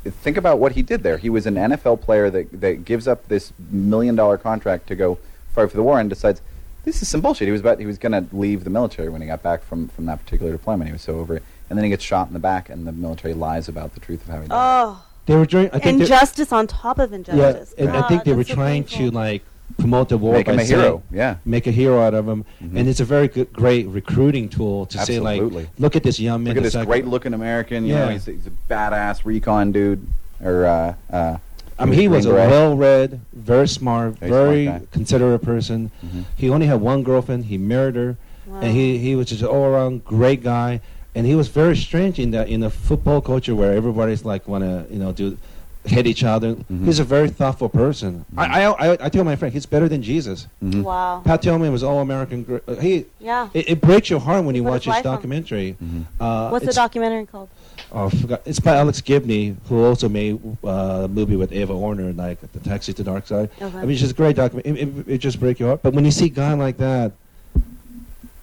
think 0.03 0.37
about 0.37 0.59
what 0.59 0.73
he 0.73 0.81
did 0.81 1.03
there. 1.03 1.17
He 1.17 1.29
was 1.29 1.45
an 1.45 1.55
NFL 1.55 2.01
player 2.01 2.29
that 2.29 2.61
that 2.61 2.85
gives 2.85 3.07
up 3.07 3.27
this 3.27 3.53
million 3.69 4.15
dollar 4.15 4.37
contract 4.37 4.87
to 4.87 4.95
go 4.95 5.17
fight 5.53 5.71
for 5.71 5.77
the 5.77 5.83
war 5.83 5.99
and 5.99 6.09
decides 6.09 6.41
this 6.87 7.01
is 7.01 7.09
some 7.09 7.19
bullshit. 7.19 7.47
He 7.49 7.51
was 7.51 7.59
about 7.61 7.79
he 7.79 7.85
was 7.85 7.97
going 7.97 8.13
to 8.13 8.25
leave 8.35 8.63
the 8.63 8.69
military 8.69 9.09
when 9.09 9.19
he 9.21 9.27
got 9.27 9.43
back 9.43 9.61
from 9.63 9.89
from 9.89 10.05
that 10.05 10.23
particular 10.23 10.53
deployment. 10.53 10.87
He 10.87 10.93
was 10.93 11.01
so 11.01 11.15
over 11.19 11.35
it, 11.35 11.43
and 11.69 11.77
then 11.77 11.83
he 11.83 11.89
gets 11.89 12.03
shot 12.03 12.27
in 12.27 12.33
the 12.33 12.39
back, 12.39 12.69
and 12.69 12.87
the 12.87 12.93
military 12.93 13.33
lies 13.33 13.67
about 13.67 13.93
the 13.93 13.99
truth 13.99 14.21
of 14.23 14.29
how 14.33 14.41
he 14.41 14.47
died. 14.47 14.55
Oh, 14.57 15.05
they 15.25 15.35
were 15.35 15.45
doing. 15.45 15.67
I 15.73 15.79
think 15.79 15.97
they- 15.99 16.05
injustice 16.05 16.51
on 16.53 16.65
top 16.65 16.97
of 16.97 17.11
injustice. 17.11 17.37
Yeah, 17.39 17.49
injustice. 17.49 17.73
and 17.77 17.89
I 17.91 18.07
think 18.07 18.23
they 18.23 18.33
were 18.33 18.45
so 18.45 18.53
trying 18.55 18.85
to 18.85 19.11
like 19.11 19.43
promote 19.77 20.07
the 20.07 20.17
war 20.17 20.33
Make 20.33 20.45
by 20.45 20.53
him 20.53 20.59
a 20.59 20.65
saying- 20.65 20.79
hero. 20.81 21.03
Yeah. 21.11 21.35
make 21.43 21.67
a 21.67 21.71
hero 21.71 22.01
out 22.01 22.13
of 22.13 22.25
him, 22.25 22.45
Mhm. 22.63 22.77
and 22.79 22.87
it's 22.87 23.01
a 23.01 23.05
very 23.05 23.27
good, 23.27 23.51
great 23.51 23.85
recruiting 23.89 24.47
tool 24.47 24.85
to 24.85 24.97
say 24.99 25.17
Absolutely. 25.17 25.63
like, 25.63 25.69
look 25.77 25.95
at 25.97 26.03
this 26.03 26.21
young 26.21 26.43
man. 26.43 26.51
Look 26.51 26.57
at 26.57 26.63
this 26.63 26.73
like- 26.75 26.87
great 26.87 27.05
looking 27.05 27.33
American. 27.33 27.85
You 27.85 27.95
know, 27.95 28.05
Yeah. 28.05 28.13
he's, 28.13 28.25
he's 28.27 28.47
a 28.47 28.51
badass 28.73 29.25
recon 29.25 29.73
dude. 29.73 30.07
Or 30.41 30.65
uh, 30.65 30.93
uh, 31.11 31.37
I 31.79 31.85
mean, 31.85 31.99
he 31.99 32.07
was 32.07 32.25
a 32.25 32.33
well-read, 32.33 33.19
very 33.33 33.67
smart, 33.67 34.17
Very 34.19 34.31
very, 34.31 34.65
smart 34.65 34.91
considerate 34.91 35.41
person. 35.41 35.91
Mhm. 36.05 36.23
He 36.35 36.49
only 36.49 36.65
had 36.67 36.81
one 36.81 37.03
girlfriend. 37.03 37.45
He 37.45 37.57
married 37.57 37.95
her, 37.95 38.17
and 38.61 38.71
he 38.73 38.97
he 38.97 39.15
was 39.15 39.27
just 39.27 39.41
an 39.41 39.47
all-around 39.47 40.03
great 40.05 40.43
guy. 40.43 40.81
And 41.15 41.25
he 41.25 41.33
was 41.35 41.47
very 41.47 41.75
strange 41.75 42.19
in 42.19 42.31
that 42.31 42.47
in 42.47 42.61
a 42.63 42.69
football 42.69 43.21
culture 43.21 43.55
where 43.55 43.73
everybody's 43.73 44.23
like 44.25 44.47
want 44.47 44.63
to 44.63 44.85
you 44.93 44.99
know 44.99 45.11
do 45.11 45.37
hit 45.85 46.05
each 46.05 46.23
other. 46.23 46.55
Mhm. 46.55 46.85
He's 46.85 46.99
a 46.99 47.03
very 47.03 47.29
thoughtful 47.29 47.69
person. 47.69 48.25
I, 48.35 48.45
I 48.63 48.89
I 48.91 48.97
I 49.05 49.09
tell 49.09 49.23
my 49.23 49.35
friend 49.35 49.53
he's 49.53 49.65
better 49.65 49.87
than 49.87 50.01
Jesus. 50.01 50.47
mhm. 50.63 50.83
Wow. 50.83 51.21
Pat 51.23 51.41
Tillman 51.41 51.71
was 51.71 51.81
all 51.83 51.99
American. 52.01 52.43
gr- 52.43 52.57
uh, 52.67 52.75
He 52.75 53.05
Yeah. 53.19 53.47
it, 53.53 53.69
it 53.69 53.81
breaks 53.81 54.09
your 54.09 54.19
heart 54.19 54.43
when 54.45 54.53
you 54.55 54.63
Put 54.63 54.69
watch 54.71 54.85
his 54.85 54.95
his 54.95 55.05
life 55.05 55.05
on. 55.05 55.13
documentary. 55.15 55.75
Mhm. 55.83 56.03
Uh, 56.19 56.49
What's 56.49 56.65
the 56.65 56.73
documentary 56.73 57.25
called? 57.25 57.49
Oh, 57.91 58.07
I 58.07 58.09
forgot. 58.09 58.41
It's 58.45 58.59
by 58.59 58.75
Alex 58.75 58.99
Gibney, 59.01 59.55
who 59.69 59.83
also 59.85 60.09
made 60.09 60.39
uh, 60.63 61.03
a 61.05 61.07
movie 61.07 61.37
with 61.37 61.51
Ava 61.53 61.73
Orner, 61.73 62.15
like 62.15 62.39
The 62.51 62.59
Taxi 62.59 62.91
to 62.93 63.03
the 63.03 63.09
Dark 63.11 63.25
Side. 63.27 63.49
Okay. 63.61 63.77
I 63.77 63.81
mean, 63.81 63.91
it's 63.91 64.01
just 64.01 64.11
a 64.11 64.15
great 64.15 64.35
document. 64.35 64.65
It, 64.67 64.77
it, 64.87 65.07
it 65.07 65.17
just 65.19 65.39
breaks 65.39 65.59
your 65.59 65.69
heart. 65.69 65.83
But 65.83 65.93
when 65.93 66.03
you 66.03 66.11
see 66.11 66.25
a 66.25 66.29
guy 66.29 66.53
like 66.53 66.77
that, 66.77 67.13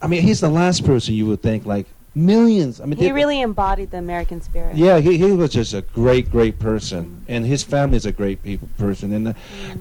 I 0.01 0.07
mean, 0.07 0.23
he's 0.23 0.41
the 0.41 0.49
last 0.49 0.85
person 0.85 1.15
you 1.15 1.27
would 1.27 1.43
think 1.43 1.66
like 1.66 1.87
millions. 2.15 2.81
I 2.81 2.87
mean, 2.87 2.99
He 2.99 3.07
they- 3.07 3.12
really 3.12 3.41
embodied 3.43 3.91
the 3.91 3.99
American 3.99 4.41
spirit. 4.41 4.77
Yeah, 4.77 4.99
he, 5.01 5.19
he 5.19 5.33
was 5.33 5.51
just 5.51 5.75
a 5.75 5.83
great, 5.83 6.31
great 6.31 6.59
person, 6.59 7.25
and 7.29 7.45
his 7.45 7.62
family 7.62 7.97
is 7.99 8.07
a 8.07 8.12
great 8.12 8.43
people 8.43 8.69
person. 8.79 9.12
And 9.12 9.29
uh, 9.29 9.33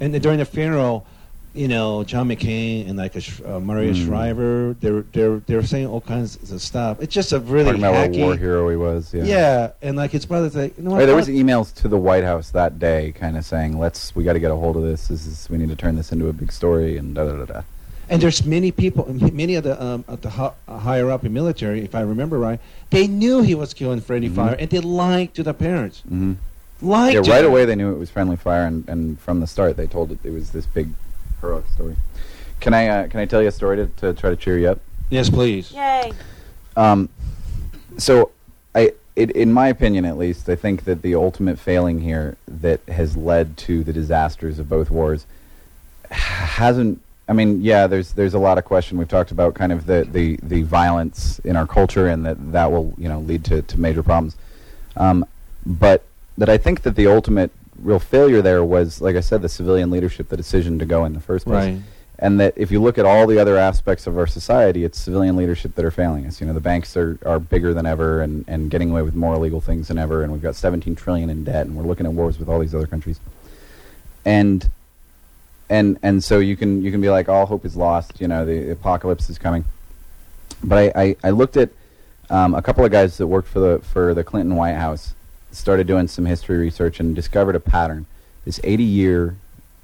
and 0.01 0.21
during 0.21 0.39
the 0.39 0.45
funeral, 0.45 1.05
you 1.53 1.67
know, 1.67 2.03
John 2.03 2.27
McCain 2.29 2.87
and 2.89 2.97
like 2.97 3.15
a, 3.15 3.21
Sh- 3.21 3.41
uh, 3.45 3.59
Maria 3.59 3.93
Mm. 3.93 4.05
Shriver, 4.05 4.75
they're 4.79 5.01
they're 5.13 5.37
they're 5.45 5.63
saying 5.63 5.85
all 5.87 6.01
kinds 6.01 6.51
of 6.51 6.61
stuff. 6.61 7.01
It's 7.01 7.13
just 7.13 7.31
a 7.31 7.39
really 7.39 7.65
Talking 7.65 7.79
about 7.83 8.09
what 8.09 8.15
a 8.17 8.21
war 8.23 8.35
hero 8.35 8.69
he 8.69 8.75
was. 8.75 9.13
Yeah. 9.13 9.23
Yeah. 9.23 9.71
and 9.81 9.95
like 9.95 10.11
his 10.11 10.25
brother's 10.25 10.55
like, 10.55 10.77
you 10.77 10.83
know 10.83 10.91
what? 10.91 10.99
Hey, 11.01 11.05
there 11.05 11.15
was 11.15 11.27
emails 11.27 11.73
to 11.75 11.87
the 11.87 11.97
White 11.97 12.23
House 12.23 12.49
that 12.51 12.79
day, 12.79 13.11
kind 13.15 13.37
of 13.37 13.45
saying, 13.45 13.77
"Let's, 13.77 14.15
we 14.15 14.23
got 14.23 14.33
to 14.33 14.39
get 14.39 14.49
a 14.51 14.55
hold 14.55 14.77
of 14.77 14.83
this. 14.83 15.07
This 15.09 15.25
is, 15.27 15.47
we 15.49 15.57
need 15.57 15.69
to 15.69 15.75
turn 15.75 15.95
this 15.95 16.11
into 16.11 16.27
a 16.27 16.33
big 16.33 16.51
story." 16.51 16.97
And 16.97 17.13
da 17.13 17.25
da 17.25 17.37
da 17.37 17.45
da. 17.45 17.61
And 18.09 18.21
there's 18.21 18.45
many 18.45 18.71
people, 18.71 19.05
many 19.13 19.55
of 19.55 19.63
the 19.63 19.81
um, 19.81 20.03
at 20.09 20.21
the 20.21 20.29
hi- 20.31 20.51
uh, 20.67 20.77
higher 20.79 21.09
up 21.09 21.23
in 21.23 21.33
military, 21.33 21.83
if 21.83 21.93
I 21.95 22.01
remember 22.01 22.37
right, 22.39 22.59
they 22.89 23.07
knew 23.07 23.41
he 23.41 23.55
was 23.55 23.73
killing 23.73 24.01
Freddie 24.01 24.29
Mhm. 24.29 24.35
Fire, 24.35 24.55
and 24.59 24.69
they 24.69 24.79
lied 24.79 25.33
to 25.35 25.43
the 25.43 25.53
parents. 25.53 26.01
hmm 26.09 26.33
Lied 26.81 27.13
Yeah, 27.13 27.19
right 27.19 27.43
them. 27.43 27.51
away 27.51 27.63
they 27.63 27.75
knew 27.75 27.93
it 27.93 27.97
was 27.97 28.09
friendly 28.09 28.35
fire, 28.35 28.65
and, 28.65 28.83
and 28.89 29.17
from 29.19 29.39
the 29.39 29.47
start 29.47 29.77
they 29.77 29.87
told 29.87 30.11
it 30.11 30.19
it 30.25 30.31
was 30.33 30.49
this 30.51 30.65
big 30.65 30.89
heroic 31.43 31.67
story. 31.69 31.95
Can 32.59 32.73
I 32.73 32.87
uh, 32.87 33.07
can 33.07 33.19
I 33.19 33.25
tell 33.25 33.41
you 33.41 33.49
a 33.49 33.51
story 33.51 33.77
to, 33.77 33.87
to 33.97 34.13
try 34.13 34.29
to 34.29 34.35
cheer 34.35 34.57
you 34.57 34.69
up? 34.69 34.79
Yes, 35.09 35.29
please. 35.29 35.71
Yay. 35.71 36.13
Um, 36.75 37.09
so, 37.97 38.31
I, 38.73 38.93
it, 39.15 39.31
in 39.31 39.53
my 39.53 39.67
opinion, 39.67 40.05
at 40.05 40.17
least, 40.17 40.49
I 40.49 40.55
think 40.55 40.85
that 40.85 41.01
the 41.03 41.13
ultimate 41.13 41.59
failing 41.59 41.99
here 41.99 42.37
that 42.47 42.81
has 42.87 43.15
led 43.15 43.57
to 43.57 43.83
the 43.83 43.93
disasters 43.93 44.57
of 44.57 44.67
both 44.69 44.89
wars 44.89 45.27
hasn't. 46.09 47.01
I 47.27 47.33
mean, 47.33 47.61
yeah, 47.61 47.87
there's 47.87 48.13
there's 48.13 48.33
a 48.33 48.39
lot 48.39 48.57
of 48.57 48.65
question. 48.65 48.97
We've 48.97 49.07
talked 49.07 49.31
about 49.31 49.53
kind 49.53 49.71
of 49.71 49.85
the, 49.85 50.07
the, 50.09 50.39
the 50.41 50.63
violence 50.63 51.39
in 51.39 51.55
our 51.55 51.67
culture, 51.67 52.07
and 52.07 52.25
that 52.25 52.51
that 52.51 52.71
will 52.71 52.93
you 52.97 53.07
know 53.07 53.19
lead 53.19 53.43
to, 53.45 53.61
to 53.61 53.79
major 53.79 54.03
problems. 54.03 54.35
Um, 54.95 55.25
but 55.65 56.03
that 56.37 56.49
I 56.49 56.57
think 56.57 56.81
that 56.81 56.95
the 56.95 57.07
ultimate 57.07 57.51
real 57.83 57.99
failure 57.99 58.41
there 58.41 58.63
was, 58.63 59.01
like 59.01 59.15
I 59.15 59.19
said, 59.21 59.41
the 59.41 59.49
civilian 59.49 59.91
leadership, 59.91 60.29
the 60.29 60.37
decision 60.37 60.79
to 60.79 60.85
go 60.85 61.05
in 61.05 61.13
the 61.13 61.19
first 61.19 61.45
place 61.45 61.73
Right. 61.73 61.81
and 62.19 62.39
that 62.39 62.53
if 62.55 62.71
you 62.71 62.81
look 62.81 62.97
at 62.97 63.05
all 63.05 63.27
the 63.27 63.39
other 63.39 63.57
aspects 63.57 64.07
of 64.07 64.17
our 64.17 64.27
society, 64.27 64.83
it's 64.83 64.99
civilian 64.99 65.35
leadership 65.35 65.75
that 65.75 65.83
are 65.85 65.91
failing 65.91 66.25
us. 66.25 66.39
You 66.41 66.47
know, 66.47 66.53
the 66.53 66.59
banks 66.61 66.95
are, 66.97 67.17
are 67.25 67.39
bigger 67.39 67.73
than 67.73 67.85
ever 67.85 68.21
and, 68.21 68.45
and 68.47 68.71
getting 68.71 68.91
away 68.91 69.01
with 69.01 69.15
more 69.15 69.35
illegal 69.35 69.61
things 69.61 69.87
than 69.89 69.97
ever, 69.97 70.23
and 70.23 70.31
we've 70.31 70.41
got 70.41 70.55
17 70.55 70.95
trillion 70.95 71.29
in 71.29 71.43
debt, 71.43 71.65
and 71.65 71.75
we're 71.75 71.83
looking 71.83 72.05
at 72.05 72.13
wars 72.13 72.39
with 72.39 72.47
all 72.49 72.59
these 72.59 72.73
other 72.75 72.87
countries. 72.87 73.19
And 74.25 74.69
and 75.69 75.97
and 76.03 76.23
so 76.23 76.39
you 76.39 76.55
can 76.55 76.81
you 76.81 76.91
can 76.91 77.01
be 77.01 77.09
like, 77.09 77.27
all 77.29 77.45
hope 77.45 77.65
is 77.65 77.75
lost. 77.75 78.21
You 78.21 78.27
know, 78.27 78.45
the 78.45 78.71
apocalypse 78.71 79.29
is 79.29 79.37
coming. 79.37 79.65
But 80.63 80.95
I, 80.95 81.01
I, 81.03 81.15
I 81.25 81.29
looked 81.31 81.57
at 81.57 81.69
um, 82.29 82.53
a 82.55 82.61
couple 82.61 82.85
of 82.85 82.91
guys 82.91 83.17
that 83.17 83.27
worked 83.27 83.47
for 83.49 83.59
the 83.59 83.79
for 83.79 84.13
the 84.13 84.23
Clinton 84.23 84.55
White 84.55 84.75
House, 84.75 85.13
started 85.53 85.87
doing 85.87 86.07
some 86.07 86.25
history 86.25 86.57
research 86.57 86.99
and 86.99 87.15
discovered 87.15 87.55
a 87.55 87.59
pattern. 87.59 88.05
This 88.45 88.59
80 88.63 88.83
year 88.83 89.35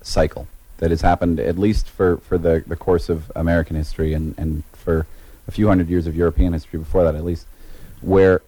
cycle 0.01 0.47
that 0.77 0.89
has 0.89 1.01
happened 1.01 1.39
at 1.39 1.57
least 1.57 1.89
for, 1.89 2.17
for 2.17 2.37
the, 2.37 2.63
the 2.65 2.75
course 2.75 3.09
of 3.09 3.31
American 3.35 3.75
history 3.75 4.13
and, 4.13 4.33
and 4.37 4.63
for 4.73 5.05
a 5.47 5.51
few 5.51 5.67
hundred 5.67 5.89
years 5.89 6.07
of 6.07 6.15
European 6.15 6.53
history 6.53 6.79
before 6.79 7.03
that 7.03 7.15
at 7.15 7.23
least, 7.23 7.45
where 8.01 8.41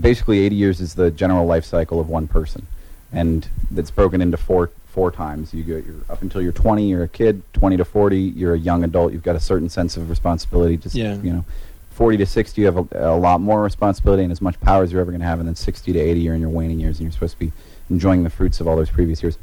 basically 0.00 0.40
80 0.40 0.56
years 0.56 0.80
is 0.80 0.94
the 0.94 1.10
general 1.10 1.46
life 1.46 1.64
cycle 1.64 2.00
of 2.00 2.08
one 2.08 2.28
person. 2.28 2.66
And 3.12 3.48
that's 3.70 3.90
broken 3.90 4.20
into 4.20 4.36
four 4.36 4.70
four 4.88 5.10
times. 5.12 5.54
You 5.54 5.62
go 5.62 5.76
you're 5.76 5.94
up 6.08 6.20
until 6.22 6.42
you're 6.42 6.52
20, 6.52 6.88
you're 6.88 7.04
a 7.04 7.08
kid, 7.08 7.42
20 7.52 7.76
to 7.76 7.84
40, 7.84 8.18
you're 8.20 8.54
a 8.54 8.58
young 8.58 8.82
adult, 8.82 9.12
you've 9.12 9.22
got 9.22 9.36
a 9.36 9.40
certain 9.40 9.68
sense 9.68 9.96
of 9.96 10.10
responsibility, 10.10 10.76
just 10.76 10.96
Yeah. 10.96 11.14
you 11.22 11.32
know, 11.32 11.44
40 11.90 12.18
to 12.18 12.26
60, 12.26 12.60
you 12.60 12.66
have 12.66 12.76
a, 12.76 13.12
a 13.12 13.16
lot 13.16 13.40
more 13.40 13.62
responsibility 13.62 14.22
and 14.22 14.32
as 14.32 14.40
much 14.40 14.58
power 14.60 14.82
as 14.82 14.92
you're 14.92 15.00
ever 15.00 15.10
going 15.10 15.20
to 15.20 15.26
have. 15.26 15.38
And 15.38 15.48
then 15.48 15.56
60 15.56 15.92
to 15.92 15.98
80, 15.98 16.20
you're 16.20 16.34
in 16.34 16.40
your 16.40 16.50
waning 16.50 16.80
years, 16.80 16.98
and 16.98 17.04
you're 17.04 17.12
supposed 17.12 17.34
to 17.34 17.38
be 17.38 17.52
enjoying 17.90 18.24
the 18.24 18.30
fruits 18.30 18.60
of 18.60 18.68
all 18.68 18.76
those 18.76 18.90
previous 18.90 19.22
years. 19.22 19.38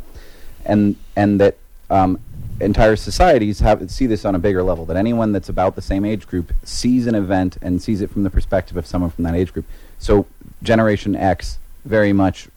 And 0.65 0.95
and 1.15 1.39
that 1.39 1.57
um, 1.89 2.19
entire 2.59 2.95
societies 2.95 3.59
have 3.59 3.89
see 3.91 4.05
this 4.05 4.25
on 4.25 4.35
a 4.35 4.39
bigger 4.39 4.63
level. 4.63 4.85
That 4.85 4.97
anyone 4.97 5.31
that's 5.31 5.49
about 5.49 5.75
the 5.75 5.81
same 5.81 6.05
age 6.05 6.27
group 6.27 6.53
sees 6.63 7.07
an 7.07 7.15
event 7.15 7.57
and 7.61 7.81
sees 7.81 8.01
it 8.01 8.09
from 8.09 8.23
the 8.23 8.29
perspective 8.29 8.77
of 8.77 8.85
someone 8.85 9.11
from 9.11 9.23
that 9.25 9.35
age 9.35 9.53
group. 9.53 9.65
So 9.99 10.25
Generation 10.63 11.15
X 11.15 11.59
very 11.85 12.13
much 12.13 12.47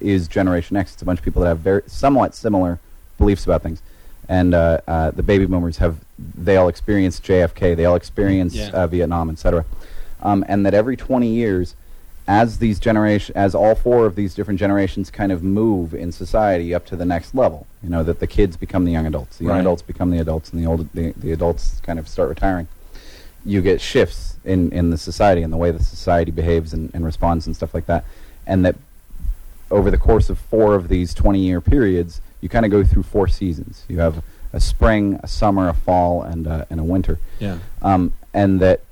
is 0.00 0.28
Generation 0.28 0.76
X. 0.76 0.94
It's 0.94 1.02
a 1.02 1.04
bunch 1.04 1.20
of 1.20 1.24
people 1.24 1.42
that 1.42 1.48
have 1.48 1.60
very 1.60 1.82
somewhat 1.86 2.34
similar 2.34 2.78
beliefs 3.18 3.44
about 3.44 3.62
things. 3.62 3.82
And 4.28 4.54
uh, 4.54 4.80
uh, 4.86 5.10
the 5.10 5.22
baby 5.22 5.46
boomers 5.46 5.78
have 5.78 5.96
they 6.18 6.56
all 6.56 6.68
experienced 6.68 7.24
JFK, 7.24 7.76
they 7.76 7.84
all 7.84 7.96
experienced 7.96 8.56
Yeah. 8.56 8.70
uh, 8.70 8.86
Vietnam, 8.86 9.30
etc. 9.30 9.64
Um, 10.22 10.44
and 10.48 10.64
that 10.64 10.74
every 10.74 10.96
20 10.96 11.26
years, 11.26 11.74
as 12.28 12.58
these 12.58 12.78
generation, 12.78 13.36
as 13.36 13.54
all 13.54 13.74
four 13.74 14.06
of 14.06 14.14
these 14.14 14.32
different 14.34 14.60
generations 14.60 15.10
kind 15.10 15.32
of 15.32 15.42
move 15.42 15.92
in 15.92 16.12
society 16.12 16.72
up 16.72 16.86
to 16.86 16.96
the 16.96 17.04
next 17.04 17.34
level, 17.34 17.66
you 17.82 17.88
know, 17.88 18.04
that 18.04 18.20
the 18.20 18.26
kids 18.28 18.56
become 18.56 18.84
the 18.84 18.92
young 18.92 19.06
adults, 19.06 19.38
the 19.38 19.44
young 19.44 19.54
Right. 19.54 19.60
adults 19.60 19.82
become 19.82 20.10
the 20.10 20.18
adults, 20.20 20.50
and 20.52 20.62
the 20.62 20.66
old 20.66 20.88
the, 20.94 21.12
the 21.16 21.32
adults 21.32 21.80
kind 21.80 21.98
of 21.98 22.08
start 22.08 22.28
retiring. 22.28 22.68
You 23.44 23.60
get 23.60 23.80
shifts 23.80 24.36
in, 24.44 24.70
in 24.70 24.90
the 24.90 24.98
society 24.98 25.42
and 25.42 25.52
the 25.52 25.56
way 25.56 25.72
the 25.72 25.82
society 25.82 26.30
behaves 26.30 26.72
and, 26.72 26.90
and 26.94 27.04
responds 27.04 27.48
and 27.48 27.56
stuff 27.56 27.74
like 27.74 27.86
that, 27.86 28.04
and 28.46 28.64
that 28.64 28.76
over 29.72 29.90
the 29.90 29.98
course 29.98 30.30
of 30.30 30.38
four 30.38 30.74
of 30.76 30.86
these 30.88 31.12
20 31.14 31.40
year 31.40 31.60
periods, 31.60 32.20
you 32.42 32.50
kind 32.50 32.66
of 32.66 32.70
go 32.70 32.84
through 32.84 33.04
four 33.04 33.28
seasons. 33.28 33.84
You 33.88 34.00
have 34.00 34.22
a 34.52 34.60
spring, 34.60 35.18
a 35.22 35.28
summer, 35.28 35.70
a 35.70 35.74
fall, 35.74 36.22
and, 36.22 36.46
uh, 36.46 36.66
and 36.68 36.78
a 36.78 36.84
winter. 36.84 37.18
Yeah. 37.38 37.58
Um, 37.80 38.12
and 38.34 38.60
that, 38.60 38.82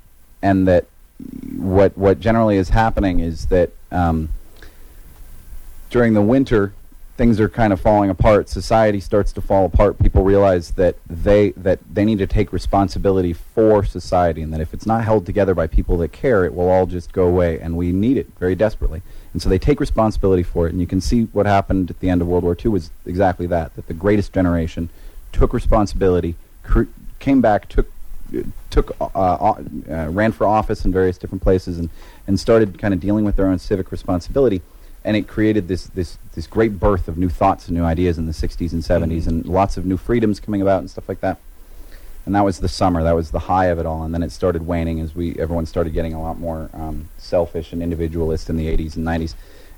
and 0.41 0.67
that 0.67 0.85
what, 1.55 1.95
what 1.95 2.19
generally 2.19 2.57
is 2.57 2.69
happening 2.69 3.19
is 3.19 3.45
that 3.47 3.69
um, 3.91 4.29
during 5.91 6.13
the 6.13 6.21
winter, 6.21 6.73
things 7.17 7.39
are 7.39 7.49
kind 7.49 7.73
of 7.73 7.79
falling 7.79 8.09
apart. 8.09 8.49
Society 8.49 8.99
starts 8.99 9.33
to 9.33 9.41
fall 9.41 9.65
apart. 9.65 9.99
People 9.99 10.23
realize 10.23 10.71
that 10.71 10.95
they 11.07 11.51
that 11.51 11.79
they 11.91 12.05
need 12.05 12.19
to 12.19 12.27
take 12.27 12.53
responsibility 12.53 13.33
for 13.33 13.83
society, 13.83 14.41
and 14.41 14.53
that 14.53 14.61
if 14.61 14.73
it's 14.73 14.85
not 14.85 15.03
held 15.03 15.25
together 15.25 15.53
by 15.53 15.67
people 15.67 15.97
that 15.97 16.11
care, 16.11 16.45
it 16.45 16.53
will 16.53 16.69
all 16.69 16.85
just 16.85 17.11
go 17.11 17.27
away. 17.27 17.59
And 17.59 17.77
we 17.77 17.91
need 17.91 18.17
it 18.17 18.27
very 18.39 18.55
desperately. 18.55 19.01
And 19.33 19.41
so 19.41 19.49
they 19.49 19.59
take 19.59 19.79
responsibility 19.79 20.43
for 20.43 20.67
it. 20.67 20.71
And 20.71 20.81
you 20.81 20.87
can 20.87 21.01
see 21.01 21.23
what 21.25 21.45
happened 21.45 21.89
at 21.89 21.99
the 21.99 22.09
end 22.09 22.21
of 22.21 22.27
World 22.27 22.43
War 22.43 22.57
II 22.63 22.71
was 22.71 22.91
exactly 23.05 23.47
that. 23.47 23.75
That 23.75 23.87
the 23.87 23.93
greatest 23.93 24.33
generation 24.33 24.89
took 25.31 25.53
responsibility, 25.53 26.35
cr- 26.63 26.83
came 27.19 27.41
back, 27.41 27.69
took 27.69 27.91
took 28.69 28.95
uh, 29.01 29.05
uh, 29.13 29.61
uh, 29.89 30.07
ran 30.09 30.31
for 30.31 30.47
office 30.47 30.85
in 30.85 30.91
various 30.91 31.17
different 31.17 31.41
places, 31.41 31.77
and 31.77 31.89
and 32.25 32.39
started 32.39 32.79
kind 32.79 32.93
of 32.93 32.99
dealing 32.99 33.25
with 33.25 33.35
their 33.35 33.47
own 33.47 33.59
civic 33.59 33.91
responsibility 33.91 34.61
and 35.03 35.17
it 35.17 35.27
created 35.27 35.67
this 35.67 35.87
this 35.87 36.17
this 36.35 36.47
great 36.47 36.79
birth 36.79 37.07
of 37.07 37.17
new 37.17 37.29
thoughts 37.29 37.67
and 37.67 37.77
new 37.77 37.83
ideas 37.83 38.17
in 38.17 38.25
the 38.25 38.31
60s 38.31 38.71
and 38.71 38.81
70s 38.81 39.27
and 39.27 39.45
lots 39.45 39.75
of 39.77 39.85
new 39.85 39.97
freedoms 39.97 40.39
coming 40.39 40.61
about 40.61 40.79
and 40.79 40.89
stuff 40.89 41.09
like 41.09 41.19
that. 41.21 41.37
And 42.25 42.35
that 42.35 42.45
was 42.45 42.59
the 42.59 42.69
summer. 42.69 43.03
That 43.03 43.15
was 43.15 43.31
the 43.31 43.39
high 43.39 43.65
of 43.65 43.79
it 43.79 43.85
all. 43.85 44.03
And 44.03 44.13
then 44.13 44.21
it 44.23 44.31
started 44.31 44.65
waning 44.65 44.99
as 44.99 45.15
we 45.15 45.35
everyone 45.39 45.65
started 45.65 45.93
getting 45.93 46.13
a 46.13 46.21
lot 46.21 46.39
more 46.39 46.69
um, 46.73 47.09
selfish 47.17 47.73
and 47.73 47.81
individualist 47.81 48.49
in 48.49 48.57
the 48.57 48.67
80s 48.67 48.95
and 48.95 49.05
90s 49.05 49.33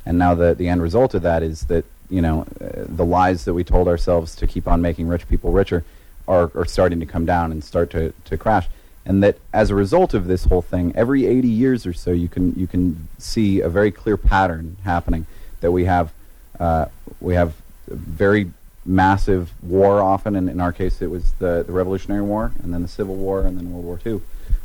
and 0.06 0.18
now 0.18 0.36
the 0.36 0.54
the 0.54 0.68
end 0.68 0.82
result 0.82 1.14
of 1.14 1.22
that 1.22 1.44
is 1.44 1.66
that 1.66 1.86
you 2.10 2.22
know 2.22 2.45
uh, 2.62 2.86
the 2.88 3.06
lies 3.06 3.45
that 3.45 3.54
we 3.54 3.64
told 3.64 3.88
ourselves 3.88 4.36
to 4.36 4.48
keep 4.48 4.68
on 4.68 4.82
making 4.82 5.08
rich 5.08 5.28
people 5.28 5.52
richer 5.52 5.84
are, 6.28 6.52
are 6.56 6.66
starting 6.66 7.00
to 7.00 7.06
come 7.06 7.26
down 7.26 7.52
and 7.52 7.64
start 7.64 7.90
to, 7.90 8.14
to 8.26 8.38
crash 8.38 8.68
and 9.05 9.23
that 9.23 9.38
as 9.53 9.69
a 9.69 9.75
result 9.75 10.13
of 10.13 10.27
this 10.27 10.45
whole 10.45 10.61
thing, 10.61 10.93
every 10.95 11.25
80 11.25 11.47
years 11.47 11.85
or 11.85 11.93
so, 11.93 12.11
you 12.11 12.27
can 12.27 12.53
you 12.55 12.67
can 12.67 13.07
see 13.17 13.59
a 13.59 13.69
very 13.69 13.91
clear 13.91 14.17
pattern 14.17 14.77
happening. 14.84 15.25
That 15.61 15.71
we 15.71 15.85
have 15.85 16.11
uh, 16.59 16.85
we 17.19 17.35
have 17.35 17.53
a 17.89 17.95
very 17.95 18.51
massive 18.85 19.51
war. 19.61 20.01
Often, 20.01 20.35
and 20.35 20.49
in 20.49 20.59
our 20.61 20.71
case, 20.71 21.01
it 21.01 21.09
was 21.09 21.34
the, 21.34 21.63
the 21.65 21.73
Revolutionary 21.73 22.21
War, 22.21 22.51
and 22.61 22.73
then 22.73 22.81
the 22.81 22.88
Civil 22.88 23.15
War, 23.15 23.41
and 23.41 23.57
then 23.57 23.71
World 23.71 23.85
War 23.85 23.99
II. 24.05 24.21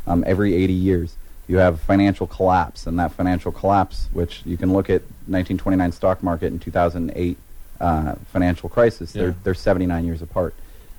Um, 0.06 0.24
every 0.26 0.54
80 0.54 0.72
years, 0.72 1.16
you 1.46 1.58
have 1.58 1.80
financial 1.80 2.26
collapse, 2.26 2.86
and 2.86 2.98
that 2.98 3.12
financial 3.12 3.52
collapse, 3.52 4.08
which 4.12 4.42
you 4.44 4.56
can 4.56 4.72
look 4.72 4.88
at 4.88 5.02
1929 5.26 5.92
stock 5.92 6.22
market 6.22 6.52
and 6.52 6.60
2008 6.60 7.36
uh, 7.80 8.14
financial 8.32 8.68
crisis. 8.68 9.14
Yeah. 9.14 9.22
They're 9.22 9.36
they're 9.44 9.54
79 9.54 10.04
years 10.04 10.22
apart. 10.22 10.54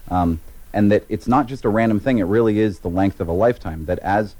Um, 0.09 0.39
and 0.73 0.91
that 0.91 1.03
it's 1.09 1.27
not 1.27 1.47
just 1.47 1.65
a 1.65 1.69
random 1.69 1.99
thing; 1.99 2.19
it 2.19 2.23
really 2.23 2.59
is 2.59 2.79
the 2.79 2.89
length 2.89 3.19
of 3.19 3.27
a 3.27 3.33
lifetime. 3.33 3.85
That 3.85 3.99
as 3.99 4.35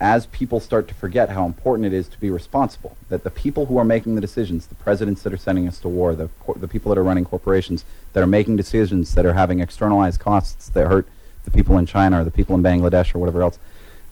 as 0.00 0.26
people 0.26 0.58
start 0.58 0.88
to 0.88 0.94
forget 0.94 1.28
how 1.28 1.46
important 1.46 1.86
it 1.86 1.92
is 1.92 2.08
to 2.08 2.18
be 2.18 2.28
responsible, 2.28 2.96
that 3.08 3.22
the 3.22 3.30
people 3.30 3.66
who 3.66 3.76
are 3.76 3.84
making 3.84 4.16
the 4.16 4.20
decisions, 4.20 4.66
the 4.66 4.74
presidents 4.74 5.22
that 5.22 5.32
are 5.32 5.36
sending 5.36 5.68
us 5.68 5.78
to 5.78 5.88
war, 5.88 6.14
the 6.14 6.28
the 6.56 6.68
people 6.68 6.88
that 6.90 6.98
are 6.98 7.04
running 7.04 7.24
corporations 7.24 7.84
that 8.12 8.22
are 8.22 8.26
making 8.26 8.56
decisions 8.56 9.14
that 9.14 9.24
are 9.24 9.34
having 9.34 9.60
externalized 9.60 10.20
costs 10.20 10.68
that 10.70 10.88
hurt 10.88 11.06
the 11.44 11.50
people 11.50 11.78
in 11.78 11.86
China 11.86 12.20
or 12.20 12.24
the 12.24 12.30
people 12.30 12.54
in 12.54 12.62
Bangladesh 12.62 13.14
or 13.14 13.18
whatever 13.18 13.42
else, 13.42 13.58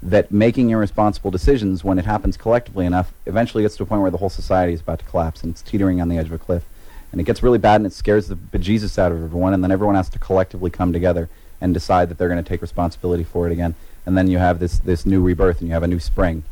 that 0.03 0.31
making 0.31 0.71
irresponsible 0.71 1.31
decisions 1.31 1.85
when 1.85 1.99
it 1.99 2.05
happens 2.05 2.37
collectively 2.37 2.87
enough 2.87 3.13
eventually 3.27 3.63
gets 3.63 3.77
to 3.77 3.83
a 3.83 3.87
point 3.87 4.03
where 4.03 4.11
the 4.11 4.17
whole 4.17 4.31
society 4.31 4.73
is 4.73 4.81
about 4.81 4.99
to 4.99 5.05
collapse 5.05 5.43
and 5.43 5.53
it's 5.53 5.63
teetering 5.63 6.01
on 6.01 6.09
the 6.09 6.19
edge 6.19 6.27
of 6.27 6.33
a 6.33 6.39
cliff. 6.39 6.65
And 7.13 7.21
it 7.21 7.25
gets 7.25 7.43
really 7.43 7.59
bad 7.59 7.77
and 7.77 7.87
it 7.87 7.93
scares 7.93 8.29
the 8.29 8.37
bejesus 8.37 8.99
out 8.99 9.13
of 9.13 9.23
everyone, 9.23 9.55
and 9.55 9.63
then 9.65 9.73
everyone 9.73 9.97
has 9.97 10.09
to 10.11 10.19
collectively 10.19 10.71
come 10.71 10.93
together 10.93 11.29
and 11.61 11.75
decide 11.75 12.09
that 12.09 12.19
they're 12.19 12.29
going 12.29 12.43
to 12.43 12.49
take 12.49 12.63
responsibility 12.63 13.25
for 13.25 13.47
it 13.47 13.53
again. 13.53 13.75
And 14.07 14.17
then 14.17 14.29
you 14.29 14.39
have 14.39 14.59
this, 14.59 14.79
this 14.79 15.05
new 15.05 15.21
rebirth 15.21 15.61
and 15.61 15.69
you 15.69 15.75
have 15.75 15.83
a 15.83 15.89
new 15.89 16.01
spring. 16.01 16.45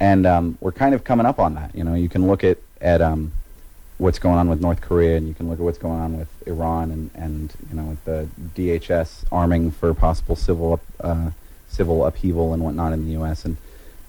And 0.00 0.26
um, 0.26 0.58
we're 0.60 0.72
kind 0.72 0.94
of 0.94 1.04
coming 1.04 1.26
up 1.26 1.38
on 1.38 1.54
that. 1.54 1.74
You 1.74 1.84
know, 1.84 1.94
you 1.94 2.08
can 2.08 2.26
look 2.26 2.42
at, 2.42 2.58
at 2.80 3.00
um, 3.00 3.32
what's 3.98 4.18
going 4.18 4.36
on 4.36 4.48
with 4.48 4.60
North 4.60 4.80
Korea, 4.80 5.16
and 5.16 5.28
you 5.28 5.34
can 5.34 5.48
look 5.48 5.58
at 5.58 5.64
what's 5.64 5.78
going 5.78 6.00
on 6.00 6.18
with 6.18 6.28
Iran, 6.46 6.90
and, 6.90 7.10
and 7.14 7.54
you 7.70 7.76
know, 7.76 7.84
with 7.84 8.04
the 8.04 8.28
DHS 8.54 9.24
arming 9.30 9.70
for 9.70 9.94
possible 9.94 10.34
civil 10.34 10.74
up, 10.74 10.80
uh, 11.00 11.30
civil 11.68 12.04
upheaval 12.04 12.52
and 12.52 12.62
whatnot 12.62 12.92
in 12.92 13.06
the 13.06 13.12
U.S. 13.12 13.44
and 13.44 13.56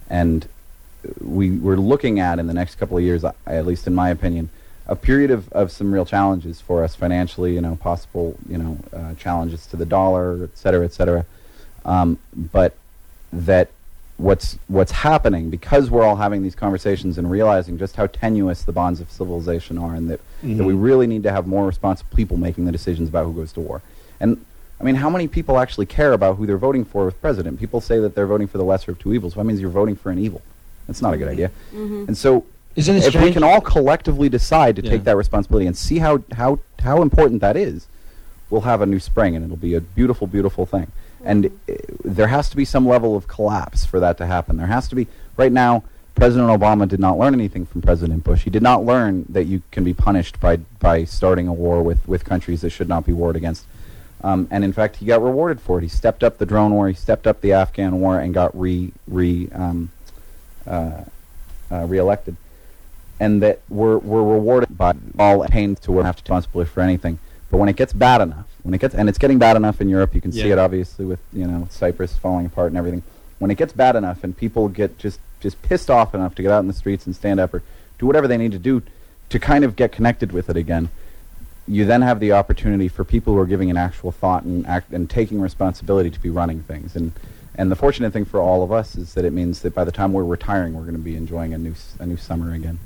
and 0.09 0.47
we 1.21 1.51
we're 1.51 1.75
looking 1.75 2.19
at 2.19 2.39
in 2.39 2.47
the 2.47 2.53
next 2.53 2.75
couple 2.75 2.97
of 2.97 3.03
years, 3.03 3.23
at 3.23 3.65
least 3.65 3.87
in 3.87 3.95
my 3.95 4.09
opinion, 4.09 4.49
a 4.87 4.95
period 4.95 5.31
of, 5.31 5.51
of 5.53 5.71
some 5.71 5.93
real 5.93 6.05
challenges 6.05 6.61
for 6.61 6.83
us 6.83 6.95
financially. 6.95 7.53
You 7.55 7.61
know, 7.61 7.75
possible 7.75 8.37
you 8.47 8.57
know 8.57 8.77
uh, 8.93 9.13
challenges 9.15 9.65
to 9.67 9.77
the 9.77 9.85
dollar, 9.85 10.43
et 10.43 10.57
cetera, 10.57 10.85
et 10.85 10.93
cetera. 10.93 11.25
Um, 11.85 12.19
but 12.33 12.75
that 13.31 13.69
what's 14.17 14.57
what's 14.67 14.91
happening 14.91 15.49
because 15.49 15.89
we're 15.89 16.03
all 16.03 16.15
having 16.17 16.43
these 16.43 16.55
conversations 16.55 17.17
and 17.17 17.29
realizing 17.29 17.77
just 17.77 17.95
how 17.95 18.07
tenuous 18.07 18.63
the 18.63 18.71
bonds 18.71 18.99
of 19.01 19.11
civilization 19.11 19.77
are, 19.77 19.95
and 19.95 20.09
that 20.09 20.19
that 20.57 20.63
we 20.63 20.73
really 20.73 21.07
need 21.07 21.23
to 21.23 21.31
have 21.31 21.47
more 21.47 21.65
responsible 21.65 22.15
people 22.15 22.37
making 22.37 22.65
the 22.65 22.71
decisions 22.71 23.09
about 23.09 23.25
who 23.25 23.33
goes 23.33 23.51
to 23.53 23.59
war. 23.59 23.81
And 24.19 24.45
I 24.79 24.83
mean, 24.83 24.95
how 24.95 25.09
many 25.09 25.27
people 25.27 25.59
actually 25.59 25.85
care 25.85 26.11
about 26.13 26.35
who 26.35 26.45
they're 26.45 26.57
voting 26.57 26.83
for 26.83 27.05
with 27.05 27.19
president? 27.21 27.59
People 27.59 27.79
say 27.79 27.99
that 27.99 28.15
they're 28.15 28.27
voting 28.27 28.47
for 28.47 28.57
the 28.57 28.65
lesser 28.65 28.91
of 28.91 28.99
two 28.99 29.13
evils. 29.13 29.35
Well, 29.35 29.43
that 29.43 29.47
means 29.47 29.61
you're 29.61 29.69
voting 29.69 29.95
for 29.95 30.11
an 30.11 30.19
evil. 30.19 30.41
That's 30.87 31.01
not 31.01 31.13
a 31.13 31.17
good 31.17 31.29
idea. 31.29 31.51
And 32.07 32.17
so, 32.17 32.45
Isn't 32.75 32.95
it 32.95 33.15
if 33.15 33.21
we 33.21 33.31
can 33.31 33.43
all 33.43 33.61
collectively 33.61 34.29
decide 34.29 34.75
to 34.77 34.83
Yeah. 34.83 34.91
take 34.91 35.03
that 35.03 35.15
responsibility 35.15 35.67
and 35.67 35.77
see 35.77 35.99
how, 35.99 36.23
how, 36.33 36.59
how 36.79 37.01
important 37.01 37.41
that 37.41 37.55
is, 37.55 37.87
we'll 38.49 38.61
have 38.61 38.81
a 38.81 38.85
new 38.85 38.99
spring 38.99 39.35
and 39.35 39.45
it'll 39.45 39.57
be 39.57 39.75
a 39.75 39.81
beautiful, 39.81 40.27
beautiful 40.27 40.65
thing. 40.65 40.91
And 41.23 41.45
uh, 41.45 41.73
there 42.03 42.27
has 42.27 42.49
to 42.49 42.55
be 42.55 42.65
some 42.65 42.87
level 42.87 43.15
of 43.15 43.27
collapse 43.27 43.85
for 43.85 43.99
that 43.99 44.17
to 44.17 44.25
happen. 44.25 44.57
There 44.57 44.67
has 44.67 44.87
to 44.89 44.95
be, 44.95 45.07
right 45.37 45.51
now, 45.51 45.83
President 46.15 46.49
Obama 46.49 46.87
did 46.87 46.99
not 46.99 47.17
learn 47.17 47.33
anything 47.33 47.65
from 47.65 47.81
President 47.81 48.23
Bush. 48.23 48.43
He 48.43 48.49
did 48.49 48.61
not 48.61 48.83
learn 48.85 49.25
that 49.29 49.45
you 49.45 49.61
can 49.71 49.83
be 49.83 49.93
punished 49.93 50.39
by, 50.39 50.57
by 50.79 51.05
starting 51.05 51.47
a 51.47 51.53
war 51.53 51.81
with, 51.81 52.07
with 52.07 52.23
countries 52.23 52.61
that 52.61 52.69
should 52.71 52.89
not 52.89 53.05
be 53.05 53.13
warred 53.13 53.35
against. 53.35 53.65
Um, 54.21 54.47
and 54.51 54.63
in 54.63 54.73
fact, 54.73 54.97
he 54.97 55.05
got 55.05 55.21
rewarded 55.21 55.59
for 55.59 55.79
it. 55.79 55.81
He 55.81 55.87
stepped 55.89 56.23
up 56.23 56.37
the 56.37 56.45
drone 56.45 56.71
war, 56.73 56.87
he 56.87 56.93
stepped 56.93 57.25
up 57.27 57.41
the 57.41 57.53
Afghan 57.53 57.99
war, 57.99 58.19
and 58.19 58.33
got 58.33 58.57
re, 58.57 58.91
re, 59.07 59.49
um, 59.53 59.91
uh, 60.67 61.01
uh, 61.71 61.85
reelected. 61.85 62.37
And 63.19 63.41
that 63.41 63.61
we're, 63.69 63.97
we're 63.97 64.23
rewarded 64.23 64.77
by 64.77 64.93
all 65.17 65.43
attained 65.43 65.81
to 65.83 65.91
where 65.91 66.03
we 66.03 66.05
have 66.05 66.17
to 66.17 66.23
take 66.23 66.31
responsibility 66.31 66.69
for 66.71 66.81
anything. 66.81 67.19
But 67.49 67.57
when 67.57 67.69
it 67.69 67.75
gets 67.75 67.93
bad 67.93 68.21
enough, 68.21 68.47
when 68.63 68.73
it 68.73 68.81
gets, 68.81 68.95
and 68.95 69.07
it's 69.07 69.17
getting 69.17 69.37
bad 69.37 69.55
enough 69.55 69.79
in 69.79 69.87
Europe, 69.87 70.15
you 70.15 70.21
can 70.21 70.31
see 70.31 70.49
it 70.49 70.57
obviously 70.57 71.05
with, 71.05 71.19
you 71.31 71.45
know, 71.45 71.67
Cyprus 71.69 72.15
falling 72.17 72.47
apart 72.47 72.67
and 72.67 72.77
everything. 72.77 73.03
When 73.39 73.51
it 73.51 73.55
gets 73.55 73.73
bad 73.73 73.95
enough 73.95 74.23
and 74.23 74.35
people 74.35 74.67
get 74.67 74.97
just, 74.97 75.19
just 75.39 75.61
pissed 75.61 75.89
off 75.89 76.15
enough 76.15 76.33
to 76.35 76.41
get 76.41 76.51
out 76.51 76.59
in 76.59 76.67
the 76.67 76.73
streets 76.73 77.05
and 77.05 77.15
stand 77.15 77.39
up 77.39 77.53
or 77.53 77.61
do 77.99 78.07
whatever 78.07 78.27
they 78.27 78.37
need 78.37 78.51
to 78.53 78.59
do 78.59 78.81
to 79.29 79.39
kind 79.39 79.63
of 79.63 79.75
get 79.75 79.91
connected 79.91 80.31
with 80.31 80.49
it 80.49 80.57
again, 80.57 80.89
you 81.67 81.85
then 81.85 82.01
have 82.01 82.19
the 82.19 82.31
opportunity 82.31 82.87
for 82.87 83.03
people 83.03 83.33
who 83.33 83.39
are 83.39 83.45
giving 83.45 83.69
an 83.69 83.77
actual 83.77 84.11
thought 84.11 84.43
and 84.43 84.65
act 84.67 84.91
and 84.91 85.09
taking 85.09 85.39
responsibility 85.39 86.09
to 86.09 86.19
be 86.19 86.29
running 86.29 86.61
things. 86.63 86.95
And 86.95 87.13
and 87.55 87.71
the 87.71 87.75
fortunate 87.75 88.11
thing 88.11 88.25
for 88.25 88.39
all 88.39 88.63
of 88.63 88.71
us 88.71 88.95
is 88.95 89.13
that 89.13 89.25
it 89.25 89.31
means 89.31 89.61
that 89.61 89.75
by 89.75 89.83
the 89.83 89.91
time 89.91 90.11
we're 90.11 90.23
retiring, 90.23 90.73
we're 90.73 90.81
going 90.81 90.95
to 90.95 90.99
be 90.99 91.15
enjoying 91.15 91.53
a 91.53 91.57
new 91.57 91.75
a 91.99 92.05
new 92.05 92.17
summer 92.17 92.53
again. 92.53 92.79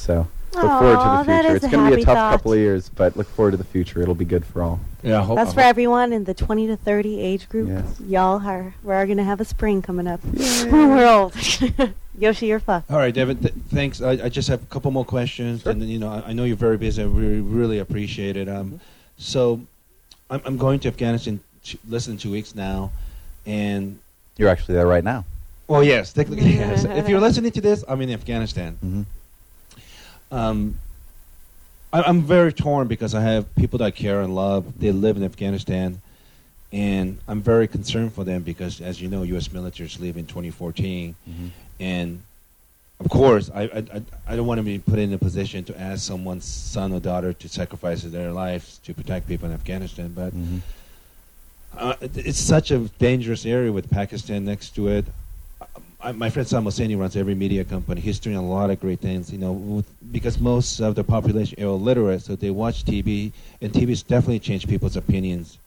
So 0.00 0.26
Look 0.52 0.62
forward 0.62 0.96
to 0.96 1.24
the 1.26 1.32
future. 1.42 1.56
It's 1.56 1.68
going 1.68 1.90
to 1.90 1.96
be 1.96 2.02
a 2.02 2.04
tough 2.04 2.14
thought. 2.16 2.30
couple 2.32 2.52
of 2.54 2.58
years, 2.58 2.88
but 2.88 3.16
look 3.16 3.28
forward 3.28 3.52
to 3.52 3.56
the 3.56 3.64
future. 3.64 4.02
It'll 4.02 4.14
be 4.16 4.24
good 4.24 4.44
for 4.44 4.62
all. 4.62 4.80
Yeah, 5.02 5.20
I 5.20 5.22
hope, 5.22 5.36
That's 5.36 5.52
I 5.52 5.54
for 5.54 5.60
everyone 5.60 6.12
in 6.12 6.24
the 6.24 6.34
20 6.34 6.66
to 6.68 6.76
30 6.76 7.20
age 7.20 7.48
group. 7.48 7.68
Yes. 7.68 8.00
Y'all 8.00 8.44
are 8.46 8.74
we're 8.82 9.06
going 9.06 9.18
to 9.18 9.24
have 9.24 9.40
a 9.40 9.44
spring 9.44 9.80
coming 9.80 10.06
up. 10.08 10.20
we're 10.24 11.06
old. 11.06 11.34
Yoshi, 12.18 12.46
you're 12.46 12.58
fucked. 12.60 12.90
All 12.90 12.98
right, 12.98 13.14
Devon. 13.14 13.38
Th- 13.38 13.54
thanks. 13.68 14.02
I, 14.02 14.10
I 14.10 14.28
just 14.28 14.48
have 14.48 14.62
a 14.62 14.66
couple 14.66 14.90
more 14.90 15.04
questions, 15.04 15.62
Sure. 15.62 15.72
and 15.72 15.80
then, 15.80 15.88
you 15.88 15.98
know, 15.98 16.08
I, 16.10 16.30
I 16.30 16.32
know 16.32 16.44
you're 16.44 16.56
very 16.56 16.76
busy. 16.76 17.00
I 17.02 17.06
really, 17.06 17.40
really 17.40 17.78
appreciate 17.78 18.36
it. 18.36 18.48
Um, 18.48 18.80
so, 19.18 19.60
I'm, 20.28 20.42
I'm 20.44 20.56
going 20.58 20.80
to 20.80 20.88
Afghanistan 20.88 21.40
t- 21.64 21.78
less 21.88 22.06
than 22.06 22.16
two 22.18 22.30
weeks 22.32 22.54
now, 22.54 22.90
and 23.46 23.98
You're 24.36 24.48
actually 24.48 24.74
there 24.74 24.86
right 24.86 25.04
now. 25.04 25.24
well, 25.68 25.84
yes, 25.84 26.12
technically, 26.12 26.50
yes. 26.56 26.84
If 26.84 27.08
you're 27.08 27.20
listening 27.28 27.52
to 27.52 27.60
this, 27.60 27.84
I'm 27.88 28.00
in 28.02 28.10
Afghanistan. 28.10 28.74
hmm 28.80 29.02
Um, 30.30 30.74
I, 31.92 32.02
I'm 32.02 32.22
very 32.22 32.52
torn 32.52 32.86
because 32.88 33.14
I 33.14 33.20
have 33.20 33.52
people 33.56 33.78
that 33.78 33.84
I 33.86 33.90
care 33.90 34.20
and 34.20 34.34
love. 34.34 34.78
They 34.80 34.92
live 34.92 35.16
in 35.16 35.24
Afghanistan, 35.24 36.00
and 36.72 37.18
I'm 37.26 37.40
very 37.42 37.66
concerned 37.66 38.12
for 38.12 38.24
them 38.24 38.42
because, 38.42 38.80
as 38.80 39.00
you 39.00 39.08
know, 39.08 39.22
U.S. 39.24 39.52
military 39.52 39.86
is 39.88 39.98
leaving 39.98 40.26
2014, 40.26 41.14
hmm 41.24 41.46
and 41.80 42.22
of 43.00 43.08
course, 43.08 43.50
I, 43.54 43.62
I, 43.62 44.02
I- 44.28 44.36
don't 44.36 44.46
want 44.46 44.58
to 44.58 44.62
be 44.62 44.78
put 44.78 44.98
in 44.98 45.10
a 45.14 45.18
position 45.18 45.64
to 45.64 45.80
ask 45.80 46.06
someone's 46.06 46.44
son 46.44 46.92
or 46.92 47.00
daughter 47.00 47.32
to 47.32 47.48
sacrifice 47.48 48.02
their 48.02 48.30
lives 48.30 48.78
to 48.84 48.92
protect 48.92 49.26
people 49.26 49.48
in 49.48 49.54
Afghanistan. 49.54 50.12
But 50.14 50.32
hmm 50.32 50.58
uh, 51.78 51.94
it's 52.02 52.38
such 52.38 52.72
a 52.72 52.78
dangerous 52.98 53.46
area 53.46 53.72
with 53.72 53.88
Pakistan 53.90 54.44
next 54.44 54.74
to 54.74 54.88
it. 54.88 55.04
I, 56.02 56.12
my 56.12 56.30
friend 56.30 56.48
Saad 56.48 56.64
Mohseni 56.64 56.98
runs 56.98 57.14
Moby 57.14 57.34
Media 57.34 57.64
company. 57.64 58.00
He's 58.00 58.18
doing 58.18 58.36
a 58.36 58.42
lot 58.42 58.70
of 58.70 58.80
great 58.80 59.00
things, 59.00 59.30
you 59.32 59.38
know, 59.38 59.52
with, 59.52 59.86
because 60.12 60.40
most 60.40 60.80
of 60.80 60.94
the 60.94 61.04
population 61.04 61.60
are 61.62 61.66
illiterate, 61.66 62.22
so 62.22 62.36
they 62.36 62.50
watch 62.50 62.84
TV, 62.84 63.32
and 63.60 63.72
TV's 63.72 64.02
definitely 64.02 64.38
changed 64.38 64.68
people's 64.68 64.96
opinions. 64.96 65.58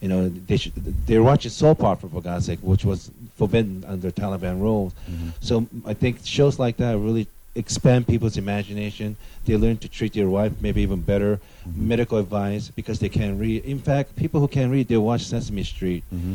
You 0.00 0.08
know, 0.08 0.28
they 0.28 0.56
should, 0.56 0.72
they're 1.06 1.22
watching 1.22 1.50
soap 1.50 1.82
opera 1.82 2.08
for 2.08 2.20
God's 2.20 2.46
sake, 2.46 2.60
which 2.62 2.84
was 2.84 3.10
forbidden 3.36 3.84
under 3.86 4.10
Taliban 4.10 4.60
rules. 4.60 4.92
Mhm. 5.10 5.32
So 5.40 5.66
I 5.86 5.94
think 5.94 6.20
shows 6.24 6.58
like 6.58 6.76
that 6.76 6.96
really 6.98 7.26
expand 7.56 8.06
people's 8.06 8.36
imagination. 8.36 9.16
They 9.44 9.56
learn 9.56 9.76
to 9.78 9.88
treat 9.88 10.12
their 10.12 10.28
wife 10.28 10.52
maybe 10.60 10.82
even 10.82 11.00
better. 11.00 11.40
Mhm. 11.68 11.76
Medical 11.76 12.18
advice 12.18 12.70
because 12.74 13.00
they 13.00 13.08
can't 13.08 13.40
read. 13.40 13.64
In 13.64 13.80
fact, 13.80 14.14
people 14.14 14.40
who 14.40 14.46
can't 14.46 14.70
read, 14.70 14.86
they 14.86 14.96
watch 14.96 15.22
Sesame 15.24 15.64
Street 15.64 16.04
hmm 16.10 16.34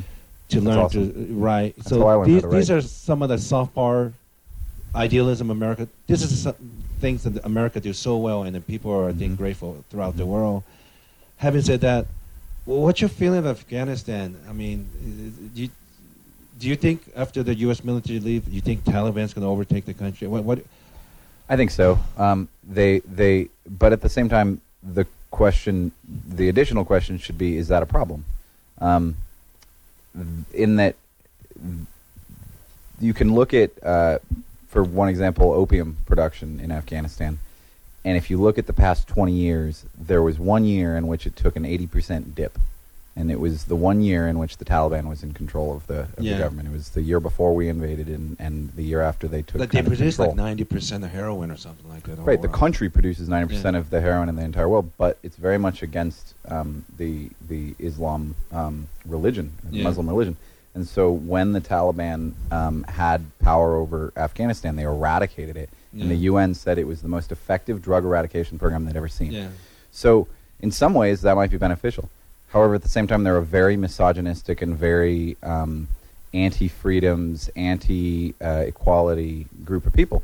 to 0.49 0.55
That's 0.55 0.65
learn 0.65 0.77
awesome. 0.79 1.13
to 1.27 1.33
write. 1.33 1.75
That's 1.77 1.89
so 1.89 2.23
these, 2.25 2.43
these 2.43 2.71
are 2.71 2.81
some 2.81 3.21
of 3.21 3.29
the 3.29 3.37
soft 3.37 3.73
power 3.75 4.13
idealism 4.95 5.49
America. 5.49 5.87
This 6.07 6.21
is 6.21 6.43
some 6.43 6.55
things 6.99 7.23
that 7.23 7.43
America 7.45 7.79
do 7.79 7.93
so 7.93 8.17
well, 8.17 8.43
and 8.43 8.65
people 8.67 8.91
are 8.91 9.09
I 9.09 9.13
think 9.13 9.33
Mhm. 9.33 9.37
grateful 9.37 9.83
throughout 9.89 10.15
the 10.17 10.25
world. 10.25 10.63
Having 11.37 11.61
said 11.63 11.81
that, 11.81 12.05
well, 12.65 12.79
what's 12.81 13.01
your 13.01 13.09
feeling 13.09 13.39
of 13.39 13.45
Afghanistan? 13.47 14.35
I 14.49 14.53
mean, 14.53 14.87
do 15.53 15.63
you, 15.63 15.69
do 16.59 16.67
you 16.69 16.75
think 16.75 17.01
after 17.15 17.43
the 17.43 17.55
U.S. 17.65 17.83
military 17.83 18.19
leave, 18.19 18.47
you 18.47 18.61
think 18.61 18.83
Taliban's 18.85 19.33
going 19.33 19.43
to 19.43 19.49
overtake 19.49 19.85
the 19.85 19.93
country? 19.93 20.27
What, 20.27 20.43
what 20.43 20.59
I 21.49 21.57
think 21.57 21.71
so. 21.71 21.99
Um, 22.17 22.47
they 22.63 22.99
they, 22.99 23.49
but 23.67 23.91
at 23.91 24.01
the 24.01 24.09
same 24.09 24.29
time, 24.29 24.61
the 24.81 25.05
question, 25.31 25.91
the 26.29 26.47
additional 26.47 26.85
question 26.85 27.17
should 27.17 27.37
be: 27.37 27.57
Is 27.57 27.67
that 27.67 27.83
a 27.83 27.85
problem? 27.85 28.23
Um, 28.79 29.15
in 30.53 30.75
that, 30.77 30.95
you 32.99 33.13
can 33.13 33.33
look 33.33 33.53
at, 33.53 33.71
uh, 33.83 34.19
for 34.67 34.83
one 34.83 35.09
example, 35.09 35.51
opium 35.51 35.97
production 36.05 36.59
in 36.59 36.71
Afghanistan, 36.71 37.39
and 38.05 38.17
if 38.17 38.29
you 38.29 38.37
look 38.37 38.57
at 38.57 38.67
the 38.67 38.73
past 38.73 39.07
twenty 39.07 39.33
years, 39.33 39.85
there 39.97 40.21
was 40.21 40.39
one 40.39 40.65
year 40.65 40.97
in 40.97 41.07
which 41.07 41.25
it 41.25 41.35
took 41.35 41.55
an 41.55 41.65
eighty 41.65 41.87
percent 41.87 42.35
dip, 42.35 42.57
and 43.15 43.29
it 43.31 43.39
was 43.39 43.65
the 43.65 43.75
one 43.75 44.01
year 44.01 44.27
in 44.27 44.39
which 44.39 44.57
the 44.57 44.65
Taliban 44.65 45.07
was 45.07 45.21
in 45.21 45.33
control 45.33 45.75
of 45.75 45.85
the, 45.87 46.01
of 46.17 46.19
Yeah. 46.19 46.33
the 46.37 46.43
government. 46.43 46.67
It 46.67 46.71
was 46.71 46.89
the 46.89 47.01
year 47.01 47.19
before 47.19 47.53
we 47.53 47.69
invaded, 47.69 48.07
and, 48.07 48.35
and 48.39 48.71
the 48.75 48.83
year 48.83 49.01
after 49.01 49.27
they 49.27 49.43
took. 49.43 49.59
that 49.59 49.69
they 49.69 49.77
kind 49.77 49.87
of 49.87 49.91
produce 49.97 50.17
like 50.19 50.35
ninety 50.35 50.63
percent 50.63 51.03
of 51.03 51.11
heroin 51.11 51.51
or 51.51 51.57
something 51.57 51.87
like 51.89 52.03
that. 52.03 52.17
Right, 52.19 52.41
the 52.41 52.47
country 52.47 52.89
produces 52.89 53.29
ninety 53.29 53.53
percent 53.53 53.75
of 53.75 53.89
the 53.89 54.01
heroin 54.01 54.29
in 54.29 54.35
the 54.35 54.43
entire 54.43 54.67
world, 54.67 54.91
but 54.97 55.17
it's 55.23 55.35
very 55.37 55.57
much 55.59 55.83
against 55.83 56.33
um, 56.47 56.85
the 56.97 57.29
the 57.47 57.75
Islam 57.79 58.35
um, 58.51 58.87
religion, 59.05 59.51
the 59.69 59.77
Yeah. 59.77 59.83
Muslim 59.83 60.07
religion. 60.09 60.35
And 60.75 60.87
so, 60.87 61.11
when 61.11 61.51
the 61.53 61.61
Taliban 61.61 62.31
um, 62.51 62.81
had 62.85 63.21
power 63.37 63.75
over 63.75 64.11
Afghanistan, 64.17 64.75
they 64.75 64.83
eradicated 64.83 65.55
it, 65.55 65.69
and 65.93 66.09
the 66.09 66.15
UN 66.31 66.55
said 66.55 66.79
it 66.79 66.87
was 66.87 67.03
the 67.03 67.07
most 67.07 67.31
effective 67.31 67.79
drug 67.79 68.05
eradication 68.05 68.57
program 68.57 68.85
they'd 68.85 68.95
ever 68.95 69.07
seen. 69.07 69.33
Yeah. 69.33 69.49
So, 69.91 70.27
in 70.61 70.71
some 70.71 70.95
ways, 70.95 71.21
that 71.21 71.35
might 71.35 71.51
be 71.51 71.57
beneficial. 71.57 72.09
However, 72.53 72.75
at 72.75 72.83
the 72.83 72.89
same 72.89 73.07
time, 73.07 73.23
they're 73.23 73.37
a 73.37 73.43
very 73.43 73.75
misogynistic 73.75 74.61
and 74.61 74.77
very 74.77 75.35
um, 75.41 75.87
anti-freedoms, 76.35 77.49
anti-equality 77.55 79.47
group 79.65 79.87
of 79.87 79.93
people, 79.93 80.21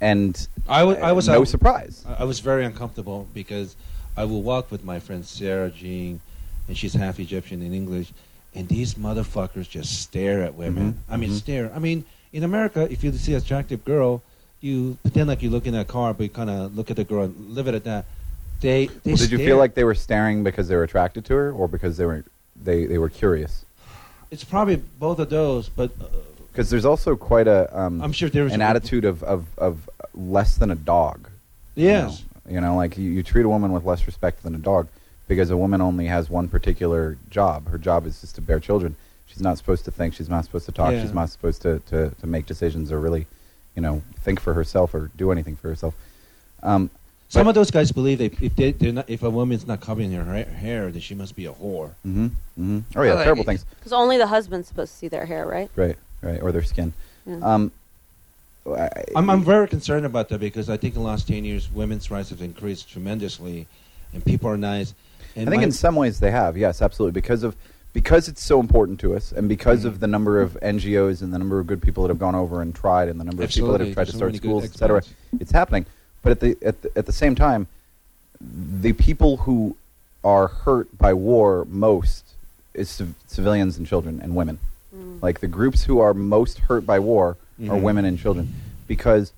and 0.00 0.48
I 0.68 0.82
was 1.12 1.28
no 1.28 1.40
out- 1.42 1.48
surprise. 1.48 2.04
I 2.08 2.22
I 2.22 2.24
was 2.24 2.40
very 2.40 2.64
uncomfortable 2.64 3.28
because 3.32 3.76
I 4.16 4.24
will 4.24 4.42
walk 4.42 4.72
with 4.72 4.82
my 4.84 4.98
friend 4.98 5.24
Sarah 5.24 5.70
Jean, 5.70 6.20
and 6.66 6.76
she's 6.76 6.94
half 6.94 7.20
Egyptian 7.20 7.62
in 7.62 7.72
English, 7.72 8.12
and 8.56 8.68
these 8.68 8.94
motherfuckers 8.94 9.68
just 9.70 10.00
stare 10.02 10.42
at 10.42 10.54
women. 10.54 10.94
Mhm, 10.94 11.14
I 11.14 11.16
mean, 11.16 11.30
mhm. 11.30 11.38
stare. 11.38 11.72
I 11.72 11.78
mean, 11.78 12.04
in 12.32 12.42
America, 12.42 12.88
if 12.90 13.04
you 13.04 13.12
see 13.12 13.34
an 13.34 13.38
attractive 13.38 13.84
girl, 13.84 14.20
you 14.60 14.98
pretend 15.02 15.28
like 15.28 15.42
you're 15.44 15.52
looking 15.52 15.76
at 15.76 15.82
a 15.82 15.84
car, 15.84 16.12
but 16.12 16.24
you 16.24 16.28
kind 16.30 16.50
of 16.50 16.76
look 16.76 16.90
at 16.90 16.96
the 16.96 17.04
girl 17.04 17.22
and 17.24 17.50
live 17.54 17.68
it 17.68 17.74
at 17.76 17.84
that. 17.84 18.04
They, 18.60 18.86
they 18.86 19.12
Well, 19.12 19.16
did 19.16 19.30
you 19.30 19.38
feel 19.38 19.56
like 19.56 19.74
they 19.74 19.84
were 19.84 19.94
staring 19.94 20.42
because 20.42 20.68
they 20.68 20.76
were 20.76 20.82
attracted 20.82 21.24
to 21.26 21.34
her, 21.34 21.52
or 21.52 21.68
because 21.68 21.96
they 21.96 22.06
were 22.06 22.24
they, 22.60 22.86
they 22.86 22.98
were 22.98 23.08
curious? 23.10 23.64
it's 24.30 24.44
probably 24.44 24.76
both 24.76 25.18
of 25.18 25.30
those? 25.30 25.68
But 25.68 25.90
uh, 26.00 26.04
Because 26.52 26.68
there's 26.70 26.84
also 26.84 27.16
quite 27.16 27.46
a 27.48 27.68
um, 27.78 28.02
I'm 28.02 28.12
sure 28.12 28.28
there's 28.28 28.52
an 28.52 28.60
a- 28.60 28.64
attitude 28.64 29.04
of, 29.04 29.22
of, 29.22 29.46
of 29.56 29.88
less 30.14 30.56
than 30.56 30.70
a 30.70 30.74
dog. 30.74 31.28
you 31.74 31.86
yes, 31.86 32.24
know? 32.46 32.52
You 32.52 32.60
know, 32.60 32.76
like 32.76 32.96
you, 32.98 33.10
you 33.10 33.22
treat 33.22 33.44
a 33.44 33.48
woman 33.48 33.72
with 33.72 33.84
less 33.84 34.06
respect 34.06 34.42
than 34.42 34.54
a 34.54 34.58
dog 34.58 34.88
because 35.28 35.50
a 35.50 35.56
woman 35.56 35.80
only 35.80 36.06
has 36.06 36.30
one 36.30 36.48
particular 36.48 37.18
job. 37.30 37.68
Her 37.68 37.78
job 37.78 38.06
is 38.06 38.20
just 38.22 38.34
to 38.36 38.40
bear 38.40 38.58
children. 38.58 38.96
She's 39.26 39.42
not 39.42 39.58
supposed 39.58 39.84
to 39.84 39.90
think. 39.90 40.14
She's 40.14 40.30
not 40.30 40.44
supposed 40.46 40.64
to 40.66 40.72
talk. 40.72 40.92
Yeah. 40.92 41.02
She's 41.02 41.12
not 41.12 41.28
supposed 41.28 41.60
to, 41.62 41.80
to, 41.90 42.10
to 42.10 42.26
make 42.26 42.46
decisions 42.46 42.90
or 42.90 42.98
really, 42.98 43.26
you 43.76 43.82
know, 43.82 44.02
think 44.20 44.40
for 44.40 44.54
herself 44.54 44.94
or 44.94 45.10
do 45.16 45.30
anything 45.30 45.56
for 45.56 45.68
herself. 45.68 45.94
Um, 46.62 46.90
some 47.28 47.44
but- 47.44 47.50
of 47.50 47.54
those 47.54 47.70
guys 47.70 47.92
believe 47.92 48.18
they, 48.18 48.30
if 48.40 48.56
they, 48.56 48.72
they're 48.72 48.92
not, 48.92 49.08
if 49.08 49.22
a 49.22 49.30
woman's 49.30 49.66
not 49.66 49.80
covering 49.80 50.12
her 50.12 50.24
ha- 50.24 50.50
hair, 50.50 50.90
then 50.90 51.00
she 51.00 51.14
must 51.14 51.36
be 51.36 51.46
a 51.46 51.52
whore. 51.52 51.90
hmm 52.02 52.28
hmm 52.56 52.80
Oh 52.96 53.02
yeah, 53.02 53.14
Well, 53.14 53.24
terrible 53.24 53.44
things. 53.44 53.64
Because 53.78 53.92
only 53.92 54.16
the 54.18 54.26
husband's 54.26 54.68
supposed 54.68 54.92
to 54.92 54.98
see 54.98 55.08
their 55.08 55.26
hair, 55.26 55.46
right? 55.46 55.70
Right, 55.76 55.96
right, 56.22 56.40
or 56.42 56.52
their 56.52 56.62
skin. 56.62 56.92
Yeah. 57.26 57.36
Um, 57.42 57.72
I, 58.66 58.88
I'm, 59.16 59.30
I'm 59.30 59.42
very 59.44 59.66
concerned 59.68 60.04
about 60.04 60.28
that 60.28 60.40
because 60.40 60.68
I 60.68 60.76
think 60.76 60.94
in 60.94 61.00
the 61.02 61.06
last 61.06 61.26
10 61.28 61.44
years, 61.44 61.70
women's 61.72 62.10
rights 62.10 62.30
have 62.30 62.42
increased 62.42 62.90
tremendously, 62.90 63.66
and 64.12 64.24
people 64.24 64.50
are 64.50 64.56
nice. 64.58 64.94
And 65.36 65.48
I 65.48 65.50
think 65.50 65.60
my- 65.60 65.64
in 65.66 65.72
some 65.72 65.96
ways 65.96 66.20
they 66.20 66.30
have, 66.30 66.56
yes, 66.56 66.82
absolutely, 66.82 67.12
because 67.12 67.42
of 67.42 67.56
because 67.94 68.28
it's 68.28 68.42
so 68.44 68.60
important 68.60 69.00
to 69.00 69.14
us, 69.16 69.32
and 69.32 69.48
because 69.48 69.84
of 69.86 69.94
Mhm. 69.96 70.00
the 70.00 70.06
number 70.06 70.40
of 70.42 70.56
NGOs 70.62 71.22
and 71.22 71.32
the 71.32 71.38
number 71.38 71.58
of 71.58 71.66
good 71.66 71.80
people 71.82 72.02
that 72.04 72.10
have 72.10 72.18
gone 72.18 72.34
over 72.34 72.60
and 72.60 72.74
tried, 72.74 73.08
and 73.08 73.18
the 73.18 73.24
number 73.24 73.42
of 73.42 73.50
people 73.50 73.72
that 73.72 73.80
have 73.80 73.94
tried 73.94 74.04
to 74.04 74.12
There's 74.12 74.12
so 74.12 74.16
start 74.18 74.28
many 74.32 74.38
good 74.38 74.48
schools, 74.48 74.64
etc. 74.64 75.02
It's 75.40 75.50
happening, 75.50 75.86
but 76.22 76.32
at 76.32 76.40
the, 76.40 76.56
at 76.62 76.82
the 76.82 76.90
at 76.96 77.06
the 77.06 77.12
same 77.12 77.34
time, 77.34 77.66
the 78.40 78.92
people 78.92 79.38
who 79.38 79.76
are 80.24 80.48
hurt 80.48 80.96
by 80.98 81.12
war 81.12 81.66
most 81.70 82.24
is 82.74 82.88
civ- 82.90 83.14
civilians 83.26 83.78
and 83.78 83.86
children 83.86 84.20
and 84.22 84.34
women. 84.34 84.58
Mm. 84.94 85.22
Like 85.22 85.40
the 85.40 85.48
groups 85.48 85.84
who 85.84 86.00
are 86.00 86.14
most 86.14 86.58
hurt 86.60 86.84
by 86.86 86.98
war 86.98 87.36
are 87.60 87.76
Mhm. 87.76 87.82
women 87.82 88.04
and 88.04 88.18
children, 88.18 88.54
because 88.86 89.32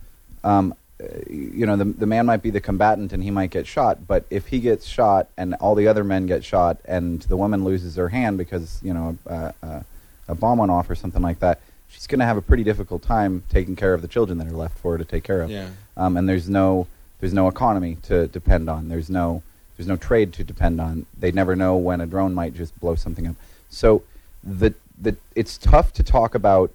um, 0.45 0.75
uh, 1.03 1.07
you 1.31 1.65
know 1.67 1.77
the 1.77 1.85
the 1.85 2.07
man 2.07 2.27
might 2.27 2.43
be 2.43 2.51
the 2.51 2.61
combatant 2.61 3.13
and 3.13 3.23
he 3.23 3.31
might 3.31 3.51
get 3.51 3.67
shot, 3.67 4.07
but 4.07 4.25
if 4.31 4.49
he 4.49 4.61
gets 4.61 4.87
shot 4.87 5.29
and 5.39 5.55
all 5.55 5.75
the 5.75 5.87
other 5.89 6.05
men 6.05 6.27
get 6.27 6.45
shot 6.45 6.77
and 6.85 7.23
the 7.23 7.37
woman 7.37 7.65
loses 7.65 7.97
her 7.97 8.09
hand 8.11 8.37
because 8.39 8.79
you 8.83 8.93
know 8.93 9.17
uh, 9.27 9.53
uh, 9.63 9.81
a 10.29 10.35
bomb 10.35 10.59
went 10.59 10.71
off 10.71 10.89
or 10.91 10.95
something 10.95 11.23
like 11.23 11.39
that, 11.41 11.61
she's 11.91 12.07
going 12.07 12.21
to 12.21 12.25
have 12.25 12.37
a 12.37 12.43
pretty 12.43 12.65
difficult 12.65 13.03
time 13.03 13.43
taking 13.51 13.77
care 13.77 13.93
of 13.95 14.03
the 14.03 14.09
children 14.09 14.39
that 14.39 14.47
are 14.47 14.53
left 14.57 14.79
for 14.79 14.93
her 14.93 14.99
to 14.99 15.05
take 15.05 15.25
care 15.25 15.43
of. 15.43 15.51
Yeah. 15.51 15.69
Um, 15.97 16.17
and 16.17 16.29
there's 16.29 16.49
no 16.49 16.87
there's 17.21 17.35
no 17.35 17.49
economy 17.49 17.99
to 18.05 18.27
depend 18.29 18.71
on. 18.71 18.89
There's 18.89 19.11
no 19.11 19.43
there's 19.77 19.89
no 19.89 19.97
trade 19.97 20.33
to 20.35 20.45
depend 20.45 20.81
on. 20.81 21.07
They 21.19 21.33
never 21.33 21.55
know 21.57 21.77
when 21.77 22.01
a 22.01 22.07
drone 22.07 22.35
might 22.35 22.55
just 22.55 22.79
blow 22.81 22.95
something 22.95 23.27
up. 23.27 23.37
So 23.69 24.03
the 24.43 24.75
the 25.01 25.17
it's 25.35 25.59
tough 25.59 25.93
to 25.95 26.03
talk 26.03 26.35
about 26.35 26.71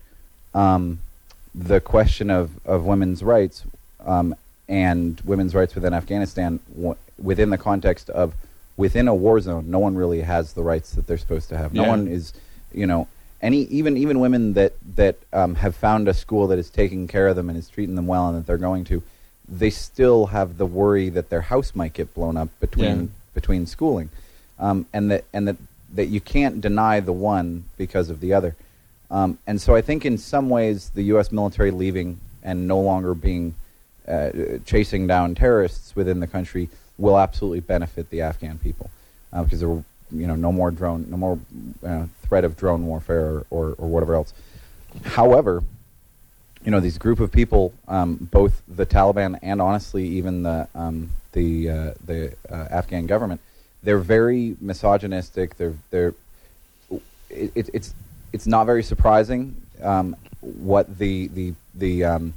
um, 0.54 1.00
the 1.54 1.80
question 1.80 2.30
of, 2.30 2.52
of 2.66 2.86
women's 2.86 3.24
rights 3.24 3.64
um, 4.06 4.36
and 4.68 5.22
women's 5.26 5.54
rights 5.56 5.76
within 5.76 5.94
Afghanistan 5.94 6.60
w- 6.76 6.96
within 7.22 7.50
the 7.50 7.58
context 7.58 8.10
of 8.10 8.34
within 8.78 9.08
a 9.08 9.16
war 9.16 9.40
zone. 9.40 9.70
No 9.70 9.80
one 9.80 9.96
really 9.96 10.22
has 10.22 10.54
the 10.54 10.64
rights 10.64 10.92
that 10.94 11.08
they're 11.08 11.18
supposed 11.18 11.50
to 11.50 11.58
have. 11.58 11.74
No 11.74 11.84
Yeah. 11.84 11.90
one 11.90 12.08
is 12.08 12.34
you 12.74 12.86
know 12.88 13.08
any 13.46 13.60
even 13.80 13.96
even 13.96 14.20
women 14.20 14.54
that 14.54 14.74
that 14.96 15.18
um, 15.32 15.56
have 15.56 15.76
found 15.76 16.08
a 16.08 16.14
school 16.14 16.48
that 16.48 16.58
is 16.58 16.70
taking 16.70 17.08
care 17.08 17.28
of 17.28 17.36
them 17.36 17.48
and 17.50 17.58
is 17.58 17.70
treating 17.70 17.96
them 17.96 18.08
well 18.08 18.28
and 18.28 18.38
that 18.38 18.46
they're 18.48 18.58
going 18.70 18.84
to 18.86 19.04
they 19.48 19.70
still 19.70 20.26
have 20.28 20.58
the 20.58 20.66
worry 20.66 21.08
that 21.10 21.30
their 21.30 21.42
house 21.42 21.76
might 21.76 21.94
get 21.94 22.14
blown 22.16 22.36
up 22.36 22.50
between 22.60 23.00
Yeah. 23.02 23.08
between 23.36 23.66
schooling, 23.68 24.10
um, 24.58 24.88
and 24.92 25.12
that 25.12 25.24
and 25.32 25.48
that 25.48 25.58
that 25.94 26.08
you 26.08 26.20
can't 26.20 26.60
deny 26.60 27.00
the 27.00 27.14
one 27.14 27.64
because 27.78 28.10
of 28.10 28.20
the 28.20 28.34
other. 28.34 28.56
Um, 29.12 29.38
and 29.46 29.62
so 29.62 29.76
I 29.76 29.82
think 29.82 30.04
in 30.06 30.18
some 30.18 30.50
ways 30.50 30.90
the 30.90 31.04
U.S. 31.14 31.32
military 31.32 31.70
leaving 31.70 32.20
and 32.42 32.68
no 32.68 32.80
longer 32.80 33.14
being 33.14 33.54
uh, 34.08 34.30
chasing 34.66 35.06
down 35.08 35.36
terrorists 35.36 35.96
within 35.96 36.20
the 36.20 36.28
country 36.28 36.70
will 36.98 37.18
absolutely 37.20 37.60
benefit 37.60 38.10
the 38.10 38.22
Afghan 38.22 38.58
people 38.58 38.90
uh, 39.32 39.44
because 39.44 39.60
there 39.60 39.70
were 39.70 39.84
you 40.12 40.28
know 40.28 40.36
no 40.36 40.52
more 40.52 40.72
drone, 40.72 41.08
no 41.10 41.18
more 41.18 41.40
uh, 41.86 42.06
threat 42.24 42.44
of 42.44 42.56
drone 42.58 42.86
warfare 42.86 43.26
or, 43.26 43.46
or, 43.50 43.76
or 43.78 43.88
whatever 43.88 44.16
else. 44.16 44.34
However, 45.04 45.64
you 46.64 46.72
know 46.72 46.80
these 46.80 46.98
group 46.98 47.20
of 47.20 47.32
people, 47.32 47.74
um, 47.88 48.16
both 48.32 48.62
the 48.68 48.86
Taliban 48.86 49.38
and 49.42 49.62
honestly 49.62 50.08
even 50.08 50.44
the 50.44 50.68
um, 50.76 51.12
the 51.34 51.70
uh, 51.70 51.94
the 52.06 52.36
uh, 52.50 52.68
Afghan 52.72 53.06
government, 53.06 53.42
they're 53.84 54.00
very 54.00 54.56
misogynistic. 54.62 55.58
They're 55.58 55.76
they're 55.92 56.14
it, 57.30 57.52
it, 57.56 57.70
it's 57.74 57.94
it's 58.34 58.48
not 58.48 58.66
very 58.66 58.84
surprising 58.84 59.62
um, 59.82 60.16
what 60.42 60.98
the 60.98 61.28
the 61.28 61.54
the 61.74 62.04
um, 62.04 62.34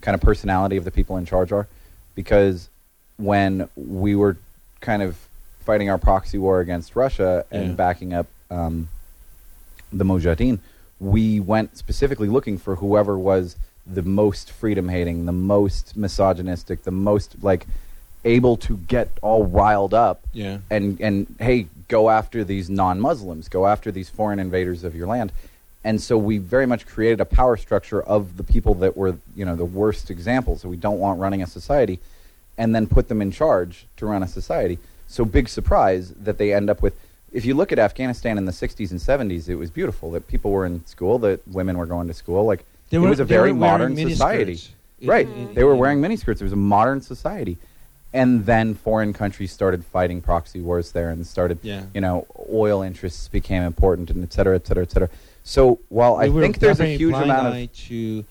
kind 0.00 0.14
of 0.14 0.20
personality 0.20 0.76
of 0.76 0.84
the 0.84 0.90
people 0.90 1.16
in 1.16 1.24
charge 1.24 1.52
are, 1.52 1.66
because 2.14 2.68
when 3.16 3.68
we 3.76 4.14
were 4.14 4.36
kind 4.80 5.02
of 5.02 5.16
fighting 5.64 5.90
our 5.90 5.98
proxy 5.98 6.38
war 6.38 6.60
against 6.60 6.94
Russia 6.94 7.44
and 7.50 7.68
Yeah. 7.70 7.72
backing 7.74 8.12
up 8.14 8.26
um, 8.50 8.88
the 9.92 10.04
Mujahideen, 10.04 10.58
we 11.00 11.40
went 11.40 11.76
specifically 11.76 12.28
looking 12.28 12.58
for 12.58 12.76
whoever 12.76 13.18
was 13.18 13.56
the 13.86 14.02
most 14.02 14.50
freedom 14.50 14.88
hating, 14.88 15.26
the 15.26 15.32
most 15.32 15.96
misogynistic, 15.96 16.84
the 16.84 16.90
most 16.90 17.42
like 17.42 17.66
able 18.24 18.56
to 18.56 18.76
get 18.88 19.08
all 19.22 19.44
riled 19.44 19.92
up 19.92 20.22
Yeah. 20.32 20.58
and 20.70 21.00
and 21.00 21.26
hey, 21.38 21.66
go 21.88 22.08
after 22.10 22.44
these 22.44 22.70
non-Muslims, 22.70 23.48
go 23.48 23.66
after 23.66 23.90
these 23.90 24.08
foreign 24.08 24.38
invaders 24.38 24.84
of 24.84 24.94
your 24.94 25.06
land. 25.06 25.32
And 25.86 26.00
so 26.00 26.16
we 26.16 26.38
very 26.38 26.64
much 26.64 26.86
created 26.86 27.20
a 27.20 27.26
power 27.26 27.58
structure 27.58 28.00
of 28.02 28.38
the 28.38 28.42
people 28.44 28.74
that 28.76 28.96
were, 28.96 29.16
you 29.36 29.44
know, 29.44 29.54
the 29.54 29.66
worst 29.66 30.10
examples 30.10 30.62
that 30.62 30.68
we 30.68 30.78
don't 30.78 30.98
want 30.98 31.20
running 31.20 31.42
a 31.42 31.46
society, 31.46 31.98
and 32.56 32.74
then 32.74 32.86
put 32.86 33.08
them 33.08 33.20
in 33.20 33.30
charge 33.30 33.86
to 33.98 34.06
run 34.06 34.22
a 34.22 34.28
society. 34.28 34.78
So 35.06 35.24
big 35.24 35.48
surprise 35.48 36.10
that 36.10 36.38
they 36.38 36.52
end 36.52 36.70
up 36.70 36.82
with. 36.82 36.94
If 37.32 37.44
you 37.44 37.54
look 37.54 37.72
at 37.72 37.78
Afghanistan 37.78 38.38
in 38.38 38.44
the 38.44 38.52
'60s 38.52 38.90
and 38.90 39.00
'70s, 39.00 39.48
it 39.48 39.56
was 39.56 39.70
beautiful 39.70 40.10
that 40.12 40.26
people 40.28 40.50
were 40.50 40.64
in 40.66 40.84
school, 40.86 41.18
that 41.20 41.46
women 41.48 41.76
were 41.78 41.86
going 41.86 42.08
to 42.08 42.14
school. 42.14 42.44
Like 42.44 42.64
They 42.90 42.96
it 42.96 43.00
was 43.00 43.20
a 43.20 43.24
very 43.24 43.52
modern 43.52 43.96
society, 43.96 44.60
It- 45.00 45.08
right? 45.08 45.28
it- 45.28 45.54
they 45.54 45.64
were 45.64 45.74
wearing 45.76 46.00
miniskirts. 46.00 46.40
It 46.40 46.42
was 46.44 46.52
a 46.52 46.56
modern 46.56 47.00
society, 47.00 47.58
and 48.12 48.46
then 48.46 48.74
foreign 48.74 49.12
countries 49.12 49.50
started 49.52 49.84
fighting 49.84 50.20
proxy 50.20 50.60
wars 50.60 50.92
there, 50.92 51.10
and 51.10 51.26
started, 51.26 51.58
Yeah. 51.62 51.82
you 51.92 52.00
know, 52.00 52.26
oil 52.52 52.82
interests 52.82 53.26
became 53.28 53.62
important, 53.64 54.10
and 54.10 54.22
et 54.22 54.32
cetera, 54.32 54.54
et 54.54 54.66
cetera, 54.66 54.84
et 54.84 54.90
cetera. 54.92 55.08
So 55.42 55.80
while 55.88 56.16
I 56.16 56.30
think 56.30 56.58
there's 56.60 56.80
a 56.80 56.96
huge 56.96 57.14
amount 57.14 57.48
of 57.56 57.72
to 57.88 58.24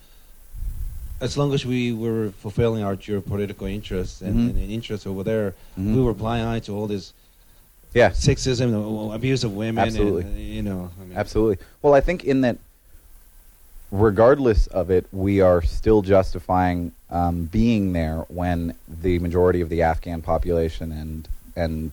as 1.24 1.38
long 1.38 1.54
as 1.54 1.66
we 1.66 1.94
were 1.94 2.32
fulfilling 2.42 2.84
our 2.84 2.98
geopolitical 2.98 3.72
interests 3.72 4.22
and, 4.22 4.36
Mhm. 4.36 4.62
and 4.62 4.72
interests 4.72 5.08
over 5.08 5.24
there, 5.24 5.56
Mhm. 5.80 5.96
we 5.96 6.02
were 6.02 6.14
blind-eyed 6.14 6.64
to 6.66 6.76
all 6.76 6.86
this 6.86 7.14
yeah, 7.94 8.10
sexism, 8.10 8.74
uh, 8.74 9.14
abuse 9.14 9.44
of 9.46 9.54
women, 9.56 9.86
Absolutely. 9.88 10.24
and, 10.24 10.36
uh, 10.36 10.40
you 10.40 10.62
know, 10.64 10.90
I 11.00 11.06
mean, 11.06 11.18
Absolutely. 11.18 11.58
Well, 11.82 11.94
I 11.94 12.02
think 12.02 12.24
in 12.26 12.42
that, 12.42 12.58
regardless 13.92 14.66
of 14.68 14.90
it, 14.90 15.06
we 15.14 15.40
are 15.42 15.62
still 15.62 16.02
justifying 16.02 16.92
um, 17.10 17.46
being 17.52 17.94
there 17.94 18.26
when 18.30 18.74
the 19.04 19.20
majority 19.20 19.62
of 19.62 19.70
the 19.70 19.84
Afghan 19.84 20.22
population 20.24 20.92
and 20.92 21.28
and 21.56 21.92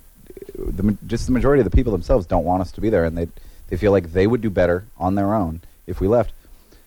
the, 0.56 0.96
just 1.06 1.26
the 1.26 1.32
majority 1.32 1.60
of 1.60 1.70
the 1.70 1.76
people 1.76 1.92
themselves 1.92 2.24
don't 2.26 2.46
want 2.46 2.62
us 2.62 2.72
to 2.72 2.80
be 2.80 2.88
there, 2.88 3.04
and 3.04 3.16
they 3.18 3.28
they 3.68 3.76
feel 3.76 3.92
like 3.92 4.12
they 4.14 4.26
would 4.26 4.40
do 4.40 4.48
better 4.48 4.84
on 4.98 5.14
their 5.14 5.34
own 5.34 5.60
if 5.86 6.00
we 6.00 6.08
left. 6.08 6.32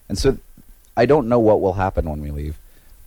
And 0.09 0.17
so, 0.17 0.37
I 0.95 1.05
don't 1.05 1.27
know 1.27 1.39
what 1.39 1.61
will 1.61 1.73
happen 1.73 2.09
when 2.09 2.21
we 2.21 2.31
leave. 2.31 2.57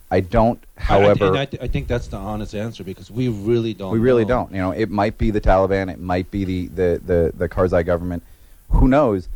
I 0.09 0.21
don't, 0.21 0.59
I- 0.77 0.81
I, 0.81 0.83
however. 0.83 1.35
I, 1.35 1.47
I 1.61 1.67
think 1.67 1.87
that's 1.87 2.07
the 2.07 2.17
honest 2.17 2.55
answer 2.55 2.83
because 2.83 3.11
we 3.11 3.27
really 3.27 3.73
don't. 3.73 3.91
We 3.91 3.99
really 3.99 4.23
know. 4.23 4.45
don't. 4.45 4.51
You 4.51 4.57
know, 4.57 4.71
it 4.71 4.89
might 4.89 5.17
be 5.17 5.31
the 5.31 5.41
Taliban, 5.41 5.91
it 5.91 5.99
might 5.99 6.31
be 6.31 6.45
the 6.45 6.67
the 6.67 7.01
the, 7.05 7.33
the 7.35 7.49
Karzai 7.49 7.85
government. 7.85 8.23
Who 8.69 8.87
knows? 8.87 9.27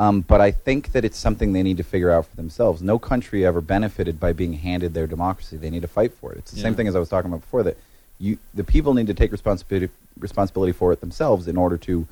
Um, 0.00 0.20
but 0.20 0.40
I 0.40 0.52
think 0.52 0.92
that 0.92 1.04
it's 1.04 1.18
something 1.18 1.52
they 1.52 1.64
need 1.64 1.76
to 1.78 1.82
figure 1.82 2.12
out 2.12 2.26
for 2.26 2.36
themselves. 2.36 2.80
No 2.80 3.00
country 3.00 3.44
ever 3.44 3.60
benefited 3.60 4.20
by 4.20 4.32
being 4.32 4.52
handed 4.52 4.94
their 4.94 5.08
democracy. 5.08 5.56
They 5.56 5.70
need 5.70 5.82
to 5.82 5.88
fight 5.88 6.12
for 6.12 6.30
it. 6.32 6.38
It's 6.38 6.52
the 6.52 6.60
same 6.60 6.76
thing 6.76 6.86
as 6.86 6.94
I 6.94 7.00
was 7.00 7.08
talking 7.08 7.28
about 7.30 7.40
before. 7.40 7.64
That 7.64 7.76
you, 8.20 8.38
the 8.54 8.62
people, 8.62 8.94
need 8.94 9.08
to 9.08 9.14
take 9.14 9.32
responsibility 9.32 9.92
responsibility 10.18 10.72
for 10.72 10.92
it 10.92 11.00
themselves 11.00 11.48
in 11.48 11.56
order 11.56 11.76
to 11.78 12.06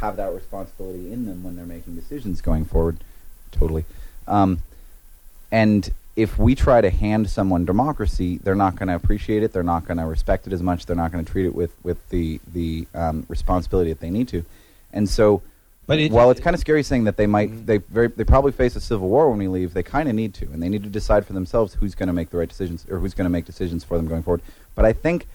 have 0.00 0.16
that 0.16 0.32
responsibility 0.34 1.12
in 1.12 1.26
them 1.26 1.42
when 1.42 1.56
they're 1.56 1.64
making 1.64 1.94
decisions 1.94 2.40
going 2.40 2.64
forward. 2.64 2.98
Totally. 3.52 3.84
Um, 4.26 4.60
and 5.54 5.80
if 6.16 6.38
we 6.38 6.54
try 6.54 6.80
to 6.80 6.90
hand 6.90 7.28
someone 7.28 7.64
democracy, 7.64 8.38
they're 8.44 8.54
not 8.66 8.76
going 8.76 8.88
to 8.88 8.94
appreciate 8.94 9.42
it. 9.42 9.52
They're 9.52 9.62
not 9.74 9.84
going 9.86 9.98
to 9.98 10.06
respect 10.06 10.46
it 10.46 10.52
as 10.52 10.62
much. 10.62 10.86
They're 10.86 10.94
not 11.04 11.10
going 11.12 11.24
to 11.24 11.30
treat 11.30 11.46
it 11.46 11.54
with 11.54 11.72
with 11.82 11.98
the 12.10 12.40
the 12.52 12.86
um, 12.94 13.24
responsibility 13.28 13.90
that 13.92 14.00
they 14.00 14.10
need 14.10 14.28
to. 14.28 14.44
And 14.92 15.08
so, 15.08 15.42
But 15.86 15.98
it- 15.98 16.12
while 16.12 16.30
it's 16.30 16.40
kind 16.40 16.54
of 16.54 16.60
scary 16.60 16.82
saying 16.82 17.04
that 17.04 17.16
they 17.16 17.26
might, 17.26 17.50
Mhm. 17.50 17.66
they 17.66 17.78
very, 17.96 18.08
they 18.08 18.24
probably 18.24 18.52
face 18.52 18.74
a 18.76 18.80
civil 18.80 19.08
war 19.08 19.28
when 19.30 19.38
we 19.38 19.48
leave. 19.48 19.74
They 19.74 19.82
kind 19.82 20.08
of 20.08 20.14
need 20.14 20.32
to, 20.34 20.44
and 20.52 20.62
they 20.62 20.68
need 20.68 20.82
to 20.84 20.88
decide 21.00 21.26
for 21.26 21.32
themselves 21.34 21.74
who's 21.74 21.94
going 21.94 22.06
to 22.12 22.12
make 22.20 22.30
the 22.30 22.38
right 22.38 22.48
decisions 22.48 22.86
or 22.90 22.98
who's 23.00 23.14
going 23.14 23.26
to 23.30 23.36
make 23.36 23.44
decisions 23.44 23.82
for 23.84 23.96
them 23.98 24.06
going 24.06 24.22
forward. 24.22 24.40
But 24.76 24.84
I 24.84 24.92
think, 24.92 25.26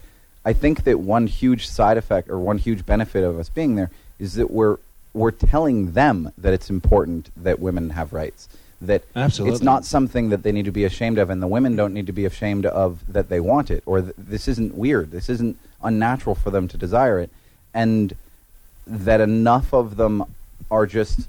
I 0.44 0.52
think 0.62 0.84
that 0.84 0.98
one 1.00 1.26
huge 1.28 1.68
side 1.68 1.98
effect 2.02 2.28
or 2.30 2.38
one 2.38 2.58
huge 2.58 2.84
benefit 2.86 3.22
of 3.22 3.38
us 3.38 3.48
being 3.48 3.76
there 3.76 3.90
is 4.18 4.34
that 4.34 4.50
we're 4.50 4.76
we're 5.12 5.32
telling 5.32 5.92
them 5.92 6.16
that 6.38 6.52
it's 6.52 6.70
important 6.70 7.30
that 7.36 7.58
women 7.58 7.90
have 7.90 8.12
rights. 8.12 8.48
That 8.82 9.04
Absolutely. 9.14 9.54
it's 9.54 9.62
not 9.62 9.84
something 9.84 10.30
that 10.30 10.42
they 10.42 10.52
need 10.52 10.64
to 10.64 10.72
be 10.72 10.84
ashamed 10.84 11.18
of, 11.18 11.28
and 11.28 11.42
the 11.42 11.46
women 11.46 11.76
don't 11.76 11.92
need 11.92 12.06
to 12.06 12.12
be 12.12 12.24
ashamed 12.24 12.64
of 12.64 13.00
that 13.12 13.28
they 13.28 13.38
want 13.38 13.70
it, 13.70 13.82
or 13.84 14.00
th- 14.00 14.14
this 14.16 14.48
isn't 14.48 14.74
weird. 14.74 15.10
This 15.10 15.28
isn't 15.28 15.58
unnatural 15.82 16.34
for 16.34 16.50
them 16.50 16.66
to 16.68 16.78
desire 16.78 17.18
it, 17.20 17.30
and 17.74 18.14
that 18.86 19.20
enough 19.20 19.74
of 19.74 19.96
them 19.96 20.24
are 20.70 20.86
just 20.86 21.28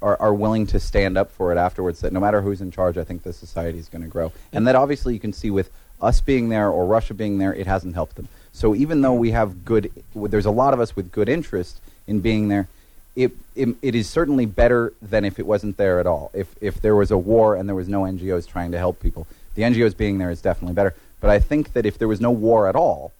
are, 0.00 0.16
are 0.20 0.34
willing 0.34 0.66
to 0.66 0.80
stand 0.80 1.18
up 1.18 1.30
for 1.30 1.52
it 1.52 1.58
afterwards. 1.58 2.00
That 2.00 2.12
no 2.12 2.20
matter 2.20 2.40
who's 2.40 2.60
in 2.60 2.70
charge, 2.70 2.96
I 2.96 3.04
think 3.04 3.24
the 3.24 3.32
society 3.32 3.78
is 3.78 3.88
going 3.88 4.02
to 4.02 4.08
grow, 4.08 4.32
and 4.52 4.66
that 4.68 4.76
obviously 4.76 5.12
you 5.14 5.20
can 5.20 5.32
see 5.32 5.50
with 5.50 5.70
us 6.00 6.20
being 6.20 6.48
there 6.50 6.68
or 6.68 6.86
Russia 6.86 7.14
being 7.14 7.38
there, 7.38 7.54
it 7.54 7.66
hasn't 7.66 7.94
helped 7.94 8.16
them. 8.16 8.28
So 8.52 8.74
even 8.74 9.00
though 9.00 9.14
we 9.14 9.30
have 9.30 9.64
good, 9.64 9.90
there's 10.14 10.46
a 10.46 10.50
lot 10.50 10.74
of 10.74 10.80
us 10.80 10.94
with 10.94 11.10
good 11.10 11.28
interest 11.28 11.80
in 12.06 12.20
being 12.20 12.48
there. 12.48 12.68
It, 13.14 13.32
it, 13.54 13.68
it 13.82 13.94
is 13.94 14.08
certainly 14.08 14.46
better 14.46 14.94
than 15.02 15.24
if 15.24 15.38
it 15.38 15.46
wasn't 15.46 15.76
there 15.76 16.00
at 16.00 16.06
all. 16.06 16.30
If, 16.32 16.54
if 16.60 16.80
there 16.80 16.96
was 16.96 17.10
a 17.10 17.18
war 17.18 17.56
and 17.56 17.68
there 17.68 17.76
was 17.76 17.88
no 17.88 18.02
NGOs 18.02 18.48
trying 18.48 18.72
to 18.72 18.78
help 18.78 19.00
people, 19.00 19.26
the 19.54 19.62
NGOs 19.62 19.96
being 19.96 20.18
there 20.18 20.30
is 20.30 20.40
definitely 20.40 20.74
better. 20.74 20.94
But 21.20 21.30
I 21.30 21.38
think 21.38 21.74
that 21.74 21.84
if 21.84 21.98
there 21.98 22.08
was 22.08 22.20
no 22.20 22.30
war 22.30 22.68
at 22.68 22.74
all, 22.74 23.12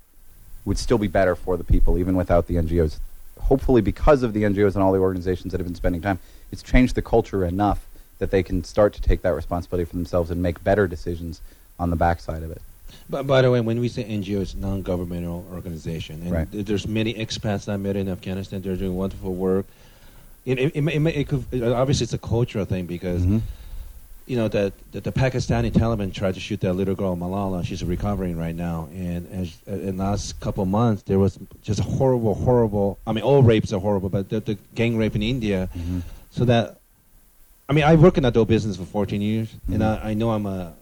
it 0.65 0.69
would 0.69 0.79
still 0.79 0.99
be 0.99 1.09
better 1.09 1.35
for 1.37 1.57
the 1.57 1.65
people, 1.65 1.99
even 1.99 2.17
without 2.17 2.47
the 2.47 2.55
NGOs. 2.55 2.99
Hopefully, 3.39 3.83
because 3.83 4.23
of 4.23 4.33
the 4.33 4.45
NGOs 4.45 4.75
and 4.75 4.83
all 4.83 4.93
the 4.93 4.99
organizations 4.99 5.53
that 5.53 5.59
have 5.59 5.67
been 5.67 5.75
spending 5.75 6.01
time, 6.01 6.19
it's 6.51 6.63
changed 6.63 6.95
the 6.95 7.03
culture 7.03 7.45
enough 7.45 7.87
that 8.19 8.31
they 8.31 8.43
can 8.43 8.65
start 8.65 8.95
to 8.95 9.03
take 9.03 9.23
that 9.23 9.35
responsibility 9.35 9.85
for 9.85 9.97
themselves 9.97 10.31
and 10.31 10.43
make 10.43 10.63
better 10.65 10.87
decisions 10.87 11.41
on 11.79 11.91
the 11.91 11.97
backside 11.97 12.43
of 12.43 12.51
it. 12.51 12.63
But 13.11 13.27
by 13.27 13.43
the 13.43 13.51
way, 13.51 13.61
when 13.61 13.81
we 13.81 13.89
say 13.89 14.05
NGO, 14.05 14.41
it's 14.41 14.55
non-governmental 14.55 15.47
organization, 15.53 16.23
and 16.23 16.31
Right. 16.31 16.49
there's 16.51 16.87
many 16.87 17.15
expats 17.15 17.71
I 17.71 17.77
met 17.77 17.97
in 17.97 18.09
Afghanistan. 18.09 18.63
They're 18.63 18.77
doing 18.77 18.95
wonderful 18.97 19.35
work. 19.35 19.67
It, 20.45 20.59
it, 20.59 20.77
it, 20.77 20.89
it, 20.89 21.07
it 21.07 21.29
could, 21.29 21.45
uh, 21.63 21.75
obviously, 21.75 22.05
it's 22.05 22.13
a 22.13 22.19
cultural 22.19 22.65
thing 22.65 22.87
because 22.87 23.23
Mhm. 23.23 23.43
you 24.27 24.37
know 24.37 24.49
that 24.49 24.73
the, 24.93 25.01
the 25.01 25.13
Pakistani 25.13 25.71
Taliban 25.71 26.13
tried 26.13 26.35
to 26.35 26.41
shoot 26.41 26.61
that 26.61 26.73
little 26.75 26.95
girl 26.95 27.17
Malala. 27.17 27.65
She's 27.65 27.85
recovering 27.85 28.37
right 28.37 28.55
now, 28.55 28.89
and 28.93 29.29
as, 29.33 29.57
uh, 29.71 29.73
in 29.89 29.97
the 29.99 30.03
last 30.05 30.39
couple 30.41 30.63
of 30.63 30.69
months, 30.69 31.03
there 31.03 31.19
was 31.19 31.39
just 31.63 31.81
horrible, 31.81 32.35
horrible. 32.35 32.99
I 33.07 33.13
mean, 33.13 33.23
all 33.25 33.43
rapes 33.43 33.73
are 33.73 33.81
horrible, 33.81 34.09
but 34.09 34.29
the, 34.31 34.41
the 34.41 34.59
gang 34.75 34.97
rape 34.97 35.15
in 35.15 35.23
India. 35.23 35.69
Mm-hmm. 35.77 36.01
So 36.33 36.45
that, 36.47 36.79
I 37.69 37.73
mean, 37.73 37.85
I 37.85 37.95
work 37.95 38.19
in 38.19 38.25
adult 38.25 38.49
business 38.49 38.77
for 38.77 38.85
14 38.85 39.21
years, 39.23 39.49
and 39.69 39.81
Mhm. 39.83 40.05
I, 40.05 40.11
I 40.11 40.15
know 40.15 40.31
I'm 40.31 40.47
a 40.47 40.73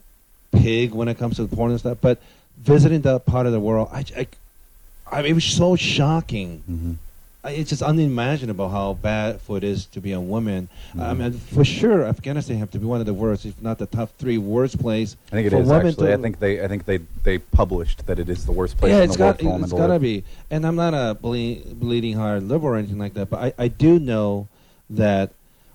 pig 0.53 0.93
when 0.93 1.09
it 1.09 1.19
comes 1.19 1.37
to 1.37 1.47
porn 1.47 1.71
and 1.71 1.81
stuff. 1.81 1.99
But 2.01 2.19
visiting 2.59 3.03
that 3.03 3.27
part 3.27 3.47
of 3.47 3.53
the 3.53 3.61
world, 3.61 3.89
I, 3.93 4.05
I, 4.17 4.27
I 5.13 5.23
mean, 5.23 5.33
it 5.33 5.35
was 5.35 5.45
so 5.45 5.77
shocking. 5.77 6.99
I- 7.43 7.53
It's 7.53 7.71
just 7.71 7.83
unimaginable 7.83 8.69
how 8.69 8.95
bad 8.95 9.41
for 9.41 9.57
it 9.57 9.65
is 9.65 9.87
to 9.87 10.01
be 10.01 10.13
a 10.13 10.21
woman. 10.21 10.69
I 10.99 11.15
Mhm. 11.15 11.19
mean, 11.19 11.33
for 11.33 11.65
sure, 11.65 12.05
Afghanistan 12.05 12.59
have 12.59 12.71
to 12.73 12.79
be 12.79 12.85
one 12.85 13.01
of 13.01 13.07
the 13.07 13.15
worst, 13.15 13.47
if 13.47 13.61
not 13.63 13.79
the 13.79 13.87
top 13.87 14.11
three 14.19 14.37
worst 14.37 14.79
place. 14.79 15.17
I 15.33 15.37
think 15.37 15.47
it 15.47 15.51
for 15.51 15.63
is 15.63 15.69
women 15.69 15.87
actually. 15.89 16.07
to- 16.09 16.13
I 16.13 16.17
think 16.19 16.39
they. 16.39 16.63
I 16.63 16.69
think 16.69 16.85
they. 16.85 16.99
They 17.23 17.39
published 17.39 18.07
that 18.07 18.19
it 18.19 18.29
is 18.29 18.45
the 18.45 18.53
worst 18.53 18.77
place 18.77 18.91
yeah, 18.91 18.99
in 18.99 19.05
it's 19.05 19.17
the 19.17 19.23
world 19.25 19.39
got 19.39 19.63
it's 19.63 19.73
got 19.73 19.87
to 19.87 19.99
be. 19.99 20.23
And 20.51 20.67
I'm 20.67 20.77
not 20.77 20.93
a 20.95 21.17
ble- 21.21 21.63
bleeding 21.75 22.15
heart 22.17 22.43
liberal 22.43 22.75
or 22.75 22.77
anything 22.77 22.99
like 22.99 23.15
that, 23.15 23.31
but 23.31 23.41
I, 23.41 23.53
I 23.65 23.69
do 23.69 23.99
know 23.99 24.47
that 24.91 25.31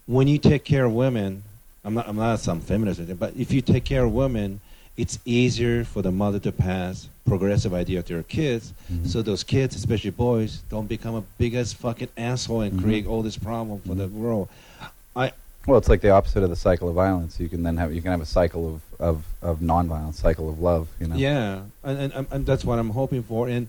when 0.05 0.27
you 0.27 0.37
take 0.37 0.63
care 0.65 0.85
of 0.85 0.93
women, 0.93 1.41
I'm 1.83 1.95
not 1.95 2.07
I'm 2.07 2.15
not 2.17 2.39
some 2.39 2.59
feminist, 2.61 3.01
but 3.19 3.33
if 3.37 3.51
you 3.51 3.61
take 3.61 3.85
care 3.85 4.03
of 4.03 4.11
women 4.13 4.59
it's 4.97 5.19
easier 5.25 5.83
for 5.83 6.01
the 6.01 6.11
mother 6.11 6.39
to 6.39 6.51
pass 6.51 7.07
progressive 7.25 7.73
idea 7.73 8.01
to 8.03 8.13
her 8.15 8.23
kids, 8.23 8.73
Mm-hmm. 8.91 9.05
so 9.05 9.21
those 9.21 9.43
kids, 9.43 9.75
especially 9.75 10.11
boys, 10.11 10.61
don't 10.69 10.87
become 10.87 11.15
a 11.15 11.23
biggest 11.37 11.75
fucking 11.77 12.09
asshole 12.17 12.61
and 12.61 12.73
Mhm. 12.79 12.83
create 12.83 13.07
all 13.07 13.21
this 13.23 13.37
problem 13.37 13.79
for 13.85 13.95
the 13.95 14.07
world. 14.07 14.47
I 15.15 15.31
Well, 15.67 15.79
it's 15.79 15.89
like 15.89 16.01
the 16.01 16.11
opposite 16.11 16.43
of 16.43 16.49
the 16.51 16.55
cycle 16.55 16.87
of 16.87 16.93
violence. 16.95 17.39
You 17.39 17.49
can 17.49 17.63
then 17.63 17.77
have 17.77 17.91
you 17.95 18.01
can 18.01 18.11
have 18.11 18.21
a 18.21 18.25
cycle 18.39 18.63
of 18.75 18.81
of, 19.09 19.17
of 19.41 19.59
nonviolence, 19.59 20.15
cycle 20.15 20.47
of 20.49 20.59
love. 20.59 20.87
You 21.01 21.07
know. 21.07 21.15
Yeah, 21.15 21.61
and, 21.83 21.97
and, 21.99 22.13
and, 22.13 22.27
and 22.31 22.45
that's 22.45 22.63
what 22.63 22.77
I'm 22.79 22.91
hoping 22.91 23.23
for. 23.23 23.49
And 23.49 23.67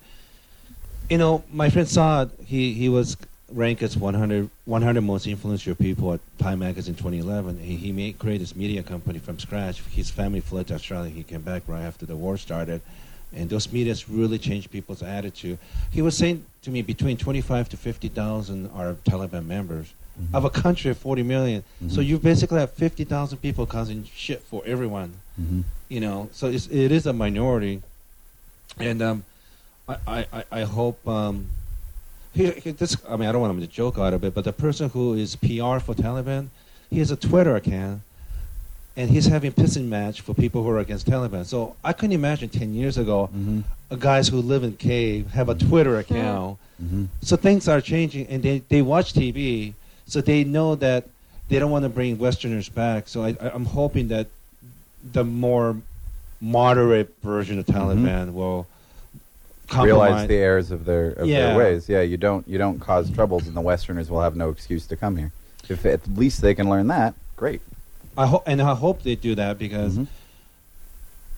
you 1.10 1.18
know, 1.18 1.42
my 1.52 1.70
friend 1.70 1.88
Saad, 1.88 2.30
he 2.44 2.74
he 2.74 2.88
was 2.88 3.16
ranked 3.52 3.82
as 3.82 3.96
100, 3.96 4.50
100 4.64 5.00
most 5.02 5.26
influential 5.26 5.74
people 5.74 6.12
at 6.12 6.20
Time 6.38 6.58
Magazine 6.60 6.94
2011. 6.94 7.58
He, 7.58 7.76
he 7.76 7.92
made 7.92 8.18
created 8.18 8.42
this 8.42 8.56
media 8.56 8.82
company 8.82 9.18
from 9.18 9.38
scratch. 9.38 9.80
His 9.82 10.10
family 10.10 10.40
fled 10.40 10.66
to 10.68 10.74
Australia. 10.74 11.10
He 11.10 11.22
came 11.22 11.42
back 11.42 11.62
right 11.66 11.82
after 11.82 12.06
the 12.06 12.16
war 12.16 12.36
started, 12.36 12.80
and 13.32 13.48
those 13.48 13.72
medias 13.72 14.08
really 14.08 14.38
changed 14.38 14.70
people's 14.70 15.02
attitude. 15.02 15.58
He 15.92 16.02
was 16.02 16.16
saying 16.16 16.44
to 16.62 16.70
me, 16.70 16.82
between 16.82 17.16
25 17.16 17.68
to 17.70 17.76
50 17.76 18.08
thousand 18.08 18.70
are 18.74 18.94
Taliban 19.04 19.46
members. 19.46 19.92
Mhm. 20.18 20.34
Of 20.34 20.44
a 20.46 20.50
country 20.50 20.90
of 20.90 20.96
40 20.96 21.22
million, 21.22 21.62
so 21.88 22.00
Mhm. 22.00 22.06
you 22.06 22.18
basically 22.18 22.58
have 22.58 22.72
50,000 22.72 23.36
people 23.38 23.66
causing 23.66 24.04
shit 24.14 24.42
for 24.42 24.62
everyone 24.66 25.12
hmm 25.36 25.60
you 25.90 26.00
know 26.00 26.28
so 26.32 26.46
it's, 26.48 26.66
it 26.68 26.90
is 26.90 27.04
a 27.06 27.12
minority 27.12 27.82
and 28.78 29.02
um 29.02 29.22
i 29.86 29.96
i 30.06 30.26
i, 30.32 30.44
I 30.50 30.62
hope 30.62 31.06
um 31.06 31.46
here, 32.36 32.52
here, 32.52 32.72
this 32.72 32.96
i 33.08 33.16
mean 33.16 33.28
i 33.28 33.32
don't 33.32 33.40
want 33.40 33.52
him 33.54 33.60
to 33.60 33.66
joke 33.66 33.98
out 33.98 34.12
of 34.12 34.22
it 34.24 34.34
but 34.34 34.44
the 34.44 34.52
person 34.52 34.88
who 34.90 35.14
is 35.14 35.36
pr 35.36 35.78
for 35.86 35.94
taliban 35.94 36.48
he 36.90 36.98
has 36.98 37.10
a 37.10 37.16
twitter 37.16 37.56
account 37.56 38.00
and 38.98 39.10
he's 39.10 39.26
having 39.26 39.50
a 39.50 39.52
pissing 39.52 39.86
match 39.88 40.20
for 40.20 40.32
people 40.32 40.62
who 40.62 40.70
are 40.70 40.78
against 40.78 41.06
taliban. 41.06 41.44
So 41.44 41.76
i 41.84 41.92
couldn't 41.92 42.12
imagine 42.14 42.48
10 42.48 42.74
years 42.74 42.96
ago 42.98 43.26
hmm 43.26 43.60
uh, 43.88 43.94
guys 43.94 44.26
who 44.28 44.38
live 44.52 44.64
in 44.64 44.76
cave 44.76 45.30
have 45.30 45.48
a 45.48 45.54
twitter 45.54 45.98
account. 45.98 46.58
Hmm 46.78 47.04
so 47.22 47.36
things 47.36 47.68
are 47.68 47.80
changing, 47.80 48.26
and 48.26 48.42
they, 48.42 48.58
they 48.68 48.82
watch 48.82 49.14
TV, 49.14 49.72
so 50.06 50.20
they 50.20 50.44
know 50.44 50.74
that 50.74 51.04
they 51.48 51.58
don't 51.58 51.70
want 51.70 51.84
to 51.84 51.88
bring 51.88 52.18
Westerners 52.18 52.68
back. 52.68 53.08
So 53.08 53.22
I, 53.22 53.30
I, 53.40 53.50
I'm 53.54 53.64
hoping 53.64 54.08
that 54.08 54.26
the 55.12 55.24
more 55.24 55.76
moderate 56.40 57.14
version 57.22 57.58
of 57.58 57.66
Taliban 57.66 58.32
will 58.34 58.66
Realize 59.74 60.28
the 60.28 60.34
errors 60.36 60.70
of 60.70 60.84
their 60.84 61.10
of 61.12 61.26
Yeah. 61.26 61.48
their 61.48 61.56
ways. 61.58 61.88
Yeah, 61.88 62.02
you 62.02 62.16
don't 62.16 62.46
you 62.48 62.58
don't 62.58 62.78
cause 62.78 63.10
troubles, 63.10 63.46
and 63.46 63.56
the 63.56 63.60
Westerners 63.60 64.10
will 64.10 64.20
have 64.20 64.36
no 64.36 64.50
excuse 64.50 64.86
to 64.86 64.96
come 64.96 65.16
here. 65.16 65.32
If 65.68 65.84
at 65.84 66.06
least 66.16 66.40
they 66.40 66.54
can 66.54 66.68
learn 66.70 66.86
that, 66.88 67.14
great. 67.36 67.60
I 68.16 68.26
hope, 68.26 68.44
and 68.46 68.62
I 68.62 68.74
hope 68.74 69.02
they 69.02 69.16
do 69.16 69.34
that 69.34 69.58
because 69.58 69.98
Mhm. 69.98 70.06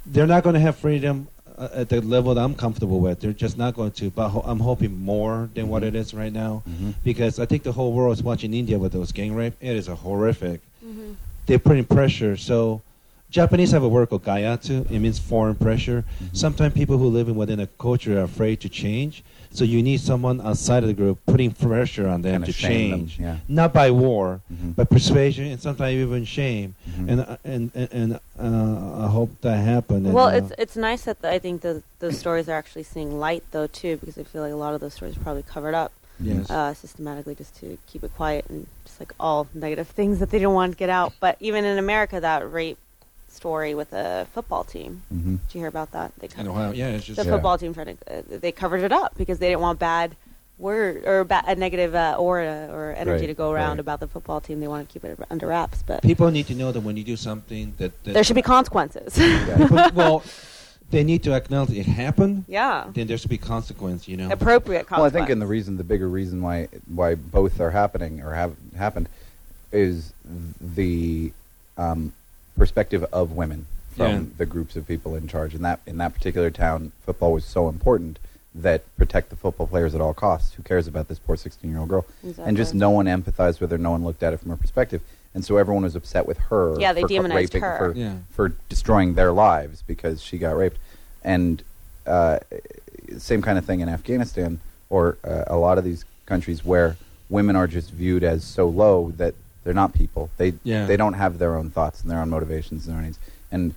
they're 0.06 0.26
not 0.26 0.42
going 0.42 0.54
to 0.54 0.60
have 0.60 0.76
freedom 0.76 1.28
uh, 1.56 1.68
at 1.74 1.88
the 1.88 2.00
level 2.00 2.34
that 2.34 2.40
I'm 2.44 2.54
comfortable 2.54 3.00
with. 3.00 3.18
They're 3.20 3.32
just 3.32 3.58
not 3.58 3.74
going 3.74 3.90
to. 3.92 4.10
But 4.10 4.28
ho- 4.28 4.42
I'm 4.44 4.60
hoping 4.60 5.00
more 5.02 5.48
than 5.54 5.68
what 5.68 5.82
Mhm. 5.82 5.86
it 5.88 5.94
is 5.96 6.14
right 6.14 6.32
now, 6.32 6.62
Mhm. 6.68 6.94
because 7.02 7.40
I 7.40 7.46
think 7.46 7.64
the 7.64 7.72
whole 7.72 7.92
world 7.92 8.16
is 8.16 8.22
watching 8.22 8.54
India 8.54 8.78
with 8.78 8.92
those 8.92 9.10
gang 9.10 9.34
rape. 9.34 9.54
It 9.60 9.74
is 9.74 9.88
a 9.88 9.94
horrific. 9.96 10.60
Mhm. 10.86 11.16
they're 11.46 11.58
putting 11.58 11.84
pressure. 11.84 12.36
So 12.36 12.82
Japanese 13.30 13.72
have 13.72 13.82
a 13.82 13.88
word 13.88 14.08
called 14.08 14.24
gaiatsu. 14.24 14.90
It 14.90 14.98
means 15.00 15.18
foreign 15.18 15.54
pressure. 15.54 16.04
Mhm. 16.22 16.36
Sometimes 16.36 16.72
people 16.72 16.96
who 16.96 17.08
live 17.08 17.28
in 17.28 17.36
within 17.36 17.60
a 17.60 17.66
culture 17.66 18.18
are 18.18 18.22
afraid 18.22 18.60
to 18.60 18.68
change. 18.68 19.22
So 19.50 19.64
you 19.64 19.82
need 19.82 20.00
someone 20.00 20.40
outside 20.40 20.82
of 20.82 20.88
the 20.88 20.94
group 20.94 21.18
putting 21.26 21.50
pressure 21.50 22.06
on 22.08 22.22
them 22.22 22.32
Kinda 22.42 22.46
to 22.46 22.52
shame 22.52 22.90
them, 22.90 23.00
change. 23.00 23.18
yeah. 23.20 23.36
Not 23.48 23.72
by 23.72 23.90
war, 23.90 24.40
Mhm. 24.52 24.76
but 24.76 24.88
persuasion 24.90 25.46
and 25.46 25.60
sometimes 25.60 25.94
even 25.94 26.24
shame. 26.24 26.74
Mhm. 26.90 27.08
And, 27.10 27.20
uh, 27.20 27.36
and 27.44 27.70
and 27.74 27.88
and 27.92 28.12
uh, 28.38 29.04
I 29.04 29.08
hope 29.08 29.30
that 29.42 29.56
happens. 29.58 30.06
And, 30.06 30.14
Well, 30.14 30.28
uh, 30.28 30.32
it's 30.38 30.52
it's 30.58 30.76
nice 30.76 31.02
that 31.04 31.20
the, 31.22 31.30
I 31.30 31.38
think 31.38 31.60
the, 31.62 31.82
those 31.98 32.18
stories 32.18 32.48
are 32.48 32.52
actually 32.56 32.82
seeing 32.84 33.18
light 33.18 33.42
though 33.50 33.66
too, 33.66 33.96
because 33.98 34.16
I 34.18 34.22
feel 34.22 34.42
like 34.42 34.52
a 34.52 34.56
lot 34.56 34.74
of 34.74 34.80
those 34.80 34.94
stories 34.94 35.16
are 35.16 35.20
probably 35.20 35.42
covered 35.44 35.74
up 35.74 35.92
yes. 36.20 36.48
uh, 36.50 36.72
systematically 36.74 37.34
just 37.34 37.54
to 37.60 37.76
keep 37.86 38.04
it 38.04 38.14
quiet 38.16 38.46
and 38.48 38.66
just 38.86 39.00
like 39.00 39.12
all 39.20 39.48
negative 39.54 39.88
things 39.88 40.18
that 40.18 40.30
they 40.30 40.38
don't 40.38 40.54
want 40.54 40.72
to 40.72 40.78
get 40.78 40.88
out. 40.90 41.12
But 41.20 41.36
even 41.40 41.64
in 41.64 41.78
America, 41.78 42.20
that 42.20 42.50
rape 42.50 42.78
story 43.38 43.72
with 43.80 43.90
the 43.90 44.26
football 44.34 44.64
team, 44.64 44.90
Mhm. 45.14 45.38
did 45.46 45.54
you 45.54 45.60
hear 45.62 45.68
about 45.76 45.90
that? 45.92 46.10
They 46.18 46.26
in 46.26 46.32
covered, 46.32 46.50
Ohio, 46.50 46.70
yeah, 46.72 46.88
it's 46.96 47.04
just 47.06 47.18
the 47.20 47.24
Yeah. 47.24 47.32
football 47.34 47.56
team 47.62 47.72
tried 47.72 47.90
to 47.94 47.96
uh, 48.18 48.22
they 48.44 48.52
covered 48.62 48.82
it 48.88 48.92
up 48.92 49.10
because 49.16 49.38
they 49.38 49.48
didn't 49.50 49.62
want 49.68 49.78
bad 49.78 50.08
word 50.58 50.94
or 51.06 51.22
ba- 51.32 51.44
a 51.46 51.54
negative 51.54 51.94
uh, 51.94 52.16
aura 52.26 52.68
or 52.76 52.84
energy 53.04 53.22
Right, 53.26 53.26
to 53.28 53.34
go 53.44 53.48
around 53.52 53.76
right. 53.78 53.86
about 53.86 54.00
the 54.00 54.08
football 54.14 54.40
team. 54.40 54.56
They 54.60 54.66
want 54.74 54.82
to 54.88 54.92
keep 54.92 55.04
it 55.04 55.16
under 55.30 55.46
wraps, 55.52 55.78
but 55.86 56.02
people 56.02 56.28
need 56.32 56.48
to 56.52 56.54
know 56.60 56.70
that 56.72 56.80
when 56.80 56.96
you 56.96 57.04
do 57.04 57.16
something 57.16 57.64
that, 57.78 57.92
that 58.04 58.12
there 58.14 58.24
should 58.24 58.34
be 58.42 58.42
consequences. 58.56 59.16
Yeah. 59.16 59.88
well, 60.00 60.16
they 60.90 61.04
need 61.04 61.22
to 61.28 61.32
acknowledge 61.40 61.70
it 61.82 61.86
happened. 61.86 62.44
yeah, 62.48 62.86
Then 62.92 63.06
there 63.06 63.18
should 63.20 63.30
be 63.38 63.38
consequence. 63.54 64.08
You 64.10 64.16
know. 64.16 64.28
appropriate 64.32 64.86
consequence. 64.88 64.98
Well, 64.98 65.06
I 65.10 65.26
think 65.26 65.30
in 65.30 65.38
the 65.38 65.46
reason, 65.56 65.76
the 65.76 65.84
bigger 65.92 66.08
reason 66.20 66.36
why 66.42 66.66
why 67.00 67.14
both 67.14 67.54
are 67.60 67.70
happening 67.82 68.14
or 68.24 68.30
have 68.42 68.52
happened, 68.84 69.06
is 69.70 70.12
the 70.78 71.30
um, 71.76 72.12
perspective 72.62 73.04
of 73.12 73.32
women 73.32 73.66
from 73.96 74.12
Yeah. 74.12 74.20
the 74.36 74.46
groups 74.46 74.76
of 74.76 74.86
people 74.86 75.14
in 75.14 75.26
charge. 75.28 75.54
In 75.54 75.62
that 75.62 75.80
in 75.86 75.96
that 75.98 76.12
particular 76.14 76.50
town, 76.50 76.92
football 77.06 77.32
was 77.32 77.44
so 77.44 77.68
important 77.68 78.18
that 78.54 78.82
protect 78.96 79.30
the 79.30 79.36
football 79.36 79.66
players 79.66 79.94
at 79.94 80.00
all 80.00 80.14
costs. 80.14 80.54
Who 80.54 80.62
cares 80.62 80.86
about 80.86 81.08
this 81.08 81.18
poor 81.18 81.36
sixteen 81.36 81.70
year 81.70 81.80
old 81.80 81.88
girl? 81.88 82.04
And 82.38 82.56
just 82.56 82.74
no 82.74 82.90
one 82.90 83.06
empathized 83.06 83.60
with 83.60 83.70
her. 83.70 83.78
No 83.78 83.90
one 83.92 84.04
looked 84.04 84.22
at 84.22 84.32
it 84.32 84.40
from 84.40 84.50
her 84.50 84.56
perspective, 84.56 85.00
and 85.34 85.44
so 85.44 85.56
everyone 85.56 85.84
was 85.84 85.94
upset 85.96 86.26
with 86.26 86.38
her. 86.50 86.74
Yeah, 86.78 86.92
they 86.92 87.02
for 87.02 87.08
demonized 87.08 87.54
raping, 87.54 87.62
her. 87.62 87.78
for, 87.78 87.92
Yeah. 87.98 88.14
for 88.30 88.52
destroying 88.68 89.14
their 89.14 89.32
lives 89.32 89.82
because 89.86 90.20
she 90.20 90.38
got 90.38 90.56
raped, 90.56 90.78
and 91.22 91.62
uh, 92.06 92.38
same 93.18 93.42
kind 93.42 93.58
of 93.58 93.64
thing 93.64 93.80
in 93.80 93.88
Afghanistan 93.88 94.60
or 94.90 95.18
uh, 95.24 95.44
a 95.46 95.56
lot 95.56 95.76
of 95.78 95.84
these 95.84 96.04
countries 96.26 96.64
where 96.64 96.96
women 97.30 97.54
are 97.56 97.66
just 97.66 97.90
viewed 97.90 98.24
as 98.24 98.42
so 98.44 98.66
low 98.66 99.12
that 99.18 99.34
they're 99.64 99.74
not 99.74 99.92
people. 99.94 100.30
They 100.36 100.54
Yeah. 100.64 100.86
they 100.86 100.96
don't 100.96 101.14
have 101.14 101.38
their 101.38 101.56
own 101.56 101.70
thoughts 101.70 102.00
and 102.02 102.10
their 102.10 102.20
own 102.20 102.30
motivations 102.30 102.86
and 102.86 102.94
their 102.94 102.98
own 103.00 103.04
needs. 103.06 103.18
And 103.50 103.74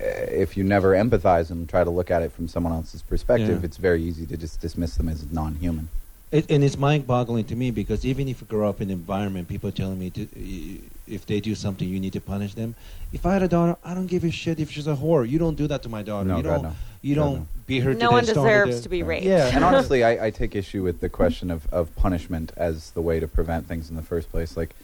uh, 0.00 0.04
if 0.44 0.56
you 0.56 0.64
never 0.64 0.92
empathize 0.92 1.50
and 1.50 1.68
try 1.68 1.82
to 1.84 1.90
look 1.90 2.10
at 2.10 2.22
it 2.22 2.32
from 2.32 2.48
someone 2.48 2.72
else's 2.72 3.02
perspective, 3.02 3.60
Yeah. 3.60 3.64
it's 3.66 3.76
very 3.78 4.02
easy 4.02 4.26
to 4.26 4.36
just 4.36 4.60
dismiss 4.60 4.96
them 4.96 5.08
as 5.08 5.24
non-human. 5.30 5.88
It, 6.32 6.50
and 6.50 6.64
it's 6.64 6.76
mind-boggling 6.76 7.44
to 7.44 7.56
me 7.56 7.70
because 7.70 8.04
even 8.04 8.26
if 8.28 8.40
you 8.40 8.46
grow 8.48 8.68
up 8.68 8.80
in 8.80 8.88
an 8.90 8.94
environment, 8.94 9.46
people 9.48 9.70
telling 9.70 9.98
me 9.98 10.10
to, 10.10 10.26
if 11.06 11.24
they 11.24 11.38
do 11.40 11.54
something, 11.54 11.88
you 11.88 12.00
need 12.00 12.12
to 12.14 12.20
punish 12.20 12.54
them. 12.54 12.74
If 13.12 13.24
I 13.24 13.32
had 13.34 13.42
a 13.44 13.48
daughter, 13.48 13.76
I 13.84 13.94
don't 13.94 14.08
give 14.08 14.24
a 14.24 14.30
shit 14.32 14.58
if 14.58 14.70
she's 14.72 14.88
a 14.88 14.96
whore. 14.96 15.26
You 15.26 15.38
don't 15.38 15.54
do 15.56 15.68
that 15.68 15.82
to 15.84 15.88
my 15.88 16.02
daughter. 16.02 16.28
No, 16.28 16.38
you 16.38 16.42
God, 16.42 16.50
don't. 16.54 16.62
no. 16.64 16.72
You 17.00 17.14
God, 17.14 17.22
don't 17.24 17.34
no. 17.36 17.46
beat 17.68 17.80
her. 17.84 17.94
to 17.94 17.98
no 18.00 18.10
one 18.10 18.24
death, 18.24 18.32
stone 18.34 18.46
her 18.48 18.64
deserves 18.66 18.82
to 18.82 18.88
be 18.88 19.04
raped. 19.04 19.24
Yeah. 19.24 19.50
and 19.54 19.62
honestly, 19.64 20.02
I, 20.10 20.26
I 20.26 20.30
take 20.30 20.56
issue 20.56 20.82
with 20.82 21.00
the 21.00 21.08
question 21.08 21.50
of, 21.50 21.72
of 21.72 21.94
punishment 21.94 22.52
as 22.56 22.90
the 22.90 23.00
way 23.02 23.20
to 23.20 23.28
prevent 23.28 23.68
things 23.68 23.88
in 23.88 23.94
the 23.94 24.02
first 24.02 24.28
place. 24.30 24.56
Like, 24.56 24.70
i- 24.70 24.74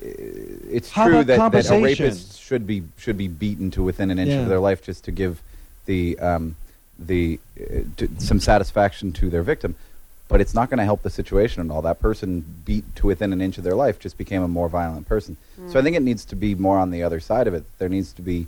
it's 0.00 0.90
How 0.90 1.06
true 1.06 1.24
that, 1.24 1.52
that 1.52 1.70
a 1.70 1.80
rapist 1.82 2.40
should 2.40 2.66
be 2.66 2.84
should 2.96 3.16
be 3.18 3.28
beaten 3.28 3.70
to 3.72 3.82
within 3.82 4.10
an 4.10 4.18
inch 4.18 4.30
Yeah. 4.30 4.40
of 4.42 4.48
their 4.48 4.60
life 4.60 4.82
just 4.82 5.04
to 5.04 5.12
give 5.12 5.42
the 5.86 6.18
um, 6.18 6.56
the 6.98 7.38
uh, 7.60 7.80
to, 7.96 8.08
some 8.18 8.40
satisfaction 8.40 9.12
to 9.14 9.30
their 9.30 9.42
victim. 9.42 9.74
But 10.28 10.40
it's 10.40 10.54
not 10.54 10.70
going 10.70 10.78
to 10.78 10.84
help 10.84 11.02
the 11.02 11.10
situation 11.10 11.68
at 11.68 11.74
all. 11.74 11.82
That 11.82 12.00
person 12.00 12.42
beat 12.64 12.84
to 12.96 13.06
within 13.06 13.32
an 13.34 13.42
inch 13.42 13.58
of 13.58 13.64
their 13.64 13.74
life 13.74 13.98
just 13.98 14.16
became 14.16 14.42
a 14.42 14.48
more 14.48 14.68
violent 14.68 15.06
person. 15.06 15.36
So 15.68 15.78
I 15.78 15.82
think 15.82 15.94
it 15.94 16.02
needs 16.02 16.24
to 16.26 16.36
be 16.36 16.54
more 16.54 16.78
on 16.78 16.90
the 16.90 17.02
other 17.02 17.20
side 17.20 17.46
of 17.46 17.52
it. 17.52 17.64
There 17.78 17.90
needs 17.90 18.14
to 18.14 18.22
be 18.22 18.46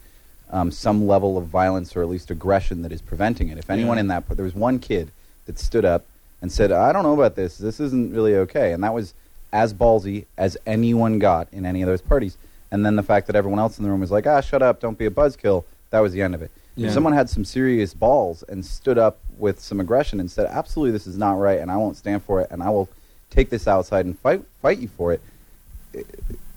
um, 0.50 0.70
some 0.70 1.06
level 1.06 1.36
of 1.36 1.46
violence 1.46 1.94
or 1.94 2.02
at 2.02 2.08
least 2.08 2.30
aggression 2.30 2.80
that 2.82 2.92
is 2.92 3.02
preventing 3.02 3.48
it. 3.48 3.58
If 3.58 3.68
anyone 3.68 3.98
Yeah. 3.98 4.02
in 4.02 4.06
that, 4.08 4.28
there 4.30 4.44
was 4.44 4.54
one 4.54 4.78
kid 4.78 5.10
that 5.44 5.58
stood 5.58 5.84
up 5.84 6.06
and 6.40 6.50
said, 6.50 6.72
"I 6.72 6.90
don't 6.92 7.02
know 7.02 7.12
about 7.12 7.34
this. 7.36 7.58
This 7.58 7.80
isn't 7.80 8.14
really 8.14 8.34
okay," 8.36 8.72
and 8.72 8.82
that 8.82 8.94
was 8.94 9.12
as 9.54 9.72
ballsy 9.72 10.26
as 10.36 10.58
anyone 10.66 11.18
got 11.18 11.48
in 11.52 11.64
any 11.64 11.80
of 11.80 11.86
those 11.86 12.02
parties. 12.02 12.36
And 12.70 12.84
then 12.84 12.96
the 12.96 13.04
fact 13.04 13.28
that 13.28 13.36
everyone 13.36 13.60
else 13.60 13.78
in 13.78 13.84
the 13.84 13.90
room 13.90 14.00
was 14.00 14.10
like, 14.10 14.26
"Ah, 14.26 14.40
shut 14.40 14.62
up! 14.62 14.80
Don't 14.80 14.98
be 14.98 15.06
a 15.06 15.10
buzzkill." 15.10 15.64
That 15.90 16.00
was 16.00 16.12
the 16.12 16.20
end 16.20 16.34
of 16.34 16.42
it. 16.42 16.50
Yeah. 16.74 16.88
If 16.88 16.92
someone 16.92 17.12
had 17.12 17.30
some 17.30 17.44
serious 17.44 17.94
balls 17.94 18.42
and 18.48 18.66
stood 18.66 18.98
up 18.98 19.20
with 19.38 19.60
some 19.60 19.78
aggression 19.78 20.18
and 20.18 20.28
said, 20.28 20.46
"Absolutely, 20.50 20.90
this 20.90 21.06
is 21.06 21.16
not 21.16 21.34
right, 21.38 21.60
and 21.60 21.70
I 21.70 21.76
won't 21.76 21.96
stand 21.96 22.24
for 22.24 22.40
it, 22.40 22.48
and 22.50 22.62
I 22.64 22.70
will 22.70 22.88
take 23.30 23.48
this 23.48 23.68
outside 23.68 24.06
and 24.06 24.18
fight 24.18 24.42
fight 24.60 24.80
you 24.80 24.88
for 24.88 25.12
it," 25.12 25.20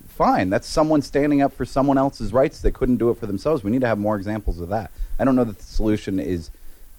fine. 0.08 0.50
That's 0.50 0.68
someone 0.68 1.04
standing 1.04 1.44
up 1.44 1.54
for 1.54 1.66
someone 1.66 2.00
else's 2.00 2.34
rights 2.34 2.62
that 2.62 2.74
couldn't 2.74 2.98
do 2.98 3.12
it 3.12 3.18
for 3.20 3.28
themselves. 3.28 3.64
We 3.64 3.70
need 3.70 3.82
to 3.82 3.88
have 3.88 4.00
more 4.00 4.16
examples 4.16 4.60
of 4.60 4.70
that. 4.70 4.90
I 5.20 5.24
don't 5.24 5.36
know 5.36 5.44
that 5.44 5.60
the 5.60 5.64
solution 5.64 6.20
is 6.20 6.50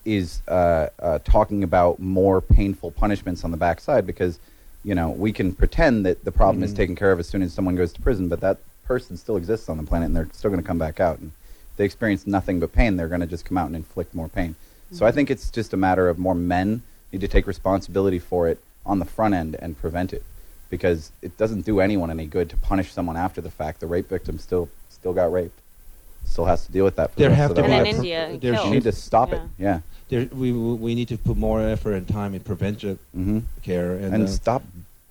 is 0.05 0.43
uh, 0.47 0.87
uh, 1.01 1.19
talking 1.25 1.65
about 1.65 1.99
more 1.99 2.41
painful 2.41 2.93
punishments 2.93 3.43
on 3.43 3.51
the 3.51 3.57
backside 3.57 4.07
because 4.07 4.39
you 4.85 4.95
know 4.95 5.11
we 5.11 5.33
can 5.33 5.53
pretend 5.53 6.07
that 6.07 6.25
the 6.25 6.33
problem 6.33 6.63
is 6.63 6.73
Mhm. 6.73 6.77
taken 6.77 6.97
care 6.97 7.13
of 7.13 7.19
as 7.21 7.29
soon 7.29 7.43
as 7.43 7.53
someone 7.53 7.77
goes 7.77 7.93
to 7.93 8.01
prison, 8.01 8.29
but 8.29 8.41
that 8.41 8.59
person 8.85 9.17
still 9.17 9.37
exists 9.37 9.69
on 9.69 9.77
the 9.77 9.83
planet 9.83 10.07
and 10.07 10.17
they're 10.17 10.29
still 10.33 10.51
going 10.51 10.63
to 10.63 10.67
come 10.67 10.79
back 10.79 10.99
out. 11.01 11.19
And 11.19 11.33
if 11.73 11.77
they 11.77 11.85
experience 11.85 12.27
nothing 12.27 12.59
but 12.61 12.73
pain, 12.73 12.97
they're 12.97 13.09
going 13.09 13.21
to 13.21 13.27
just 13.27 13.45
come 13.45 13.59
out 13.59 13.67
and 13.67 13.77
inflict 13.77 14.15
more 14.15 14.29
pain. 14.29 14.55
So 14.91 15.05
I 15.05 15.13
think 15.13 15.31
it's 15.31 15.51
just 15.51 15.75
a 15.75 15.77
matter 15.77 16.09
of 16.09 16.19
more 16.19 16.35
men 16.35 16.83
need 17.13 17.21
to 17.21 17.29
take 17.29 17.47
responsibility 17.47 18.19
for 18.19 18.49
it 18.49 18.59
on 18.87 18.99
the 18.99 19.05
front 19.05 19.35
end 19.35 19.57
and 19.61 19.79
prevent 19.79 20.15
it 20.15 20.23
because 20.71 21.13
it 21.21 21.37
doesn't 21.37 21.67
do 21.67 21.81
anyone 21.81 22.11
any 22.11 22.25
good 22.27 22.49
to 22.51 22.57
punish 22.57 22.93
someone 22.93 23.17
after 23.17 23.43
the 23.43 23.51
fact. 23.51 23.81
The 23.81 23.87
rape 23.87 24.09
victim 24.09 24.39
still 24.39 24.71
still 24.89 25.13
got 25.13 25.31
raped. 25.31 25.61
Still 26.29 26.45
has 26.45 26.67
to 26.67 26.73
deal 26.73 26.85
with 26.85 26.97
that. 26.97 27.13
For 27.13 27.19
There 27.19 27.29
the 27.31 27.35
have 27.35 27.55
to 27.55 27.63
be. 27.63 27.63
And 27.63 27.73
in 27.73 27.85
lives. 27.85 27.97
India, 27.99 28.39
there 28.41 28.55
You 28.65 28.71
need 28.71 28.83
to 28.85 28.93
stop 28.93 29.33
it. 29.33 29.41
Yeah. 29.59 29.67
Yeah. 29.67 29.81
There, 30.11 30.29
we 30.35 30.53
we 30.53 30.95
need 30.95 31.09
to 31.09 31.19
put 31.19 31.37
more 31.37 31.61
effort 31.61 31.93
and 31.95 32.07
time 32.09 32.35
in 32.35 32.41
preventive 32.41 32.99
hmm 33.15 33.41
care 33.63 33.93
and, 33.95 34.15
And 34.15 34.23
uh, 34.25 34.27
stop 34.27 34.63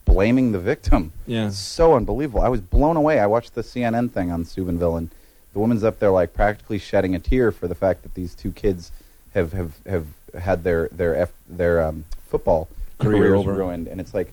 blaming 0.05 0.51
the 0.53 0.59
victim. 0.59 1.11
Yeah. 1.27 1.47
It's 1.47 1.57
so 1.57 1.93
unbelievable. 1.95 2.41
I 2.41 2.49
was 2.49 2.61
blown 2.61 2.97
away. 2.97 3.19
I 3.19 3.27
watched 3.27 3.53
the 3.55 3.61
CNN 3.61 4.11
thing 4.11 4.31
on 4.31 4.45
Steubenville, 4.45 4.95
and 4.97 5.09
the 5.53 5.59
woman's 5.59 5.83
up 5.83 5.99
there 5.99 6.11
like 6.11 6.33
practically 6.33 6.79
shedding 6.79 7.13
a 7.13 7.19
tear 7.19 7.51
for 7.51 7.67
the 7.67 7.75
fact 7.75 8.03
that 8.03 8.13
these 8.15 8.33
two 8.33 8.51
kids 8.51 8.91
have 9.33 9.53
have, 9.53 9.73
have 9.85 10.05
had 10.39 10.63
their 10.63 10.87
their 10.91 11.15
F, 11.15 11.31
their 11.47 11.83
um, 11.83 12.05
football 12.27 12.67
Career 12.99 13.17
careers 13.19 13.39
over. 13.39 13.53
ruined, 13.53 13.87
and 13.87 14.01
it's 14.01 14.13
like, 14.15 14.27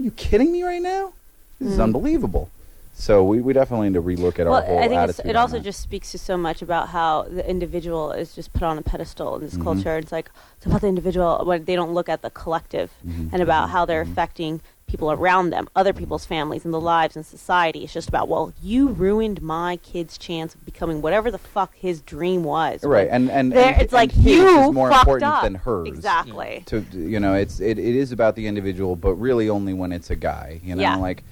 are 0.00 0.02
you 0.02 0.10
kidding 0.12 0.50
me 0.50 0.64
right 0.64 0.82
now? 0.82 1.12
This 1.60 1.68
is 1.72 1.78
Mm. 1.78 1.84
unbelievable. 1.84 2.50
So 2.96 3.24
we, 3.24 3.40
we 3.40 3.52
definitely 3.52 3.88
need 3.90 3.94
to 3.94 4.02
relook 4.02 4.38
at 4.38 4.46
well, 4.46 4.54
our 4.54 4.62
whole 4.62 4.78
I 4.78 4.86
think 4.88 5.00
attitude. 5.00 5.26
it 5.26 5.34
also 5.36 5.56
that. 5.56 5.64
just 5.64 5.80
speaks 5.80 6.12
to 6.12 6.18
so 6.18 6.36
much 6.36 6.62
about 6.62 6.88
how 6.90 7.22
the 7.24 7.46
individual 7.48 8.12
is 8.12 8.34
just 8.34 8.52
put 8.52 8.62
on 8.62 8.78
a 8.78 8.82
pedestal 8.82 9.34
in 9.34 9.42
this 9.42 9.54
Mhm. 9.56 9.64
culture. 9.64 9.96
It's 9.98 10.12
like 10.12 10.30
it's 10.56 10.66
about 10.66 10.80
the 10.80 10.86
individual 10.86 11.42
when 11.44 11.64
they 11.64 11.74
don't 11.74 11.92
look 11.92 12.08
at 12.08 12.22
the 12.22 12.30
collective 12.30 12.92
Mhm. 13.06 13.30
and 13.32 13.42
about 13.42 13.70
how 13.70 13.84
they're 13.84 14.04
Mhm. 14.04 14.12
affecting 14.12 14.60
people 14.86 15.10
around 15.10 15.50
them, 15.50 15.66
other 15.74 15.92
people's 15.92 16.24
families, 16.24 16.64
and 16.64 16.72
the 16.72 16.80
lives 16.80 17.16
and 17.16 17.26
society. 17.26 17.82
It's 17.82 17.92
just 17.92 18.08
about 18.08 18.28
well, 18.28 18.52
you 18.62 18.88
ruined 18.88 19.42
my 19.42 19.76
kid's 19.78 20.16
chance 20.16 20.54
of 20.54 20.64
becoming 20.64 21.02
whatever 21.02 21.32
the 21.32 21.38
fuck 21.38 21.74
his 21.74 22.00
dream 22.00 22.44
was. 22.44 22.84
right, 22.84 23.08
and 23.10 23.28
and, 23.28 23.50
There, 23.50 23.72
and 23.72 23.82
it's 23.82 23.92
like 23.92 24.12
and 24.14 24.22
his 24.22 24.36
you 24.36 24.60
is 24.68 24.72
more 24.72 24.92
important 24.92 25.24
up. 25.32 25.42
than 25.42 25.56
hers. 25.56 25.88
Exactly. 25.88 26.62
to 26.66 26.84
you 26.92 27.18
know 27.18 27.34
it's 27.34 27.58
it, 27.58 27.76
it 27.76 27.96
is 27.96 28.12
about 28.12 28.36
the 28.36 28.46
individual 28.46 28.94
but 28.94 29.14
really 29.14 29.48
only 29.48 29.74
when 29.74 29.90
it's 29.90 30.10
a 30.10 30.16
guy 30.16 30.60
you 30.62 30.76
know 30.76 30.82
Yeah. 30.82 30.96
like 30.96 31.24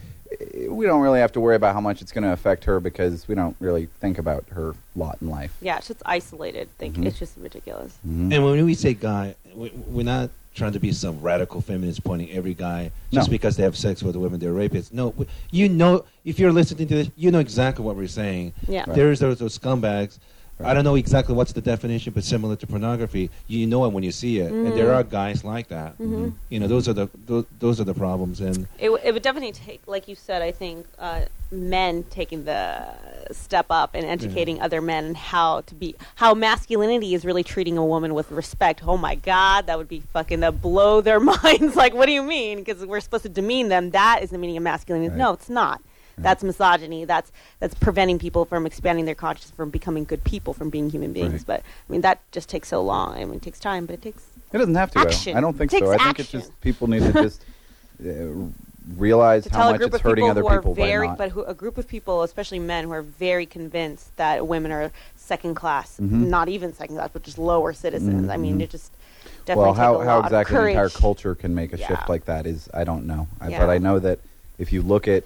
we 0.69 0.87
don't 0.87 1.01
really 1.01 1.21
have 1.21 1.33
to 1.33 1.41
worry 1.41 1.57
about 1.57 1.75
how 1.75 1.81
much 1.81 2.03
it's 2.03 2.13
going 2.13 2.25
to 2.25 2.33
affect 2.33 2.65
her 2.65 2.81
because 2.81 3.27
we 3.29 3.35
don't 3.35 3.57
really 3.61 3.87
think 4.01 4.19
about 4.19 4.45
her 4.51 4.75
lot 4.97 5.19
in 5.21 5.29
life 5.29 5.57
Yeah, 5.61 5.79
it's 5.79 5.89
just 5.89 6.03
isolated. 6.05 6.69
Think 6.79 6.97
Mhm. 6.97 7.07
it's 7.07 7.19
just 7.19 7.37
ridiculous. 7.37 7.97
Mhm. 8.07 8.33
And 8.35 8.45
when 8.45 8.65
we 8.65 8.75
say 8.75 8.95
guy, 8.95 9.35
we, 9.55 9.71
we're 9.87 10.05
not 10.05 10.31
trying 10.55 10.73
to 10.73 10.81
be 10.81 10.93
some 10.93 11.21
radical 11.23 11.61
feminist 11.63 12.05
pointing 12.05 12.31
every 12.31 12.53
guy 12.55 12.91
just 13.11 13.29
No. 13.29 13.33
because 13.33 13.57
they 13.57 13.63
have 13.63 13.77
sex 13.77 14.03
with 14.03 14.17
a 14.17 14.21
woman 14.21 14.39
they're 14.39 14.53
rapists. 14.53 14.93
No, 14.93 15.15
you 15.51 15.69
know, 15.69 16.05
if 16.25 16.39
you're 16.39 16.53
listening 16.53 16.89
to 16.89 16.95
this, 16.95 17.11
you 17.17 17.31
know 17.31 17.39
exactly 17.39 17.85
what 17.85 17.97
we're 17.97 18.07
saying. 18.07 18.53
Yeah. 18.69 18.85
Right. 18.87 18.95
There's 18.95 19.19
those, 19.21 19.39
those 19.39 19.59
scumbags. 19.59 20.19
I 20.65 20.75
don't 20.75 20.85
know 20.85 20.95
exactly 20.95 21.35
what's 21.35 21.53
the 21.53 21.61
definition, 21.61 22.13
but 22.13 22.25
similar 22.25 22.57
to 22.57 22.67
pornography, 22.67 23.31
you 23.49 23.67
know 23.67 23.85
it 23.85 23.93
when 23.93 24.03
you 24.05 24.13
see 24.13 24.39
it, 24.39 24.51
and 24.53 24.77
there 24.77 24.87
Mhm. 24.89 24.97
are 24.97 25.03
guys 25.03 25.45
like 25.45 25.69
that. 25.69 25.99
Mhm. 25.99 26.33
You 26.51 26.61
know, 26.61 26.67
those 26.69 26.89
are 26.89 26.93
the 26.93 27.09
those, 27.27 27.45
those 27.59 27.81
are 27.81 27.85
the 27.85 27.95
problems, 27.95 28.41
and 28.41 28.67
It, 28.79 28.87
w- 28.87 29.03
it 29.05 29.13
would 29.13 29.23
definitely 29.23 29.53
take, 29.53 29.81
like 29.87 30.09
you 30.09 30.15
said, 30.15 30.43
I 30.43 30.51
think 30.53 30.87
uh, 30.99 31.23
men 31.51 32.05
taking 32.11 32.45
the 32.45 32.85
step 33.33 33.67
up 33.71 33.91
and 33.95 34.05
educating 34.05 34.61
other 34.61 34.81
men 34.81 35.05
and 35.05 35.17
how 35.17 35.61
to 35.63 35.75
be, 35.75 35.95
how 36.17 36.35
masculinity 36.35 37.15
is 37.15 37.25
really 37.25 37.43
treating 37.43 37.77
a 37.79 37.85
woman 37.85 38.15
with 38.15 38.31
respect. 38.31 38.83
Oh 38.87 38.97
my 38.97 39.15
God, 39.15 39.67
that 39.67 39.79
would 39.79 39.89
be 39.89 40.01
fucking 40.13 40.41
that 40.41 40.61
blow 40.63 41.01
their 41.01 41.21
minds. 41.35 41.77
like, 41.77 41.95
what 41.95 42.07
do 42.07 42.13
you 42.13 42.23
mean? 42.23 42.59
Because 42.59 42.85
we're 42.87 43.01
supposed 43.01 43.23
to 43.25 43.29
demean 43.29 43.69
them. 43.69 43.91
That 43.91 44.23
is 44.23 44.31
the 44.31 44.39
meaning 44.39 44.57
of 44.57 44.63
masculinity. 44.63 45.11
Right. 45.11 45.19
No, 45.19 45.33
it's 45.33 45.49
not. 45.51 45.81
That's 46.19 46.43
misogyny. 46.45 47.05
That's 47.05 47.33
that's 47.61 47.75
preventing 47.75 48.19
people 48.19 48.45
from 48.45 48.67
expanding 48.67 49.05
their 49.05 49.15
consciousness, 49.15 49.55
from 49.57 49.71
becoming 49.71 50.05
good 50.05 50.25
people, 50.25 50.53
from 50.55 50.71
being 50.71 50.91
human 50.91 51.13
beings. 51.13 51.33
Right. 51.33 51.47
But 51.47 51.61
I 51.61 51.93
mean, 51.93 52.01
that 52.03 52.21
just 52.33 52.49
takes 52.49 52.69
so 52.69 52.83
long. 52.83 53.15
I 53.17 53.25
mean, 53.25 53.37
it 53.37 53.43
takes 53.43 53.59
time, 53.61 53.87
but 53.87 53.95
it 53.95 54.03
takes 54.03 54.23
it 54.53 54.59
doesn't 54.59 54.75
have 54.75 54.91
to. 54.93 54.99
Action. 54.99 55.37
i 55.37 55.41
don't 55.41 55.57
think 55.57 55.71
so 55.71 55.93
i 55.93 55.97
think 55.97 56.21
it's 56.21 56.31
just 56.31 56.61
people 56.61 56.87
need 56.87 57.03
to 57.03 57.13
just 57.15 57.43
uh, 58.07 58.27
realize 58.97 59.45
to 59.45 59.55
how 59.55 59.69
a 59.69 59.73
much 59.73 59.79
group 59.79 59.89
it's 59.89 59.97
of 59.97 60.03
hurting 60.03 60.25
people 60.27 60.47
other 60.49 60.59
people 60.59 60.75
very, 60.75 61.09
but 61.09 61.31
who, 61.31 61.43
a 61.45 61.55
group 61.55 61.79
of 61.79 61.87
people, 61.87 62.23
especially 62.23 62.59
men, 62.59 62.85
who 62.85 62.91
are 62.91 63.03
very 63.03 63.47
convinced 63.47 64.15
that 64.17 64.47
women 64.47 64.73
are 64.73 64.91
second 65.17 65.55
class, 65.55 65.99
Mhm. 66.01 66.29
not 66.29 66.49
even 66.49 66.73
second 66.75 66.97
class, 66.97 67.11
but 67.13 67.23
just 67.23 67.39
lower 67.39 67.73
citizens. 67.73 68.29
I 68.29 68.37
mean, 68.37 68.59
Mhm. 68.59 68.63
it 68.63 68.71
just 68.71 68.93
definitely 69.45 69.65
well 69.65 69.75
how, 69.75 69.99
how 70.01 70.21
exactly 70.21 70.57
the 70.57 70.67
entire 70.69 70.89
culture 70.89 71.35
can 71.35 71.55
make 71.55 71.73
a 71.73 71.79
Yeah. 71.79 71.89
shift 71.89 72.09
like 72.09 72.25
that 72.27 72.47
is 72.47 72.69
i 72.75 72.85
don't 72.85 73.07
know 73.07 73.27
I, 73.41 73.49
Yeah. 73.49 73.61
but 73.61 73.71
i 73.71 73.79
know 73.79 73.99
that 73.99 74.19
if 74.59 74.73
you 74.73 74.83
look 74.83 75.09
at 75.09 75.25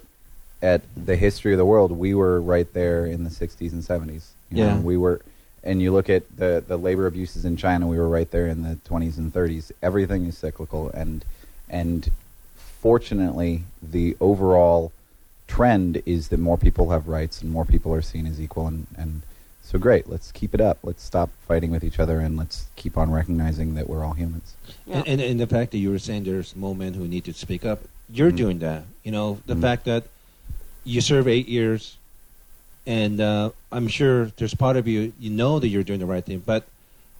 at 0.61 0.81
the 0.95 1.15
history 1.15 1.53
of 1.53 1.57
the 1.57 1.65
world 1.65 1.91
we 1.91 2.13
were 2.13 2.41
right 2.41 2.71
there 2.73 3.05
in 3.05 3.23
the 3.23 3.29
60s 3.29 3.71
and 3.73 3.83
70s 3.83 4.29
you 4.49 4.57
Yeah. 4.63 4.73
know, 4.75 4.77
we 4.81 4.97
were 4.97 5.21
and 5.63 5.81
you 5.81 5.91
look 5.91 6.09
at 6.09 6.23
the 6.37 6.63
the 6.67 6.77
labor 6.77 7.05
abuses 7.07 7.45
in 7.45 7.55
china 7.57 7.85
we 7.87 7.97
were 7.97 8.09
right 8.09 8.31
there 8.31 8.47
in 8.47 8.63
the 8.63 8.75
20s 8.89 9.17
and 9.17 9.33
30s 9.33 9.71
everything 9.83 10.25
is 10.25 10.37
cyclical 10.37 10.89
and 10.89 11.23
and 11.69 12.09
fortunately 12.55 13.63
the 13.81 14.15
overall 14.19 14.91
trend 15.47 16.01
is 16.05 16.27
that 16.29 16.39
more 16.39 16.57
people 16.57 16.89
have 16.89 17.07
rights 17.07 17.41
and 17.41 17.51
more 17.51 17.65
people 17.65 17.93
are 17.93 18.01
seen 18.01 18.25
as 18.25 18.39
equal 18.41 18.67
and 18.67 18.87
and 18.97 19.21
so 19.63 19.77
great 19.77 20.07
let's 20.09 20.31
keep 20.31 20.53
it 20.53 20.61
up 20.61 20.77
let's 20.83 21.03
stop 21.03 21.29
fighting 21.47 21.71
with 21.71 21.83
each 21.83 21.99
other 21.99 22.19
and 22.19 22.37
let's 22.37 22.67
keep 22.77 22.97
on 22.97 23.11
recognizing 23.11 23.75
that 23.75 23.89
we're 23.89 24.03
all 24.03 24.13
humans 24.13 24.55
Yeah. 24.85 24.97
and, 24.99 25.07
and, 25.07 25.21
and 25.21 25.39
the 25.39 25.47
fact 25.47 25.71
that 25.71 25.77
you 25.79 25.89
were 25.91 25.99
saying 25.99 26.23
there's 26.23 26.55
more 26.55 26.73
men 26.75 26.93
who 26.93 27.07
need 27.07 27.25
to 27.25 27.33
speak 27.33 27.65
up, 27.65 27.79
you're 28.09 28.31
Mhm. 28.31 28.37
doing 28.37 28.59
that. 28.59 28.83
You 29.03 29.11
know, 29.11 29.39
the 29.45 29.55
Mhm. 29.55 29.61
fact 29.61 29.83
that 29.85 30.03
you 30.87 31.01
serve 31.01 31.27
eight 31.27 31.47
years, 31.49 31.97
and 32.85 33.19
uh, 33.19 33.51
I'm 33.71 33.87
sure 33.87 34.25
there's 34.37 34.53
part 34.53 34.77
of 34.77 34.87
you, 34.87 35.11
you 35.19 35.29
know 35.29 35.59
that 35.59 35.67
you're 35.67 35.83
doing 35.83 35.99
the 35.99 36.05
right 36.05 36.23
thing, 36.23 36.41
but 36.45 36.63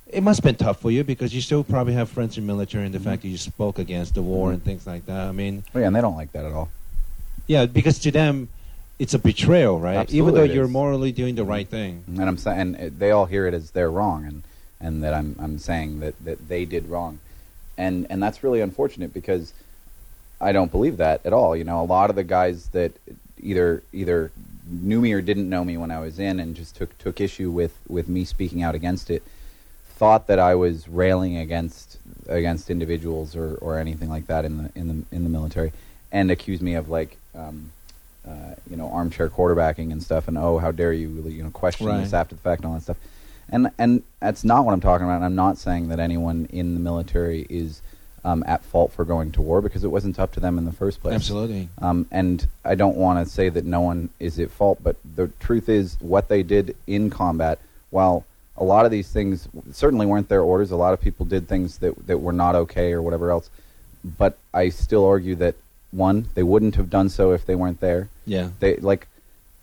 it 0.08 0.24
must 0.24 0.40
have 0.40 0.46
been 0.46 0.56
tough 0.66 0.80
for 0.80 0.90
you 0.90 1.04
because 1.04 1.36
you 1.36 1.42
still 1.42 1.64
probably 1.66 1.94
have 1.94 2.10
friends 2.10 2.38
in 2.38 2.46
military 2.46 2.86
and 2.86 2.94
the 2.94 3.00
Mhm. 3.00 3.04
fact 3.04 3.22
that 3.24 3.28
you 3.28 3.38
spoke 3.38 3.78
against 3.78 4.14
the 4.16 4.22
war 4.22 4.54
and 4.54 4.64
things 4.64 4.88
like 4.88 5.06
that. 5.08 5.28
I 5.28 5.34
mean, 5.34 5.64
oh 5.76 5.80
yeah 5.80 5.88
and 5.88 5.96
they 5.96 6.00
don't 6.02 6.16
like 6.16 6.32
that 6.32 6.46
at 6.46 6.54
all 6.54 6.70
yeah, 7.48 7.66
because 7.66 8.00
to 8.00 8.12
them, 8.12 8.50
it's 9.00 9.14
a 9.14 9.20
betrayal, 9.20 9.80
right? 9.80 10.12
Even 10.14 10.34
though 10.34 10.44
you're 10.44 10.66
is. 10.66 10.70
morally 10.70 11.12
doing 11.12 11.36
the 11.36 11.46
right 11.46 11.68
thing. 11.68 12.04
and 12.08 12.22
I'm 12.22 12.38
saying, 12.38 12.76
and 12.76 13.00
they 13.00 13.12
all 13.12 13.26
hear 13.26 13.48
it 13.48 13.54
as 13.54 13.72
they're 13.72 13.92
wrong, 13.92 14.26
and 14.26 14.44
and 14.82 15.04
that 15.04 15.14
I'm 15.14 15.36
I'm 15.40 15.58
saying 15.60 16.00
that 16.02 16.16
that 16.26 16.48
they 16.50 16.66
did 16.66 16.90
wrong, 16.90 17.20
and 17.78 18.08
and 18.10 18.22
that's 18.24 18.44
really 18.44 18.60
unfortunate 18.62 19.14
because 19.14 19.54
I 20.42 20.52
don't 20.52 20.72
believe 20.72 20.98
that 20.98 21.26
at 21.26 21.32
all. 21.34 21.56
You 21.56 21.64
know, 21.64 21.82
a 21.82 21.86
lot 21.86 22.10
of 22.10 22.16
the 22.16 22.24
guys 22.24 22.68
that 22.70 22.92
either 23.40 23.84
either 23.94 24.32
knew 24.70 25.00
me 25.00 25.14
or 25.14 25.22
didn't 25.22 25.50
know 25.50 25.64
me 25.64 25.78
when 25.78 25.92
I 25.92 26.00
was 26.00 26.20
in, 26.20 26.40
and 26.40 26.56
just 26.56 26.76
took 26.76 26.98
took 26.98 27.22
issue 27.22 27.50
with 27.52 27.78
with 27.88 28.08
me 28.08 28.26
speaking 28.26 28.64
out 28.64 28.76
against 28.76 29.10
it, 29.10 29.24
thought 29.96 30.28
that 30.28 30.40
I 30.40 30.56
was 30.56 30.88
railing 30.88 31.38
against 31.38 31.98
against 32.28 32.70
individuals 32.70 33.36
or 33.36 33.56
or 33.56 33.80
anything 33.80 34.10
like 34.10 34.28
that 34.28 34.46
in 34.46 34.58
the 34.58 34.72
in 34.76 34.88
the 34.88 35.16
in 35.16 35.24
the 35.24 35.30
military, 35.30 35.72
and 36.12 36.32
accused 36.32 36.62
me 36.62 36.76
of 36.76 36.90
like. 36.90 37.18
Um, 37.36 37.72
uh, 38.28 38.56
you 38.70 38.76
know, 38.76 38.92
armchair 38.92 39.30
quarterbacking 39.30 39.90
and 39.90 40.04
stuff, 40.04 40.28
and 40.28 40.38
oh, 40.38 40.58
how 40.58 40.70
dare 40.70 40.92
you, 40.92 41.08
you 41.30 41.42
know, 41.42 41.50
question 41.50 41.86
Right. 41.88 42.02
this 42.02 42.14
after 42.14 42.36
the 42.36 42.42
fact 42.42 42.62
and 42.62 42.68
all 42.68 42.74
that 42.74 42.84
stuff. 42.84 42.98
And 43.48 43.72
and 43.78 44.04
that's 44.20 44.44
not 44.44 44.66
what 44.66 44.74
I'm 44.74 44.82
talking 44.82 45.06
about. 45.06 45.16
And 45.16 45.24
I'm 45.24 45.36
not 45.36 45.58
saying 45.58 45.88
that 45.88 46.00
anyone 46.00 46.46
in 46.52 46.74
the 46.74 46.82
military 46.82 47.48
is 47.50 47.82
um, 48.28 48.44
at 48.46 48.62
fault 48.72 48.92
for 48.92 49.06
going 49.06 49.32
to 49.32 49.42
war 49.42 49.62
because 49.62 49.84
it 49.84 49.88
wasn't 49.98 50.20
up 50.20 50.32
to 50.34 50.40
them 50.40 50.58
in 50.58 50.66
the 50.66 50.72
first 50.82 51.02
place. 51.02 51.16
Absolutely. 51.16 51.70
Um, 51.82 52.06
and 52.12 52.46
I 52.66 52.76
don't 52.76 52.98
want 52.98 53.16
to 53.26 53.32
say 53.38 53.48
that 53.50 53.64
no 53.66 53.82
one 53.82 54.10
is 54.20 54.38
at 54.40 54.52
fault, 54.52 54.80
but 54.84 54.96
the 55.16 55.28
truth 55.40 55.70
is 55.70 55.98
what 56.02 56.28
they 56.28 56.44
did 56.44 56.76
in 56.88 57.10
combat. 57.10 57.58
While 57.90 58.26
a 58.58 58.64
lot 58.64 58.84
of 58.86 58.92
these 58.92 59.10
things 59.10 59.48
certainly 59.72 60.06
weren't 60.06 60.28
their 60.30 60.42
orders, 60.42 60.72
a 60.72 60.76
lot 60.76 60.94
of 60.94 61.00
people 61.00 61.26
did 61.26 61.48
things 61.48 61.78
that 61.78 61.94
that 62.08 62.18
were 62.20 62.34
not 62.34 62.54
okay 62.64 62.92
or 62.92 63.02
whatever 63.02 63.32
else. 63.32 63.50
But 64.04 64.38
I 64.54 64.70
still 64.70 65.06
argue 65.06 65.36
that 65.36 65.56
one, 65.92 66.28
they 66.36 66.44
wouldn't 66.44 66.76
have 66.76 66.90
done 66.90 67.08
so 67.10 67.32
if 67.32 67.46
they 67.46 67.56
weren't 67.56 67.80
there 67.80 68.10
Yeah. 68.26 68.50
they 68.60 68.76
like 68.78 69.08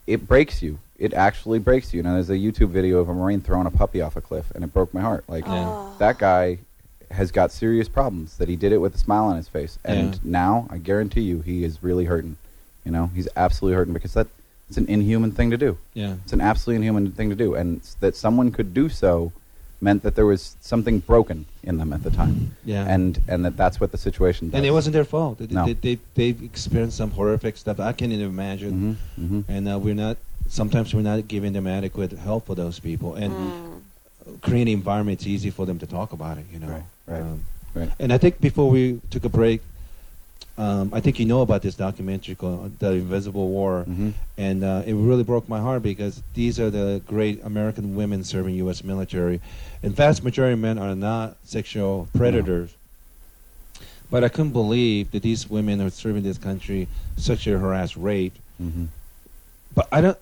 it 0.06 0.26
breaks 0.26 0.62
you 0.62 0.78
it 0.98 1.12
actually 1.12 1.58
breaks 1.58 1.92
you 1.92 2.02
now 2.02 2.12
there's 2.14 2.30
a 2.30 2.34
youtube 2.46 2.68
video 2.70 2.98
of 2.98 3.08
a 3.08 3.14
marine 3.14 3.40
throwing 3.40 3.66
a 3.66 3.70
puppy 3.70 4.00
off 4.00 4.16
a 4.16 4.20
cliff 4.20 4.46
and 4.54 4.62
it 4.64 4.72
broke 4.72 4.92
my 4.94 5.00
heart 5.00 5.24
like 5.28 5.44
Yeah. 5.44 5.64
Oh. 5.68 5.94
that 5.98 6.16
guy 6.18 6.58
has 7.14 7.30
got 7.30 7.50
serious 7.52 7.88
problems 7.88 8.36
that 8.38 8.48
he 8.48 8.56
did 8.56 8.72
it 8.72 8.78
with 8.78 8.94
a 8.94 8.98
smile 8.98 9.24
on 9.24 9.36
his 9.36 9.48
face 9.48 9.78
and 9.84 10.14
Yeah. 10.14 10.20
now 10.24 10.66
i 10.70 10.78
guarantee 10.78 11.20
you 11.30 11.40
he 11.40 11.64
is 11.68 11.82
really 11.82 12.04
hurting 12.12 12.36
you 12.84 12.92
know 12.94 13.10
he's 13.14 13.28
absolutely 13.36 13.76
hurting 13.76 13.94
because 13.94 14.14
that 14.14 14.26
it's 14.68 14.76
an 14.78 14.86
inhuman 14.86 15.30
thing 15.32 15.50
to 15.50 15.56
do 15.66 15.76
Yeah. 15.94 16.14
it's 16.24 16.32
an 16.32 16.40
absolutely 16.40 16.78
inhuman 16.86 17.12
thing 17.12 17.30
to 17.30 17.36
do 17.36 17.54
and 17.54 17.80
that 18.00 18.14
someone 18.16 18.50
could 18.50 18.72
do 18.74 18.88
so 18.88 19.32
meant 19.80 20.02
that 20.02 20.14
there 20.16 20.24
was 20.26 20.56
something 20.60 20.98
broken 21.00 21.44
in 21.62 21.76
them 21.78 21.92
at 21.92 22.02
the 22.02 22.10
time 22.10 22.34
Yeah. 22.64 22.86
and 22.94 23.20
and 23.28 23.44
that 23.44 23.56
that's 23.56 23.78
what 23.80 23.90
the 23.92 23.98
situation 23.98 24.48
does 24.50 24.56
And 24.56 24.64
it 24.66 24.70
wasn't 24.70 24.94
their 24.94 25.04
fault. 25.04 25.38
They, 25.38 25.46
No. 25.58 25.66
they, 25.66 25.74
they, 25.74 25.96
they've 26.14 26.42
experienced 26.42 26.96
some 26.96 27.10
horrific 27.10 27.56
stuff 27.56 27.78
I 27.80 27.92
can't 27.92 28.12
even 28.12 28.26
imagine. 28.26 28.72
hmm 29.16 29.26
hmm 29.26 29.40
and 29.54 29.68
uh, 29.68 29.78
we're 29.78 29.94
not 30.06 30.16
sometimes 30.48 30.94
we're 30.94 31.02
not 31.12 31.28
giving 31.28 31.52
them 31.52 31.66
adequate 31.66 32.12
help 32.12 32.46
for 32.46 32.54
those 32.62 32.78
people 32.88 33.10
and 33.22 33.32
Mm. 33.36 33.52
creating 34.40 34.72
environments 34.82 35.26
easy 35.26 35.50
for 35.50 35.64
them 35.66 35.78
to 35.78 35.86
talk 35.86 36.12
about 36.12 36.38
it 36.38 36.46
you 36.52 36.58
know 36.58 36.68
Right, 36.68 36.82
right, 37.06 37.20
Um, 37.20 37.44
right. 37.74 37.90
and 37.98 38.12
i 38.12 38.18
think 38.18 38.40
before 38.40 38.70
we 38.70 39.00
took 39.10 39.24
a 39.24 39.28
break 39.28 39.60
um, 40.56 40.90
i 40.94 41.00
think 41.00 41.18
you 41.18 41.26
know 41.26 41.42
about 41.42 41.62
this 41.62 41.74
documentary 41.74 42.34
called 42.34 42.78
the 42.78 42.92
invisible 42.92 43.48
war 43.48 43.84
Mhm. 43.88 44.12
and 44.38 44.64
uh, 44.64 44.82
it 44.86 44.94
really 44.94 45.24
broke 45.24 45.48
my 45.48 45.60
heart 45.60 45.82
because 45.82 46.22
these 46.34 46.58
are 46.60 46.70
the 46.70 47.02
great 47.06 47.42
american 47.44 47.94
women 47.96 48.24
serving 48.24 48.54
u.s 48.56 48.82
military 48.84 49.40
and 49.82 49.94
vast 49.94 50.22
majority 50.24 50.54
of 50.54 50.60
men 50.60 50.78
are 50.78 50.94
not 50.94 51.36
sexual 51.44 52.08
predators 52.16 52.70
but 54.10 54.22
i 54.24 54.28
couldn't 54.28 54.52
believe 54.52 55.10
that 55.12 55.22
these 55.22 55.48
women 55.50 55.80
are 55.80 55.90
serving 55.90 56.22
this 56.22 56.38
country 56.38 56.86
sexually 57.16 57.58
harassed 57.60 57.96
raped 57.96 58.38
Mhm. 58.62 58.86
but 59.74 59.88
I 59.90 60.00
don't. 60.00 60.18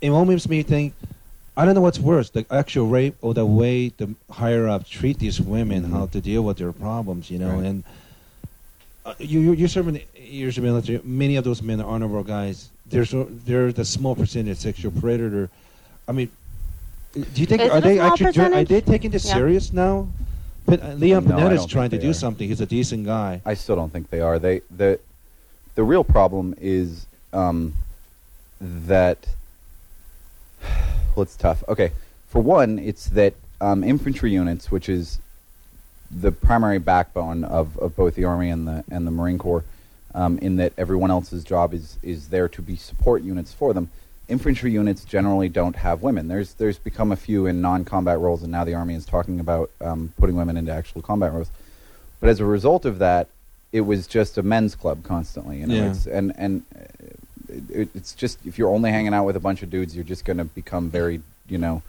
It 0.00 0.10
almost 0.10 0.48
makes 0.48 0.48
me 0.48 0.62
think: 0.62 0.94
I 1.58 1.64
don't 1.64 1.74
know 1.74 1.80
what's 1.80 1.98
worse, 1.98 2.30
the 2.30 2.46
actual 2.52 2.86
rape 2.86 3.16
or 3.20 3.34
the 3.34 3.44
way 3.44 3.88
the 3.88 4.14
higher 4.30 4.68
up 4.68 4.86
treat 4.88 5.18
these 5.18 5.40
women, 5.40 5.82
Mhm. 5.82 5.90
how 5.90 6.06
to 6.06 6.20
deal 6.20 6.42
with 6.44 6.58
their 6.58 6.70
problems, 6.72 7.30
you 7.32 7.38
know. 7.40 7.50
Right. 7.56 7.64
And 7.66 7.84
uh, 9.04 9.14
you, 9.18 9.40
you, 9.40 9.52
you're 9.54 9.66
serving 9.68 10.00
years 10.16 10.56
of 10.56 10.62
military. 10.62 11.00
Many 11.02 11.34
of 11.34 11.42
those 11.42 11.60
men 11.60 11.80
are 11.80 11.88
honorable 11.94 12.22
guys. 12.22 12.68
There's 12.86 13.12
a- 13.12 13.26
they're 13.44 13.72
the 13.72 13.84
small 13.84 14.14
percentage 14.14 14.58
sexual 14.58 14.92
predator. 14.92 15.50
I 16.06 16.12
mean, 16.12 16.30
do 17.14 17.40
you 17.42 17.46
think 17.46 17.62
Is 17.62 17.70
are 17.70 17.80
they 17.80 17.96
small 17.96 18.06
actually 18.12 18.54
are 18.54 18.64
they 18.64 18.80
taking 18.80 19.10
this 19.10 19.26
Yeah. 19.26 19.34
serious 19.34 19.72
now? 19.72 20.06
But, 20.64 20.80
uh, 20.80 20.92
Leon 20.92 21.24
No, 21.24 21.34
Panetta 21.38 21.54
is 21.56 21.66
trying 21.66 21.90
to 21.90 21.98
do 21.98 22.10
are. 22.10 22.14
something. 22.14 22.46
He's 22.46 22.60
a 22.60 22.66
decent 22.66 23.04
guy. 23.04 23.40
I 23.44 23.54
still 23.54 23.74
don't 23.74 23.92
think 23.92 24.10
they 24.10 24.20
are. 24.20 24.38
They 24.38 24.60
the 24.76 25.00
the 25.74 25.82
real 25.82 26.04
problem 26.04 26.54
is 26.60 27.06
um, 27.32 27.72
that 28.60 29.18
it's 31.22 31.36
tough. 31.36 31.62
Okay, 31.68 31.92
for 32.28 32.40
one, 32.40 32.78
it's 32.78 33.06
that 33.10 33.34
um, 33.60 33.82
infantry 33.84 34.30
units, 34.30 34.70
which 34.70 34.88
is 34.88 35.18
the 36.10 36.32
primary 36.32 36.78
backbone 36.78 37.44
of, 37.44 37.76
of 37.78 37.94
both 37.96 38.14
the 38.14 38.24
army 38.24 38.50
and 38.50 38.66
the 38.66 38.84
and 38.90 39.06
the 39.06 39.10
Marine 39.10 39.38
Corps, 39.38 39.64
um, 40.14 40.38
in 40.38 40.56
that 40.56 40.72
everyone 40.78 41.10
else's 41.10 41.44
job 41.44 41.74
is 41.74 41.98
is 42.02 42.28
there 42.28 42.48
to 42.48 42.62
be 42.62 42.76
support 42.76 43.22
units 43.22 43.52
for 43.52 43.72
them. 43.74 43.90
Infantry 44.28 44.70
units 44.70 45.04
generally 45.04 45.48
don't 45.48 45.76
have 45.76 46.02
women. 46.02 46.28
There's 46.28 46.54
there's 46.54 46.78
become 46.78 47.12
a 47.12 47.16
few 47.16 47.46
in 47.46 47.60
non-combat 47.60 48.18
roles, 48.18 48.42
and 48.42 48.52
now 48.52 48.64
the 48.64 48.74
army 48.74 48.94
is 48.94 49.06
talking 49.06 49.40
about 49.40 49.70
um, 49.80 50.12
putting 50.18 50.36
women 50.36 50.56
into 50.56 50.70
actual 50.72 51.02
combat 51.02 51.32
roles. 51.32 51.50
But 52.20 52.28
as 52.28 52.40
a 52.40 52.44
result 52.44 52.84
of 52.84 52.98
that, 52.98 53.28
it 53.72 53.82
was 53.82 54.06
just 54.06 54.36
a 54.38 54.42
men's 54.42 54.74
club 54.74 55.02
constantly. 55.02 55.60
You 55.60 55.66
know, 55.66 55.74
Yeah. 55.74 55.90
it's, 55.90 56.06
and 56.06 56.32
and 56.36 56.62
it, 57.70 57.88
it's 57.94 58.14
just 58.14 58.38
if 58.46 58.58
you're 58.58 58.70
only 58.70 58.90
hanging 58.90 59.14
out 59.14 59.24
with 59.24 59.36
a 59.36 59.40
bunch 59.40 59.62
of 59.62 59.70
dudes, 59.70 59.94
you're 59.94 60.04
just 60.04 60.24
going 60.24 60.38
to 60.38 60.44
become 60.44 60.90
very, 60.90 61.20
you 61.48 61.58
know, 61.58 61.82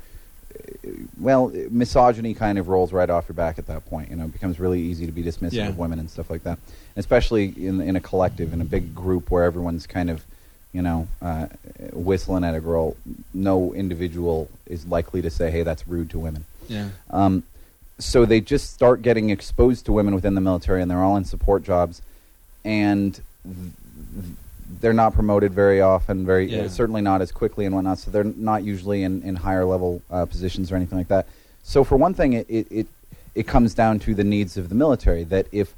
well, 1.20 1.52
misogyny 1.70 2.34
kind 2.34 2.58
of 2.58 2.68
rolls 2.68 2.92
right 2.92 3.10
off 3.10 3.28
your 3.30 3.36
back 3.36 3.60
at 3.60 3.68
that 3.68 3.86
point. 3.86 4.10
You 4.10 4.16
know, 4.16 4.26
it 4.26 4.34
becomes 4.34 4.60
really 4.60 4.82
easy 4.82 5.06
to 5.06 5.12
be 5.12 5.24
dismissive 5.24 5.54
Yeah. 5.54 5.70
of 5.70 5.78
women 5.78 6.00
and 6.00 6.10
stuff 6.10 6.30
like 6.30 6.44
that, 6.44 6.58
especially 6.96 7.54
in 7.58 7.82
in 7.82 7.96
a 7.96 8.00
collective, 8.02 8.54
in 8.54 8.62
a 8.62 8.66
big 8.66 8.96
group 8.96 9.30
where 9.32 9.44
everyone's 9.44 9.86
kind 9.88 10.10
of, 10.10 10.26
you 10.74 10.82
know, 10.82 11.08
uh, 11.22 11.48
whistling 11.94 12.44
at 12.44 12.56
a 12.56 12.60
girl. 12.60 12.96
No 13.34 13.74
individual 13.74 14.50
is 14.66 14.86
likely 14.88 15.22
to 15.22 15.30
say, 15.30 15.52
"Hey, 15.52 15.64
that's 15.64 15.88
rude 15.88 16.10
to 16.12 16.20
women." 16.20 16.46
Yeah. 16.68 16.90
Um, 17.12 17.44
so 18.00 18.26
they 18.26 18.40
just 18.42 18.74
start 18.74 19.02
getting 19.02 19.30
exposed 19.30 19.86
to 19.86 19.92
women 19.92 20.16
within 20.16 20.34
the 20.36 20.42
military, 20.42 20.82
and 20.82 20.90
they're 20.90 21.04
all 21.04 21.18
in 21.18 21.26
support 21.26 21.64
jobs, 21.64 22.02
and 22.64 23.14
th- 23.44 23.56
th- 24.14 24.26
they're 24.82 24.94
not 24.94 25.14
promoted 25.14 25.54
very 25.54 25.82
often, 25.82 26.26
very 26.26 26.46
Yeah. 26.50 26.64
uh, 26.64 26.70
certainly 26.70 27.02
not 27.02 27.22
as 27.22 27.32
quickly 27.32 27.66
and 27.66 27.74
whatnot. 27.76 27.98
So 28.00 28.12
they're 28.12 28.24
not 28.24 28.64
usually 28.64 29.04
in, 29.04 29.22
in 29.24 29.36
higher 29.36 29.66
level 29.66 30.02
uh, 30.12 30.26
positions 30.26 30.72
or 30.72 30.76
anything 30.76 30.98
like 30.98 31.08
that. 31.10 31.26
So 31.64 31.84
for 31.84 31.98
one 31.98 32.14
thing, 32.14 32.34
it, 32.34 32.46
it 32.50 32.68
it 32.72 32.88
it 33.36 33.48
comes 33.48 33.74
down 33.74 34.00
to 34.00 34.16
the 34.16 34.24
needs 34.24 34.58
of 34.58 34.70
the 34.70 34.76
military. 34.76 35.24
That 35.24 35.48
if 35.52 35.74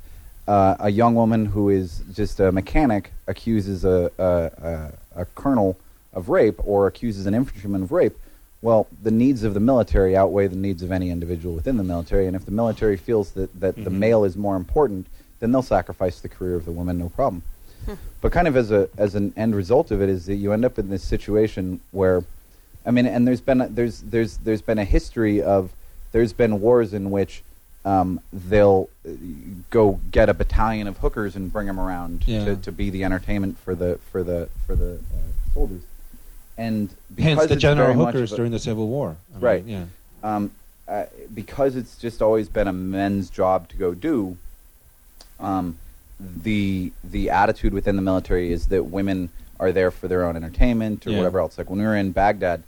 uh, 0.48 0.76
a 0.80 0.90
young 0.90 1.16
woman 1.16 1.46
who 1.46 1.70
is 1.70 2.02
just 2.14 2.40
a 2.40 2.52
mechanic 2.52 3.12
accuses 3.28 3.86
a, 3.86 4.12
a, 4.18 4.92
a, 5.16 5.22
a 5.22 5.26
colonel 5.36 5.78
of 6.14 6.30
rape 6.30 6.60
or 6.66 6.88
accuses 6.88 7.26
an 7.26 7.34
infantryman 7.34 7.84
of 7.84 7.92
rape, 7.92 8.18
well, 8.62 8.88
the 9.04 9.12
needs 9.12 9.44
of 9.44 9.54
the 9.54 9.60
military 9.60 10.16
outweigh 10.18 10.48
the 10.48 10.56
needs 10.56 10.82
of 10.84 10.92
any 10.92 11.10
individual 11.10 11.56
within 11.56 11.78
the 11.78 11.84
military. 11.84 12.26
And 12.28 12.36
if 12.36 12.46
the 12.46 12.52
military 12.52 12.98
feels 12.98 13.32
that, 13.32 13.58
that 13.60 13.76
the 13.76 13.90
Mhm. 13.90 14.00
male 14.00 14.24
is 14.24 14.36
more 14.36 14.56
important, 14.56 15.08
then 15.40 15.52
they'll 15.52 15.62
sacrifice 15.62 16.20
the 16.20 16.30
career 16.30 16.56
of 16.56 16.66
the 16.66 16.72
woman, 16.72 16.98
no 16.98 17.10
problem. 17.10 17.42
But 18.22 18.32
kind 18.32 18.48
of 18.48 18.56
as 18.56 18.72
a 18.72 18.90
as 18.98 19.16
an 19.16 19.34
end 19.36 19.56
result 19.56 19.92
of 19.92 20.02
it 20.02 20.10
is 20.10 20.26
that 20.28 20.36
you 20.36 20.52
end 20.54 20.64
up 20.66 20.78
in 20.78 20.90
this 20.90 21.04
situation 21.04 21.80
where, 21.92 22.24
I 22.86 22.92
mean, 22.92 23.06
and 23.08 23.28
there's 23.28 23.42
been 23.42 23.62
a, 23.62 23.68
there's 23.68 24.02
there's 24.02 24.38
there's 24.38 24.62
been 24.62 24.78
a 24.80 24.86
history 24.86 25.42
of 25.42 25.72
there's 26.12 26.34
been 26.34 26.62
wars 26.62 26.94
in 26.94 27.10
which 27.12 27.42
um, 27.84 28.20
they'll 28.32 28.90
uh, 29.08 29.12
go 29.72 30.00
get 30.12 30.30
a 30.30 30.34
battalion 30.36 30.88
of 30.88 30.98
hookers 30.98 31.36
and 31.36 31.52
bring 31.52 31.66
them 31.68 31.80
around 31.80 32.24
Yeah. 32.28 32.46
to, 32.46 32.56
to 32.58 32.72
be 32.72 32.90
the 32.92 33.04
entertainment 33.04 33.58
for 33.58 33.74
the 33.74 34.00
for 34.12 34.24
the 34.24 34.50
for 34.68 34.76
the 34.76 34.96
uh, 34.96 35.54
soldiers. 35.54 35.82
And 36.58 36.90
Hence 37.18 37.48
the 37.48 37.56
general 37.56 37.94
hookers 37.94 38.32
a- 38.34 38.36
during 38.36 38.52
the 38.52 38.60
Civil 38.60 38.88
War. 38.88 39.16
I 39.32 39.34
mean, 39.36 39.42
Right. 39.44 39.66
Yeah. 39.66 39.86
um, 40.24 40.52
uh, 40.88 41.06
because 41.34 41.76
it's 41.76 41.96
just 41.98 42.22
always 42.22 42.50
been 42.50 42.68
a 42.68 42.74
men's 42.74 43.30
job 43.32 43.68
to 43.70 43.78
go 43.78 43.96
do. 43.96 44.38
Um, 45.40 45.78
the 46.44 46.92
the 47.04 47.30
attitude 47.30 47.74
within 47.74 47.96
the 47.96 48.02
military 48.02 48.52
is 48.52 48.68
that 48.68 48.84
women 48.84 49.30
are 49.60 49.72
there 49.72 49.92
for 49.92 50.08
their 50.08 50.26
own 50.26 50.36
entertainment 50.36 51.06
or 51.06 51.12
Yeah. 51.12 51.18
whatever 51.18 51.40
else. 51.40 51.58
Like 51.58 51.70
when 51.70 51.80
we 51.80 51.86
were 51.86 51.96
in 51.96 52.12
Baghdad, 52.12 52.64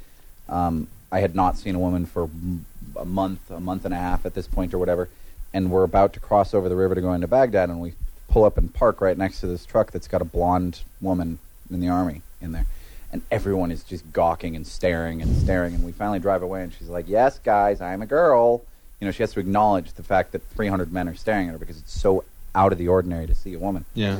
um, 0.49 0.88
I 1.11 1.19
had 1.19 1.35
not 1.35 1.57
seen 1.57 1.75
a 1.75 1.80
woman 1.80 2.06
for 2.06 2.23
m- 2.23 2.65
a 2.95 3.06
month, 3.06 3.49
a 3.51 3.59
month 3.59 3.85
and 3.85 3.93
a 3.93 3.98
half 3.98 4.25
at 4.25 4.33
this 4.33 4.48
point 4.48 4.73
or 4.73 4.77
whatever, 4.80 5.09
and 5.53 5.72
we're 5.72 5.83
about 5.83 6.14
to 6.14 6.19
cross 6.19 6.53
over 6.53 6.69
the 6.69 6.75
river 6.75 6.93
to 6.95 7.01
go 7.01 7.14
into 7.14 7.27
Baghdad, 7.27 7.69
and 7.69 7.80
we 7.80 7.93
pull 8.27 8.43
up 8.45 8.57
and 8.57 8.73
park 8.73 9.01
right 9.01 9.17
next 9.17 9.40
to 9.41 9.48
this 9.48 9.65
truck 9.65 9.91
that's 9.91 10.07
got 10.07 10.22
a 10.22 10.25
blonde 10.25 10.82
woman 11.01 11.38
in 11.69 11.80
the 11.80 11.88
army 11.90 12.22
in 12.41 12.51
there. 12.51 12.65
And 13.11 13.22
everyone 13.32 13.72
is 13.72 13.83
just 13.83 14.11
gawking 14.11 14.56
and 14.56 14.65
staring 14.65 15.22
and 15.22 15.35
staring. 15.38 15.75
And 15.75 15.83
we 15.83 15.91
finally 15.91 16.17
drive 16.19 16.41
away, 16.41 16.64
and 16.64 16.73
she's 16.73 16.90
like, 16.90 17.07
"Yes, 17.07 17.38
guys, 17.43 17.80
I'm 17.82 18.01
a 18.01 18.07
girl." 18.07 18.64
You 18.99 19.06
know, 19.06 19.11
she 19.11 19.22
has 19.22 19.33
to 19.33 19.40
acknowledge 19.40 19.93
the 19.93 20.01
fact 20.03 20.32
that 20.32 20.41
300 20.49 20.91
men 20.91 21.07
are 21.07 21.14
staring 21.15 21.48
at 21.48 21.51
her 21.53 21.57
because 21.59 21.77
it's 21.77 21.93
so 21.99 22.23
out 22.56 22.72
of 22.72 22.77
the 22.77 22.88
ordinary 22.88 23.27
to 23.27 23.35
see 23.35 23.53
a 23.53 23.59
woman. 23.59 23.85
Yeah. 23.93 24.19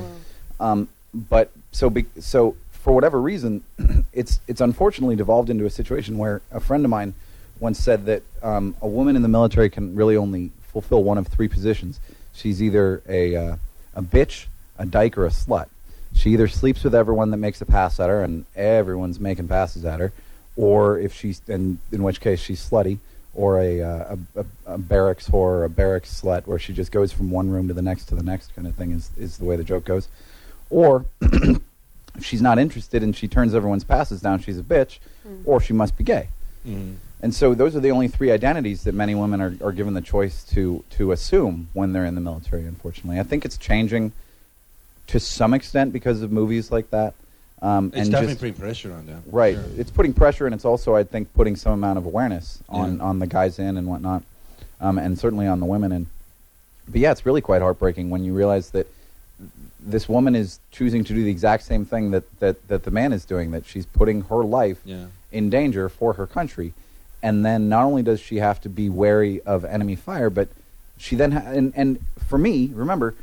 Um, 0.60 0.88
but 1.14 1.52
so 1.72 1.90
be, 1.90 2.06
so 2.20 2.56
for 2.72 2.94
whatever 2.94 3.22
reason, 3.22 3.64
it's 4.14 4.40
it's 4.48 4.62
unfortunately 4.62 5.16
devolved 5.16 5.50
into 5.50 5.66
a 5.66 5.70
situation 5.70 6.18
where 6.18 6.42
a 6.52 6.60
friend 6.60 6.84
of 6.86 6.90
mine 6.90 7.14
once 7.60 7.80
said 7.80 8.06
that 8.06 8.24
um, 8.42 8.76
a 8.82 8.88
woman 8.88 9.16
in 9.16 9.22
the 9.22 9.28
military 9.28 9.70
can 9.70 9.96
really 9.96 10.18
only 10.18 10.52
fulfill 10.62 11.04
one 11.04 11.18
of 11.18 11.28
three 11.28 11.48
positions. 11.48 12.00
She's 12.34 12.62
either 12.62 13.02
a 13.08 13.36
uh, 13.36 13.56
a 13.96 14.02
bitch, 14.02 14.48
a 14.78 14.86
dyke, 14.86 15.18
or 15.18 15.26
a 15.26 15.30
slut. 15.30 15.68
She 16.14 16.32
either 16.32 16.48
sleeps 16.48 16.84
with 16.84 16.94
everyone 16.94 17.32
that 17.32 17.38
makes 17.38 17.62
a 17.62 17.66
pass 17.66 18.00
at 18.00 18.10
her, 18.10 18.24
and 18.24 18.46
everyone's 18.56 19.20
making 19.20 19.48
passes 19.48 19.86
at 19.86 20.00
her, 20.00 20.12
or 20.56 21.00
if 21.00 21.14
she's 21.14 21.42
in 21.48 21.80
in 21.92 22.04
which 22.04 22.20
case 22.20 22.40
she's 22.40 22.68
slutty, 22.68 22.98
or 23.34 23.60
a 23.60 23.82
uh, 23.82 24.16
a, 24.36 24.42
a, 24.42 24.46
a 24.74 24.78
barracks 24.78 25.28
whore, 25.28 25.34
or 25.34 25.64
a 25.64 25.70
barracks 25.70 26.22
slut, 26.22 26.46
where 26.46 26.60
she 26.60 26.74
just 26.74 26.92
goes 26.92 27.12
from 27.12 27.32
one 27.32 27.50
room 27.50 27.68
to 27.68 27.74
the 27.74 27.82
next 27.82 28.06
to 28.06 28.16
the 28.16 28.24
next 28.24 28.56
kind 28.56 28.68
of 28.68 28.76
thing 28.76 28.92
is 28.92 29.10
is 29.18 29.38
the 29.38 29.46
way 29.46 29.56
the 29.56 29.64
joke 29.64 29.86
goes, 29.86 30.08
or 30.70 31.06
if 31.22 31.62
she's 32.22 32.42
not 32.42 32.60
interested 32.60 33.02
and 33.04 33.16
she 33.16 33.28
turns 33.28 33.56
everyone's 33.56 33.84
passes 33.84 34.22
down, 34.22 34.40
she's 34.40 34.60
a 34.60 34.64
bitch, 34.64 35.00
or 35.46 35.60
she 35.60 35.74
must 35.74 35.98
be 35.98 36.04
gay. 36.04 36.30
Mhm. 36.68 36.96
And 37.22 37.34
so 37.34 37.54
those 37.54 37.74
are 37.74 37.80
the 37.80 37.92
only 37.92 38.10
three 38.10 38.32
identities 38.32 38.84
that 38.84 38.94
many 38.94 39.16
women 39.16 39.40
are, 39.40 39.56
are 39.64 39.72
given 39.72 39.94
the 39.94 40.02
choice 40.02 40.44
to 40.46 40.84
to 40.92 41.12
assume 41.12 41.70
when 41.74 41.94
they're 41.94 42.06
in 42.06 42.16
the 42.16 42.22
military. 42.22 42.66
Unfortunately, 42.66 43.20
I 43.20 43.24
think 43.24 43.46
it's 43.46 43.58
changing 43.58 44.12
to 45.08 45.20
some 45.20 45.54
extent 45.54 45.92
because 45.94 46.22
of 46.22 46.32
movies 46.32 46.72
like 46.72 46.90
that. 46.92 47.14
Um, 47.64 47.88
It's 47.88 47.96
and 47.96 48.12
definitely 48.12 48.34
just, 48.34 48.40
putting 48.42 48.54
pressure 48.56 48.92
on 48.94 49.06
them. 49.06 49.24
right, 49.32 49.56
Sure. 49.56 49.64
it's 49.78 49.90
putting 49.90 50.12
pressure, 50.14 50.46
and 50.46 50.54
it's 50.54 50.66
also 50.66 50.96
I 50.96 51.04
think 51.06 51.34
putting 51.34 51.56
some 51.56 51.72
amount 51.72 51.98
of 51.98 52.06
awareness 52.06 52.60
on 52.68 52.98
Yeah. 52.98 53.04
on 53.04 53.20
the 53.20 53.28
guys 53.28 53.58
in 53.58 53.78
and 53.78 53.88
whatnot, 53.88 54.22
um, 54.82 54.98
and 55.00 55.18
certainly 55.18 55.48
on 55.48 55.62
the 55.62 55.66
women 55.66 55.94
in. 55.94 56.08
But 56.90 57.00
yeah, 57.00 57.12
it's 57.14 57.26
really 57.26 57.40
quite 57.40 57.62
heartbreaking 57.62 58.10
when 58.10 58.26
you 58.26 58.34
realize 58.34 58.72
that 58.72 58.88
this 59.80 60.10
woman 60.10 60.36
is 60.36 60.60
choosing 60.72 61.06
to 61.06 61.14
do 61.14 61.24
the 61.24 61.32
exact 61.32 61.64
same 61.64 61.86
thing 61.86 62.12
that, 62.12 62.24
that, 62.40 62.68
that 62.68 62.84
the 62.84 62.92
man 62.92 63.12
is 63.14 63.24
doing, 63.26 63.52
that 63.52 63.66
she's 63.66 63.86
putting 63.86 64.22
her 64.24 64.44
life 64.44 64.80
Yeah. 64.86 65.06
in 65.32 65.50
danger 65.50 65.88
for 65.90 66.14
her 66.14 66.28
country. 66.28 66.74
And 67.22 67.46
then 67.46 67.70
not 67.70 67.86
only 67.86 68.02
does 68.04 68.20
she 68.20 68.38
have 68.38 68.60
to 68.62 68.70
be 68.70 68.90
wary 68.90 69.42
of 69.42 69.64
enemy 69.66 69.96
fire, 69.96 70.30
but 70.30 70.50
she 70.98 71.16
then, 71.16 71.32
ha- 71.32 71.44
and, 71.48 71.72
and 71.76 72.00
for 72.28 72.38
me, 72.38 72.70
remember, 72.74 73.14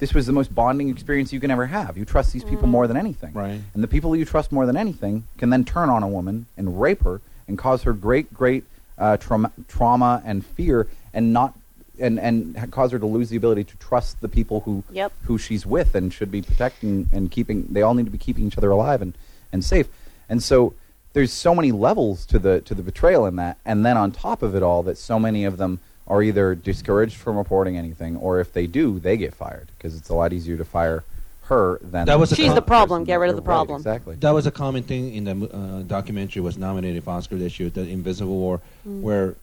this 0.00 0.14
was 0.14 0.26
the 0.26 0.32
most 0.32 0.52
bonding 0.54 0.88
experience 0.88 1.32
you 1.32 1.38
can 1.40 1.50
ever 1.50 1.66
have. 1.66 1.96
You 1.96 2.04
trust 2.04 2.32
these 2.32 2.42
people 2.42 2.66
more 2.66 2.86
than 2.86 2.96
anything. 2.96 3.32
Right. 3.34 3.60
And 3.74 3.82
the 3.82 3.86
people 3.88 4.16
you 4.16 4.24
trust 4.24 4.50
more 4.50 4.66
than 4.66 4.76
anything 4.76 5.24
can 5.38 5.50
then 5.50 5.64
turn 5.64 5.90
on 5.90 6.02
a 6.02 6.08
woman 6.08 6.46
and 6.56 6.80
rape 6.80 7.02
her 7.04 7.20
and 7.46 7.56
cause 7.58 7.82
her 7.82 7.92
great, 7.92 8.32
great 8.34 8.64
uh, 8.98 9.18
trauma, 9.18 9.52
trauma 9.68 10.22
and 10.24 10.44
fear 10.44 10.88
and 11.14 11.32
not. 11.32 11.54
And, 11.98 12.18
and 12.18 12.72
cause 12.72 12.92
her 12.92 12.98
to 12.98 13.04
lose 13.04 13.28
the 13.28 13.36
ability 13.36 13.64
to 13.64 13.76
trust 13.76 14.22
the 14.22 14.28
people 14.28 14.60
who 14.60 14.82
Yep. 14.90 15.12
who 15.24 15.36
she's 15.36 15.66
with 15.66 15.94
and 15.94 16.10
should 16.10 16.30
be 16.30 16.40
protecting 16.40 17.10
and 17.12 17.30
keeping 17.30 17.66
they 17.70 17.82
all 17.82 17.92
need 17.92 18.06
to 18.06 18.10
be 18.10 18.16
keeping 18.16 18.46
each 18.46 18.56
other 18.56 18.70
alive 18.70 19.02
and, 19.02 19.12
and 19.52 19.62
safe 19.62 19.86
and 20.26 20.42
so 20.42 20.72
there's 21.12 21.30
so 21.30 21.54
many 21.54 21.72
levels 21.72 22.24
to 22.24 22.38
the 22.38 22.62
to 22.62 22.74
the 22.74 22.80
betrayal 22.82 23.26
in 23.26 23.36
that 23.36 23.58
and 23.66 23.84
then 23.84 23.98
on 23.98 24.12
top 24.12 24.42
of 24.42 24.54
it 24.54 24.62
all 24.62 24.82
that 24.84 24.96
so 24.96 25.18
many 25.18 25.44
of 25.44 25.58
them 25.58 25.78
are 26.10 26.22
either 26.22 26.54
discouraged 26.56 27.16
from 27.16 27.36
reporting 27.38 27.76
anything 27.78 28.16
or 28.16 28.40
if 28.40 28.52
they 28.52 28.66
do 28.66 28.98
they 28.98 29.16
get 29.16 29.32
fired 29.32 29.68
because 29.78 29.96
it's 29.96 30.08
a 30.10 30.14
lot 30.14 30.32
easier 30.32 30.56
to 30.56 30.64
fire 30.64 31.04
her 31.44 31.78
than 31.82 32.04
That 32.06 32.18
was 32.18 32.32
a 32.32 32.36
She's 32.36 32.46
com- 32.46 32.56
the 32.56 32.62
problem. 32.62 33.04
Get 33.04 33.14
rid 33.20 33.30
of 33.30 33.36
that- 33.36 33.42
the 33.42 33.48
right, 33.48 33.54
problem. 33.54 33.76
exactly 33.80 34.16
That 34.16 34.32
was 34.34 34.46
a 34.46 34.50
common 34.50 34.82
thing 34.82 35.14
in 35.14 35.24
the 35.24 35.46
uh, 35.48 35.82
documentary 35.82 36.42
was 36.42 36.58
nominated 36.58 37.04
for 37.04 37.10
Oscar 37.10 37.36
this 37.36 37.58
year, 37.60 37.70
the 37.70 37.82
Invisible 37.88 38.36
War, 38.36 38.60
Mm. 38.86 39.00
where 39.02 39.34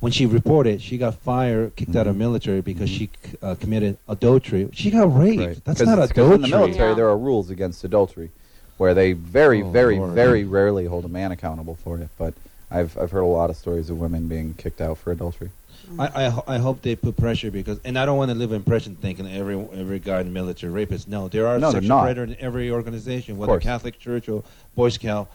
when 0.00 0.12
she 0.12 0.26
reported, 0.26 0.80
she 0.82 0.98
got 0.98 1.14
fired, 1.14 1.74
kicked 1.76 1.96
out 1.96 2.06
of 2.06 2.14
Mhm. 2.14 2.18
military 2.18 2.60
because 2.60 2.88
Mhm. 2.90 2.94
she 2.98 3.10
uh, 3.42 3.54
committed 3.56 3.96
adultery. 4.08 4.68
She 4.72 4.90
got 4.90 5.16
raped. 5.16 5.38
Right. 5.40 5.64
That's 5.64 5.78
'Cause 5.80 5.86
not 5.88 5.94
it's- 5.98 6.08
'cause 6.12 6.18
adultery. 6.18 6.34
in 6.36 6.42
the 6.42 6.48
military 6.56 6.88
Yeah. 6.90 6.94
there 6.94 7.08
are 7.08 7.18
rules 7.18 7.48
against 7.50 7.82
adultery 7.84 8.30
where 8.76 8.94
they 8.94 9.12
very 9.12 9.62
Oh, 9.62 9.70
very 9.70 9.98
Lord. 9.98 10.12
very 10.12 10.44
rarely 10.44 10.86
hold 10.86 11.04
a 11.04 11.08
man 11.08 11.30
accountable 11.32 11.76
for 11.82 11.98
it 11.98 12.08
but 12.18 12.34
I've 12.70 12.96
I've 12.98 13.10
heard 13.12 13.20
a 13.22 13.26
lot 13.26 13.50
of 13.50 13.56
stories 13.56 13.88
of 13.90 13.98
women 13.98 14.28
being 14.28 14.54
kicked 14.58 14.80
out 14.80 14.98
for 14.98 15.10
adultery. 15.10 15.50
I, 15.98 16.24
I, 16.24 16.28
ho- 16.28 16.44
I 16.46 16.58
hope 16.58 16.82
they 16.82 16.96
put 16.96 17.16
pressure 17.16 17.50
because, 17.50 17.78
and 17.84 17.98
I 17.98 18.04
don't 18.06 18.18
want 18.18 18.30
to 18.30 18.36
live 18.36 18.50
in 18.50 18.56
impression 18.56 18.96
thinking 18.96 19.26
every 19.30 19.56
every 19.74 19.98
guy 19.98 20.20
in 20.20 20.26
the 20.26 20.32
military 20.32 20.72
rapist. 20.72 21.08
No, 21.08 21.28
there 21.28 21.46
are 21.46 21.58
No, 21.58 21.70
they're 21.72 21.80
sexual 21.82 21.96
not. 22.04 22.18
in 22.18 22.36
every 22.40 22.70
organization, 22.70 23.38
whether 23.38 23.52
course. 23.52 23.62
Catholic 23.64 23.98
Church 23.98 24.28
or 24.28 24.42
Boy 24.74 24.88
Scout. 24.90 25.28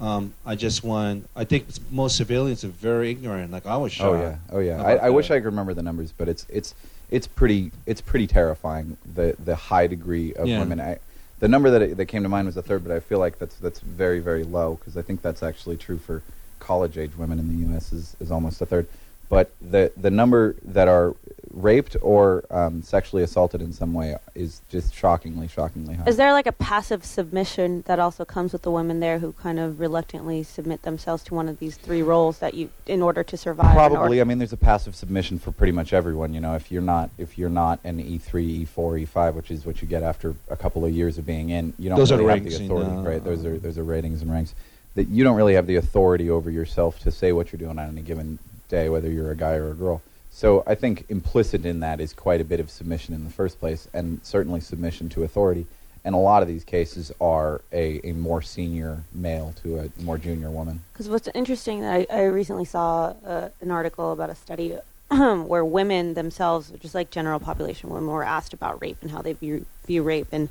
Um, 0.00 0.32
I 0.46 0.54
just 0.54 0.84
want. 0.84 1.28
I 1.34 1.44
think 1.44 1.68
s- 1.68 1.80
most 1.90 2.16
civilians 2.16 2.64
are 2.64 2.68
very 2.68 3.10
ignorant. 3.10 3.50
Like 3.50 3.66
I 3.66 3.76
was 3.76 3.92
shocked. 3.92 4.14
Oh 4.16 4.20
yeah, 4.20 4.36
oh 4.52 4.58
yeah. 4.60 4.74
about 4.80 4.86
I, 5.02 5.06
I 5.06 5.10
wish 5.10 5.28
that. 5.28 5.34
I 5.34 5.38
could 5.38 5.46
remember 5.46 5.74
the 5.74 5.82
numbers, 5.82 6.12
but 6.16 6.28
it's 6.28 6.46
it's 6.48 6.74
it's 7.10 7.26
pretty 7.26 7.72
it's 7.86 8.00
pretty 8.00 8.26
terrifying 8.28 8.96
the 9.14 9.34
the 9.44 9.56
high 9.56 9.88
degree 9.88 10.32
of 10.34 10.46
Yeah. 10.46 10.60
women. 10.60 10.80
I, 10.80 10.98
the 11.40 11.48
number 11.48 11.70
that 11.70 11.96
that 11.96 12.06
came 12.06 12.22
to 12.22 12.28
mind 12.28 12.46
was 12.46 12.56
a 12.56 12.62
third, 12.62 12.84
but 12.84 12.92
I 12.94 13.00
feel 13.00 13.18
like 13.18 13.38
that's 13.40 13.56
that's 13.56 13.80
very 13.80 14.20
very 14.20 14.44
low 14.44 14.76
because 14.76 14.96
I 14.96 15.02
think 15.02 15.20
that's 15.20 15.42
actually 15.42 15.76
true 15.76 15.98
for 15.98 16.22
college 16.60 16.96
age 16.96 17.16
women 17.18 17.38
in 17.40 17.48
the 17.48 17.66
U.S. 17.72 17.92
is 17.92 18.14
is 18.20 18.30
almost 18.30 18.60
a 18.60 18.66
third. 18.66 18.86
But 19.28 19.52
the 19.60 19.92
the 19.96 20.10
number 20.10 20.56
that 20.64 20.88
are 20.88 21.14
raped 21.50 21.96
or 22.02 22.44
um, 22.50 22.82
sexually 22.82 23.22
assaulted 23.22 23.60
in 23.60 23.72
some 23.72 23.92
way 23.92 24.14
is 24.34 24.60
just 24.68 24.94
shockingly 24.94 25.48
shockingly 25.48 25.94
high. 25.94 26.04
Is 26.06 26.16
there 26.16 26.32
like 26.32 26.46
a 26.46 26.52
passive 26.52 27.04
submission 27.04 27.82
that 27.86 27.98
also 27.98 28.24
comes 28.24 28.52
with 28.52 28.62
the 28.62 28.70
women 28.70 29.00
there 29.00 29.18
who 29.18 29.32
kind 29.32 29.58
of 29.58 29.80
reluctantly 29.80 30.42
submit 30.42 30.82
themselves 30.82 31.22
to 31.24 31.34
one 31.34 31.48
of 31.48 31.58
these 31.58 31.76
three 31.76 32.02
roles 32.02 32.38
that 32.38 32.54
you 32.54 32.70
in 32.86 33.02
order 33.02 33.22
to 33.24 33.36
survive? 33.36 33.74
Probably. 33.74 33.98
order- 33.98 34.20
I 34.20 34.24
mean, 34.24 34.38
there's 34.38 34.52
a 34.52 34.56
passive 34.58 34.94
submission 34.94 35.38
for 35.38 35.50
pretty 35.52 35.72
much 35.72 35.92
everyone. 35.92 36.32
You 36.32 36.40
know, 36.40 36.54
if 36.54 36.70
you're 36.70 36.82
not 36.82 37.10
if 37.18 37.36
you're 37.38 37.50
not 37.50 37.80
an 37.84 38.00
E 38.00 38.18
E3, 38.18 38.66
E4, 38.66 39.06
E5, 39.06 39.34
which 39.34 39.50
is 39.50 39.66
what 39.66 39.82
you 39.82 39.88
get 39.88 40.02
after 40.02 40.34
a 40.48 40.56
couple 40.56 40.84
of 40.84 40.92
years 40.92 41.18
of 41.18 41.26
being 41.26 41.50
in, 41.50 41.74
you 41.78 41.88
don't 41.88 41.98
Those 41.98 42.12
are 42.12 42.16
have 42.18 42.24
ranks 42.26 42.56
the 42.56 42.64
in, 42.64 42.70
authority. 42.70 42.90
uh, 42.90 43.02
right? 43.02 43.24
Those 43.24 43.44
are 43.44 43.58
those 43.58 43.76
are 43.78 43.84
ratings 43.84 44.22
and 44.22 44.30
ranks. 44.30 44.54
That 44.94 45.08
you 45.08 45.22
don't 45.22 45.36
really 45.36 45.54
have 45.54 45.66
the 45.66 45.76
authority 45.76 46.28
over 46.30 46.50
yourself 46.50 46.98
to 47.00 47.10
say 47.10 47.32
what 47.32 47.52
you're 47.52 47.58
doing 47.58 47.78
on 47.78 47.88
any 47.88 48.02
given 48.02 48.38
day, 48.68 48.88
whether 48.88 49.10
you're 49.10 49.30
a 49.30 49.36
guy 49.36 49.54
or 49.54 49.70
a 49.70 49.74
girl. 49.74 50.02
So 50.30 50.62
I 50.66 50.74
think 50.74 51.06
implicit 51.08 51.66
in 51.66 51.80
that 51.80 52.00
is 52.00 52.12
quite 52.12 52.40
a 52.40 52.44
bit 52.44 52.60
of 52.60 52.70
submission 52.70 53.14
in 53.14 53.24
the 53.24 53.30
first 53.30 53.58
place, 53.58 53.88
and 53.92 54.20
certainly 54.22 54.60
submission 54.60 55.08
to 55.10 55.24
authority. 55.24 55.66
And 56.04 56.14
a 56.14 56.18
lot 56.18 56.42
of 56.42 56.48
these 56.48 56.64
cases 56.64 57.10
are 57.20 57.60
a, 57.72 58.00
a 58.04 58.12
more 58.12 58.40
senior 58.40 59.02
male 59.12 59.52
to 59.62 59.80
a 59.80 60.02
more 60.02 60.16
junior 60.16 60.50
woman. 60.50 60.80
Because 60.92 61.08
what's 61.08 61.28
interesting, 61.34 61.84
I, 61.84 62.06
I 62.10 62.24
recently 62.24 62.64
saw 62.64 63.14
uh, 63.26 63.48
an 63.60 63.70
article 63.70 64.12
about 64.12 64.30
a 64.30 64.34
study 64.34 64.78
where 65.08 65.64
women 65.64 66.14
themselves, 66.14 66.70
just 66.78 66.94
like 66.94 67.10
general 67.10 67.40
population 67.40 67.90
women, 67.90 68.08
were 68.08 68.24
asked 68.24 68.52
about 68.52 68.80
rape 68.80 68.98
and 69.02 69.10
how 69.10 69.22
they 69.22 69.32
view, 69.32 69.66
view 69.86 70.02
rape 70.02 70.28
and 70.32 70.48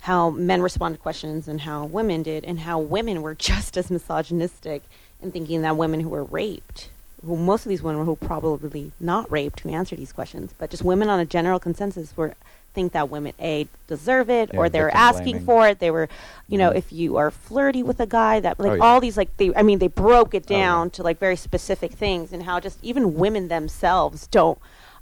how 0.00 0.30
men 0.30 0.62
respond 0.62 0.94
to 0.94 1.00
questions 1.00 1.48
and 1.48 1.62
how 1.62 1.84
women 1.84 2.22
did, 2.22 2.44
and 2.44 2.60
how 2.60 2.78
women 2.78 3.20
were 3.22 3.34
just 3.50 3.76
as 3.76 3.90
misogynistic 3.90 4.82
in 5.20 5.32
thinking 5.32 5.62
that 5.62 5.76
women 5.76 6.00
who 6.00 6.08
were 6.08 6.24
raped, 6.24 6.88
who 7.24 7.36
most 7.36 7.64
of 7.66 7.70
these 7.70 7.82
women 7.82 7.98
were 8.00 8.04
who 8.04 8.16
probably 8.16 8.92
not 9.00 9.30
raped 9.30 9.60
who 9.60 9.70
answer 9.70 9.96
these 9.96 10.12
questions, 10.12 10.52
but 10.58 10.70
just 10.70 10.84
women 10.84 11.08
on 11.08 11.18
a 11.20 11.24
general 11.24 11.58
consensus 11.58 12.16
were 12.16 12.34
think 12.74 12.92
that 12.92 13.10
women 13.10 13.32
a 13.40 13.66
deserve 13.88 14.28
it 14.30 14.50
Yeah, 14.52 14.60
or 14.60 14.68
they're 14.68 14.94
asking 14.94 15.38
blaming. 15.38 15.44
for 15.46 15.68
it. 15.68 15.78
They 15.80 15.90
were, 15.90 16.08
you 16.48 16.58
know, 16.58 16.70
Mhm. 16.70 16.76
if 16.76 16.92
you 16.92 17.16
are 17.16 17.30
flirty 17.30 17.82
with 17.82 17.98
a 17.98 18.06
guy, 18.06 18.38
that 18.40 18.60
like 18.60 18.72
Oh, 18.72 18.74
yeah. 18.74 18.82
all 18.84 19.00
these 19.00 19.16
like 19.16 19.36
they, 19.38 19.52
I 19.56 19.62
mean, 19.62 19.78
they 19.80 19.88
broke 19.88 20.32
it 20.34 20.44
Oh, 20.46 20.54
down 20.54 20.90
to 20.90 21.02
like 21.02 21.18
very 21.18 21.34
specific 21.34 21.92
things 21.92 22.32
and 22.32 22.42
how 22.44 22.60
just 22.60 22.78
even 22.82 23.14
women 23.14 23.48
themselves 23.48 24.26
don't 24.28 24.58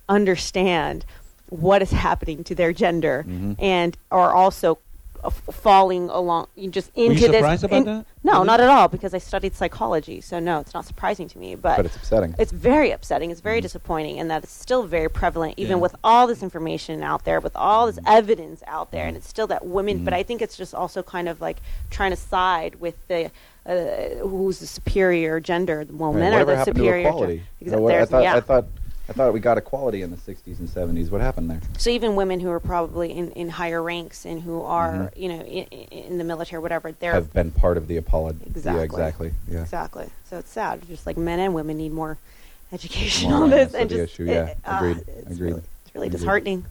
understand 0.09 1.05
what 1.49 1.83
is 1.83 1.91
happening 1.91 2.43
to 2.45 2.55
their 2.55 2.73
gender 2.73 3.25
Mhm. 3.29 3.57
and 3.59 3.97
are 4.11 4.33
also 4.35 4.79
f- 5.27 5.43
falling 5.55 6.09
along 6.11 6.47
you 6.55 6.71
just 6.71 6.91
you 6.97 7.07
into 7.11 7.27
this. 7.29 7.37
surprised 7.37 7.65
about 7.65 7.77
in- 7.79 7.85
that? 7.85 8.07
No, 8.25 8.33
Really? 8.35 8.47
not 8.47 8.61
at 8.61 8.69
all 8.69 8.89
because 8.89 9.15
I 9.15 9.19
studied 9.19 9.55
psychology, 9.55 10.21
so 10.21 10.39
no, 10.41 10.59
it's 10.61 10.75
not 10.75 10.85
surprising 10.85 11.29
to 11.29 11.39
me. 11.39 11.55
But, 11.55 11.77
But 11.77 11.87
it's 11.87 11.97
upsetting. 11.97 12.35
it's 12.39 12.51
very 12.53 12.91
upsetting. 12.91 13.31
It's 13.31 13.41
very 13.41 13.59
Mhm. 13.61 13.63
disappointing, 13.63 14.19
and 14.19 14.31
that 14.31 14.43
it's 14.45 14.53
still 14.53 14.83
very 14.85 15.09
prevalent, 15.09 15.55
even 15.57 15.77
Yeah. 15.77 15.83
with 15.83 15.95
all 16.03 16.27
this 16.27 16.43
information 16.43 17.03
out 17.03 17.25
there, 17.25 17.39
with 17.41 17.55
all 17.57 17.87
this 17.87 17.99
evidence 18.07 18.63
out 18.67 18.91
there, 18.91 19.07
and 19.07 19.17
it's 19.17 19.29
still 19.29 19.47
that 19.49 19.65
women. 19.67 20.05
But 20.05 20.13
Mhm. 20.15 20.17
I 20.19 20.23
think 20.25 20.43
it's 20.43 20.57
just 20.57 20.75
also 20.75 21.03
kind 21.03 21.29
of 21.29 21.41
like 21.41 21.59
trying 21.91 22.11
to 22.11 22.17
side 22.17 22.77
with 22.81 22.95
the 23.09 23.31
uh, 23.69 24.19
who's 24.23 24.61
the 24.61 24.67
superior 24.67 25.41
gender. 25.41 25.85
Well, 25.91 26.13
Right, 26.13 26.21
men 26.21 26.29
are 26.33 26.37
whatever 26.37 26.51
the 26.53 26.57
happened 26.59 26.77
superior. 26.77 27.03
to 27.03 27.09
equality? 27.09 27.35
You 27.35 27.43
Exactly. 27.63 27.83
what- 27.83 27.95
I 27.97 28.05
thought 28.05 28.23
yeah. 28.23 28.37
I 28.37 28.41
thought 28.41 28.65
I 29.09 29.13
thought 29.13 29.33
we 29.33 29.39
got 29.41 29.57
equality 29.57 30.03
in 30.03 30.11
the 30.11 30.17
'60s 30.17 30.59
and 30.59 30.69
'70s. 30.69 31.11
What 31.11 31.21
happened 31.21 31.49
there? 31.49 31.61
So 31.79 31.91
even 31.91 32.17
women 32.17 32.41
who 32.41 32.51
are 32.51 32.59
probably 32.59 33.13
in, 33.13 33.31
in 33.33 33.49
higher 33.49 33.81
ranks 33.83 34.25
and 34.27 34.43
who 34.43 34.63
are 34.63 34.93
Mhm. 34.95 35.17
you 35.17 35.29
know 35.29 35.41
in, 35.43 35.65
in 35.91 36.19
the 36.19 36.25
military, 36.25 36.59
or 36.59 36.61
whatever, 36.61 36.91
they're 36.93 37.13
Have 37.13 37.33
been 37.33 37.53
part 37.53 37.77
of 37.77 37.87
the 37.87 37.97
apology. 37.99 38.41
Exactly. 38.47 38.79
Yeah, 38.79 38.85
exactly. 38.85 39.33
Yeah. 39.49 39.61
Exactly. 39.63 40.09
So 40.29 40.39
it's 40.39 40.51
sad. 40.51 40.87
Just 40.89 41.07
like 41.07 41.17
men 41.17 41.39
and 41.39 41.55
women 41.55 41.77
need 41.77 41.93
more 41.93 42.19
education 42.73 43.31
More 43.31 43.45
on 43.45 43.51
this, 43.51 43.75
and 43.75 43.89
just 43.89 44.15
issue, 44.15 44.25
yeah. 44.25 44.47
it- 44.47 44.59
uh, 44.65 44.77
Agreed. 44.81 44.97
it's 45.09 45.31
Agreed. 45.31 45.41
Really, 45.41 45.63
it's 45.85 45.95
really 45.95 46.07
Agreed. 46.09 46.19
disheartening. 46.19 46.65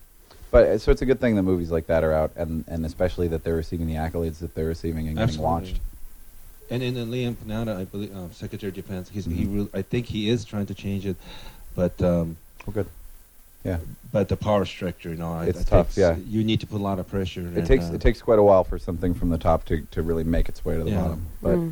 But 0.52 0.66
uh, 0.68 0.78
so 0.78 0.92
it's 0.92 1.02
a 1.02 1.06
good 1.06 1.22
thing 1.22 1.36
that 1.38 1.44
movies 1.44 1.72
like 1.72 1.88
that 1.88 2.04
are 2.04 2.12
out, 2.12 2.32
and 2.36 2.66
and 2.68 2.86
especially 2.86 3.30
that 3.30 3.46
they're 3.46 3.56
receiving 3.56 3.88
the 3.88 3.96
accolades 3.96 4.40
that 4.40 4.54
they're 4.56 4.66
receiving 4.68 5.08
and 5.08 5.16
getting 5.16 5.24
Absolutely. 5.24 5.46
watched. 5.46 5.80
And 6.70 6.82
in 6.82 7.12
Leon 7.12 7.38
Panetta, 7.46 7.78
I 7.78 7.84
believe, 7.86 8.16
um, 8.16 8.32
Secretary 8.34 8.70
of 8.70 8.74
Defense, 8.76 9.08
he's, 9.14 9.26
he 9.26 9.46
Mhm. 9.46 9.56
re- 9.56 9.80
I 9.80 9.84
think 9.84 10.08
he 10.08 10.30
is 10.30 10.44
trying 10.44 10.66
to 10.66 10.74
change 10.74 11.06
it, 11.06 11.16
but 11.76 12.02
um, 12.02 12.38
Oh, 12.68 12.72
good. 12.72 12.88
Yeah. 13.64 13.78
but 14.12 14.30
the 14.30 14.38
power 14.38 14.64
structure, 14.66 15.10
you 15.10 15.16
know, 15.16 15.40
It's 15.40 15.62
I 15.62 15.64
tough, 15.64 15.90
think 15.92 15.98
yeah. 15.98 16.16
You 16.32 16.44
need 16.44 16.60
to 16.62 16.68
put 16.68 16.80
a 16.82 16.84
lot 16.84 17.00
of 17.00 17.08
pressure. 17.08 17.42
It 17.42 17.58
and, 17.58 17.66
takes 17.66 17.86
uh, 17.90 17.94
it 17.94 18.02
takes 18.02 18.22
quite 18.22 18.38
a 18.40 18.44
while 18.44 18.64
for 18.64 18.78
something 18.78 19.14
from 19.16 19.30
the 19.30 19.38
top 19.40 19.66
to, 19.66 19.82
to 19.92 20.04
really 20.04 20.24
make 20.24 20.50
its 20.50 20.64
way 20.64 20.78
to 20.78 20.84
the 20.84 20.92
Yeah. 20.92 21.02
bottom. 21.02 21.22
But 21.42 21.58
Mm. 21.58 21.72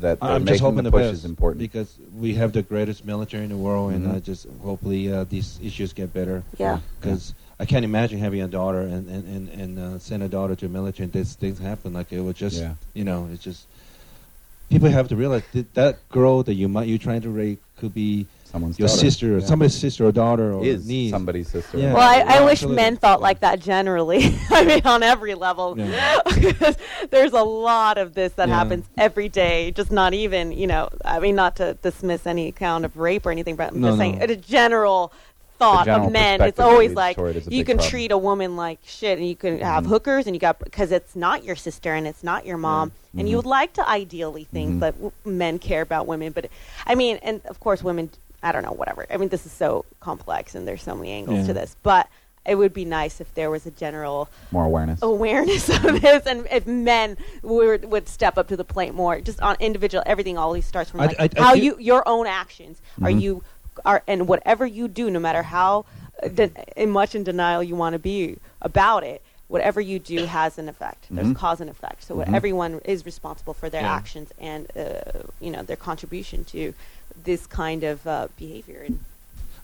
that 0.00 0.20
they're 0.20 0.30
I'm 0.30 0.46
just 0.46 0.60
hoping 0.60 0.76
the 0.78 0.82
the 0.84 0.90
push 0.92 1.02
best 1.02 1.14
is 1.14 1.24
important. 1.24 1.58
because 1.58 1.94
we 2.16 2.34
have 2.34 2.52
the 2.52 2.62
greatest 2.62 3.04
military 3.04 3.42
in 3.44 3.50
the 3.50 3.56
world, 3.56 3.92
and 3.92 4.06
Mhm. 4.06 4.16
uh, 4.16 4.20
just 4.20 4.46
hopefully 4.62 5.12
uh, 5.12 5.24
these 5.24 5.58
issues 5.62 5.92
get 5.92 6.12
better. 6.12 6.42
Yeah. 6.58 6.78
Because 7.00 7.34
I 7.58 7.66
can't 7.66 7.84
imagine 7.84 8.18
having 8.20 8.40
a 8.42 8.48
daughter 8.48 8.80
and 8.82 9.08
and 9.08 9.24
and, 9.34 9.48
and 9.60 9.78
uh, 9.78 9.98
send 9.98 10.22
a 10.22 10.28
daughter 10.28 10.54
to 10.56 10.66
the 10.68 10.72
military 10.72 11.04
and 11.04 11.12
these 11.12 11.34
things 11.34 11.58
happen. 11.58 11.92
Like 11.92 12.12
it 12.12 12.20
was 12.20 12.36
just, 12.36 12.56
Yeah. 12.60 12.74
you 12.94 13.04
know, 13.04 13.28
it's 13.32 13.42
just 13.42 13.66
people 14.70 14.88
have 14.88 15.08
to 15.08 15.16
realize 15.16 15.42
that 15.52 15.74
that 15.74 16.08
girl 16.08 16.42
that 16.44 16.54
you 16.54 16.68
might 16.68 16.86
you 16.88 16.98
trying 16.98 17.20
to 17.22 17.30
rape 17.30 17.60
could 17.78 17.94
be 17.94 18.26
Someone's 18.52 18.78
your 18.78 18.86
daughter. 18.88 19.00
sister 19.00 19.34
or 19.36 19.38
Yeah. 19.38 19.46
somebody's 19.46 19.74
sister 19.74 20.06
or 20.06 20.12
daughter 20.12 20.52
or 20.52 20.62
is 20.64 20.86
niece. 20.86 21.10
somebody's 21.10 21.48
sister. 21.48 21.78
Yeah. 21.78 21.94
Well, 21.94 22.02
I, 22.02 22.16
I 22.16 22.18
Yeah, 22.18 22.44
wish 22.44 22.52
absolutely. 22.58 22.76
men 22.82 22.96
thought 22.98 23.18
Yeah. 23.20 23.22
like 23.22 23.40
that 23.40 23.60
generally. 23.60 24.36
I 24.50 24.64
mean, 24.64 24.82
on 24.84 25.02
every 25.02 25.34
level. 25.34 25.74
Yeah. 25.78 26.20
Because 26.38 26.76
There's 27.10 27.32
a 27.32 27.42
lot 27.42 27.96
of 27.96 28.12
this 28.14 28.32
that 28.34 28.48
Yeah. 28.48 28.54
happens 28.58 28.84
every 28.98 29.30
day. 29.30 29.70
Just 29.70 29.90
not 29.90 30.12
even, 30.12 30.52
you 30.52 30.66
know, 30.66 30.90
I 31.04 31.18
mean, 31.18 31.34
not 31.34 31.56
to 31.56 31.74
dismiss 31.82 32.26
any 32.26 32.52
kind 32.52 32.84
of 32.84 32.96
rape 32.98 33.24
or 33.24 33.30
anything, 33.30 33.56
but 33.56 33.72
I'm 33.72 33.80
No, 33.80 33.88
just 33.88 33.98
no. 33.98 34.02
saying, 34.04 34.22
a 34.22 34.36
general 34.36 35.12
thought 35.58 35.86
general 35.86 36.08
of 36.08 36.12
men. 36.12 36.42
It's 36.42 36.60
always 36.60 36.92
like 36.92 37.16
toward 37.16 37.36
is 37.36 37.46
a 37.46 37.50
you 37.54 37.64
can 37.64 37.76
problem. 37.78 37.90
treat 37.90 38.12
a 38.12 38.18
woman 38.18 38.56
like 38.56 38.80
shit, 38.84 39.16
and 39.18 39.26
you 39.26 39.36
can 39.36 39.60
have 39.60 39.84
Mhm. 39.84 39.88
hookers, 39.88 40.26
and 40.26 40.34
you 40.36 40.40
got 40.40 40.58
because 40.58 40.90
it's 40.92 41.14
not 41.16 41.44
your 41.44 41.54
sister 41.56 41.94
and 41.94 42.06
it's 42.06 42.22
not 42.24 42.44
your 42.44 42.58
mom, 42.58 42.90
and 43.16 43.28
you 43.28 43.36
would 43.36 43.46
like 43.46 43.72
to 43.74 43.88
ideally 43.88 44.44
think 44.52 44.74
Mhm. 44.76 44.80
that 44.80 44.94
w- 44.94 45.12
men 45.24 45.58
care 45.60 45.80
about 45.82 46.06
women, 46.08 46.32
but 46.32 46.46
I 46.86 46.94
mean, 46.96 47.18
and 47.22 47.40
of 47.46 47.58
course, 47.60 47.82
women. 47.82 48.10
I 48.42 48.52
don't 48.52 48.62
know, 48.64 48.72
whatever. 48.72 49.06
I 49.10 49.16
mean, 49.16 49.28
this 49.28 49.46
is 49.46 49.52
so 49.52 49.84
complex, 50.00 50.54
and 50.54 50.66
there's 50.66 50.82
so 50.82 50.94
many 50.96 51.10
angles 51.12 51.40
Yeah. 51.40 51.46
to 51.48 51.52
this, 51.54 51.76
but. 51.82 52.08
It 52.44 52.56
would 52.56 52.74
be 52.74 52.84
nice 52.84 53.20
if 53.20 53.32
there 53.34 53.50
was 53.50 53.66
a 53.66 53.70
general 53.70 54.28
More 54.50 54.64
awareness. 54.64 54.98
awareness 55.00 55.68
of 55.84 56.00
this, 56.02 56.26
and 56.26 56.44
if 56.50 56.66
men 56.66 57.16
would 57.40 57.84
would 57.84 58.08
step 58.08 58.36
up 58.36 58.48
to 58.48 58.56
the 58.56 58.64
plate 58.64 58.94
more, 58.94 59.20
just 59.20 59.40
on 59.40 59.54
individual 59.60 60.02
everything. 60.06 60.36
Always 60.36 60.66
starts 60.66 60.90
from 60.90 61.02
I- 61.02 61.06
like 61.06 61.20
I- 61.20 61.28
I 61.38 61.40
how 61.40 61.54
you 61.54 61.76
your 61.78 62.02
own 62.04 62.26
actions 62.26 62.82
are 63.00 63.10
Mhm. 63.10 63.20
you 63.20 63.44
are 63.84 64.02
and 64.08 64.26
whatever 64.26 64.66
you 64.66 64.88
do, 64.88 65.08
no 65.08 65.20
matter 65.20 65.44
how 65.44 65.84
uh, 66.20 66.26
de- 66.26 66.50
in 66.76 66.90
much 66.90 67.14
in 67.14 67.22
denial 67.22 67.62
you 67.62 67.76
want 67.76 67.92
to 67.92 68.00
be 68.00 68.38
about 68.60 69.04
it. 69.04 69.22
Whatever 69.46 69.80
you 69.80 70.00
do 70.00 70.24
has 70.24 70.58
an 70.58 70.68
effect. 70.68 71.06
There's 71.12 71.28
Mhm. 71.28 71.36
cause 71.36 71.60
and 71.60 71.70
effect. 71.70 72.02
So 72.02 72.16
Mhm. 72.16 72.34
everyone 72.34 72.80
is 72.84 73.06
responsible 73.06 73.54
for 73.54 73.70
their 73.70 73.82
Yeah. 73.82 73.94
actions 73.94 74.32
and 74.40 74.66
uh, 74.76 75.28
you 75.40 75.52
know 75.52 75.62
their 75.62 75.76
contribution 75.76 76.42
to 76.46 76.74
this 77.24 77.46
kind 77.46 77.84
of 77.84 78.06
uh, 78.06 78.28
behavior. 78.36 78.82
And 78.86 78.98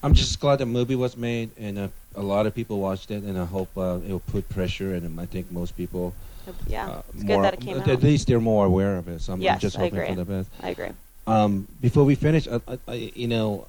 I'm 0.02 0.14
just 0.14 0.38
glad 0.40 0.56
the 0.58 0.66
movie 0.66 0.94
was 0.94 1.16
made, 1.16 1.50
and 1.58 1.78
uh, 1.78 1.88
a 2.14 2.22
lot 2.22 2.46
of 2.46 2.54
people 2.54 2.78
watched 2.78 3.10
it, 3.10 3.22
and 3.22 3.38
I 3.38 3.44
hope 3.44 3.70
uh, 3.76 3.98
it 4.06 4.10
will 4.10 4.20
put 4.20 4.48
pressure. 4.48 4.94
And 4.94 5.20
I 5.20 5.26
think 5.26 5.50
most 5.50 5.76
people, 5.76 6.14
yeah, 6.66 6.88
uh, 6.88 7.02
it's 7.14 7.24
more, 7.24 7.36
good 7.36 7.44
that 7.44 7.54
it 7.54 7.60
came 7.60 7.80
at 7.80 7.88
out. 7.88 8.02
least 8.02 8.28
they're 8.28 8.40
more 8.40 8.66
aware 8.66 8.96
of 8.96 9.08
it. 9.08 9.20
So 9.20 9.32
I'm, 9.32 9.46
I'm 9.46 9.58
just 9.58 9.76
hoping 9.76 9.98
agree. 9.98 10.08
for 10.08 10.14
the 10.14 10.24
best. 10.24 10.50
I 10.62 10.70
agree. 10.70 10.90
Um, 11.26 11.66
before 11.80 12.04
we 12.04 12.14
finish, 12.14 12.48
I, 12.48 12.60
I, 12.66 12.78
I, 12.88 12.94
you 13.14 13.28
know, 13.28 13.66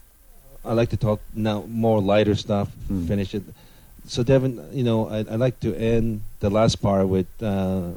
I 0.63 0.73
like 0.73 0.89
to 0.89 0.97
talk 0.97 1.19
now 1.33 1.63
more 1.67 2.01
lighter 2.01 2.35
stuff. 2.35 2.69
Hmm. 2.87 3.05
Finish 3.07 3.35
it. 3.35 3.43
So 4.05 4.23
Devon, 4.23 4.69
you 4.71 4.83
know, 4.83 5.09
I, 5.09 5.17
I 5.19 5.35
like 5.35 5.59
to 5.61 5.75
end 5.75 6.21
the 6.39 6.49
last 6.49 6.81
part 6.81 7.07
with. 7.07 7.27
Uh, 7.41 7.91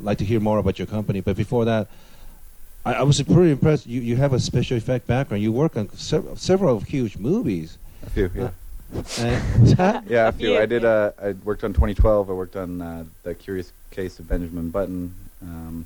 like 0.00 0.18
to 0.18 0.24
hear 0.24 0.40
more 0.40 0.58
about 0.58 0.78
your 0.78 0.86
company, 0.86 1.20
but 1.20 1.36
before 1.36 1.64
that, 1.64 1.88
I, 2.88 2.94
I 2.94 3.02
was 3.02 3.20
pretty 3.22 3.50
impressed. 3.50 3.86
You 3.86 4.00
you 4.00 4.16
have 4.16 4.32
a 4.32 4.40
special 4.40 4.76
effect 4.78 5.06
background. 5.06 5.42
You 5.42 5.52
work 5.52 5.76
on 5.76 5.90
several, 5.94 6.36
several 6.36 6.80
huge 6.80 7.18
movies. 7.18 7.76
A 8.06 8.10
few, 8.10 8.30
yeah. 8.34 8.44
Uh, 8.44 8.50
what's? 8.92 9.18
Yeah, 10.08 10.24
A 10.24 10.28
a 10.28 10.32
few. 10.32 10.46
few, 10.48 10.58
I 10.58 10.64
did. 10.66 10.84
Uh, 10.84 11.10
I 11.22 11.32
worked 11.44 11.64
on 11.64 11.72
2012. 11.74 12.30
I 12.30 12.32
worked 12.32 12.56
on 12.56 12.80
uh, 12.80 13.04
the 13.24 13.34
Curious 13.34 13.72
Case 13.90 14.18
of 14.18 14.28
Benjamin 14.28 14.70
Button. 14.70 15.14
Um, 15.42 15.84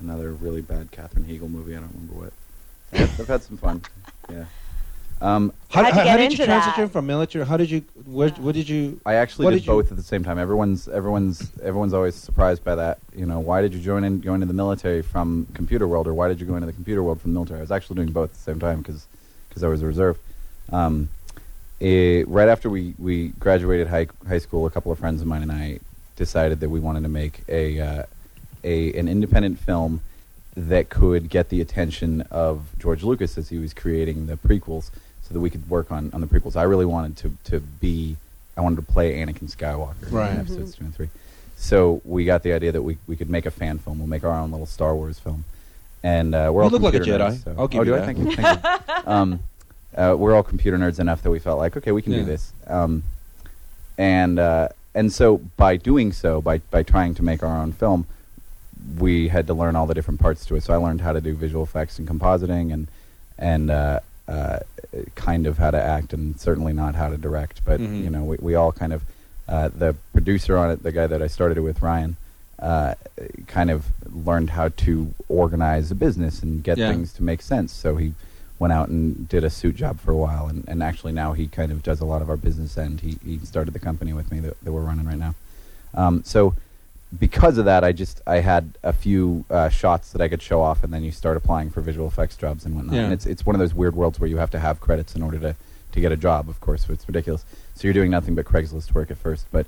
another 0.00 0.32
really 0.32 0.60
bad 0.60 0.90
Katherine 0.90 1.24
Heigl 1.24 1.48
movie. 1.50 1.74
I 1.74 1.80
don't 1.80 1.90
remember 1.94 2.14
what. 2.26 2.32
I've, 2.92 3.20
I've 3.20 3.28
had 3.28 3.42
some 3.42 3.56
fun. 3.56 3.82
Yeah. 4.30 4.44
Um, 5.20 5.52
How, 5.68 5.82
How'd 5.82 5.92
how, 5.94 6.16
did 6.16 6.30
you 6.32 6.44
transition 6.44 6.84
that? 6.84 6.92
from 6.92 7.06
military? 7.06 7.44
How 7.44 7.56
did 7.56 7.70
you? 7.70 7.82
Where, 8.06 8.28
what 8.30 8.54
did 8.54 8.68
you? 8.68 9.00
I 9.04 9.14
actually 9.14 9.44
What 9.46 9.50
did, 9.50 9.58
did 9.58 9.66
you- 9.66 9.72
both 9.72 9.90
at 9.90 9.96
the 9.96 10.02
same 10.02 10.22
time. 10.22 10.38
Everyone's 10.38 10.88
everyone's 10.88 11.50
everyone's 11.62 11.92
always 11.92 12.14
surprised 12.14 12.62
by 12.64 12.76
that. 12.76 12.98
You 13.14 13.26
know, 13.26 13.40
why 13.40 13.60
did 13.60 13.74
you 13.74 13.80
join 13.80 14.04
in 14.04 14.20
go 14.20 14.34
into 14.34 14.46
the 14.46 14.52
military 14.52 15.02
from 15.02 15.46
computer 15.54 15.88
world, 15.88 16.06
or 16.06 16.14
why 16.14 16.28
did 16.28 16.40
you 16.40 16.46
go 16.46 16.54
into 16.54 16.66
the 16.66 16.72
computer 16.72 17.02
world 17.02 17.20
from 17.20 17.32
the 17.32 17.34
military? 17.34 17.58
I 17.58 17.62
was 17.62 17.72
actually 17.72 17.96
doing 17.96 18.12
both 18.12 18.30
at 18.30 18.36
the 18.36 18.42
same 18.42 18.60
time 18.60 18.78
because 18.78 19.06
I 19.62 19.66
was 19.66 19.82
a 19.82 19.86
reserve. 19.86 20.18
Um, 20.70 21.08
eh, 21.80 22.22
right 22.26 22.48
after 22.48 22.70
we, 22.70 22.94
we 22.98 23.28
graduated 23.40 23.88
high 23.88 24.06
high 24.28 24.38
school, 24.38 24.66
a 24.66 24.70
couple 24.70 24.92
of 24.92 24.98
friends 25.00 25.20
of 25.20 25.26
mine 25.26 25.42
and 25.42 25.50
I 25.50 25.80
decided 26.14 26.60
that 26.60 26.68
we 26.68 26.78
wanted 26.80 27.02
to 27.02 27.08
make 27.08 27.42
a 27.48 27.80
uh, 27.80 28.02
a 28.62 28.92
an 28.94 29.08
independent 29.08 29.58
film 29.58 30.00
that 30.56 30.88
could 30.88 31.28
get 31.28 31.48
the 31.50 31.60
attention 31.60 32.22
of 32.30 32.66
George 32.78 33.04
Lucas 33.04 33.38
as 33.38 33.48
he 33.48 33.58
was 33.58 33.72
creating 33.72 34.26
the 34.26 34.36
prequels, 34.36 34.90
so 35.28 35.34
that 35.34 35.40
we 35.40 35.50
could 35.50 35.68
work 35.68 35.92
on, 35.92 36.10
on 36.14 36.20
the 36.20 36.26
prequels. 36.26 36.56
I 36.56 36.62
really 36.62 36.86
wanted 36.86 37.16
to 37.18 37.32
to 37.50 37.60
be, 37.60 38.16
I 38.56 38.60
wanted 38.62 38.76
to 38.76 38.82
play 38.92 39.14
Anakin 39.22 39.54
Skywalker 39.54 40.10
Right. 40.10 40.32
in 40.32 40.38
episodes 40.40 40.74
two 40.76 40.84
and 40.84 40.94
three. 40.94 41.08
So 41.56 42.00
we 42.04 42.24
got 42.24 42.42
the 42.42 42.52
idea 42.52 42.72
that 42.72 42.82
we, 42.82 42.98
we 43.06 43.16
could 43.16 43.28
make 43.28 43.44
a 43.44 43.50
fan 43.50 43.78
film. 43.78 43.98
We'll 43.98 44.06
make 44.08 44.24
our 44.24 44.30
own 44.32 44.50
little 44.50 44.66
Star 44.66 44.94
Wars 44.94 45.18
film, 45.18 45.44
and 46.02 46.34
uh, 46.34 46.50
we're 46.52 46.62
You 46.62 46.64
all 46.64 46.70
look 46.70 46.82
like 46.82 46.94
a 46.94 46.98
computer 46.98 47.18
Jedi. 47.24 47.30
nerds, 47.32 47.44
so- 47.44 47.54
I'll 47.58 47.68
give 47.68 47.80
oh, 47.80 47.84
you 47.84 47.90
do 47.90 47.94
I? 47.96 47.98
that. 47.98 48.06
Thank 48.06 48.18
you. 48.18 48.36
Thank 48.36 48.64
you. 48.64 48.94
um, 49.12 49.40
uh, 49.96 50.14
we're 50.18 50.34
all 50.34 50.42
computer 50.42 50.78
nerds 50.78 51.00
enough 51.00 51.22
that 51.22 51.30
we 51.30 51.38
felt 51.40 51.58
like, 51.58 51.76
okay, 51.76 51.92
we 51.92 52.00
can 52.02 52.12
Yeah. 52.12 52.20
do 52.20 52.24
this. 52.26 52.52
Um, 52.66 53.02
and 53.98 54.38
uh, 54.38 54.68
and 54.94 55.12
so 55.12 55.38
by 55.56 55.76
doing 55.76 56.12
so, 56.12 56.40
by 56.40 56.58
by 56.70 56.82
trying 56.84 57.14
to 57.16 57.22
make 57.22 57.42
our 57.42 57.56
own 57.62 57.72
film, 57.72 58.06
we 58.98 59.28
had 59.28 59.46
to 59.48 59.54
learn 59.54 59.74
all 59.76 59.86
the 59.86 59.94
different 59.94 60.20
parts 60.20 60.46
to 60.46 60.54
it. 60.54 60.62
So 60.62 60.72
I 60.72 60.76
learned 60.76 61.00
how 61.00 61.12
to 61.12 61.20
do 61.20 61.34
visual 61.34 61.64
effects 61.64 61.98
and 61.98 62.06
compositing, 62.08 62.72
and 62.72 62.86
and 63.38 63.70
uh, 63.70 64.00
uh, 64.28 64.60
kind 65.14 65.46
of 65.46 65.58
how 65.58 65.70
to 65.70 65.82
act, 65.82 66.12
and 66.12 66.38
certainly 66.38 66.72
not 66.72 66.94
how 66.94 67.08
to 67.08 67.16
direct. 67.16 67.64
But 67.64 67.80
Mhm. 67.80 68.02
you 68.04 68.10
know, 68.10 68.24
we, 68.24 68.36
we 68.40 68.54
all 68.54 68.72
kind 68.72 68.92
of 68.92 69.02
uh, 69.48 69.68
the 69.68 69.94
producer 70.12 70.56
on 70.58 70.70
it, 70.70 70.82
the 70.82 70.92
guy 70.92 71.06
that 71.06 71.22
I 71.22 71.26
started 71.26 71.56
it 71.58 71.62
with, 71.62 71.80
Ryan. 71.82 72.16
Uh, 72.58 72.94
kind 73.46 73.70
of 73.70 73.86
learned 74.12 74.50
how 74.50 74.68
to 74.68 75.14
organize 75.28 75.90
a 75.92 75.94
business 75.94 76.42
and 76.42 76.62
get 76.62 76.76
Yeah. 76.76 76.90
things 76.90 77.12
to 77.14 77.22
make 77.22 77.40
sense. 77.40 77.72
So 77.72 77.96
he 77.96 78.14
went 78.58 78.72
out 78.72 78.88
and 78.88 79.28
did 79.28 79.44
a 79.44 79.50
suit 79.50 79.76
job 79.76 80.00
for 80.00 80.10
a 80.10 80.16
while, 80.16 80.48
and, 80.48 80.64
and 80.66 80.82
actually 80.82 81.12
now 81.12 81.32
he 81.34 81.46
kind 81.46 81.70
of 81.70 81.82
does 81.84 82.00
a 82.00 82.04
lot 82.04 82.20
of 82.20 82.28
our 82.28 82.36
business 82.36 82.76
end. 82.76 83.00
He, 83.02 83.16
he 83.24 83.38
started 83.46 83.72
the 83.72 83.78
company 83.78 84.12
with 84.12 84.32
me 84.32 84.40
that, 84.40 84.60
that 84.64 84.72
we're 84.72 84.82
running 84.82 85.06
right 85.06 85.18
now. 85.18 85.34
Um, 85.94 86.22
so 86.24 86.54
because 87.16 87.58
of 87.58 87.64
that, 87.64 87.84
I 87.84 87.92
just 87.92 88.20
I 88.26 88.40
had 88.40 88.76
a 88.82 88.92
few 88.92 89.44
uh, 89.50 89.68
shots 89.68 90.12
that 90.12 90.20
I 90.20 90.28
could 90.28 90.42
show 90.42 90.60
off, 90.60 90.84
and 90.84 90.92
then 90.92 91.02
you 91.02 91.12
start 91.12 91.36
applying 91.36 91.70
for 91.70 91.80
visual 91.80 92.06
effects 92.06 92.36
jobs 92.36 92.64
and 92.64 92.74
whatnot. 92.74 92.94
Yeah. 92.94 93.04
And 93.04 93.12
it's 93.12 93.26
it's 93.26 93.46
one 93.46 93.54
of 93.54 93.60
those 93.60 93.74
weird 93.74 93.94
worlds 93.94 94.20
where 94.20 94.28
you 94.28 94.36
have 94.36 94.50
to 94.50 94.58
have 94.58 94.80
credits 94.80 95.14
in 95.14 95.22
order 95.22 95.38
to 95.38 95.56
to 95.92 96.00
get 96.00 96.12
a 96.12 96.16
job. 96.16 96.48
Of 96.48 96.60
course, 96.60 96.86
it's 96.88 97.08
ridiculous. 97.08 97.44
So 97.74 97.86
you're 97.86 97.94
doing 97.94 98.10
nothing 98.10 98.34
but 98.34 98.44
Craigslist 98.44 98.92
work 98.94 99.10
at 99.10 99.16
first, 99.16 99.46
but 99.50 99.66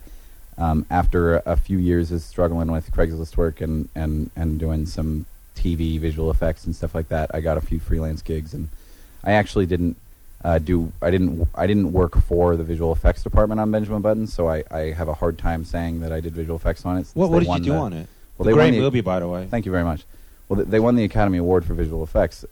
um, 0.61 0.85
after 0.91 1.37
a, 1.37 1.43
a 1.47 1.57
few 1.57 1.79
years 1.79 2.13
of 2.13 2.21
struggling 2.21 2.71
with 2.71 2.93
Craigslist 2.93 3.37
work 3.37 3.61
and, 3.61 3.89
and, 3.95 4.31
and 4.37 4.61
doing 4.61 4.85
some 4.85 5.25
TV 5.57 5.99
visual 5.99 6.31
effects 6.31 6.67
and 6.67 6.77
stuff 6.77 6.95
like 6.95 7.09
that, 7.09 7.31
I 7.33 7.41
got 7.41 7.57
a 7.57 7.61
few 7.61 7.81
freelance 7.81 8.21
gigs, 8.21 8.53
and 8.53 8.69
I 9.25 9.33
actually 9.33 9.67
didn't 9.67 9.97
uh, 10.45 10.59
do 10.59 10.93
I 11.03 11.11
didn't 11.11 11.47
I 11.55 11.67
didn't 11.67 11.93
work 11.93 12.17
for 12.23 12.57
the 12.57 12.65
visual 12.65 12.93
effects 12.93 13.23
department 13.23 13.61
on 13.61 13.71
Benjamin 13.71 14.01
Button, 14.03 14.27
so 14.27 14.49
I, 14.49 14.65
I 14.71 14.81
have 14.93 15.09
a 15.09 15.15
hard 15.15 15.39
time 15.39 15.65
saying 15.65 16.01
that 16.01 16.13
I 16.13 16.21
did 16.21 16.33
visual 16.33 16.57
effects 16.57 16.85
on 16.87 16.97
it. 16.99 17.07
What, 17.15 17.31
what 17.31 17.41
did 17.41 17.49
you 17.49 17.59
do 17.61 17.73
the- 17.73 17.77
on 17.79 17.93
it? 17.93 18.09
Well, 18.39 18.45
The 18.45 18.51
they 18.51 18.55
great 18.55 18.65
won 18.67 18.73
the, 18.75 18.81
movie, 18.81 19.01
by 19.03 19.21
the 19.21 19.29
way. 19.29 19.47
Thank 19.51 19.67
you 19.67 19.73
very 19.73 19.85
much. 19.85 20.05
Well, 20.49 20.57
th- 20.59 20.69
they 20.69 20.81
won 20.81 20.97
the 20.97 21.05
Academy 21.05 21.37
Award 21.37 21.67
for 21.67 21.75
visual 21.75 22.03
effects, 22.03 22.43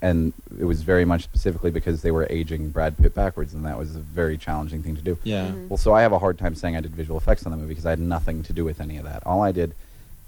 and 0.00 0.32
it 0.58 0.64
was 0.64 0.80
very 0.82 1.04
much 1.04 1.22
specifically 1.24 1.70
because 1.70 2.00
they 2.00 2.10
were 2.10 2.26
aging 2.30 2.70
Brad 2.70 2.96
Pitt 2.96 3.14
backwards, 3.14 3.52
and 3.52 3.62
that 3.66 3.76
was 3.78 3.94
a 3.94 3.98
very 3.98 4.38
challenging 4.38 4.82
thing 4.82 4.96
to 4.96 5.02
do. 5.02 5.18
Yeah. 5.22 5.52
Well, 5.68 5.76
so 5.76 5.92
I 5.92 6.00
have 6.00 6.12
a 6.12 6.18
hard 6.18 6.38
time 6.38 6.54
saying 6.54 6.76
I 6.76 6.80
did 6.80 6.92
visual 6.92 7.18
effects 7.18 7.44
on 7.44 7.52
the 7.52 7.58
movie 7.58 7.68
because 7.68 7.84
I 7.84 7.90
had 7.90 7.98
nothing 8.00 8.42
to 8.44 8.54
do 8.54 8.64
with 8.64 8.80
any 8.80 8.96
of 8.96 9.04
that. 9.04 9.22
All 9.26 9.42
I 9.42 9.52
did, 9.52 9.74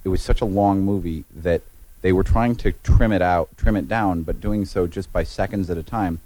it 0.05 0.11
was 0.11 0.21
such 0.21 0.43
a 0.43 0.45
long 0.45 0.83
movie 0.83 1.25
that 1.35 1.63
they 2.03 2.13
were 2.13 2.23
trying 2.23 2.55
to 2.57 2.73
trim 2.83 3.11
it 3.11 3.23
out, 3.23 3.49
trim 3.57 3.75
it 3.75 3.89
down, 3.89 4.23
but 4.23 4.39
doing 4.41 4.67
so 4.67 4.87
just 4.87 5.11
by 5.15 5.25
seconds 5.25 5.71
at 5.71 5.79
a 5.79 5.83
time. 5.83 6.21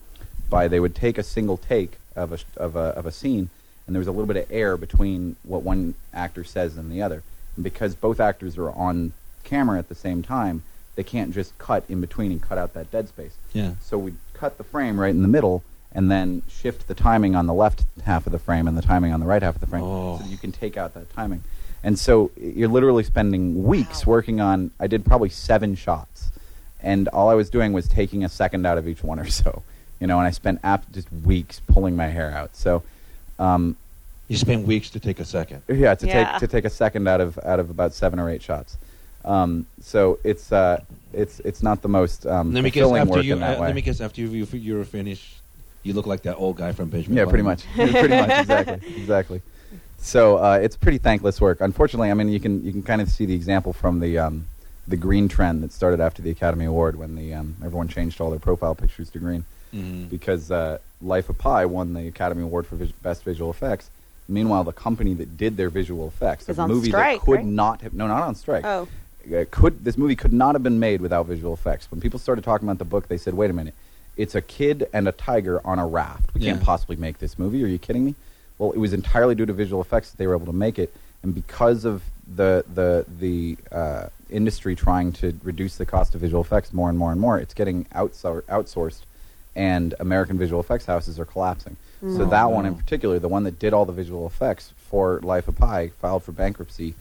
By 0.50 0.68
they 0.68 0.80
would 0.80 0.94
take 0.94 1.16
a 1.16 1.22
single 1.22 1.56
take 1.56 1.92
of 2.16 2.32
a 2.32 2.38
of 2.56 2.76
a 2.76 2.80
of 2.98 3.06
a 3.06 3.12
scene, 3.12 3.48
and 3.86 3.94
there 3.94 4.00
was 4.00 4.08
a 4.08 4.12
little 4.12 4.26
bit 4.26 4.36
of 4.36 4.46
air 4.50 4.76
between 4.76 5.36
what 5.44 5.62
one 5.62 5.94
actor 6.12 6.44
says 6.44 6.76
and 6.76 6.90
the 6.90 7.00
other. 7.00 7.22
And 7.56 7.62
because 7.64 7.94
both 7.94 8.20
actors 8.20 8.58
are 8.58 8.70
on 8.70 9.12
camera 9.44 9.78
at 9.78 9.88
the 9.88 9.94
same 9.94 10.22
time, 10.22 10.62
they 10.96 11.04
can't 11.04 11.32
just 11.32 11.56
cut 11.58 11.84
in 11.88 12.00
between 12.00 12.32
and 12.32 12.42
cut 12.42 12.58
out 12.58 12.74
that 12.74 12.90
dead 12.90 13.08
space. 13.08 13.32
Yeah. 13.52 13.74
So 13.80 13.96
we'd 13.96 14.16
cut 14.34 14.58
the 14.58 14.64
frame 14.64 14.98
right 14.98 15.10
in 15.10 15.22
the 15.22 15.28
middle 15.28 15.62
and 15.92 16.10
then 16.10 16.42
shift 16.48 16.86
the 16.88 16.94
timing 16.94 17.34
on 17.34 17.46
the 17.46 17.54
left 17.54 17.84
half 18.04 18.26
of 18.26 18.32
the 18.32 18.38
frame 18.38 18.68
and 18.68 18.76
the 18.76 18.82
timing 18.82 19.12
on 19.12 19.18
the 19.20 19.26
right 19.26 19.42
half 19.42 19.54
of 19.56 19.60
the 19.60 19.66
frame 19.66 19.82
Oh. 19.82 20.18
so 20.18 20.22
that 20.24 20.30
you 20.30 20.36
can 20.38 20.52
take 20.52 20.76
out 20.76 20.94
that 20.94 21.12
timing. 21.12 21.42
And 21.82 21.98
so 21.98 22.30
you're 22.40 22.68
literally 22.68 23.02
spending 23.02 23.64
weeks 23.64 24.06
working 24.06 24.40
on, 24.40 24.70
I 24.78 24.86
did 24.86 25.04
probably 25.04 25.30
seven 25.30 25.74
shots. 25.74 26.30
And 26.82 27.08
all 27.08 27.28
I 27.28 27.34
was 27.34 27.50
doing 27.50 27.72
was 27.72 27.88
taking 27.88 28.24
a 28.24 28.28
second 28.28 28.64
out 28.66 28.78
of 28.78 28.86
each 28.86 29.02
one 29.02 29.18
or 29.18 29.26
so. 29.28 29.62
You 30.00 30.06
know, 30.06 30.18
and 30.18 30.26
I 30.26 30.30
spent 30.30 30.60
ap- 30.64 30.90
just 30.92 31.12
weeks 31.12 31.60
pulling 31.68 31.94
my 31.94 32.06
hair 32.08 32.30
out. 32.30 32.56
So, 32.56 32.82
um, 33.38 33.76
You 34.28 34.36
spent 34.36 34.66
weeks 34.66 34.88
to 34.90 35.00
take 35.00 35.20
a 35.20 35.24
second. 35.24 35.62
yeah, 35.68 35.94
to 35.94 36.06
Yeah. 36.06 36.32
take 36.32 36.40
to 36.40 36.46
take 36.46 36.64
a 36.64 36.70
second 36.70 37.06
out 37.06 37.20
of 37.20 37.38
out 37.44 37.60
of 37.60 37.68
about 37.68 37.92
seven 37.92 38.18
or 38.18 38.30
eight 38.30 38.42
shots. 38.42 38.76
Um, 39.24 39.66
so 39.82 40.18
it's 40.24 40.50
uh, 40.50 40.80
it's 41.12 41.40
it's 41.40 41.62
not 41.62 41.82
the 41.82 41.88
most 41.88 42.26
um, 42.26 42.54
let 42.54 42.64
me 42.64 42.70
guess. 42.70 42.82
fulfilling 42.82 43.02
After 43.02 43.14
work 43.16 43.24
you, 43.24 43.34
in 43.34 43.40
that 43.40 43.58
uh, 43.58 43.60
way. 43.60 43.66
let 43.66 43.74
me 43.74 43.82
guess. 43.82 44.00
After 44.00 44.22
you, 44.22 44.28
you, 44.28 44.46
you 44.58 44.76
were 44.78 44.84
finished, 44.84 45.40
you 45.82 45.92
look 45.92 46.06
like 46.06 46.22
that 46.22 46.36
old 46.36 46.56
guy 46.56 46.72
from 46.72 46.88
Benjamin. 46.88 47.18
Yeah, 47.18 47.26
pretty 47.26 47.42
much. 47.44 47.64
pretty 47.74 48.08
much, 48.08 48.30
exactly, 48.40 48.96
exactly. 48.96 49.42
So 49.98 50.38
uh, 50.38 50.58
it's 50.62 50.76
pretty 50.76 50.96
thankless 50.98 51.40
work. 51.42 51.60
Unfortunately, 51.60 52.10
I 52.10 52.14
mean, 52.14 52.30
you 52.30 52.40
can 52.40 52.64
you 52.64 52.72
can 52.72 52.82
kind 52.82 53.02
of 53.02 53.10
see 53.10 53.26
the 53.26 53.34
example 53.34 53.74
from 53.74 54.00
the 54.00 54.16
um, 54.16 54.46
the 54.88 54.96
green 54.96 55.28
trend 55.28 55.62
that 55.62 55.72
started 55.72 56.00
after 56.00 56.22
the 56.22 56.30
Academy 56.30 56.64
Award 56.64 56.96
when 56.96 57.16
the 57.16 57.34
um, 57.34 57.56
everyone 57.62 57.88
changed 57.88 58.18
all 58.22 58.30
their 58.30 58.38
profile 58.40 58.74
pictures 58.74 59.10
to 59.10 59.18
green 59.18 59.44
Mhm. 59.74 60.08
because 60.10 60.50
uh, 60.50 60.78
Life 61.02 61.28
of 61.28 61.39
Pi 61.39 61.65
won 61.66 61.94
the 61.94 62.07
Academy 62.08 62.42
Award 62.42 62.66
for 62.66 62.76
vis- 62.76 62.92
best 62.92 63.23
visual 63.24 63.50
effects. 63.50 63.90
Meanwhile, 64.28 64.65
the 64.65 64.73
company 64.73 65.15
that 65.15 65.36
did 65.36 65.57
their 65.57 65.70
visual 65.70 66.07
effects, 66.07 66.49
Is 66.49 66.58
a 66.58 66.66
movie 66.68 66.89
strike, 66.89 67.20
that 67.20 67.24
could 67.26 67.36
right? 67.39 67.44
not 67.44 67.81
have 67.82 67.94
no, 67.94 68.07
not 68.07 68.23
on 68.23 68.34
strike. 68.34 68.65
Oh. 68.65 68.86
Uh, 69.31 69.44
could 69.50 69.84
this 69.84 69.99
movie 69.99 70.16
could 70.16 70.32
not 70.32 70.55
have 70.55 70.62
been 70.62 70.78
made 70.78 71.00
without 71.00 71.26
visual 71.26 71.52
effects? 71.52 71.90
When 71.90 72.00
people 72.00 72.18
started 72.18 72.42
talking 72.44 72.66
about 72.68 72.78
the 72.78 72.84
book, 72.84 73.08
they 73.08 73.18
said, 73.18 73.34
"Wait 73.34 73.50
a 73.50 73.52
minute, 73.52 73.74
it's 74.16 74.34
a 74.34 74.40
kid 74.40 74.89
and 74.92 75.07
a 75.08 75.12
tiger 75.12 75.60
on 75.66 75.78
a 75.78 75.86
raft. 75.86 76.32
We 76.34 76.40
can't 76.40 76.62
possibly 76.62 76.97
make 76.97 77.18
this 77.18 77.39
movie. 77.39 77.62
Are 77.65 77.66
you 77.66 77.78
kidding 77.78 78.05
me?" 78.05 78.15
Well, 78.58 78.73
it 78.73 78.78
was 78.78 78.92
entirely 78.92 79.34
due 79.34 79.47
to 79.47 79.52
visual 79.52 79.81
effects 79.81 80.10
that 80.10 80.16
they 80.18 80.26
were 80.26 80.34
able 80.36 80.47
to 80.47 80.52
make 80.52 80.78
it, 80.78 80.92
and 81.23 81.34
because 81.34 81.84
of 81.84 82.02
the 82.36 82.65
the 82.74 83.05
the 83.18 83.57
uh, 83.73 84.07
industry 84.31 84.74
trying 84.76 85.12
to 85.15 85.34
reduce 85.42 85.76
the 85.76 85.86
cost 85.86 86.15
of 86.15 86.20
visual 86.20 86.40
effects 86.42 86.73
more 86.73 86.89
and 86.89 86.97
more 86.99 87.10
and 87.12 87.20
more, 87.20 87.39
it's 87.39 87.52
getting 87.55 87.84
outsor- 87.86 88.42
outsourced, 88.42 89.00
and 89.56 89.94
American 90.00 90.38
visual 90.38 90.60
effects 90.60 90.86
houses 90.86 91.18
are 91.18 91.24
collapsing. 91.24 91.76
So 92.00 92.06
Mm. 92.24 92.30
that 92.30 92.50
one 92.50 92.64
in 92.66 92.74
particular, 92.76 93.18
the 93.18 93.28
one 93.28 93.44
that 93.44 93.58
did 93.58 93.74
all 93.74 93.84
the 93.84 93.92
visual 93.92 94.26
effects 94.26 94.72
for 94.88 95.20
Life 95.22 95.48
of 95.48 95.56
Pi, 95.56 95.88
filed 96.00 96.22
for 96.22 96.32
bankruptcy 96.32 96.94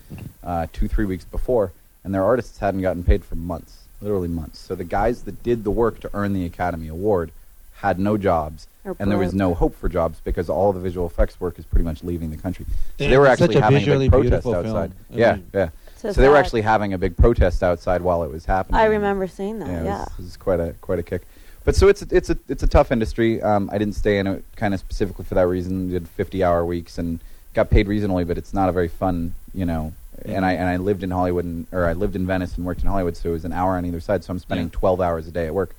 uh, 0.43 0.67
two 0.73 0.87
three 0.87 1.05
weeks 1.05 1.23
before, 1.23 1.71
and 2.03 2.13
their 2.13 2.23
artists 2.23 2.59
hadn't 2.59 2.81
gotten 2.81 3.03
paid 3.03 3.23
for 3.23 3.35
months, 3.35 3.77
literally 4.01 4.27
months. 4.27 4.59
So 4.59 4.75
the 4.75 4.83
guys 4.83 5.23
that 5.23 5.41
did 5.41 5.63
the 5.63 5.71
work 5.71 5.99
to 6.01 6.09
earn 6.13 6.33
the 6.33 6.45
Academy 6.45 6.87
Award 6.89 7.31
had 7.77 7.97
no 7.97 8.17
jobs, 8.17 8.67
Or 8.83 8.93
and 8.99 9.09
there 9.09 9.17
was 9.17 9.33
no 9.33 9.53
hope 9.53 9.73
for 9.73 9.87
jobs 9.87 10.19
because 10.21 10.49
all 10.49 10.73
the 10.73 10.81
visual 10.81 11.05
effects 11.07 11.39
work 11.39 11.57
is 11.57 11.63
pretty 11.65 11.85
much 11.85 12.03
leaving 12.03 12.29
the 12.29 12.35
country. 12.37 12.65
So 12.97 13.07
they 13.07 13.17
were 13.17 13.27
actually 13.27 13.55
a 13.55 13.61
having 13.61 13.87
a 13.87 13.99
big 13.99 14.11
protest 14.11 14.47
outside. 14.47 14.91
film. 14.91 15.13
I 15.13 15.15
Yeah, 15.17 15.31
mean- 15.35 15.45
yeah. 15.53 15.69
So 15.95 16.11
So, 16.11 16.21
they 16.21 16.27
were 16.29 16.35
actually 16.37 16.61
having 16.61 16.93
a 16.93 16.97
big 16.97 17.15
protest 17.17 17.61
outside 17.63 18.01
while 18.01 18.23
it 18.23 18.31
was 18.31 18.45
happening. 18.45 18.79
I 18.79 18.85
remember 18.85 19.27
seeing 19.27 19.59
that. 19.59 19.67
Yeah, 19.69 19.83
Yeah. 19.83 19.95
it 20.01 20.09
was, 20.09 20.19
it 20.19 20.23
was 20.23 20.37
quite 20.37 20.59
a 20.59 20.73
quite 20.81 20.99
a 20.99 21.03
kick. 21.03 21.21
But 21.69 21.75
so 21.75 21.87
it's 21.87 22.01
a, 22.01 22.07
it's 22.09 22.31
a 22.31 22.37
it's 22.47 22.63
a 22.63 22.67
tough 22.67 22.91
industry. 22.91 23.43
Um, 23.43 23.69
I 23.71 23.77
didn't 23.77 23.93
stay 23.93 24.17
in 24.17 24.25
it 24.25 24.43
kind 24.55 24.73
of 24.73 24.79
specifically 24.79 25.23
for 25.23 25.35
that 25.35 25.45
reason. 25.45 25.85
We 25.85 25.91
did 25.93 26.07
fifty 26.07 26.43
hour 26.43 26.65
weeks 26.65 26.97
and 26.97 27.19
got 27.53 27.69
paid 27.69 27.87
reasonably, 27.87 28.23
but 28.23 28.39
it's 28.39 28.55
not 28.55 28.69
a 28.69 28.71
very 28.71 28.87
fun, 28.87 29.35
you 29.53 29.65
know. 29.65 29.93
And 30.25 30.43
I 30.43 30.53
and 30.53 30.67
I 30.67 30.77
lived 30.77 31.03
in 31.03 31.11
Hollywood, 31.11 31.45
and, 31.45 31.67
or 31.71 31.85
I 31.85 31.93
lived 31.93 32.15
in 32.15 32.25
Venice 32.25 32.57
and 32.57 32.65
worked 32.65 32.81
in 32.81 32.87
Hollywood, 32.87 33.15
so 33.15 33.29
it 33.29 33.33
was 33.33 33.45
an 33.45 33.53
hour 33.53 33.77
on 33.77 33.85
either 33.85 33.99
side. 33.99 34.23
So 34.23 34.33
I'm 34.33 34.39
spending 34.39 34.65
Yeah. 34.65 34.79
twelve 34.79 34.99
hours 34.99 35.27
a 35.27 35.31
day 35.31 35.45
at 35.45 35.53
work. 35.53 35.75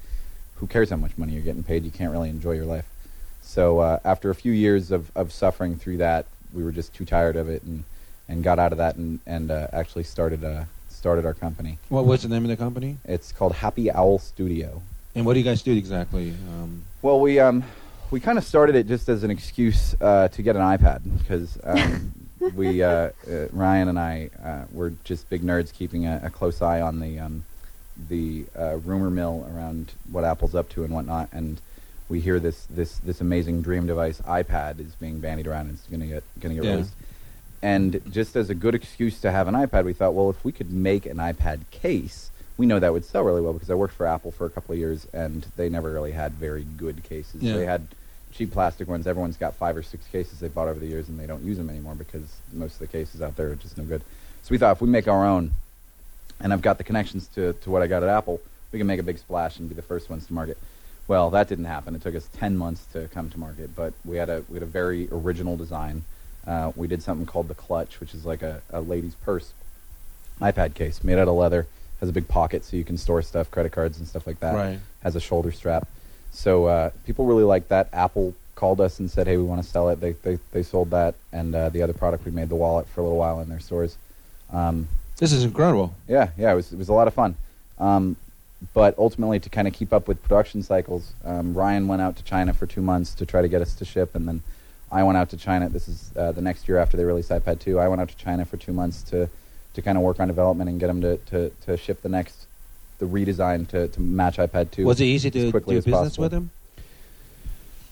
Who 0.58 0.68
cares 0.68 0.90
how 0.90 0.96
much 0.96 1.18
money 1.18 1.32
you're 1.32 1.42
getting 1.42 1.64
paid? 1.64 1.84
You 1.84 1.90
can't 1.90 2.12
really 2.12 2.30
enjoy 2.30 2.52
your 2.52 2.66
life. 2.66 2.86
So 3.42 3.80
uh, 3.80 3.98
after 4.04 4.30
a 4.30 4.34
few 4.36 4.52
years 4.52 4.92
of, 4.92 5.10
of 5.16 5.32
suffering 5.32 5.74
through 5.74 5.96
that, 5.96 6.26
we 6.52 6.62
were 6.62 6.70
just 6.70 6.94
too 6.94 7.04
tired 7.04 7.34
of 7.34 7.48
it, 7.48 7.64
and, 7.64 7.82
and 8.28 8.44
got 8.44 8.60
out 8.60 8.70
of 8.70 8.78
that, 8.78 8.94
and 8.94 9.18
and 9.26 9.50
uh, 9.50 9.66
actually 9.72 10.04
started 10.04 10.44
uh, 10.44 10.66
started 10.88 11.26
our 11.26 11.34
company. 11.34 11.78
What 11.88 12.06
was 12.06 12.22
the 12.22 12.28
name 12.28 12.44
of 12.44 12.48
the 12.48 12.56
company? 12.56 12.98
It's 13.04 13.32
called 13.32 13.54
Happy 13.56 13.90
Owl 13.90 14.20
Studio. 14.20 14.82
And 15.14 15.26
what 15.26 15.34
do 15.34 15.40
you 15.40 15.44
guys 15.44 15.62
do 15.62 15.72
exactly? 15.72 16.30
Um, 16.30 16.84
Well, 17.02 17.20
we 17.20 17.38
um, 17.40 17.64
we 18.10 18.20
kind 18.20 18.38
of 18.38 18.44
started 18.44 18.76
it 18.76 18.86
just 18.86 19.08
as 19.08 19.22
an 19.24 19.30
excuse 19.30 19.94
uh, 20.00 20.28
to 20.28 20.42
get 20.42 20.56
an 20.56 20.62
iPad 20.62 21.00
because 21.18 21.58
um, 21.64 22.12
we 22.54 22.82
uh, 22.82 23.10
uh, 23.28 23.46
Ryan 23.52 23.88
and 23.88 23.98
I 23.98 24.30
uh, 24.42 24.64
were 24.72 24.92
just 25.04 25.28
big 25.30 25.42
nerds, 25.42 25.72
keeping 25.72 26.06
a, 26.06 26.20
a 26.24 26.30
close 26.30 26.62
eye 26.62 26.80
on 26.80 27.00
the 27.00 27.18
um, 27.18 27.44
the 28.08 28.46
uh, 28.58 28.76
rumor 28.78 29.10
mill 29.10 29.46
around 29.54 29.92
what 30.10 30.24
Apple's 30.24 30.54
up 30.54 30.68
to 30.70 30.84
and 30.84 30.94
whatnot, 30.94 31.28
and 31.32 31.60
we 32.08 32.20
hear 32.20 32.38
this 32.40 32.66
this 32.70 32.98
this 32.98 33.20
amazing 33.20 33.62
dream 33.62 33.86
device 33.86 34.20
iPad 34.22 34.78
is 34.80 34.94
being 34.94 35.18
bandied 35.20 35.46
around 35.46 35.66
and 35.68 35.78
it's 35.78 35.86
going 35.88 36.00
to 36.00 36.06
get 36.06 36.24
going 36.40 36.56
to 36.56 36.62
get 36.62 36.64
Yeah. 36.68 36.76
released. 36.76 36.94
And 37.62 38.00
just 38.10 38.36
as 38.36 38.48
a 38.48 38.54
good 38.54 38.74
excuse 38.74 39.20
to 39.20 39.30
have 39.30 39.46
an 39.46 39.54
iPad, 39.54 39.84
we 39.84 39.92
thought, 39.92 40.14
well, 40.14 40.30
if 40.30 40.42
we 40.44 40.50
could 40.50 40.70
make 40.72 41.04
an 41.04 41.18
iPad 41.18 41.60
case, 41.70 42.29
we 42.60 42.66
know 42.66 42.78
that 42.78 42.92
would 42.92 43.06
sell 43.06 43.22
really 43.22 43.40
well 43.40 43.54
because 43.54 43.70
I 43.70 43.74
worked 43.74 43.94
for 43.94 44.06
Apple 44.06 44.32
for 44.32 44.44
a 44.44 44.50
couple 44.50 44.74
of 44.74 44.78
years 44.78 45.06
and 45.14 45.46
they 45.56 45.70
never 45.70 45.90
really 45.90 46.12
had 46.12 46.32
very 46.32 46.64
good 46.76 47.02
cases. 47.02 47.40
Yeah. 47.40 47.54
They 47.54 47.64
had 47.64 47.88
cheap 48.32 48.52
plastic 48.52 48.86
ones. 48.86 49.06
Everyone's 49.06 49.38
got 49.38 49.56
five 49.56 49.78
or 49.78 49.82
six 49.82 50.06
cases 50.08 50.40
they 50.40 50.48
bought 50.48 50.68
over 50.68 50.78
the 50.78 50.86
years 50.86 51.08
and 51.08 51.18
they 51.18 51.26
don't 51.26 51.42
use 51.42 51.56
them 51.56 51.70
anymore 51.70 51.94
because 51.94 52.36
most 52.52 52.74
of 52.74 52.80
the 52.80 52.86
cases 52.88 53.22
out 53.22 53.34
there 53.36 53.50
are 53.52 53.54
just 53.54 53.78
no 53.78 53.84
good. 53.84 54.02
So 54.42 54.48
we 54.50 54.58
thought 54.58 54.72
if 54.72 54.82
we 54.82 54.88
make 54.88 55.08
our 55.08 55.24
own, 55.24 55.52
and 56.38 56.52
I've 56.52 56.60
got 56.60 56.76
the 56.76 56.84
connections 56.84 57.28
to, 57.28 57.54
to 57.54 57.70
what 57.70 57.80
I 57.80 57.86
got 57.86 58.02
at 58.02 58.10
Apple, 58.10 58.42
we 58.72 58.78
can 58.78 58.86
make 58.86 59.00
a 59.00 59.04
big 59.04 59.16
splash 59.16 59.58
and 59.58 59.66
be 59.66 59.74
the 59.74 59.80
first 59.80 60.10
ones 60.10 60.26
to 60.26 60.34
market. 60.34 60.58
Well, 61.08 61.30
that 61.30 61.48
didn't 61.48 61.64
happen. 61.64 61.94
It 61.94 62.02
took 62.02 62.14
us 62.14 62.28
10 62.34 62.58
months 62.58 62.84
to 62.92 63.08
come 63.08 63.30
to 63.30 63.38
market, 63.38 63.74
but 63.74 63.94
we 64.04 64.18
had 64.18 64.28
a, 64.28 64.44
we 64.50 64.56
had 64.56 64.62
a 64.62 64.66
very 64.66 65.08
original 65.10 65.56
design. 65.56 66.04
Uh, 66.46 66.72
we 66.76 66.88
did 66.88 67.02
something 67.02 67.24
called 67.24 67.48
the 67.48 67.54
Clutch, 67.54 68.00
which 68.00 68.12
is 68.12 68.26
like 68.26 68.42
a, 68.42 68.60
a 68.68 68.82
lady's 68.82 69.14
purse 69.14 69.54
iPad 70.42 70.74
case 70.74 71.02
made 71.02 71.18
out 71.18 71.26
of 71.28 71.34
leather, 71.34 71.66
has 72.00 72.08
a 72.08 72.12
big 72.12 72.26
pocket 72.28 72.64
so 72.64 72.76
you 72.76 72.84
can 72.84 72.96
store 72.98 73.22
stuff, 73.22 73.50
credit 73.50 73.72
cards 73.72 73.98
and 73.98 74.08
stuff 74.08 74.26
like 74.26 74.40
that. 74.40 74.54
Right. 74.54 74.78
Has 75.02 75.16
a 75.16 75.20
shoulder 75.20 75.52
strap. 75.52 75.86
So 76.32 76.66
uh, 76.66 76.90
people 77.06 77.26
really 77.26 77.44
liked 77.44 77.68
that. 77.68 77.88
Apple 77.92 78.34
called 78.54 78.80
us 78.80 78.98
and 79.00 79.10
said, 79.10 79.26
"Hey, 79.26 79.36
we 79.36 79.42
want 79.42 79.62
to 79.62 79.68
sell 79.68 79.88
it." 79.88 80.00
They 80.00 80.12
they, 80.12 80.38
they 80.52 80.62
sold 80.62 80.90
that, 80.90 81.14
and 81.32 81.54
uh, 81.54 81.68
the 81.70 81.82
other 81.82 81.92
product 81.92 82.24
we 82.24 82.30
made 82.30 82.48
the 82.48 82.54
wallet 82.56 82.86
for 82.88 83.00
a 83.00 83.04
little 83.04 83.18
while 83.18 83.40
in 83.40 83.48
their 83.48 83.60
stores. 83.60 83.96
Um, 84.52 84.88
This 85.18 85.32
is 85.32 85.44
incredible. 85.44 85.94
yeah, 86.08 86.28
yeah, 86.38 86.52
it 86.52 86.56
was 86.56 86.72
it 86.72 86.78
was 86.78 86.88
a 86.88 86.92
lot 86.92 87.08
of 87.08 87.14
fun. 87.14 87.36
Um, 87.78 88.16
but 88.74 88.94
ultimately, 88.98 89.40
to 89.40 89.48
kind 89.48 89.66
of 89.66 89.72
keep 89.74 89.92
up 89.92 90.06
with 90.06 90.22
production 90.22 90.62
cycles, 90.62 91.14
um, 91.24 91.54
Ryan 91.54 91.88
went 91.88 92.02
out 92.02 92.16
to 92.16 92.22
China 92.22 92.52
for 92.52 92.66
two 92.66 92.82
months 92.82 93.14
to 93.14 93.24
try 93.26 93.40
to 93.40 93.48
get 93.48 93.62
us 93.62 93.74
to 93.76 93.84
ship, 93.84 94.14
and 94.14 94.28
then 94.28 94.42
I 94.92 95.02
went 95.02 95.16
out 95.16 95.30
to 95.30 95.36
China. 95.38 95.68
This 95.70 95.88
is 95.88 96.10
uh, 96.16 96.32
the 96.32 96.42
next 96.42 96.68
year 96.68 96.76
after 96.78 96.96
they 96.96 97.04
released 97.04 97.30
iPad 97.30 97.60
2. 97.60 97.78
I 97.78 97.88
went 97.88 98.00
out 98.02 98.08
to 98.10 98.16
China 98.16 98.44
for 98.44 98.56
two 98.58 98.72
months 98.74 99.02
to 99.04 99.28
to 99.74 99.82
kind 99.82 99.96
of 99.96 100.02
work 100.04 100.20
on 100.20 100.28
development 100.28 100.70
and 100.70 100.80
get 100.80 100.88
them 100.88 101.00
to, 101.00 101.16
to, 101.16 101.50
to 101.66 101.76
ship 101.76 102.02
the 102.02 102.08
next 102.08 102.46
the 102.98 103.06
redesign 103.06 103.66
to, 103.68 103.88
to 103.88 104.00
match 104.00 104.36
iPad 104.36 104.70
2. 104.70 104.84
Was 104.84 105.00
it 105.00 105.04
easy 105.04 105.28
as 105.28 105.32
to 105.32 105.50
quickly 105.50 105.76
do 105.76 105.78
business 105.78 105.94
possible. 105.94 106.22
with 106.22 106.32
them? 106.32 106.50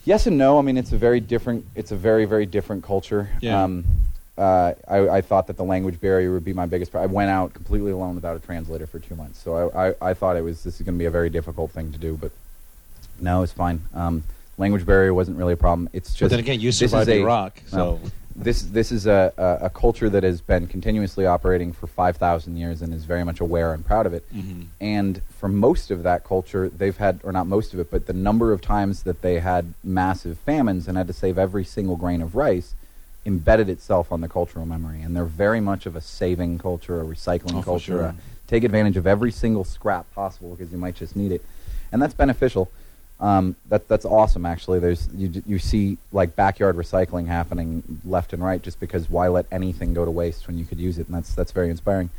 Yes 0.05 0.27
and 0.27 0.39
no. 0.39 0.59
I 0.59 0.63
mean, 0.63 0.77
it's 0.77 0.93
a 0.93 0.99
very 0.99 1.21
different. 1.21 1.67
It's 1.75 1.93
a 1.93 1.97
very 1.97 2.25
very 2.25 2.47
different 2.47 2.85
culture. 2.85 3.29
Yeah. 3.41 3.63
Um, 3.63 3.85
uh, 4.39 4.75
I, 4.87 5.09
I 5.09 5.21
thought 5.21 5.49
that 5.49 5.57
the 5.57 5.65
language 5.65 6.01
barrier 6.01 6.33
would 6.33 6.45
be 6.45 6.53
my 6.53 6.67
biggest. 6.67 6.93
Pro- 6.93 7.03
I 7.03 7.07
went 7.07 7.29
out 7.31 7.53
completely 7.55 7.91
alone 7.91 8.15
without 8.15 8.37
a 8.37 8.39
translator 8.39 8.87
for 8.87 9.01
two 9.01 9.17
months, 9.17 9.41
so 9.43 9.71
I, 9.71 9.89
I, 9.89 9.95
I 10.11 10.15
thought 10.15 10.37
it 10.37 10.43
was 10.43 10.63
this 10.63 10.77
is 10.81 10.87
going 10.87 10.95
to 10.95 10.99
be 10.99 11.07
a 11.07 11.11
very 11.11 11.29
difficult 11.29 11.73
thing 11.73 11.91
to 11.93 11.99
do, 11.99 12.17
but 12.17 12.31
no, 13.19 13.43
it's 13.43 13.53
fine. 13.53 13.83
Um, 13.95 14.23
language 14.57 14.87
barrier 14.87 15.13
wasn't 15.13 15.39
really 15.39 15.55
a 15.55 15.57
problem. 15.57 15.89
It's 15.93 16.11
just 16.11 16.21
But 16.21 16.29
then 16.31 16.39
again, 16.39 16.61
you 16.61 16.71
survived 16.71 17.11
Iraq, 17.11 17.61
so. 17.67 18.01
This 18.41 18.63
this 18.63 18.93
is 18.93 19.07
a, 19.07 19.33
a, 19.37 19.67
a 19.67 19.71
culture 19.71 20.09
that 20.09 20.23
has 20.23 20.41
been 20.41 20.67
continuously 20.67 21.27
operating 21.27 21.73
for 21.73 21.87
five 21.87 22.17
thousand 22.17 22.57
years 22.57 22.83
and 22.83 22.95
is 22.95 23.05
very 23.05 23.25
much 23.25 23.41
aware 23.41 23.73
and 23.75 23.85
proud 23.85 24.07
of 24.07 24.15
it. 24.15 24.25
Mhm. 24.35 24.67
And 24.81 25.21
for 25.39 25.49
most 25.49 25.91
of 25.91 26.03
that 26.05 26.25
culture, 26.25 26.69
they've 26.69 26.97
had, 26.97 27.21
or 27.25 27.33
not 27.33 27.47
most 27.47 27.75
of 27.75 27.81
it, 27.81 27.91
but 27.91 28.07
the 28.07 28.13
number 28.13 28.53
of 28.53 28.61
times 28.61 29.03
that 29.03 29.23
they 29.23 29.41
had 29.41 29.75
massive 29.83 30.39
famines 30.39 30.87
and 30.89 30.97
had 30.97 31.07
to 31.09 31.13
save 31.13 31.37
every 31.39 31.65
single 31.65 31.97
grain 31.97 32.23
of 32.23 32.35
rice 32.37 32.75
embedded 33.27 33.69
itself 33.69 34.11
on 34.13 34.21
the 34.21 34.29
cultural 34.29 34.65
memory. 34.65 35.03
And 35.03 35.15
they're 35.15 35.25
very 35.25 35.61
much 35.61 35.85
of 35.87 35.97
a 35.97 36.01
saving 36.01 36.59
culture, 36.59 37.01
a 37.01 37.05
recycling 37.05 37.59
Oh, 37.59 37.63
culture. 37.63 37.85
sure. 37.93 38.03
a 38.05 38.15
take 38.47 38.65
advantage 38.65 38.97
of 38.97 39.07
every 39.07 39.31
single 39.31 39.63
scrap 39.65 40.07
possible 40.15 40.51
because 40.55 40.73
you 40.73 40.79
might 40.79 40.95
just 40.95 41.15
need 41.15 41.33
it. 41.33 41.45
And 41.93 42.01
that's 42.01 42.15
beneficial. 42.15 42.71
Um, 43.21 43.57
that, 43.69 43.89
that's 43.89 44.05
awesome, 44.05 44.47
actually. 44.47 44.79
There's 44.79 45.09
you, 45.15 45.43
you 45.45 45.59
see 45.59 45.99
like 46.13 46.37
backyard 46.37 46.77
recycling 46.77 47.27
happening 47.27 47.83
left 48.05 48.33
and 48.33 48.43
right 48.43 48.63
just 48.63 48.79
because 48.79 49.11
why 49.11 49.29
let 49.29 49.47
anything 49.51 49.93
go 49.93 50.05
to 50.05 50.11
waste 50.11 50.47
when 50.47 50.57
you 50.57 50.65
could 50.65 50.79
use 50.79 50.99
it? 50.99 51.07
And 51.07 51.17
that's, 51.17 51.35
that's 51.35 51.53
very 51.53 51.71
inspiring. 51.71 52.11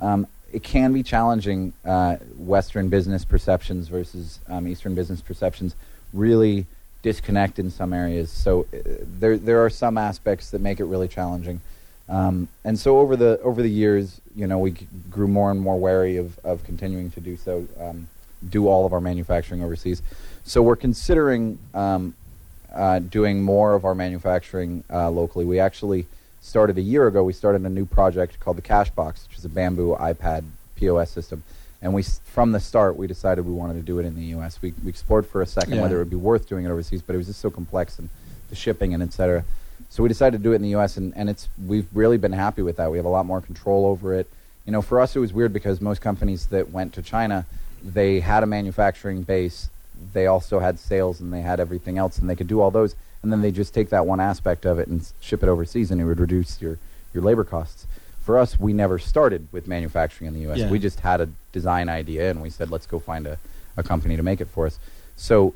Um, 0.00 0.26
it 0.52 0.62
can 0.62 0.92
be 0.92 1.02
challenging. 1.02 1.72
Uh, 1.84 2.16
Western 2.36 2.88
business 2.90 3.24
perceptions 3.24 3.88
versus 3.88 4.40
um, 4.48 4.68
Eastern 4.68 4.94
business 4.94 5.22
perceptions 5.22 5.74
really 6.12 6.66
disconnect 7.02 7.58
in 7.58 7.70
some 7.70 7.92
areas. 7.92 8.30
So 8.30 8.66
uh, 8.72 8.78
there 9.18 9.36
there 9.36 9.64
are 9.64 9.70
some 9.70 9.98
aspects 9.98 10.50
that 10.50 10.60
make 10.60 10.80
it 10.80 10.84
really 10.84 11.08
challenging. 11.08 11.60
Um, 12.08 12.48
and 12.64 12.78
so 12.78 12.98
over 12.98 13.16
the 13.16 13.40
over 13.40 13.62
the 13.62 13.70
years, 13.70 14.20
you 14.36 14.46
know, 14.46 14.58
we 14.58 14.74
grew 15.10 15.28
more 15.28 15.50
and 15.50 15.60
more 15.60 15.78
wary 15.78 16.16
of, 16.16 16.38
of 16.44 16.62
continuing 16.64 17.10
to 17.12 17.20
do 17.20 17.36
so, 17.36 17.66
um, 17.80 18.08
do 18.48 18.68
all 18.68 18.84
of 18.84 18.92
our 18.92 19.00
manufacturing 19.00 19.62
overseas. 19.62 20.02
So 20.44 20.62
we're 20.62 20.76
considering 20.76 21.58
um, 21.74 22.14
uh, 22.74 22.98
doing 22.98 23.42
more 23.42 23.74
of 23.74 23.84
our 23.84 23.94
manufacturing 23.94 24.84
uh, 24.92 25.10
locally. 25.10 25.44
We 25.44 25.60
actually 25.60 26.06
started 26.40 26.76
a 26.78 26.82
year 26.82 27.06
ago. 27.06 27.22
We 27.22 27.32
started 27.32 27.62
a 27.62 27.68
new 27.68 27.86
project 27.86 28.40
called 28.40 28.56
the 28.58 28.62
Cash 28.62 28.90
Box, 28.90 29.26
which 29.28 29.38
is 29.38 29.44
a 29.44 29.48
bamboo 29.48 29.96
iPad 29.96 30.44
POS 30.76 31.10
system. 31.10 31.42
And 31.80 31.92
we, 31.94 32.02
from 32.02 32.52
the 32.52 32.60
start, 32.60 32.96
we 32.96 33.06
decided 33.06 33.44
we 33.44 33.52
wanted 33.52 33.74
to 33.74 33.82
do 33.82 33.98
it 33.98 34.06
in 34.06 34.14
the 34.14 34.24
U.S. 34.36 34.60
We, 34.62 34.72
we 34.84 34.88
explored 34.88 35.26
for 35.26 35.42
a 35.42 35.46
second 35.46 35.74
Yeah. 35.74 35.82
whether 35.82 35.96
it 35.96 35.98
would 36.00 36.10
be 36.10 36.16
worth 36.16 36.48
doing 36.48 36.64
it 36.64 36.70
overseas, 36.70 37.02
but 37.02 37.14
it 37.14 37.18
was 37.18 37.26
just 37.26 37.40
so 37.40 37.50
complex 37.50 37.98
and 37.98 38.08
the 38.50 38.56
shipping 38.56 38.94
and 38.94 39.02
et 39.02 39.12
cetera. 39.12 39.44
So 39.90 40.02
we 40.02 40.08
decided 40.08 40.38
to 40.38 40.42
do 40.42 40.52
it 40.52 40.56
in 40.56 40.62
the 40.62 40.70
U.S. 40.70 40.96
and, 40.96 41.12
and 41.16 41.28
it's 41.28 41.48
we've 41.66 41.86
really 41.92 42.18
been 42.18 42.32
happy 42.32 42.62
with 42.62 42.76
that. 42.76 42.90
We 42.90 42.98
have 42.98 43.04
a 43.04 43.10
lot 43.10 43.26
more 43.26 43.40
control 43.40 43.86
over 43.86 44.14
it. 44.14 44.28
You 44.64 44.72
know, 44.72 44.82
for 44.82 45.00
us 45.00 45.14
it 45.16 45.18
was 45.18 45.32
weird 45.32 45.52
because 45.52 45.80
most 45.80 46.00
companies 46.00 46.46
that 46.46 46.70
went 46.70 46.92
to 46.94 47.02
China, 47.02 47.46
they 47.82 48.20
had 48.20 48.42
a 48.42 48.46
manufacturing 48.46 49.22
base, 49.22 49.68
they 50.12 50.26
also 50.26 50.58
had 50.58 50.78
sales 50.78 51.20
and 51.20 51.32
they 51.32 51.40
had 51.40 51.60
everything 51.60 51.98
else, 51.98 52.18
and 52.18 52.28
they 52.28 52.36
could 52.36 52.48
do 52.48 52.60
all 52.60 52.70
those, 52.70 52.94
and 53.22 53.32
then 53.32 53.42
they 53.42 53.50
just 53.50 53.74
take 53.74 53.90
that 53.90 54.06
one 54.06 54.20
aspect 54.20 54.64
of 54.64 54.78
it 54.78 54.88
and 54.88 55.06
ship 55.20 55.42
it 55.42 55.48
overseas, 55.48 55.90
and 55.90 56.00
it 56.00 56.04
would 56.04 56.20
reduce 56.20 56.60
your 56.60 56.78
your 57.12 57.22
labor 57.22 57.44
costs. 57.44 57.86
For 58.24 58.38
us, 58.38 58.58
we 58.58 58.72
never 58.72 58.98
started 58.98 59.48
with 59.50 59.66
manufacturing 59.66 60.28
in 60.28 60.34
the 60.34 60.40
U.S. 60.42 60.58
Yeah. 60.58 60.70
We 60.70 60.78
just 60.78 61.00
had 61.00 61.20
a 61.20 61.28
design 61.52 61.88
idea, 61.88 62.30
and 62.30 62.40
we 62.40 62.50
said, 62.50 62.70
let's 62.70 62.86
go 62.86 63.00
find 63.00 63.26
a, 63.26 63.36
a 63.76 63.82
company 63.82 64.16
to 64.16 64.22
make 64.22 64.40
it 64.40 64.46
for 64.48 64.66
us. 64.66 64.78
So 65.16 65.54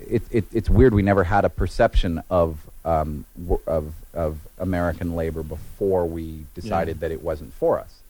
it, 0.00 0.22
it, 0.30 0.44
it's 0.52 0.68
weird. 0.68 0.94
We 0.94 1.02
never 1.02 1.24
had 1.24 1.44
a 1.44 1.48
perception 1.48 2.22
of 2.30 2.58
um, 2.84 3.24
of 3.66 3.94
of 4.14 4.38
American 4.58 5.14
labor 5.14 5.42
before 5.42 6.06
we 6.06 6.44
decided 6.54 7.00
that 7.00 7.10
it 7.10 7.22
wasn't 7.22 7.52
for 7.54 7.78
us. 7.78 8.00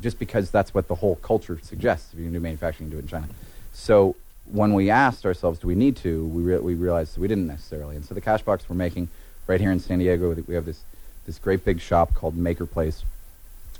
Just 0.00 0.18
because 0.18 0.50
that's 0.50 0.72
what 0.72 0.88
the 0.88 0.96
whole 0.96 1.16
culture 1.16 1.58
suggests. 1.62 2.12
If 2.12 2.20
you 2.20 2.30
do 2.30 2.40
manufacturing, 2.40 2.90
do 2.90 2.96
it 2.96 3.00
in 3.00 3.08
China. 3.08 3.28
So 3.72 4.14
when 4.50 4.72
we 4.74 4.90
asked 4.90 5.26
ourselves, 5.26 5.58
do 5.58 5.66
we 5.66 5.74
need 5.74 5.96
to? 5.96 6.26
We 6.26 6.42
re- 6.42 6.58
we 6.58 6.74
realized 6.74 7.18
we 7.18 7.28
didn't 7.28 7.46
necessarily. 7.46 7.96
And 7.96 8.04
so 8.04 8.14
the 8.14 8.20
cash 8.20 8.42
box 8.42 8.68
we're 8.68 8.76
making 8.76 9.08
right 9.46 9.60
here 9.60 9.70
in 9.70 9.80
San 9.80 9.98
Diego, 9.98 10.34
we 10.46 10.54
have 10.54 10.64
this 10.64 10.82
this 11.26 11.38
great 11.38 11.64
big 11.64 11.80
shop 11.80 12.14
called 12.14 12.36
Maker 12.36 12.66
Place, 12.66 13.04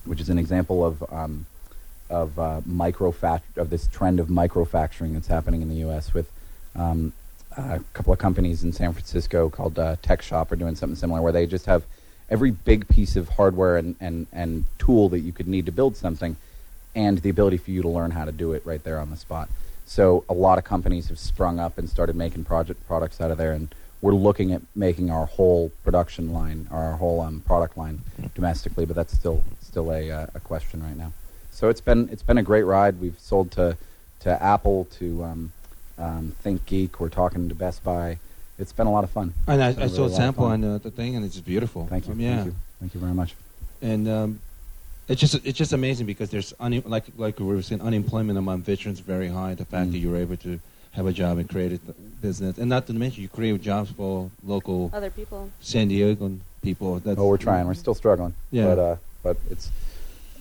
which 0.05 0.21
is 0.21 0.29
an 0.29 0.39
example 0.39 0.85
of 0.85 1.03
um, 1.13 1.47
of 2.11 2.39
uh, 2.39 2.61
microfact 2.69 3.57
of 3.57 3.71
this 3.71 3.87
trend 3.89 4.21
of 4.21 4.29
microfacturing 4.29 5.15
that's 5.15 5.29
happening 5.29 5.63
in 5.63 5.69
the 5.69 5.77
U.S. 5.77 6.15
with 6.15 6.31
um, 6.75 7.13
a 7.57 7.81
couple 7.93 8.13
of 8.13 8.19
companies 8.19 8.63
in 8.63 8.73
San 8.73 8.93
Francisco 8.93 9.49
called 9.49 9.79
uh, 9.79 9.97
Tech 10.03 10.23
Shop 10.23 10.53
are 10.53 10.57
doing 10.57 10.77
something 10.77 10.97
similar, 10.97 11.21
where 11.21 11.33
they 11.33 11.47
just 11.47 11.67
have 11.67 11.85
every 12.31 12.51
big 12.51 12.87
piece 12.89 13.17
of 13.17 13.29
hardware 13.31 13.77
and, 13.77 13.97
and, 14.01 14.27
and 14.33 14.65
tool 14.79 15.09
that 15.09 15.21
you 15.21 15.33
could 15.33 15.49
need 15.49 15.67
to 15.67 15.73
build 15.73 15.97
something, 15.97 16.37
and 16.95 17.19
the 17.19 17.31
ability 17.31 17.57
for 17.57 17.71
you 17.71 17.83
to 17.83 17.89
learn 17.89 18.11
how 18.11 18.25
to 18.25 18.33
do 18.33 18.53
it 18.53 18.65
right 18.65 18.83
there 18.85 18.99
on 18.99 19.11
the 19.11 19.17
spot. 19.17 19.49
So 19.89 20.23
a 20.29 20.35
lot 20.35 20.59
of 20.59 20.65
companies 20.65 21.09
have 21.09 21.19
sprung 21.19 21.59
up 21.59 21.79
and 21.79 21.89
started 21.89 22.15
making 22.15 22.45
project 22.45 22.87
products 22.87 23.23
out 23.23 23.31
of 23.31 23.39
there, 23.39 23.53
and 23.53 23.75
we're 24.03 24.13
looking 24.13 24.53
at 24.53 24.61
making 24.77 25.11
our 25.11 25.25
whole 25.25 25.73
production 25.83 26.31
line 26.35 26.69
or 26.71 26.77
our 26.79 26.97
whole 26.97 27.23
um, 27.23 27.41
product 27.41 27.79
line 27.79 28.03
domestically, 28.35 28.85
but 28.85 28.95
that's 28.95 29.15
still 29.15 29.43
still 29.63 29.91
a, 29.91 30.11
uh, 30.11 30.27
a 30.35 30.41
question 30.41 30.83
right 30.83 30.97
now. 30.97 31.13
So 31.51 31.71
it's 31.71 31.81
been 31.81 32.11
it's 32.13 32.23
been 32.23 32.37
a 32.37 32.43
great 32.43 32.65
ride. 32.65 33.01
We've 33.01 33.19
sold 33.19 33.51
to 33.53 33.79
to 34.21 34.43
Apple, 34.43 34.87
to 34.99 35.25
um, 35.25 35.53
um, 35.99 36.35
ThinkGeek. 36.45 37.01
We're 37.01 37.09
talking 37.09 37.49
to 37.49 37.55
Best 37.55 37.83
Buy. 37.83 38.19
It's 38.59 38.73
been 38.73 38.87
a 38.87 38.93
lot 38.93 39.05
of 39.05 39.11
fun. 39.11 39.33
And 39.47 39.63
I, 39.63 39.69
I 39.69 39.71
a 39.71 39.89
saw 39.89 40.05
a 40.05 40.11
sample 40.11 40.45
on 40.45 40.63
uh, 40.65 40.79
the 40.79 40.91
thing, 40.91 41.17
and 41.17 41.25
it's 41.25 41.41
beautiful. 41.41 41.87
Thank 41.87 42.09
you. 42.09 42.13
Um, 42.13 42.21
yeah. 42.21 42.35
Thank 42.35 42.47
you. 42.47 42.55
Thank 42.81 42.95
you 42.95 43.01
very 43.01 43.15
much. 43.15 43.35
and 43.81 44.07
um, 44.07 44.41
it's 45.09 45.21
just 45.21 45.35
it's 45.45 45.57
just 45.59 45.73
amazing 45.73 46.07
because 46.07 46.31
there's 46.31 46.53
une- 46.61 46.83
like 46.87 47.05
like 47.17 47.39
we 47.39 47.47
were 47.47 47.63
saying 47.63 47.81
unemployment 47.83 48.39
among 48.39 48.63
veterans 48.63 49.01
very 49.01 49.29
high. 49.29 49.55
The 49.55 49.65
fact 49.65 49.89
Mm. 49.89 49.93
that 49.93 49.99
you're 49.99 50.17
able 50.17 50.37
to 50.39 50.61
have 50.93 51.07
a 51.07 51.13
job 51.13 51.39
and 51.39 51.49
create 51.49 51.73
a 51.73 51.79
business, 52.21 52.59
and 52.59 52.69
not 52.69 52.87
to 52.87 52.93
mention 52.93 53.23
you 53.23 53.29
create 53.29 53.61
jobs 53.63 53.91
for 53.91 54.31
local 54.45 54.91
Other 54.93 55.11
people. 55.11 55.51
San 55.61 55.89
Diego 55.89 56.33
people. 56.63 56.99
That's, 56.99 57.19
Oh, 57.19 57.29
we're 57.29 57.37
trying. 57.37 57.67
We're 57.67 57.75
still 57.75 57.95
struggling. 57.95 58.35
Yeah. 58.51 58.65
But 58.67 58.79
uh, 58.79 58.97
but 59.23 59.37
it's. 59.51 59.71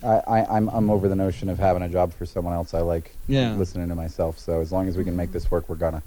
I, 0.02 0.22
I, 0.28 0.56
I'm 0.56 0.68
I'm 0.68 0.90
over 0.90 1.08
the 1.08 1.16
notion 1.16 1.48
of 1.48 1.58
having 1.58 1.82
a 1.82 1.88
job 1.88 2.12
for 2.12 2.24
someone 2.26 2.54
else. 2.54 2.72
I 2.74 2.80
like 2.80 3.14
Yeah. 3.28 3.54
listening 3.54 3.88
to 3.88 3.94
myself. 3.94 4.38
So 4.38 4.60
as 4.60 4.70
long 4.72 4.86
as 4.88 4.96
we 4.96 5.04
can 5.04 5.16
make 5.16 5.32
this 5.32 5.50
work, 5.50 5.68
we're 5.68 5.76
gonna. 5.76 6.02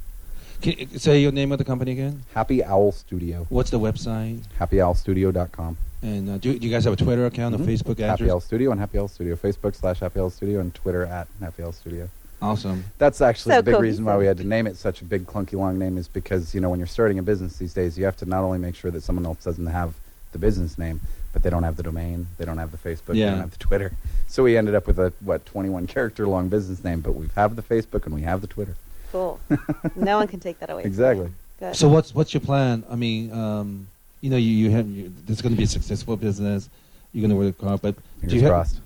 Can 0.61 0.99
say 0.99 1.19
your 1.19 1.31
name 1.31 1.51
of 1.51 1.57
the 1.57 1.65
company 1.65 1.91
again? 1.93 2.23
Happy 2.35 2.63
Owl 2.63 2.91
Studio. 2.91 3.47
What's 3.49 3.71
the 3.71 3.79
website? 3.79 4.39
HappyOwlStudio.com. 4.59 5.77
And 6.03 6.29
uh, 6.29 6.37
do, 6.37 6.57
do 6.57 6.65
you 6.65 6.73
guys 6.73 6.83
have 6.85 6.93
a 6.93 6.97
Twitter 6.97 7.25
account, 7.25 7.55
Mhm. 7.55 7.61
a 7.63 7.67
Facebook 7.67 7.99
Happy? 7.99 8.27
L 8.29 8.39
Studio 8.39 8.71
and 8.71 8.79
Happy 8.79 8.97
Owl 8.97 9.07
Studio, 9.07 9.35
Facebook 9.35 9.75
slash 9.75 9.99
Happy 9.99 10.19
Owl 10.19 10.29
Studio, 10.31 10.59
and 10.59 10.73
Twitter 10.73 11.05
at 11.05 11.27
Happy 11.39 11.63
Owl 11.63 11.71
Studio. 11.73 12.09
Awesome. 12.41 12.83
That's 12.97 13.21
actually 13.21 13.51
So 13.53 13.57
the 13.57 13.63
big 13.63 13.73
cool. 13.75 13.81
reason 13.83 14.03
why 14.05 14.17
we 14.17 14.25
had 14.25 14.37
to 14.37 14.43
name 14.43 14.65
it 14.65 14.75
such 14.75 15.01
a 15.01 15.05
big, 15.05 15.27
clunky, 15.27 15.53
long 15.53 15.77
name 15.77 15.97
is 15.99 16.07
because, 16.07 16.55
you 16.55 16.61
know, 16.61 16.71
when 16.71 16.79
you're 16.79 16.87
starting 16.87 17.19
a 17.19 17.23
business 17.23 17.57
these 17.57 17.73
days, 17.73 17.99
you 17.99 18.05
have 18.05 18.17
to 18.17 18.25
not 18.25 18.43
only 18.43 18.57
make 18.57 18.73
sure 18.75 18.89
that 18.89 19.03
someone 19.03 19.27
else 19.27 19.43
doesn't 19.43 19.67
have 19.67 19.93
the 20.31 20.39
business 20.39 20.75
name, 20.79 20.99
but 21.33 21.43
they 21.43 21.51
don't 21.51 21.61
have 21.61 21.77
the 21.77 21.83
domain, 21.83 22.25
they 22.39 22.45
don't 22.45 22.57
have 22.57 22.71
the 22.71 22.77
Facebook, 22.79 23.13
they 23.13 23.19
don't 23.19 23.37
have 23.39 23.51
the 23.51 23.57
Twitter. 23.59 23.91
So 24.27 24.41
we 24.41 24.57
ended 24.57 24.73
up 24.73 24.87
with 24.87 24.97
a, 24.97 25.13
what, 25.19 25.45
21 25.45 25.85
character 25.85 26.25
long 26.27 26.47
business 26.49 26.83
name, 26.83 27.01
but 27.01 27.13
we 27.13 27.27
have 27.35 27.55
the 27.55 27.61
Facebook 27.61 28.05
and 28.07 28.15
we 28.15 28.23
have 28.23 28.41
the 28.41 28.47
Twitter. 28.47 28.75
Cool. 29.11 29.39
no 29.95 30.17
one 30.17 30.27
can 30.27 30.39
take 30.39 30.59
that 30.61 30.69
away. 30.71 30.83
Exactly. 30.83 31.25
you. 31.25 31.33
Good. 31.59 31.75
So 31.75 31.89
what's 31.89 32.15
what's 32.15 32.33
your 32.33 32.41
plan? 32.41 32.83
I 32.89 32.95
mean, 32.95 33.31
um, 33.33 33.87
you 34.21 34.29
know, 34.29 34.37
you, 34.37 34.51
you 34.51 34.69
have 34.71 34.87
you, 34.87 35.11
there's 35.25 35.41
going 35.41 35.53
to 35.53 35.57
be 35.57 35.63
a 35.63 35.67
successful 35.67 36.15
business. 36.15 36.69
You're 37.11 37.27
going 37.27 37.31
to 37.31 37.35
work 37.35 37.59
hard, 37.59 37.81
but 37.81 37.95
do 37.95 38.01
Fingers 38.21 38.33
you, 38.33 38.41
have, 38.41 38.49
crossed. 38.51 38.81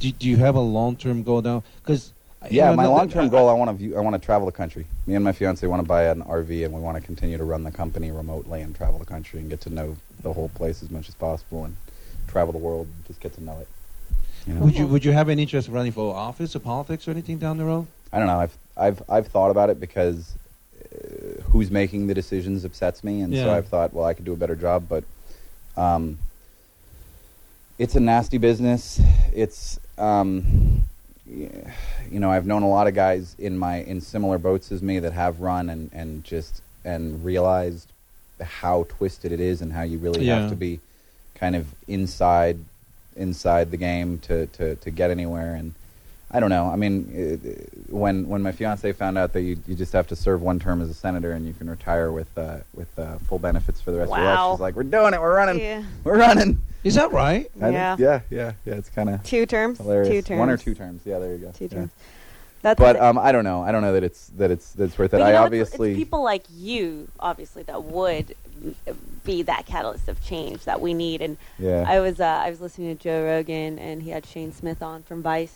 do, 0.00 0.10
do 0.10 0.28
you 0.28 0.36
have 0.38 0.56
a 0.56 0.60
long 0.60 0.96
term 0.96 1.22
goal 1.22 1.42
now? 1.42 1.62
Because 1.80 2.12
Yeah, 2.50 2.74
my 2.74 2.86
long 2.86 3.08
term 3.08 3.28
goal, 3.28 3.48
I 3.48 3.52
want 3.52 3.70
to 3.70 3.76
view, 3.76 3.96
I 3.96 4.00
want 4.00 4.20
to 4.20 4.24
travel 4.24 4.46
the 4.46 4.52
country. 4.52 4.86
Me 5.06 5.14
and 5.14 5.24
my 5.24 5.32
fiance 5.32 5.64
want 5.66 5.80
to 5.82 5.86
buy 5.86 6.04
an 6.04 6.22
RV, 6.22 6.64
and 6.64 6.74
we 6.74 6.80
want 6.80 6.96
to 6.96 7.02
continue 7.02 7.36
to 7.38 7.44
run 7.44 7.62
the 7.62 7.70
company 7.70 8.10
remotely 8.10 8.62
and 8.62 8.74
travel 8.74 8.98
the 8.98 9.06
country 9.06 9.38
and 9.40 9.48
get 9.48 9.60
to 9.62 9.70
know 9.70 9.96
the 10.22 10.32
whole 10.32 10.48
place 10.48 10.82
as 10.82 10.90
much 10.90 11.08
as 11.08 11.14
possible 11.14 11.64
and 11.64 11.76
travel 12.26 12.52
the 12.52 12.58
world 12.58 12.86
and 12.86 13.06
just 13.06 13.20
get 13.20 13.32
to 13.34 13.44
know 13.44 13.58
it. 13.60 13.68
You 14.46 14.54
know? 14.54 14.60
Would 14.60 14.76
you 14.76 14.86
would 14.86 15.04
you 15.04 15.12
have 15.12 15.28
any 15.28 15.42
interest 15.42 15.68
in 15.68 15.74
running 15.74 15.92
for 15.92 16.14
office 16.14 16.56
or 16.56 16.60
politics 16.60 17.06
or 17.06 17.10
anything 17.10 17.38
down 17.38 17.58
the 17.58 17.64
road? 17.64 17.86
I 18.12 18.18
don't 18.18 18.26
know. 18.26 18.40
I've 18.40 18.56
I've 18.76 19.02
I've 19.08 19.26
thought 19.28 19.50
about 19.50 19.68
it 19.68 19.78
because 19.78 20.32
who's 21.50 21.70
making 21.70 22.06
the 22.06 22.14
decisions 22.14 22.64
upsets 22.64 23.02
me, 23.04 23.20
and 23.20 23.34
so 23.34 23.50
I've 23.52 23.66
thought, 23.68 23.92
well, 23.94 24.04
I 24.04 24.14
could 24.14 24.24
do 24.24 24.32
a 24.32 24.36
better 24.36 24.56
job, 24.56 24.84
but 24.88 25.04
um, 25.76 26.18
it's 27.78 27.94
a 27.94 28.00
nasty 28.00 28.38
business. 28.38 29.00
It's 29.34 29.78
um, 29.98 30.84
you 31.26 32.20
know, 32.20 32.30
I've 32.30 32.46
known 32.46 32.62
a 32.62 32.68
lot 32.68 32.86
of 32.86 32.94
guys 32.94 33.36
in 33.38 33.58
my 33.58 33.76
in 33.82 34.00
similar 34.00 34.38
boats 34.38 34.72
as 34.72 34.82
me 34.82 34.98
that 35.00 35.12
have 35.12 35.40
run 35.40 35.68
and 35.70 35.90
and 35.92 36.24
just 36.24 36.62
and 36.84 37.24
realized 37.24 37.88
how 38.40 38.86
twisted 38.88 39.32
it 39.32 39.40
is 39.40 39.60
and 39.62 39.72
how 39.72 39.82
you 39.82 39.98
really 39.98 40.24
Yeah. 40.24 40.40
have 40.40 40.50
to 40.50 40.56
be 40.56 40.80
kind 41.34 41.54
of 41.56 41.66
inside 41.86 42.58
inside 43.16 43.70
the 43.70 43.76
game 43.76 44.18
to 44.20 44.46
to 44.48 44.76
to 44.76 44.90
get 44.90 45.10
anywhere 45.10 45.54
and 45.54 45.74
I 46.30 46.40
don't 46.40 46.50
know. 46.50 46.66
I 46.66 46.76
mean, 46.76 47.40
uh, 47.42 47.48
when 47.88 48.28
when 48.28 48.42
my 48.42 48.52
fiance 48.52 48.92
found 48.92 49.16
out 49.16 49.32
that 49.32 49.40
you, 49.42 49.56
you 49.66 49.74
just 49.74 49.94
have 49.94 50.06
to 50.08 50.16
serve 50.16 50.42
one 50.42 50.58
term 50.60 50.82
as 50.82 50.90
a 50.90 50.94
senator 50.94 51.32
and 51.32 51.46
you 51.46 51.54
can 51.54 51.70
retire 51.70 52.12
with 52.12 52.36
uh, 52.36 52.58
with 52.74 52.96
uh, 52.98 53.16
full 53.20 53.38
benefits 53.38 53.80
for 53.80 53.92
the 53.92 53.98
rest 53.98 54.12
of 54.12 54.18
your 54.18 54.26
life, 54.26 54.52
she's 54.54 54.60
like, 54.60 54.76
"We're 54.76 54.82
doing 54.82 55.14
it. 55.14 55.20
We're 55.20 55.34
running. 55.34 55.58
Yeah. 55.58 55.82
We're 56.04 56.18
running." 56.18 56.60
Is 56.84 56.94
that 56.96 57.12
right? 57.12 57.46
I 57.56 57.60
think- 57.60 57.72
Yeah. 57.72 57.96
yeah, 57.98 58.20
yeah, 58.30 58.52
yeah. 58.66 58.74
It's 58.74 58.88
kind 58.90 59.08
of 59.10 59.22
Two 59.24 59.46
terms. 59.46 59.78
hilarious. 59.78 60.08
Two 60.08 60.22
terms. 60.22 60.38
One 60.38 60.50
or 60.50 60.56
two 60.58 60.74
terms. 60.74 61.00
Yeah, 61.04 61.18
there 61.18 61.32
you 61.32 61.38
go. 61.38 61.50
Two 61.50 61.64
Yeah. 61.64 61.70
terms. 61.78 61.90
That's 62.60 62.78
But 62.78 62.96
um, 62.96 63.18
I 63.18 63.32
don't 63.32 63.44
know. 63.44 63.62
I 63.62 63.72
don't 63.72 63.82
know 63.82 63.92
that 63.94 64.04
it's 64.04 64.28
that 64.36 64.50
it's 64.50 64.72
that's 64.72 64.98
worth 64.98 65.14
it. 65.14 65.18
But 65.18 65.18
you 65.20 65.24
I 65.24 65.28
know, 65.28 65.34
it's- 65.36 65.46
obviously 65.46 65.90
it's, 65.92 65.98
people 65.98 66.22
like 66.22 66.42
you, 66.54 67.08
obviously, 67.18 67.62
that 67.64 67.84
would 67.84 68.34
be 69.24 69.42
that 69.42 69.64
catalyst 69.64 70.08
of 70.08 70.22
change 70.22 70.64
that 70.64 70.80
we 70.80 70.92
need. 70.92 71.22
And 71.22 71.36
yeah. 71.58 71.84
I 71.88 72.00
was 72.00 72.20
uh, 72.20 72.24
I 72.24 72.50
was 72.50 72.60
listening 72.60 72.94
to 72.96 73.02
Joe 73.02 73.24
Rogan, 73.24 73.78
and 73.78 74.02
he 74.02 74.10
had 74.10 74.26
Shane 74.26 74.52
Smith 74.52 74.82
on 74.82 75.02
from 75.04 75.22
Vice, 75.22 75.54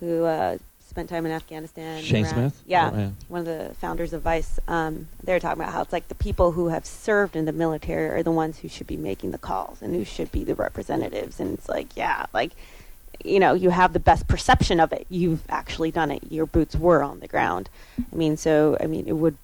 who 0.00 0.24
uh, 0.24 0.58
spent 0.88 1.08
time 1.08 1.24
in 1.26 1.30
Afghanistan. 1.32 2.02
Shane 2.02 2.24
Iraq. 2.24 2.34
Smith? 2.34 2.62
yeah, 2.66 2.90
Oh, 2.92 2.98
yeah. 2.98 3.10
one 3.28 3.40
of 3.40 3.46
the 3.46 3.74
founders 3.76 4.12
of 4.12 4.22
Vice. 4.22 4.58
Um, 4.66 5.06
they're 5.22 5.38
talking 5.38 5.62
about 5.62 5.72
how 5.72 5.82
it's 5.82 5.92
like 5.92 6.08
the 6.08 6.14
people 6.16 6.52
who 6.52 6.68
have 6.68 6.84
served 6.84 7.36
in 7.36 7.44
the 7.44 7.52
military 7.52 8.08
are 8.08 8.22
the 8.22 8.30
ones 8.32 8.58
who 8.58 8.68
should 8.68 8.86
be 8.88 8.96
making 8.96 9.30
the 9.30 9.38
calls 9.38 9.80
and 9.82 9.94
who 9.94 10.04
should 10.04 10.32
be 10.32 10.42
the 10.42 10.54
representatives. 10.56 11.38
And 11.38 11.54
it's 11.54 11.68
like, 11.68 11.96
yeah, 11.96 12.26
like 12.32 12.52
you 13.22 13.38
know, 13.38 13.52
you 13.52 13.68
have 13.68 13.92
the 13.92 14.00
best 14.00 14.26
perception 14.28 14.80
of 14.80 14.92
it. 14.94 15.06
You've 15.10 15.42
actually 15.50 15.90
done 15.90 16.10
it. 16.10 16.22
Your 16.32 16.46
boots 16.46 16.74
were 16.74 17.02
on 17.02 17.20
the 17.20 17.28
ground. 17.28 17.68
I 18.12 18.16
mean, 18.16 18.36
so 18.38 18.76
I 18.80 18.86
mean, 18.86 19.06
it 19.06 19.12
would 19.16 19.36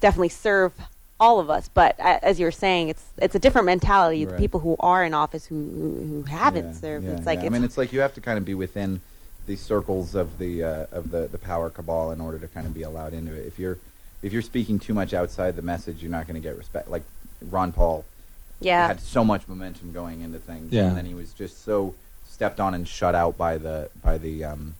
definitely 0.00 0.28
serve 0.28 0.72
all 1.18 1.40
of 1.40 1.48
us. 1.48 1.68
But 1.72 1.98
as 2.00 2.38
you 2.38 2.44
were 2.46 2.50
saying, 2.52 2.88
it's 2.90 3.04
it's 3.18 3.34
a 3.34 3.38
different 3.38 3.64
mentality. 3.66 4.24
The 4.26 4.34
people 4.36 4.60
who 4.60 4.76
are 4.78 5.02
in 5.04 5.14
office 5.14 5.46
who 5.46 5.54
who, 5.56 6.04
who 6.06 6.22
haven't 6.24 6.66
Yeah, 6.66 6.72
served. 6.72 7.06
yeah, 7.06 7.12
it's 7.12 7.26
like 7.26 7.40
yeah. 7.40 7.46
I 7.46 7.48
mean, 7.48 7.64
it's 7.64 7.78
like 7.78 7.92
you 7.92 8.00
have 8.00 8.14
to 8.14 8.20
kind 8.20 8.36
of 8.38 8.44
be 8.44 8.54
within 8.54 9.00
the 9.46 9.56
circles 9.56 10.14
of 10.14 10.38
the 10.38 10.62
uh, 10.62 10.86
of 10.92 11.10
the, 11.10 11.28
the 11.28 11.38
power 11.38 11.70
cabal 11.70 12.12
in 12.12 12.20
order 12.20 12.38
to 12.38 12.48
kind 12.48 12.66
of 12.66 12.74
be 12.74 12.82
allowed 12.82 13.12
into 13.12 13.32
it. 13.34 13.46
If 13.46 13.58
you're 13.58 13.78
if 14.22 14.32
you're 14.32 14.42
speaking 14.42 14.78
too 14.78 14.94
much 14.94 15.14
outside 15.14 15.56
the 15.56 15.62
message, 15.62 16.02
you're 16.02 16.10
not 16.10 16.26
going 16.26 16.40
to 16.40 16.46
get 16.48 16.56
respect. 16.56 16.88
Like 16.88 17.02
Ron 17.50 17.72
Paul 17.72 18.04
yeah, 18.60 18.86
had 18.86 19.00
so 19.00 19.24
much 19.24 19.48
momentum 19.48 19.92
going 19.92 20.20
into 20.20 20.38
things, 20.38 20.72
Yeah. 20.72 20.86
and 20.88 20.96
then 20.96 21.04
he 21.04 21.14
was 21.14 21.32
just 21.32 21.64
so 21.64 21.94
stepped 22.28 22.60
on 22.60 22.74
and 22.74 22.86
shut 22.86 23.14
out 23.14 23.36
by 23.36 23.58
the 23.58 23.90
by 24.02 24.18
the 24.18 24.44
um, 24.44 24.74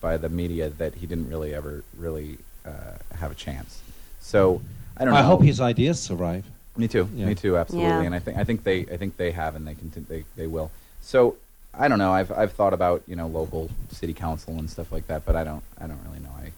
by 0.00 0.16
the 0.16 0.28
media 0.28 0.70
that 0.70 0.94
he 0.94 1.06
didn't 1.06 1.28
really 1.28 1.54
ever 1.54 1.82
really 1.98 2.38
uh, 2.64 2.98
have 3.16 3.32
a 3.32 3.34
chance. 3.34 3.80
So 4.20 4.62
I 4.96 5.04
don't 5.04 5.12
know. 5.14 5.20
I 5.20 5.22
hope 5.22 5.42
his 5.42 5.60
ideas 5.60 6.00
survive. 6.00 6.44
Me 6.76 6.88
too. 6.88 7.08
Yeah. 7.14 7.26
Me 7.26 7.34
too. 7.34 7.56
Absolutely. 7.56 7.88
Yeah. 7.90 8.02
And 8.02 8.14
I 8.14 8.18
think 8.18 8.38
I 8.38 8.44
think 8.44 8.64
they 8.64 8.80
I 8.80 8.96
think 8.96 9.16
they 9.16 9.32
have 9.32 9.56
and 9.56 9.66
they 9.66 9.74
can 9.74 9.90
they 10.08 10.24
they 10.36 10.46
will. 10.46 10.70
So 11.02 11.36
I 11.78 11.88
don't 11.88 11.98
know. 11.98 12.12
I've 12.12 12.30
I've 12.32 12.52
thought 12.52 12.72
about 12.72 13.02
you 13.06 13.16
know 13.16 13.26
local 13.26 13.70
city 13.90 14.12
council 14.14 14.54
and 14.58 14.68
stuff 14.70 14.92
like 14.92 15.06
that, 15.08 15.24
but 15.24 15.36
I 15.36 15.44
don't 15.44 15.62
I 15.80 15.86
don't 15.86 16.00
really 16.06 16.20
know. 16.20 16.30
I 16.36 16.50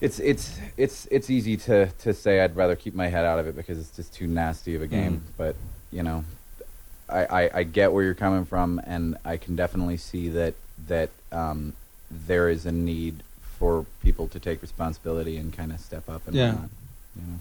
it's 0.00 0.18
it's 0.18 0.58
it's 0.76 1.06
it's 1.10 1.30
easy 1.30 1.56
to 1.58 1.86
to 1.86 2.14
say 2.14 2.40
I'd 2.40 2.56
rather 2.56 2.76
keep 2.76 2.94
my 2.94 3.08
head 3.08 3.24
out 3.24 3.38
of 3.38 3.46
it 3.46 3.56
because 3.56 3.78
it's 3.78 3.94
just 3.94 4.14
too 4.14 4.26
nasty 4.26 4.74
of 4.74 4.82
a 4.82 4.86
game. 4.86 5.18
Mm. 5.18 5.20
But 5.36 5.56
you 5.92 6.02
know, 6.02 6.24
I, 7.08 7.24
I 7.44 7.50
I 7.58 7.62
get 7.62 7.92
where 7.92 8.04
you're 8.04 8.14
coming 8.14 8.44
from, 8.44 8.80
and 8.84 9.16
I 9.24 9.36
can 9.36 9.56
definitely 9.56 9.96
see 9.96 10.28
that 10.30 10.54
that 10.88 11.10
um, 11.32 11.74
there 12.10 12.48
is 12.48 12.66
a 12.66 12.72
need 12.72 13.22
for 13.58 13.86
people 14.02 14.26
to 14.28 14.40
take 14.40 14.60
responsibility 14.62 15.36
and 15.36 15.52
kind 15.56 15.72
of 15.72 15.80
step 15.80 16.08
up 16.08 16.26
and 16.26 16.34
Yeah. 16.36 16.52
whatnot, 16.52 16.70
you 17.16 17.22
know. 17.22 17.38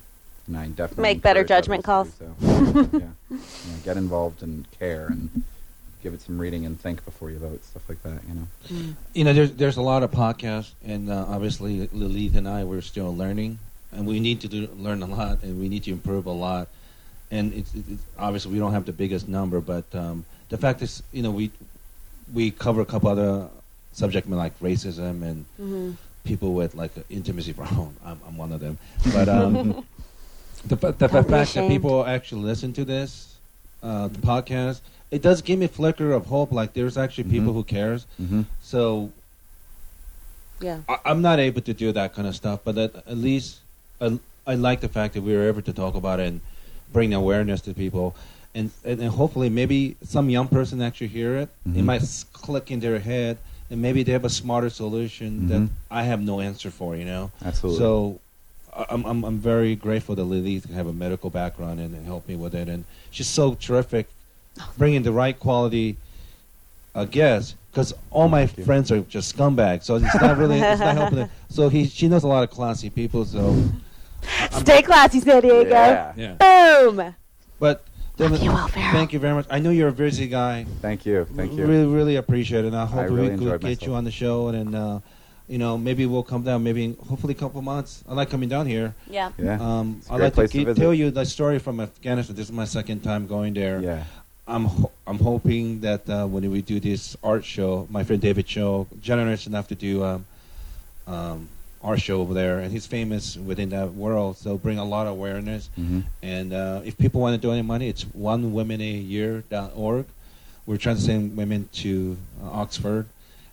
And 0.48 0.58
I 0.58 0.68
definitely 0.68 1.02
Make 1.04 1.22
better 1.22 1.44
judgment 1.44 1.84
calls. 1.84 2.12
So. 2.20 2.36
yeah, 2.42 3.00
You 3.30 3.38
know, 3.38 3.40
get 3.84 3.98
involved 3.98 4.44
and 4.44 4.70
care 4.78 5.08
and 5.08 5.44
give 6.04 6.14
it 6.14 6.22
some 6.22 6.38
reading 6.38 6.66
and 6.66 6.80
think 6.80 7.04
before 7.06 7.32
you 7.32 7.40
vote, 7.40 7.64
stuff 7.64 7.88
like 7.88 8.04
that. 8.04 8.20
You 8.28 8.34
know. 8.36 8.48
Mm. 8.70 8.96
You 9.14 9.24
know, 9.24 9.34
there's 9.34 9.52
there's 9.54 9.78
a 9.78 9.82
lot 9.82 10.04
of 10.04 10.12
podcasts, 10.12 10.72
and 10.86 11.10
uh, 11.10 11.26
obviously 11.28 11.88
Lilith 11.94 12.36
and 12.36 12.48
I 12.48 12.64
we're 12.66 12.82
still 12.82 13.16
learning, 13.16 13.58
and 13.92 14.06
we 14.06 14.20
need 14.20 14.42
to 14.42 14.48
do, 14.48 14.70
learn 14.78 15.02
a 15.02 15.08
lot, 15.08 15.42
and 15.44 15.60
we 15.60 15.70
need 15.70 15.84
to 15.86 15.92
improve 15.92 16.26
a 16.26 16.32
lot. 16.32 16.68
And 17.32 17.54
it's, 17.54 17.74
it's 17.74 18.04
obviously 18.20 18.52
we 18.54 18.60
don't 18.60 18.74
have 18.74 18.86
the 18.86 18.92
biggest 18.94 19.28
number, 19.28 19.60
but 19.62 19.86
um, 19.96 20.26
the 20.50 20.58
fact 20.58 20.82
is, 20.82 21.02
you 21.12 21.24
know, 21.24 21.32
we 21.32 21.50
we 22.34 22.52
cover 22.52 22.82
a 22.82 22.86
couple 22.86 23.10
other 23.10 23.48
subject 23.94 24.28
matter 24.28 24.38
like 24.46 24.60
racism 24.60 25.24
and 25.24 25.46
Mhm. 25.60 25.96
people 26.26 26.54
with 26.54 26.76
like 26.76 26.92
intimacy 27.10 27.54
problem. 27.62 27.96
I'm, 28.06 28.20
I'm 28.28 28.38
one 28.38 28.52
of 28.52 28.60
them, 28.60 28.78
but 29.14 29.28
um, 29.30 29.86
the, 30.66 30.78
fa- 30.78 30.92
the 30.98 31.08
Don't 31.08 31.30
fact 31.30 31.54
that 31.56 31.68
people 31.68 32.06
actually 32.06 32.44
listen 32.44 32.74
to 32.74 32.86
this 32.86 33.30
uh, 33.82 34.08
the 34.08 34.20
podcast, 34.20 34.80
it 35.14 35.22
does 35.22 35.42
give 35.43 35.59
me 35.59 35.66
a 35.66 35.69
flicker 35.80 36.11
of 36.11 36.25
hope. 36.25 36.51
Like 36.51 36.74
there's 36.74 36.98
actually 36.98 37.25
people 37.35 37.51
Mhm. 37.53 37.58
who 37.59 37.64
cares. 37.64 38.06
Mm-hmm. 38.22 38.42
So 38.64 39.11
yeah. 40.59 40.80
I, 40.90 40.98
I'm 41.06 41.22
not 41.22 41.40
able 41.40 41.61
to 41.61 41.74
do 41.74 41.92
that 41.92 42.14
kind 42.16 42.27
of 42.27 42.35
stuff, 42.35 42.61
but 42.64 42.77
at, 42.77 42.95
at 42.95 43.17
least 43.17 43.59
I, 44.01 44.17
I 44.48 44.56
like 44.56 44.82
the 44.82 44.90
fact 44.90 45.14
that 45.14 45.22
we 45.22 45.33
were 45.35 45.48
able 45.48 45.61
to 45.61 45.74
talk 45.74 45.95
about 45.95 46.19
it 46.19 46.27
and 46.30 46.42
bring 46.92 47.14
awareness 47.14 47.61
to 47.61 47.74
people. 47.74 48.16
And, 48.56 48.69
and, 48.85 49.00
and 49.01 49.09
hopefully, 49.09 49.50
maybe 49.50 49.95
some 50.03 50.30
young 50.30 50.48
person 50.48 50.82
actually 50.82 51.08
hear 51.08 51.35
it. 51.38 51.50
It 51.66 51.74
Mhm. 51.82 51.85
might 51.85 52.01
s- 52.03 52.25
click 52.33 52.69
in 52.69 52.80
their 52.82 53.00
head, 53.00 53.40
and 53.72 53.82
maybe 53.82 54.03
they 54.03 54.11
have 54.11 54.25
a 54.25 54.30
smarter 54.30 54.69
solution 54.69 55.48
that 55.50 55.61
Mhm. 55.61 55.69
I 55.90 56.03
have 56.03 56.22
no 56.22 56.40
answer 56.40 56.69
for. 56.69 56.95
You 56.95 57.06
know. 57.06 57.32
Absolutely. 57.43 57.80
So 57.80 58.19
I- 58.72 58.85
I'm, 58.93 59.03
I'm 59.06 59.24
I'm 59.24 59.40
very 59.40 59.75
grateful 59.75 60.14
that 60.16 60.24
Lily 60.25 60.61
can 60.61 60.74
have 60.75 60.85
a 60.88 60.93
medical 60.93 61.30
background 61.32 61.80
and, 61.80 61.95
and 61.95 62.06
help 62.06 62.27
me 62.27 62.35
with 62.35 62.53
it, 62.53 62.67
and 62.69 62.85
she's 63.09 63.27
so 63.27 63.56
terrific, 63.56 64.06
bringing 64.78 65.04
the 65.04 65.12
right 65.12 65.38
quality 65.40 65.98
uh, 66.96 67.06
guests. 67.06 67.56
Because 67.72 67.92
all 68.12 68.30
my 68.30 68.46
friends 68.46 68.92
are 68.92 69.00
just 69.02 69.36
scumbags, 69.36 69.84
so 69.86 69.96
it's 69.96 70.22
not 70.22 70.38
really 70.38 70.60
it's 70.60 70.80
not 70.80 70.96
helping. 70.96 71.18
It. 71.20 71.30
So 71.50 71.70
he 71.70 71.88
she 71.88 72.08
knows 72.08 72.24
a 72.24 72.28
lot 72.28 72.44
of 72.44 72.52
classy 72.52 72.90
people. 72.92 73.26
So, 73.26 73.56
Stay 74.52 74.84
classy, 74.84 75.20
San 75.20 75.42
Diego. 75.42 75.70
Yeah. 75.70 76.14
yeah. 76.16 76.34
Boom. 76.36 77.16
But 77.60 77.84
Devon, 78.16 78.42
you, 78.44 78.52
Will 78.52 78.68
thank 78.68 79.12
you 79.12 79.18
very 79.20 79.34
much. 79.34 79.48
I 79.50 79.58
know 79.58 79.72
you're 79.72 79.88
a 79.90 79.92
busy 79.92 80.28
guy. 80.28 80.66
Thank 80.82 81.04
you. 81.06 81.26
Thank 81.36 81.54
you. 81.54 81.66
Really, 81.66 81.88
really 81.88 82.16
appreciate 82.18 82.64
it. 82.64 82.68
And 82.68 82.76
I 82.76 82.86
hope 82.86 83.10
really 83.10 83.22
we 83.22 83.28
could 83.30 83.34
enjoyed 83.42 83.62
get 83.62 83.68
myself. 83.70 83.88
you 83.88 83.94
on 83.96 84.04
the 84.04 84.12
show, 84.12 84.48
and 84.50 84.76
uh, 84.76 85.00
you 85.48 85.58
know 85.58 85.76
maybe 85.76 86.06
we'll 86.06 86.22
come 86.22 86.44
down. 86.44 86.64
Maybe 86.64 86.84
in, 86.86 86.94
hopefully 87.10 87.34
a 87.34 87.38
couple 87.38 87.60
months. 87.64 88.04
I 88.08 88.14
like 88.14 88.30
coming 88.30 88.50
down 88.50 88.68
here. 88.68 88.94
Yeah. 89.10 89.32
Yeah. 89.40 89.58
Um, 89.60 89.96
It's 89.98 90.10
a 90.10 90.14
I'd 90.14 90.18
great 90.18 90.24
like 90.26 90.34
to, 90.34 90.36
place 90.36 90.52
to 90.52 90.58
keep, 90.66 90.76
tell 90.76 90.94
you 90.94 91.10
the 91.10 91.26
story 91.26 91.58
from 91.58 91.80
Afghanistan. 91.80 92.36
This 92.36 92.48
is 92.48 92.52
my 92.52 92.66
second 92.66 93.02
time 93.02 93.26
going 93.26 93.54
there. 93.56 93.82
yeah. 93.82 94.04
I'm 94.48 94.66
ho- 94.66 94.92
I'm 95.08 95.20
hoping 95.20 95.80
that 95.82 96.10
uh, 96.10 96.26
when 96.28 96.50
we 96.52 96.62
do 96.62 96.80
this 96.80 97.16
art 97.24 97.46
show, 97.46 97.88
my 97.90 98.04
friend 98.04 98.22
David 98.22 98.46
Choe, 98.46 98.88
generous 99.02 99.48
enough 99.48 99.68
to 99.70 99.76
do 99.76 100.04
um, 100.04 100.26
um, 101.08 101.48
our 101.82 101.98
show 101.98 102.20
over 102.22 102.34
there, 102.34 102.60
and 102.60 102.72
he's 102.72 102.86
famous 102.86 103.38
within 103.38 103.70
that 103.70 103.94
world. 103.94 104.38
So 104.38 104.58
bring 104.58 104.78
a 104.80 104.86
lot 104.86 105.08
of 105.08 105.14
awareness. 105.14 105.70
Mhm. 105.80 106.04
And 106.22 106.54
uh, 106.54 106.82
if 106.84 106.98
people 106.98 107.22
want 107.22 107.42
to 107.42 107.48
donate 107.48 107.66
money, 107.66 107.88
it's 107.88 108.04
onewomenayear.org. 108.06 110.06
We're 110.66 110.78
trying 110.78 110.96
to 110.96 111.02
send 111.02 111.36
women 111.38 111.68
to 111.84 112.18
uh, 112.44 112.52
Oxford. 112.52 113.06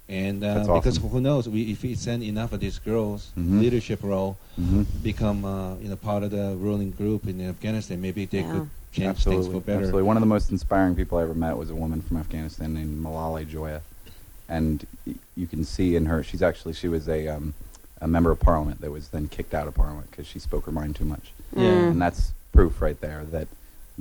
And 0.09 0.43
uh, 0.43 0.55
That's 0.55 0.69
because 0.69 0.97
who 0.97 1.21
knows, 1.21 1.49
we, 1.49 1.71
if 1.71 1.83
we 1.83 1.95
send 1.95 2.25
enough 2.25 2.53
of 2.53 2.59
these 2.61 2.81
girls, 2.81 3.31
Mhm. 3.39 3.61
leadership 3.61 4.03
role, 4.03 4.37
Mhm. 4.61 4.85
become 5.03 5.45
uh, 5.45 5.77
you 5.77 5.89
know 5.89 5.97
part 5.97 6.25
of 6.25 6.33
the 6.33 6.57
ruling 6.59 6.91
group 6.91 7.29
in 7.29 7.41
Afghanistan, 7.41 8.01
maybe 8.01 8.25
they 8.27 8.41
Yeah. 8.41 8.51
could 8.53 8.71
change 8.93 9.09
Absolutely. 9.09 9.45
things 9.45 9.55
for 9.55 9.61
better. 9.61 9.79
Absolutely. 9.81 10.03
One 10.03 10.17
of 10.17 10.21
the 10.21 10.27
most 10.27 10.51
inspiring 10.51 10.95
people 10.97 11.19
I 11.19 11.23
ever 11.23 11.35
met 11.35 11.57
was 11.57 11.71
a 11.71 11.75
woman 11.75 12.03
from 12.03 12.17
Afghanistan 12.17 12.75
named 12.75 13.03
Malalai 13.05 13.49
Joya, 13.49 13.83
and 14.49 14.85
y- 15.07 15.15
you 15.37 15.47
can 15.47 15.65
see 15.65 15.97
in 15.97 16.07
her 16.07 16.23
she's 16.23 16.43
actually 16.43 16.75
she 16.75 16.89
was 16.89 17.09
a 17.09 17.29
um, 17.29 17.55
a 18.01 18.09
member 18.09 18.31
of 18.31 18.41
parliament 18.41 18.81
that 18.81 18.91
was 18.91 19.09
then 19.09 19.29
kicked 19.29 19.55
out 19.55 19.69
of 19.69 19.75
parliament 19.75 20.11
because 20.11 20.27
she 20.27 20.39
spoke 20.39 20.65
her 20.67 20.73
mind 20.73 20.97
too 20.97 21.05
much, 21.05 21.33
Yeah. 21.55 21.63
Mm. 21.69 21.91
and 21.93 22.03
that's 22.03 22.33
proof 22.53 22.81
right 22.83 23.01
there 23.01 23.25
that 23.31 23.47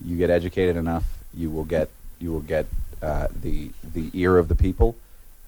you 0.03 0.17
get 0.17 0.29
educated 0.29 0.75
enough, 0.75 1.03
you 1.33 1.49
will 1.51 1.65
get 1.65 1.89
you 2.19 2.31
will 2.31 2.39
get 2.41 2.65
uh, 3.01 3.27
the 3.41 3.69
the 3.93 4.09
ear 4.13 4.37
of 4.37 4.47
the 4.47 4.55
people, 4.55 4.95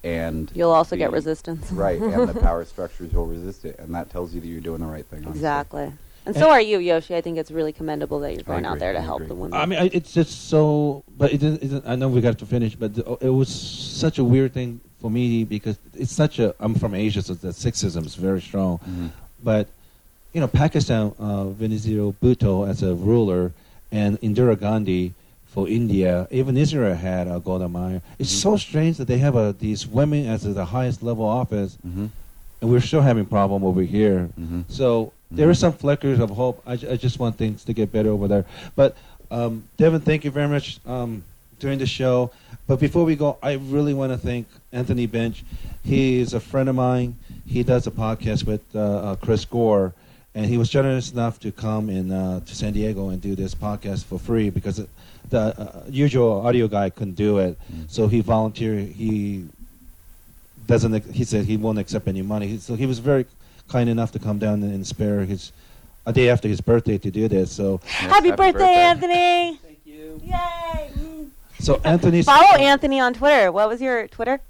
and 0.04 0.50
You'll 0.54 0.70
also 0.70 0.96
get 0.96 1.10
resistance. 1.12 1.70
right, 1.72 2.00
and 2.00 2.28
the 2.28 2.40
power 2.48 2.64
structures 2.64 3.12
will 3.12 3.26
resist 3.26 3.64
it, 3.64 3.78
and 3.80 3.94
that 3.94 4.08
tells 4.10 4.32
you 4.34 4.40
that 4.40 4.46
you're 4.46 4.60
doing 4.60 4.80
the 4.80 4.86
right 4.86 5.04
thing. 5.06 5.20
honestly. 5.24 5.38
Exactly. 5.40 5.92
And 6.24 6.34
so 6.36 6.50
are 6.50 6.60
you, 6.60 6.78
Yoshi. 6.78 7.16
I 7.16 7.20
think 7.20 7.36
it's 7.38 7.50
really 7.50 7.72
commendable 7.72 8.20
that 8.20 8.32
you're 8.32 8.42
I 8.42 8.52
going 8.52 8.66
out 8.66 8.78
there 8.78 8.92
to 8.92 8.98
I 8.98 9.02
help 9.02 9.18
agree. 9.22 9.28
the 9.28 9.34
women. 9.34 9.54
I 9.58 9.66
mean, 9.66 9.78
I, 9.78 9.90
it's 9.92 10.12
just 10.12 10.48
so, 10.48 11.02
but 11.18 11.32
it 11.32 11.42
isn't, 11.42 11.62
isn't, 11.62 11.84
I 11.86 11.96
know 11.96 12.08
we 12.08 12.20
got 12.20 12.38
to 12.38 12.46
finish, 12.46 12.74
but 12.76 12.94
the, 12.94 13.16
it 13.20 13.28
was 13.30 13.48
such 13.48 14.18
a 14.18 14.24
weird 14.24 14.52
thing 14.54 14.80
for 15.00 15.10
me 15.10 15.42
because 15.44 15.76
it's 15.94 16.12
such 16.12 16.38
a. 16.38 16.54
I'm 16.60 16.74
from 16.74 16.94
Asia, 16.94 17.22
so 17.22 17.34
the 17.34 17.48
sexism 17.48 18.06
is 18.06 18.14
very 18.14 18.40
strong. 18.40 18.78
Mhm. 18.88 19.10
But 19.42 19.66
you 20.32 20.40
know, 20.40 20.46
Pakistan, 20.48 21.12
uh, 21.18 21.44
Benazir 21.46 22.14
Bhutto 22.22 22.68
as 22.68 22.82
a 22.84 22.94
ruler, 22.94 23.52
and 23.90 24.20
Indira 24.20 24.58
Gandhi 24.58 25.12
for 25.48 25.68
India. 25.68 26.28
Even 26.30 26.56
Israel 26.56 26.94
had 26.94 27.26
a 27.26 27.40
Golda 27.40 27.68
Meir. 27.68 28.00
It's 28.20 28.32
Mhm. 28.32 28.42
so 28.42 28.56
strange 28.56 28.96
that 28.98 29.08
they 29.08 29.18
have 29.18 29.34
uh, 29.36 29.52
these 29.58 29.86
women 29.88 30.26
as 30.26 30.44
the 30.44 30.64
highest 30.66 31.02
level 31.02 31.24
office, 31.26 31.76
Mhm. 31.86 32.10
and 32.60 32.70
we're 32.70 32.80
still 32.80 33.02
having 33.02 33.26
problem 33.26 33.64
over 33.64 33.82
here. 33.82 34.30
Mhm. 34.40 34.64
So 34.68 35.12
there 35.36 35.48
are 35.48 35.54
some 35.54 35.72
flickers 35.72 36.20
of 36.20 36.30
hope. 36.30 36.62
I, 36.66 36.72
I 36.72 36.96
just 36.96 37.18
want 37.18 37.36
things 37.36 37.64
to 37.64 37.72
get 37.72 37.90
better 37.90 38.10
over 38.10 38.28
there. 38.28 38.44
But 38.76 38.96
um, 39.30 39.64
Devon, 39.78 40.00
thank 40.00 40.24
you 40.24 40.30
very 40.30 40.48
much 40.48 40.78
um, 40.86 41.24
during 41.58 41.78
the 41.78 41.86
show. 41.86 42.30
But 42.66 42.78
before 42.80 43.04
we 43.04 43.16
go, 43.16 43.38
I 43.42 43.54
really 43.54 43.94
want 43.94 44.12
to 44.12 44.18
thank 44.18 44.46
Anthony 44.72 45.06
Bench. 45.06 45.44
He's 45.84 46.34
a 46.34 46.40
friend 46.40 46.68
of 46.68 46.74
mine. 46.74 47.16
He 47.46 47.62
does 47.62 47.86
a 47.86 47.90
podcast 47.90 48.44
with 48.44 48.62
uh, 48.74 48.78
uh, 48.78 49.16
Chris 49.16 49.44
Gore, 49.44 49.94
and 50.34 50.46
he 50.46 50.58
was 50.58 50.68
generous 50.68 51.12
enough 51.12 51.40
to 51.40 51.50
come 51.50 51.88
in 51.88 52.12
uh, 52.12 52.40
to 52.40 52.54
San 52.54 52.72
Diego 52.72 53.08
and 53.08 53.20
do 53.20 53.34
this 53.34 53.54
podcast 53.54 54.04
for 54.04 54.18
free 54.18 54.50
because 54.50 54.78
it, 54.78 54.88
the 55.30 55.58
uh, 55.58 55.82
usual 55.88 56.46
audio 56.46 56.68
guy 56.68 56.90
couldn't 56.90 57.14
do 57.14 57.38
it. 57.38 57.58
Mm. 57.72 57.90
So 57.90 58.06
he 58.06 58.20
volunteered. 58.20 58.88
He 58.88 59.46
doesn't. 60.66 61.04
He 61.06 61.24
said 61.24 61.46
he 61.46 61.56
won't 61.56 61.78
accept 61.78 62.06
any 62.06 62.22
money. 62.22 62.58
So 62.58 62.74
he 62.74 62.86
was 62.86 62.98
very 62.98 63.26
kind 63.68 63.88
enough 63.88 64.12
to 64.12 64.18
come 64.18 64.38
down 64.38 64.62
and 64.62 64.86
spare 64.86 65.20
his 65.24 65.52
a 66.06 66.12
day 66.12 66.28
after 66.30 66.48
his 66.48 66.60
birthday 66.60 66.98
to 66.98 67.10
do 67.10 67.28
this. 67.28 67.52
So 67.52 67.80
Yes, 67.84 67.92
happy, 68.10 68.32
birthday, 68.32 68.74
Anthony! 68.74 69.56
thank 69.62 69.78
you. 69.84 70.20
Yay! 70.24 70.90
Mm. 70.98 71.28
So 71.60 71.80
Anthony, 71.84 72.22
Follow 72.34 72.56
Anthony 72.58 72.98
on 73.00 73.14
Twitter. 73.14 73.52
What 73.52 73.68
was 73.68 73.80
your 73.80 74.08
Twitter? 74.08 74.40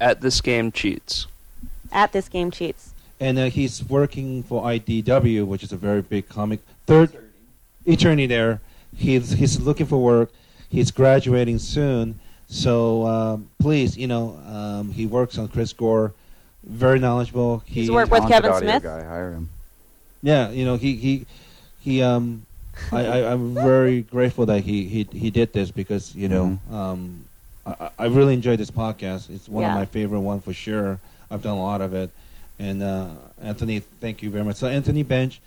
At 0.00 0.20
this 0.20 0.40
game 0.40 0.70
cheats. 0.72 1.26
At 1.92 2.12
this 2.12 2.28
game 2.28 2.50
cheats. 2.52 2.94
and 3.18 3.38
uh, 3.38 3.44
he's 3.46 3.82
working 3.84 4.42
for 4.44 4.62
IDW, 4.62 5.44
which 5.46 5.62
is 5.64 5.72
a 5.72 5.76
very 5.76 6.00
big 6.00 6.28
comic 6.28 6.60
third 6.86 7.10
attorney 7.86 8.26
there. 8.26 8.60
He's 8.96 9.32
he's 9.32 9.58
looking 9.60 9.86
for 9.86 9.98
work. 9.98 10.30
He's 10.68 10.92
graduating 10.92 11.58
soon, 11.58 12.20
so 12.48 13.04
um, 13.06 13.50
please, 13.58 13.96
you 13.98 14.06
know, 14.06 14.40
um, 14.46 14.92
he 14.92 15.04
works 15.06 15.36
on 15.38 15.48
Chris 15.48 15.72
Gore, 15.72 16.12
very 16.64 16.98
knowledgeable. 16.98 17.62
He, 17.66 17.80
He's 17.82 17.90
worked 17.90 18.10
with 18.10 18.20
Talented 18.22 18.42
Kevin 18.42 18.52
audio 18.52 18.68
Smith? 18.70 18.82
Guy, 18.82 19.04
hire 19.04 19.32
him. 19.32 19.48
Yeah, 20.22 20.50
you 20.50 20.64
know, 20.64 20.76
he 20.76 20.96
he 20.96 21.26
he. 21.80 22.02
Um, 22.02 22.44
I, 22.92 23.04
I 23.06 23.32
I'm 23.32 23.54
very 23.72 24.02
grateful 24.02 24.46
that 24.46 24.62
he 24.62 24.84
he 24.86 25.06
he 25.12 25.30
did 25.30 25.52
this 25.52 25.70
because 25.70 26.14
you 26.14 26.28
know 26.28 26.58
Mhm. 26.70 26.74
um, 26.74 27.24
I, 27.66 27.90
I 27.98 28.06
really 28.06 28.34
enjoyed 28.34 28.58
this 28.58 28.70
podcast. 28.70 29.30
It's 29.30 29.48
one 29.48 29.62
Yeah. 29.62 29.72
of 29.72 29.78
my 29.78 29.86
favorite 29.86 30.20
one 30.20 30.40
for 30.40 30.52
sure. 30.52 30.98
I've 31.30 31.42
done 31.42 31.56
a 31.56 31.62
lot 31.62 31.80
of 31.80 31.94
it, 31.94 32.10
and 32.58 32.82
uh, 32.82 33.08
Anthony, 33.42 33.80
thank 34.00 34.22
you 34.22 34.30
very 34.30 34.44
much. 34.44 34.56
So 34.56 34.66
Anthony 34.66 35.02
Bench, 35.02 35.40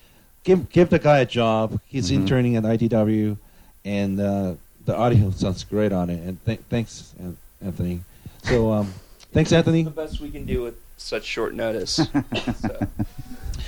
give 0.43 0.69
give 0.71 0.89
the 0.89 0.99
guy 0.99 1.19
a 1.19 1.25
job. 1.25 1.79
He's 1.87 2.09
Mhm. 2.09 2.15
interning 2.15 2.55
at 2.55 2.63
IDW, 2.63 3.37
and 3.85 4.19
uh, 4.19 4.53
the 4.85 4.95
audio 4.95 5.29
sounds 5.35 5.63
great 5.63 5.91
on 5.91 6.09
it. 6.09 6.19
And 6.27 6.43
th- 6.45 6.59
thanks, 6.69 7.13
An- 7.19 7.37
Anthony. 7.63 8.01
So 8.43 8.71
um, 8.71 8.93
thanks, 9.31 9.51
Anthony. 9.51 9.83
The 9.83 9.89
best 9.91 10.19
we 10.19 10.29
can 10.31 10.45
do 10.45 10.61
with 10.63 10.75
such 10.97 11.23
short 11.25 11.53
notice. 11.53 11.91
so. 11.95 12.87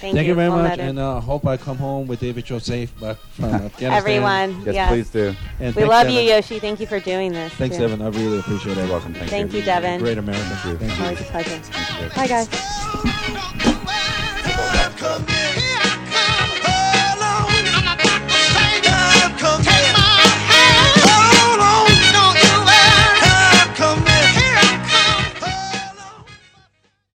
Thank, 0.02 0.16
Thank 0.18 0.28
you 0.28 0.36
very 0.36 0.50
much, 0.50 0.72
noted. 0.78 0.90
and 0.90 1.00
uh, 1.00 1.20
hope 1.22 1.48
I 1.48 1.56
come 1.58 1.78
home 1.78 2.06
with 2.06 2.20
David 2.20 2.46
Choe 2.46 2.60
safe 2.60 2.98
back 3.00 3.18
from 3.18 3.46
Afghanistan. 3.54 3.92
Everyone, 3.94 4.62
Yes, 4.66 4.76
yes. 4.76 4.90
please 4.92 5.10
do. 5.10 5.36
And 5.60 5.74
We 5.76 5.86
love 5.86 6.08
Devon. 6.08 6.14
you, 6.14 6.30
Yoshi. 6.30 6.60
Thank 6.60 6.80
you 6.82 6.86
for 6.86 7.00
doing 7.00 7.32
this. 7.32 7.54
Thanks, 7.54 7.78
too. 7.78 7.84
Devon. 7.88 8.02
I 8.02 8.10
really 8.10 8.40
appreciate 8.40 8.78
it. 8.78 8.90
Welcome. 8.90 9.14
Thank, 9.14 9.30
Thank 9.30 9.54
you. 9.54 9.60
you, 9.60 9.66
Devon. 9.66 10.00
Great 10.00 10.18
American. 10.18 10.78
Thank 10.78 10.98
you. 10.98 11.04
Always 11.04 11.22
a 11.22 11.24
pleasure. 11.24 11.62
Bye, 12.16 12.28
guys. 12.28 12.50
Come 14.98 15.26